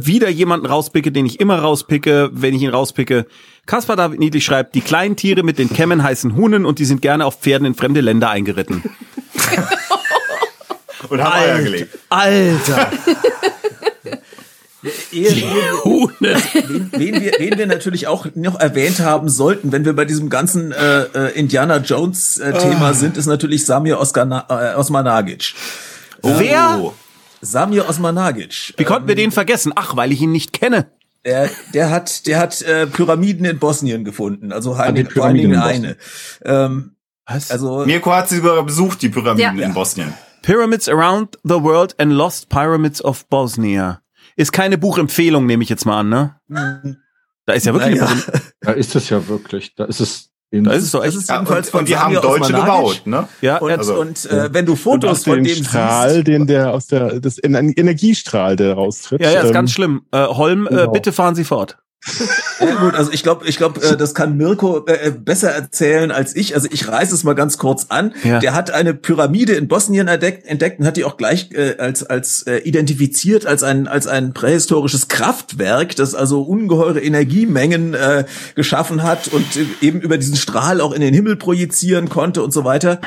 wieder 0.00 0.28
jemanden 0.28 0.66
rauspicke, 0.66 1.12
den 1.12 1.26
ich 1.26 1.40
immer 1.40 1.58
rauspicke, 1.58 2.30
wenn 2.32 2.54
ich 2.54 2.62
ihn 2.62 2.70
rauspicke. 2.70 3.26
Kaspar 3.66 3.96
David 3.96 4.18
Niedlich 4.18 4.44
schreibt, 4.44 4.74
die 4.74 4.80
kleinen 4.80 5.16
Tiere 5.16 5.42
mit 5.42 5.58
den 5.58 5.70
Kämmen 5.70 6.02
heißen 6.02 6.36
Hunden 6.36 6.66
und 6.66 6.78
die 6.78 6.84
sind 6.84 7.02
gerne 7.02 7.24
auf 7.24 7.40
Pferden 7.40 7.66
in 7.66 7.74
fremde 7.74 8.00
Länder 8.00 8.30
eingeritten. 8.30 8.82
Und 11.08 11.22
haben 11.22 11.32
Eier 11.32 11.62
gelegt. 11.62 11.98
Alter! 12.08 12.90
Wen, 15.12 16.92
wen, 16.92 17.22
wir, 17.22 17.32
wen 17.38 17.58
wir 17.58 17.66
natürlich 17.66 18.06
auch 18.06 18.26
noch 18.34 18.60
erwähnt 18.60 19.00
haben 19.00 19.30
sollten, 19.30 19.72
wenn 19.72 19.86
wir 19.86 19.94
bei 19.94 20.04
diesem 20.04 20.28
ganzen 20.28 20.72
äh, 20.72 21.02
äh, 21.02 21.38
Indiana 21.38 21.78
Jones 21.78 22.38
äh, 22.38 22.52
Thema 22.52 22.92
sind, 22.92 23.16
ist 23.16 23.26
natürlich 23.26 23.64
Samir 23.64 23.94
äh, 23.94 24.74
Osmanagic. 24.74 25.54
Wer? 26.22 26.92
Samir 27.44 27.88
Osmanagic. 27.88 28.74
Wie 28.76 28.84
konnten 28.84 29.08
wir 29.08 29.14
den 29.14 29.30
vergessen? 29.30 29.72
Ach, 29.76 29.96
weil 29.96 30.12
ich 30.12 30.20
ihn 30.20 30.32
nicht 30.32 30.52
kenne. 30.52 30.90
Der, 31.24 31.48
der 31.72 31.90
hat, 31.90 32.26
der 32.26 32.38
hat 32.38 32.60
äh, 32.62 32.86
Pyramiden 32.86 33.46
in 33.46 33.58
Bosnien 33.58 34.04
gefunden, 34.04 34.52
also 34.52 34.74
Dingen- 34.76 35.08
vor 35.10 35.24
allen 35.24 35.36
Dingen 35.36 35.56
eine. 35.58 35.96
Ähm, 36.44 36.96
Was? 37.26 37.50
also 37.50 37.84
Mirko 37.86 38.12
hat 38.12 38.28
sie 38.28 38.36
sogar 38.36 38.62
besucht, 38.64 39.00
die 39.00 39.08
Pyramiden 39.08 39.58
Ja. 39.58 39.66
in 39.66 39.72
Bosnien. 39.72 40.12
Pyramids 40.42 40.88
Around 40.88 41.38
the 41.44 41.54
World 41.62 41.98
and 41.98 42.12
Lost 42.12 42.50
Pyramids 42.50 43.02
of 43.02 43.26
Bosnia. 43.28 44.02
Ist 44.36 44.52
keine 44.52 44.76
Buchempfehlung, 44.76 45.46
nehme 45.46 45.62
ich 45.62 45.70
jetzt 45.70 45.86
mal 45.86 46.00
an, 46.00 46.08
ne? 46.10 46.34
Da 47.46 47.52
ist 47.54 47.64
ja 47.64 47.72
wirklich 47.72 47.98
Naja. 48.00 48.16
Da 48.60 48.72
ist 48.72 48.94
es 48.94 49.08
ja 49.08 49.26
wirklich. 49.28 49.74
Da 49.74 49.84
ist 49.84 50.00
es. 50.00 50.30
Da 50.50 50.72
ist 50.72 50.84
es 50.84 50.92
doch 50.92 51.04
echt. 51.04 51.14
Ja, 51.28 51.34
jedenfalls 51.34 51.66
und, 51.66 51.70
von 51.70 51.80
und 51.80 51.88
die 51.88 51.96
haben 51.96 52.14
Deutsche 52.14 52.52
gebaut, 52.52 53.02
ne? 53.06 53.28
Ja, 53.40 53.58
Und, 53.58 53.72
Also, 53.72 54.00
und 54.00 54.24
äh, 54.26 54.52
wenn 54.52 54.66
du 54.66 54.76
Fotos 54.76 55.24
von 55.24 55.42
dem 55.42 55.64
Strahl, 55.64 56.14
siehst, 56.14 56.26
den 56.28 56.46
der 56.46 56.72
aus 56.72 56.86
der, 56.86 57.18
das 57.20 57.42
ein 57.42 57.72
Energiestrahl, 57.72 58.54
der 58.54 58.74
raustritt. 58.74 59.20
ja, 59.20 59.30
ja, 59.30 59.40
ist 59.40 59.48
ähm, 59.48 59.52
ganz 59.52 59.72
schlimm. 59.72 60.02
Äh, 60.12 60.26
Holm, 60.26 60.66
äh, 60.66 60.70
genau. 60.70 60.92
bitte 60.92 61.12
fahren 61.12 61.34
Sie 61.34 61.44
fort. 61.44 61.78
Ja 62.60 62.74
gut, 62.76 62.94
also 62.94 63.10
ich 63.12 63.22
glaube, 63.22 63.46
ich 63.48 63.56
glaube, 63.56 63.80
äh, 63.80 63.96
das 63.96 64.14
kann 64.14 64.36
Mirko 64.36 64.84
äh, 64.86 65.10
besser 65.10 65.50
erzählen 65.50 66.10
als 66.10 66.36
ich. 66.36 66.54
Also 66.54 66.68
ich 66.70 66.86
reiße 66.86 67.14
es 67.14 67.24
mal 67.24 67.34
ganz 67.34 67.56
kurz 67.56 67.86
an. 67.88 68.14
Ja. 68.24 68.40
Der 68.40 68.54
hat 68.54 68.70
eine 68.70 68.94
Pyramide 68.94 69.54
in 69.54 69.68
Bosnien 69.68 70.08
entdeckt, 70.08 70.46
entdeckt 70.46 70.80
und 70.80 70.86
hat 70.86 70.96
die 70.96 71.04
auch 71.04 71.16
gleich 71.16 71.50
äh, 71.52 71.76
als 71.78 72.04
als 72.04 72.42
äh, 72.42 72.58
identifiziert 72.58 73.46
als 73.46 73.62
ein 73.62 73.88
als 73.88 74.06
ein 74.06 74.34
prähistorisches 74.34 75.08
Kraftwerk, 75.08 75.96
das 75.96 76.14
also 76.14 76.42
ungeheure 76.42 77.00
Energiemengen 77.00 77.94
äh, 77.94 78.24
geschaffen 78.54 79.02
hat 79.02 79.28
und 79.28 79.56
äh, 79.56 79.64
eben 79.80 80.00
über 80.00 80.18
diesen 80.18 80.36
Strahl 80.36 80.80
auch 80.80 80.92
in 80.92 81.00
den 81.00 81.14
Himmel 81.14 81.36
projizieren 81.36 82.08
konnte 82.08 82.42
und 82.42 82.52
so 82.52 82.64
weiter. 82.64 83.00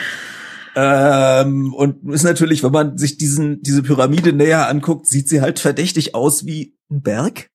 Ähm, 0.76 1.74
und 1.74 2.11
ist 2.11 2.24
natürlich, 2.24 2.64
wenn 2.64 2.72
man 2.72 2.98
sich 2.98 3.18
diesen 3.18 3.61
diese 3.61 3.84
Pyramide 3.84 4.34
näher 4.34 4.68
anguckt, 4.68 5.07
sieht 5.07 5.30
sie 5.30 5.41
halt 5.41 5.60
verdächtig 5.60 6.15
aus 6.15 6.45
wie 6.45 6.76
ein 6.90 7.02
Berg. 7.02 7.49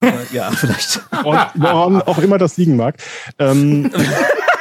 Äh, 0.00 0.12
ja, 0.32 0.50
vielleicht. 0.52 1.00
Und 1.24 1.38
woran 1.54 2.02
auch 2.02 2.18
immer 2.18 2.38
das 2.38 2.56
liegen 2.56 2.76
mag. 2.76 2.96
Ähm, 3.38 3.90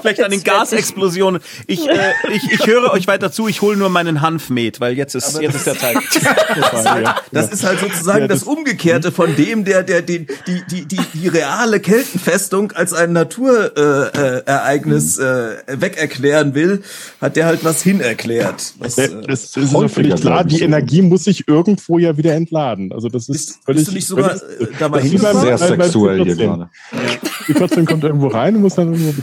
Vielleicht 0.00 0.22
an 0.22 0.30
den 0.30 0.42
Gasexplosionen. 0.42 1.40
Ich, 1.66 1.88
äh, 1.88 2.12
ich, 2.32 2.52
ich 2.52 2.66
höre 2.66 2.92
euch 2.92 3.06
weiter 3.06 3.32
zu, 3.32 3.48
ich 3.48 3.62
hole 3.62 3.76
nur 3.76 3.88
meinen 3.88 4.20
Hanfmet, 4.20 4.80
weil 4.80 4.96
jetzt 4.96 5.14
ist, 5.14 5.40
jetzt 5.40 5.54
ist 5.54 5.66
der 5.66 5.78
Zeit. 5.78 5.96
Das 5.96 6.16
ist, 6.72 6.90
halt, 6.90 7.08
das 7.32 7.50
ist 7.50 7.64
halt 7.64 7.80
sozusagen 7.80 8.28
das 8.28 8.44
Umgekehrte 8.44 9.12
von 9.12 9.34
dem, 9.36 9.64
der, 9.64 9.82
der 9.82 10.02
den, 10.02 10.26
die, 10.46 10.62
die, 10.70 10.86
die, 10.86 11.00
die 11.14 11.28
reale 11.28 11.80
Keltenfestung 11.80 12.72
als 12.72 12.92
ein 12.92 13.12
Naturereignis 13.12 15.18
äh, 15.18 15.24
äh, 15.24 15.80
wegerklären 15.80 16.54
will, 16.54 16.82
hat 17.20 17.36
der 17.36 17.46
halt 17.46 17.64
was 17.64 17.82
hinerklärt. 17.82 18.74
Was, 18.78 18.98
äh, 18.98 19.08
das 19.26 19.56
ist 19.56 19.74
doch 19.74 19.88
völlig 19.88 20.14
klar, 20.16 20.44
die 20.44 20.62
Energie 20.62 21.02
muss 21.02 21.24
sich 21.24 21.48
irgendwo 21.48 21.98
ja 21.98 22.16
wieder 22.16 22.34
entladen. 22.34 22.92
Also 22.92 23.08
das 23.08 23.28
ist, 23.28 23.50
ist 23.50 23.64
völlig... 23.64 23.80
Bist 23.80 23.88
du 23.88 23.94
nicht 23.94 24.06
sogar 24.06 24.36
völlig, 24.36 24.70
äh, 24.70 24.72
da 24.78 24.88
mal 24.88 25.00
hingefahren? 25.00 25.40
Sehr 25.40 25.58
sexuell 25.58 26.24
hier 26.24 26.36
gerade. 26.36 26.70
Die 27.48 27.54
14 27.54 27.86
kommt 27.86 28.04
irgendwo 28.04 28.28
rein 28.28 28.56
und 28.56 28.62
muss 28.62 28.74
dann 28.74 28.92
irgendwo... 28.92 29.22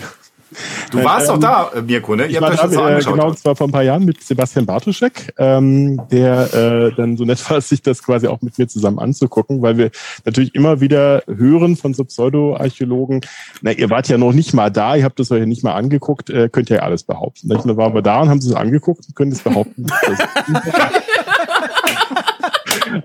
Du 0.92 1.04
warst 1.04 1.30
doch 1.30 1.38
da, 1.38 1.72
äh, 1.76 1.82
Mirko, 1.82 2.16
ne? 2.16 2.28
Ich 2.28 2.40
war 2.40 2.52
da, 2.52 2.98
äh, 2.98 3.04
genau, 3.04 3.28
und 3.28 3.40
zwar 3.40 3.56
vor 3.56 3.68
ein 3.68 3.72
paar 3.72 3.84
Jahren 3.84 4.06
mit 4.06 4.24
Sebastian 4.24 4.66
Bartoschek, 4.66 5.34
ähm, 5.38 6.02
der 6.10 6.54
äh, 6.54 6.96
dann 6.96 7.18
so 7.18 7.26
nett 7.26 7.38
war, 7.50 7.62
sich 7.62 7.82
das 7.82 8.04
quasi 8.04 8.28
auch 8.28 8.42
mit 8.42 8.58
mir 8.58 8.68
zusammen 8.68 9.00
anzugucken, 9.00 9.62
weil 9.62 9.78
wir 9.78 9.92
natürlich 10.26 10.56
immer 10.56 10.80
wieder 10.80 11.24
hören 11.28 11.76
von 11.76 11.94
so 11.94 12.04
Pseudo-Archäologen, 12.04 13.22
na, 13.62 13.72
ihr 13.72 13.90
wart 13.90 14.08
ja 14.08 14.18
noch 14.18 14.34
nicht 14.34 14.54
mal 14.54 14.70
da, 14.70 14.96
ihr 14.96 15.04
habt 15.04 15.20
das 15.20 15.32
euch 15.32 15.40
ja 15.40 15.46
nicht 15.46 15.64
mal 15.64 15.74
angeguckt, 15.74 16.30
äh, 16.30 16.50
könnt 16.50 16.70
ihr 16.70 16.78
ja 16.78 16.84
alles 16.84 17.04
behaupten. 17.04 17.50
Dann 17.50 17.78
waren 17.78 17.94
wir 17.94 18.02
da 18.02 18.22
und 18.22 18.30
haben 18.30 18.40
es 18.40 18.54
angeguckt 18.54 19.06
und 19.08 19.16
können 19.16 19.32
es 19.32 19.42
behaupten. 19.42 19.88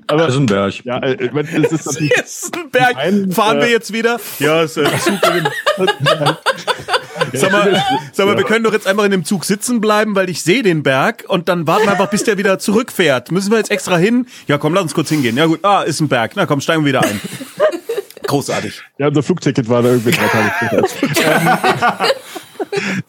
Aber, 0.06 0.26
das 0.26 0.34
ist 0.34 0.40
ein 0.40 0.46
Berg. 0.46 0.84
Ja, 0.84 0.98
äh, 0.98 1.16
das 1.16 1.72
ist 1.72 1.86
natürlich 1.86 2.12
das 2.16 2.42
ist 2.42 2.56
ein 2.56 2.70
Berg. 2.70 2.96
Ein, 2.96 3.32
Fahren 3.32 3.60
wir 3.60 3.70
jetzt 3.70 3.92
wieder? 3.92 4.20
Ja, 4.38 4.62
ist 4.62 4.76
äh, 4.76 4.84
super. 4.98 5.52
Sag 7.34 7.52
mal, 7.52 7.82
sag 8.12 8.26
mal, 8.26 8.36
wir 8.36 8.44
können 8.44 8.64
doch 8.64 8.72
jetzt 8.72 8.86
einfach 8.86 9.04
in 9.04 9.10
dem 9.10 9.24
Zug 9.24 9.44
sitzen 9.44 9.80
bleiben, 9.80 10.14
weil 10.14 10.28
ich 10.28 10.42
sehe 10.42 10.62
den 10.62 10.82
Berg 10.82 11.24
und 11.28 11.48
dann 11.48 11.66
warten 11.66 11.84
wir 11.84 11.92
einfach, 11.92 12.10
bis 12.10 12.24
der 12.24 12.36
wieder 12.36 12.58
zurückfährt. 12.58 13.30
Müssen 13.30 13.50
wir 13.50 13.58
jetzt 13.58 13.70
extra 13.70 13.96
hin? 13.96 14.26
Ja, 14.48 14.58
komm, 14.58 14.74
lass 14.74 14.82
uns 14.82 14.94
kurz 14.94 15.08
hingehen. 15.08 15.36
Ja 15.36 15.46
gut, 15.46 15.60
ah, 15.62 15.82
ist 15.82 16.00
ein 16.00 16.08
Berg. 16.08 16.32
Na 16.34 16.46
komm, 16.46 16.60
steigen 16.60 16.84
wir 16.84 16.88
wieder 16.88 17.02
ein. 17.02 17.20
Großartig. 18.32 18.82
Ja, 18.96 19.08
unser 19.08 19.22
Flugticket 19.22 19.68
war 19.68 19.82
da 19.82 19.90
irgendwie 19.90 20.10
drei 20.10 20.26
Tage 20.26 20.88
später. 20.96 22.08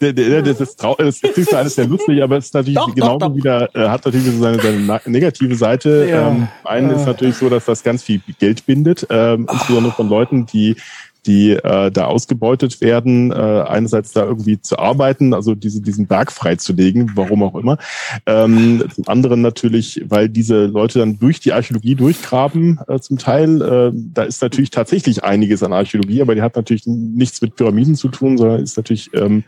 der, 0.02 0.12
der, 0.12 0.42
das 0.42 0.60
ist, 0.60 0.78
trau 0.78 0.94
das 0.96 1.22
ist 1.22 1.54
alles 1.54 1.76
sehr 1.76 1.86
lustig, 1.86 2.22
aber 2.22 2.36
es 2.36 2.44
ist 2.44 2.54
natürlich 2.54 2.74
doch, 2.74 2.94
genau 2.94 3.16
doch, 3.16 3.28
doch. 3.28 3.34
wieder, 3.34 3.74
äh, 3.74 3.88
hat 3.88 4.04
natürlich 4.04 4.26
so 4.26 4.38
seine, 4.38 4.60
seine 4.60 5.00
negative 5.06 5.54
Seite. 5.54 6.06
Ja. 6.10 6.28
Ähm, 6.28 6.48
einen 6.64 6.90
ist 6.90 7.06
natürlich 7.06 7.36
so, 7.36 7.48
dass 7.48 7.64
das 7.64 7.82
ganz 7.82 8.02
viel 8.02 8.20
Geld 8.38 8.66
bindet, 8.66 9.06
ähm, 9.08 9.48
insbesondere 9.50 9.94
von 9.94 10.10
Leuten, 10.10 10.44
die 10.44 10.76
die 11.26 11.52
äh, 11.52 11.90
da 11.90 12.06
ausgebeutet 12.06 12.80
werden, 12.80 13.32
äh, 13.32 13.34
einerseits 13.34 14.12
da 14.12 14.24
irgendwie 14.24 14.60
zu 14.60 14.78
arbeiten, 14.78 15.34
also 15.34 15.54
diese, 15.54 15.80
diesen 15.80 16.06
Berg 16.06 16.32
freizulegen, 16.32 17.12
warum 17.14 17.42
auch 17.42 17.54
immer. 17.54 17.78
Ähm, 18.26 18.84
zum 18.94 19.08
anderen 19.08 19.42
natürlich, 19.42 20.02
weil 20.06 20.28
diese 20.28 20.66
Leute 20.66 20.98
dann 20.98 21.18
durch 21.18 21.40
die 21.40 21.52
Archäologie 21.52 21.94
durchgraben, 21.94 22.80
äh, 22.88 22.98
zum 23.00 23.18
Teil. 23.18 23.62
Äh, 23.62 23.92
da 23.94 24.22
ist 24.24 24.42
natürlich 24.42 24.70
tatsächlich 24.70 25.24
einiges 25.24 25.62
an 25.62 25.72
Archäologie, 25.72 26.22
aber 26.22 26.34
die 26.34 26.42
hat 26.42 26.56
natürlich 26.56 26.86
nichts 26.86 27.40
mit 27.40 27.56
Pyramiden 27.56 27.94
zu 27.94 28.08
tun, 28.08 28.38
sondern 28.38 28.62
ist 28.62 28.76
natürlich. 28.76 29.10
Ähm, 29.14 29.44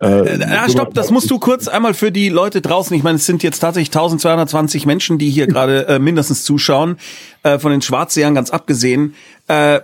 äh, 0.00 0.38
ja, 0.38 0.68
stopp, 0.68 0.94
das 0.94 1.10
musst 1.10 1.30
du 1.30 1.38
kurz 1.38 1.68
einmal 1.68 1.94
für 1.94 2.12
die 2.12 2.28
Leute 2.28 2.60
draußen. 2.60 2.96
Ich 2.96 3.02
meine, 3.02 3.16
es 3.16 3.26
sind 3.26 3.42
jetzt 3.42 3.60
tatsächlich 3.60 3.90
1220 3.90 4.86
Menschen, 4.86 5.18
die 5.18 5.30
hier 5.30 5.46
gerade 5.48 5.86
äh, 5.88 5.98
mindestens 5.98 6.44
zuschauen, 6.44 6.96
äh, 7.42 7.58
von 7.58 7.70
den 7.70 7.82
Schwarzsehern 7.82 8.34
ganz 8.34 8.50
abgesehen. 8.50 9.14
Äh, 9.48 9.80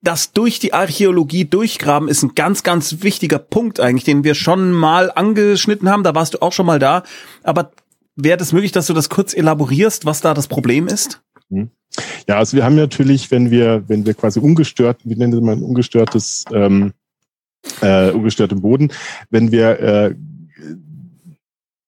das 0.00 0.32
durch 0.32 0.58
die 0.60 0.72
Archäologie 0.72 1.44
durchgraben 1.44 2.08
ist 2.08 2.22
ein 2.22 2.34
ganz, 2.34 2.62
ganz 2.62 3.02
wichtiger 3.02 3.38
Punkt 3.38 3.80
eigentlich, 3.80 4.04
den 4.04 4.24
wir 4.24 4.34
schon 4.34 4.72
mal 4.72 5.10
angeschnitten 5.10 5.88
haben. 5.88 6.04
Da 6.04 6.14
warst 6.14 6.34
du 6.34 6.42
auch 6.42 6.52
schon 6.52 6.66
mal 6.66 6.78
da. 6.78 7.02
Aber 7.42 7.72
wäre 8.14 8.36
das 8.36 8.52
möglich, 8.52 8.72
dass 8.72 8.86
du 8.86 8.94
das 8.94 9.08
kurz 9.08 9.34
elaborierst, 9.34 10.04
was 10.04 10.20
da 10.20 10.34
das 10.34 10.46
Problem 10.46 10.86
ist? 10.86 11.20
Hm. 11.50 11.70
Ja, 12.28 12.36
also 12.36 12.56
wir 12.56 12.64
haben 12.64 12.76
natürlich, 12.76 13.30
wenn 13.30 13.50
wir, 13.50 13.84
wenn 13.88 14.06
wir 14.06 14.14
quasi 14.14 14.38
ungestört, 14.38 15.00
wie 15.04 15.18
wir 15.18 15.26
ein 15.26 15.62
ungestörtes, 15.62 16.44
ähm, 16.52 16.92
äh, 17.80 18.10
ungestörten 18.10 18.60
Boden, 18.60 18.92
wenn 19.30 19.50
wir 19.50 19.80
äh, 19.80 20.14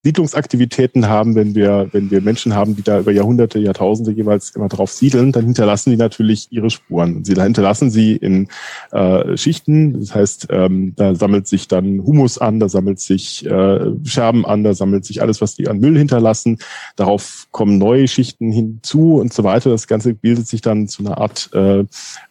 Siedlungsaktivitäten 0.03 1.09
haben, 1.09 1.35
wenn 1.35 1.55
wir, 1.55 1.89
wenn 1.93 2.11
wir 2.11 2.23
Menschen 2.23 2.55
haben, 2.55 2.75
die 2.75 2.83
da 2.83 3.01
über 3.01 3.13
Jahrhunderte, 3.13 3.59
Jahrtausende 3.59 4.13
jeweils 4.13 4.49
immer 4.51 4.69
drauf 4.69 4.91
siedeln, 4.91 5.31
dann 5.31 5.45
hinterlassen 5.45 5.91
die 5.91 5.99
natürlich 5.99 6.49
ihre 6.51 6.71
Spuren. 6.71 7.23
Sie 7.23 7.35
hinterlassen 7.35 7.91
sie 7.91 8.17
in 8.17 8.49
äh, 8.93 9.37
Schichten. 9.37 10.01
Das 10.01 10.15
heißt, 10.15 10.47
ähm, 10.51 10.95
da 10.97 11.15
sammelt 11.15 11.47
sich 11.49 11.69
dann 11.69 12.03
Humus 12.03 12.39
an, 12.39 12.61
da 12.61 12.71
sammelt 12.71 12.99
sich 12.99 13.45
äh, 13.45 13.91
Scherben 14.05 14.47
an, 14.47 14.65
da 14.65 14.73
sammelt 14.73 15.05
sich 15.05 15.21
alles, 15.21 15.43
was 15.43 15.55
die 15.55 15.69
an 15.69 15.81
Müll 15.81 15.99
hinterlassen. 15.99 16.59
Darauf 16.97 17.49
kommen 17.51 17.77
neue 17.77 18.09
Schichten 18.09 18.51
hinzu 18.53 19.17
und 19.17 19.35
so 19.35 19.45
weiter. 19.45 19.69
Das 19.69 19.87
Ganze 19.87 20.15
bildet 20.15 20.49
sich 20.49 20.63
dann 20.63 20.89
zu 20.89 21.05
einer 21.05 21.19
Art 21.19 21.51
äh, 21.53 21.81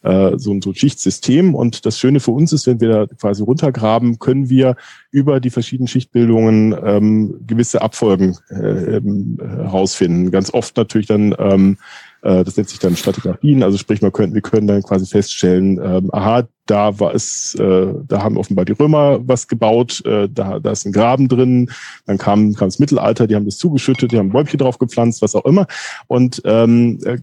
äh, 0.02 0.36
so, 0.36 0.60
so 0.60 0.70
ein 0.70 0.74
Schichtsystem. 0.74 1.54
Und 1.54 1.86
das 1.86 2.00
Schöne 2.00 2.18
für 2.18 2.32
uns 2.32 2.52
ist, 2.52 2.66
wenn 2.66 2.80
wir 2.80 2.88
da 2.88 3.06
quasi 3.06 3.44
runtergraben, 3.44 4.18
können 4.18 4.50
wir 4.50 4.74
über 5.12 5.38
die 5.38 5.50
verschiedenen 5.50 5.88
Schichtbildungen 5.88 6.74
ähm, 6.84 7.34
gewisse 7.60 7.82
Abfolgen 7.82 8.38
äh, 8.48 8.96
ähm, 8.96 9.36
herausfinden. 9.38 10.30
Ganz 10.30 10.52
oft 10.54 10.78
natürlich 10.78 11.08
dann, 11.08 11.34
ähm, 11.38 11.76
äh, 12.22 12.42
das 12.42 12.56
nennt 12.56 12.70
sich 12.70 12.78
dann 12.78 12.96
Stratigraphien, 12.96 13.62
also 13.62 13.76
sprich, 13.76 14.00
man 14.00 14.12
können, 14.12 14.32
wir 14.32 14.40
können 14.40 14.66
dann 14.66 14.82
quasi 14.82 15.04
feststellen, 15.04 15.78
ähm, 15.82 16.08
aha, 16.10 16.48
da 16.64 16.98
war 16.98 17.14
es, 17.14 17.54
äh, 17.56 17.92
da 18.08 18.22
haben 18.22 18.38
offenbar 18.38 18.64
die 18.64 18.72
Römer 18.72 19.20
was 19.28 19.46
gebaut, 19.46 20.02
äh, 20.06 20.26
da, 20.32 20.58
da 20.58 20.70
ist 20.70 20.86
ein 20.86 20.92
Graben 20.92 21.28
drin, 21.28 21.70
dann 22.06 22.16
kam, 22.16 22.54
kam 22.54 22.68
das 22.68 22.78
Mittelalter, 22.78 23.26
die 23.26 23.34
haben 23.34 23.44
das 23.44 23.58
zugeschüttet, 23.58 24.12
die 24.12 24.18
haben 24.18 24.30
Bäumchen 24.30 24.58
drauf 24.58 24.78
gepflanzt, 24.78 25.20
was 25.20 25.34
auch 25.34 25.44
immer. 25.44 25.66
Und 26.06 26.40
ähm, 26.46 26.98
äh, 27.04 27.18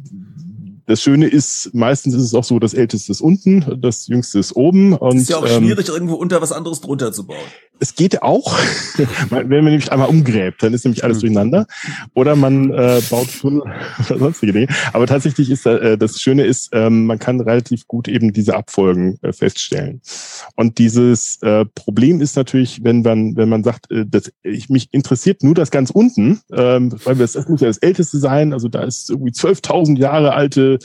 das 0.87 1.01
Schöne 1.01 1.27
ist, 1.27 1.73
meistens 1.73 2.13
ist 2.13 2.23
es 2.23 2.33
auch 2.33 2.45
so, 2.45 2.59
das 2.59 2.73
Älteste 2.73 3.11
ist 3.11 3.19
unten, 3.19 3.81
das 3.81 4.07
Jüngste 4.07 4.39
ist 4.39 4.55
oben. 4.55 4.93
Und, 4.93 5.17
ist 5.17 5.29
ja 5.29 5.37
auch 5.37 5.45
ähm, 5.45 5.65
schwierig, 5.65 5.89
irgendwo 5.89 6.13
unter 6.13 6.41
was 6.41 6.53
anderes 6.53 6.79
drunter 6.79 7.11
zu 7.11 7.27
bauen. 7.27 7.37
Es 7.79 7.95
geht 7.95 8.21
auch, 8.21 8.57
wenn 9.29 9.47
man 9.47 9.65
nämlich 9.65 9.91
einmal 9.91 10.09
umgräbt, 10.09 10.63
dann 10.63 10.73
ist 10.73 10.85
nämlich 10.85 11.03
alles 11.03 11.17
mhm. 11.17 11.21
durcheinander. 11.21 11.67
Oder 12.13 12.35
man 12.35 12.71
äh, 12.71 13.01
baut 13.09 13.27
Tunnel 13.39 13.61
oder 14.09 14.19
sonstige 14.19 14.53
Dinge. 14.53 14.67
Aber 14.93 15.07
tatsächlich 15.07 15.49
ist 15.49 15.65
äh, 15.65 15.97
das 15.97 16.21
Schöne 16.21 16.45
ist, 16.45 16.69
ähm, 16.73 17.05
man 17.05 17.19
kann 17.19 17.39
relativ 17.41 17.87
gut 17.87 18.07
eben 18.07 18.33
diese 18.33 18.55
Abfolgen 18.55 19.17
äh, 19.21 19.33
feststellen. 19.33 20.01
Und 20.55 20.77
dieses 20.77 21.41
äh, 21.41 21.65
Problem 21.65 22.21
ist 22.21 22.35
natürlich, 22.35 22.83
wenn 22.83 23.01
man, 23.01 23.35
wenn 23.35 23.49
man 23.49 23.63
sagt, 23.63 23.91
äh, 23.91 24.05
das, 24.07 24.31
ich, 24.43 24.69
mich 24.69 24.89
interessiert 24.91 25.43
nur 25.43 25.53
das 25.53 25.71
ganz 25.71 25.89
unten, 25.89 26.39
ähm, 26.51 26.93
weil 27.03 27.15
das, 27.15 27.33
das 27.33 27.47
muss 27.47 27.61
ja 27.61 27.67
das 27.67 27.77
Älteste 27.77 28.17
sein, 28.17 28.53
also 28.53 28.67
da 28.67 28.83
ist 28.83 29.09
irgendwie 29.09 29.31
12.000 29.31 29.97
Jahre 29.97 30.33
alte 30.33 30.79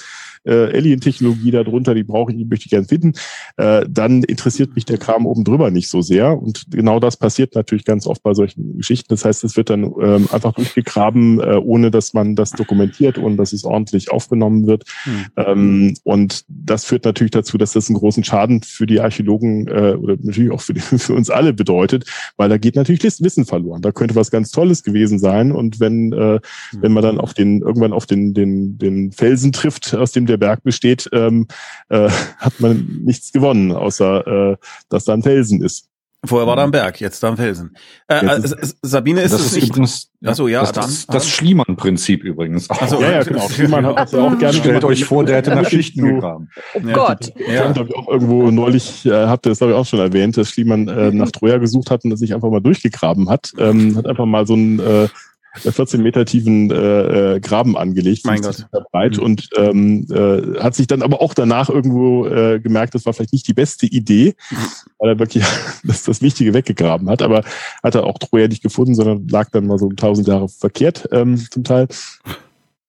äh, 0.44 0.77
Alien-Technologie 0.77 1.51
darunter, 1.51 1.94
die 1.94 2.05
brauche 2.05 2.32
ich, 2.32 2.39
die 2.39 2.44
möchte 2.44 2.66
ich 2.66 2.70
gern 2.70 2.85
finden, 2.85 3.12
äh, 3.56 3.85
dann 3.89 4.23
interessiert 4.23 4.74
mich 4.74 4.85
der 4.85 4.98
Kram 4.98 5.27
oben 5.27 5.44
drüber 5.44 5.70
nicht 5.70 5.89
so 5.89 6.02
sehr. 6.02 6.40
Und 6.40 6.64
genau 6.70 7.01
das 7.01 7.16
passiert 7.16 7.55
natürlich 7.55 7.85
ganz 7.85 8.06
oft 8.06 8.23
bei 8.23 8.35
solchen 8.35 8.77
Geschichten. 8.77 9.09
Das 9.09 9.24
heißt, 9.24 9.44
es 9.44 9.56
wird 9.56 9.70
dann 9.70 9.85
ähm, 10.01 10.28
einfach 10.32 10.52
durchgegraben, 10.52 11.40
äh, 11.40 11.56
ohne 11.56 11.90
dass 11.90 12.14
man 12.14 12.35
das 12.35 12.51
dokumentiert 12.51 13.19
und 13.19 13.36
dass 13.36 13.52
es 13.52 13.64
ordentlich 13.64 14.10
aufgenommen 14.10 14.66
wird. 14.66 14.85
Mhm. 15.05 15.27
Ähm, 15.36 15.94
und 16.05 16.44
das 16.48 16.85
führt 16.85 17.05
natürlich 17.05 17.31
dazu, 17.31 17.59
dass 17.59 17.73
das 17.73 17.89
einen 17.89 17.98
großen 17.98 18.24
Schaden 18.24 18.62
für 18.62 18.86
die 18.86 19.01
Archäologen 19.01 19.69
äh, 19.69 19.94
oder 19.94 20.16
natürlich 20.20 20.51
auch 20.51 20.60
für, 20.60 20.74
die, 20.74 20.81
für 20.98 21.14
uns 21.14 21.31
alle 21.31 21.52
bedeutet, 21.52 22.05
weil 22.36 22.48
da 22.48 22.59
geht 22.59 22.77
natürlich 22.77 23.02
Wissen 23.02 23.44
verloren. 23.44 23.82
Da 23.82 23.93
könnte 23.93 24.14
was 24.14 24.31
ganz 24.31 24.51
Tolles 24.51 24.82
gewesen 24.82 25.19
sein. 25.19 25.52
Und 25.52 25.81
wenn, 25.81 26.12
äh, 26.12 26.35
mhm. 26.35 26.40
wenn 26.81 26.93
man 26.93 27.02
dann 27.02 27.20
auf 27.20 27.35
den, 27.35 27.60
irgendwann 27.60 27.93
auf 27.93 28.06
den, 28.06 28.35
den, 28.35 28.78
den 28.78 29.12
Felsen 29.12 29.52
trifft, 29.52 29.94
aus 29.94 30.12
dem 30.12 30.27
der 30.33 30.39
Berg 30.39 30.63
besteht, 30.65 31.09
ähm, 31.13 31.47
äh, 31.89 32.09
hat 32.39 32.59
man 32.59 33.03
nichts 33.05 33.33
gewonnen, 33.33 33.73
außer 33.73 34.53
äh, 34.53 34.57
dass 34.89 35.05
da 35.05 35.13
ein 35.13 35.23
Felsen 35.23 35.63
ist. 35.63 35.89
Vorher 36.25 36.47
war 36.47 36.55
da 36.55 36.63
ein 36.63 36.71
Berg, 36.71 37.01
jetzt 37.01 37.21
da 37.25 37.31
ein 37.31 37.37
Felsen. 37.37 37.77
Äh, 38.07 38.25
äh, 38.25 38.41
Sabine 38.83 39.23
ist 39.23 39.35
das 39.35 39.47
es 39.47 39.55
nicht. 39.55 39.71
Übrigens, 39.71 40.09
Achso, 40.25 40.47
ja, 40.47 40.61
das, 40.61 40.71
dann. 40.71 40.85
Das, 40.85 41.07
das 41.07 41.29
Schliemann-Prinzip 41.29 42.23
übrigens. 42.23 42.71
Auch. 42.71 42.81
Also, 42.81 43.03
ja, 43.03 43.11
ja, 43.11 43.23
genau. 43.25 43.49
Schliemann 43.51 43.85
hat 43.85 43.99
das 43.99 44.13
ja 44.13 44.21
auch 44.21 44.39
gerne. 44.39 44.55
Stellt 44.57 44.85
euch 44.85 45.05
vor, 45.05 45.25
der 45.25 45.39
hätte 45.39 45.53
nach 45.53 45.69
Schichten 45.69 46.05
gegraben. 46.05 46.49
Oh 46.75 46.81
Gott. 46.93 47.33
Ja, 47.53 47.73
glaube 47.73 47.91
ich 47.91 47.97
auch 47.97 48.07
irgendwo 48.07 48.53
neulich, 48.53 49.05
äh, 49.05 49.27
habt 49.27 49.47
ihr 49.47 49.51
das 49.51 49.59
glaube 49.59 49.73
ich 49.73 49.79
auch 49.79 49.87
schon 49.87 49.99
erwähnt, 49.99 50.37
dass 50.37 50.49
Schliemann 50.49 50.87
äh, 50.87 51.11
nach 51.11 51.33
Troja 51.33 51.59
gesucht 51.59 51.91
hat 51.91 52.05
und 52.05 52.11
das 52.11 52.21
sich 52.21 52.35
einfach 52.35 52.51
mal 52.51 52.61
durchgegraben 52.61 53.29
hat. 53.29 53.53
Ähm, 53.59 53.97
hat 53.97 54.07
einfach 54.07 54.27
mal 54.27 54.47
so 54.47 54.55
ein 54.55 54.79
äh, 54.79 55.09
14 55.55 56.03
Meter 56.03 56.24
tiefen 56.24 56.70
äh, 56.70 57.35
äh, 57.35 57.41
Graben 57.41 57.77
angelegt, 57.77 58.24
mein 58.24 58.41
Gott. 58.41 58.66
breit 58.91 59.16
mhm. 59.19 59.23
und 59.23 59.49
ähm, 59.57 60.07
äh, 60.11 60.59
hat 60.61 60.74
sich 60.74 60.87
dann 60.87 61.03
aber 61.03 61.20
auch 61.20 61.35
danach 61.35 61.69
irgendwo 61.69 62.27
äh, 62.27 62.61
gemerkt, 62.61 62.95
das 62.95 63.05
war 63.07 63.12
vielleicht 63.12 63.33
nicht 63.33 63.47
die 63.47 63.55
beste 63.55 63.87
Idee, 63.87 64.35
mhm. 64.51 64.57
weil 64.99 65.11
er 65.11 65.19
wirklich 65.19 65.45
das, 65.85 66.05
das 66.05 66.23
Wichtige 66.23 66.55
weggegraben 66.55 67.09
hat, 67.11 67.23
aber 67.23 67.45
hat 67.83 67.95
er 67.95 68.05
auch 68.05 68.19
Troja 68.19 68.49
nicht 68.49 68.62
gefunden, 68.62 68.95
sondern 68.95 69.29
lag 69.29 69.51
dann 69.51 69.66
mal 69.66 69.79
so 69.79 69.91
tausend 69.91 70.29
Jahre 70.29 70.49
verkehrt 70.49 71.09
ähm, 71.12 71.39
zum 71.51 71.65
Teil. 71.65 71.89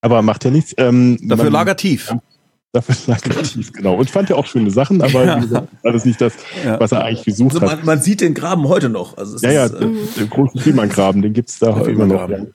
Aber 0.01 0.21
macht 0.21 0.43
ja 0.43 0.51
nichts. 0.51 0.73
Ähm, 0.77 1.17
Dafür 1.21 1.45
man, 1.45 1.53
lag 1.53 1.67
er 1.67 1.77
tief. 1.77 2.13
Dafür 2.73 2.95
ist 2.95 3.07
er 3.07 3.15
kreativ, 3.17 3.71
genau. 3.71 3.93
Und 3.95 4.09
fand 4.09 4.29
ja 4.29 4.35
auch 4.35 4.47
schöne 4.47 4.71
Sachen, 4.71 4.99
aber 5.01 5.25
ja. 5.25 5.39
gesagt, 5.39 5.67
alles 5.83 6.05
nicht 6.05 6.19
das, 6.19 6.33
ja. 6.65 6.79
was 6.79 6.91
er 6.91 7.03
eigentlich 7.03 7.23
gesucht 7.23 7.53
also 7.53 7.65
man, 7.67 7.77
hat. 7.77 7.85
Man 7.85 8.01
sieht 8.01 8.19
den 8.21 8.33
Graben 8.33 8.67
heute 8.67 8.89
noch. 8.89 9.15
Also 9.15 9.37
ja, 9.45 9.51
ja, 9.51 9.65
ist, 9.65 9.75
äh, 9.75 9.87
den 10.17 10.29
großen 10.31 10.59
Fiemann-Graben, 10.59 11.21
den 11.21 11.33
gibt's 11.33 11.59
da 11.59 11.79
immer 11.85 12.07
noch. 12.07 12.27
Äh, 12.29 12.45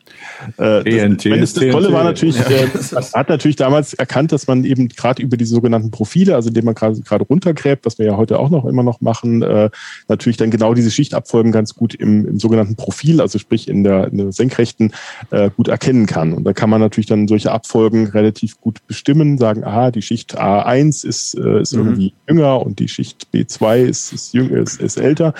das, 0.57 1.23
das, 1.23 1.53
das 1.53 1.70
Tolle 1.70 1.93
war 1.93 2.03
natürlich, 2.03 2.36
ja. 2.36 2.51
äh, 2.51 3.03
hat 3.15 3.28
natürlich 3.28 3.55
damals 3.55 3.95
erkannt, 3.95 4.32
dass 4.32 4.49
man 4.49 4.65
eben 4.65 4.89
gerade 4.89 5.23
über 5.23 5.36
die 5.36 5.45
sogenannten 5.45 5.93
Profile, 5.93 6.35
also 6.35 6.49
indem 6.49 6.65
man 6.65 6.74
gerade 6.74 7.01
gerade 7.01 7.24
runtergräbt, 7.24 7.86
was 7.86 8.01
wir 8.01 8.07
ja 8.07 8.16
heute 8.16 8.40
auch 8.40 8.51
noch 8.51 8.65
immer 8.65 8.82
noch 8.82 9.01
machen, 9.01 9.43
äh, 9.43 9.70
natürlich 10.09 10.36
dann 10.36 10.51
genau 10.51 10.74
diese 10.74 10.90
Schichtabfolgen 10.90 11.53
ganz 11.53 11.74
gut 11.74 11.95
im, 11.95 12.27
im 12.27 12.40
sogenannten 12.40 12.74
Profil, 12.74 13.20
also 13.20 13.39
sprich 13.39 13.69
in 13.69 13.85
der, 13.85 14.09
in 14.09 14.19
der 14.19 14.32
Senkrechten, 14.32 14.93
äh, 15.31 15.51
gut 15.57 15.69
erkennen 15.69 16.07
kann. 16.07 16.32
Und 16.32 16.43
da 16.43 16.53
kann 16.53 16.70
man 16.70 16.81
natürlich 16.81 17.07
dann 17.07 17.28
solche 17.28 17.53
Abfolgen 17.53 18.09
relativ 18.09 18.61
gut 18.61 18.85
bestimmen, 18.89 19.39
sagen, 19.39 19.62
aha, 19.62 19.93
die 19.93 20.07
Schicht 20.09 20.40
A1 20.40 21.06
ist, 21.06 21.35
äh, 21.35 21.60
ist 21.60 21.74
mhm. 21.74 21.80
irgendwie 21.80 22.14
jünger 22.26 22.64
und 22.64 22.78
die 22.78 22.89
Schicht 22.89 23.28
B2 23.35 23.85
ist, 23.85 24.12
ist, 24.14 24.32
jünger, 24.32 24.56
ist, 24.56 24.80
ist 24.80 24.97
älter. 24.97 25.35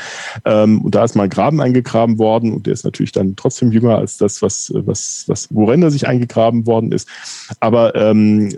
Ähm, 0.45 0.83
und 0.83 0.95
da 0.95 1.05
ist 1.05 1.17
mal 1.17 1.25
ein 1.25 1.31
Graben 1.31 1.63
eingegraben 1.63 2.19
worden 2.19 2.53
und 2.53 2.67
der 2.67 2.75
ist 2.75 2.85
natürlich 2.85 3.13
dann 3.13 3.35
trotzdem 3.35 3.73
jünger 3.73 3.97
als 3.97 4.19
das, 4.19 4.43
was, 4.43 4.71
was, 4.75 5.25
was 5.27 5.49
worin 5.51 5.83
er 5.83 5.91
sich 5.91 6.07
eingegraben 6.07 6.67
worden 6.67 6.93
ist. 6.93 7.09
Aber 7.61 7.95
ähm, 7.95 8.51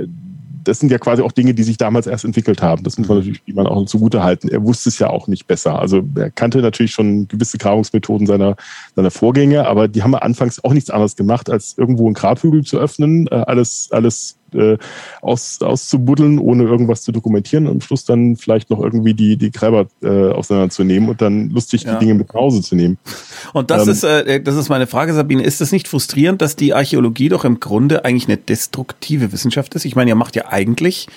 das 0.65 0.79
sind 0.79 0.91
ja 0.93 0.99
quasi 0.99 1.23
auch 1.23 1.33
Dinge, 1.33 1.55
die 1.55 1.63
sich 1.63 1.77
damals 1.77 2.07
erst 2.07 2.25
entwickelt 2.25 2.63
haben. 2.63 2.83
Das 2.83 2.99
muss 2.99 3.09
man 3.09 3.19
natürlich 3.19 3.43
wie 3.47 3.53
man 3.53 3.67
auch 3.67 3.85
zugute 3.87 4.23
halten. 4.23 4.49
Er 4.49 4.65
wusste 4.65 4.89
es 4.89 4.99
ja 4.99 5.09
auch 5.09 5.27
nicht 5.27 5.47
besser. 5.47 5.79
Also 5.79 6.03
er 6.17 6.31
kannte 6.31 6.59
natürlich 6.59 6.93
schon 6.93 7.29
gewisse 7.29 7.59
Grabungsmethoden 7.59 8.27
seiner, 8.27 8.57
seiner 8.97 9.11
Vorgänger, 9.11 9.67
aber 9.67 9.89
die 9.89 10.03
haben 10.03 10.15
anfangs 10.15 10.63
auch 10.63 10.73
nichts 10.73 10.91
anderes 10.91 11.17
gemacht, 11.17 11.51
als 11.51 11.77
irgendwo 11.79 12.07
einen 12.07 12.15
Grabhügel 12.15 12.65
zu 12.65 12.79
öffnen, 12.79 13.27
äh, 13.29 13.37
alles, 13.47 13.89
alles 13.91 14.37
äh, 14.55 14.79
aus, 15.21 15.61
auszubuddeln, 15.61 16.39
ohne 16.39 16.65
irgendwas 16.65 17.03
zu 17.03 17.13
dokumentieren 17.13 17.67
und 17.67 17.73
am 17.73 17.81
Schluss 17.81 18.05
dann 18.05 18.37
vielleicht 18.37 18.71
noch 18.71 18.81
irgendwie 18.81 19.15
die, 19.15 19.37
die 19.37 19.51
Gräber 19.51 19.87
äh, 20.03 20.31
auseinanderzunehmen 20.31 21.09
und 21.09 21.21
dann 21.21 21.51
lustig 21.51 21.83
ja. 21.83 21.95
die 21.95 22.07
Dinge 22.07 22.15
mit 22.15 22.29
nach 22.29 22.41
Hause 22.41 22.63
zu 22.63 22.75
nehmen. 22.75 22.99
Und 23.53 23.71
das 23.71 23.87
ähm, 23.87 23.93
ist, 23.93 24.05
äh, 24.05 24.41
das 24.41 24.57
ist 24.57 24.69
meine 24.69 24.87
Frage, 24.87 25.15
Sabine. 25.15 25.43
Ist 25.43 25.61
es 25.61 25.73
nicht 25.73 25.89
frustrierend, 25.89 26.43
dass 26.43 26.57
die 26.57 26.75
Archäologie 26.75 27.29
doch 27.29 27.45
im 27.45 27.61
Grunde 27.61 28.05
eigentlich 28.05 28.29
eine 28.29 28.37
destruktive 28.37 29.33
Wissenschaft 29.33 29.75
ist? 29.75 29.85
Ich 29.85 29.97
meine, 29.97 30.11
ihr 30.11 30.17
macht 30.17 30.37
ja 30.37 30.47
eigentlich 30.49 31.09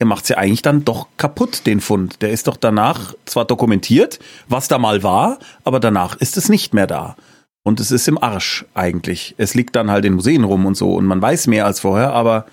er 0.00 0.06
macht's 0.06 0.30
ja 0.30 0.38
eigentlich 0.38 0.62
dann 0.62 0.86
doch 0.86 1.08
kaputt, 1.18 1.66
den 1.66 1.82
Fund. 1.82 2.22
Der 2.22 2.30
ist 2.30 2.48
doch 2.48 2.56
danach 2.56 3.14
zwar 3.26 3.44
dokumentiert, 3.44 4.18
was 4.48 4.66
da 4.66 4.78
mal 4.78 5.02
war, 5.02 5.38
aber 5.62 5.78
danach 5.78 6.16
ist 6.16 6.38
es 6.38 6.48
nicht 6.48 6.72
mehr 6.72 6.86
da. 6.86 7.16
Und 7.62 7.80
es 7.80 7.90
ist 7.90 8.08
im 8.08 8.22
Arsch 8.22 8.64
eigentlich. 8.74 9.34
Es 9.36 9.54
liegt 9.54 9.76
dann 9.76 9.90
halt 9.90 10.04
in 10.04 10.14
Museen 10.14 10.44
rum 10.44 10.66
und 10.66 10.76
so 10.76 10.94
und 10.94 11.04
man 11.04 11.20
weiß 11.20 11.46
mehr 11.46 11.66
als 11.66 11.80
vorher, 11.80 12.12
aber 12.12 12.46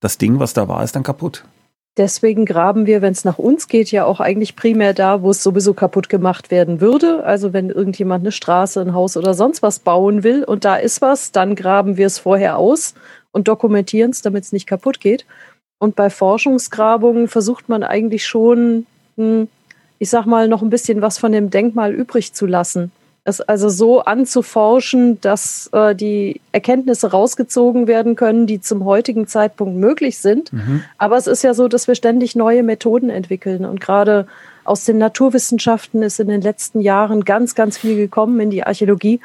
das 0.00 0.18
Ding, 0.18 0.38
was 0.38 0.52
da 0.52 0.68
war, 0.68 0.84
ist 0.84 0.94
dann 0.94 1.02
kaputt. 1.02 1.44
Deswegen 1.96 2.44
graben 2.44 2.84
wir, 2.84 3.00
wenn 3.00 3.12
es 3.12 3.24
nach 3.24 3.38
uns 3.38 3.68
geht, 3.68 3.90
ja 3.90 4.04
auch 4.04 4.20
eigentlich 4.20 4.54
primär 4.54 4.92
da, 4.92 5.22
wo 5.22 5.30
es 5.30 5.42
sowieso 5.42 5.72
kaputt 5.72 6.10
gemacht 6.10 6.50
werden 6.50 6.82
würde. 6.82 7.24
Also 7.24 7.54
wenn 7.54 7.70
irgendjemand 7.70 8.22
eine 8.22 8.32
Straße, 8.32 8.82
ein 8.82 8.92
Haus 8.92 9.16
oder 9.16 9.32
sonst 9.32 9.62
was 9.62 9.78
bauen 9.78 10.22
will 10.22 10.44
und 10.44 10.66
da 10.66 10.76
ist 10.76 11.00
was, 11.00 11.32
dann 11.32 11.54
graben 11.54 11.96
wir 11.96 12.06
es 12.06 12.18
vorher 12.18 12.58
aus 12.58 12.94
und 13.32 13.48
dokumentieren 13.48 14.10
es, 14.10 14.20
damit 14.20 14.44
es 14.44 14.52
nicht 14.52 14.66
kaputt 14.66 15.00
geht. 15.00 15.24
Und 15.78 15.96
bei 15.96 16.10
Forschungsgrabungen 16.10 17.28
versucht 17.28 17.70
man 17.70 17.82
eigentlich 17.82 18.26
schon, 18.26 18.84
hm, 19.16 19.48
ich 19.98 20.10
sag 20.10 20.26
mal, 20.26 20.48
noch 20.48 20.60
ein 20.60 20.70
bisschen 20.70 21.00
was 21.00 21.16
von 21.16 21.32
dem 21.32 21.48
Denkmal 21.48 21.94
übrig 21.94 22.34
zu 22.34 22.44
lassen 22.44 22.92
es 23.26 23.40
also 23.40 23.68
so 23.68 24.00
anzuforschen, 24.02 25.20
dass 25.20 25.68
äh, 25.72 25.94
die 25.94 26.40
Erkenntnisse 26.52 27.10
rausgezogen 27.10 27.88
werden 27.88 28.14
können, 28.14 28.46
die 28.46 28.60
zum 28.60 28.84
heutigen 28.84 29.26
Zeitpunkt 29.26 29.76
möglich 29.76 30.18
sind. 30.18 30.52
Mhm. 30.52 30.84
Aber 30.96 31.16
es 31.16 31.26
ist 31.26 31.42
ja 31.42 31.52
so, 31.52 31.66
dass 31.66 31.88
wir 31.88 31.96
ständig 31.96 32.36
neue 32.36 32.62
Methoden 32.62 33.10
entwickeln 33.10 33.64
und 33.64 33.80
gerade 33.80 34.26
aus 34.64 34.84
den 34.84 34.98
Naturwissenschaften 34.98 36.02
ist 36.02 36.20
in 36.20 36.28
den 36.28 36.40
letzten 36.40 36.80
Jahren 36.80 37.24
ganz, 37.24 37.54
ganz 37.54 37.78
viel 37.78 37.96
gekommen 37.96 38.38
in 38.40 38.50
die 38.50 38.64
Archäologie. 38.64 39.20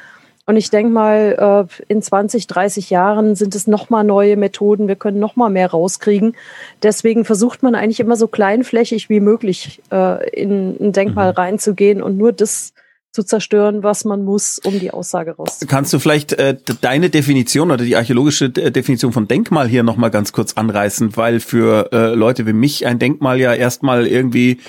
Und 0.47 0.57
ich 0.57 0.71
denke 0.71 0.91
mal, 0.91 1.67
äh, 1.69 1.83
in 1.87 2.01
20, 2.01 2.47
30 2.47 2.89
Jahren 2.89 3.35
sind 3.35 3.53
es 3.53 3.67
nochmal 3.67 4.03
neue 4.03 4.35
Methoden. 4.35 4.87
Wir 4.87 4.95
können 4.95 5.19
nochmal 5.19 5.51
mehr 5.51 5.69
rauskriegen. 5.69 6.35
Deswegen 6.81 7.23
versucht 7.23 7.61
man 7.61 7.75
eigentlich 7.75 7.99
immer 7.99 8.15
so 8.15 8.27
kleinflächig 8.27 9.09
wie 9.09 9.19
möglich 9.19 9.81
äh, 9.91 10.27
in 10.31 10.75
ein 10.79 10.91
Denkmal 10.91 11.31
mhm. 11.31 11.37
reinzugehen 11.37 12.01
und 12.01 12.17
nur 12.17 12.33
das 12.33 12.73
zu 13.11 13.23
zerstören, 13.23 13.83
was 13.83 14.05
man 14.05 14.23
muss, 14.23 14.59
um 14.59 14.79
die 14.79 14.91
Aussage 14.91 15.31
rauszuholen. 15.31 15.69
Kannst 15.69 15.91
du 15.93 15.99
vielleicht 15.99 16.33
äh, 16.33 16.55
deine 16.79 17.09
Definition 17.09 17.71
oder 17.71 17.83
die 17.83 17.95
archäologische 17.95 18.45
äh, 18.45 18.71
Definition 18.71 19.11
von 19.11 19.27
Denkmal 19.27 19.67
hier 19.67 19.83
nochmal 19.83 20.11
ganz 20.11 20.31
kurz 20.31 20.53
anreißen, 20.53 21.17
weil 21.17 21.39
für 21.39 21.91
äh, 21.91 22.13
Leute 22.15 22.45
wie 22.45 22.53
mich 22.53 22.85
ein 22.85 22.99
Denkmal 22.99 23.39
ja 23.39 23.53
erstmal 23.53 24.07
irgendwie 24.07 24.59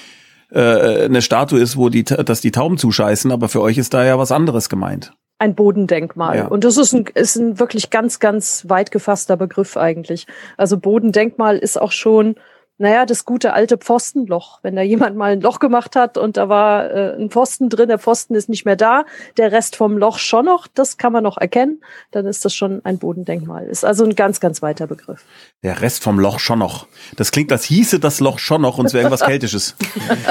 äh, 0.50 1.04
eine 1.04 1.22
Statue 1.22 1.60
ist, 1.60 1.76
wo 1.76 1.88
die, 1.88 2.04
dass 2.04 2.40
die 2.40 2.50
Tauben 2.50 2.78
zuscheißen, 2.78 3.30
aber 3.30 3.48
für 3.48 3.60
euch 3.60 3.78
ist 3.78 3.94
da 3.94 4.04
ja 4.04 4.18
was 4.18 4.32
anderes 4.32 4.68
gemeint. 4.68 5.12
Ein 5.38 5.54
Bodendenkmal. 5.54 6.36
Ja. 6.36 6.46
Und 6.48 6.64
das 6.64 6.76
ist 6.76 6.92
ein, 6.92 7.04
ist 7.14 7.36
ein 7.36 7.58
wirklich 7.58 7.90
ganz, 7.90 8.20
ganz 8.20 8.64
weit 8.68 8.90
gefasster 8.90 9.36
Begriff 9.36 9.76
eigentlich. 9.76 10.26
Also 10.56 10.78
Bodendenkmal 10.78 11.58
ist 11.58 11.80
auch 11.80 11.92
schon 11.92 12.36
naja, 12.82 13.06
das 13.06 13.24
gute 13.24 13.52
alte 13.52 13.78
Pfostenloch. 13.78 14.58
Wenn 14.62 14.74
da 14.74 14.82
jemand 14.82 15.16
mal 15.16 15.30
ein 15.30 15.40
Loch 15.40 15.60
gemacht 15.60 15.94
hat 15.94 16.18
und 16.18 16.36
da 16.36 16.48
war 16.48 16.90
äh, 16.90 17.14
ein 17.14 17.30
Pfosten 17.30 17.68
drin, 17.68 17.86
der 17.86 18.00
Pfosten 18.00 18.34
ist 18.34 18.48
nicht 18.48 18.64
mehr 18.64 18.74
da, 18.74 19.04
der 19.36 19.52
Rest 19.52 19.76
vom 19.76 19.96
Loch 19.96 20.18
schon 20.18 20.46
noch, 20.46 20.66
das 20.66 20.98
kann 20.98 21.12
man 21.12 21.22
noch 21.22 21.38
erkennen, 21.38 21.80
dann 22.10 22.26
ist 22.26 22.44
das 22.44 22.56
schon 22.56 22.84
ein 22.84 22.98
Bodendenkmal. 22.98 23.66
Ist 23.66 23.84
also 23.84 24.04
ein 24.04 24.16
ganz, 24.16 24.40
ganz 24.40 24.62
weiter 24.62 24.88
Begriff. 24.88 25.24
Der 25.62 25.80
Rest 25.80 26.02
vom 26.02 26.18
Loch 26.18 26.40
schon 26.40 26.58
noch. 26.58 26.88
Das 27.14 27.30
klingt, 27.30 27.52
als 27.52 27.62
hieße 27.64 28.00
das 28.00 28.18
Loch 28.18 28.40
schon 28.40 28.62
noch 28.62 28.78
und 28.78 28.86
es 28.86 28.94
wäre 28.94 29.04
irgendwas 29.04 29.20
Keltisches. 29.28 29.76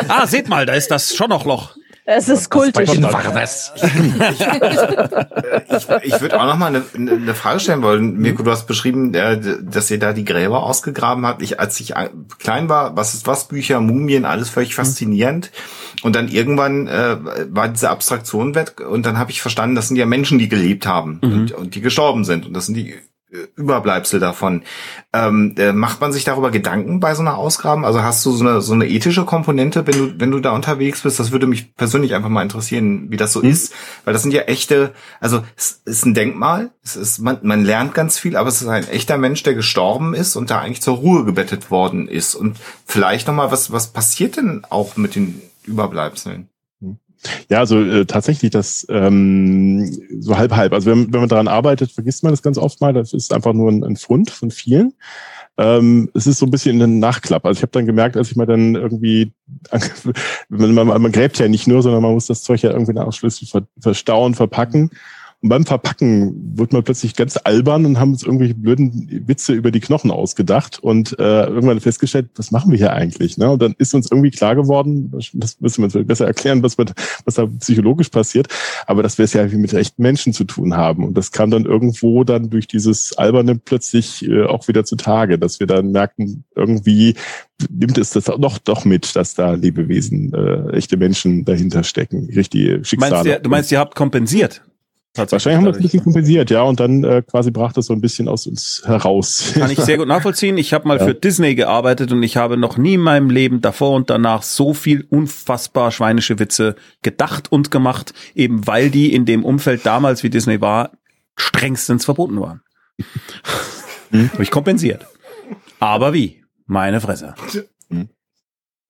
ah, 0.09 0.27
seht 0.27 0.49
mal, 0.49 0.65
da 0.65 0.73
ist 0.73 0.91
das 0.91 1.15
schon 1.15 1.29
noch 1.29 1.45
Loch. 1.45 1.77
Es 2.05 2.29
ist 2.29 2.49
kultisch. 2.49 2.89
ich, 2.89 2.99
ich 6.03 6.21
würde 6.21 6.41
auch 6.41 6.45
noch 6.45 6.57
mal 6.57 6.67
eine, 6.67 6.83
eine, 6.95 7.35
Frage 7.35 7.59
stellen 7.59 7.83
wollen. 7.83 8.17
Mirko, 8.17 8.41
du 8.43 8.49
hast 8.49 8.65
beschrieben, 8.65 9.13
äh, 9.13 9.39
dass 9.61 9.91
ihr 9.91 9.99
da 9.99 10.11
die 10.11 10.25
Gräber 10.25 10.63
ausgegraben 10.63 11.25
habt. 11.25 11.43
Ich, 11.43 11.59
als 11.59 11.79
ich 11.79 11.93
klein 12.39 12.69
war, 12.69 12.97
was 12.97 13.13
ist 13.13 13.27
was, 13.27 13.47
Bücher, 13.47 13.79
Mumien, 13.81 14.25
alles 14.25 14.49
völlig 14.49 14.73
faszinierend. 14.73 15.51
Und 16.01 16.15
dann 16.15 16.27
irgendwann 16.27 16.87
äh, 16.87 17.17
war 17.49 17.67
diese 17.67 17.91
Abstraktion 17.91 18.55
weg 18.55 18.81
und 18.81 19.05
dann 19.05 19.19
habe 19.19 19.29
ich 19.29 19.41
verstanden, 19.41 19.75
das 19.75 19.87
sind 19.87 19.97
ja 19.97 20.07
Menschen, 20.07 20.39
die 20.39 20.49
gelebt 20.49 20.87
haben 20.87 21.19
mhm. 21.21 21.33
und, 21.33 21.51
und 21.51 21.75
die 21.75 21.81
gestorben 21.81 22.25
sind. 22.25 22.47
Und 22.47 22.53
das 22.53 22.65
sind 22.65 22.75
die 22.75 22.95
Überbleibsel 23.55 24.19
davon. 24.19 24.63
Ähm, 25.13 25.55
äh, 25.57 25.71
macht 25.71 26.01
man 26.01 26.11
sich 26.11 26.25
darüber 26.25 26.51
Gedanken 26.51 26.99
bei 26.99 27.15
so 27.15 27.21
einer 27.21 27.37
Ausgraben? 27.37 27.85
Also 27.85 28.03
hast 28.03 28.25
du 28.25 28.31
so 28.31 28.45
eine, 28.45 28.61
so 28.61 28.73
eine 28.73 28.87
ethische 28.87 29.23
Komponente, 29.23 29.87
wenn 29.87 29.97
du, 29.97 30.19
wenn 30.19 30.31
du 30.31 30.39
da 30.39 30.51
unterwegs 30.51 31.01
bist? 31.01 31.19
Das 31.19 31.31
würde 31.31 31.47
mich 31.47 31.75
persönlich 31.75 32.13
einfach 32.13 32.29
mal 32.29 32.43
interessieren, 32.43 33.09
wie 33.09 33.17
das 33.17 33.31
so 33.31 33.39
mhm. 33.39 33.49
ist. 33.49 33.73
Weil 34.03 34.13
das 34.13 34.23
sind 34.23 34.33
ja 34.33 34.41
echte, 34.41 34.93
also 35.21 35.43
es 35.55 35.81
ist 35.85 36.05
ein 36.05 36.13
Denkmal, 36.13 36.71
es 36.83 36.97
ist, 36.97 37.19
man, 37.19 37.39
man 37.43 37.63
lernt 37.63 37.93
ganz 37.93 38.19
viel, 38.19 38.35
aber 38.35 38.49
es 38.49 38.61
ist 38.61 38.67
ein 38.67 38.87
echter 38.89 39.17
Mensch, 39.17 39.43
der 39.43 39.53
gestorben 39.53 40.13
ist 40.13 40.35
und 40.35 40.49
da 40.49 40.59
eigentlich 40.59 40.81
zur 40.81 40.97
Ruhe 40.97 41.23
gebettet 41.23 41.71
worden 41.71 42.09
ist. 42.09 42.35
Und 42.35 42.57
vielleicht 42.85 43.27
nochmal, 43.27 43.51
was, 43.51 43.71
was 43.71 43.93
passiert 43.93 44.35
denn 44.35 44.63
auch 44.69 44.97
mit 44.97 45.15
den 45.15 45.41
Überbleibseln? 45.63 46.49
Ja, 47.49 47.59
also 47.59 47.79
äh, 47.79 48.05
tatsächlich 48.05 48.51
das 48.51 48.85
ähm, 48.89 49.85
so 50.19 50.37
halb 50.37 50.55
halb. 50.55 50.73
Also 50.73 50.89
wenn, 50.89 51.13
wenn 51.13 51.19
man 51.19 51.29
daran 51.29 51.47
arbeitet, 51.47 51.91
vergisst 51.91 52.23
man 52.23 52.31
das 52.31 52.41
ganz 52.41 52.57
oft 52.57 52.81
mal. 52.81 52.93
Das 52.93 53.13
ist 53.13 53.33
einfach 53.33 53.53
nur 53.53 53.71
ein, 53.71 53.83
ein 53.83 53.95
Fund 53.95 54.31
von 54.31 54.51
vielen. 54.51 54.93
Ähm, 55.57 56.09
es 56.13 56.27
ist 56.27 56.39
so 56.39 56.45
ein 56.45 56.51
bisschen 56.51 56.81
ein 56.81 56.99
Nachklapp. 56.99 57.45
Also 57.45 57.59
ich 57.59 57.61
habe 57.61 57.71
dann 57.71 57.85
gemerkt, 57.85 58.17
als 58.17 58.31
ich 58.31 58.35
mal 58.35 58.45
dann 58.47 58.75
irgendwie, 58.75 59.33
man, 60.49 60.73
man, 60.73 60.87
man 60.87 61.11
gräbt 61.11 61.37
ja 61.39 61.47
nicht 61.47 61.67
nur, 61.67 61.83
sondern 61.83 62.01
man 62.01 62.13
muss 62.13 62.27
das 62.27 62.43
Zeug 62.43 62.61
ja 62.61 62.71
irgendwie 62.71 62.93
nach 62.93 63.11
Schlüssel 63.13 63.47
ver, 63.47 63.67
verstauen, 63.79 64.33
verpacken. 64.33 64.89
Und 65.41 65.49
beim 65.49 65.65
Verpacken 65.65 66.55
wird 66.55 66.71
man 66.71 66.83
plötzlich 66.83 67.15
ganz 67.15 67.37
albern 67.43 67.85
und 67.85 67.99
haben 67.99 68.11
uns 68.11 68.21
irgendwelche 68.21 68.53
blöden 68.53 69.23
Witze 69.27 69.53
über 69.53 69.71
die 69.71 69.79
Knochen 69.79 70.11
ausgedacht 70.11 70.77
und 70.79 71.17
äh, 71.19 71.45
irgendwann 71.45 71.79
festgestellt, 71.79 72.29
was 72.35 72.51
machen 72.51 72.69
wir 72.69 72.77
hier 72.77 72.93
eigentlich? 72.93 73.37
Ne? 73.37 73.49
Und 73.49 73.61
dann 73.61 73.73
ist 73.79 73.95
uns 73.95 74.11
irgendwie 74.11 74.29
klar 74.29 74.55
geworden, 74.55 75.11
das 75.33 75.59
müssen 75.59 75.77
wir 75.79 75.85
uns 75.85 76.07
besser 76.07 76.27
erklären, 76.27 76.61
was, 76.61 76.77
mit, 76.77 76.93
was 77.25 77.35
da 77.35 77.47
psychologisch 77.47 78.09
passiert, 78.09 78.49
aber 78.85 79.01
dass 79.01 79.17
wir 79.17 79.25
es 79.25 79.33
ja 79.33 79.47
mit 79.47 79.73
echten 79.73 80.03
Menschen 80.03 80.33
zu 80.33 80.43
tun 80.43 80.75
haben. 80.75 81.05
Und 81.05 81.17
das 81.17 81.31
kam 81.31 81.49
dann 81.49 81.65
irgendwo 81.65 82.23
dann 82.23 82.51
durch 82.51 82.67
dieses 82.67 83.17
Alberne 83.17 83.55
plötzlich 83.55 84.23
äh, 84.27 84.43
auch 84.43 84.67
wieder 84.67 84.85
zutage, 84.85 85.39
dass 85.39 85.59
wir 85.59 85.65
dann 85.65 85.91
merkten, 85.91 86.43
irgendwie 86.55 87.15
nimmt 87.69 87.97
es 87.97 88.11
das 88.11 88.25
doch 88.25 88.57
doch 88.59 88.85
mit, 88.85 89.15
dass 89.15 89.33
da 89.33 89.53
Lebewesen, 89.53 90.33
äh, 90.33 90.75
echte 90.75 90.97
Menschen 90.97 91.45
dahinter 91.45 91.83
stecken, 91.83 92.29
richtige 92.35 92.85
Schicksale. 92.85 93.13
Meinst 93.13 93.27
du, 93.27 93.41
du 93.41 93.49
meinst, 93.49 93.71
ihr 93.71 93.79
habt 93.79 93.95
kompensiert? 93.95 94.61
Wahrscheinlich 95.13 95.57
haben 95.57 95.65
wir 95.65 95.71
es 95.71 95.77
ein 95.77 95.83
bisschen 95.83 96.03
kompensiert, 96.03 96.49
ja, 96.51 96.61
und 96.61 96.79
dann 96.79 97.03
äh, 97.03 97.21
quasi 97.21 97.51
brach 97.51 97.73
das 97.73 97.87
so 97.87 97.93
ein 97.93 97.99
bisschen 97.99 98.29
aus 98.29 98.47
uns 98.47 98.81
heraus. 98.85 99.51
Kann 99.55 99.69
ich 99.69 99.79
sehr 99.79 99.97
gut 99.97 100.07
nachvollziehen. 100.07 100.57
Ich 100.57 100.71
habe 100.73 100.87
mal 100.87 100.99
ja. 100.99 101.05
für 101.05 101.13
Disney 101.13 101.53
gearbeitet 101.55 102.13
und 102.13 102.23
ich 102.23 102.37
habe 102.37 102.55
noch 102.55 102.77
nie 102.77 102.93
in 102.93 103.01
meinem 103.01 103.29
Leben 103.29 103.59
davor 103.59 103.95
und 103.95 104.09
danach 104.09 104.41
so 104.41 104.73
viel 104.73 105.05
unfassbar 105.09 105.91
schweinische 105.91 106.39
Witze 106.39 106.75
gedacht 107.01 107.51
und 107.51 107.71
gemacht, 107.71 108.13
eben 108.35 108.65
weil 108.67 108.89
die 108.89 109.13
in 109.13 109.25
dem 109.25 109.43
Umfeld 109.43 109.85
damals, 109.85 110.23
wie 110.23 110.29
Disney 110.29 110.61
war, 110.61 110.91
strengstens 111.35 112.05
verboten 112.05 112.39
waren. 112.39 112.61
Hm? 114.11 114.31
habe 114.31 114.43
ich 114.43 114.51
kompensiert. 114.51 115.07
Aber 115.79 116.13
wie? 116.13 116.43
Meine 116.67 117.01
Fresse. 117.01 117.33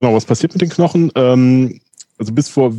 Genau, 0.02 0.14
was 0.14 0.24
passiert 0.24 0.52
mit 0.52 0.62
den 0.62 0.68
Knochen? 0.68 1.10
Ähm, 1.14 1.80
also 2.18 2.32
bis 2.32 2.48
vor 2.48 2.72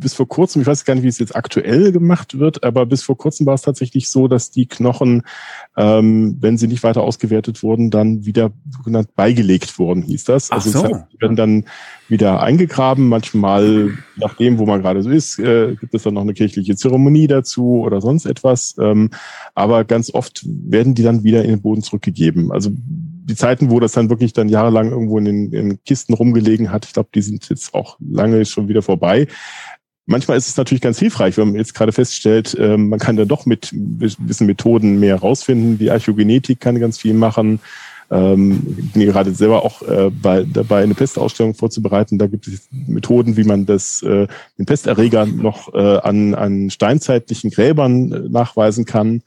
bis 0.00 0.14
vor 0.14 0.26
kurzem, 0.26 0.62
ich 0.62 0.66
weiß 0.66 0.84
gar 0.84 0.94
nicht, 0.94 1.04
wie 1.04 1.08
es 1.08 1.18
jetzt 1.18 1.36
aktuell 1.36 1.92
gemacht 1.92 2.38
wird, 2.38 2.64
aber 2.64 2.86
bis 2.86 3.02
vor 3.02 3.16
kurzem 3.16 3.46
war 3.46 3.54
es 3.54 3.62
tatsächlich 3.62 4.08
so, 4.08 4.28
dass 4.28 4.50
die 4.50 4.66
Knochen, 4.66 5.22
ähm, 5.76 6.36
wenn 6.40 6.58
sie 6.58 6.66
nicht 6.66 6.82
weiter 6.82 7.02
ausgewertet 7.02 7.62
wurden, 7.62 7.90
dann 7.90 8.24
wieder 8.24 8.50
sogenannt 8.70 9.14
beigelegt 9.14 9.78
wurden, 9.78 10.02
hieß 10.02 10.24
das. 10.24 10.50
Also 10.50 10.70
so. 10.70 10.82
das 10.82 10.92
heißt, 10.92 11.04
die 11.12 11.20
werden 11.20 11.36
dann 11.36 11.64
wieder 12.08 12.42
eingegraben. 12.42 13.08
Manchmal, 13.08 13.90
nachdem, 14.16 14.58
wo 14.58 14.66
man 14.66 14.82
gerade 14.82 15.02
so 15.02 15.10
ist, 15.10 15.38
äh, 15.38 15.76
gibt 15.76 15.94
es 15.94 16.02
dann 16.02 16.14
noch 16.14 16.22
eine 16.22 16.34
kirchliche 16.34 16.76
Zeremonie 16.76 17.26
dazu 17.26 17.80
oder 17.80 18.00
sonst 18.00 18.26
etwas. 18.26 18.76
Ähm, 18.80 19.10
aber 19.54 19.84
ganz 19.84 20.12
oft 20.12 20.44
werden 20.46 20.94
die 20.94 21.02
dann 21.02 21.22
wieder 21.22 21.44
in 21.44 21.50
den 21.50 21.62
Boden 21.62 21.82
zurückgegeben. 21.82 22.50
Also 22.52 22.70
die 23.30 23.36
Zeiten, 23.36 23.70
wo 23.70 23.80
das 23.80 23.92
dann 23.92 24.10
wirklich 24.10 24.32
dann 24.32 24.48
jahrelang 24.48 24.90
irgendwo 24.90 25.18
in 25.18 25.24
den 25.24 25.52
in 25.52 25.84
Kisten 25.84 26.14
rumgelegen 26.14 26.72
hat, 26.72 26.84
ich 26.84 26.92
glaube, 26.92 27.10
die 27.14 27.22
sind 27.22 27.48
jetzt 27.48 27.74
auch 27.74 27.96
lange 28.00 28.44
schon 28.44 28.68
wieder 28.68 28.82
vorbei. 28.82 29.28
Manchmal 30.10 30.36
ist 30.36 30.48
es 30.48 30.56
natürlich 30.56 30.80
ganz 30.80 30.98
hilfreich, 30.98 31.36
wenn 31.36 31.46
man 31.46 31.54
jetzt 31.54 31.72
gerade 31.72 31.92
feststellt, 31.92 32.54
äh, 32.58 32.76
man 32.76 32.98
kann 32.98 33.14
da 33.14 33.24
doch 33.24 33.46
mit 33.46 33.70
gewissen 33.70 34.46
Methoden 34.46 34.98
mehr 34.98 35.14
rausfinden. 35.14 35.78
Die 35.78 35.92
Archäogenetik 35.92 36.58
kann 36.58 36.80
ganz 36.80 36.98
viel 36.98 37.14
machen. 37.14 37.60
Ähm, 38.10 38.76
ich 38.76 38.90
bin 38.90 39.06
gerade 39.06 39.32
selber 39.32 39.64
auch 39.64 39.82
äh, 39.82 40.10
bei, 40.10 40.44
dabei, 40.52 40.82
eine 40.82 40.96
Pestausstellung 40.96 41.54
vorzubereiten. 41.54 42.18
Da 42.18 42.26
gibt 42.26 42.48
es 42.48 42.66
Methoden, 42.72 43.36
wie 43.36 43.44
man 43.44 43.66
das, 43.66 44.02
äh, 44.02 44.26
den 44.58 44.66
Pesterreger 44.66 45.26
noch 45.26 45.72
äh, 45.74 45.98
an, 45.98 46.34
an 46.34 46.70
steinzeitlichen 46.70 47.50
Gräbern 47.50 48.32
nachweisen 48.32 48.86
kann. 48.86 49.22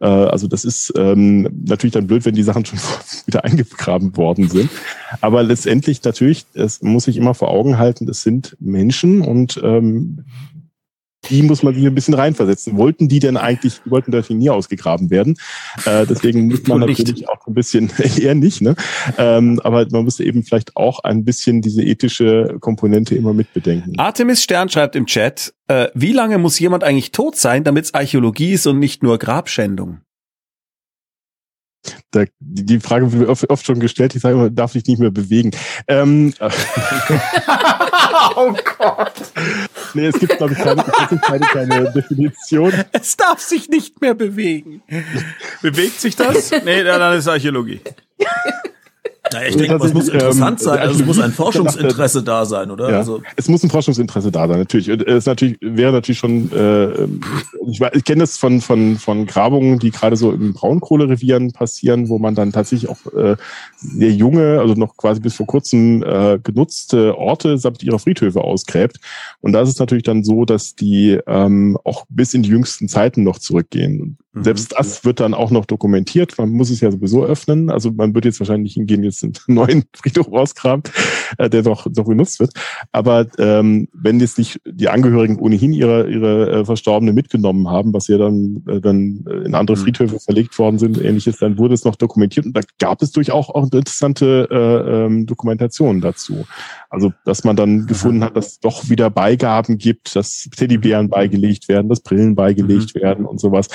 Äh, 0.00 0.06
also 0.06 0.48
das 0.48 0.64
ist 0.64 0.92
ähm, 0.96 1.48
natürlich 1.66 1.92
dann 1.92 2.06
blöd, 2.06 2.24
wenn 2.24 2.34
die 2.34 2.42
Sachen 2.42 2.64
schon 2.64 2.78
wieder 3.26 3.44
eingegraben 3.44 4.16
worden 4.16 4.48
sind. 4.48 4.70
Aber 5.20 5.42
letztendlich 5.42 6.02
natürlich, 6.02 6.46
es 6.54 6.82
muss 6.82 7.04
sich 7.04 7.16
immer 7.16 7.34
vor 7.34 7.48
Augen 7.48 7.78
halten, 7.78 8.06
das 8.06 8.22
sind 8.22 8.56
Menschen 8.60 9.20
und 9.20 9.60
ähm, 9.62 10.24
die 11.30 11.42
muss 11.42 11.62
man 11.62 11.74
sich 11.74 11.86
ein 11.86 11.94
bisschen 11.94 12.14
reinversetzen. 12.14 12.76
Wollten 12.76 13.08
die 13.08 13.18
denn 13.18 13.36
eigentlich, 13.36 13.80
die 13.84 13.90
wollten 13.90 14.10
natürlich 14.10 14.40
nie 14.40 14.50
ausgegraben 14.50 15.10
werden. 15.10 15.36
Äh, 15.84 16.06
deswegen 16.06 16.48
muss 16.48 16.66
man 16.66 16.80
natürlich 16.80 17.28
auch 17.28 17.46
ein 17.46 17.54
bisschen, 17.54 17.90
eher 18.20 18.34
nicht, 18.34 18.60
ne? 18.60 18.74
Ähm, 19.16 19.60
aber 19.62 19.86
man 19.90 20.04
muss 20.04 20.20
eben 20.20 20.42
vielleicht 20.42 20.76
auch 20.76 21.00
ein 21.04 21.24
bisschen 21.24 21.62
diese 21.62 21.82
ethische 21.82 22.56
Komponente 22.60 23.14
immer 23.14 23.32
mitbedenken. 23.32 23.98
Artemis 23.98 24.42
Stern 24.42 24.68
schreibt 24.68 24.96
im 24.96 25.06
Chat, 25.06 25.54
äh, 25.68 25.88
wie 25.94 26.12
lange 26.12 26.38
muss 26.38 26.58
jemand 26.58 26.84
eigentlich 26.84 27.12
tot 27.12 27.36
sein, 27.36 27.64
damit 27.64 27.86
es 27.86 27.94
Archäologie 27.94 28.52
ist 28.52 28.66
und 28.66 28.78
nicht 28.78 29.02
nur 29.02 29.18
Grabschändung? 29.18 30.00
Da, 32.10 32.24
die 32.40 32.80
Frage 32.80 33.12
wird 33.12 33.28
oft, 33.28 33.48
oft 33.48 33.64
schon 33.64 33.80
gestellt, 33.80 34.14
ich 34.14 34.22
sage 34.22 34.34
immer, 34.34 34.50
darf 34.50 34.74
ich 34.74 34.84
nicht 34.86 34.98
mehr 34.98 35.10
bewegen. 35.10 35.52
Ähm, 35.88 36.34
oh 38.36 38.54
Gott. 38.78 39.12
Nee, 39.94 40.06
es 40.06 40.18
gibt, 40.18 40.36
glaube 40.36 40.52
ich, 40.52 40.58
keine, 40.58 40.84
keine, 41.22 41.46
keine 41.46 41.92
Definition. 41.92 42.72
Es 42.92 43.16
darf 43.16 43.40
sich 43.40 43.68
nicht 43.68 44.00
mehr 44.00 44.14
bewegen. 44.14 44.82
Bewegt 45.62 46.00
sich 46.00 46.16
das? 46.16 46.50
Nee, 46.64 46.82
dann 46.82 47.18
ist 47.18 47.28
Archäologie. 47.28 47.80
Ja, 49.32 49.42
ich 49.42 49.56
denke, 49.56 49.84
es 49.84 49.94
muss 49.94 50.08
interessant 50.08 50.60
ähm, 50.60 50.64
sein. 50.64 50.78
Also 50.78 51.00
es 51.00 51.06
muss 51.06 51.20
ein 51.20 51.32
Forschungsinteresse 51.40 52.22
da 52.22 52.44
sein, 52.44 52.70
oder? 52.70 52.90
Ja, 52.90 52.98
also. 52.98 53.22
Es 53.36 53.48
muss 53.48 53.62
ein 53.62 53.70
Forschungsinteresse 53.70 54.30
da 54.30 54.48
sein, 54.48 54.58
natürlich. 54.58 54.88
Es 54.88 55.26
natürlich 55.26 55.58
wäre 55.60 55.92
natürlich 55.92 56.18
schon. 56.18 56.50
Äh, 56.52 57.04
ich, 57.70 57.80
ich 57.92 58.04
kenne 58.04 58.20
das 58.20 58.38
von 58.38 58.60
von 58.60 58.96
von 58.96 59.26
Grabungen, 59.26 59.78
die 59.78 59.90
gerade 59.90 60.16
so 60.16 60.32
in 60.32 60.52
Braunkohlerevieren 60.52 61.52
passieren, 61.52 62.08
wo 62.08 62.18
man 62.18 62.34
dann 62.34 62.52
tatsächlich 62.52 62.90
auch 62.90 63.12
äh, 63.12 63.36
sehr 63.76 64.12
junge, 64.12 64.60
also 64.60 64.74
noch 64.74 64.96
quasi 64.96 65.20
bis 65.20 65.34
vor 65.34 65.46
kurzem 65.46 66.02
äh, 66.02 66.38
genutzte 66.42 67.16
Orte 67.16 67.58
samt 67.58 67.82
ihrer 67.82 67.98
Friedhöfe 67.98 68.42
ausgräbt. 68.42 68.98
Und 69.40 69.52
da 69.52 69.62
ist 69.62 69.68
es 69.68 69.78
natürlich 69.78 70.04
dann 70.04 70.24
so, 70.24 70.44
dass 70.44 70.74
die 70.74 71.18
ähm, 71.26 71.78
auch 71.84 72.04
bis 72.08 72.34
in 72.34 72.42
die 72.42 72.50
jüngsten 72.50 72.88
Zeiten 72.88 73.22
noch 73.22 73.38
zurückgehen. 73.38 74.18
Mhm. 74.32 74.44
Selbst 74.44 74.74
das 74.76 75.04
wird 75.04 75.18
dann 75.18 75.34
auch 75.34 75.50
noch 75.50 75.64
dokumentiert. 75.64 76.38
Man 76.38 76.50
muss 76.50 76.70
es 76.70 76.80
ja 76.80 76.90
sowieso 76.92 77.24
öffnen. 77.24 77.68
Also 77.68 77.90
man 77.90 78.14
wird 78.14 78.24
jetzt 78.24 78.38
wahrscheinlich 78.38 78.74
hingehen, 78.74 79.02
jetzt 79.02 79.24
einen 79.24 79.34
neuen 79.48 79.84
Friedhof 79.94 80.30
rausgraben, 80.30 80.84
äh, 81.38 81.50
der 81.50 81.62
doch, 81.62 81.86
doch 81.90 82.06
genutzt 82.06 82.38
wird. 82.38 82.52
Aber 82.92 83.26
ähm, 83.38 83.88
wenn 83.92 84.20
jetzt 84.20 84.38
nicht 84.38 84.60
die 84.64 84.88
Angehörigen 84.88 85.38
ohnehin 85.38 85.72
ihre, 85.72 86.08
ihre 86.08 86.50
äh, 86.50 86.64
Verstorbene 86.64 87.12
mitgenommen 87.12 87.68
haben, 87.68 87.92
was 87.92 88.06
ja 88.06 88.18
dann, 88.18 88.62
äh, 88.68 88.80
dann 88.80 89.24
in 89.44 89.54
andere 89.54 89.76
mhm. 89.76 89.82
Friedhöfe 89.82 90.20
verlegt 90.20 90.56
worden 90.58 90.78
sind, 90.78 91.02
ähnliches, 91.02 91.38
dann 91.38 91.58
wurde 91.58 91.74
es 91.74 91.84
noch 91.84 91.96
dokumentiert. 91.96 92.46
Und 92.46 92.56
da 92.56 92.60
gab 92.78 93.02
es 93.02 93.10
durchaus 93.10 93.48
auch 93.48 93.64
interessante 93.64 94.48
äh, 94.50 95.06
ähm, 95.06 95.26
Dokumentationen 95.26 96.00
dazu. 96.00 96.46
Also, 96.88 97.12
dass 97.24 97.44
man 97.44 97.56
dann 97.56 97.86
gefunden 97.86 98.24
hat, 98.24 98.36
dass 98.36 98.46
es 98.46 98.60
doch 98.60 98.88
wieder 98.88 99.10
Beigaben 99.10 99.78
gibt, 99.78 100.14
dass 100.14 100.48
Teddybären 100.56 101.08
beigelegt 101.08 101.68
werden, 101.68 101.88
dass 101.88 102.00
Brillen 102.00 102.34
beigelegt 102.34 102.94
mhm. 102.94 103.00
werden 103.00 103.26
und 103.26 103.40
sowas, 103.40 103.68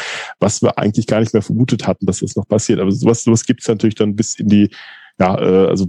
was 0.46 0.62
wir 0.62 0.78
eigentlich 0.78 1.08
gar 1.08 1.20
nicht 1.22 1.34
mehr 1.34 1.42
vermutet 1.42 1.88
hatten, 1.88 2.06
dass 2.06 2.20
das 2.20 2.36
noch 2.36 2.48
passiert. 2.48 2.80
Aber 2.80 2.92
sowas, 2.92 3.24
sowas 3.24 3.46
gibt 3.46 3.62
es 3.62 3.68
natürlich 3.68 3.96
dann 3.96 4.16
bis 4.16 4.36
in 4.36 4.48
die, 4.48 4.70
ja, 5.20 5.36
äh, 5.40 5.68
also 5.70 5.88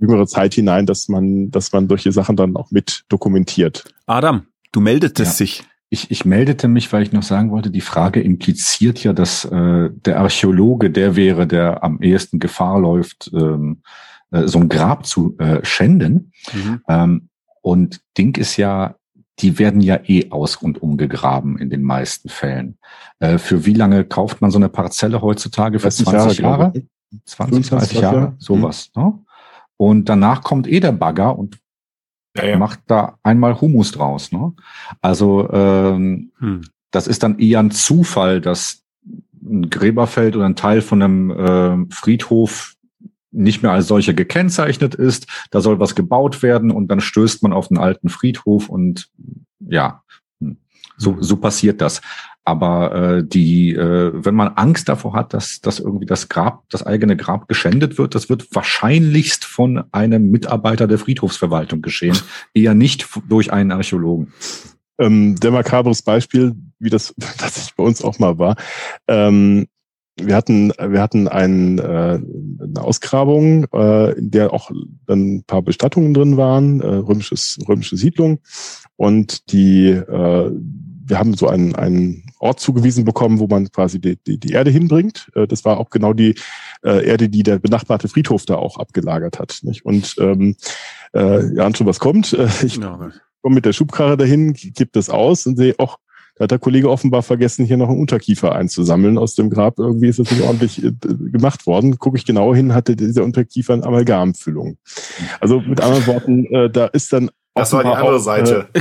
jüngere 0.00 0.26
Zeit 0.26 0.54
hinein, 0.54 0.86
dass 0.86 1.08
man, 1.08 1.50
dass 1.50 1.70
man 1.70 1.86
solche 1.86 2.12
Sachen 2.12 2.34
dann 2.34 2.56
auch 2.56 2.70
mit 2.70 3.04
dokumentiert. 3.10 3.84
Adam, 4.06 4.46
du 4.72 4.80
meldetest 4.80 5.38
ja. 5.38 5.44
dich. 5.44 5.64
Ich, 5.90 6.10
ich 6.10 6.24
meldete 6.24 6.66
mich, 6.66 6.90
weil 6.94 7.02
ich 7.02 7.12
noch 7.12 7.22
sagen 7.22 7.50
wollte, 7.50 7.70
die 7.70 7.82
Frage 7.82 8.22
impliziert 8.22 9.04
ja, 9.04 9.12
dass 9.12 9.44
äh, 9.44 9.90
der 9.90 10.20
Archäologe 10.20 10.90
der 10.90 11.14
wäre, 11.14 11.46
der 11.46 11.84
am 11.84 12.00
ehesten 12.00 12.38
Gefahr 12.38 12.80
läuft, 12.80 13.30
ähm, 13.34 13.82
äh, 14.30 14.48
so 14.48 14.60
ein 14.60 14.70
Grab 14.70 15.04
zu 15.04 15.36
äh, 15.38 15.62
schänden. 15.62 16.32
Mhm. 16.54 16.80
Ähm, 16.88 17.28
und 17.60 18.00
Ding 18.16 18.38
ist 18.38 18.56
ja, 18.56 18.96
die 19.38 19.58
werden 19.58 19.80
ja 19.80 19.98
eh 20.04 20.30
aus 20.30 20.56
und 20.56 20.82
umgegraben 20.82 21.58
in 21.58 21.70
den 21.70 21.82
meisten 21.82 22.28
Fällen. 22.28 22.78
Äh, 23.18 23.38
für 23.38 23.64
wie 23.64 23.74
lange 23.74 24.04
kauft 24.04 24.40
man 24.40 24.50
so 24.50 24.58
eine 24.58 24.68
Parzelle 24.68 25.22
heutzutage? 25.22 25.78
Für 25.78 25.90
20 25.90 26.38
Jahre? 26.38 26.62
Jahre? 26.64 26.72
20, 27.24 27.68
30 27.68 28.00
Jahre? 28.00 28.16
Jahre? 28.16 28.34
Sowas. 28.38 28.90
Mhm. 28.94 29.02
Ne? 29.02 29.18
Und 29.76 30.08
danach 30.08 30.42
kommt 30.42 30.68
eh 30.68 30.80
der 30.80 30.92
Bagger 30.92 31.38
und 31.38 31.58
ja, 32.36 32.46
ja. 32.46 32.58
macht 32.58 32.80
da 32.86 33.18
einmal 33.22 33.60
Humus 33.60 33.92
draus. 33.92 34.32
Ne? 34.32 34.52
Also 35.00 35.50
ähm, 35.50 36.32
hm. 36.38 36.62
das 36.90 37.06
ist 37.06 37.22
dann 37.22 37.38
eher 37.38 37.60
ein 37.60 37.70
Zufall, 37.70 38.40
dass 38.40 38.82
ein 39.44 39.68
Gräberfeld 39.68 40.36
oder 40.36 40.46
ein 40.46 40.56
Teil 40.56 40.80
von 40.80 41.02
einem 41.02 41.30
äh, 41.30 41.92
Friedhof 41.92 42.74
nicht 43.32 43.62
mehr 43.62 43.72
als 43.72 43.88
solcher 43.88 44.14
gekennzeichnet 44.14 44.94
ist. 44.94 45.26
Da 45.50 45.60
soll 45.60 45.80
was 45.80 45.94
gebaut 45.94 46.42
werden 46.42 46.70
und 46.70 46.88
dann 46.88 47.00
stößt 47.00 47.42
man 47.42 47.52
auf 47.52 47.70
einen 47.70 47.78
alten 47.78 48.08
Friedhof 48.08 48.68
und 48.68 49.08
ja, 49.58 50.02
so, 50.96 51.12
hm. 51.12 51.22
so 51.22 51.36
passiert 51.36 51.80
das. 51.80 52.00
Aber 52.44 52.92
äh, 52.94 53.24
die, 53.24 53.72
äh, 53.72 54.10
wenn 54.14 54.34
man 54.34 54.48
Angst 54.48 54.88
davor 54.88 55.14
hat, 55.14 55.32
dass, 55.32 55.60
dass 55.60 55.78
irgendwie 55.78 56.06
das 56.06 56.28
Grab, 56.28 56.64
das 56.70 56.84
eigene 56.84 57.16
Grab 57.16 57.46
geschändet 57.46 57.98
wird, 57.98 58.16
das 58.16 58.28
wird 58.28 58.52
wahrscheinlichst 58.52 59.44
von 59.44 59.84
einem 59.92 60.30
Mitarbeiter 60.30 60.88
der 60.88 60.98
Friedhofsverwaltung 60.98 61.82
geschehen, 61.82 62.18
eher 62.54 62.74
nicht 62.74 63.06
durch 63.28 63.52
einen 63.52 63.70
Archäologen. 63.70 64.32
Ähm, 64.98 65.36
der 65.36 65.52
makabres 65.52 66.02
Beispiel, 66.02 66.56
wie 66.80 66.90
das 66.90 67.14
tatsächlich 67.38 67.74
bei 67.76 67.84
uns 67.84 68.02
auch 68.02 68.18
mal 68.18 68.38
war. 68.38 68.56
Ähm, 69.06 69.68
wir 70.26 70.36
hatten, 70.36 70.70
wir 70.70 71.00
hatten 71.00 71.28
ein, 71.28 71.78
äh, 71.78 71.82
eine 71.82 72.80
Ausgrabung, 72.80 73.66
äh, 73.72 74.18
in 74.18 74.30
der 74.30 74.52
auch 74.52 74.70
dann 75.06 75.36
ein 75.36 75.44
paar 75.44 75.62
Bestattungen 75.62 76.14
drin 76.14 76.36
waren, 76.36 76.80
äh, 76.80 76.86
römisches, 76.86 77.58
römische 77.68 77.96
Siedlung. 77.96 78.40
Und 78.96 79.52
die, 79.52 79.88
äh, 79.88 80.50
wir 81.04 81.18
haben 81.18 81.34
so 81.34 81.48
einen, 81.48 81.74
einen 81.74 82.24
Ort 82.38 82.60
zugewiesen 82.60 83.04
bekommen, 83.04 83.38
wo 83.38 83.46
man 83.46 83.70
quasi 83.70 84.00
die, 84.00 84.16
die, 84.26 84.38
die 84.38 84.52
Erde 84.52 84.70
hinbringt. 84.70 85.30
Äh, 85.34 85.46
das 85.46 85.64
war 85.64 85.78
auch 85.78 85.90
genau 85.90 86.12
die 86.12 86.34
äh, 86.82 87.06
Erde, 87.06 87.28
die 87.28 87.42
der 87.42 87.58
benachbarte 87.58 88.08
Friedhof 88.08 88.46
da 88.46 88.56
auch 88.56 88.78
abgelagert 88.78 89.38
hat. 89.38 89.60
Nicht? 89.62 89.84
Und 89.84 90.16
ähm, 90.18 90.56
äh, 91.14 91.54
ja, 91.54 91.74
schon 91.74 91.86
was 91.86 92.00
kommt. 92.00 92.32
Äh, 92.32 92.48
ich 92.64 92.80
komme 92.80 93.54
mit 93.56 93.64
der 93.64 93.72
Schubkarre 93.72 94.16
dahin, 94.16 94.52
gibt 94.54 94.96
das 94.96 95.10
aus 95.10 95.46
und 95.46 95.56
sehe, 95.56 95.74
auch 95.78 95.98
da 96.36 96.44
hat 96.44 96.50
der 96.50 96.58
Kollege 96.58 96.90
offenbar 96.90 97.22
vergessen, 97.22 97.66
hier 97.66 97.76
noch 97.76 97.88
einen 97.88 98.00
Unterkiefer 98.00 98.54
einzusammeln 98.54 99.18
aus 99.18 99.34
dem 99.34 99.50
Grab. 99.50 99.78
Irgendwie 99.78 100.08
ist 100.08 100.18
das 100.18 100.30
nicht 100.30 100.42
ordentlich 100.42 100.82
äh, 100.82 100.92
gemacht 101.00 101.66
worden. 101.66 101.98
Gucke 101.98 102.16
ich 102.16 102.24
genau 102.24 102.54
hin, 102.54 102.74
hatte 102.74 102.96
dieser 102.96 103.24
Unterkiefer 103.24 103.74
eine 103.74 103.84
Amalgamfüllung. 103.84 104.78
Also 105.40 105.60
mit 105.60 105.80
anderen 105.80 106.06
Worten, 106.06 106.46
äh, 106.46 106.70
da 106.70 106.86
ist 106.86 107.12
dann 107.12 107.30
das 107.54 107.72
war 107.72 107.84
die 107.84 107.90
andere 107.90 108.16
auch, 108.16 108.18
Seite. 108.18 108.68
Äh, 108.72 108.80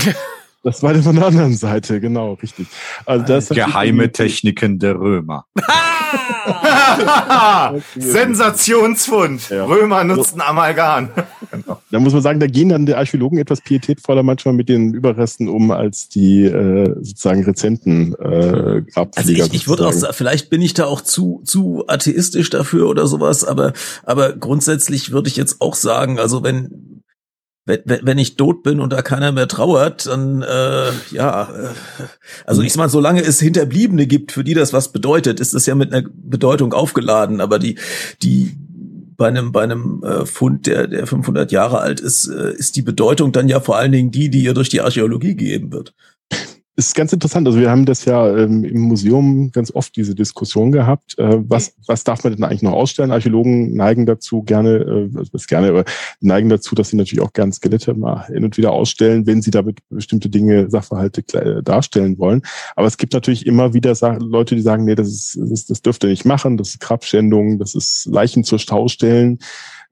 Das 0.63 0.83
war 0.83 0.93
von 0.95 1.15
der 1.15 1.25
anderen 1.25 1.55
Seite, 1.55 1.99
genau, 1.99 2.33
richtig. 2.33 2.67
Also 3.05 3.25
das 3.25 3.49
Geheime 3.49 4.11
Techniken 4.11 4.77
der 4.77 4.99
Römer. 4.99 5.45
Sensationsfund. 7.95 9.49
Ja. 9.49 9.65
Römer 9.65 10.03
nutzten 10.03 10.41
Amalgam. 10.41 11.09
Genau. 11.51 11.81
Da 11.89 11.99
muss 11.99 12.13
man 12.13 12.21
sagen, 12.21 12.39
da 12.39 12.45
gehen 12.45 12.69
dann 12.69 12.85
die 12.85 12.93
Archäologen 12.93 13.39
etwas 13.39 13.61
pietätvoller 13.61 14.21
manchmal 14.21 14.53
mit 14.53 14.69
den 14.69 14.93
Überresten 14.93 15.49
um 15.49 15.71
als 15.71 16.09
die 16.09 16.43
äh, 16.43 16.93
sozusagen 17.01 17.43
rezenten 17.43 18.13
äh, 18.15 18.83
Grabpfleger. 18.93 19.11
Also 19.15 19.31
ich, 19.31 19.53
ich 19.53 19.67
würde 19.67 19.87
auch 19.87 19.93
sagen, 19.93 20.13
vielleicht 20.13 20.51
bin 20.51 20.61
ich 20.61 20.75
da 20.75 20.85
auch 20.85 21.01
zu 21.01 21.41
zu 21.43 21.85
atheistisch 21.87 22.51
dafür 22.51 22.87
oder 22.87 23.07
sowas, 23.07 23.43
aber 23.43 23.73
aber 24.03 24.33
grundsätzlich 24.33 25.11
würde 25.11 25.27
ich 25.27 25.37
jetzt 25.37 25.59
auch 25.59 25.75
sagen, 25.75 26.19
also 26.19 26.43
wenn 26.43 27.00
wenn, 27.65 27.81
wenn 27.85 28.17
ich 28.17 28.35
tot 28.37 28.63
bin 28.63 28.79
und 28.79 28.91
da 28.91 29.01
keiner 29.01 29.31
mehr 29.31 29.47
trauert, 29.47 30.07
dann 30.07 30.41
äh, 30.41 30.91
ja, 31.11 31.43
äh, 31.43 31.69
also 32.45 32.61
ich 32.63 32.75
mal, 32.75 32.89
solange 32.89 33.21
es 33.21 33.39
Hinterbliebene 33.39 34.07
gibt, 34.07 34.31
für 34.31 34.43
die 34.43 34.55
das 34.55 34.73
was 34.73 34.91
bedeutet, 34.91 35.39
ist 35.39 35.53
das 35.53 35.65
ja 35.67 35.75
mit 35.75 35.93
einer 35.93 36.07
Bedeutung 36.11 36.73
aufgeladen. 36.73 37.39
Aber 37.39 37.59
die 37.59 37.77
die 38.23 38.57
bei 39.15 39.27
einem 39.27 39.51
bei 39.51 39.63
einem 39.63 40.03
äh, 40.03 40.25
Fund, 40.25 40.65
der 40.65 40.87
der 40.87 41.05
500 41.05 41.51
Jahre 41.51 41.79
alt 41.79 41.99
ist, 41.99 42.27
äh, 42.27 42.53
ist 42.53 42.75
die 42.75 42.81
Bedeutung 42.81 43.31
dann 43.31 43.47
ja 43.47 43.59
vor 43.59 43.77
allen 43.77 43.91
Dingen 43.91 44.11
die, 44.11 44.29
die 44.29 44.43
ihr 44.43 44.55
durch 44.55 44.69
die 44.69 44.81
Archäologie 44.81 45.35
gegeben 45.35 45.71
wird 45.71 45.93
ist 46.77 46.95
ganz 46.95 47.11
interessant. 47.11 47.47
Also 47.47 47.59
wir 47.59 47.69
haben 47.69 47.85
das 47.85 48.05
ja 48.05 48.35
ähm, 48.35 48.63
im 48.63 48.81
Museum 48.81 49.51
ganz 49.51 49.71
oft 49.73 49.95
diese 49.95 50.15
Diskussion 50.15 50.71
gehabt. 50.71 51.17
Äh, 51.19 51.37
was, 51.49 51.75
was 51.85 52.03
darf 52.03 52.23
man 52.23 52.33
denn 52.33 52.43
eigentlich 52.43 52.61
noch 52.61 52.73
ausstellen? 52.73 53.11
Archäologen 53.11 53.75
neigen 53.75 54.05
dazu 54.05 54.43
gerne, 54.43 54.77
äh, 54.77 55.09
was 55.31 55.47
gerne, 55.47 55.69
aber 55.69 55.83
neigen 56.21 56.49
dazu, 56.49 56.73
dass 56.73 56.89
sie 56.89 56.95
natürlich 56.95 57.21
auch 57.23 57.33
gern 57.33 57.51
Skelette 57.51 57.93
mal 57.93 58.25
hin 58.27 58.45
und 58.45 58.57
wieder 58.57 58.71
ausstellen, 58.71 59.27
wenn 59.27 59.41
sie 59.41 59.51
damit 59.51 59.79
bestimmte 59.89 60.29
Dinge, 60.29 60.69
Sachverhalte 60.69 61.23
äh, 61.33 61.61
darstellen 61.61 62.17
wollen. 62.17 62.41
Aber 62.75 62.87
es 62.87 62.97
gibt 62.97 63.13
natürlich 63.13 63.45
immer 63.45 63.73
wieder 63.73 63.93
Leute, 64.19 64.55
die 64.55 64.61
sagen, 64.61 64.85
nee, 64.85 64.95
das 64.95 65.09
ist, 65.09 65.37
das, 65.39 65.51
ist, 65.51 65.69
das 65.69 65.81
dürft 65.81 66.03
ihr 66.03 66.09
nicht 66.09 66.25
machen, 66.25 66.57
das 66.57 66.69
ist 66.69 66.79
Grabschändung, 66.79 67.59
das 67.59 67.75
ist 67.75 68.05
Leichen 68.05 68.43
zur 68.43 68.59
Stau 68.59 68.87
stellen. 68.87 69.39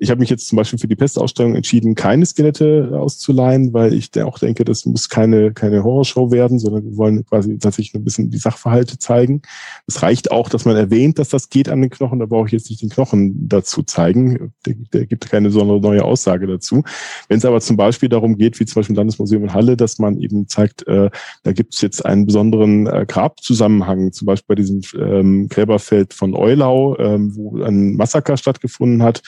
Ich 0.01 0.09
habe 0.09 0.21
mich 0.21 0.29
jetzt 0.29 0.47
zum 0.47 0.55
Beispiel 0.55 0.79
für 0.79 0.87
die 0.87 0.95
Pestausstellung 0.95 1.55
entschieden, 1.55 1.93
keine 1.93 2.25
Skelette 2.25 2.91
auszuleihen, 2.93 3.73
weil 3.73 3.93
ich 3.93 4.09
auch 4.21 4.39
denke, 4.39 4.63
das 4.63 4.85
muss 4.85 5.09
keine, 5.09 5.51
keine 5.51 5.83
Horrorshow 5.83 6.31
werden, 6.31 6.57
sondern 6.57 6.85
wir 6.85 6.95
wollen 6.95 7.25
quasi 7.25 7.59
tatsächlich 7.59 7.93
ein 7.95 8.05
bisschen 8.05 8.29
die 8.29 8.37
Sachverhalte 8.37 8.97
zeigen. 8.97 9.41
Es 9.87 10.01
reicht 10.01 10.31
auch, 10.31 10.47
dass 10.47 10.63
man 10.63 10.77
erwähnt, 10.77 11.19
dass 11.19 11.27
das 11.27 11.49
geht 11.49 11.67
an 11.67 11.81
den 11.81 11.89
Knochen. 11.89 12.19
Da 12.19 12.27
brauche 12.27 12.45
ich 12.47 12.53
jetzt 12.53 12.69
nicht 12.69 12.81
den 12.81 12.89
Knochen 12.89 13.49
dazu 13.49 13.83
zeigen. 13.83 14.53
Der, 14.65 14.75
der 14.93 15.05
gibt 15.05 15.29
keine 15.29 15.51
so 15.51 15.65
neue 15.65 16.05
Aussage 16.05 16.47
dazu. 16.47 16.83
Wenn 17.27 17.39
es 17.39 17.45
aber 17.45 17.59
zum 17.59 17.75
Beispiel 17.75 18.07
darum 18.07 18.37
geht, 18.37 18.57
wie 18.61 18.65
zum 18.65 18.79
Beispiel 18.79 18.93
im 18.93 18.97
Landesmuseum 18.99 19.43
in 19.43 19.53
Halle, 19.53 19.75
dass 19.75 19.99
man 19.99 20.17
eben 20.17 20.47
zeigt, 20.47 20.87
äh, 20.87 21.09
da 21.43 21.51
gibt 21.51 21.73
es 21.73 21.81
jetzt 21.81 22.05
einen 22.05 22.25
besonderen 22.25 22.87
äh, 22.87 23.05
Grabzusammenhang, 23.05 24.13
zum 24.13 24.27
Beispiel 24.27 24.47
bei 24.47 24.55
diesem 24.55 24.81
ähm, 24.97 25.49
Gräberfeld 25.49 26.13
von 26.13 26.35
Eulau, 26.35 26.97
ähm, 26.97 27.35
wo 27.35 27.61
ein 27.61 27.95
Massaker 27.95 28.37
stattgefunden 28.37 29.03
hat 29.03 29.21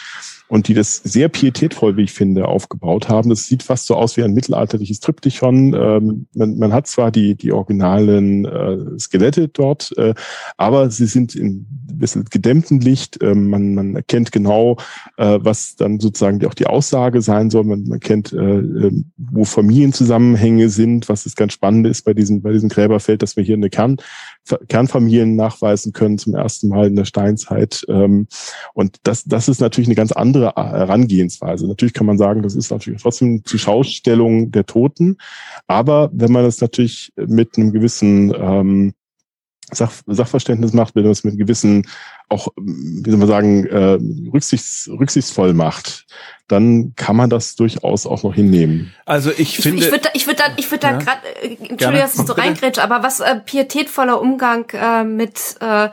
und 0.52 0.68
die 0.68 0.74
das 0.74 0.98
sehr 0.98 1.30
pietätvoll, 1.30 1.96
wie 1.96 2.04
ich 2.04 2.12
finde, 2.12 2.46
aufgebaut 2.46 3.08
haben. 3.08 3.30
Das 3.30 3.46
sieht 3.46 3.64
fast 3.64 3.88
so 3.88 3.96
aus 3.96 4.18
wie 4.18 4.24
ein 4.24 4.34
mittelalterliches 4.34 5.00
Triptychon. 5.00 5.74
Ähm, 5.74 6.28
man, 6.34 6.58
man, 6.58 6.74
hat 6.74 6.88
zwar 6.88 7.10
die, 7.10 7.36
die 7.36 7.54
originalen 7.54 8.44
äh, 8.44 9.00
Skelette 9.00 9.48
dort, 9.48 9.98
äh, 9.98 10.14
aber 10.58 10.92
sie 10.92 11.06
sind 11.06 11.36
in 11.36 11.66
ein 11.90 11.98
bisschen 12.00 12.26
gedämmtem 12.26 12.80
Licht. 12.80 13.18
Ähm, 13.22 13.50
man, 13.50 13.76
man 13.76 13.96
erkennt 13.96 14.34
genau, 14.34 14.76
äh, 15.16 15.40
was 15.42 15.78
dann 15.78 16.02
sozusagen 16.02 16.46
auch 16.46 16.54
die 16.54 16.68
Aussage 16.68 17.22
sein 17.22 17.50
soll. 17.50 17.64
Man, 17.64 17.86
man 17.88 18.02
kennt, 18.02 18.34
äh, 18.34 18.38
ähm, 18.38 19.12
wo 19.18 19.46
Familienzusammenhänge 19.46 20.68
sind, 20.68 21.08
was 21.08 21.24
das 21.24 21.36
ganz 21.36 21.54
Spannende 21.54 21.90
ist 21.90 22.04
bei 22.04 22.14
diesem, 22.14 22.42
bei 22.42 22.52
diesem 22.52 22.68
Gräberfeld, 22.68 23.22
dass 23.22 23.38
wir 23.38 23.44
hier 23.44 23.56
eine 23.56 23.70
Kern, 23.70 23.98
Kernfamilien 24.68 25.36
nachweisen 25.36 25.94
können 25.94 26.18
zum 26.18 26.36
ersten 26.36 26.68
Mal 26.68 26.88
in 26.88 26.96
der 26.96 27.06
Steinzeit. 27.06 27.86
Ähm, 27.88 28.28
und 28.74 28.98
das, 29.04 29.24
das 29.24 29.48
ist 29.48 29.62
natürlich 29.62 29.88
eine 29.88 29.96
ganz 29.96 30.12
andere 30.12 30.41
Herangehensweise. 30.42 31.68
Natürlich 31.68 31.94
kann 31.94 32.08
man 32.08 32.18
sagen, 32.18 32.42
das 32.42 32.56
ist 32.56 32.72
natürlich 32.72 33.02
trotzdem 33.02 33.44
die 33.44 33.60
Schaustellung 33.60 34.52
der 34.52 34.66
Toten. 34.66 35.18
Aber 35.68 36.10
wenn 36.14 36.32
man 36.32 36.44
das 36.44 36.62
natürlich 36.62 37.12
mit 37.16 37.58
einem 37.58 37.72
gewissen 37.72 38.34
ähm, 38.38 38.94
Sach 39.74 39.94
Sachverständnis 40.06 40.74
macht, 40.74 40.96
wenn 40.96 41.04
man 41.04 41.14
es 41.14 41.24
mit 41.24 41.38
gewissen 41.38 41.88
auch, 42.28 42.50
wie 42.58 43.10
soll 43.10 43.20
man 43.20 43.28
sagen, 43.28 43.66
äh, 43.66 43.98
rücksichts, 44.34 44.90
rücksichtsvoll 44.92 45.54
macht, 45.54 46.06
dann 46.48 46.94
kann 46.96 47.16
man 47.16 47.30
das 47.30 47.56
durchaus 47.56 48.06
auch 48.06 48.24
noch 48.24 48.34
hinnehmen. 48.34 48.94
Also 49.06 49.32
ich 49.36 49.58
finde, 49.58 49.86
ich 49.86 49.92
würde, 49.92 50.10
ich 50.14 50.28
würde 50.28 50.38
da, 50.38 50.54
ich 50.58 50.70
würde 50.72 50.82
da, 50.82 50.92
ja. 50.92 50.98
gerade, 50.98 51.22
äh, 51.42 51.56
Entschuldigung, 51.70 51.94
dass 51.94 52.20
ich 52.20 52.26
so 52.26 52.34
reingrätsche, 52.34 52.84
aber 52.84 53.04
was 53.04 53.22
äh, 53.22 53.40
pietätvoller 53.40 54.20
Umgang 54.20 54.66
äh, 54.74 55.04
mit 55.06 55.40
äh, 55.62 55.90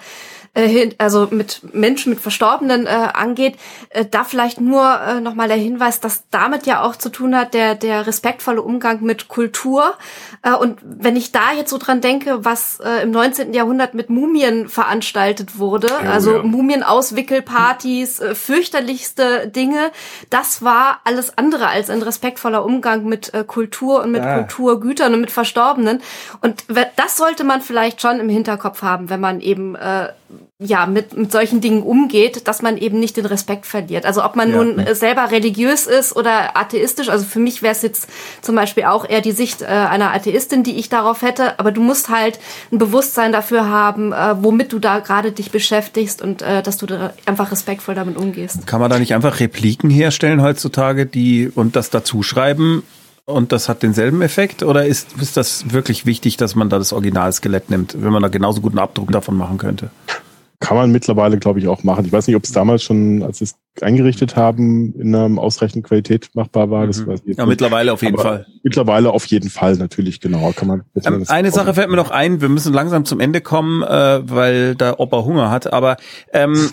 äh, 0.58 0.90
also 0.98 1.28
mit 1.30 1.60
Menschen, 1.72 2.10
mit 2.10 2.20
Verstorbenen 2.20 2.86
äh, 2.86 2.90
angeht, 2.90 3.56
äh, 3.90 4.04
da 4.04 4.24
vielleicht 4.24 4.60
nur 4.60 5.00
äh, 5.00 5.20
nochmal 5.20 5.48
der 5.48 5.56
Hinweis, 5.56 6.00
dass 6.00 6.24
damit 6.30 6.66
ja 6.66 6.82
auch 6.82 6.96
zu 6.96 7.08
tun 7.08 7.36
hat, 7.36 7.54
der, 7.54 7.74
der 7.74 8.06
respektvolle 8.06 8.62
Umgang 8.62 9.02
mit 9.02 9.28
Kultur. 9.28 9.94
Äh, 10.42 10.54
und 10.54 10.78
wenn 10.82 11.16
ich 11.16 11.32
da 11.32 11.52
jetzt 11.52 11.70
so 11.70 11.78
dran 11.78 12.00
denke, 12.00 12.44
was 12.44 12.80
äh, 12.80 13.02
im 13.02 13.10
19. 13.12 13.54
Jahrhundert 13.54 13.94
mit 13.94 14.10
Mumien 14.10 14.68
veranstaltet 14.68 15.58
wurde, 15.58 15.88
oh, 15.90 16.06
also 16.06 16.36
ja. 16.36 16.42
Mumienauswickelpartys, 16.42 18.20
äh, 18.20 18.34
fürchterlichste 18.34 19.48
Dinge, 19.48 19.90
das 20.30 20.62
war 20.62 21.00
alles 21.04 21.38
andere 21.38 21.68
als 21.68 21.90
ein 21.90 22.02
respektvoller 22.02 22.64
Umgang 22.64 23.04
mit 23.04 23.32
äh, 23.34 23.44
Kultur 23.44 24.02
und 24.02 24.10
mit 24.12 24.22
ah. 24.22 24.38
Kulturgütern 24.38 25.14
und 25.14 25.20
mit 25.20 25.30
Verstorbenen. 25.30 26.02
Und 26.42 26.64
das 26.96 27.16
sollte 27.16 27.44
man 27.44 27.60
vielleicht 27.60 28.02
schon 28.02 28.18
im 28.20 28.28
Hinterkopf 28.28 28.82
haben, 28.82 29.10
wenn 29.10 29.20
man 29.20 29.40
eben 29.40 29.74
äh, 29.76 30.08
ja, 30.58 30.86
mit, 30.86 31.16
mit 31.16 31.30
solchen 31.30 31.60
Dingen 31.60 31.82
umgeht, 31.82 32.48
dass 32.48 32.62
man 32.62 32.76
eben 32.76 32.98
nicht 32.98 33.16
den 33.16 33.26
Respekt 33.26 33.64
verliert. 33.64 34.04
Also 34.04 34.24
ob 34.24 34.34
man 34.34 34.50
ja. 34.50 34.56
nun 34.56 34.84
selber 34.94 35.30
religiös 35.30 35.86
ist 35.86 36.16
oder 36.16 36.56
atheistisch, 36.56 37.08
also 37.08 37.24
für 37.24 37.38
mich 37.38 37.62
wäre 37.62 37.72
es 37.72 37.82
jetzt 37.82 38.08
zum 38.42 38.56
Beispiel 38.56 38.84
auch 38.84 39.08
eher 39.08 39.20
die 39.20 39.32
Sicht 39.32 39.62
äh, 39.62 39.66
einer 39.66 40.12
Atheistin, 40.12 40.64
die 40.64 40.76
ich 40.76 40.88
darauf 40.88 41.22
hätte, 41.22 41.58
aber 41.58 41.70
du 41.70 41.80
musst 41.80 42.08
halt 42.08 42.40
ein 42.72 42.78
Bewusstsein 42.78 43.32
dafür 43.32 43.68
haben, 43.70 44.12
äh, 44.12 44.42
womit 44.42 44.72
du 44.72 44.80
da 44.80 44.98
gerade 44.98 45.32
dich 45.32 45.50
beschäftigst 45.50 46.20
und 46.20 46.42
äh, 46.42 46.62
dass 46.62 46.76
du 46.76 46.86
da 46.86 47.14
einfach 47.24 47.52
respektvoll 47.52 47.94
damit 47.94 48.16
umgehst. 48.16 48.66
Kann 48.66 48.80
man 48.80 48.90
da 48.90 48.98
nicht 48.98 49.14
einfach 49.14 49.40
Repliken 49.40 49.90
herstellen 49.90 50.42
heutzutage, 50.42 51.06
die 51.06 51.50
und 51.54 51.76
das 51.76 51.90
dazu 51.90 52.22
schreiben? 52.22 52.82
Und 53.28 53.52
das 53.52 53.68
hat 53.68 53.82
denselben 53.82 54.22
Effekt? 54.22 54.62
Oder 54.62 54.86
ist, 54.86 55.20
ist 55.20 55.36
das 55.36 55.70
wirklich 55.70 56.06
wichtig, 56.06 56.38
dass 56.38 56.54
man 56.54 56.70
da 56.70 56.78
das 56.78 56.94
Originalskelett 56.94 57.68
nimmt, 57.68 57.94
wenn 58.00 58.10
man 58.10 58.22
da 58.22 58.28
genauso 58.28 58.62
guten 58.62 58.78
Abdruck 58.78 59.12
davon 59.12 59.36
machen 59.36 59.58
könnte? 59.58 59.90
Kann 60.60 60.78
man 60.78 60.90
mittlerweile, 60.90 61.36
glaube 61.36 61.58
ich, 61.58 61.68
auch 61.68 61.84
machen. 61.84 62.06
Ich 62.06 62.12
weiß 62.12 62.26
nicht, 62.26 62.36
ob 62.36 62.44
es 62.44 62.52
damals 62.52 62.82
schon, 62.82 63.22
als 63.22 63.38
sie 63.38 63.44
es 63.44 63.54
eingerichtet 63.82 64.34
haben, 64.34 64.94
in 64.98 65.14
einer 65.14 65.38
ausreichenden 65.38 65.82
Qualität 65.82 66.30
machbar 66.32 66.70
war. 66.70 66.86
Das 66.86 67.02
mhm. 67.02 67.08
weiß 67.08 67.20
ich 67.26 67.36
ja, 67.36 67.44
mittlerweile 67.44 67.92
auf 67.92 68.00
jeden 68.00 68.14
Aber 68.14 68.22
Fall. 68.22 68.46
Mittlerweile 68.62 69.10
auf 69.10 69.26
jeden 69.26 69.50
Fall, 69.50 69.76
natürlich, 69.76 70.20
genau. 70.20 70.50
Kann 70.56 70.68
man, 70.68 70.84
ähm, 71.04 71.24
eine 71.28 71.50
Sache 71.50 71.74
fällt 71.74 71.90
mir 71.90 71.96
noch 71.96 72.10
ein, 72.10 72.40
wir 72.40 72.48
müssen 72.48 72.72
langsam 72.72 73.04
zum 73.04 73.20
Ende 73.20 73.42
kommen, 73.42 73.82
äh, 73.82 74.20
weil 74.24 74.74
der 74.74 75.00
Opa 75.00 75.22
Hunger 75.22 75.50
hat. 75.50 75.70
Aber 75.70 75.98
ähm, 76.32 76.70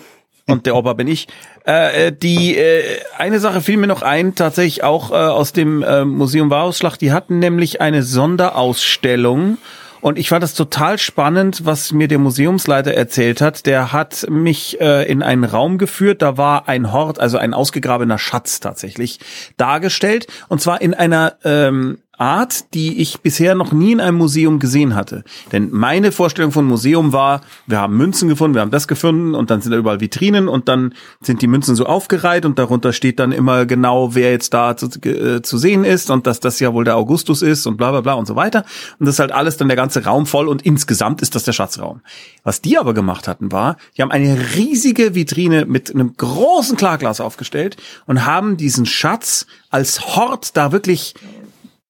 und 0.48 0.66
der 0.66 0.76
Opa 0.76 0.92
bin 0.92 1.08
ich. 1.08 1.26
Äh, 1.66 2.08
äh, 2.08 2.12
die 2.12 2.56
äh, 2.56 3.00
eine 3.18 3.40
Sache 3.40 3.60
fiel 3.60 3.76
mir 3.76 3.88
noch 3.88 4.02
ein, 4.02 4.34
tatsächlich 4.34 4.84
auch 4.84 5.10
äh, 5.10 5.14
aus 5.14 5.52
dem 5.52 5.82
äh, 5.82 6.04
Museum 6.04 6.50
Warhausschlacht. 6.50 7.00
Die 7.00 7.12
hatten 7.12 7.38
nämlich 7.40 7.80
eine 7.80 8.02
Sonderausstellung 8.02 9.58
und 10.00 10.18
ich 10.20 10.28
fand 10.28 10.44
das 10.44 10.54
total 10.54 10.98
spannend, 10.98 11.64
was 11.64 11.92
mir 11.92 12.06
der 12.06 12.18
Museumsleiter 12.18 12.94
erzählt 12.94 13.40
hat. 13.40 13.66
Der 13.66 13.92
hat 13.92 14.26
mich 14.30 14.80
äh, 14.80 15.02
in 15.10 15.20
einen 15.20 15.42
Raum 15.42 15.78
geführt, 15.78 16.22
da 16.22 16.36
war 16.36 16.68
ein 16.68 16.92
Hort, 16.92 17.18
also 17.18 17.38
ein 17.38 17.52
ausgegrabener 17.52 18.18
Schatz 18.18 18.60
tatsächlich, 18.60 19.18
dargestellt. 19.56 20.28
Und 20.48 20.60
zwar 20.60 20.80
in 20.80 20.94
einer 20.94 21.34
ähm, 21.42 21.98
Art, 22.18 22.72
die 22.74 23.00
ich 23.00 23.20
bisher 23.20 23.54
noch 23.54 23.72
nie 23.72 23.92
in 23.92 24.00
einem 24.00 24.16
Museum 24.16 24.58
gesehen 24.58 24.94
hatte. 24.94 25.24
Denn 25.52 25.70
meine 25.70 26.12
Vorstellung 26.12 26.52
von 26.52 26.64
Museum 26.64 27.12
war, 27.12 27.42
wir 27.66 27.80
haben 27.80 27.96
Münzen 27.96 28.28
gefunden, 28.28 28.54
wir 28.54 28.62
haben 28.62 28.70
das 28.70 28.88
gefunden 28.88 29.34
und 29.34 29.50
dann 29.50 29.60
sind 29.60 29.72
da 29.72 29.78
überall 29.78 30.00
Vitrinen 30.00 30.48
und 30.48 30.68
dann 30.68 30.94
sind 31.20 31.42
die 31.42 31.46
Münzen 31.46 31.76
so 31.76 31.86
aufgereiht 31.86 32.44
und 32.44 32.58
darunter 32.58 32.92
steht 32.92 33.18
dann 33.18 33.32
immer 33.32 33.66
genau, 33.66 34.14
wer 34.14 34.30
jetzt 34.30 34.54
da 34.54 34.76
zu, 34.76 34.86
äh, 35.08 35.42
zu 35.42 35.58
sehen 35.58 35.84
ist 35.84 36.10
und 36.10 36.26
dass 36.26 36.40
das 36.40 36.58
ja 36.60 36.72
wohl 36.72 36.84
der 36.84 36.96
Augustus 36.96 37.42
ist 37.42 37.66
und 37.66 37.76
bla 37.76 37.90
bla 37.90 38.00
bla 38.00 38.14
und 38.14 38.26
so 38.26 38.36
weiter. 38.36 38.64
Und 38.98 39.06
das 39.06 39.16
ist 39.16 39.18
halt 39.18 39.32
alles 39.32 39.56
dann 39.56 39.68
der 39.68 39.76
ganze 39.76 40.04
Raum 40.04 40.26
voll 40.26 40.48
und 40.48 40.62
insgesamt 40.62 41.20
ist 41.20 41.34
das 41.34 41.44
der 41.44 41.52
Schatzraum. 41.52 42.00
Was 42.44 42.62
die 42.62 42.78
aber 42.78 42.94
gemacht 42.94 43.28
hatten 43.28 43.52
war, 43.52 43.76
die 43.96 44.02
haben 44.02 44.10
eine 44.10 44.54
riesige 44.54 45.14
Vitrine 45.14 45.66
mit 45.66 45.94
einem 45.94 46.14
großen 46.16 46.76
Klarglas 46.76 47.20
aufgestellt 47.20 47.76
und 48.06 48.24
haben 48.24 48.56
diesen 48.56 48.86
Schatz 48.86 49.46
als 49.70 50.16
Hort 50.16 50.56
da 50.56 50.72
wirklich 50.72 51.14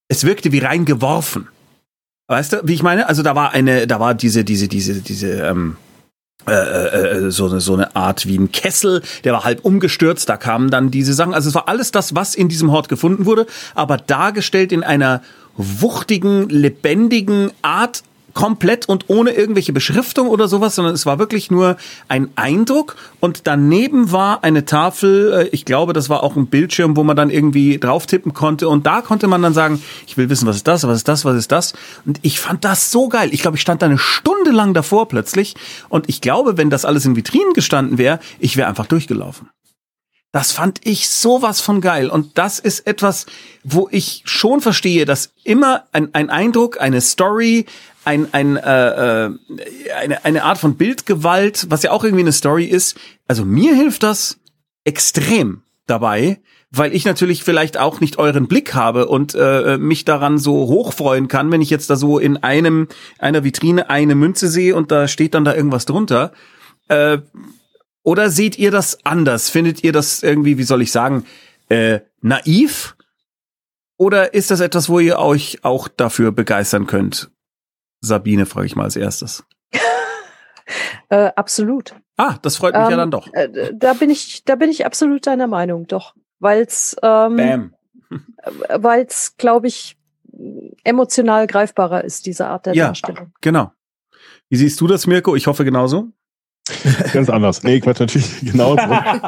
es 0.08 0.24
wirkte 0.24 0.52
wie 0.52 0.58
reingeworfen. 0.58 1.48
Weißt 2.28 2.52
du, 2.52 2.60
wie 2.64 2.74
ich 2.74 2.82
meine? 2.82 3.08
Also 3.08 3.22
da 3.22 3.34
war 3.34 3.52
eine, 3.52 3.86
da 3.86 4.00
war 4.00 4.14
diese, 4.14 4.44
diese, 4.44 4.68
diese, 4.68 5.00
diese, 5.00 5.42
ähm, 5.42 5.76
äh, 6.46 6.52
äh, 6.52 7.30
so, 7.30 7.46
eine, 7.46 7.60
so 7.60 7.74
eine 7.74 7.96
Art 7.96 8.26
wie 8.26 8.38
ein 8.38 8.52
Kessel, 8.52 9.02
der 9.24 9.32
war 9.32 9.44
halb 9.44 9.64
umgestürzt, 9.64 10.28
da 10.28 10.36
kamen 10.36 10.70
dann 10.70 10.90
diese 10.90 11.12
Sachen. 11.12 11.34
Also 11.34 11.48
es 11.48 11.54
war 11.54 11.68
alles 11.68 11.90
das, 11.90 12.14
was 12.14 12.34
in 12.34 12.48
diesem 12.48 12.70
Hort 12.70 12.88
gefunden 12.88 13.26
wurde, 13.26 13.46
aber 13.74 13.96
dargestellt 13.96 14.70
in 14.70 14.84
einer 14.84 15.22
wuchtigen, 15.56 16.48
lebendigen 16.48 17.50
Art, 17.62 18.02
komplett 18.36 18.88
und 18.88 19.06
ohne 19.08 19.32
irgendwelche 19.32 19.72
Beschriftung 19.72 20.28
oder 20.28 20.46
sowas, 20.46 20.76
sondern 20.76 20.94
es 20.94 21.06
war 21.06 21.18
wirklich 21.18 21.50
nur 21.50 21.76
ein 22.06 22.28
Eindruck 22.36 22.94
und 23.18 23.46
daneben 23.48 24.12
war 24.12 24.44
eine 24.44 24.66
Tafel, 24.66 25.32
äh, 25.32 25.48
ich 25.48 25.64
glaube, 25.64 25.94
das 25.94 26.08
war 26.08 26.22
auch 26.22 26.36
ein 26.36 26.46
Bildschirm, 26.46 26.96
wo 26.96 27.02
man 27.02 27.16
dann 27.16 27.30
irgendwie 27.30 27.78
drauf 27.78 28.06
tippen 28.06 28.34
konnte 28.34 28.68
und 28.68 28.86
da 28.86 29.00
konnte 29.00 29.26
man 29.26 29.42
dann 29.42 29.54
sagen, 29.54 29.82
ich 30.06 30.16
will 30.16 30.28
wissen, 30.28 30.46
was 30.46 30.56
ist 30.56 30.68
das, 30.68 30.86
was 30.86 30.98
ist 30.98 31.08
das, 31.08 31.24
was 31.24 31.36
ist 31.36 31.50
das 31.50 31.72
und 32.04 32.20
ich 32.22 32.38
fand 32.38 32.64
das 32.64 32.92
so 32.92 33.08
geil. 33.08 33.30
Ich 33.32 33.40
glaube, 33.40 33.56
ich 33.56 33.62
stand 33.62 33.80
da 33.80 33.86
eine 33.86 33.98
Stunde 33.98 34.52
lang 34.52 34.74
davor 34.74 35.08
plötzlich 35.08 35.56
und 35.88 36.08
ich 36.08 36.20
glaube, 36.20 36.58
wenn 36.58 36.68
das 36.70 36.84
alles 36.84 37.06
in 37.06 37.16
Vitrinen 37.16 37.54
gestanden 37.54 37.96
wäre, 37.96 38.20
ich 38.38 38.58
wäre 38.58 38.68
einfach 38.68 38.86
durchgelaufen. 38.86 39.48
Das 40.36 40.52
fand 40.52 40.80
ich 40.84 41.08
sowas 41.08 41.62
von 41.62 41.80
geil. 41.80 42.10
Und 42.10 42.36
das 42.36 42.58
ist 42.58 42.86
etwas, 42.86 43.24
wo 43.64 43.88
ich 43.90 44.20
schon 44.26 44.60
verstehe, 44.60 45.06
dass 45.06 45.30
immer 45.44 45.84
ein, 45.92 46.14
ein 46.14 46.28
Eindruck, 46.28 46.78
eine 46.78 47.00
Story, 47.00 47.64
ein, 48.06 48.32
ein, 48.32 48.56
äh, 48.56 49.26
äh, 49.26 49.30
eine, 49.96 50.24
eine 50.24 50.44
Art 50.44 50.58
von 50.58 50.76
Bildgewalt, 50.76 51.66
was 51.68 51.82
ja 51.82 51.90
auch 51.90 52.04
irgendwie 52.04 52.22
eine 52.22 52.32
Story 52.32 52.64
ist. 52.64 52.96
Also 53.26 53.44
mir 53.44 53.74
hilft 53.74 54.02
das 54.04 54.38
extrem 54.84 55.62
dabei, 55.86 56.40
weil 56.70 56.94
ich 56.94 57.04
natürlich 57.04 57.42
vielleicht 57.42 57.78
auch 57.78 58.00
nicht 58.00 58.18
euren 58.18 58.46
Blick 58.46 58.74
habe 58.74 59.06
und 59.06 59.34
äh, 59.34 59.76
mich 59.78 60.04
daran 60.04 60.38
so 60.38 60.68
hochfreuen 60.68 61.26
kann, 61.26 61.50
wenn 61.50 61.60
ich 61.60 61.70
jetzt 61.70 61.90
da 61.90 61.96
so 61.96 62.18
in 62.18 62.36
einem 62.38 62.86
einer 63.18 63.42
Vitrine 63.42 63.90
eine 63.90 64.14
Münze 64.14 64.48
sehe 64.48 64.76
und 64.76 64.92
da 64.92 65.08
steht 65.08 65.34
dann 65.34 65.44
da 65.44 65.54
irgendwas 65.54 65.86
drunter. 65.86 66.32
Äh, 66.88 67.18
oder 68.04 68.30
seht 68.30 68.56
ihr 68.56 68.70
das 68.70 69.04
anders? 69.04 69.50
Findet 69.50 69.82
ihr 69.82 69.92
das 69.92 70.22
irgendwie, 70.22 70.58
wie 70.58 70.62
soll 70.62 70.82
ich 70.82 70.92
sagen, 70.92 71.24
äh, 71.68 72.00
naiv? 72.20 72.96
Oder 73.96 74.32
ist 74.32 74.52
das 74.52 74.60
etwas, 74.60 74.88
wo 74.88 75.00
ihr 75.00 75.18
euch 75.18 75.64
auch 75.64 75.88
dafür 75.88 76.30
begeistern 76.30 76.86
könnt? 76.86 77.30
Sabine 78.00 78.46
frage 78.46 78.66
ich 78.66 78.76
mal 78.76 78.84
als 78.84 78.96
erstes. 78.96 79.44
äh, 81.08 81.30
absolut. 81.36 81.94
Ah, 82.16 82.36
das 82.42 82.56
freut 82.56 82.74
mich 82.74 82.84
ähm, 82.84 82.90
ja 82.90 82.96
dann 82.96 83.10
doch. 83.10 83.32
Äh, 83.32 83.72
da 83.74 83.92
bin 83.94 84.10
ich, 84.10 84.44
da 84.44 84.56
bin 84.56 84.70
ich 84.70 84.86
absolut 84.86 85.26
deiner 85.26 85.46
Meinung, 85.46 85.86
doch, 85.86 86.14
weil's, 86.38 86.96
ähm, 87.02 87.36
Bam. 87.36 87.74
weil's, 88.68 89.36
glaube 89.36 89.66
ich, 89.66 89.96
emotional 90.84 91.46
greifbarer 91.46 92.04
ist 92.04 92.26
diese 92.26 92.46
Art 92.46 92.66
der 92.66 92.74
ja, 92.74 92.86
Darstellung. 92.88 93.32
Genau. 93.40 93.72
Wie 94.48 94.56
siehst 94.56 94.80
du 94.80 94.86
das, 94.86 95.06
Mirko? 95.06 95.34
Ich 95.34 95.46
hoffe 95.46 95.64
genauso. 95.64 96.08
Ganz 97.12 97.30
anders. 97.30 97.62
Nee, 97.62 97.80
Quatsch, 97.80 98.00
natürlich 98.00 98.40
genauso. 98.52 98.82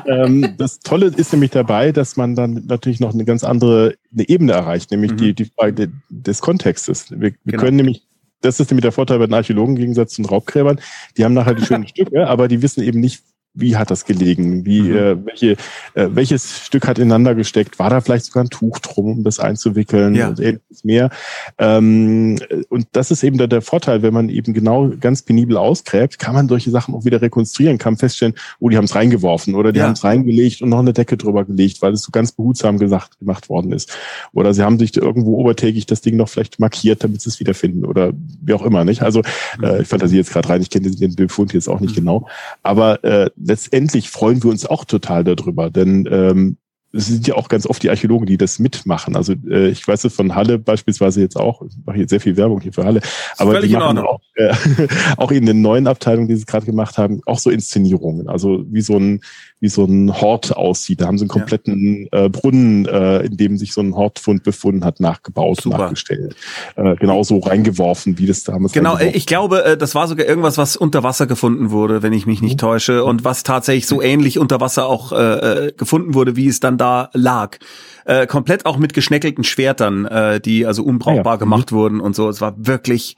ähm, 0.06 0.55
das 0.58 0.80
Tolle 0.80 1.06
ist 1.06 1.32
nämlich 1.32 1.52
dabei, 1.52 1.92
dass 1.92 2.16
man 2.16 2.34
dann 2.34 2.64
natürlich 2.66 2.98
noch 2.98 3.14
eine 3.14 3.24
ganz 3.24 3.44
andere 3.44 3.94
eine 4.12 4.28
Ebene 4.28 4.52
erreicht, 4.52 4.90
nämlich 4.90 5.12
mhm. 5.12 5.16
die, 5.18 5.34
die 5.34 5.44
Frage 5.44 5.92
des 6.08 6.40
Kontextes. 6.40 7.10
Wir, 7.12 7.18
wir 7.20 7.34
genau. 7.44 7.62
können 7.62 7.76
nämlich 7.76 8.08
das 8.41 8.60
ist 8.60 8.70
nämlich 8.70 8.83
der 8.83 8.92
Vorteil 8.92 9.18
bei 9.18 9.26
den 9.26 9.34
Archäologen 9.34 9.76
im 9.76 9.81
Gegensatz 9.81 10.15
zu 10.15 10.23
den 10.23 10.28
Raubgräbern. 10.28 10.81
Die 11.17 11.25
haben 11.25 11.34
nachher 11.34 11.55
die 11.55 11.65
schönen 11.65 11.89
Stücke, 11.89 12.26
aber 12.26 12.49
die 12.49 12.62
wissen 12.62 12.83
eben 12.83 13.00
nicht, 13.00 13.25
wie 13.59 13.77
hat 13.77 13.91
das 13.91 14.05
gelegen? 14.05 14.65
Wie, 14.65 14.83
mhm. 14.83 14.97
äh, 14.97 15.27
welche, 15.27 15.51
äh, 15.95 16.09
welches 16.11 16.61
Stück 16.61 16.87
hat 16.87 16.99
ineinander 16.99 17.35
gesteckt? 17.35 17.78
War 17.78 17.91
da 17.91 18.01
vielleicht 18.01 18.27
sogar 18.27 18.45
ein 18.45 18.51
Tuch 18.51 18.78
drum, 18.78 19.19
um 19.19 19.25
das 19.25 19.41
einzuwickeln 19.41 20.15
ja. 20.15 20.28
und 20.28 20.41
ähnliches 20.41 20.85
mehr? 20.85 21.11
Ähm, 21.59 22.39
und 22.69 22.87
das 22.93 23.11
ist 23.11 23.23
eben 23.25 23.39
der, 23.39 23.49
der 23.49 23.62
Vorteil, 23.62 24.03
wenn 24.03 24.15
man 24.15 24.28
eben 24.28 24.55
genau 24.55 24.91
ganz 25.01 25.23
penibel 25.23 25.57
ausgräbt, 25.57 26.19
kann 26.19 26.35
man 26.35 26.49
solche 26.49 26.70
Sachen 26.70 26.95
auch 26.95 27.05
wieder 27.05 27.20
rekonstruieren, 27.20 27.78
kann 27.78 27.97
feststellen, 27.97 28.35
oh, 28.61 28.69
die 28.69 28.77
haben 28.77 28.85
es 28.85 28.95
reingeworfen 28.95 29.55
oder 29.55 29.73
die 29.73 29.81
ja. 29.81 29.87
haben 29.87 29.95
es 29.95 30.05
reingelegt 30.05 30.62
und 30.62 30.69
noch 30.69 30.78
eine 30.78 30.93
Decke 30.93 31.17
drüber 31.17 31.45
gelegt, 31.45 31.83
weil 31.83 31.93
es 31.93 32.03
so 32.03 32.12
ganz 32.12 32.33
behutsam 32.33 32.78
gesagt, 32.78 33.19
gemacht 33.19 33.49
worden 33.49 33.73
ist. 33.73 33.97
Oder 34.33 34.55
sie 34.55 34.62
haben 34.62 34.78
sich 34.78 34.97
irgendwo 34.97 35.37
obertägig 35.39 35.87
das 35.87 36.01
Ding 36.01 36.17
noch 36.17 36.28
vielleicht 36.28 36.61
markiert, 36.61 37.03
damit 37.03 37.23
sie 37.23 37.31
es 37.31 37.41
wiederfinden 37.41 37.85
oder 37.85 38.12
wie 38.43 38.53
auch 38.53 38.62
immer, 38.62 38.85
nicht? 38.85 39.03
Also 39.03 39.23
äh, 39.62 39.83
ich 39.83 39.89
fantasiere 39.89 40.19
jetzt 40.19 40.33
gerade 40.33 40.49
rein, 40.49 40.62
ich 40.62 40.70
kenne 40.70 40.91
den 40.91 41.17
Befund 41.17 41.53
jetzt 41.53 41.69
auch 41.69 41.81
nicht 41.81 41.93
mhm. 41.93 42.01
genau. 42.01 42.28
Aber 42.62 43.03
äh, 43.05 43.31
letztendlich 43.49 44.10
freuen 44.10 44.43
wir 44.43 44.51
uns 44.51 44.67
auch 44.67 44.85
total 44.85 45.25
darüber, 45.25 45.70
denn 45.70 46.09
ähm, 46.10 46.59
es 46.92 47.07
sind 47.07 47.26
ja 47.26 47.34
auch 47.34 47.49
ganz 47.49 47.67
oft 47.67 47.83
die 47.83 47.91
Archäologen, 47.91 48.26
die 48.26 48.39
das 48.39 48.58
mitmachen. 48.58 49.15
Also 49.15 49.34
äh, 49.49 49.68
ich 49.68 49.86
weiß 49.86 50.05
es 50.05 50.15
von 50.15 50.34
Halle 50.34 50.58
beispielsweise 50.58 51.20
jetzt 51.20 51.36
auch, 51.36 51.62
ich 51.62 51.75
mache 51.84 51.99
jetzt 51.99 52.10
sehr 52.10 52.20
viel 52.20 52.36
Werbung 52.36 52.60
hier 52.60 52.73
für 52.73 52.84
Halle, 52.84 53.00
aber 53.36 53.60
die 53.60 53.75
machen 53.75 53.99
auch, 53.99 54.20
äh, 54.34 54.55
auch 55.17 55.31
in 55.31 55.47
den 55.47 55.60
neuen 55.60 55.86
Abteilungen, 55.86 56.28
die 56.28 56.36
sie 56.36 56.47
gerade 56.47 56.67
gemacht 56.67 56.99
haben, 56.99 57.20
auch 57.26 57.39
so 57.39 57.50
Inszenierungen. 57.50 58.28
Also 58.28 58.65
wie 58.68 58.81
so 58.81 58.97
ein 58.97 59.20
wie 59.60 59.68
so 59.68 59.84
ein 59.84 60.20
Hort 60.20 60.57
aussieht. 60.57 61.00
Da 61.00 61.07
haben 61.07 61.18
sie 61.18 61.23
einen 61.23 61.31
kompletten 61.31 62.08
ja. 62.12 62.25
äh, 62.25 62.28
Brunnen, 62.28 62.86
äh, 62.86 63.20
in 63.26 63.36
dem 63.36 63.57
sich 63.57 63.73
so 63.73 63.81
ein 63.81 63.94
Hortfund 63.94 64.44
befunden 64.44 64.84
hat, 64.84 65.00
nachgebaut, 65.00 65.62
Super. 65.62 65.78
nachgestellt. 65.78 66.36
Äh, 66.76 66.94
genauso 66.97 67.39
reingeworfen, 67.39 68.18
wie 68.18 68.26
das 68.26 68.44
damals 68.44 68.73
Genau, 68.73 68.99
ich 68.99 69.26
glaube, 69.26 69.65
äh, 69.65 69.76
das 69.76 69.94
war 69.94 70.07
sogar 70.07 70.26
irgendwas, 70.26 70.58
was 70.58 70.76
unter 70.76 71.02
Wasser 71.02 71.26
gefunden 71.26 71.70
wurde, 71.70 72.02
wenn 72.02 72.12
ich 72.12 72.26
mich 72.26 72.41
nicht 72.41 72.55
mhm. 72.55 72.58
täusche, 72.58 73.05
und 73.05 73.25
was 73.25 73.42
tatsächlich 73.42 73.86
so 73.86 74.00
ähnlich 74.00 74.39
unter 74.39 74.60
Wasser 74.60 74.86
auch 74.86 75.12
äh, 75.12 75.17
äh, 75.17 75.73
gefunden 75.73 76.15
wurde, 76.15 76.36
wie 76.36 76.47
es 76.47 76.60
dann 76.60 76.77
da 76.78 77.10
lag. 77.12 77.58
Äh, 78.05 78.26
komplett 78.26 78.65
auch 78.66 78.78
mit 78.78 78.94
geschneckelten 78.94 79.44
Schwertern, 79.44 80.07
äh, 80.07 80.40
die 80.40 80.65
also 80.65 80.82
unbrauchbar 80.82 81.34
ja. 81.34 81.39
gemacht 81.39 81.73
mhm. 81.73 81.76
wurden 81.76 82.00
und 82.00 82.16
so. 82.16 82.28
Es 82.28 82.40
war 82.40 82.55
wirklich 82.57 83.16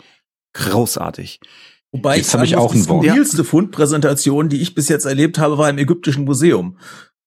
großartig. 0.54 1.40
Wobei 1.92 2.18
jetzt 2.18 2.34
habe 2.34 2.44
ich 2.44 2.56
auch 2.56 2.72
ein 2.72 2.88
Wort. 2.88 3.04
Die 3.04 3.08
skurrilste 3.08 3.44
Fundpräsentation, 3.44 4.48
die 4.48 4.60
ich 4.60 4.74
bis 4.74 4.88
jetzt 4.88 5.06
erlebt 5.06 5.38
habe, 5.38 5.58
war 5.58 5.68
im 5.68 5.78
Ägyptischen 5.78 6.24
Museum, 6.24 6.78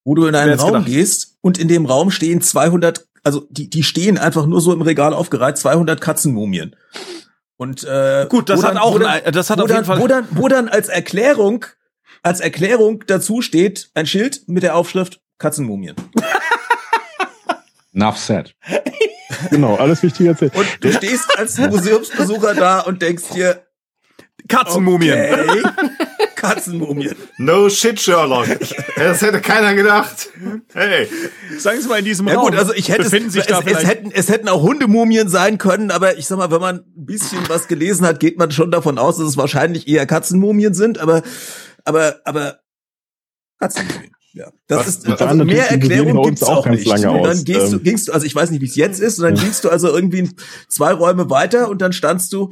wo 0.05 0.15
du 0.15 0.25
in 0.25 0.35
einen 0.35 0.59
Raum 0.59 0.73
gedacht? 0.73 0.85
gehst 0.87 1.37
und 1.41 1.57
in 1.57 1.67
dem 1.67 1.85
Raum 1.85 2.11
stehen 2.11 2.41
200, 2.41 3.05
also 3.23 3.45
die 3.49 3.69
die 3.69 3.83
stehen 3.83 4.17
einfach 4.17 4.45
nur 4.45 4.61
so 4.61 4.73
im 4.73 4.81
Regal 4.81 5.13
aufgereiht 5.13 5.57
200 5.57 5.99
Katzenmumien. 5.99 6.75
Und 7.57 7.83
äh, 7.83 8.25
gut, 8.29 8.49
das 8.49 8.63
hat 8.63 8.71
dann, 8.71 8.77
auch 8.77 8.99
dann, 8.99 9.31
das 9.31 9.49
hat 9.49 9.59
auf 9.59 9.67
dann, 9.67 9.77
jeden 9.77 9.85
Fall 9.85 9.99
wo 9.99 10.07
dann 10.07 10.27
wo 10.31 10.47
dann 10.47 10.69
als 10.69 10.87
Erklärung 10.87 11.65
als 12.21 12.39
Erklärung 12.39 13.03
dazu 13.05 13.41
steht 13.41 13.89
ein 13.93 14.05
Schild 14.05 14.47
mit 14.47 14.63
der 14.63 14.75
Aufschrift 14.75 15.19
Katzenmumien. 15.37 15.95
Enough 17.93 18.17
said. 18.17 18.55
genau, 19.49 19.75
alles 19.75 20.01
wichtig 20.03 20.27
erzählt. 20.27 20.55
Und 20.55 20.67
du 20.81 20.91
stehst 20.91 21.37
als 21.37 21.57
Museumsbesucher 21.57 22.55
da 22.55 22.79
und 22.81 23.01
denkst 23.01 23.29
dir, 23.33 23.65
Katzenmumien. 24.47 25.13
Okay. 25.13 25.63
Katzenmumien. 26.43 27.15
No 27.37 27.69
shit, 27.69 28.01
Sherlock. 28.01 28.47
Das 28.97 29.21
hätte 29.21 29.39
keiner 29.39 29.75
gedacht. 29.75 30.29
Hey. 30.73 31.07
Sagen 31.57 31.79
Sie 31.79 31.87
mal 31.87 31.99
in 31.99 32.05
diesem 32.05 32.27
ja, 32.27 32.35
Raum. 32.35 32.49
Gut, 32.49 32.57
also 32.57 32.73
ich 32.73 32.89
hätte 32.89 33.03
es, 33.03 33.13
es, 33.13 33.35
es, 33.35 33.87
hätten, 33.87 34.11
es 34.11 34.29
hätten 34.29 34.49
auch 34.49 34.61
Hundemumien 34.61 35.29
sein 35.29 35.57
können, 35.57 35.89
aber 35.89 36.17
ich 36.17 36.27
sag 36.27 36.37
mal, 36.37 36.51
wenn 36.51 36.59
man 36.59 36.77
ein 36.79 37.05
bisschen 37.05 37.47
was 37.47 37.69
gelesen 37.69 38.05
hat, 38.05 38.19
geht 38.19 38.37
man 38.37 38.51
schon 38.51 38.71
davon 38.71 38.97
aus, 38.97 39.17
dass 39.17 39.27
es 39.27 39.37
wahrscheinlich 39.37 39.87
eher 39.87 40.05
Katzenmumien 40.05 40.73
sind, 40.73 40.97
aber, 40.97 41.23
aber, 41.85 42.19
aber 42.25 42.59
Katzenmumien. 43.59 44.11
Ja, 44.35 44.51
das 44.65 44.79
was, 44.79 44.87
ist 44.87 45.21
also 45.21 45.45
mehr 45.45 45.69
Erklärung 45.69 46.23
gibt's 46.23 46.41
auch, 46.41 46.65
auch 46.65 46.65
nicht. 46.65 46.87
und 46.87 47.03
dann 47.03 47.43
gehst 47.43 47.71
du, 47.71 47.77
ähm. 47.77 47.83
gingst 47.83 48.07
du, 48.07 48.13
also 48.13 48.25
ich 48.25 48.33
weiß 48.33 48.49
nicht, 48.49 48.61
wie 48.61 48.65
es 48.65 48.75
jetzt 48.75 48.99
ist, 48.99 49.19
und 49.19 49.25
dann 49.25 49.35
ja. 49.35 49.43
gingst 49.43 49.63
du 49.63 49.69
also 49.69 49.89
irgendwie 49.89 50.31
zwei 50.67 50.91
Räume 50.91 51.29
weiter 51.29 51.69
und 51.69 51.83
dann 51.83 51.93
standst 51.93 52.33
du 52.33 52.49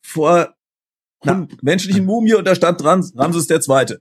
vor 0.00 0.54
na, 1.22 1.46
menschlichen 1.60 2.06
Mumie 2.06 2.34
und 2.34 2.46
da 2.46 2.54
stand 2.54 2.82
dran, 2.82 3.04
Ramses 3.14 3.46
der 3.46 3.60
Zweite. 3.60 4.00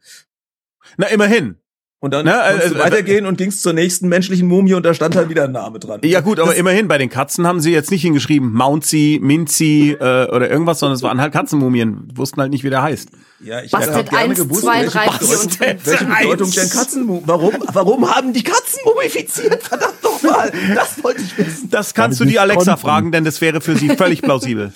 Na, 0.98 1.08
immerhin. 1.08 1.61
Und 2.04 2.16
dann 2.16 2.26
Na, 2.26 2.40
also, 2.40 2.80
weitergehen 2.80 3.28
und 3.28 3.38
ging's 3.38 3.62
zur 3.62 3.74
nächsten 3.74 4.08
menschlichen 4.08 4.48
Mumie 4.48 4.74
und 4.74 4.84
da 4.84 4.96
stand 4.96 5.16
halt 5.16 5.30
wieder 5.30 5.44
ein 5.44 5.52
Name 5.52 5.78
dran. 5.78 6.00
Ja 6.04 6.22
gut, 6.22 6.40
aber 6.40 6.50
das 6.50 6.58
immerhin, 6.58 6.88
bei 6.88 6.98
den 6.98 7.12
Katzen 7.12 7.46
haben 7.46 7.60
sie 7.60 7.72
jetzt 7.72 7.92
nicht 7.92 8.02
hingeschrieben 8.02 8.52
Mouncy, 8.52 9.20
Mincy 9.22 9.92
äh, 9.92 10.28
oder 10.32 10.50
irgendwas, 10.50 10.80
sondern 10.80 10.96
es 10.96 11.04
waren 11.04 11.22
halt 11.22 11.32
Katzenmumien. 11.32 12.08
Wussten 12.16 12.42
halt 12.42 12.50
nicht, 12.50 12.64
wie 12.64 12.72
der 12.72 12.82
heißt. 12.82 13.10
Ja, 13.44 13.62
ich 13.62 13.72
hätte 13.72 14.04
gerne 14.04 14.18
1, 14.18 14.40
gewusst, 14.40 14.62
2, 14.62 14.86
3, 14.86 15.00
welche, 15.06 15.20
Bedeutung, 15.20 15.78
welche 15.84 16.06
Bedeutung 16.06 16.52
denn 16.52 16.70
Katzenmumien, 16.72 17.24
warum, 17.28 17.54
warum 17.72 18.10
haben 18.10 18.34
die 18.34 18.44
Katzen 18.44 18.80
mumifiziert? 18.84 19.62
Verdammt 19.62 20.02
nochmal, 20.02 20.52
das 20.74 21.04
wollte 21.04 21.22
ich 21.22 21.38
wissen. 21.38 21.70
Das 21.70 21.94
kannst 21.94 22.20
du 22.20 22.26
die 22.26 22.40
Alexa 22.40 22.78
fragen, 22.78 23.12
denn 23.12 23.26
das 23.26 23.42
wäre 23.42 23.62
für 23.62 23.76
sie 23.76 23.90
völlig 23.90 24.24
plausibel. 24.24 24.74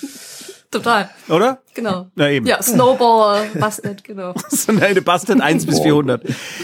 Total. 0.72 1.10
Oder? 1.30 1.60
Genau. 1.74 2.08
Na 2.16 2.30
eben. 2.30 2.45
Ja, 2.45 2.61
Snowball, 2.61 3.50
Busted, 3.53 4.03
genau. 4.03 4.34
Nein, 4.68 5.03
Busted 5.03 5.42
1 5.42 5.66
bis 5.66 5.80
400. 5.80 6.24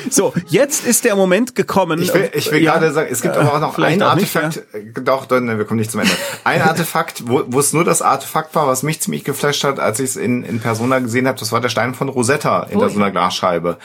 So, 0.09 0.33
jetzt 0.47 0.85
ist 0.85 1.03
der 1.05 1.15
Moment 1.15 1.55
gekommen. 1.55 2.01
Ich 2.01 2.13
will, 2.13 2.29
ich 2.33 2.51
will 2.51 2.61
ja, 2.61 2.73
gerade 2.73 2.91
sagen, 2.91 3.09
es 3.11 3.21
gibt 3.21 3.35
äh, 3.35 3.39
aber 3.39 3.53
auch 3.53 3.59
noch 3.59 3.77
ein 3.79 4.01
Artefakt, 4.01 4.55
nicht, 4.73 4.73
ja? 4.73 4.79
Äh, 4.79 5.03
doch, 5.03 5.29
nein, 5.29 5.57
wir 5.57 5.65
kommen 5.65 5.79
nicht 5.79 5.91
zum 5.91 6.01
Ende. 6.01 6.13
Ein 6.43 6.61
Artefakt, 6.63 7.27
wo, 7.27 7.43
wo 7.47 7.59
es 7.59 7.73
nur 7.73 7.83
das 7.83 8.01
Artefakt 8.01 8.55
war, 8.55 8.67
was 8.67 8.83
mich 8.83 9.01
ziemlich 9.01 9.23
geflasht 9.23 9.63
hat, 9.63 9.79
als 9.79 9.99
ich 9.99 10.11
es 10.11 10.15
in, 10.15 10.43
in 10.43 10.59
Persona 10.59 10.99
gesehen 10.99 11.27
habe, 11.27 11.39
das 11.39 11.51
war 11.51 11.61
der 11.61 11.69
Stein 11.69 11.93
von 11.93 12.09
Rosetta 12.09 12.63
in 12.63 12.77
oh, 12.77 12.87
so 12.87 12.97
einer 12.97 13.11
Glasscheibe. 13.11 13.77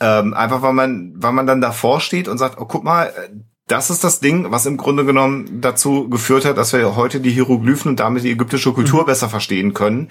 Ähm, 0.00 0.34
einfach 0.34 0.62
weil 0.62 0.74
man, 0.74 1.14
weil 1.16 1.32
man 1.32 1.46
dann 1.46 1.60
davor 1.60 2.00
steht 2.00 2.28
und 2.28 2.38
sagt, 2.38 2.60
oh 2.60 2.66
guck 2.66 2.84
mal, 2.84 3.12
das 3.68 3.90
ist 3.90 4.04
das 4.04 4.20
Ding, 4.20 4.52
was 4.52 4.64
im 4.66 4.76
Grunde 4.76 5.04
genommen 5.04 5.60
dazu 5.60 6.08
geführt 6.08 6.44
hat, 6.44 6.56
dass 6.56 6.72
wir 6.72 6.94
heute 6.94 7.18
die 7.18 7.32
Hieroglyphen 7.32 7.90
und 7.90 8.00
damit 8.00 8.22
die 8.22 8.30
ägyptische 8.30 8.72
Kultur 8.72 9.02
mhm. 9.02 9.06
besser 9.06 9.28
verstehen 9.28 9.74
können. 9.74 10.08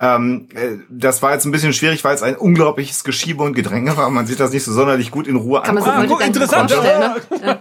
Ähm, 0.00 0.48
äh, 0.54 0.78
das 0.90 1.22
war 1.22 1.32
jetzt 1.32 1.44
ein 1.44 1.52
bisschen 1.52 1.72
schwierig, 1.72 2.02
weil 2.02 2.16
es 2.16 2.22
ein 2.22 2.34
unglaubliches 2.34 3.04
Geschiebe 3.04 3.44
und 3.44 3.54
Gedränge 3.54 3.96
war. 3.96 4.10
Man 4.10 4.26
sieht 4.26 4.40
das 4.40 4.50
nicht 4.50 4.64
so 4.64 4.72
sonderlich 4.72 5.12
gut 5.12 5.28
in 5.28 5.36
Ruhe. 5.36 5.62
Man 5.64 5.78
ah, 5.78 6.24
interessant. 6.24 6.70
Ne? 6.70 7.16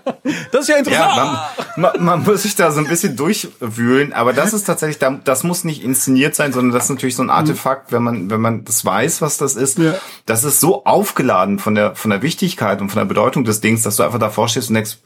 Das 0.52 0.62
ist 0.62 0.70
ja 0.70 0.78
interessant. 0.78 1.16
Ja, 1.16 1.52
man, 1.76 1.94
man, 1.94 2.06
man, 2.06 2.24
muss 2.24 2.42
sich 2.42 2.56
da 2.56 2.72
so 2.72 2.80
ein 2.80 2.88
bisschen 2.88 3.16
durchwühlen, 3.16 4.14
aber 4.14 4.34
das 4.34 4.54
ist 4.54 4.64
tatsächlich, 4.64 4.98
das 5.24 5.44
muss 5.44 5.64
nicht 5.64 5.84
inszeniert 5.84 6.34
sein, 6.34 6.54
sondern 6.54 6.74
das 6.74 6.86
ist 6.86 6.90
natürlich 6.90 7.16
so 7.16 7.22
ein 7.22 7.30
Artefakt, 7.30 7.92
wenn 7.92 8.02
man, 8.02 8.32
wenn 8.32 8.42
man 8.42 8.66
das 8.66 8.84
weiß, 8.84 9.22
was 9.22 9.38
das 9.38 9.56
ist. 9.56 9.78
Ja. 9.78 9.94
Das 10.26 10.44
ist 10.44 10.60
so 10.60 10.86
aufgeladen 10.86 11.60
von 11.60 11.76
der, 11.76 11.96
von 11.96 12.10
der 12.10 12.24
Wichtigkeit 12.24 12.82
und 12.82 12.90
von 12.90 13.00
der 13.00 13.06
Bedeutung 13.06 13.44
des 13.44 13.62
Dings, 13.62 13.84
dass 13.84 13.98
du 13.98 14.04
einfach 14.04 14.18
davor 14.18 14.48
stehst 14.48 14.70
und 14.70 14.76
denkst, 14.76 14.98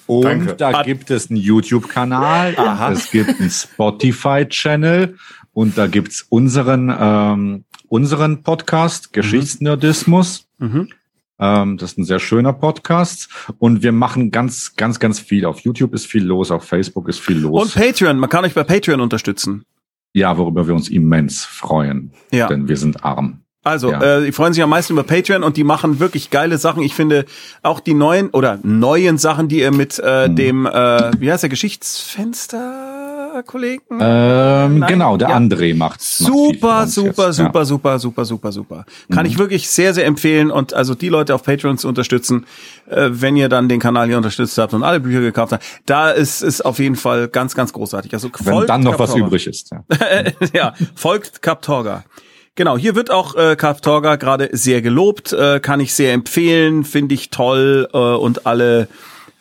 Und 0.06 0.24
Danke. 0.24 0.55
da 0.56 0.82
gibt 0.82 1.10
es 1.10 1.31
einen 1.31 1.39
YouTube-Kanal, 1.39 2.55
es 2.92 3.10
gibt 3.10 3.40
einen 3.40 3.48
Spotify-Channel 3.50 5.16
und 5.52 5.78
da 5.78 5.86
gibt's 5.86 6.26
unseren, 6.28 6.94
ähm, 6.98 7.64
unseren 7.89 8.42
Podcast, 8.42 9.14
Geschichtsnerdismus. 9.14 10.47
Mhm. 10.58 10.90
Ähm, 11.38 11.76
das 11.78 11.92
ist 11.92 11.98
ein 11.98 12.04
sehr 12.04 12.20
schöner 12.20 12.52
Podcast 12.52 13.28
und 13.58 13.82
wir 13.82 13.92
machen 13.92 14.30
ganz, 14.30 14.76
ganz, 14.76 15.00
ganz 15.00 15.18
viel. 15.18 15.44
Auf 15.44 15.60
YouTube 15.60 15.94
ist 15.94 16.06
viel 16.06 16.24
los, 16.24 16.50
auf 16.50 16.64
Facebook 16.64 17.08
ist 17.08 17.20
viel 17.20 17.38
los. 17.38 17.62
Und 17.62 17.74
Patreon, 17.74 18.18
man 18.18 18.30
kann 18.30 18.44
euch 18.44 18.54
bei 18.54 18.64
Patreon 18.64 19.00
unterstützen. 19.00 19.64
Ja, 20.12 20.38
worüber 20.38 20.66
wir 20.68 20.74
uns 20.74 20.88
immens 20.88 21.44
freuen, 21.44 22.12
ja. 22.30 22.46
denn 22.46 22.68
wir 22.68 22.76
sind 22.76 23.04
arm. 23.04 23.40
Also, 23.64 23.90
ja. 23.90 24.18
äh, 24.18 24.26
die 24.26 24.32
freuen 24.32 24.52
sich 24.52 24.62
am 24.62 24.70
meisten 24.70 24.92
über 24.92 25.02
Patreon 25.02 25.42
und 25.42 25.56
die 25.56 25.64
machen 25.64 25.98
wirklich 25.98 26.30
geile 26.30 26.58
Sachen. 26.58 26.82
Ich 26.82 26.94
finde 26.94 27.24
auch 27.62 27.80
die 27.80 27.94
neuen 27.94 28.28
oder 28.28 28.60
neuen 28.62 29.16
Sachen, 29.16 29.48
die 29.48 29.60
ihr 29.60 29.72
mit 29.72 29.98
äh, 29.98 30.26
hm. 30.26 30.36
dem, 30.36 30.66
äh, 30.66 31.12
wie 31.18 31.32
heißt 31.32 31.42
der, 31.42 31.50
Geschichtsfenster? 31.50 32.83
Kollegen? 33.42 33.98
Ähm, 34.00 34.84
genau, 34.86 35.16
der 35.16 35.30
ja. 35.30 35.36
André 35.36 35.74
macht 35.74 36.00
super, 36.00 36.86
super, 36.86 37.32
super, 37.32 37.60
ja. 37.60 37.64
super, 37.64 37.98
super, 37.98 38.24
super, 38.24 38.52
super. 38.52 38.86
Kann 39.10 39.24
mhm. 39.24 39.32
ich 39.32 39.38
wirklich 39.38 39.68
sehr, 39.68 39.94
sehr 39.94 40.06
empfehlen 40.06 40.50
und 40.50 40.74
also 40.74 40.94
die 40.94 41.08
Leute 41.08 41.34
auf 41.34 41.42
Patreon 41.42 41.78
zu 41.78 41.88
unterstützen, 41.88 42.46
äh, 42.88 43.08
wenn 43.10 43.36
ihr 43.36 43.48
dann 43.48 43.68
den 43.68 43.80
Kanal 43.80 44.06
hier 44.06 44.16
unterstützt 44.16 44.56
habt 44.58 44.74
und 44.74 44.82
alle 44.82 45.00
Bücher 45.00 45.20
gekauft 45.20 45.52
habt, 45.52 45.64
da 45.86 46.10
ist 46.10 46.42
es 46.42 46.60
auf 46.60 46.78
jeden 46.78 46.96
Fall 46.96 47.28
ganz, 47.28 47.54
ganz 47.54 47.72
großartig. 47.72 48.12
Also 48.14 48.30
wenn 48.40 48.66
dann 48.66 48.82
noch 48.82 48.98
was 48.98 49.14
übrig 49.14 49.46
ist. 49.46 49.70
Ja, 49.70 49.84
ja 50.52 50.74
folgt 50.94 51.42
Kaptorga. 51.42 52.04
Genau, 52.56 52.78
hier 52.78 52.94
wird 52.94 53.10
auch 53.10 53.34
äh, 53.34 53.56
Kaptorga 53.56 54.14
gerade 54.14 54.48
sehr 54.52 54.80
gelobt, 54.80 55.32
äh, 55.32 55.58
kann 55.58 55.80
ich 55.80 55.92
sehr 55.92 56.12
empfehlen, 56.12 56.84
finde 56.84 57.14
ich 57.14 57.30
toll 57.30 57.88
äh, 57.92 57.98
und 57.98 58.46
alle 58.46 58.86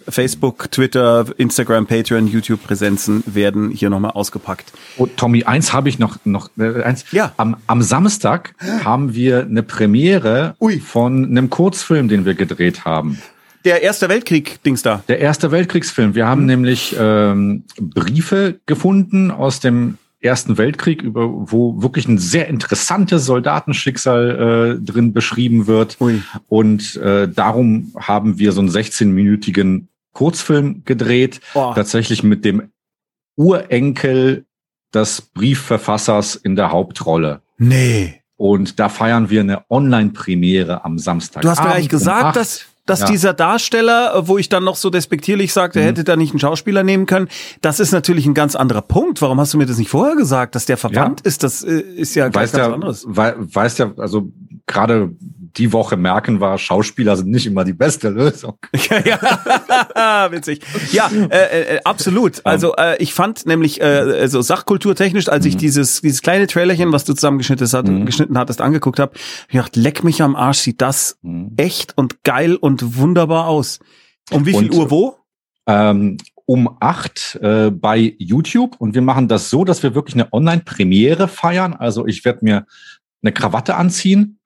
Facebook, 0.07 0.71
Twitter, 0.71 1.25
Instagram, 1.37 1.85
Patreon, 1.87 2.27
YouTube-Präsenzen 2.27 3.23
werden 3.25 3.71
hier 3.71 3.89
nochmal 3.89 4.11
ausgepackt. 4.11 4.71
Oh, 4.97 5.07
Tommy, 5.07 5.43
eins 5.43 5.73
habe 5.73 5.89
ich 5.89 5.99
noch, 5.99 6.17
noch 6.25 6.49
äh, 6.57 6.83
eins. 6.83 7.05
Ja. 7.11 7.33
Am, 7.37 7.57
am 7.67 7.81
Samstag 7.81 8.55
haben 8.83 9.13
wir 9.13 9.41
eine 9.41 9.63
Premiere 9.63 10.55
Ui. 10.59 10.79
von 10.79 11.25
einem 11.25 11.49
Kurzfilm, 11.49 12.07
den 12.07 12.25
wir 12.25 12.33
gedreht 12.33 12.85
haben. 12.85 13.21
Der 13.65 13.81
Erste 13.81 14.09
Weltkrieg-Dings 14.09 14.81
da. 14.81 15.03
Der 15.07 15.19
Erste 15.19 15.51
Weltkriegsfilm. 15.51 16.15
Wir 16.15 16.27
haben 16.27 16.41
mhm. 16.41 16.47
nämlich 16.47 16.95
ähm, 16.99 17.63
Briefe 17.79 18.59
gefunden 18.65 19.31
aus 19.31 19.61
dem 19.61 19.97
Ersten 20.19 20.57
Weltkrieg, 20.57 21.01
über 21.01 21.27
wo 21.51 21.81
wirklich 21.81 22.07
ein 22.07 22.17
sehr 22.17 22.47
interessantes 22.47 23.25
Soldatenschicksal 23.25 24.77
äh, 24.79 24.85
drin 24.85 25.11
beschrieben 25.11 25.67
wird. 25.67 25.97
Ui. 25.99 26.21
Und 26.47 26.95
äh, 26.95 27.27
darum 27.27 27.91
haben 27.99 28.39
wir 28.39 28.53
so 28.53 28.61
einen 28.61 28.69
16-minütigen 28.69 29.87
Kurzfilm 30.13 30.83
gedreht, 30.85 31.41
oh. 31.53 31.73
tatsächlich 31.75 32.23
mit 32.23 32.45
dem 32.45 32.71
Urenkel 33.35 34.45
des 34.93 35.21
Briefverfassers 35.21 36.35
in 36.35 36.55
der 36.55 36.71
Hauptrolle. 36.71 37.41
Nee. 37.57 38.21
Und 38.35 38.79
da 38.79 38.89
feiern 38.89 39.29
wir 39.29 39.41
eine 39.41 39.69
Online-Premiere 39.69 40.85
am 40.85 40.99
Samstag. 40.99 41.41
Du 41.41 41.49
hast 41.49 41.63
mir 41.63 41.71
eigentlich 41.71 41.89
gesagt, 41.89 42.25
um 42.25 42.33
dass, 42.33 42.65
dass 42.85 43.01
ja. 43.01 43.07
dieser 43.07 43.33
Darsteller, 43.33 44.27
wo 44.27 44.37
ich 44.37 44.49
dann 44.49 44.63
noch 44.63 44.75
so 44.75 44.89
despektierlich 44.89 45.53
sagte, 45.53 45.79
mhm. 45.79 45.83
hätte 45.85 46.03
da 46.03 46.15
nicht 46.15 46.31
einen 46.31 46.39
Schauspieler 46.39 46.83
nehmen 46.83 47.05
können, 47.05 47.29
das 47.61 47.79
ist 47.79 47.91
natürlich 47.91 48.25
ein 48.25 48.33
ganz 48.33 48.55
anderer 48.55 48.81
Punkt. 48.81 49.21
Warum 49.21 49.39
hast 49.39 49.53
du 49.53 49.57
mir 49.57 49.65
das 49.65 49.77
nicht 49.77 49.89
vorher 49.89 50.15
gesagt, 50.15 50.55
dass 50.55 50.65
der 50.65 50.77
verwandt 50.77 51.21
ja. 51.21 51.27
ist? 51.27 51.43
Das 51.43 51.63
äh, 51.63 51.79
ist 51.79 52.15
ja 52.15 52.29
ganz, 52.29 52.51
ganz 52.51 52.73
anderes. 52.73 53.05
Weißt 53.07 53.79
ja, 53.79 53.93
also 53.97 54.31
gerade 54.67 55.15
die 55.57 55.71
Woche 55.71 55.97
merken 55.97 56.41
wir, 56.41 56.57
Schauspieler 56.57 57.15
sind 57.15 57.29
nicht 57.29 57.45
immer 57.45 57.63
die 57.63 57.73
beste 57.73 58.09
Lösung. 58.09 58.57
ja, 58.89 58.99
ja. 59.05 60.31
witzig. 60.31 60.61
Ja, 60.91 61.09
äh, 61.29 61.75
äh, 61.75 61.79
absolut. 61.83 62.41
Also 62.43 62.75
äh, 62.75 62.97
ich 63.01 63.13
fand 63.13 63.45
nämlich 63.45 63.79
äh, 63.81 63.85
also 63.85 64.41
sachkulturtechnisch, 64.41 65.29
als 65.29 65.45
ich 65.45 65.55
mhm. 65.55 65.59
dieses 65.59 66.01
dieses 66.01 66.21
kleine 66.21 66.47
Trailerchen, 66.47 66.91
was 66.91 67.05
du 67.05 67.13
zusammengeschnitten 67.13 67.67
hat, 67.71 67.87
mhm. 67.87 68.05
geschnitten 68.05 68.37
hattest, 68.37 68.61
angeguckt 68.61 68.99
habe, 68.99 69.13
ich 69.49 69.57
dachte, 69.57 69.79
leck 69.79 70.03
mich 70.03 70.21
am 70.21 70.35
Arsch, 70.35 70.59
sieht 70.59 70.81
das 70.81 71.17
mhm. 71.21 71.53
echt 71.57 71.97
und 71.97 72.23
geil 72.23 72.55
und 72.55 72.97
wunderbar 72.97 73.47
aus. 73.47 73.79
Um 74.31 74.45
wie 74.45 74.53
viel 74.53 74.71
und, 74.71 74.77
Uhr 74.77 74.91
wo? 74.91 75.17
Ähm, 75.67 76.17
um 76.45 76.77
acht 76.79 77.39
äh, 77.41 77.71
bei 77.71 78.15
YouTube 78.17 78.75
und 78.79 78.95
wir 78.95 79.01
machen 79.01 79.27
das 79.27 79.49
so, 79.49 79.63
dass 79.63 79.83
wir 79.83 79.95
wirklich 79.95 80.15
eine 80.15 80.31
Online-Premiere 80.33 81.27
feiern. 81.27 81.73
Also 81.73 82.05
ich 82.05 82.25
werde 82.25 82.39
mir 82.43 82.65
eine 83.21 83.31
Krawatte 83.31 83.75
anziehen, 83.75 84.39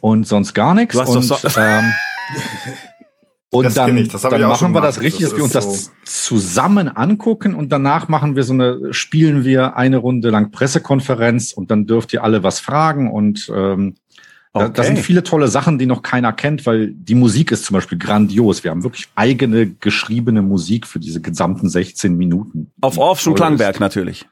und 0.00 0.26
sonst 0.26 0.54
gar 0.54 0.74
nichts. 0.74 0.96
Und, 0.96 1.22
so 1.22 1.36
ähm, 1.56 1.92
und 3.50 3.64
das 3.64 3.74
dann, 3.74 4.08
dann 4.22 4.42
machen 4.42 4.72
wir 4.72 4.80
das 4.80 5.00
richtig, 5.00 5.22
das 5.22 5.30
dass 5.30 5.36
wir 5.38 5.44
uns 5.44 5.52
so 5.52 5.60
das 5.60 5.90
zusammen 6.04 6.88
angucken 6.88 7.54
und 7.54 7.70
danach 7.70 8.08
machen 8.08 8.36
wir 8.36 8.44
so 8.44 8.52
eine, 8.52 8.92
spielen 8.92 9.44
wir 9.44 9.76
eine 9.76 9.98
Runde 9.98 10.30
lang 10.30 10.50
Pressekonferenz 10.50 11.52
und 11.52 11.70
dann 11.70 11.86
dürft 11.86 12.12
ihr 12.12 12.24
alle 12.24 12.42
was 12.42 12.60
fragen 12.60 13.10
und 13.10 13.50
ähm, 13.54 13.96
okay. 14.52 14.66
da, 14.66 14.68
da 14.68 14.82
sind 14.82 14.98
viele 14.98 15.22
tolle 15.22 15.48
Sachen, 15.48 15.78
die 15.78 15.86
noch 15.86 16.02
keiner 16.02 16.32
kennt, 16.32 16.66
weil 16.66 16.92
die 16.92 17.14
Musik 17.14 17.52
ist 17.52 17.64
zum 17.64 17.74
Beispiel 17.74 17.98
grandios. 17.98 18.64
Wir 18.64 18.70
haben 18.70 18.84
wirklich 18.84 19.08
eigene 19.14 19.68
geschriebene 19.68 20.42
Musik 20.42 20.86
für 20.86 21.00
diese 21.00 21.20
gesamten 21.20 21.68
16 21.68 22.16
Minuten. 22.16 22.70
Auf 22.80 22.98
Orffschen 22.98 23.34
Klangberg 23.34 23.80
natürlich. 23.80 24.26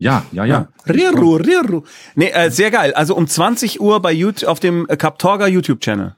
Ja, 0.00 0.24
ja, 0.32 0.46
ja. 0.46 0.68
Riru, 0.88 1.36
riru. 1.36 1.82
Nee, 2.14 2.30
äh, 2.30 2.50
sehr 2.50 2.70
geil. 2.70 2.94
Also 2.94 3.14
um 3.14 3.28
20 3.28 3.80
Uhr 3.80 4.00
bei 4.00 4.12
YouTube 4.12 4.48
auf 4.48 4.58
dem 4.58 4.86
Kaptorga 4.86 5.46
YouTube-Channel. 5.46 6.16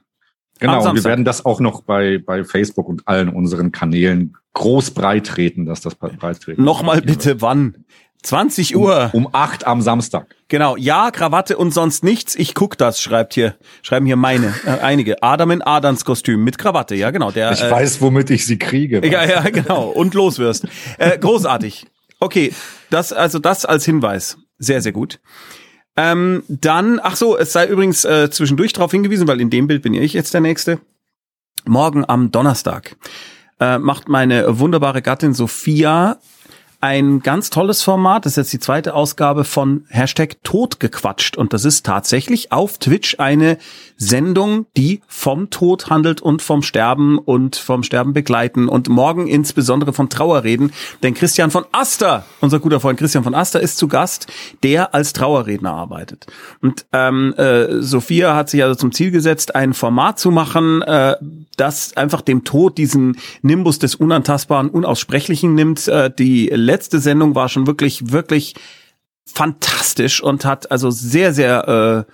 Genau, 0.59 0.89
und 0.89 0.95
wir 0.95 1.03
werden 1.03 1.25
das 1.25 1.45
auch 1.45 1.59
noch 1.59 1.81
bei, 1.81 2.19
bei 2.25 2.45
Facebook 2.45 2.87
und 2.87 3.05
allen 3.07 3.27
unseren 3.27 3.73
Kanälen 3.73 4.37
groß 4.53 4.91
breit 4.91 5.27
treten, 5.27 5.65
dass 5.65 5.81
das 5.81 5.95
breit 5.95 6.39
treten. 6.41 6.63
Nochmal 6.63 7.01
bitte, 7.01 7.41
wann? 7.41 7.85
20 8.21 8.77
Uhr. 8.77 9.09
Um, 9.11 9.25
um 9.25 9.35
8 9.35 9.67
am 9.67 9.81
Samstag. 9.81 10.33
Genau, 10.47 10.77
ja, 10.77 11.11
Krawatte 11.11 11.57
und 11.57 11.73
sonst 11.73 12.05
nichts. 12.05 12.35
Ich 12.35 12.53
guck 12.55 12.77
das, 12.77 13.01
schreibt 13.01 13.33
hier, 13.33 13.55
schreiben 13.81 14.05
hier 14.05 14.15
meine, 14.15 14.53
äh, 14.65 14.79
einige. 14.81 15.21
Adam 15.21 15.51
in 15.51 15.61
Adams 15.61 16.05
Kostüm 16.05 16.41
mit 16.41 16.57
Krawatte, 16.57 16.95
ja, 16.95 17.11
genau. 17.11 17.31
Der, 17.31 17.51
ich 17.51 17.61
äh, 17.61 17.69
weiß, 17.69 17.99
womit 17.99 18.29
ich 18.29 18.45
sie 18.45 18.57
kriege. 18.57 19.05
Ja, 19.05 19.25
ja, 19.25 19.41
genau. 19.49 19.89
Und 19.89 20.13
loswirst. 20.13 20.65
äh, 20.97 21.17
großartig. 21.17 21.85
Okay, 22.23 22.53
das, 22.89 23.11
also 23.11 23.37
das 23.37 23.65
als 23.65 23.83
Hinweis. 23.83 24.37
Sehr, 24.57 24.81
sehr 24.81 24.93
gut. 24.93 25.19
Ähm, 25.97 26.43
dann, 26.47 27.01
ach 27.03 27.17
so, 27.17 27.37
es 27.37 27.51
sei 27.51 27.67
übrigens 27.67 28.05
äh, 28.05 28.29
zwischendurch 28.31 28.71
darauf 28.71 28.91
hingewiesen, 28.91 29.27
weil 29.27 29.41
in 29.41 29.49
dem 29.49 29.67
Bild 29.67 29.81
bin 29.81 29.93
ich 29.93 30.13
jetzt 30.13 30.33
der 30.33 30.39
Nächste. 30.39 30.79
Morgen 31.65 32.05
am 32.07 32.31
Donnerstag 32.31 32.95
äh, 33.59 33.77
macht 33.77 34.07
meine 34.07 34.57
wunderbare 34.57 35.01
Gattin 35.01 35.33
Sophia 35.33 36.17
ein 36.79 37.19
ganz 37.19 37.49
tolles 37.49 37.81
Format. 37.81 38.25
Das 38.25 38.33
ist 38.33 38.37
jetzt 38.37 38.53
die 38.53 38.59
zweite 38.59 38.93
Ausgabe 38.93 39.43
von 39.43 39.85
Hashtag 39.89 40.41
Todgequatscht. 40.43 41.35
Und 41.35 41.51
das 41.51 41.65
ist 41.65 41.85
tatsächlich 41.85 42.53
auf 42.53 42.77
Twitch 42.77 43.19
eine 43.19 43.57
Sendung, 43.97 44.65
die 44.75 45.01
vom 45.07 45.49
Tod 45.49 45.89
handelt 45.89 46.21
und 46.21 46.41
vom 46.41 46.61
Sterben 46.61 47.17
und 47.17 47.55
vom 47.55 47.83
Sterben 47.83 48.13
begleiten 48.13 48.67
und 48.67 48.89
morgen 48.89 49.27
insbesondere 49.27 49.93
von 49.93 50.09
Trauer 50.09 50.43
reden. 50.43 50.71
Denn 51.01 51.13
Christian 51.13 51.51
von 51.51 51.65
Aster, 51.71 52.25
unser 52.41 52.59
guter 52.59 52.79
Freund 52.79 52.99
Christian 52.99 53.23
von 53.23 53.35
Aster, 53.35 53.59
ist 53.59 53.77
zu 53.77 53.87
Gast, 53.87 54.27
der 54.63 54.93
als 54.93 55.13
Trauerredner 55.13 55.71
arbeitet. 55.71 56.27
Und 56.61 56.85
ähm, 56.93 57.33
äh, 57.37 57.81
Sophia 57.81 58.35
hat 58.35 58.49
sich 58.49 58.63
also 58.63 58.75
zum 58.75 58.91
Ziel 58.91 59.11
gesetzt, 59.11 59.55
ein 59.55 59.73
Format 59.73 60.19
zu 60.19 60.31
machen, 60.31 60.81
äh, 60.81 61.15
das 61.57 61.95
einfach 61.95 62.21
dem 62.21 62.43
Tod 62.43 62.77
diesen 62.77 63.17
Nimbus 63.41 63.79
des 63.79 63.95
Unantastbaren, 63.95 64.69
Unaussprechlichen 64.69 65.53
nimmt. 65.55 65.87
Äh, 65.87 66.11
die 66.11 66.47
letzte 66.47 66.99
Sendung 66.99 67.35
war 67.35 67.49
schon 67.49 67.67
wirklich, 67.67 68.11
wirklich 68.11 68.55
fantastisch 69.25 70.21
und 70.21 70.45
hat 70.45 70.71
also 70.71 70.91
sehr, 70.91 71.33
sehr 71.33 72.05
äh, 72.07 72.13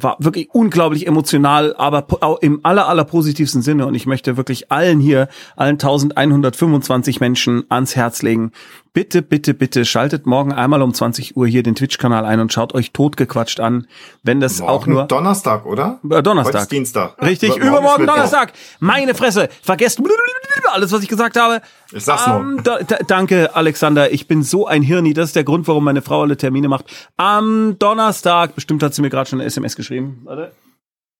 war 0.00 0.16
wirklich 0.20 0.48
unglaublich 0.52 1.06
emotional, 1.06 1.74
aber 1.76 2.06
im 2.40 2.60
aller, 2.62 2.88
aller 2.88 3.04
positivsten 3.04 3.62
Sinne. 3.62 3.86
Und 3.86 3.94
ich 3.94 4.06
möchte 4.06 4.36
wirklich 4.36 4.70
allen 4.70 5.00
hier, 5.00 5.28
allen 5.56 5.74
1125 5.74 7.20
Menschen 7.20 7.64
ans 7.68 7.96
Herz 7.96 8.22
legen. 8.22 8.52
Bitte, 8.92 9.22
bitte, 9.22 9.54
bitte 9.54 9.84
schaltet 9.84 10.26
morgen 10.26 10.52
einmal 10.52 10.82
um 10.82 10.92
20 10.92 11.36
Uhr 11.36 11.46
hier 11.46 11.62
den 11.62 11.74
Twitch-Kanal 11.74 12.24
ein 12.24 12.40
und 12.40 12.52
schaut 12.52 12.74
euch 12.74 12.92
totgequatscht 12.92 13.60
an. 13.60 13.86
Wenn 14.22 14.40
das 14.40 14.60
morgen 14.60 14.72
auch 14.72 14.86
nur. 14.86 15.04
Donnerstag, 15.04 15.66
oder? 15.66 16.00
Äh, 16.10 16.22
Donnerstag. 16.22 16.54
Heute 16.54 16.62
ist 16.62 16.72
Dienstag. 16.72 17.22
Richtig, 17.22 17.56
Über 17.56 17.66
übermorgen 17.68 18.06
Donnerstag. 18.06 18.52
Meine 18.80 19.14
Fresse. 19.14 19.48
Vergesst 19.62 20.00
alles, 20.72 20.92
was 20.92 21.02
ich 21.02 21.08
gesagt 21.08 21.36
habe. 21.36 21.60
Ich 21.92 22.04
sag's 22.04 22.26
nur. 22.26 22.36
Um, 22.36 22.62
da, 22.62 22.78
da, 22.78 22.96
danke, 23.06 23.54
Alexander. 23.54 24.12
Ich 24.12 24.28
bin 24.28 24.42
so 24.42 24.66
ein 24.66 24.82
Hirni. 24.82 25.14
Das 25.14 25.26
ist 25.26 25.36
der 25.36 25.44
Grund, 25.44 25.68
warum 25.68 25.84
meine 25.84 26.02
Frau 26.02 26.22
alle 26.22 26.36
Termine 26.36 26.68
macht. 26.68 26.86
Am 27.16 27.76
Donnerstag, 27.78 28.54
bestimmt 28.54 28.82
hat 28.82 28.94
sie 28.94 29.02
mir 29.02 29.10
gerade 29.10 29.28
schon 29.28 29.40
eine 29.40 29.46
SMS 29.46 29.76
geschrieben. 29.76 30.20
Warte. 30.24 30.52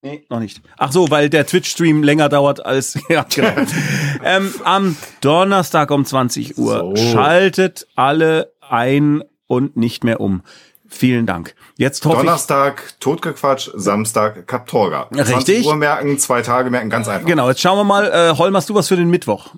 Nee, 0.02 0.24
noch 0.28 0.38
nicht. 0.38 0.60
Ach 0.76 0.92
so, 0.92 1.10
weil 1.10 1.28
der 1.28 1.44
Twitch-Stream 1.44 2.02
länger 2.02 2.28
dauert 2.28 2.64
als. 2.64 2.98
Ja, 3.08 3.24
genau. 3.28 3.66
ähm, 4.24 4.54
am 4.64 4.96
Donnerstag 5.20 5.90
um 5.90 6.04
20 6.04 6.58
Uhr. 6.58 6.78
So. 6.78 6.96
Schaltet 6.96 7.86
alle 7.96 8.52
ein 8.60 9.24
und 9.46 9.76
nicht 9.76 10.04
mehr 10.04 10.20
um. 10.20 10.42
Vielen 10.90 11.26
Dank. 11.26 11.54
Jetzt 11.76 12.04
hoffe 12.06 12.18
Donnerstag 12.18 12.82
ich, 12.86 12.94
Totgequatsch, 12.98 13.70
Samstag 13.74 14.46
Kaptorga. 14.46 15.08
Richtig. 15.12 15.26
20 15.26 15.66
Uhr 15.66 15.76
merken, 15.76 16.18
zwei 16.18 16.42
Tage 16.42 16.70
merken, 16.70 16.90
ganz 16.90 17.08
einfach. 17.08 17.26
Genau, 17.26 17.48
jetzt 17.48 17.60
schauen 17.60 17.76
wir 17.76 17.84
mal. 17.84 18.06
Äh, 18.10 18.36
Holm, 18.36 18.56
hast 18.56 18.70
du 18.70 18.74
was 18.74 18.88
für 18.88 18.96
den 18.96 19.10
Mittwoch? 19.10 19.50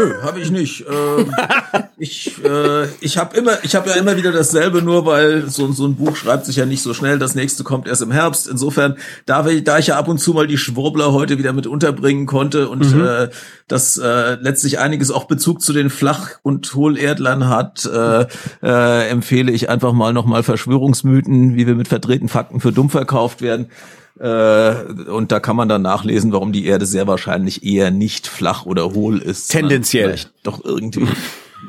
Nö, 0.00 0.22
habe 0.22 0.40
ich 0.40 0.50
nicht. 0.50 0.84
Ähm, 0.90 1.34
ich 1.98 2.42
äh, 2.44 2.86
ich 3.00 3.18
habe 3.18 3.36
immer, 3.36 3.62
ich 3.62 3.74
habe 3.74 3.90
ja 3.90 3.96
immer 3.96 4.16
wieder 4.16 4.32
dasselbe, 4.32 4.82
nur 4.82 5.04
weil 5.04 5.48
so, 5.50 5.70
so 5.72 5.86
ein 5.86 5.96
Buch 5.96 6.16
schreibt 6.16 6.46
sich 6.46 6.56
ja 6.56 6.66
nicht 6.66 6.82
so 6.82 6.94
schnell. 6.94 7.18
Das 7.18 7.34
nächste 7.34 7.64
kommt 7.64 7.86
erst 7.86 8.02
im 8.02 8.10
Herbst. 8.10 8.48
Insofern, 8.48 8.96
da, 9.26 9.42
da 9.42 9.78
ich 9.78 9.88
ja 9.88 9.98
ab 9.98 10.08
und 10.08 10.18
zu 10.18 10.32
mal 10.32 10.46
die 10.46 10.58
Schwurbler 10.58 11.12
heute 11.12 11.38
wieder 11.38 11.52
mit 11.52 11.66
unterbringen 11.66 12.26
konnte 12.26 12.68
und 12.68 12.94
mhm. 12.94 13.04
äh, 13.04 13.28
das 13.68 13.98
äh, 13.98 14.36
letztlich 14.40 14.78
einiges 14.78 15.10
auch 15.10 15.24
Bezug 15.24 15.60
zu 15.60 15.72
den 15.72 15.90
Flach- 15.90 16.38
und 16.42 16.74
Hohlerdlern 16.74 17.48
hat, 17.48 17.84
äh, 17.84 18.26
äh, 18.62 19.08
empfehle 19.08 19.52
ich 19.52 19.68
einfach 19.68 19.92
mal 19.92 20.12
nochmal 20.12 20.42
Verschwörungsmythen, 20.42 21.56
wie 21.56 21.66
wir 21.66 21.74
mit 21.74 21.88
verdrehten 21.88 22.28
Fakten 22.28 22.60
für 22.60 22.72
dumm 22.72 22.90
verkauft 22.90 23.42
werden. 23.42 23.66
Äh, 24.20 24.74
und 25.10 25.32
da 25.32 25.40
kann 25.40 25.56
man 25.56 25.68
dann 25.68 25.80
nachlesen, 25.82 26.32
warum 26.32 26.52
die 26.52 26.66
Erde 26.66 26.84
sehr 26.84 27.06
wahrscheinlich 27.06 27.64
eher 27.64 27.90
nicht 27.90 28.26
flach 28.26 28.66
oder 28.66 28.92
hohl 28.92 29.18
ist. 29.18 29.48
Tendenziell. 29.48 30.18
Doch 30.42 30.62
irgendwie. 30.62 31.08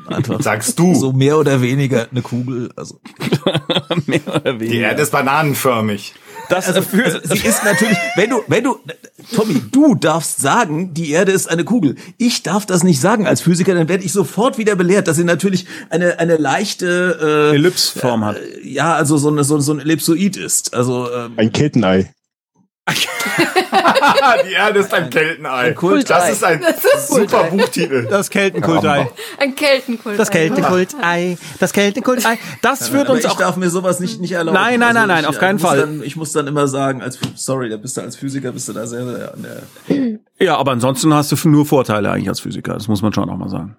Einfach 0.06 0.40
Sagst 0.42 0.78
du. 0.78 0.94
So 0.94 1.12
mehr 1.12 1.38
oder 1.38 1.62
weniger 1.62 2.08
eine 2.10 2.20
Kugel. 2.20 2.70
Also. 2.76 3.00
mehr 4.06 4.20
oder 4.26 4.60
weniger. 4.60 4.72
Die 4.72 4.78
Erde 4.78 5.02
ist 5.02 5.12
bananenförmig. 5.12 6.14
Das 6.50 6.68
also, 6.68 6.82
also, 7.02 7.18
sie 7.22 7.46
ist 7.46 7.64
natürlich, 7.64 7.96
wenn 8.16 8.28
du, 8.28 8.42
wenn 8.46 8.64
du, 8.64 8.76
Tommy, 9.34 9.62
du 9.70 9.94
darfst 9.94 10.40
sagen, 10.40 10.92
die 10.92 11.10
Erde 11.10 11.32
ist 11.32 11.48
eine 11.48 11.64
Kugel. 11.64 11.94
Ich 12.18 12.42
darf 12.42 12.66
das 12.66 12.82
nicht 12.82 13.00
sagen 13.00 13.26
als 13.26 13.40
Physiker, 13.40 13.74
dann 13.74 13.88
werde 13.88 14.04
ich 14.04 14.12
sofort 14.12 14.58
wieder 14.58 14.76
belehrt, 14.76 15.08
dass 15.08 15.16
sie 15.16 15.24
natürlich 15.24 15.66
eine 15.88 16.18
eine 16.18 16.36
leichte 16.36 17.52
äh, 17.52 17.54
Ellipsform 17.54 18.22
äh, 18.22 18.26
hat. 18.26 18.36
Ja, 18.64 18.92
also 18.94 19.16
so 19.16 19.30
eine 19.30 19.44
so, 19.44 19.58
so 19.60 19.72
ein 19.72 19.80
Ellipsoid 19.80 20.36
ist. 20.36 20.74
Also 20.74 21.10
ähm, 21.10 21.32
ein 21.36 21.52
Kettenei. 21.52 22.12
Die 24.44 24.52
Erde 24.52 24.80
ist 24.80 24.92
ein 24.92 25.08
Keltenei. 25.08 25.74
Ein 25.78 26.04
das 26.04 26.30
ist 26.30 26.44
ein 26.44 26.60
das 26.60 26.84
ist 26.84 27.08
super 27.08 27.44
Buchtitel. 27.44 28.06
Das 28.08 28.28
Keltenkultei. 28.28 29.08
Ein 29.38 29.54
Keltenkultei. 29.54 30.16
Das 30.16 30.30
Keltenkultei. 30.30 31.38
Das 31.60 31.72
Keltenkultei. 31.72 32.38
Das 32.60 32.88
führt 32.88 33.08
uns 33.08 33.20
ich 33.20 33.26
auch. 33.26 33.32
Ich 33.32 33.38
darf 33.38 33.56
mir 33.56 33.70
sowas 33.70 34.00
nicht, 34.00 34.20
nicht 34.20 34.32
erlauben. 34.32 34.54
Nein, 34.54 34.80
nein, 34.80 34.94
nein, 34.94 35.10
also 35.10 35.22
nein, 35.22 35.24
auf 35.26 35.38
keinen 35.38 35.58
Fall. 35.60 35.78
Dann, 35.78 36.02
ich 36.02 36.16
muss 36.16 36.32
dann 36.32 36.48
immer 36.48 36.66
sagen, 36.66 37.02
als, 37.02 37.18
sorry, 37.36 37.68
da 37.68 37.76
bist 37.76 37.96
du 37.96 38.00
als 38.00 38.16
Physiker, 38.16 38.50
bist 38.50 38.68
du 38.68 38.72
da 38.72 38.86
sehr, 38.86 39.04
sehr 39.06 39.34
Ja, 40.40 40.56
aber 40.56 40.72
ansonsten 40.72 41.14
hast 41.14 41.30
du 41.30 41.48
nur 41.48 41.64
Vorteile 41.64 42.10
eigentlich 42.10 42.28
als 42.28 42.40
Physiker. 42.40 42.74
Das 42.74 42.88
muss 42.88 43.00
man 43.00 43.12
schon 43.12 43.30
auch 43.30 43.36
mal 43.36 43.48
sagen. 43.48 43.76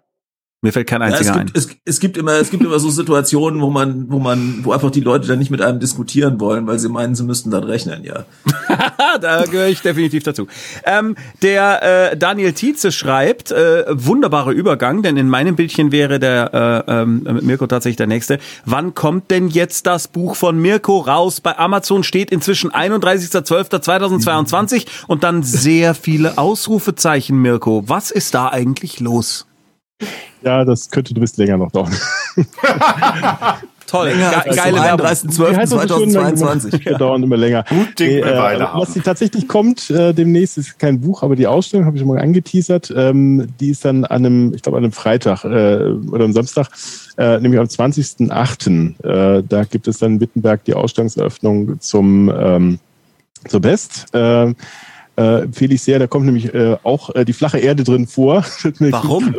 Mir 0.63 0.71
fällt 0.71 0.87
kein 0.87 1.01
einziger 1.01 1.35
ja, 1.35 1.43
es 1.53 1.57
gibt, 1.57 1.57
ein. 1.57 1.59
Es, 1.59 1.67
es, 1.83 1.99
gibt 1.99 2.15
immer, 2.15 2.35
es 2.35 2.49
gibt 2.49 2.63
immer 2.63 2.79
so 2.79 2.89
Situationen, 2.89 3.59
wo 3.59 3.69
man, 3.69 4.09
wo 4.09 4.19
man, 4.19 4.63
wo 4.63 4.71
einfach 4.71 4.91
die 4.91 5.01
Leute 5.01 5.27
dann 5.27 5.37
nicht 5.37 5.51
mit 5.51 5.61
einem 5.61 5.81
diskutieren 5.81 6.39
wollen, 6.39 6.65
weil 6.67 6.79
sie 6.79 6.87
meinen, 6.87 7.15
sie 7.15 7.25
müssten 7.25 7.51
dann 7.51 7.65
rechnen, 7.65 8.05
ja. 8.05 8.23
da 9.21 9.43
gehöre 9.43 9.67
ich 9.67 9.81
definitiv 9.81 10.23
dazu. 10.23 10.47
Ähm, 10.85 11.17
der 11.41 12.11
äh, 12.13 12.17
Daniel 12.17 12.53
Tietze 12.53 12.93
schreibt, 12.93 13.51
äh, 13.51 13.83
wunderbarer 13.89 14.51
Übergang, 14.51 15.03
denn 15.03 15.17
in 15.17 15.27
meinem 15.27 15.57
Bildchen 15.57 15.91
wäre 15.91 16.17
der 16.17 16.85
äh, 16.87 17.01
äh, 17.01 17.05
Mirko 17.05 17.67
tatsächlich 17.67 17.97
der 17.97 18.07
nächste. 18.07 18.39
Wann 18.63 18.95
kommt 18.95 19.31
denn 19.31 19.49
jetzt 19.49 19.85
das 19.85 20.07
Buch 20.07 20.37
von 20.37 20.57
Mirko 20.57 20.99
raus? 20.99 21.41
Bei 21.41 21.59
Amazon 21.59 22.05
steht 22.05 22.31
inzwischen 22.31 22.71
31.12.2022 22.71 24.85
und 25.07 25.25
dann 25.25 25.43
sehr 25.43 25.93
viele 25.93 26.37
Ausrufezeichen, 26.37 27.41
Mirko. 27.41 27.83
Was 27.87 28.11
ist 28.11 28.33
da 28.33 28.47
eigentlich 28.47 29.01
los? 29.01 29.45
Ja, 30.41 30.65
das 30.65 30.89
könnte 30.89 31.13
ein 31.13 31.21
bisschen 31.21 31.45
länger 31.45 31.57
noch 31.57 31.71
dauern. 31.71 31.93
Toll, 33.87 34.09
Ge 34.09 34.55
geile 34.55 34.79
31.12.2022. 34.95 36.89
Ja. 36.89 36.97
dauern 36.97 37.21
immer 37.21 37.37
länger. 37.37 37.63
Gut 37.69 37.99
Ding 37.99 38.07
nee, 38.07 38.19
äh, 38.21 38.59
Was 38.73 38.95
tatsächlich 38.95 39.47
kommt 39.47 39.91
äh, 39.91 40.13
demnächst, 40.13 40.57
ist 40.57 40.79
kein 40.79 40.99
Buch, 40.99 41.21
aber 41.21 41.35
die 41.35 41.45
Ausstellung 41.45 41.85
habe 41.85 41.95
ich 41.95 42.01
schon 42.01 42.07
mal 42.07 42.19
angeteasert. 42.19 42.91
Ähm, 42.95 43.49
die 43.59 43.69
ist 43.69 43.85
dann 43.85 44.03
an 44.05 44.25
einem, 44.25 44.53
ich 44.55 44.63
glaube 44.63 44.79
an 44.79 44.83
einem 44.83 44.93
Freitag 44.93 45.43
äh, 45.43 45.91
oder 46.09 46.25
am 46.25 46.33
Samstag, 46.33 46.69
äh, 47.17 47.39
nämlich 47.39 47.59
am 47.59 47.67
20.08. 47.67 49.03
Äh, 49.03 49.43
da 49.47 49.63
gibt 49.65 49.87
es 49.87 49.99
dann 49.99 50.13
in 50.13 50.21
Wittenberg 50.21 50.63
die 50.63 50.73
Ausstellungseröffnung 50.73 51.79
zum 51.79 52.33
ähm, 52.35 52.79
zur 53.47 53.61
Best. 53.61 54.07
Äh, 54.13 54.53
äh, 55.17 55.43
empfehle 55.43 55.75
ich 55.75 55.83
sehr. 55.83 55.99
Da 55.99 56.07
kommt 56.07 56.25
nämlich 56.25 56.53
äh, 56.53 56.77
auch 56.83 57.13
äh, 57.15 57.25
die 57.25 57.33
flache 57.33 57.59
Erde 57.59 57.83
drin 57.83 58.07
vor. 58.07 58.45
Warum? 58.79 59.35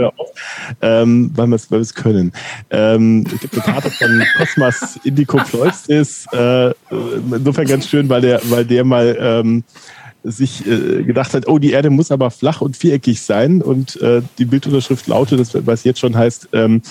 ähm, 0.80 1.30
weil 1.34 1.48
wir 1.48 1.78
es 1.78 1.94
können. 1.94 2.32
Ähm, 2.70 3.26
es 3.32 3.40
gibt 3.40 3.54
eine 3.54 3.62
Karte 3.62 3.90
von 3.90 4.22
Cosmas 4.36 4.98
Indico 5.04 5.38
Cloistis. 5.38 6.26
Äh, 6.32 6.70
insofern 6.90 7.66
ganz 7.66 7.88
schön, 7.88 8.08
weil 8.08 8.20
der, 8.20 8.40
weil 8.50 8.64
der 8.64 8.84
mal 8.84 9.16
ähm, 9.18 9.64
sich 10.24 10.66
äh, 10.66 11.02
gedacht 11.02 11.34
hat, 11.34 11.48
oh, 11.48 11.58
die 11.58 11.72
Erde 11.72 11.90
muss 11.90 12.10
aber 12.10 12.30
flach 12.30 12.60
und 12.60 12.76
viereckig 12.76 13.20
sein. 13.20 13.60
Und 13.60 14.00
äh, 14.00 14.22
die 14.38 14.46
Bildunterschrift 14.46 15.06
lautet, 15.06 15.40
das, 15.40 15.66
was 15.66 15.84
jetzt 15.84 16.00
schon 16.00 16.16
heißt, 16.16 16.48
ähm, 16.52 16.82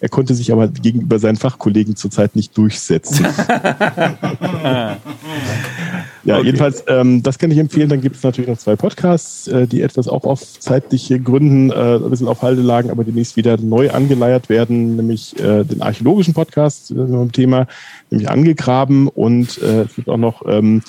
er 0.00 0.08
konnte 0.08 0.34
sich 0.34 0.52
aber 0.52 0.68
gegenüber 0.68 1.18
seinen 1.18 1.36
Fachkollegen 1.36 1.94
zurzeit 1.94 2.36
nicht 2.36 2.56
durchsetzen. 2.56 3.26
Ja, 6.24 6.36
okay. 6.36 6.46
jedenfalls, 6.46 6.84
ähm, 6.86 7.22
das 7.22 7.38
kann 7.38 7.50
ich 7.50 7.58
empfehlen. 7.58 7.88
Dann 7.88 8.00
gibt 8.00 8.16
es 8.16 8.22
natürlich 8.22 8.50
noch 8.50 8.58
zwei 8.58 8.76
Podcasts, 8.76 9.48
äh, 9.48 9.66
die 9.66 9.82
etwas 9.82 10.08
auch 10.08 10.24
auf 10.24 10.40
zeitliche 10.60 11.18
Gründen 11.18 11.70
äh, 11.70 11.96
ein 11.96 12.10
bisschen 12.10 12.28
auf 12.28 12.42
Halde 12.42 12.62
lagen, 12.62 12.90
aber 12.90 13.04
demnächst 13.04 13.36
wieder 13.36 13.56
neu 13.56 13.90
angeleiert 13.90 14.48
werden, 14.48 14.96
nämlich 14.96 15.38
äh, 15.38 15.64
den 15.64 15.82
archäologischen 15.82 16.34
Podcast 16.34 16.90
äh, 16.90 17.28
Thema, 17.32 17.66
nämlich 18.10 18.28
angegraben 18.28 19.08
und 19.08 19.62
äh, 19.62 19.82
es 19.82 19.94
gibt 19.94 20.08
auch 20.08 20.16
noch 20.16 20.42
ähm, 20.46 20.82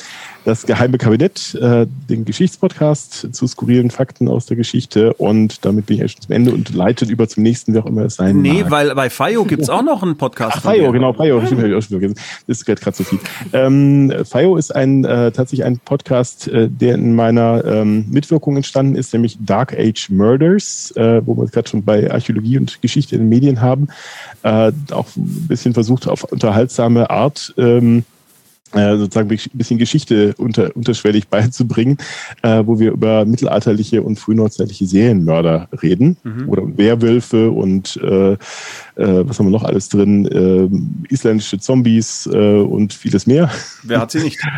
das 0.45 0.65
geheime 0.65 0.97
Kabinett, 0.97 1.55
äh, 1.55 1.85
den 2.09 2.25
Geschichtspodcast 2.25 3.33
zu 3.33 3.47
skurrilen 3.47 3.91
Fakten 3.91 4.27
aus 4.27 4.45
der 4.45 4.57
Geschichte 4.57 5.13
und 5.13 5.63
damit 5.65 5.85
bin 5.85 5.97
ich 5.97 6.01
eigentlich 6.01 6.19
zum 6.19 6.31
Ende 6.33 6.51
und 6.51 6.73
leite 6.73 7.05
über 7.05 7.27
zum 7.27 7.43
nächsten, 7.43 7.73
wer 7.73 7.83
auch 7.83 7.87
immer 7.87 8.05
es 8.05 8.15
sein 8.15 8.41
Nee, 8.41 8.63
mag. 8.63 8.71
weil 8.71 8.95
bei 8.95 9.09
FIO 9.09 9.45
gibt's 9.45 9.69
auch 9.69 9.83
noch 9.83 10.01
einen 10.03 10.17
Podcast. 10.17 10.57
Ach, 10.63 10.71
FIO, 10.73 10.91
genau, 10.91 11.13
FIO, 11.13 11.45
stimmt, 11.45 11.61
habe 11.61 11.69
ich 11.69 11.75
auch 11.75 11.81
schon 11.81 11.99
vergessen. 11.99 12.15
Das 12.47 12.57
ist 12.57 12.65
gerade 12.65 12.93
zu 12.93 13.03
viel. 13.03 13.19
Ähm, 13.53 14.11
FIO 14.25 14.57
ist 14.57 14.75
ein 14.75 15.05
äh, 15.05 15.31
tatsächlich 15.31 15.63
ein 15.63 15.79
Podcast, 15.79 16.47
äh, 16.47 16.69
der 16.69 16.95
in 16.95 17.15
meiner 17.15 17.63
ähm, 17.65 18.05
Mitwirkung 18.09 18.55
entstanden 18.55 18.95
ist, 18.95 19.13
nämlich 19.13 19.37
Dark 19.41 19.73
Age 19.77 20.09
Murders, 20.09 20.91
äh, 20.95 21.21
wo 21.25 21.35
wir 21.37 21.43
es 21.43 21.51
gerade 21.51 21.69
schon 21.69 21.83
bei 21.83 22.11
Archäologie 22.11 22.57
und 22.57 22.81
Geschichte 22.81 23.15
in 23.15 23.21
den 23.21 23.29
Medien 23.29 23.61
haben. 23.61 23.87
Äh, 24.43 24.71
auch 24.91 25.07
ein 25.15 25.47
bisschen 25.47 25.73
versucht, 25.73 26.07
auf 26.07 26.23
unterhaltsame 26.23 27.09
Art 27.09 27.53
ähm, 27.57 28.03
äh, 28.73 28.97
sozusagen 28.97 29.29
ein 29.29 29.39
bisschen 29.53 29.77
Geschichte 29.77 30.33
unter, 30.37 30.75
unterschwellig 30.75 31.27
beizubringen, 31.27 31.97
äh, 32.41 32.63
wo 32.65 32.79
wir 32.79 32.91
über 32.91 33.25
mittelalterliche 33.25 34.01
und 34.01 34.19
frühneuzeitliche 34.19 34.85
Serienmörder 34.85 35.67
reden 35.81 36.17
mhm. 36.23 36.49
oder 36.49 36.77
Werwölfe 36.77 37.51
und 37.51 37.97
äh, 37.97 38.33
äh, 38.33 38.37
was 38.95 39.39
haben 39.39 39.47
wir 39.47 39.51
noch 39.51 39.63
alles 39.63 39.89
drin, 39.89 40.25
äh, 40.25 41.13
isländische 41.13 41.59
Zombies 41.59 42.27
äh, 42.31 42.37
und 42.37 42.93
vieles 42.93 43.27
mehr. 43.27 43.49
Wer 43.83 43.99
hat 43.99 44.11
sie 44.11 44.19
nicht? 44.19 44.39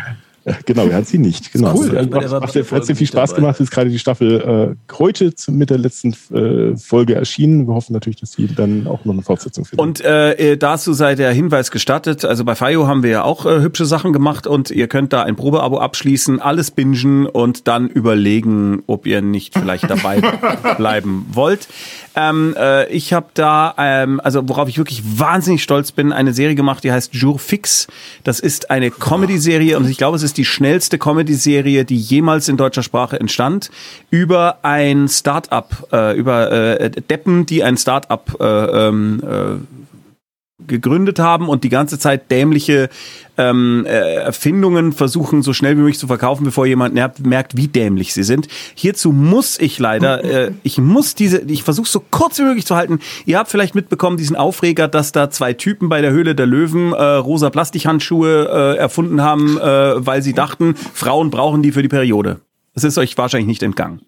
Genau, 0.66 0.86
er 0.86 0.96
hat 0.96 1.06
sie 1.06 1.18
nicht. 1.18 1.52
Genau. 1.52 1.74
Cool. 1.74 1.96
Also, 1.96 2.10
macht, 2.10 2.30
macht, 2.30 2.54
macht, 2.54 2.72
hat 2.72 2.84
sehr 2.84 2.96
viel 2.96 3.06
Spaß 3.06 3.34
gemacht. 3.34 3.60
Ist 3.60 3.70
gerade 3.70 3.90
die 3.90 3.98
Staffel 3.98 4.76
äh, 4.90 4.94
heute 4.98 5.32
mit 5.48 5.70
der 5.70 5.78
letzten 5.78 6.14
äh, 6.32 6.76
Folge 6.76 7.14
erschienen. 7.14 7.66
Wir 7.66 7.74
hoffen 7.74 7.92
natürlich, 7.92 8.20
dass 8.20 8.32
sie 8.32 8.46
dann 8.48 8.86
auch 8.86 9.04
noch 9.04 9.14
eine 9.14 9.22
Fortsetzung 9.22 9.64
finden. 9.64 9.80
Und 9.80 10.00
äh, 10.02 10.56
dazu 10.56 10.92
sei 10.92 11.14
der 11.14 11.32
Hinweis 11.32 11.70
gestattet. 11.70 12.24
Also 12.24 12.44
bei 12.44 12.54
Fayo 12.54 12.86
haben 12.86 13.02
wir 13.02 13.10
ja 13.10 13.24
auch 13.24 13.46
äh, 13.46 13.60
hübsche 13.60 13.86
Sachen 13.86 14.12
gemacht 14.12 14.46
und 14.46 14.70
ihr 14.70 14.88
könnt 14.88 15.12
da 15.12 15.22
ein 15.22 15.36
Probeabo 15.36 15.78
abschließen, 15.78 16.40
alles 16.40 16.70
bingen 16.70 17.26
und 17.26 17.66
dann 17.66 17.88
überlegen, 17.88 18.82
ob 18.86 19.06
ihr 19.06 19.22
nicht 19.22 19.54
vielleicht 19.54 19.88
dabei 19.88 20.20
bleiben 20.76 21.26
wollt. 21.32 21.68
Ähm, 22.16 22.54
äh, 22.56 22.86
ich 22.88 23.12
habe 23.12 23.26
da, 23.34 23.74
ähm, 23.76 24.20
also 24.22 24.48
worauf 24.48 24.68
ich 24.68 24.78
wirklich 24.78 25.02
wahnsinnig 25.18 25.62
stolz 25.62 25.92
bin, 25.92 26.12
eine 26.12 26.32
Serie 26.32 26.54
gemacht, 26.54 26.84
die 26.84 26.92
heißt 26.92 27.14
Jour 27.14 27.38
Fix. 27.38 27.88
Das 28.22 28.40
ist 28.40 28.70
eine 28.70 28.90
Comedy-Serie 28.90 29.76
und 29.76 29.88
ich 29.88 29.98
glaube, 29.98 30.16
es 30.16 30.22
ist 30.22 30.36
die 30.36 30.44
schnellste 30.44 30.98
Comedy-Serie, 30.98 31.84
die 31.84 31.96
jemals 31.96 32.48
in 32.48 32.56
deutscher 32.56 32.82
Sprache 32.82 33.18
entstand, 33.18 33.70
über 34.10 34.58
ein 34.62 35.08
Start-up, 35.08 35.88
äh, 35.92 36.16
über 36.16 36.52
äh, 36.52 36.90
Deppen, 36.90 37.46
die 37.46 37.64
ein 37.64 37.76
Start-up 37.76 38.36
äh, 38.40 38.44
ähm, 38.44 39.22
äh, 39.22 39.93
gegründet 40.66 41.18
haben 41.18 41.48
und 41.48 41.64
die 41.64 41.68
ganze 41.68 41.98
Zeit 41.98 42.30
dämliche 42.30 42.88
ähm, 43.36 43.84
äh, 43.86 44.14
Erfindungen 44.14 44.92
versuchen, 44.92 45.42
so 45.42 45.52
schnell 45.52 45.76
wie 45.76 45.80
möglich 45.80 45.98
zu 45.98 46.06
verkaufen, 46.06 46.44
bevor 46.44 46.64
jemand 46.64 46.94
merkt, 46.94 47.56
wie 47.56 47.66
dämlich 47.66 48.14
sie 48.14 48.22
sind. 48.22 48.46
Hierzu 48.74 49.10
muss 49.10 49.58
ich 49.58 49.80
leider, 49.80 50.22
äh, 50.22 50.52
ich 50.62 50.78
muss 50.78 51.16
diese, 51.16 51.40
ich 51.40 51.64
versuche 51.64 51.88
so 51.88 52.00
kurz 52.08 52.38
wie 52.38 52.44
möglich 52.44 52.66
zu 52.66 52.76
halten. 52.76 53.00
Ihr 53.26 53.38
habt 53.38 53.50
vielleicht 53.50 53.74
mitbekommen, 53.74 54.16
diesen 54.16 54.36
Aufreger, 54.36 54.86
dass 54.86 55.10
da 55.10 55.28
zwei 55.28 55.54
Typen 55.54 55.88
bei 55.88 56.00
der 56.00 56.12
Höhle 56.12 56.36
der 56.36 56.46
Löwen 56.46 56.92
äh, 56.92 57.02
rosa 57.02 57.50
Plastikhandschuhe 57.50 58.48
äh, 58.48 58.78
erfunden 58.78 59.22
haben, 59.22 59.58
äh, 59.58 60.06
weil 60.06 60.22
sie 60.22 60.34
dachten, 60.34 60.76
Frauen 60.76 61.30
brauchen 61.30 61.62
die 61.62 61.72
für 61.72 61.82
die 61.82 61.88
Periode. 61.88 62.40
Das 62.74 62.84
ist 62.84 62.96
euch 62.96 63.18
wahrscheinlich 63.18 63.48
nicht 63.48 63.62
entgangen. 63.64 64.02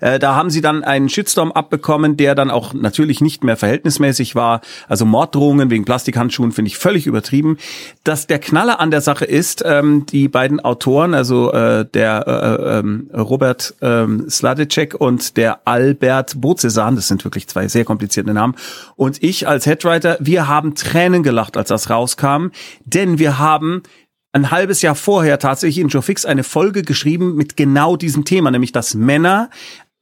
Äh, 0.00 0.18
da 0.18 0.34
haben 0.34 0.50
sie 0.50 0.60
dann 0.60 0.84
einen 0.84 1.08
Shitstorm 1.08 1.52
abbekommen, 1.52 2.16
der 2.16 2.34
dann 2.34 2.50
auch 2.50 2.72
natürlich 2.72 3.20
nicht 3.20 3.44
mehr 3.44 3.56
verhältnismäßig 3.56 4.34
war. 4.34 4.60
Also 4.88 5.04
Morddrohungen 5.04 5.70
wegen 5.70 5.84
Plastikhandschuhen 5.84 6.52
finde 6.52 6.68
ich 6.68 6.78
völlig 6.78 7.06
übertrieben. 7.06 7.58
Dass 8.04 8.26
der 8.26 8.38
Knaller 8.38 8.80
an 8.80 8.90
der 8.90 9.00
Sache 9.00 9.24
ist, 9.24 9.62
ähm, 9.66 10.06
die 10.06 10.28
beiden 10.28 10.60
Autoren, 10.60 11.14
also 11.14 11.52
äh, 11.52 11.84
der 11.86 12.26
äh, 12.26 12.78
ähm, 12.78 13.10
Robert 13.14 13.74
ähm, 13.80 14.28
Sladecek 14.28 14.94
und 14.94 15.36
der 15.36 15.66
Albert 15.66 16.40
Bozesan, 16.40 16.96
das 16.96 17.08
sind 17.08 17.24
wirklich 17.24 17.48
zwei 17.48 17.68
sehr 17.68 17.84
komplizierte 17.84 18.32
Namen, 18.32 18.54
und 18.96 19.22
ich 19.22 19.48
als 19.48 19.66
Headwriter, 19.66 20.16
wir 20.20 20.48
haben 20.48 20.74
Tränen 20.74 21.22
gelacht, 21.22 21.56
als 21.56 21.68
das 21.68 21.90
rauskam, 21.90 22.48
denn 22.84 23.18
wir 23.18 23.38
haben 23.38 23.82
ein 24.32 24.50
halbes 24.50 24.82
Jahr 24.82 24.94
vorher 24.94 25.38
tatsächlich 25.38 25.78
in 25.78 25.88
Joe 25.88 26.02
Fix 26.02 26.24
eine 26.24 26.44
Folge 26.44 26.82
geschrieben 26.82 27.34
mit 27.34 27.56
genau 27.56 27.96
diesem 27.96 28.24
Thema, 28.24 28.50
nämlich 28.50 28.72
dass 28.72 28.94
Männer 28.94 29.50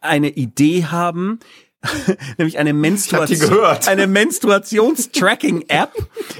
eine 0.00 0.30
Idee 0.30 0.84
haben, 0.84 1.38
nämlich 2.38 2.58
eine, 2.58 2.72
Menstruation, 2.72 3.64
eine 3.86 4.06
Menstruationstracking-App 4.06 5.92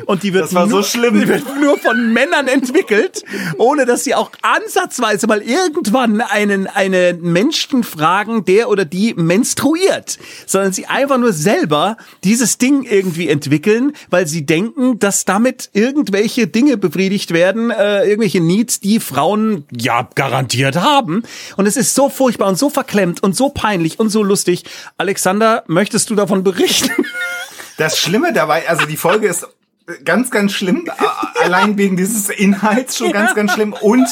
und 0.07 0.23
die 0.23 0.33
wird, 0.33 0.53
nur, 0.53 0.83
so 0.83 1.01
die 1.01 1.29
wird 1.29 1.45
nur 1.61 1.79
von 1.79 2.13
Männern 2.13 2.49
entwickelt, 2.49 3.25
ohne 3.59 3.87
dass 3.87 4.05
sie 4.05 4.15
auch 4.15 4.31
ansatzweise 4.43 5.27
mal 5.27 5.43
irgendwann 5.43 6.21
einen, 6.21 6.67
einen 6.67 7.21
Menschen 7.23 7.83
fragen, 7.85 8.45
der 8.45 8.69
oder 8.69 8.85
die 8.85 9.15
menstruiert, 9.15 10.19
sondern 10.47 10.73
sie 10.73 10.87
einfach 10.87 11.19
nur 11.19 11.33
selber 11.33 11.97
dieses 12.25 12.59
Ding 12.59 12.85
irgendwie 12.85 13.29
entwickeln, 13.29 13.93
weil 14.11 14.27
sie 14.27 14.47
denken, 14.47 14.99
dass 14.99 15.25
damit 15.25 15.71
irgendwelche 15.73 16.47
Dinge 16.47 16.77
befriedigt 16.77 17.33
werden, 17.33 17.71
äh, 17.71 18.05
irgendwelche 18.05 18.41
Needs, 18.41 18.81
die 18.81 19.01
Frauen 19.01 19.65
ja 19.71 20.09
garantiert 20.15 20.77
haben. 20.77 21.23
Und 21.57 21.67
es 21.67 21.77
ist 21.77 21.95
so 21.95 22.09
furchtbar 22.09 22.49
und 22.49 22.59
so 22.59 22.71
verklemmt 22.71 23.23
und 23.23 23.37
so 23.37 23.49
peinlich 23.49 23.99
und 23.99 24.11
so 24.11 24.23
lustig. 24.23 24.65
Alexander 24.97 25.36
Alexander, 25.37 25.65
möchtest 25.67 26.09
du 26.09 26.15
davon 26.15 26.43
berichten? 26.43 26.91
Das 27.77 27.99
Schlimme 27.99 28.33
dabei, 28.33 28.67
also 28.69 28.87
die 28.87 28.97
Folge 28.97 29.29
ist 29.29 29.47
ganz, 30.03 30.31
ganz 30.31 30.53
schlimm, 30.53 30.89
allein 31.43 31.77
wegen 31.77 31.99
dieses 31.99 32.31
Inhalts 32.31 32.97
schon 32.97 33.13
ganz, 33.13 33.35
ganz 33.35 33.53
schlimm 33.53 33.75
und 33.75 34.09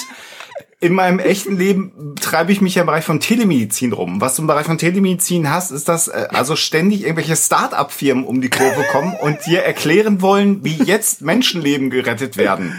in 0.80 0.92
meinem 0.92 1.18
echten 1.18 1.56
Leben 1.56 2.14
treibe 2.20 2.52
ich 2.52 2.60
mich 2.60 2.74
ja 2.74 2.82
im 2.82 2.86
Bereich 2.88 3.06
von 3.06 3.20
Telemedizin 3.20 3.94
rum. 3.94 4.20
Was 4.20 4.36
du 4.36 4.42
im 4.42 4.48
Bereich 4.48 4.66
von 4.66 4.76
Telemedizin 4.76 5.48
hast, 5.48 5.70
ist, 5.70 5.88
dass 5.88 6.08
äh, 6.08 6.28
also 6.30 6.56
ständig 6.56 7.04
irgendwelche 7.04 7.36
Start-up-Firmen 7.36 8.24
um 8.24 8.42
die 8.42 8.50
Kurve 8.50 8.84
kommen 8.92 9.14
und 9.18 9.46
dir 9.46 9.62
erklären 9.62 10.20
wollen, 10.20 10.62
wie 10.62 10.74
jetzt 10.82 11.22
Menschenleben 11.22 11.88
gerettet 11.88 12.36
werden. 12.36 12.74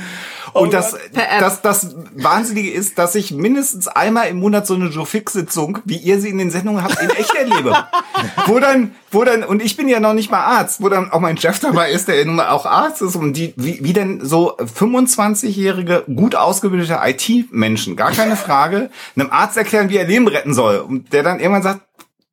Und 0.56 0.74
das, 0.74 0.96
das, 1.14 1.62
das 1.62 1.96
Wahnsinnige 2.16 2.72
ist, 2.72 2.98
dass 2.98 3.14
ich 3.16 3.32
mindestens 3.32 3.90
einmal 3.90 4.30
im 4.30 4.40
Monat 4.40 4.66
so 4.66 4.76
eine 4.76 4.86
Joe 4.86 5.06
Fix-Sitzung, 5.06 5.80
wie 5.84 5.98
ihr 5.98 6.22
sie 6.22 6.30
in 6.30 6.38
den 6.38 6.50
Sendungen 6.50 6.82
habt, 6.82 6.98
in 7.02 7.10
echt 7.10 7.36
erlebe. 7.36 7.76
wo 8.46 8.60
dann, 8.60 8.96
wo 9.12 9.26
dann, 9.26 9.44
und 9.44 9.62
ich 9.62 9.76
bin 9.76 9.90
ja 9.90 10.00
noch 10.00 10.14
nicht 10.14 10.32
mal 10.32 10.40
Arzt, 10.40 10.82
wo 10.82 10.88
dann 10.88 11.12
auch 11.12 11.20
mein 11.20 11.38
Chef 11.38 11.60
dabei 11.60 11.92
ist, 11.92 12.08
der 12.08 12.24
nun 12.24 12.36
mal 12.36 12.48
auch 12.48 12.66
Arzt 12.66 13.02
ist 13.02 13.18
und 13.18 13.34
die, 13.34 13.54
wie, 13.58 13.84
wie 13.84 13.92
denn 13.92 14.26
so 14.26 14.56
25-jährige, 14.56 16.06
gut 16.16 16.36
ausgebildete 16.36 17.02
IT-Menschen, 17.04 17.98
gar 17.98 18.12
keine 18.12 18.38
Frage, 18.38 18.92
einem 19.18 19.32
Arzt 19.32 19.58
erklären, 19.58 19.90
wie 19.90 19.98
er 19.98 20.08
Leben 20.08 20.30
retten 20.30 20.54
soll. 20.54 20.78
Und 20.78 21.12
der 21.12 21.24
dann 21.24 21.42
irgendwann 21.42 21.64
sagt, 21.64 21.82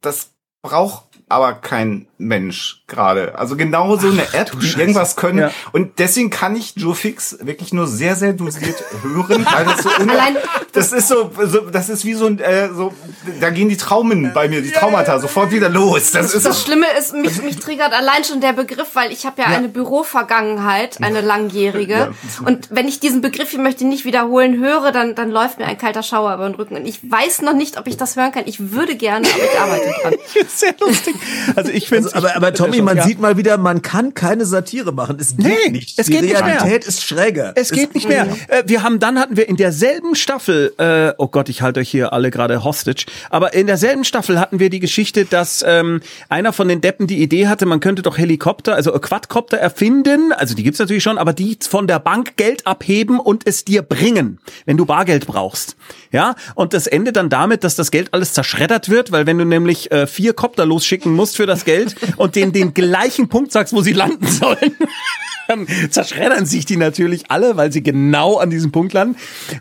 das 0.01 0.29
braucht 0.63 1.12
aber 1.33 1.55
kein 1.55 2.07
Mensch 2.19 2.83
gerade. 2.87 3.39
Also 3.39 3.57
genau 3.57 3.97
so 3.97 4.09
eine 4.09 4.23
App, 4.33 4.53
die 4.61 4.79
irgendwas 4.79 5.17
können. 5.17 5.39
Ja. 5.39 5.51
Und 5.73 5.99
deswegen 5.99 6.31
kann 6.31 6.55
ich 6.55 6.75
Joe 6.77 6.95
Fix 6.95 7.39
wirklich 7.41 7.73
nur 7.73 7.87
sehr, 7.87 8.15
sehr 8.17 8.35
dosiert 8.35 8.85
hören, 9.03 9.47
weil 9.51 9.65
das 9.65 9.83
so 9.83 9.89
Allein 9.91 10.37
das 10.73 10.93
ist 10.93 11.09
so, 11.09 11.31
so, 11.45 11.61
das 11.61 11.89
ist 11.89 12.05
wie 12.05 12.15
so 12.15 12.27
ein, 12.27 12.39
äh, 12.39 12.69
so, 12.69 12.95
da 13.41 13.51
gehen 13.51 13.69
die 13.69 13.77
Traumen 13.77 14.33
bei 14.33 14.49
mir, 14.49 14.63
die 14.63 14.71
Traumata 14.71 15.19
sofort 15.19 15.51
wieder 15.51 15.69
los. 15.69 16.13
Das, 16.13 16.35
ist 16.35 16.47
das 16.47 16.59
so. 16.59 16.67
Schlimme 16.67 16.87
ist, 16.99 17.15
mich, 17.15 17.43
mich 17.43 17.59
triggert 17.59 17.93
allein 17.93 18.25
schon 18.25 18.41
der 18.41 18.53
Begriff, 18.53 18.89
weil 18.95 19.13
ich 19.13 19.27
habe 19.27 19.43
ja, 19.43 19.51
ja, 19.51 19.57
eine 19.57 19.69
Bürovergangenheit, 19.69 21.03
eine 21.03 21.21
langjährige. 21.21 21.93
Ja. 21.93 22.13
Und 22.45 22.69
wenn 22.71 22.89
ich 22.89 23.01
diesen 23.01 23.21
Begriff, 23.21 23.53
ich 23.53 23.59
möchte 23.59 23.87
nicht 23.87 24.05
wiederholen, 24.05 24.59
höre, 24.59 24.93
dann, 24.93 25.15
dann 25.15 25.31
läuft 25.31 25.59
mir 25.59 25.67
ein 25.67 25.79
kalter 25.79 26.03
Schauer 26.03 26.35
über 26.35 26.49
den 26.49 26.55
Rücken. 26.55 26.77
Und 26.77 26.87
ich 26.87 27.11
weiß 27.11 27.43
noch 27.43 27.55
nicht, 27.55 27.79
ob 27.79 27.87
ich 27.87 27.97
das 27.97 28.17
hören 28.17 28.33
kann. 28.33 28.45
Ich 28.47 28.73
würde 28.73 28.97
gerne, 28.97 29.27
aber 29.29 29.45
ich 29.45 29.61
arbeite 29.61 29.95
dran. 30.03 30.15
sehr 30.49 30.75
lustig. 30.81 31.17
Also 31.57 31.71
ich 31.71 31.89
finde, 31.89 32.13
also, 32.13 32.17
aber, 32.17 32.37
aber 32.37 32.55
Tommy, 32.55 32.81
man 32.83 32.97
ja. 32.97 33.05
sieht 33.05 33.21
mal 33.21 33.37
wieder, 33.37 33.59
man 33.59 33.83
kann 33.83 34.15
keine 34.15 34.47
Satire 34.47 34.93
machen. 34.93 35.17
Es 35.21 35.37
geht 35.37 35.47
nee, 35.47 35.71
nicht. 35.71 35.99
Es 35.99 36.07
Die 36.07 36.13
geht 36.13 36.23
Realität 36.25 36.63
nicht 36.63 36.65
mehr. 36.65 36.89
ist 36.89 37.05
schräger. 37.05 37.53
Es, 37.57 37.71
es 37.71 37.77
geht 37.77 37.95
nicht 37.95 38.09
mehr. 38.09 38.27
Äh, 38.49 38.65
wir 38.67 38.83
haben 38.83 38.99
dann 38.99 39.19
hatten 39.19 39.37
wir 39.37 39.49
in 39.49 39.57
derselben 39.57 40.15
Staffel, 40.15 40.73
äh, 40.79 41.13
oh 41.19 41.29
Gott, 41.29 41.49
ich 41.49 41.63
halte 41.63 41.81
euch 41.81 41.91
hier 41.91 42.13
alle 42.13 42.31
gerade 42.31 42.65
hostage, 42.65 43.07
aber 43.31 43.55
in 43.55 43.67
derselben 43.67 44.05
Staffel 44.05 44.39
hatten 44.39 44.59
wir 44.59 44.71
die 44.71 44.81
Geschichte, 44.81 45.25
dass 45.25 45.65
ähm, 45.67 46.01
einer 46.29 46.53
von 46.53 46.69
den 46.69 46.81
Deppen 46.81 47.07
die 47.07 47.23
Idee 47.23 47.49
hatte, 47.49 47.67
man 47.67 47.81
könnte 47.81 48.03
doch 48.03 48.19
Helikopter, 48.19 48.75
also 48.75 48.93
Quadcopter 48.93 49.59
erfinden, 49.59 50.33
also 50.33 50.55
die 50.55 50.63
gibt's 50.63 50.79
natürlich 50.79 51.03
schon, 51.03 51.19
aber 51.19 51.33
die 51.33 51.59
von 51.69 51.87
der 51.87 51.99
Bank 51.99 52.37
Geld 52.37 52.67
abheben 52.67 53.21
und 53.21 53.47
es 53.47 53.65
dir 53.65 53.83
bringen, 53.83 54.39
wenn 54.65 54.77
du 54.77 54.87
Bargeld 54.87 55.27
brauchst. 55.27 55.77
Ja, 56.11 56.35
und 56.55 56.75
das 56.75 56.87
endet 56.87 57.17
dann 57.17 57.31
damit, 57.31 57.65
dass 57.65 57.75
das 57.75 57.91
Geld 57.91 58.13
alles 58.13 58.35
zerschreddert 58.35 58.89
wird, 58.89 59.13
weil 59.13 59.27
wenn 59.27 59.39
du 59.39 59.45
nämlich 59.45 59.91
äh, 59.91 60.07
vier 60.07 60.35
Kopter 60.35 60.67
losschicken 60.67 61.12
musst 61.15 61.37
für 61.37 61.47
das 61.47 61.65
Geld 61.65 61.97
und 62.17 62.37
den 62.37 62.53
den 62.53 62.75
gleichen 62.75 63.29
Punkt 63.29 63.53
sagst, 63.53 63.73
wo 63.73 63.83
sie 63.83 63.93
landen 63.93 64.27
sollen, 64.27 64.77
dann 65.49 65.67
zerschreddern 65.91 66.47
sich 66.47 66.65
die 66.65 66.77
natürlich 66.77 67.31
alle, 67.31 67.57
weil 67.57 67.73
sie 67.73 67.83
genau 67.83 68.39
an 68.39 68.51
diesem 68.51 68.73
Punkt 68.73 68.93
landen. 68.93 69.17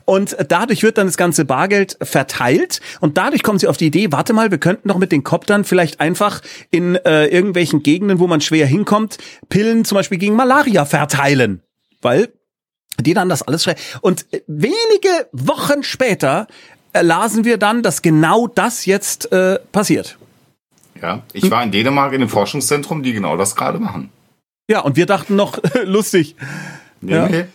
Und 0.06 0.36
dadurch 0.48 0.84
wird 0.84 0.98
dann 0.98 1.08
das 1.08 1.18
ganze 1.18 1.46
Bargeld 1.46 1.98
verteilt 2.02 2.82
und 3.00 3.18
dadurch 3.18 3.44
kommen 3.44 3.60
sie 3.60 3.68
auf 3.68 3.78
die 3.78 3.88
Idee, 3.88 4.12
warte 4.12 4.34
mal, 4.34 4.52
wir 4.52 4.58
könnten 4.58 4.88
doch 4.88 4.98
mit 4.98 5.12
den 5.12 5.24
Koptern 5.24 5.64
vielleicht 5.64 6.00
einfach 6.00 6.42
in 6.70 6.96
äh, 6.96 7.28
irgendwelchen 7.28 7.84
Gegenden, 7.84 8.20
wo 8.20 8.28
man 8.28 8.42
schwer 8.42 8.68
hinkommt, 8.68 9.18
Pillen 9.50 9.86
zum 9.86 9.96
Beispiel 9.96 10.18
gegen 10.18 10.36
Malaria 10.36 10.86
verteilen. 10.86 11.62
Weil 12.02 12.30
die 13.00 13.14
dann 13.14 13.30
das 13.30 13.42
alles 13.42 13.64
schreiben. 13.64 13.80
Und 14.02 14.26
wenige 14.48 15.28
Wochen 15.32 15.84
später 15.84 16.48
äh, 16.94 17.02
lasen 17.02 17.46
wir 17.46 17.58
dann, 17.58 17.84
dass 17.84 18.02
genau 18.02 18.48
das 18.48 18.86
jetzt 18.86 19.32
äh, 19.32 19.60
passiert. 19.72 20.18
Ja, 21.02 21.24
ich 21.34 21.50
war 21.50 21.64
in 21.64 21.72
Dänemark 21.72 22.14
in 22.14 22.22
einem 22.22 22.30
Forschungszentrum, 22.30 23.02
die 23.02 23.14
genau 23.14 23.36
das 23.38 23.56
gerade 23.56 23.80
machen. 23.80 24.10
Ja, 24.70 24.82
und 24.82 24.96
wir 24.96 25.06
dachten 25.06 25.36
noch, 25.36 25.60
lustig. 25.84 26.36
Nee, 27.02 27.14
ja. 27.14 27.28
nee. 27.28 27.46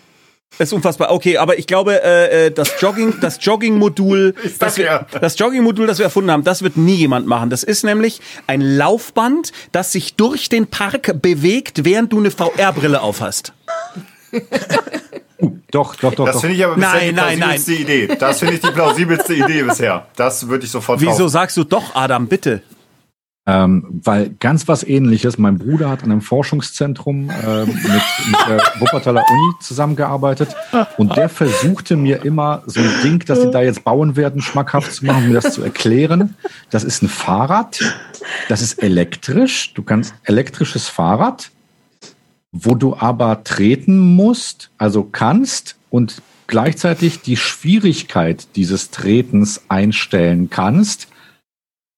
ist 0.58 0.72
unfassbar. 0.72 1.12
Okay, 1.12 1.38
aber 1.38 1.58
ich 1.58 1.66
glaube, 1.66 2.02
äh, 2.02 2.46
äh 2.46 2.50
das 2.50 2.80
Jogging, 2.80 3.14
das 3.20 3.38
Jogging-Modul, 3.40 4.34
das, 4.58 4.76
wir, 4.78 5.06
das 5.20 5.38
Jogging-Modul, 5.38 5.86
das 5.86 5.98
wir 5.98 6.04
erfunden 6.04 6.30
haben, 6.30 6.44
das 6.44 6.62
wird 6.62 6.76
nie 6.76 6.96
jemand 6.96 7.26
machen. 7.26 7.48
Das 7.48 7.62
ist 7.62 7.84
nämlich 7.84 8.20
ein 8.48 8.60
Laufband, 8.60 9.52
das 9.70 9.92
sich 9.92 10.16
durch 10.16 10.48
den 10.48 10.66
Park 10.66 11.22
bewegt, 11.22 11.84
während 11.84 12.12
du 12.12 12.18
eine 12.18 12.30
VR-Brille 12.30 13.00
aufhast. 13.00 13.52
Doch, 15.70 15.96
doch, 15.96 16.14
doch. 16.14 16.24
Das 16.24 16.40
finde 16.40 16.56
ich 16.56 16.64
aber 16.64 16.76
bisher 16.76 16.92
Nein, 16.92 17.08
die 17.08 17.14
nein, 17.14 17.38
plausibelste 17.38 17.72
Idee. 17.74 18.16
Das 18.18 18.38
finde 18.38 18.54
ich 18.54 18.60
die 18.60 18.70
plausibelste 18.70 19.34
Idee 19.34 19.62
bisher. 19.64 20.06
Das 20.16 20.48
würde 20.48 20.64
ich 20.64 20.70
sofort 20.70 21.00
Wieso 21.00 21.10
kaufen. 21.10 21.28
sagst 21.28 21.56
du 21.58 21.64
doch, 21.64 21.94
Adam, 21.94 22.26
bitte? 22.26 22.62
Ähm, 23.48 24.00
weil 24.02 24.30
ganz 24.40 24.66
was 24.66 24.82
ähnliches, 24.82 25.38
mein 25.38 25.58
Bruder 25.58 25.88
hat 25.88 26.02
an 26.02 26.10
einem 26.10 26.20
Forschungszentrum 26.20 27.30
äh, 27.30 27.60
mit, 27.64 27.76
mit 27.76 28.36
der 28.48 28.60
Wuppertaler 28.80 29.22
Uni 29.30 29.52
zusammengearbeitet 29.60 30.56
und 30.96 31.16
der 31.16 31.28
versuchte 31.28 31.94
mir 31.94 32.24
immer 32.24 32.64
so 32.66 32.80
ein 32.80 32.90
Ding, 33.04 33.24
das 33.24 33.42
sie 33.42 33.52
da 33.52 33.62
jetzt 33.62 33.84
bauen 33.84 34.16
werden, 34.16 34.42
schmackhaft 34.42 34.92
zu 34.92 35.06
machen, 35.06 35.28
mir 35.28 35.40
das 35.40 35.54
zu 35.54 35.62
erklären. 35.62 36.34
Das 36.70 36.82
ist 36.82 37.04
ein 37.04 37.08
Fahrrad, 37.08 37.78
das 38.48 38.62
ist 38.62 38.82
elektrisch, 38.82 39.72
du 39.74 39.84
kannst 39.84 40.12
elektrisches 40.24 40.88
Fahrrad, 40.88 41.52
wo 42.50 42.74
du 42.74 42.96
aber 42.96 43.44
treten 43.44 44.00
musst, 44.16 44.70
also 44.76 45.04
kannst 45.04 45.76
und 45.88 46.20
gleichzeitig 46.48 47.20
die 47.20 47.36
Schwierigkeit 47.36 48.48
dieses 48.56 48.90
Tretens 48.90 49.62
einstellen 49.68 50.50
kannst 50.50 51.06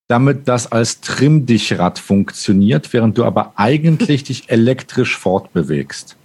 damit 0.09 0.49
das 0.49 0.73
als 0.73 1.01
Trimmdichrad 1.01 1.99
funktioniert, 1.99 2.93
während 2.93 3.19
du 3.19 3.25
aber 3.25 3.53
eigentlich 3.57 4.25
dich 4.25 4.51
elektrisch 4.51 5.17
fortbewegst. 5.17 6.17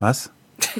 Was? 0.00 0.30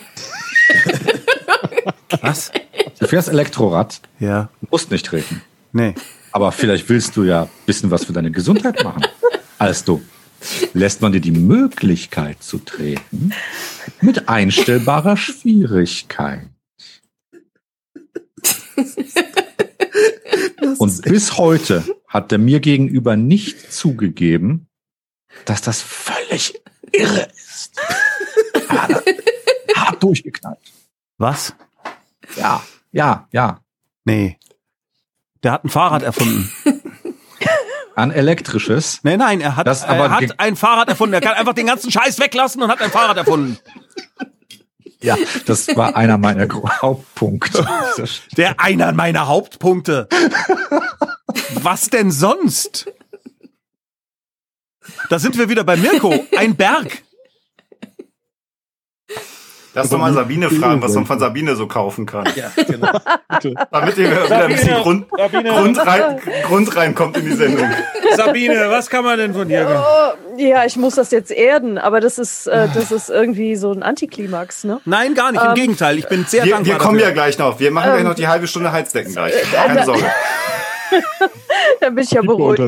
Was? 2.20 2.50
Du 2.98 3.06
fährst 3.06 3.28
Elektrorad, 3.28 4.00
Ja. 4.18 4.48
musst 4.70 4.90
nicht 4.90 5.06
treten. 5.06 5.42
Nee. 5.72 5.94
Aber 6.32 6.52
vielleicht 6.52 6.88
willst 6.88 7.16
du 7.16 7.24
ja 7.24 7.42
ein 7.42 7.48
bisschen 7.66 7.90
was 7.90 8.04
für 8.04 8.12
deine 8.12 8.30
Gesundheit 8.30 8.82
machen. 8.84 9.04
Also 9.58 10.00
lässt 10.72 11.00
man 11.00 11.12
dir 11.12 11.20
die 11.20 11.30
Möglichkeit 11.32 12.42
zu 12.42 12.58
treten 12.58 13.32
mit 14.00 14.28
einstellbarer 14.28 15.16
Schwierigkeit. 15.16 16.46
Und 20.78 21.02
bis 21.02 21.36
heute 21.38 21.84
hat 22.06 22.32
er 22.32 22.38
mir 22.38 22.60
gegenüber 22.60 23.16
nicht 23.16 23.72
zugegeben, 23.72 24.68
dass 25.44 25.62
das 25.62 25.80
völlig 25.80 26.60
irre 26.92 27.28
ist. 27.36 27.80
Hart, 29.74 30.02
durchgeknallt. 30.02 30.58
Was? 31.18 31.54
Ja, 32.36 32.62
ja, 32.92 33.28
ja. 33.32 33.60
Nee. 34.04 34.38
Der 35.42 35.52
hat 35.52 35.64
ein 35.64 35.68
Fahrrad 35.68 36.02
erfunden. 36.02 36.50
Ein 37.94 38.12
elektrisches. 38.12 39.00
Nein, 39.02 39.18
nein, 39.18 39.40
er 39.40 39.56
hat, 39.56 39.66
Das 39.66 39.82
er 39.82 40.08
hat 40.08 40.38
ein 40.38 40.54
Fahrrad 40.54 40.88
erfunden. 40.88 41.14
Er 41.14 41.20
kann 41.20 41.32
einfach 41.34 41.54
den 41.54 41.66
ganzen 41.66 41.90
Scheiß 41.90 42.20
weglassen 42.20 42.62
und 42.62 42.70
hat 42.70 42.80
ein 42.80 42.92
Fahrrad 42.92 43.16
erfunden. 43.16 43.58
Ja, 45.00 45.16
das 45.46 45.68
war 45.76 45.96
einer 45.96 46.18
meiner 46.18 46.48
Hauptpunkte. 46.82 47.66
Der 48.36 48.58
einer 48.60 48.92
meiner 48.92 49.28
Hauptpunkte. 49.28 50.08
Was 51.54 51.90
denn 51.90 52.10
sonst? 52.10 52.90
Da 55.08 55.18
sind 55.18 55.38
wir 55.38 55.48
wieder 55.48 55.64
bei 55.64 55.76
Mirko. 55.76 56.26
Ein 56.36 56.56
Berg. 56.56 57.02
Lass 59.78 59.90
doch 59.90 59.98
mal 59.98 60.12
Sabine 60.12 60.50
fragen, 60.50 60.82
was 60.82 60.92
man 60.94 61.06
von 61.06 61.18
Sabine 61.18 61.54
so 61.54 61.66
kaufen 61.66 62.04
kann. 62.04 62.26
Ja, 62.34 62.50
genau. 62.64 62.90
Damit 63.70 63.96
ihr 63.96 64.10
wieder 64.10 64.44
ein 64.44 64.48
bisschen 64.48 64.74
Grund, 64.82 65.08
Grund, 65.08 65.86
rein, 65.86 66.20
Grund 66.46 66.76
reinkommt 66.76 67.16
in 67.16 67.24
die 67.26 67.32
Sendung. 67.32 67.68
Sabine, 68.16 68.66
was 68.70 68.90
kann 68.90 69.04
man 69.04 69.18
denn 69.18 69.34
von 69.34 69.48
dir? 69.48 69.68
Oh, 69.68 70.36
ja, 70.36 70.64
ich 70.64 70.76
muss 70.76 70.96
das 70.96 71.10
jetzt 71.12 71.30
erden, 71.30 71.78
aber 71.78 72.00
das 72.00 72.18
ist, 72.18 72.46
äh, 72.48 72.68
das 72.74 72.90
ist 72.90 73.08
irgendwie 73.08 73.54
so 73.56 73.70
ein 73.70 73.82
Antiklimax, 73.82 74.64
ne? 74.64 74.80
Nein, 74.84 75.14
gar 75.14 75.30
nicht. 75.32 75.44
Im 75.44 75.54
Gegenteil. 75.54 75.98
Ich 75.98 76.08
bin 76.08 76.24
sehr 76.26 76.44
Wir, 76.44 76.54
dankbar. 76.54 76.74
wir 76.74 76.78
kommen 76.78 76.98
dafür. 76.98 77.08
ja 77.08 77.14
gleich 77.14 77.38
noch. 77.38 77.60
Wir 77.60 77.70
machen 77.70 77.92
gleich 77.92 78.04
noch 78.04 78.14
die 78.14 78.26
halbe 78.28 78.48
Stunde 78.48 78.72
Heizdecken 78.72 79.12
gleich. 79.12 79.34
Keine 79.52 79.84
Sorge. 79.84 80.04
Da 81.80 81.90
bin 81.90 82.02
ich 82.02 82.10
ja 82.10 82.22
beruhigt. 82.22 82.60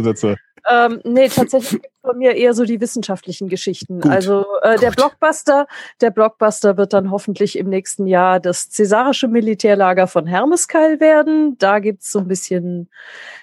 Ähm, 0.68 1.00
nee, 1.04 1.28
tatsächlich 1.28 1.80
von 2.02 2.18
mir 2.18 2.34
eher 2.34 2.54
so 2.54 2.64
die 2.64 2.80
wissenschaftlichen 2.80 3.48
Geschichten. 3.48 4.02
Also 4.08 4.46
äh, 4.62 4.78
der 4.78 4.90
Blockbuster, 4.90 5.66
der 6.00 6.10
Blockbuster 6.10 6.76
wird 6.76 6.92
dann 6.92 7.10
hoffentlich 7.10 7.58
im 7.58 7.68
nächsten 7.68 8.06
Jahr 8.06 8.40
das 8.40 8.70
cäsarische 8.70 9.28
Militärlager 9.28 10.06
von 10.06 10.26
Hermeskeil 10.26 10.98
werden. 11.00 11.56
Da 11.58 11.78
gibt's 11.78 12.10
so 12.10 12.20
ein 12.20 12.28
bisschen 12.28 12.88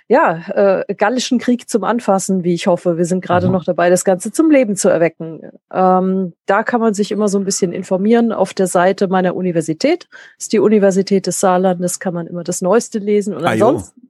ja, 0.08 0.84
äh, 0.88 0.96
gallischen 0.96 1.38
Krieg 1.38 1.70
zum 1.70 1.84
Anfassen, 1.84 2.44
wie 2.44 2.54
ich 2.54 2.68
hoffe. 2.68 2.98
Wir 2.98 3.06
sind 3.06 3.22
gerade 3.22 3.50
noch 3.50 3.66
dabei, 3.66 3.90
das 3.90 4.06
Ganze 4.06 4.32
zum 4.32 4.50
Leben 4.50 4.76
zu 4.76 4.88
erwecken. 4.88 5.42
Ähm, 5.72 6.34
da 6.46 6.64
kann 6.64 6.80
man 6.80 6.94
sich 6.94 7.12
immer 7.12 7.28
so 7.28 7.38
ein 7.38 7.44
bisschen 7.44 7.74
informieren 7.74 8.32
auf 8.32 8.54
der 8.54 8.68
Seite 8.68 9.08
meiner 9.10 9.36
Universität. 9.36 10.08
Das 10.10 10.46
ist 10.46 10.54
die 10.54 10.60
Universität 10.60 11.28
des 11.28 11.42
Saarlandes, 11.42 12.00
kann 12.00 12.14
man 12.14 12.26
immer 12.26 12.44
das 12.44 12.62
Neueste 12.62 13.00
lesen. 13.00 13.36
Und 13.36 13.46
Ah, 13.46 13.50
ansonsten 13.52 14.10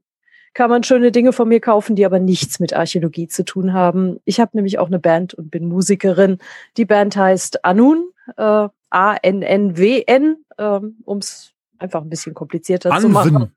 kann 0.57 0.71
man 0.71 0.81
schöne 0.81 1.11
Dinge 1.11 1.33
von 1.33 1.47
mir 1.47 1.59
kaufen, 1.59 1.95
die 1.95 2.03
aber 2.03 2.17
nichts 2.17 2.59
mit 2.59 2.73
Archäologie 2.73 3.27
zu 3.27 3.45
tun 3.45 3.73
haben. 3.73 4.19
Ich 4.25 4.39
habe 4.39 4.57
nämlich 4.57 4.79
auch 4.79 4.87
eine 4.87 4.97
Band 4.97 5.35
und 5.35 5.51
bin 5.51 5.67
Musikerin. 5.67 6.39
Die 6.77 6.85
Band 6.85 7.15
heißt 7.15 7.63
Anun, 7.63 8.09
äh, 8.37 8.67
A-N-N-W-N, 8.89 10.37
ähm, 10.57 10.97
um 11.05 11.17
es 11.19 11.53
einfach 11.77 12.01
ein 12.01 12.09
bisschen 12.09 12.33
komplizierter 12.33 12.89
zu 12.99 13.07
machen. 13.07 13.35
Anwen. 13.35 13.51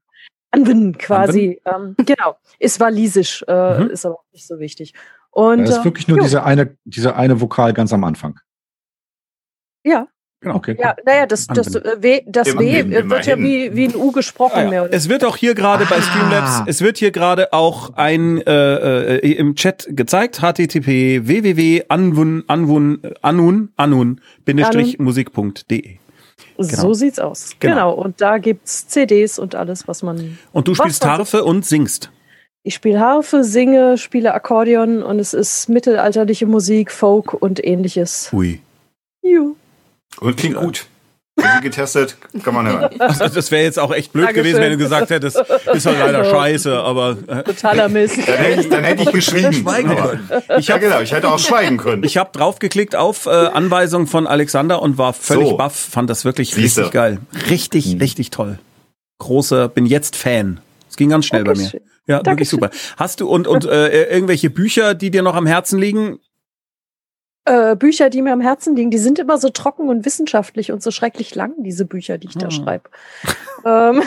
Anwen 0.51 0.99
quasi. 0.99 1.63
Ähm, 1.65 1.95
genau. 2.05 2.37
Ist 2.59 2.79
walisisch, 2.81 3.47
äh, 3.49 3.79
Mhm. 3.81 3.87
ist 3.89 4.05
aber 4.05 4.17
auch 4.17 4.25
nicht 4.35 4.47
so 4.47 4.59
wichtig. 4.59 4.93
Und 5.31 5.61
Da 5.65 5.71
ist 5.71 5.79
äh, 5.79 5.85
wirklich 5.85 6.07
nur 6.07 6.19
jo, 6.19 6.25
diese 6.25 6.45
eine, 6.45 6.77
diese 6.85 7.17
eine 7.17 7.41
Vokal 7.41 7.73
ganz 7.73 7.95
am 7.95 8.05
Anfang. 8.05 8.39
Ja, 9.85 10.07
Genau. 10.43 10.57
Okay. 10.57 10.75
ja, 10.81 10.97
naja, 11.05 11.27
das, 11.27 11.47
das 11.49 11.75
äh, 11.75 12.03
W, 12.03 12.23
das 12.27 12.47
W 12.47 12.51
Immerhin, 12.53 12.93
äh, 12.93 13.11
wird 13.11 13.27
ja 13.27 13.39
wie, 13.39 13.77
wie 13.77 13.85
ein 13.89 13.95
U 13.95 14.11
gesprochen, 14.11 14.53
Ah, 14.57 14.63
ja. 14.63 14.71
mehr 14.71 14.85
oder 14.85 14.93
Es 14.95 15.09
wird 15.11 15.23
auch 15.25 15.37
hier 15.37 15.55
gerade 15.55 15.85
bei 15.85 15.97
Ah. 15.97 16.03
Streamlabs, 16.03 16.63
es 16.67 16.81
wird 16.81 16.97
hier 16.97 17.11
gerade 17.11 17.53
auch 17.53 17.95
ein 17.97 18.39
äh, 18.47 19.17
äh, 19.17 19.33
im 19.35 19.55
Chat 19.55 19.89
gezeigt, 19.91 20.41
http 20.41 21.27
www.anwun 21.27 22.45
anwun 22.47 23.01
anun 23.21 23.69
anun 23.77 24.21
bindestrich 24.47 24.99
musik.de. 24.99 25.97
So 26.57 26.95
sieht's 26.95 27.19
aus. 27.19 27.57
Genau. 27.61 27.75
Genau. 27.75 27.93
Und 27.93 28.21
da 28.21 28.39
gibt's 28.39 28.87
CDs 28.89 29.39
und 29.39 29.55
alles, 29.55 29.89
was 29.89 30.03
man. 30.03 30.39
Und 30.53 30.69
du 30.69 30.75
spielst 30.75 31.05
Harfe 31.05 31.45
und 31.45 31.65
singst. 31.67 32.11
Ich 32.63 32.75
spiele 32.75 33.01
Harfe, 33.01 33.45
singe, 33.45 33.97
spiele 33.97 34.35
Akkordeon 34.35 35.03
und 35.03 35.19
es 35.19 35.33
ist 35.33 35.69
mittelalterliche 35.69 36.47
Musik, 36.47 36.91
Folk 36.93 37.33
und 37.35 37.63
ähnliches. 37.65 38.31
Ui. 38.33 38.61
Juhu. 39.23 39.57
Und 40.19 40.37
klingt 40.37 40.57
gut. 40.57 40.87
Musik 41.37 41.63
getestet, 41.63 42.17
kann 42.43 42.53
man 42.53 42.67
hören. 42.69 42.91
Also 42.99 43.29
das 43.29 43.51
wäre 43.51 43.63
jetzt 43.63 43.79
auch 43.79 43.93
echt 43.95 44.13
blöd 44.13 44.27
Dankeschön. 44.27 44.45
gewesen, 44.45 44.61
wenn 44.63 44.73
du 44.73 44.77
gesagt 44.77 45.09
hättest, 45.09 45.37
ist 45.39 45.87
halt 45.87 45.99
leider 45.99 46.25
scheiße, 46.25 46.77
aber 46.79 47.17
äh, 47.29 47.43
Totaler 47.45 47.89
Mist. 47.89 48.19
Dann 48.29 48.37
hätte 48.37 48.61
ich, 48.61 48.69
dann 48.69 48.85
hätte 48.85 49.03
ich 49.05 49.13
geschwiegen. 49.13 49.53
Schweigen 49.55 49.97
können. 49.97 50.29
ich 50.59 50.67
Ja, 50.69 50.75
habe 50.75 50.85
genau. 50.85 51.01
Ich 51.01 51.13
hätte 51.13 51.31
auch 51.33 51.39
schweigen 51.39 51.79
können. 51.79 52.03
ich 52.05 52.19
hab 52.19 52.35
draufgeklickt 52.35 52.95
auf 52.95 53.25
äh, 53.25 53.31
Anweisung 53.31 54.07
von 54.07 54.27
Alexander 54.27 54.83
und 54.83 54.99
war 54.99 55.15
völlig 55.15 55.49
So. 55.49 55.57
baff, 55.57 55.75
fand 55.75 56.11
das 56.11 56.27
wirklich 56.27 56.53
Siehste. 56.55 56.81
richtig 56.83 56.93
geil. 56.93 57.19
Richtig, 57.49 57.97
richtig 58.01 58.29
toll. 58.31 58.59
Großer, 59.19 59.69
bin 59.69 59.87
jetzt 59.87 60.17
Fan. 60.17 60.61
Es 60.91 60.97
ging 60.97 61.09
ganz 61.09 61.25
schnell 61.25 61.45
bei 61.45 61.53
mir. 61.53 61.57
Dankeschön. 61.59 61.81
Ja, 62.07 62.17
wirklich 62.17 62.25
Dankeschön. 62.51 62.59
super. 62.61 62.71
Hast 62.99 63.21
du 63.21 63.29
und 63.29 63.47
und 63.47 63.65
äh, 63.65 64.05
irgendwelche 64.13 64.51
Bücher, 64.51 64.93
die 64.95 65.11
dir 65.11 65.23
noch 65.23 65.37
am 65.37 65.47
Herzen 65.47 65.79
liegen? 65.79 66.19
Äh, 67.47 67.75
Bücher, 67.77 68.11
die 68.11 68.23
mir 68.23 68.33
am 68.33 68.41
Herzen 68.41 68.77
liegen, 68.77 68.91
die 68.91 68.99
sind 68.99 69.19
immer 69.19 69.39
so 69.39 69.49
trocken 69.49 69.89
und 69.89 70.05
wissenschaftlich 70.05 70.73
und 70.73 70.83
so 70.83 70.91
schrecklich 70.91 71.35
lang, 71.35 71.55
diese 71.59 71.85
Bücher, 71.87 72.19
die 72.19 72.29
ich 72.29 72.35
da 72.37 72.47
Hm. 72.47 72.51
schreibe. 72.51 72.91
ähm, 73.65 74.03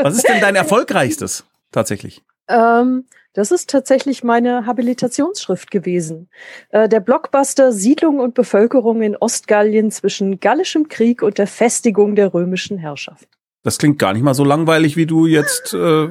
Was 0.00 0.16
ist 0.16 0.28
denn 0.28 0.40
dein 0.40 0.56
erfolgreichstes 0.56 1.44
tatsächlich? 1.72 2.22
Ähm, 2.48 3.04
das 3.32 3.50
ist 3.50 3.68
tatsächlich 3.68 4.22
meine 4.22 4.64
Habilitationsschrift 4.64 5.72
gewesen. 5.72 6.28
Äh, 6.68 6.88
der 6.88 7.00
Blockbuster 7.00 7.72
Siedlung 7.72 8.20
und 8.20 8.34
Bevölkerung 8.34 9.02
in 9.02 9.16
Ostgallien 9.16 9.90
zwischen 9.90 10.38
Gallischem 10.38 10.88
Krieg 10.88 11.20
und 11.20 11.38
der 11.38 11.48
Festigung 11.48 12.14
der 12.14 12.32
römischen 12.32 12.78
Herrschaft. 12.78 13.28
Das 13.64 13.78
klingt 13.78 13.98
gar 13.98 14.12
nicht 14.12 14.22
mal 14.22 14.34
so 14.34 14.44
langweilig, 14.44 14.96
wie 14.96 15.06
du 15.06 15.26
jetzt 15.26 15.74
äh, 15.74 16.08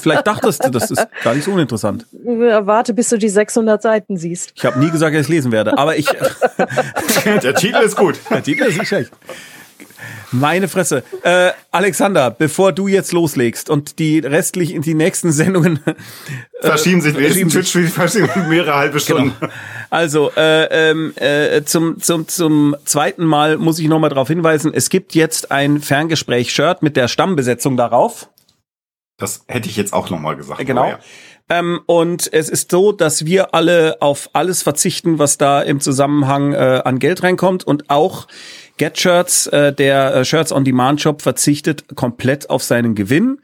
vielleicht 0.00 0.26
dachtest. 0.26 0.68
Das 0.72 0.90
ist 0.90 1.06
gar 1.22 1.34
nicht 1.34 1.44
so 1.44 1.52
uninteressant. 1.52 2.06
Äh, 2.12 2.66
Warte, 2.66 2.94
bis 2.94 3.08
du 3.08 3.18
die 3.18 3.28
600 3.28 3.80
Seiten 3.82 4.16
siehst. 4.16 4.52
Ich 4.54 4.64
habe 4.64 4.78
nie 4.78 4.90
gesagt, 4.90 5.14
dass 5.14 5.22
ich 5.22 5.28
lesen 5.28 5.52
werde, 5.52 5.76
aber 5.76 5.96
ich 5.96 6.06
Der 7.42 7.54
Titel 7.54 7.82
ist 7.82 7.96
gut. 7.96 8.18
Der 8.30 8.42
Titel 8.42 8.64
ist 8.64 8.78
nicht 8.78 8.88
schlecht. 8.88 9.10
Meine 10.30 10.68
Fresse. 10.68 11.02
Äh, 11.22 11.52
Alexander, 11.70 12.30
bevor 12.30 12.72
du 12.72 12.86
jetzt 12.86 13.12
loslegst 13.12 13.70
und 13.70 13.98
die 13.98 14.18
restlichen, 14.18 14.82
die 14.82 14.94
nächsten 14.94 15.32
Sendungen, 15.32 15.80
Verschieben 16.60 17.00
sich, 17.00 17.14
verschieben 17.14 17.50
verschieben 17.50 17.50
sich. 17.50 17.72
Twitch 17.72 17.92
verschieben 17.92 18.48
mehrere 18.48 18.74
halbe 18.74 19.00
Stunden. 19.00 19.32
also 19.90 20.30
äh, 20.36 20.90
ähm, 20.90 21.14
äh, 21.16 21.62
zum, 21.64 22.00
zum, 22.00 22.28
zum 22.28 22.76
zweiten 22.84 23.24
Mal 23.24 23.56
muss 23.56 23.78
ich 23.78 23.88
nochmal 23.88 24.10
darauf 24.10 24.28
hinweisen, 24.28 24.72
es 24.74 24.90
gibt 24.90 25.14
jetzt 25.14 25.50
ein 25.50 25.80
Ferngespräch-Shirt 25.80 26.82
mit 26.82 26.96
der 26.96 27.08
Stammbesetzung 27.08 27.76
darauf. 27.76 28.28
Das 29.18 29.44
hätte 29.48 29.68
ich 29.68 29.76
jetzt 29.76 29.92
auch 29.92 30.10
nochmal 30.10 30.36
gesagt. 30.36 30.64
Genau. 30.64 30.86
ja. 30.86 30.98
Ähm, 31.50 31.80
und 31.86 32.32
es 32.32 32.48
ist 32.48 32.70
so, 32.70 32.92
dass 32.92 33.24
wir 33.24 33.54
alle 33.54 33.96
auf 34.00 34.30
alles 34.32 34.62
verzichten, 34.62 35.18
was 35.18 35.38
da 35.38 35.60
im 35.62 35.80
Zusammenhang 35.80 36.52
äh, 36.52 36.82
an 36.84 36.98
Geld 36.98 37.22
reinkommt 37.22 37.64
und 37.64 37.90
auch 37.90 38.28
Get 38.76 38.98
Shirts, 38.98 39.46
äh, 39.48 39.72
der 39.72 40.14
äh, 40.14 40.24
Shirts 40.24 40.52
on 40.52 40.64
Demand 40.64 41.00
Shop 41.00 41.20
verzichtet 41.22 41.96
komplett 41.96 42.48
auf 42.48 42.62
seinen 42.62 42.94
Gewinn 42.94 43.40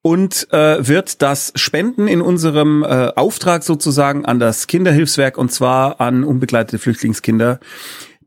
und 0.00 0.48
äh, 0.52 0.86
wird 0.86 1.22
das 1.22 1.52
spenden 1.54 2.08
in 2.08 2.20
unserem 2.20 2.82
äh, 2.82 3.12
Auftrag 3.14 3.62
sozusagen 3.62 4.24
an 4.24 4.40
das 4.40 4.66
Kinderhilfswerk 4.66 5.38
und 5.38 5.52
zwar 5.52 6.00
an 6.00 6.24
unbegleitete 6.24 6.78
Flüchtlingskinder, 6.78 7.60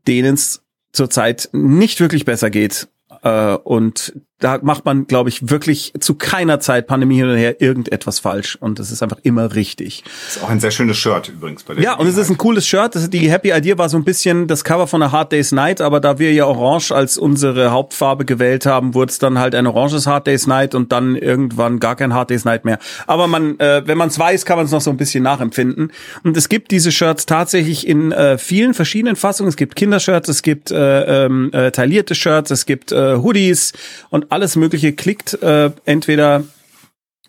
denen 0.06 0.34
es 0.34 0.62
zurzeit 0.92 1.50
nicht 1.52 2.00
wirklich 2.00 2.24
besser 2.24 2.48
geht. 2.48 2.88
Äh, 3.22 3.54
und 3.56 4.14
da 4.38 4.58
macht 4.62 4.84
man, 4.84 5.06
glaube 5.06 5.30
ich, 5.30 5.48
wirklich 5.48 5.94
zu 5.98 6.14
keiner 6.14 6.60
Zeit 6.60 6.86
Pandemie 6.86 7.16
hin 7.16 7.28
und 7.28 7.36
her 7.36 7.60
irgendetwas 7.62 8.18
falsch. 8.18 8.56
Und 8.60 8.78
das 8.78 8.90
ist 8.90 9.02
einfach 9.02 9.16
immer 9.22 9.54
richtig. 9.54 10.04
Das 10.04 10.36
ist 10.36 10.42
auch 10.42 10.50
ein 10.50 10.60
sehr 10.60 10.70
schönes 10.70 10.98
Shirt 10.98 11.30
übrigens 11.30 11.62
bei 11.62 11.74
der 11.74 11.82
Ja, 11.82 11.94
und 11.94 12.06
es 12.06 12.18
ist 12.18 12.28
ein 12.28 12.36
cooles 12.36 12.66
Shirt. 12.66 12.94
Das, 12.94 13.08
die 13.08 13.30
Happy 13.30 13.52
Idea 13.52 13.78
war 13.78 13.88
so 13.88 13.96
ein 13.96 14.04
bisschen 14.04 14.46
das 14.46 14.62
Cover 14.62 14.86
von 14.86 15.02
A 15.02 15.10
Hard 15.10 15.32
Day's 15.32 15.52
Night, 15.52 15.80
aber 15.80 16.00
da 16.00 16.18
wir 16.18 16.34
ja 16.34 16.44
Orange 16.44 16.92
als 16.92 17.16
unsere 17.16 17.70
Hauptfarbe 17.70 18.26
gewählt 18.26 18.66
haben, 18.66 18.92
wurde 18.92 19.10
es 19.10 19.18
dann 19.18 19.38
halt 19.38 19.54
ein 19.54 19.66
oranges 19.66 20.06
Hard 20.06 20.26
Day's 20.26 20.46
Night 20.46 20.74
und 20.74 20.92
dann 20.92 21.16
irgendwann 21.16 21.80
gar 21.80 21.96
kein 21.96 22.12
Hard 22.12 22.28
Day's 22.28 22.44
Night 22.44 22.66
mehr. 22.66 22.78
Aber 23.06 23.28
man, 23.28 23.58
äh, 23.58 23.82
wenn 23.86 23.96
man 23.96 24.08
es 24.08 24.18
weiß, 24.18 24.44
kann 24.44 24.58
man 24.58 24.66
es 24.66 24.72
noch 24.72 24.82
so 24.82 24.90
ein 24.90 24.98
bisschen 24.98 25.24
nachempfinden. 25.24 25.92
Und 26.24 26.36
es 26.36 26.50
gibt 26.50 26.72
diese 26.72 26.92
Shirts 26.92 27.24
tatsächlich 27.24 27.86
in 27.86 28.12
äh, 28.12 28.36
vielen 28.36 28.74
verschiedenen 28.74 29.16
Fassungen. 29.16 29.48
Es 29.48 29.56
gibt 29.56 29.76
Kindershirts, 29.76 30.28
es 30.28 30.42
gibt 30.42 30.70
äh, 30.70 31.24
ähm, 31.24 31.50
äh, 31.54 31.70
taillierte 31.70 32.14
Shirts, 32.14 32.50
es 32.50 32.66
gibt 32.66 32.92
äh, 32.92 33.16
Hoodies 33.16 33.72
und 34.10 34.25
alles 34.30 34.56
Mögliche 34.56 34.92
klickt 34.92 35.42
äh, 35.42 35.70
entweder 35.84 36.44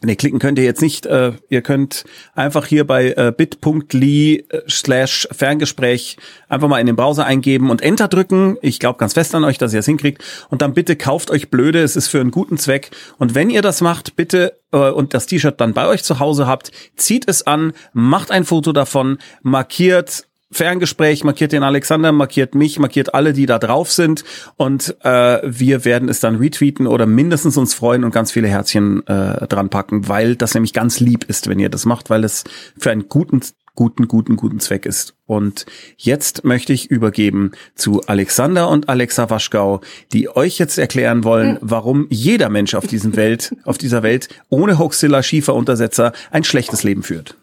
Ne, 0.04 0.16
klicken 0.16 0.38
könnt 0.38 0.60
ihr 0.60 0.66
jetzt 0.66 0.82
nicht. 0.82 1.08
Äh, 1.08 1.34
ihr 1.50 1.64
könnt 1.64 2.04
einfach 2.36 2.68
hier 2.68 2.86
bei 2.86 3.14
äh, 3.14 3.34
bit.ly 3.36 4.46
äh, 4.48 4.62
slash 4.70 5.28
Ferngespräch 5.32 6.18
einfach 6.48 6.68
mal 6.68 6.80
in 6.80 6.86
den 6.86 6.96
Browser 6.96 7.26
eingeben 7.26 7.72
und 7.72 7.82
Enter 7.82 8.08
drücken. 8.08 8.58
Ich 8.62 8.80
glaube 8.80 9.00
ganz 9.00 9.14
fest 9.14 9.34
an 9.34 9.44
euch, 9.44 9.58
dass 9.58 9.74
ihr 9.74 9.80
es 9.80 9.88
hinkriegt. 9.88 10.24
Und 10.50 10.62
dann 10.62 10.76
bitte 10.76 10.96
kauft 10.96 11.32
euch 11.32 11.50
blöde. 11.50 11.82
Es 11.82 11.96
ist 11.96 12.10
für 12.10 12.20
einen 12.20 12.30
guten 12.30 12.58
Zweck. 12.58 12.92
Und 13.18 13.34
wenn 13.34 13.50
ihr 13.50 13.64
das 13.64 13.82
macht, 13.82 14.16
bitte 14.16 14.60
äh, 14.72 14.78
und 14.78 15.16
das 15.16 15.26
T-Shirt 15.26 15.60
dann 15.60 15.74
bei 15.74 15.88
euch 15.88 16.04
zu 16.04 16.20
Hause 16.20 16.46
habt, 16.46 16.72
zieht 16.96 17.28
es 17.28 17.48
an, 17.48 17.74
macht 17.92 18.30
ein 18.30 18.46
Foto 18.46 18.74
davon, 18.74 19.18
markiert 19.42 20.27
Ferngespräch, 20.52 21.24
markiert 21.24 21.52
den 21.52 21.64
Alexander, 21.64 22.12
markiert 22.12 22.56
mich, 22.56 22.80
markiert 22.80 23.14
alle, 23.14 23.34
die 23.34 23.46
da 23.46 23.60
drauf 23.60 23.92
sind 23.92 24.24
und 24.56 24.96
äh, 25.04 25.40
wir 25.44 25.84
werden 25.84 26.08
es 26.08 26.20
dann 26.20 26.38
retweeten 26.38 26.88
oder 26.88 27.06
mindestens 27.06 27.58
uns 27.58 27.74
freuen 27.74 28.04
und 28.04 28.12
ganz 28.12 28.32
viele 28.32 28.48
Herzchen 28.48 29.06
äh, 29.08 29.46
dran 29.48 29.70
packen, 29.70 30.08
weil 30.08 30.36
das 30.36 30.54
nämlich 30.54 30.74
ganz 30.74 31.00
lieb 31.00 31.26
ist, 31.26 31.50
wenn 31.50 31.60
ihr 31.60 31.70
das 31.70 31.86
macht, 31.86 32.10
weil 32.10 32.24
es 32.24 32.44
für 32.78 32.92
einen 32.92 33.10
guten 33.10 33.42
guten, 33.78 34.08
guten, 34.08 34.36
guten 34.36 34.60
Zweck 34.60 34.86
ist. 34.86 35.14
Und 35.28 35.66
jetzt 35.98 36.44
möchte 36.44 36.74
ich 36.74 36.90
übergeben 36.90 37.52
zu 37.76 38.02
Alexander 38.08 38.70
und 38.70 38.90
Alexa 38.90 39.30
Waschgau, 39.30 39.82
die 40.12 40.36
euch 40.36 40.58
jetzt 40.58 40.80
erklären 40.80 41.24
wollen, 41.24 41.60
warum 41.62 42.08
jeder 42.10 42.50
Mensch 42.50 42.74
auf 42.74 42.88
diesem 42.88 43.16
Welt, 43.16 43.56
auf 43.64 43.78
dieser 43.78 44.02
Welt 44.02 44.30
ohne 44.50 44.80
Hoaxilla 44.80 45.22
Schieferuntersetzer 45.22 46.12
ein 46.32 46.44
schlechtes 46.44 46.84
Leben 46.84 47.04
führt. 47.04 47.36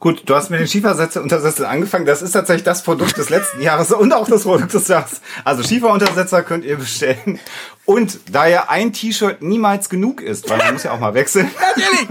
Gut, 0.00 0.22
du 0.24 0.34
hast 0.34 0.48
mit 0.48 0.58
den 0.58 0.66
Schieferuntersetzern 0.66 1.66
angefangen. 1.66 2.06
Das 2.06 2.22
ist 2.22 2.32
tatsächlich 2.32 2.64
das 2.64 2.82
Produkt 2.82 3.18
des 3.18 3.28
letzten 3.28 3.60
Jahres 3.60 3.92
und 3.92 4.14
auch 4.14 4.26
das 4.26 4.44
Produkt 4.44 4.72
des 4.72 4.88
Jahres. 4.88 5.20
Also 5.44 5.62
Schieferuntersetzer 5.62 6.42
könnt 6.42 6.64
ihr 6.64 6.78
bestellen. 6.78 7.38
Und 7.84 8.18
da 8.32 8.46
ja 8.46 8.64
ein 8.68 8.94
T-Shirt 8.94 9.42
niemals 9.42 9.90
genug 9.90 10.22
ist, 10.22 10.48
weil 10.48 10.56
man 10.56 10.72
muss 10.72 10.84
ja 10.84 10.92
auch 10.92 11.00
mal 11.00 11.12
wechseln. 11.12 11.50
Natürlich! 11.76 12.08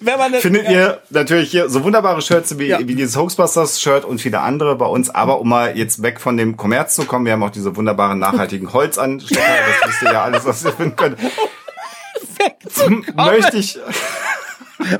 Man 0.00 0.34
Findet 0.34 0.68
ihr 0.68 1.00
natürlich 1.10 1.50
hier 1.50 1.68
so 1.68 1.82
wunderbare 1.82 2.20
Shirts 2.20 2.58
wie, 2.58 2.66
ja. 2.66 2.78
wie 2.78 2.94
dieses 2.94 3.16
Hoaxbusters-Shirt 3.16 4.04
und 4.04 4.20
viele 4.20 4.40
andere 4.40 4.76
bei 4.76 4.86
uns. 4.86 5.10
Aber 5.10 5.40
um 5.40 5.48
mal 5.48 5.76
jetzt 5.76 6.02
weg 6.02 6.20
von 6.20 6.36
dem 6.36 6.56
Kommerz 6.56 6.94
zu 6.94 7.06
kommen, 7.06 7.24
wir 7.24 7.32
haben 7.32 7.42
auch 7.42 7.50
diese 7.50 7.74
wunderbaren 7.76 8.18
nachhaltigen 8.18 8.72
Holzanstecker. 8.72 9.40
Das 9.80 9.88
wisst 9.90 10.02
ihr 10.02 10.12
ja 10.12 10.22
alles, 10.22 10.44
was 10.44 10.64
ihr 10.64 10.72
finden 10.72 10.96
könnt. 10.96 11.18
Möchte 13.16 13.56
ich 13.56 13.80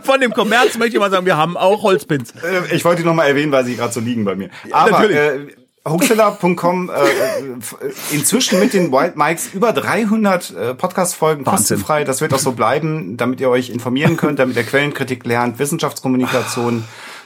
von 0.03 0.21
dem 0.21 0.33
Kommerz 0.33 0.77
möchte 0.79 0.97
ich 0.97 1.01
mal 1.01 1.11
sagen, 1.11 1.27
wir 1.27 1.37
haben 1.37 1.57
auch 1.57 1.83
Holzpins. 1.83 2.33
Äh, 2.33 2.75
ich 2.75 2.85
wollte 2.85 3.03
die 3.03 3.07
nochmal 3.07 3.29
erwähnen, 3.29 3.53
weil 3.53 3.65
sie 3.65 3.77
gerade 3.77 3.93
so 3.93 4.01
liegen 4.01 4.25
bei 4.25 4.35
mir. 4.35 4.51
Aber. 4.71 5.09
Äh, 5.11 5.49
Hoaxilla.com 5.89 6.91
äh, 6.91 8.15
inzwischen 8.15 8.59
mit 8.59 8.73
den 8.73 8.91
Wild 8.91 9.17
Mikes 9.17 9.55
über 9.55 9.73
300 9.73 10.51
äh, 10.51 10.75
Podcast-Folgen 10.75 11.45
kostenfrei. 11.45 12.03
Das 12.03 12.21
wird 12.21 12.35
auch 12.35 12.41
so 12.41 12.53
bleiben, 12.53 13.17
damit 13.17 13.41
ihr 13.41 13.49
euch 13.49 13.71
informieren 13.71 14.17
könnt, 14.17 14.41
damit 14.41 14.57
ihr 14.57 14.65
Quellenkritik 14.65 15.25
lernt, 15.25 15.61
Wissenschaftskommunikation. 15.61 16.83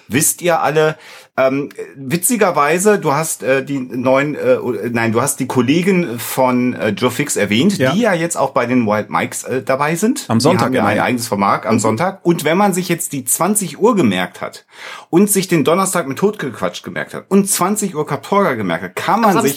Wisst 0.08 0.42
ihr 0.42 0.60
alle, 0.60 0.98
ähm, 1.46 1.68
witzigerweise, 1.96 2.98
du 2.98 3.12
hast 3.12 3.42
äh, 3.42 3.64
die 3.64 3.78
neuen, 3.78 4.34
äh, 4.34 4.58
nein, 4.90 5.12
du 5.12 5.20
hast 5.20 5.40
die 5.40 5.46
Kollegen 5.46 6.18
von 6.18 6.74
äh, 6.74 6.88
Joe 6.90 7.10
Fix 7.10 7.36
erwähnt, 7.36 7.78
ja. 7.78 7.92
die 7.92 8.00
ja 8.00 8.14
jetzt 8.14 8.36
auch 8.36 8.50
bei 8.50 8.66
den 8.66 8.86
Wild 8.86 9.10
Mikes 9.10 9.44
äh, 9.44 9.62
dabei 9.62 9.94
sind. 9.96 10.24
Am 10.28 10.40
Sonntag. 10.40 10.72
Die 10.72 10.78
haben 10.78 10.86
ja 10.86 10.86
ein 10.86 11.00
eigenes 11.00 11.28
Format 11.28 11.66
am 11.66 11.78
Sonntag. 11.78 12.20
Und 12.24 12.44
wenn 12.44 12.56
man 12.56 12.74
sich 12.74 12.88
jetzt 12.88 13.12
die 13.12 13.24
20 13.24 13.78
Uhr 13.80 13.96
gemerkt 13.96 14.40
hat 14.40 14.66
und 15.08 15.30
sich 15.30 15.48
den 15.48 15.64
Donnerstag 15.64 16.08
mit 16.08 16.18
Totgequatscht 16.18 16.84
gemerkt 16.84 17.14
hat 17.14 17.24
und 17.28 17.48
20 17.48 17.94
Uhr 17.94 18.06
Kaptorga 18.06 18.54
gemerkt 18.54 18.84
hat, 18.84 18.96
kann 18.96 19.20
man 19.20 19.40
sich 19.42 19.56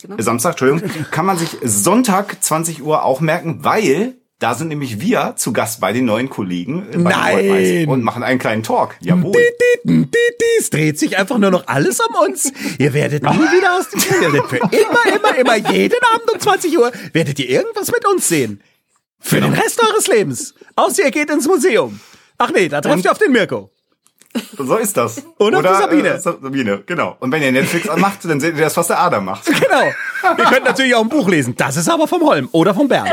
Genau. 0.00 0.22
Samstag, 0.22 0.50
Entschuldigung, 0.52 1.06
kann 1.10 1.26
man 1.26 1.36
sich 1.36 1.56
Sonntag 1.62 2.40
20 2.40 2.82
Uhr 2.82 3.04
auch 3.04 3.20
merken, 3.20 3.64
weil 3.64 4.17
da 4.38 4.54
sind 4.54 4.68
nämlich 4.68 5.00
wir 5.00 5.34
zu 5.36 5.52
Gast 5.52 5.80
bei 5.80 5.92
den 5.92 6.04
neuen 6.04 6.30
Kollegen 6.30 6.86
Nein. 6.94 7.88
und 7.88 8.02
machen 8.02 8.22
einen 8.22 8.38
kleinen 8.38 8.62
Talk. 8.62 8.96
Jawohl. 9.00 9.34
Es 10.58 10.70
dreht 10.70 10.98
sich 10.98 11.18
einfach 11.18 11.38
nur 11.38 11.50
noch 11.50 11.66
alles 11.66 11.98
um 12.00 12.14
uns. 12.24 12.52
Ihr 12.78 12.94
werdet 12.94 13.24
nie 13.24 13.30
wieder 13.30 13.76
aus 13.76 13.88
dem 13.90 14.00
Spiel. 14.00 14.42
Für 14.48 14.56
immer, 14.56 15.16
immer, 15.16 15.38
immer, 15.38 15.72
jeden 15.72 15.98
Abend 16.14 16.32
um 16.32 16.40
20 16.40 16.78
Uhr 16.78 16.92
werdet 17.12 17.38
ihr 17.38 17.48
irgendwas 17.48 17.90
mit 17.90 18.06
uns 18.06 18.28
sehen. 18.28 18.62
Für 19.18 19.40
den 19.40 19.52
Rest 19.52 19.82
eures 19.82 20.06
Lebens. 20.06 20.54
Außer 20.76 21.04
ihr 21.04 21.10
geht 21.10 21.30
ins 21.30 21.48
Museum. 21.48 21.98
Ach 22.38 22.52
nee, 22.52 22.68
da 22.68 22.80
trefft 22.80 23.04
ihr 23.04 23.10
auf 23.10 23.18
den 23.18 23.32
Mirko. 23.32 23.70
So 24.56 24.76
ist 24.76 24.96
das. 24.96 25.22
Oder, 25.38 25.58
Oder 25.58 25.74
Sabine. 25.74 26.08
Äh, 26.10 26.18
Sabine, 26.20 26.82
genau. 26.86 27.16
Und 27.20 27.32
wenn 27.32 27.42
ihr 27.42 27.52
Netflix 27.52 27.88
anmacht, 27.88 28.18
dann 28.24 28.40
seht 28.40 28.56
ihr 28.56 28.62
das, 28.62 28.76
was 28.76 28.88
der 28.88 29.00
Adam 29.00 29.24
macht. 29.24 29.44
Genau. 29.58 29.84
Ihr 30.36 30.44
könnt 30.44 30.64
natürlich 30.64 30.94
auch 30.94 31.02
ein 31.02 31.08
Buch 31.08 31.28
lesen. 31.28 31.54
Das 31.56 31.76
ist 31.76 31.88
aber 31.88 32.08
vom 32.08 32.22
Holm 32.22 32.48
oder 32.52 32.74
vom 32.74 32.88
Bernd. 32.88 33.12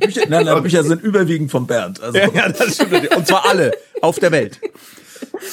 Bücher, 0.00 0.22
nein, 0.28 0.46
nein, 0.46 0.62
Bücher 0.62 0.82
sind 0.82 1.02
überwiegend 1.02 1.50
vom 1.50 1.66
Bernd. 1.66 2.00
Also. 2.02 2.16
Ja, 2.16 2.28
ja, 2.32 2.48
das 2.48 2.74
stimmt. 2.74 3.14
Und 3.14 3.26
zwar 3.26 3.46
alle 3.46 3.72
auf 4.00 4.18
der 4.18 4.32
Welt. 4.32 4.60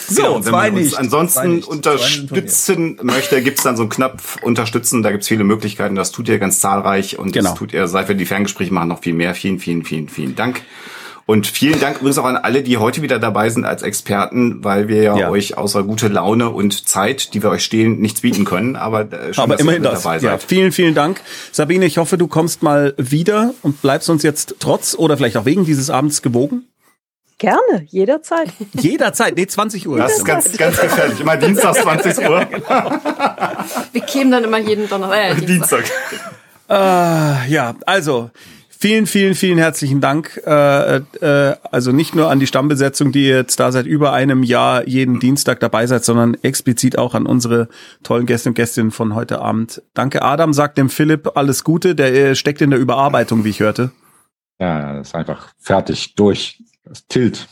So, 0.08 0.22
genau, 0.22 0.46
wenn 0.46 0.52
man 0.52 0.78
uns 0.78 0.94
ansonsten 0.94 1.56
nicht, 1.56 1.68
unterstützen 1.68 3.00
möchte, 3.02 3.42
gibt's 3.42 3.64
dann 3.64 3.76
so 3.76 3.84
einen 3.84 3.90
Knopf 3.90 4.38
unterstützen. 4.42 5.04
Da 5.04 5.12
gibt's 5.12 5.28
viele 5.28 5.44
Möglichkeiten. 5.44 5.96
Das 5.96 6.12
tut 6.12 6.30
ihr 6.30 6.40
ganz 6.40 6.60
zahlreich 6.60 7.18
und 7.20 7.32
genau. 7.32 7.50
das 7.50 7.60
tut 7.60 7.74
ihr, 7.74 7.88
seit 7.88 8.08
wir 8.08 8.16
die 8.16 8.26
Ferngespräche 8.26 8.74
machen, 8.74 8.90
noch 8.90 9.02
viel 9.02 9.14
mehr. 9.14 9.36
Vielen, 9.36 9.60
vielen, 9.60 9.84
vielen, 9.84 10.10
vielen 10.10 10.36
Dank. 10.36 10.62
Und 11.32 11.48
vielen 11.48 11.80
Dank 11.80 12.00
übrigens 12.00 12.18
auch 12.18 12.26
an 12.26 12.36
alle, 12.36 12.62
die 12.62 12.76
heute 12.76 13.02
wieder 13.02 13.18
dabei 13.18 13.50
sind 13.50 13.64
als 13.64 13.84
Experten, 13.84 14.66
weil 14.66 14.90
wir 14.90 15.02
ja, 15.02 15.16
ja. 15.18 15.30
euch 15.30 15.58
außer 15.58 15.84
gute 15.84 16.10
Laune 16.10 16.50
und 16.50 16.90
Zeit, 16.90 17.34
die 17.34 17.42
wir 17.42 17.50
euch 17.52 17.64
stehlen, 17.64 18.02
nichts 18.02 18.20
bieten 18.20 18.44
können. 18.44 18.76
Aber, 18.76 19.04
äh, 19.04 19.34
schön, 19.34 19.42
Aber 19.42 19.58
immerhin 19.58 19.82
das. 19.82 20.04
Dabei 20.04 20.18
ja, 20.18 20.38
vielen, 20.38 20.74
vielen 20.74 20.94
Dank. 20.94 21.22
Sabine, 21.54 21.86
ich 21.86 22.00
hoffe, 22.00 22.18
du 22.18 22.28
kommst 22.28 22.64
mal 22.64 22.96
wieder 22.98 23.54
und 23.62 23.82
bleibst 23.82 24.10
uns 24.10 24.24
jetzt 24.24 24.56
trotz 24.60 24.94
oder 24.94 25.16
vielleicht 25.16 25.38
auch 25.38 25.46
wegen 25.46 25.64
dieses 25.64 25.90
Abends 25.90 26.22
gewogen. 26.22 26.68
Gerne, 27.38 27.86
jederzeit. 27.88 28.50
Jederzeit, 28.74 29.38
nee, 29.38 29.48
20 29.48 29.88
Uhr. 29.88 30.00
Das 30.00 30.18
ist 30.18 30.26
ganz, 30.26 30.52
ganz 30.58 30.82
gefährlich. 30.82 31.22
Immer 31.22 31.38
Dienstag 31.38 31.76
20 31.76 32.28
Uhr. 32.28 32.44
genau. 32.44 32.92
Wir 33.94 34.02
kämen 34.02 34.32
dann 34.32 34.44
immer 34.44 34.58
jeden 34.58 34.90
Donnerstag. 34.90 35.38
Äh, 35.38 35.46
Dienstag. 35.46 35.86
Dienstag. 36.10 36.34
Äh, 37.48 37.50
ja, 37.50 37.76
also 37.86 38.32
Vielen, 38.82 39.06
vielen, 39.06 39.36
vielen 39.36 39.60
herzlichen 39.60 40.02
Dank. 40.02 40.42
Äh, 40.44 40.96
äh, 40.96 41.56
also 41.70 41.92
nicht 41.92 42.16
nur 42.16 42.32
an 42.32 42.40
die 42.40 42.48
Stammbesetzung, 42.48 43.12
die 43.12 43.28
jetzt 43.28 43.60
da 43.60 43.72
seit 43.72 43.86
über 43.86 44.12
einem 44.12 44.42
Jahr 44.42 44.88
jeden 44.88 45.20
Dienstag 45.20 45.60
dabei 45.60 45.86
seid, 45.86 46.04
sondern 46.04 46.34
explizit 46.42 46.98
auch 46.98 47.14
an 47.14 47.28
unsere 47.28 47.70
tollen 48.02 48.26
Gäste 48.26 48.50
und 48.50 48.56
Gästinnen 48.56 48.90
von 48.90 49.14
heute 49.14 49.40
Abend. 49.40 49.84
Danke, 49.94 50.24
Adam. 50.24 50.52
Sagt 50.52 50.80
dem 50.80 50.90
Philipp 50.90 51.38
alles 51.38 51.64
Gute. 51.64 51.94
Der 51.94 52.12
äh, 52.12 52.36
steckt 52.36 52.60
in 52.62 52.72
der 52.72 52.80
Überarbeitung, 52.80 53.44
wie 53.44 53.50
ich 53.50 53.60
hörte. 53.60 53.92
Ja, 54.60 54.94
das 54.96 55.10
ist 55.10 55.16
einfach 55.16 55.54
fertig, 55.60 56.16
durch. 56.16 56.64
Das 56.84 57.06
Tilt. 57.06 57.48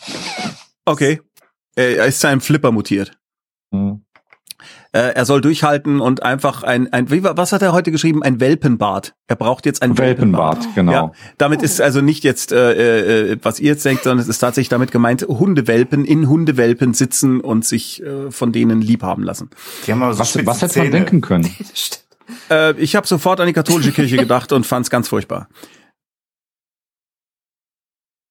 Okay. 0.86 1.22
Er 1.76 2.08
ist 2.08 2.22
zu 2.22 2.28
einem 2.28 2.42
Flipper 2.42 2.72
mutiert. 2.72 3.12
Mhm. 3.70 4.04
Äh, 4.92 5.14
er 5.14 5.26
soll 5.26 5.40
durchhalten 5.40 6.00
und 6.00 6.24
einfach 6.24 6.64
ein, 6.64 6.92
ein 6.92 7.12
wie, 7.12 7.24
was 7.24 7.52
hat 7.52 7.62
er 7.62 7.74
heute 7.74 7.92
geschrieben? 7.92 8.24
Ein 8.24 8.40
Welpenbart. 8.40 9.14
Er 9.28 9.36
braucht 9.36 9.68
jetzt 9.68 9.84
ein 9.84 10.00
Welpenbart. 10.00 10.58
Welpenbart 10.58 10.76
genau. 10.76 10.92
Ja, 10.92 11.12
damit 11.38 11.62
ist 11.62 11.80
also 11.80 12.02
nicht 12.02 12.24
jetzt, 12.24 12.52
äh, 12.52 13.34
äh, 13.34 13.38
was 13.44 13.60
ihr 13.60 13.68
jetzt 13.68 13.86
denkt, 13.86 14.04
sondern 14.04 14.20
es 14.20 14.28
ist 14.28 14.40
tatsächlich 14.40 14.70
damit 14.70 14.92
gemeint, 14.92 15.22
Hundewelpen 15.28 16.06
in 16.06 16.28
Hundewelpen 16.28 16.96
sitzen 16.96 17.40
und 17.40 17.66
sich 17.66 18.02
äh, 18.02 18.32
von 18.32 18.52
denen 18.52 18.82
lieb 18.82 19.04
haben 19.04 19.22
lassen. 19.22 19.52
Die 19.86 19.92
haben 19.92 20.02
aber 20.02 20.14
so 20.16 20.22
was, 20.22 20.46
was 20.46 20.62
hätte 20.64 20.80
man 20.80 20.92
denken 20.92 21.22
können? 21.22 21.48
äh, 22.50 22.74
ich 22.74 22.96
habe 22.96 23.06
sofort 23.06 23.40
an 23.40 23.46
die 23.46 23.54
katholische 23.54 23.92
Kirche 23.92 24.18
gedacht 24.18 24.52
und 24.52 24.66
fand 24.66 24.88
es 24.88 24.90
ganz 24.90 25.08
furchtbar. 25.08 25.50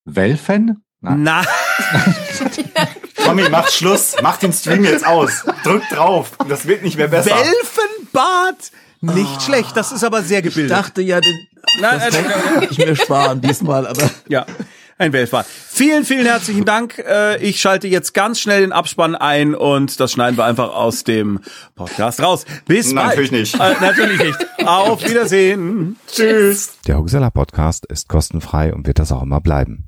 Welfen? 0.05 0.83
Nein. 1.01 1.23
Na. 1.23 1.45
Tommy, 3.25 3.49
mach 3.51 3.69
Schluss. 3.69 4.17
Mach 4.23 4.39
den 4.39 4.53
Stream 4.53 4.85
jetzt 4.85 5.07
aus. 5.07 5.45
Drück 5.65 5.83
drauf. 5.91 6.33
Das 6.49 6.67
wird 6.67 6.83
nicht 6.83 6.97
mehr 6.97 7.09
besser. 7.09 7.31
Welfenbad? 7.31 8.57
Nicht 9.01 9.37
oh. 9.37 9.41
schlecht, 9.41 9.77
das 9.77 9.93
ist 9.93 10.03
aber 10.03 10.23
sehr 10.23 10.43
gebildet. 10.43 10.73
Ich 10.73 10.77
dachte 10.77 11.03
ja, 11.03 11.21
den, 11.21 11.47
nein, 11.81 12.01
das 12.01 12.15
nein, 12.15 12.69
ich 12.69 12.79
mir 12.79 12.97
sparen 12.97 13.41
diesmal, 13.41 13.87
aber. 13.87 14.11
Ja. 14.29 14.45
Ein 15.01 15.13
Weltbad. 15.13 15.47
Vielen, 15.47 16.05
vielen 16.05 16.27
herzlichen 16.27 16.65
Dank. 16.65 16.99
Äh, 16.99 17.41
ich 17.41 17.61
schalte 17.61 17.87
jetzt 17.87 18.15
ganz 18.15 18.41
schnell 18.41 18.63
den 18.63 18.73
Abspann 18.73 19.15
ein 19.15 19.55
und 19.55 20.01
das 20.01 20.11
schneiden 20.11 20.37
wir 20.37 20.45
einfach 20.45 20.75
aus 20.75 21.05
dem 21.05 21.39
Podcast 21.77 22.21
raus. 22.21 22.45
Bis 22.67 22.93
bald. 22.93 23.07
Natürlich 23.07 23.31
nicht. 23.31 23.55
Äh, 23.55 23.75
natürlich 23.81 24.19
nicht. 24.19 24.39
Auf 24.67 25.09
Wiedersehen. 25.09 25.97
Tschüss. 26.09 26.73
Der 26.89 26.99
Huxella 26.99 27.31
Podcast 27.31 27.87
ist 27.87 28.09
kostenfrei 28.09 28.75
und 28.75 28.89
wird 28.89 28.99
das 28.99 29.13
auch 29.13 29.23
immer 29.23 29.41
bleiben. 29.41 29.88